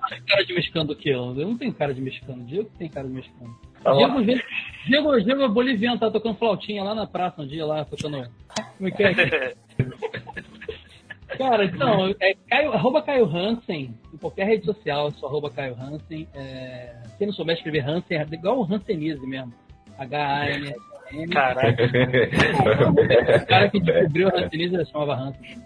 mais 0.00 0.22
cara 0.24 0.44
de 0.44 0.54
mexicano 0.54 0.86
do 0.88 0.96
que 0.96 1.08
eu. 1.10 1.18
Eu 1.38 1.46
não 1.48 1.56
tenho 1.56 1.72
cara 1.72 1.92
de 1.94 2.00
mexicano. 2.00 2.44
Diego 2.44 2.68
que 2.70 2.78
tem 2.78 2.88
cara 2.88 3.06
de 3.06 3.14
mexicano. 3.14 3.54
Tá. 3.82 3.92
Diego, 3.94 4.24
vezes- 4.24 4.44
Diego, 4.86 5.20
Diego 5.20 5.42
é 5.42 5.48
boliviano, 5.48 5.98
tá 5.98 6.10
tocando 6.10 6.36
flautinha 6.36 6.82
lá 6.82 6.94
na 6.94 7.06
praça 7.06 7.42
um 7.42 7.46
dia, 7.46 7.64
lá, 7.66 7.84
tocando. 7.84 8.26
Como 8.78 8.88
é 8.88 8.90
que 8.90 9.02
é? 9.04 9.54
Cara, 11.42 11.64
então, 11.64 12.14
é 12.20 12.34
Caio, 12.48 12.72
arroba 12.72 13.02
Caio 13.02 13.26
Hansen, 13.26 13.94
em 14.12 14.16
qualquer 14.16 14.46
rede 14.46 14.64
social, 14.64 15.06
eu 15.06 15.10
sou 15.12 15.28
arroba 15.28 15.50
Caio 15.50 15.74
Hansen. 15.74 16.28
É, 16.34 17.02
quem 17.18 17.26
não 17.26 17.34
souber 17.34 17.56
escrever 17.56 17.80
Hansen, 17.80 18.18
é 18.18 18.26
igual 18.32 18.60
o 18.60 18.64
Hansenise 18.64 19.26
mesmo. 19.26 19.52
H-A-N-S-N. 19.98 21.28
Caraca. 21.28 21.82
O 23.42 23.46
cara 23.46 23.68
que 23.70 23.80
descobriu 23.80 24.28
o 24.28 24.36
Hansenise 24.36 24.74
ele 24.74 24.84
chamava 24.86 25.14
Hansen. 25.14 25.62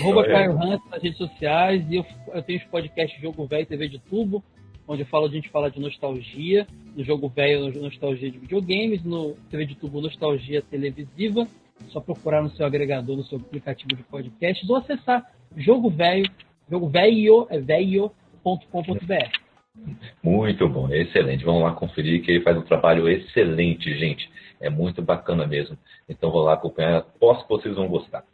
Arroba 0.00 0.20
Olha. 0.20 0.32
Caio 0.32 0.52
Hansen 0.52 0.90
nas 0.90 1.02
redes 1.02 1.18
sociais 1.18 1.84
e 1.90 1.96
eu, 1.96 2.06
eu 2.32 2.42
tenho 2.42 2.58
os 2.58 2.64
podcasts 2.66 3.20
Jogo 3.20 3.46
Velho 3.46 3.62
e 3.62 3.66
TV 3.66 3.88
de 3.88 3.98
Tubo, 3.98 4.42
onde 4.86 5.02
eu 5.02 5.06
falo, 5.06 5.26
a 5.26 5.30
gente 5.30 5.50
fala 5.50 5.70
de 5.70 5.78
nostalgia, 5.78 6.66
no 6.96 7.04
Jogo 7.04 7.28
Velho, 7.28 7.82
nostalgia 7.82 8.30
de 8.30 8.38
videogames, 8.38 9.04
no 9.04 9.34
TV 9.50 9.66
de 9.66 9.74
Tubo, 9.74 10.00
nostalgia 10.00 10.62
televisiva. 10.62 11.46
Só 11.88 12.00
procurar 12.00 12.42
no 12.42 12.50
seu 12.50 12.66
agregador, 12.66 13.16
no 13.16 13.24
seu 13.24 13.38
aplicativo 13.38 13.96
de 13.96 14.02
podcast, 14.02 14.64
ou 14.68 14.76
acessar 14.76 15.24
Jogo 15.56 15.88
Velho, 15.90 16.30
Jogo 16.70 16.88
Velho, 16.88 17.46
é 17.50 17.58
velho.com.br. 17.58 19.48
Muito 20.22 20.68
bom, 20.68 20.92
excelente. 20.92 21.44
Vamos 21.44 21.62
lá 21.62 21.72
conferir 21.72 22.22
que 22.22 22.32
ele 22.32 22.44
faz 22.44 22.56
um 22.56 22.62
trabalho 22.62 23.08
excelente, 23.08 23.96
gente. 23.96 24.28
É 24.60 24.68
muito 24.68 25.00
bacana 25.00 25.46
mesmo. 25.46 25.78
Então 26.08 26.30
vou 26.30 26.42
lá 26.42 26.54
acompanhar. 26.54 26.98
Aposto 26.98 27.44
que 27.44 27.48
vocês 27.48 27.76
vão 27.76 27.88
gostar. 27.88 28.24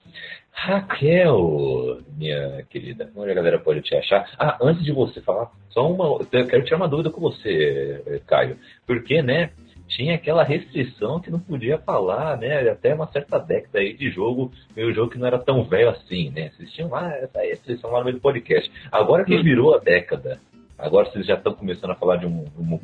Raquel, 0.50 2.00
minha 2.16 2.64
querida, 2.70 3.10
onde 3.14 3.30
a 3.30 3.34
galera 3.34 3.58
pode 3.58 3.82
te 3.82 3.94
achar? 3.94 4.30
Ah, 4.38 4.56
antes 4.62 4.84
de 4.84 4.92
você 4.92 5.20
falar, 5.20 5.50
só 5.70 5.90
uma. 5.90 6.24
Eu 6.32 6.46
quero 6.46 6.64
tirar 6.64 6.78
uma 6.78 6.88
dúvida 6.88 7.10
com 7.10 7.20
você, 7.20 8.22
Caio. 8.26 8.56
Porque, 8.86 9.20
né? 9.20 9.50
Tinha 9.86 10.14
aquela 10.14 10.42
restrição 10.42 11.20
que 11.20 11.30
não 11.30 11.38
podia 11.38 11.78
falar, 11.78 12.38
né? 12.38 12.68
Até 12.68 12.94
uma 12.94 13.06
certa 13.08 13.38
década 13.38 13.78
aí 13.78 13.92
de 13.92 14.10
jogo, 14.10 14.50
meio 14.74 14.92
jogo 14.92 15.10
que 15.10 15.18
não 15.18 15.26
era 15.26 15.38
tão 15.38 15.62
velho 15.64 15.90
assim, 15.90 16.30
né? 16.30 16.50
Vocês 16.50 16.72
tinham 16.72 16.90
lá 16.90 17.14
essa 17.16 17.40
restrição 17.40 17.90
lá 17.90 17.98
no 17.98 18.06
meio 18.06 18.16
do 18.16 18.20
podcast. 18.22 18.70
Agora 18.90 19.24
que 19.24 19.40
virou 19.42 19.74
a 19.74 19.78
década, 19.78 20.40
Agora 20.78 21.08
vocês 21.10 21.24
já 21.26 21.34
estão 21.34 21.54
começando 21.54 21.92
a 21.92 21.94
falar 21.94 22.16
de 22.16 22.26
um, 22.26 22.44
um, 22.58 22.74
um, 22.74 22.80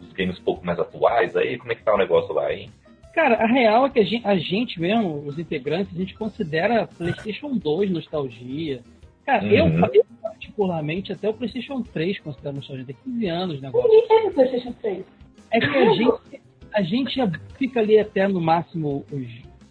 dos 0.00 0.12
games 0.12 0.38
um 0.38 0.44
pouco 0.44 0.64
mais 0.64 0.78
atuais 0.78 1.36
aí. 1.36 1.58
Como 1.58 1.72
é 1.72 1.74
que 1.74 1.82
tá 1.82 1.94
o 1.94 1.98
negócio 1.98 2.32
lá, 2.32 2.52
hein? 2.52 2.70
Cara, 3.14 3.34
a 3.36 3.46
real 3.46 3.86
é 3.86 3.90
que 3.90 3.98
a 3.98 4.04
gente, 4.04 4.26
a 4.26 4.36
gente 4.36 4.80
mesmo, 4.80 5.22
os 5.26 5.38
integrantes, 5.38 5.94
a 5.94 5.98
gente 5.98 6.14
considera 6.14 6.86
PlayStation 6.86 7.56
2 7.56 7.90
nostalgia. 7.90 8.80
Cara, 9.26 9.44
eu, 9.44 9.66
Uhum. 9.66 9.84
eu 9.92 10.04
particularmente, 10.22 11.12
até 11.12 11.28
o 11.28 11.34
PlayStation 11.34 11.82
3 11.82 12.20
considero 12.20 12.56
nostalgia. 12.56 12.86
Tem 12.86 12.96
15 13.04 13.26
anos 13.28 13.58
o 13.58 13.62
negócio. 13.62 13.88
Ninguém 13.90 14.08
teve 14.08 14.30
PlayStation 14.30 14.72
3. 14.80 15.04
É 15.52 15.60
que 15.60 15.66
a 15.66 15.94
gente, 15.94 16.40
a 16.74 16.82
gente 16.82 17.20
fica 17.58 17.80
ali 17.80 17.98
até 17.98 18.26
no 18.26 18.40
máximo 18.40 19.04
os 19.12 19.26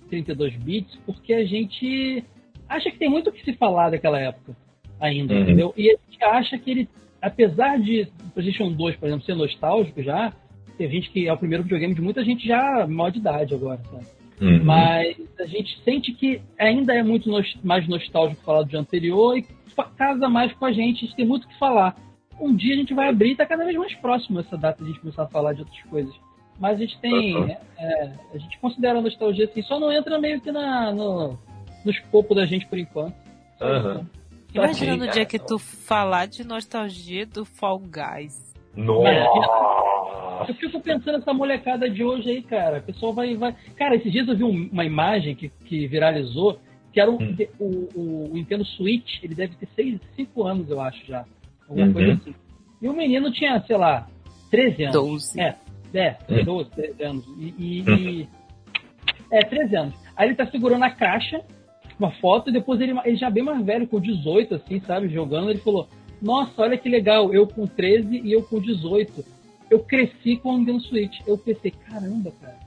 32 0.10 0.56
bits, 0.58 0.96
porque 1.06 1.34
a 1.34 1.46
gente 1.46 2.24
acha 2.70 2.92
que 2.92 2.98
tem 2.98 3.10
muito 3.10 3.30
o 3.30 3.34
que 3.34 3.44
se 3.44 3.54
falar 3.54 3.90
daquela 3.90 4.20
época 4.20 4.56
ainda, 5.00 5.34
Uhum. 5.34 5.42
entendeu? 5.42 5.74
E 5.76 5.90
a 5.90 5.96
gente 6.10 6.24
acha 6.24 6.58
que 6.58 6.72
ele, 6.72 6.90
apesar 7.22 7.80
de 7.80 8.08
o 8.28 8.30
PlayStation 8.32 8.72
2, 8.72 8.96
por 8.98 9.08
exemplo, 9.08 9.26
ser 9.26 9.36
nostálgico 9.36 10.02
já, 10.04 10.32
tem 10.78 10.90
gente 10.90 11.10
que 11.12 11.28
é 11.28 11.34
o 11.34 11.38
primeiro 11.38 11.64
videogame 11.64 11.94
de 11.96 12.02
muita 12.02 12.24
gente 12.24 12.48
já 12.48 12.86
maior 12.88 13.10
de 13.12 13.20
idade 13.20 13.54
agora, 13.54 13.82
sabe? 13.90 14.06
Uhum. 14.42 14.64
Mas 14.64 15.16
a 15.40 15.46
gente 15.46 15.80
sente 15.84 16.12
que 16.14 16.42
ainda 16.58 16.94
é 16.96 17.04
muito 17.04 17.30
nos- 17.30 17.56
mais 17.64 17.88
nostálgico 17.88 18.42
falar 18.44 18.64
do 18.64 18.70
dia 18.70 18.80
anterior 18.80 19.38
e 19.38 19.46
fa- 19.76 19.90
casa 19.96 20.28
mais 20.30 20.52
com 20.54 20.66
a 20.66 20.72
gente, 20.72 20.98
a 21.04 21.08
gente 21.08 21.16
tem 21.16 21.26
muito 21.26 21.44
o 21.46 21.48
que 21.48 21.58
falar. 21.60 21.96
Um 22.42 22.56
dia 22.56 22.74
a 22.74 22.78
gente 22.78 22.94
vai 22.94 23.08
abrir 23.10 23.32
e 23.32 23.36
tá 23.36 23.46
cada 23.46 23.64
vez 23.64 23.78
mais 23.78 23.94
próximo 23.96 24.40
essa 24.40 24.58
data 24.58 24.84
de 24.84 24.90
a 24.90 24.94
gente 24.94 25.00
começar 25.02 25.24
a 25.24 25.28
falar 25.28 25.54
de 25.54 25.62
outras 25.62 25.82
coisas. 25.84 26.14
Mas 26.60 26.78
a 26.78 26.80
gente 26.80 27.00
tem. 27.00 27.36
Uhum. 27.36 27.48
é, 27.78 28.12
a 28.34 28.38
gente 28.38 28.58
considera 28.60 29.00
a 29.00 29.02
nostalgia 29.02 29.46
assim, 29.46 29.62
só 29.64 29.80
não 29.80 29.92
entra 29.92 30.20
meio 30.20 30.40
que 30.42 30.52
na, 30.52 30.92
no, 30.92 31.38
no 31.86 31.92
escopo 31.92 32.36
da 32.36 32.46
gente 32.46 32.66
por 32.68 32.78
enquanto. 32.78 33.16
Isso. 33.62 34.06
Imagina 34.54 34.98
no 34.98 35.08
dia 35.08 35.26
que 35.26 35.40
tu 35.40 35.58
falar 35.58 36.28
de 36.28 36.44
nostalgia 36.46 37.26
do 37.26 37.46
Fall 37.46 37.80
Guys. 37.80 38.54
Nossa! 38.76 40.46
Eu 40.48 40.56
fico 40.56 40.80
pensando 40.82 41.20
nessa 41.20 41.34
molecada 41.34 41.90
de 41.90 42.04
hoje 42.04 42.30
aí, 42.30 42.42
cara. 42.42 42.80
O 42.80 42.84
pessoal 42.84 43.14
vai. 43.14 43.36
vai... 43.36 43.56
Cara, 43.76 43.96
esses 43.96 44.12
dias 44.12 44.28
eu 44.28 44.36
vi 44.36 44.44
um- 44.44 44.70
uma 44.72 44.84
imagem 44.84 45.36
que, 45.36 45.50
que 45.50 45.88
viralizou, 45.88 46.60
que 46.92 47.00
era 47.00 47.10
o, 47.12 47.22
Hum. 47.22 47.36
o, 47.60 47.66
o- 47.96 48.30
o 48.32 48.34
Nintendo 48.34 48.66
Switch, 48.66 49.24
ele 49.24 49.36
deve 49.36 49.56
ter 49.56 49.68
6, 49.76 50.00
5 50.16 50.44
anos, 50.44 50.70
eu 50.70 50.82
acho, 50.82 51.06
já. 51.06 51.26
Alguma 51.72 51.88
Uhum. 51.88 51.94
coisa 51.94 52.14
assim. 52.14 52.36
E 52.82 52.90
o 52.90 52.94
menino 52.94 53.32
tinha, 53.32 53.62
sei 53.62 53.78
lá, 53.78 54.08
13 54.50 54.84
anos. 54.84 54.96
12. 54.96 55.40
É, 55.42 55.56
é, 55.94 56.18
Hum. 56.30 56.44
12, 56.44 56.70
13 56.72 57.04
anos. 57.04 57.26
E, 57.40 57.54
e- 57.58 57.82
e- 58.22 58.30
É, 59.32 59.40
13 59.46 59.76
anos. 59.78 59.94
Aí 60.16 60.28
ele 60.28 60.36
tá 60.36 60.46
segurando 60.48 60.84
a 60.84 60.90
caixa, 60.90 61.42
uma 61.98 62.12
foto, 62.12 62.50
e 62.50 62.54
depois 62.54 62.82
ele, 62.82 62.94
ele 63.06 63.16
já 63.16 63.30
bem 63.30 63.44
mais 63.44 63.64
velho, 63.66 63.88
com 63.88 64.00
18, 64.00 64.56
assim, 64.56 64.82
sabe, 64.82 65.08
jogando, 65.08 65.50
ele 65.50 65.60
falou, 65.60 65.88
nossa, 66.22 66.62
olha 66.62 66.78
que 66.78 66.90
legal, 66.90 67.34
eu 67.34 67.48
com 67.48 67.66
13 67.66 68.20
e 68.24 68.32
eu 68.34 68.44
com 68.44 68.60
18. 68.60 69.24
Eu 69.70 69.80
cresci 69.80 70.36
com 70.36 70.50
o 70.54 70.58
Nintendo 70.58 70.82
Switch. 70.82 71.20
Eu 71.26 71.38
pensei, 71.38 71.72
caramba, 71.72 72.32
cara. 72.42 72.58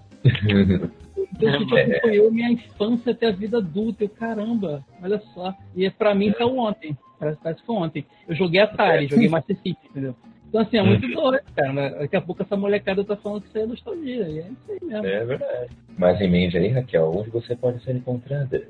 O 1.17 1.21
Nintendo 1.21 1.59
Switch 1.69 1.73
É. 1.73 1.97
acompanhou 1.99 2.33
minha 2.33 2.51
infância 2.51 3.13
até 3.13 3.27
a 3.29 3.33
vida 3.33 3.59
adulta. 3.59 4.05
Eu, 4.05 4.09
caramba, 4.09 4.83
olha 5.03 5.21
só. 5.35 5.55
E 5.77 5.89
pra 5.91 6.15
mim 6.15 6.33
saiu 6.33 6.57
ontem. 6.57 6.97
Parece, 7.25 7.41
parece 7.43 7.61
que 7.61 7.67
foi 7.67 7.77
ontem. 7.77 8.07
Eu 8.29 8.35
joguei 8.35 8.61
Atari, 8.61 9.09
joguei 9.09 9.29
Master 9.29 9.57
System, 9.57 9.91
entendeu? 9.91 10.15
Então, 10.49 10.61
assim, 10.61 10.77
é 10.77 10.83
muito 10.83 11.09
doido, 11.09 11.43
cara. 11.57 11.73
Mas 11.73 11.99
Daqui 11.99 12.17
a 12.17 12.21
pouco 12.21 12.43
essa 12.43 12.57
molecada 12.57 13.03
tá 13.03 13.17
falando 13.17 13.41
que 13.41 13.49
isso 13.49 13.59
aí 13.59 13.65
é 13.65 13.67
nostalgia. 13.67 14.29
E 14.29 14.39
é 14.39 14.43
isso 14.43 14.73
aí 14.73 14.79
mesmo. 14.83 15.07
É 15.07 15.25
verdade. 15.25 15.77
Mas 15.97 16.21
em 16.21 16.31
mente 16.31 16.59
aí, 16.59 16.69
Raquel, 16.69 17.11
onde 17.17 17.31
você 17.31 17.57
pode 17.57 17.83
ser 17.83 17.97
encontrada? 17.97 18.63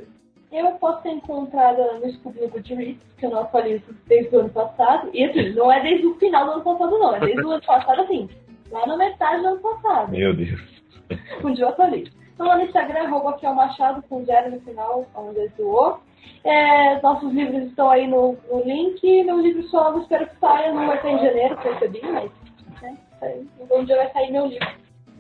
Eu 0.53 0.71
posso 0.73 1.03
ser 1.03 1.11
encontrada 1.11 1.99
no 1.99 2.11
Scooby 2.13 2.39
do 2.39 2.49
Goodreads, 2.49 3.03
que 3.19 3.27
eu 3.27 3.31
não 3.31 3.41
atualizo 3.41 3.85
desde 4.07 4.37
o 4.37 4.41
ano 4.41 4.51
passado. 4.51 5.11
E 5.13 5.25
assim, 5.25 5.51
não 5.51 5.71
é 5.71 5.83
desde 5.83 6.07
o 6.07 6.15
final 6.15 6.47
do 6.47 6.53
ano 6.53 6.63
passado, 6.63 6.99
não. 6.99 7.17
É 7.17 7.21
desde 7.21 7.43
o 7.43 7.51
ano 7.51 7.63
passado, 7.63 8.01
assim, 8.03 8.29
lá 8.71 8.87
na 8.87 8.97
metade 8.97 9.43
do 9.43 9.49
ano 9.49 9.61
passado. 9.61 10.13
Meu 10.13 10.35
Deus. 10.35 10.61
Um 11.43 11.53
dia 11.53 11.65
eu 11.65 11.69
atualizo. 11.69 12.13
Então 12.33 12.47
lá 12.47 12.57
no 12.57 12.65
Instagram, 12.65 13.01
arroba 13.01 13.33
Raquel 13.33 13.55
Machado, 13.55 14.03
com 14.09 14.25
zero 14.25 14.53
no 14.53 14.61
final, 14.61 15.07
onde 15.15 15.39
ele 15.39 15.53
doou. 15.59 16.01
É, 16.45 17.01
nossos 17.01 17.33
livros 17.33 17.65
estão 17.65 17.91
aí 17.91 18.07
no, 18.07 18.37
no 18.51 18.63
link. 18.65 19.25
Meu 19.25 19.41
livro 19.41 19.63
solo, 19.69 20.03
espero 20.03 20.27
que 20.27 20.37
saia. 20.39 20.73
Não 20.73 20.87
vai 20.87 21.01
sair 21.01 21.15
em 21.15 21.25
janeiro, 21.25 21.57
percebi, 21.57 22.01
mas 22.03 22.31
né, 22.83 22.99
um 23.71 23.85
dia 23.85 23.97
vai 23.97 24.13
sair 24.13 24.31
meu 24.31 24.47
livro. 24.47 24.69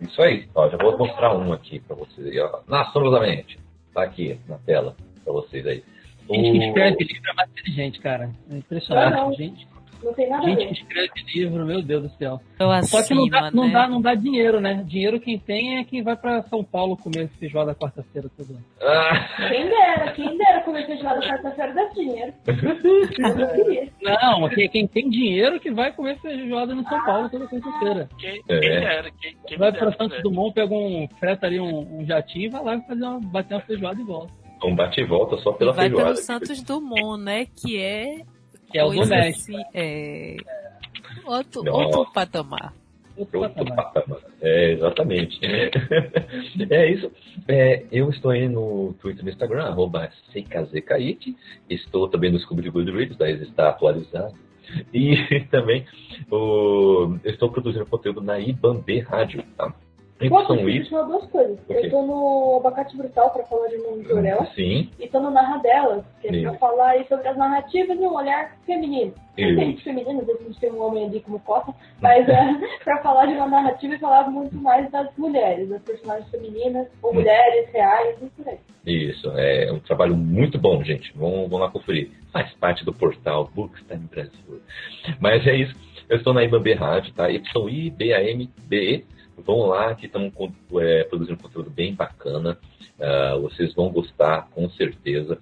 Isso 0.00 0.20
aí. 0.20 0.48
Ó, 0.54 0.68
já 0.68 0.76
vou 0.76 0.98
mostrar 0.98 1.34
um 1.34 1.52
aqui 1.52 1.80
pra 1.80 1.96
vocês. 1.96 2.26
aí, 2.26 2.38
ó. 2.40 2.60
Na 2.68 2.84
sombra 2.86 3.10
da 3.10 3.20
mente. 3.20 3.58
Tá 3.94 4.02
aqui 4.02 4.38
na 4.48 4.58
tela 4.58 4.96
pra 5.22 5.32
vocês 5.32 5.66
aí. 5.66 5.82
Gente 6.30 6.58
que 6.58 6.66
escreve 6.66 7.04
livro 7.04 7.30
é 7.30 7.34
mais 7.34 7.50
inteligente, 7.50 8.00
cara. 8.00 8.30
É 8.50 8.56
impressionante. 8.56 9.18
Ah, 9.18 9.32
gente. 9.32 9.68
Não 10.04 10.12
tem 10.12 10.28
nada 10.28 10.44
a 10.44 10.48
Gente 10.50 10.58
ver. 10.58 10.66
que 10.66 10.74
escreve 10.74 11.12
livro, 11.34 11.64
meu 11.66 11.82
Deus 11.82 12.02
do 12.04 12.08
céu. 12.18 12.40
Eu 12.60 12.82
Só 12.84 13.02
que 13.02 13.14
não 13.14 13.26
dá, 13.28 13.46
acima, 13.46 13.50
não, 13.62 13.66
né? 13.68 13.72
dá, 13.72 13.88
não 13.88 14.00
dá 14.02 14.14
dinheiro, 14.14 14.60
né? 14.60 14.84
Dinheiro 14.86 15.18
quem 15.18 15.38
tem 15.38 15.78
é 15.78 15.84
quem 15.84 16.02
vai 16.02 16.14
pra 16.16 16.42
São 16.44 16.62
Paulo 16.62 16.96
comer 16.96 17.28
feijoada 17.40 17.74
quarta-feira 17.74 18.28
todo 18.36 18.50
ano. 18.50 18.64
Ah, 18.82 19.48
Quem 19.48 19.68
dera, 19.68 20.12
quem 20.12 20.36
dera 20.38 20.60
comer 20.60 20.86
feijoada 20.86 21.20
quarta-feira 21.20 21.72
dá 21.74 21.84
dinheiro. 21.94 22.32
Não 24.02 24.48
quem, 24.50 24.68
quem 24.68 24.86
tem 24.86 25.08
dinheiro 25.08 25.58
que 25.60 25.70
vai 25.70 25.92
comer 25.92 26.18
feijoada 26.20 26.74
no 26.74 26.82
São 26.88 27.04
Paulo 27.04 27.28
toda 27.30 27.46
quarta-feira. 27.46 28.08
Quem, 28.18 28.42
É. 28.48 28.60
quem 28.60 28.70
dera, 28.80 29.10
quem, 29.20 29.36
quem 29.46 29.58
Vai 29.58 29.72
pra 29.72 29.92
Santos 29.92 30.16
né? 30.18 30.22
Dumont, 30.22 30.54
pega 30.54 30.74
um, 30.74 31.08
freta 31.18 31.46
ali 31.46 31.60
um, 31.60 32.00
um 32.00 32.04
jatinho 32.04 32.46
e 32.46 32.48
vai 32.48 32.62
lá 32.62 32.80
fazer 32.82 33.04
uma, 33.04 33.20
bater 33.20 33.54
uma 33.54 33.60
feijoada 33.62 34.00
e 34.00 34.04
volta. 34.04 34.32
um 34.64 34.74
bate 34.74 35.00
e 35.00 35.04
volta 35.04 35.36
só 35.38 35.50
E 35.52 35.54
pela 35.58 35.72
vai 35.72 35.84
feijoada. 35.88 36.12
pelo 36.14 36.16
Santos 36.24 36.62
Dumont, 36.62 37.22
né? 37.22 37.46
Que 37.46 37.78
é. 37.78 38.22
Que 38.74 38.80
é 38.80 38.84
o 38.84 38.90
assim, 38.90 39.62
é. 39.72 40.36
Outro, 41.24 41.62
Nossa. 41.62 41.96
outro 41.96 42.12
patamar. 42.12 42.74
Outro 43.16 43.38
Outro 43.38 43.64
patamar. 43.64 43.92
patamar. 43.92 44.20
É, 44.42 44.72
exatamente. 44.72 45.38
É 46.68 46.90
isso. 46.90 47.12
É, 47.46 47.84
eu 47.92 48.10
estou 48.10 48.32
aí 48.32 48.48
no 48.48 48.92
Twitter 48.94 49.22
e 49.22 49.24
no 49.26 49.30
Instagram, 49.30 49.62
arroba 49.66 50.10
CKZKIT. 50.32 51.36
Estou 51.70 52.08
também 52.08 52.32
no 52.32 52.38
Scooby 52.40 52.62
de 52.62 52.70
Goodreads, 52.70 53.16
daí 53.16 53.40
está 53.42 53.68
atualizado. 53.68 54.34
E 54.92 55.14
também 55.52 55.86
o, 56.28 57.16
eu 57.22 57.30
estou 57.30 57.52
produzindo 57.52 57.86
conteúdo 57.86 58.20
na 58.20 58.40
IBAMB 58.40 58.98
Rádio, 59.02 59.44
tá? 59.56 59.72
São 60.46 60.56
te 60.58 60.78
isso. 60.78 60.90
falar 60.90 61.02
duas 61.08 61.26
coisas. 61.30 61.58
O 61.58 61.66
quê? 61.66 61.80
Eu 61.86 61.90
tô 61.90 62.02
no 62.02 62.56
Abacate 62.58 62.96
Brutal 62.96 63.30
pra 63.30 63.44
falar 63.44 63.66
de 63.68 63.76
Mundo 63.78 64.04
Jorel. 64.04 64.46
Sim, 64.54 64.88
E 64.98 65.08
tô 65.08 65.18
no 65.20 65.30
Narra 65.30 65.58
Delas, 65.58 66.04
que 66.20 66.28
é 66.28 66.30
pra 66.30 66.50
Isso. 66.50 66.58
falar 66.58 66.90
aí 66.90 67.04
sobre 67.08 67.26
as 67.28 67.36
narrativas 67.36 67.98
de 67.98 68.04
um 68.04 68.14
olhar 68.14 68.56
feminino. 68.64 69.12
Não 69.36 69.56
tem 69.56 69.76
feminino, 69.78 70.20
às 70.20 70.26
vezes 70.26 70.40
a 70.40 70.44
gente 70.44 70.60
tem 70.60 70.70
um 70.70 70.80
homem 70.86 71.06
ali 71.06 71.20
como 71.20 71.40
cota, 71.40 71.74
mas 72.00 72.26
é 72.28 72.38
pra 72.84 73.02
falar 73.02 73.26
de 73.26 73.32
uma 73.32 73.48
narrativa 73.48 73.94
e 73.96 73.98
falar 73.98 74.30
muito 74.30 74.54
mais 74.56 74.88
das 74.92 75.08
mulheres, 75.18 75.68
das 75.68 75.82
personagens 75.82 76.30
femininas, 76.30 76.86
ou 77.02 77.10
Hum. 77.10 77.14
mulheres 77.14 77.68
reais 77.72 78.16
e 78.22 78.26
por 78.26 78.48
aí. 78.48 78.58
isso. 78.86 79.28
É 79.36 79.72
um 79.72 79.80
trabalho 79.80 80.16
muito 80.16 80.56
bom, 80.58 80.82
gente. 80.84 81.12
Vão, 81.18 81.48
vão 81.48 81.58
lá 81.58 81.68
conferir. 81.70 82.12
Faz 82.32 82.52
parte 82.54 82.84
do 82.84 82.94
portal 82.94 83.50
Bookstime 83.52 84.06
Brasil. 84.08 84.60
Mas 85.20 85.44
é 85.46 85.56
isso. 85.56 85.74
Eu 86.08 86.18
estou 86.18 86.32
na 86.32 86.44
IBAMB 86.44 86.74
Rádio, 86.74 87.12
tá? 87.14 87.28
Y-I-B-A-M-B-E. 87.30 89.04
Vão 89.38 89.66
lá 89.66 89.94
que 89.94 90.06
estamos 90.06 90.32
é, 90.80 91.04
produzindo 91.04 91.42
conteúdo 91.42 91.70
bem 91.70 91.94
bacana. 91.94 92.58
Ah, 93.00 93.36
vocês 93.40 93.74
vão 93.74 93.90
gostar, 93.90 94.48
com 94.50 94.68
certeza. 94.70 95.38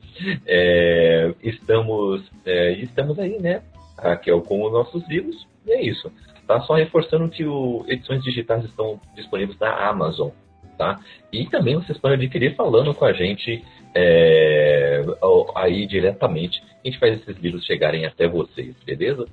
É, 0.47 1.35
estamos, 1.43 2.23
é, 2.44 2.73
estamos 2.73 3.19
aí, 3.19 3.39
né? 3.39 3.62
Raquel, 3.98 4.40
com 4.43 4.64
os 4.64 4.73
nossos 4.73 5.06
livros. 5.09 5.47
E 5.66 5.73
é 5.73 5.82
isso. 5.82 6.10
Tá? 6.47 6.60
Só 6.62 6.74
reforçando 6.74 7.28
que 7.28 7.44
o 7.44 7.85
edições 7.86 8.23
digitais 8.23 8.64
estão 8.64 9.01
disponíveis 9.14 9.59
na 9.59 9.89
Amazon. 9.89 10.31
Tá? 10.78 10.98
E 11.32 11.47
também 11.47 11.77
vocês 11.77 11.98
podem 11.98 12.16
adquirir 12.16 12.56
falando 12.56 12.94
com 12.94 13.05
a 13.05 13.12
gente 13.12 13.62
é, 13.94 15.05
aí 15.55 15.86
diretamente. 15.86 16.62
A 16.84 16.88
gente 16.88 16.98
faz 16.98 17.14
esses 17.20 17.36
livros 17.40 17.64
chegarem 17.64 18.04
até 18.04 18.26
vocês, 18.26 18.74
beleza? 18.84 19.24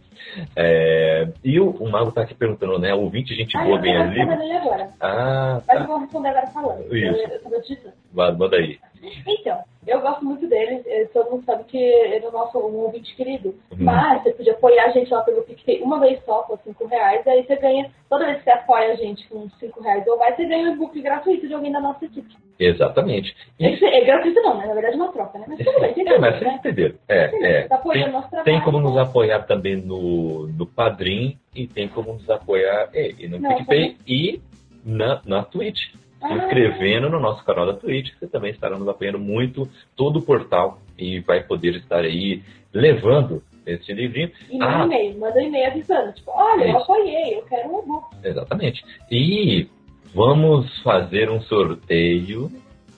É, 0.55 1.27
e 1.43 1.59
o, 1.59 1.71
o 1.71 1.89
Mago 1.89 2.11
tá 2.11 2.21
aqui 2.21 2.35
perguntando, 2.35 2.77
né? 2.77 2.93
Ouvinte, 2.93 3.33
gente 3.33 3.57
Ah, 3.57 3.63
boa, 3.63 3.77
eu 3.77 3.81
ganha 3.81 4.03
livro? 4.05 4.33
agora. 4.57 4.89
Ah, 5.01 5.61
Mas 5.67 5.75
eu 5.77 5.81
tá. 5.81 5.87
vou 5.87 5.99
responder 5.99 6.29
agora 6.29 6.47
falando. 6.47 6.95
Isso. 6.95 7.21
Eu, 7.21 7.51
eu. 7.51 7.93
Vai, 8.13 8.31
Manda 8.33 8.55
aí. 8.57 8.77
Então, 9.25 9.57
eu 9.87 10.01
gosto 10.01 10.23
muito 10.25 10.45
dele. 10.47 10.83
eh, 10.85 11.05
Todo 11.13 11.31
mundo 11.31 11.45
sabe 11.45 11.63
que 11.63 11.77
ele 11.77 12.25
é 12.25 12.27
o 12.27 12.31
nosso 12.31 12.57
um 12.59 12.75
ouvinte 12.81 13.15
querido. 13.15 13.49
Uhum. 13.71 13.77
Mas 13.79 14.21
você 14.23 14.31
podia 14.33 14.53
apoiar 14.53 14.85
a 14.85 14.89
gente 14.89 15.11
lá 15.11 15.21
pelo 15.21 15.41
PicPay 15.43 15.81
uma 15.81 15.99
vez 15.99 16.23
só, 16.25 16.43
por 16.43 16.59
5 16.63 16.85
reais. 16.85 17.25
Aí 17.25 17.43
você 17.43 17.55
ganha, 17.55 17.89
toda 18.09 18.25
vez 18.25 18.37
que 18.39 18.43
você 18.43 18.51
apoia 18.51 18.91
a 18.91 18.95
gente 18.95 19.27
com 19.29 19.49
5 19.51 19.81
reais 19.81 20.05
ou 20.05 20.17
mais, 20.17 20.35
você 20.35 20.45
ganha 20.45 20.69
um 20.69 20.73
e-book 20.73 21.01
gratuito 21.01 21.47
de 21.47 21.53
alguém 21.53 21.71
da 21.71 21.79
nossa 21.79 22.03
equipe. 22.05 22.35
Exatamente. 22.59 23.33
É, 23.57 23.71
que- 23.77 23.85
é 23.85 24.03
gratuito 24.03 24.41
não, 24.41 24.57
né? 24.57 24.65
Na 24.67 24.73
verdade 24.73 24.95
é 24.95 24.97
uma 24.97 25.13
troca, 25.13 25.39
né? 25.39 25.45
Mas 25.47 25.59
tudo 25.59 25.79
bem, 25.79 25.93
tem 25.93 26.05
É, 26.09 26.19
mas 26.19 26.33
né? 26.33 26.39
vocês 26.39 26.55
entenderam. 26.55 26.95
É, 27.07 27.38
é. 27.41 27.67
Tá 27.67 27.77
Tem, 27.77 28.43
tem 28.43 28.61
como 28.61 28.79
nos 28.79 28.97
apoiar 28.97 29.43
também 29.43 29.75
no, 29.77 30.47
no 30.47 30.65
Padrim 30.65 31.37
e 31.55 31.67
tem 31.67 31.87
como 31.87 32.13
nos 32.13 32.29
apoiar 32.29 32.89
é, 32.93 33.11
e 33.17 33.27
no 33.27 33.39
Não, 33.39 33.55
PicPay 33.55 33.97
e 34.07 34.41
na, 34.85 35.21
na 35.25 35.43
Twitch. 35.43 35.79
Se 36.19 36.25
Ah. 36.25 36.33
inscrevendo 36.35 37.09
no 37.09 37.19
nosso 37.19 37.45
canal 37.45 37.65
da 37.65 37.73
Twitch, 37.73 38.11
você 38.19 38.27
também 38.27 38.51
estará 38.51 38.77
nos 38.77 38.87
apoiando 38.89 39.17
muito 39.19 39.69
todo 39.95 40.19
o 40.19 40.21
portal 40.21 40.79
e 40.97 41.21
vai 41.21 41.41
poder 41.43 41.75
estar 41.75 41.99
aí 42.01 42.41
levando 42.73 43.41
esse 43.65 43.93
livrinho. 43.93 44.29
E 44.49 44.57
manda 44.57 44.77
Ah. 44.79 44.85
e-mail, 44.85 45.17
manda 45.17 45.41
e-mail 45.41 45.67
avisando. 45.67 46.11
Tipo, 46.13 46.31
olha, 46.35 46.65
eu 46.65 46.77
apoiei, 46.77 47.35
eu 47.37 47.41
quero 47.43 47.69
um 47.73 47.79
e-book. 47.83 48.15
Exatamente. 48.23 48.83
E 49.09 49.67
vamos 50.13 50.77
fazer 50.81 51.29
um 51.29 51.39
sorteio 51.41 52.51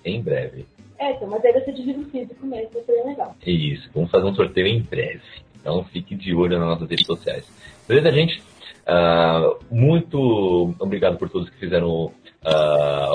em 0.04 0.22
breve. 0.22 0.66
É, 1.02 1.14
então, 1.14 1.28
mas 1.28 1.44
aí 1.44 1.52
vai 1.52 1.66
ser 1.66 1.74
de 1.74 1.82
livro 1.82 2.06
físico 2.12 2.46
mesmo, 2.46 2.70
vai 2.74 2.84
ser 2.84 2.94
bem 2.94 3.06
legal. 3.08 3.36
Isso, 3.44 3.90
vamos 3.92 4.12
fazer 4.12 4.26
um 4.26 4.36
sorteio 4.36 4.68
em 4.68 4.82
breve. 4.82 5.22
Então 5.60 5.84
fique 5.86 6.14
de 6.14 6.36
olho 6.36 6.60
nas 6.60 6.68
nossas 6.68 6.88
redes 6.88 7.08
sociais. 7.08 7.44
Beleza, 7.88 8.12
gente? 8.12 8.44
Ah, 8.86 9.56
muito 9.72 10.76
obrigado 10.80 11.18
por 11.18 11.28
todos 11.28 11.50
que 11.50 11.58
fizeram 11.58 12.12
ah, 12.46 13.10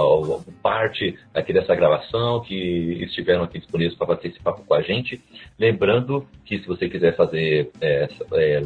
parte 0.60 1.16
aqui 1.32 1.52
dessa 1.52 1.76
gravação, 1.76 2.40
que 2.40 3.04
estiveram 3.04 3.44
aqui 3.44 3.60
disponíveis 3.60 3.96
para 3.96 4.18
papo 4.42 4.64
com 4.66 4.74
a 4.74 4.82
gente. 4.82 5.22
Lembrando 5.56 6.26
que 6.44 6.58
se 6.58 6.66
você 6.66 6.88
quiser 6.88 7.14
fazer 7.14 7.70
é, 7.80 8.08
é, 8.32 8.62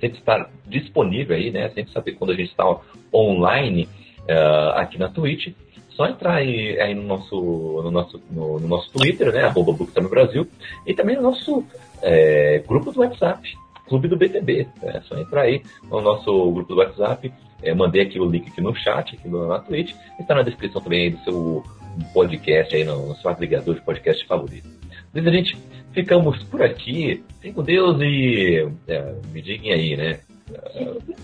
sempre 0.00 0.18
estar 0.18 0.50
disponível 0.66 1.36
aí, 1.36 1.50
né? 1.50 1.68
Sempre 1.68 1.92
saber 1.92 2.12
quando 2.12 2.30
a 2.30 2.34
gente 2.34 2.48
está 2.48 2.64
online 3.12 3.86
ah, 4.26 4.80
aqui 4.80 4.98
na 4.98 5.10
Twitch. 5.10 5.52
Só 5.96 6.06
entrar 6.06 6.34
aí, 6.34 6.80
aí 6.80 6.94
no, 6.94 7.02
nosso, 7.02 7.36
no, 7.36 7.90
nosso, 7.90 8.20
no, 8.30 8.58
no 8.58 8.68
nosso 8.68 8.90
Twitter, 8.90 9.32
né? 9.32 9.44
Arroba 9.44 9.72
Bookstime 9.72 10.08
Brasil. 10.08 10.46
E 10.86 10.92
também 10.92 11.16
no 11.16 11.22
nosso 11.22 11.64
é, 12.02 12.62
grupo 12.66 12.90
do 12.90 13.00
WhatsApp, 13.00 13.56
Clube 13.86 14.08
do 14.08 14.16
BTB. 14.16 14.66
É 14.82 15.00
só 15.02 15.16
entrar 15.18 15.42
aí 15.42 15.62
no 15.90 16.00
nosso 16.00 16.50
grupo 16.52 16.74
do 16.74 16.80
WhatsApp. 16.80 17.32
É, 17.62 17.74
mandei 17.74 18.02
aqui 18.02 18.18
o 18.18 18.28
link 18.28 18.48
aqui 18.48 18.60
no 18.60 18.74
chat, 18.74 19.14
aqui 19.14 19.28
no, 19.28 19.46
na 19.46 19.58
Twitch. 19.58 19.94
Está 20.18 20.34
na 20.34 20.42
descrição 20.42 20.80
também 20.80 21.12
do 21.12 21.18
seu 21.18 21.64
podcast, 22.12 22.74
aí 22.74 22.84
no, 22.84 23.08
no 23.08 23.16
seu 23.16 23.30
agregador 23.30 23.74
de 23.74 23.80
podcast 23.82 24.26
favorito. 24.26 24.68
Beleza, 25.12 25.36
gente? 25.36 25.58
Ficamos 25.92 26.42
por 26.44 26.62
aqui. 26.62 27.22
Fiquem 27.36 27.52
com 27.52 27.62
Deus 27.62 28.00
e 28.00 28.68
é, 28.88 29.14
me 29.32 29.40
digam 29.40 29.72
aí, 29.72 29.96
né? 29.96 30.18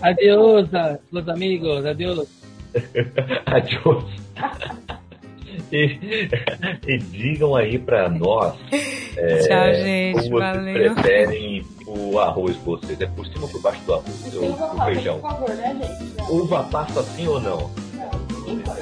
Adeus, 0.01 0.69
meus 1.11 1.27
amigos, 1.27 1.85
adeus. 1.85 2.50
Adiós. 3.45 4.03
E, 5.71 5.99
e 6.87 6.97
digam 6.97 7.55
aí 7.55 7.77
pra 7.77 8.09
nós 8.09 8.55
é, 9.17 9.37
Tchau, 9.39 9.73
gente. 9.73 10.13
como 10.13 10.39
vocês 10.39 10.55
Valeu. 10.55 10.93
preferem 10.95 11.65
o 11.85 12.19
arroz 12.19 12.55
de 12.55 12.61
vocês. 12.63 13.01
É 13.01 13.05
por 13.07 13.25
cima 13.27 13.43
ou 13.43 13.49
por 13.49 13.61
baixo 13.61 13.81
do 13.85 13.93
arroz? 13.93 14.35
Ou 14.35 14.51
o 14.51 14.85
feijão? 14.85 15.19
por 15.19 15.29
favor, 15.29 15.49
né, 15.49 15.77
gente? 15.81 16.17
Não, 16.17 16.31
Uva 16.35 16.63
passa 16.63 17.03
sim 17.03 17.27
ou 17.27 17.39
não? 17.41 17.57
não, 17.93 18.11
ninguém 18.45 18.59
pode, 18.59 18.81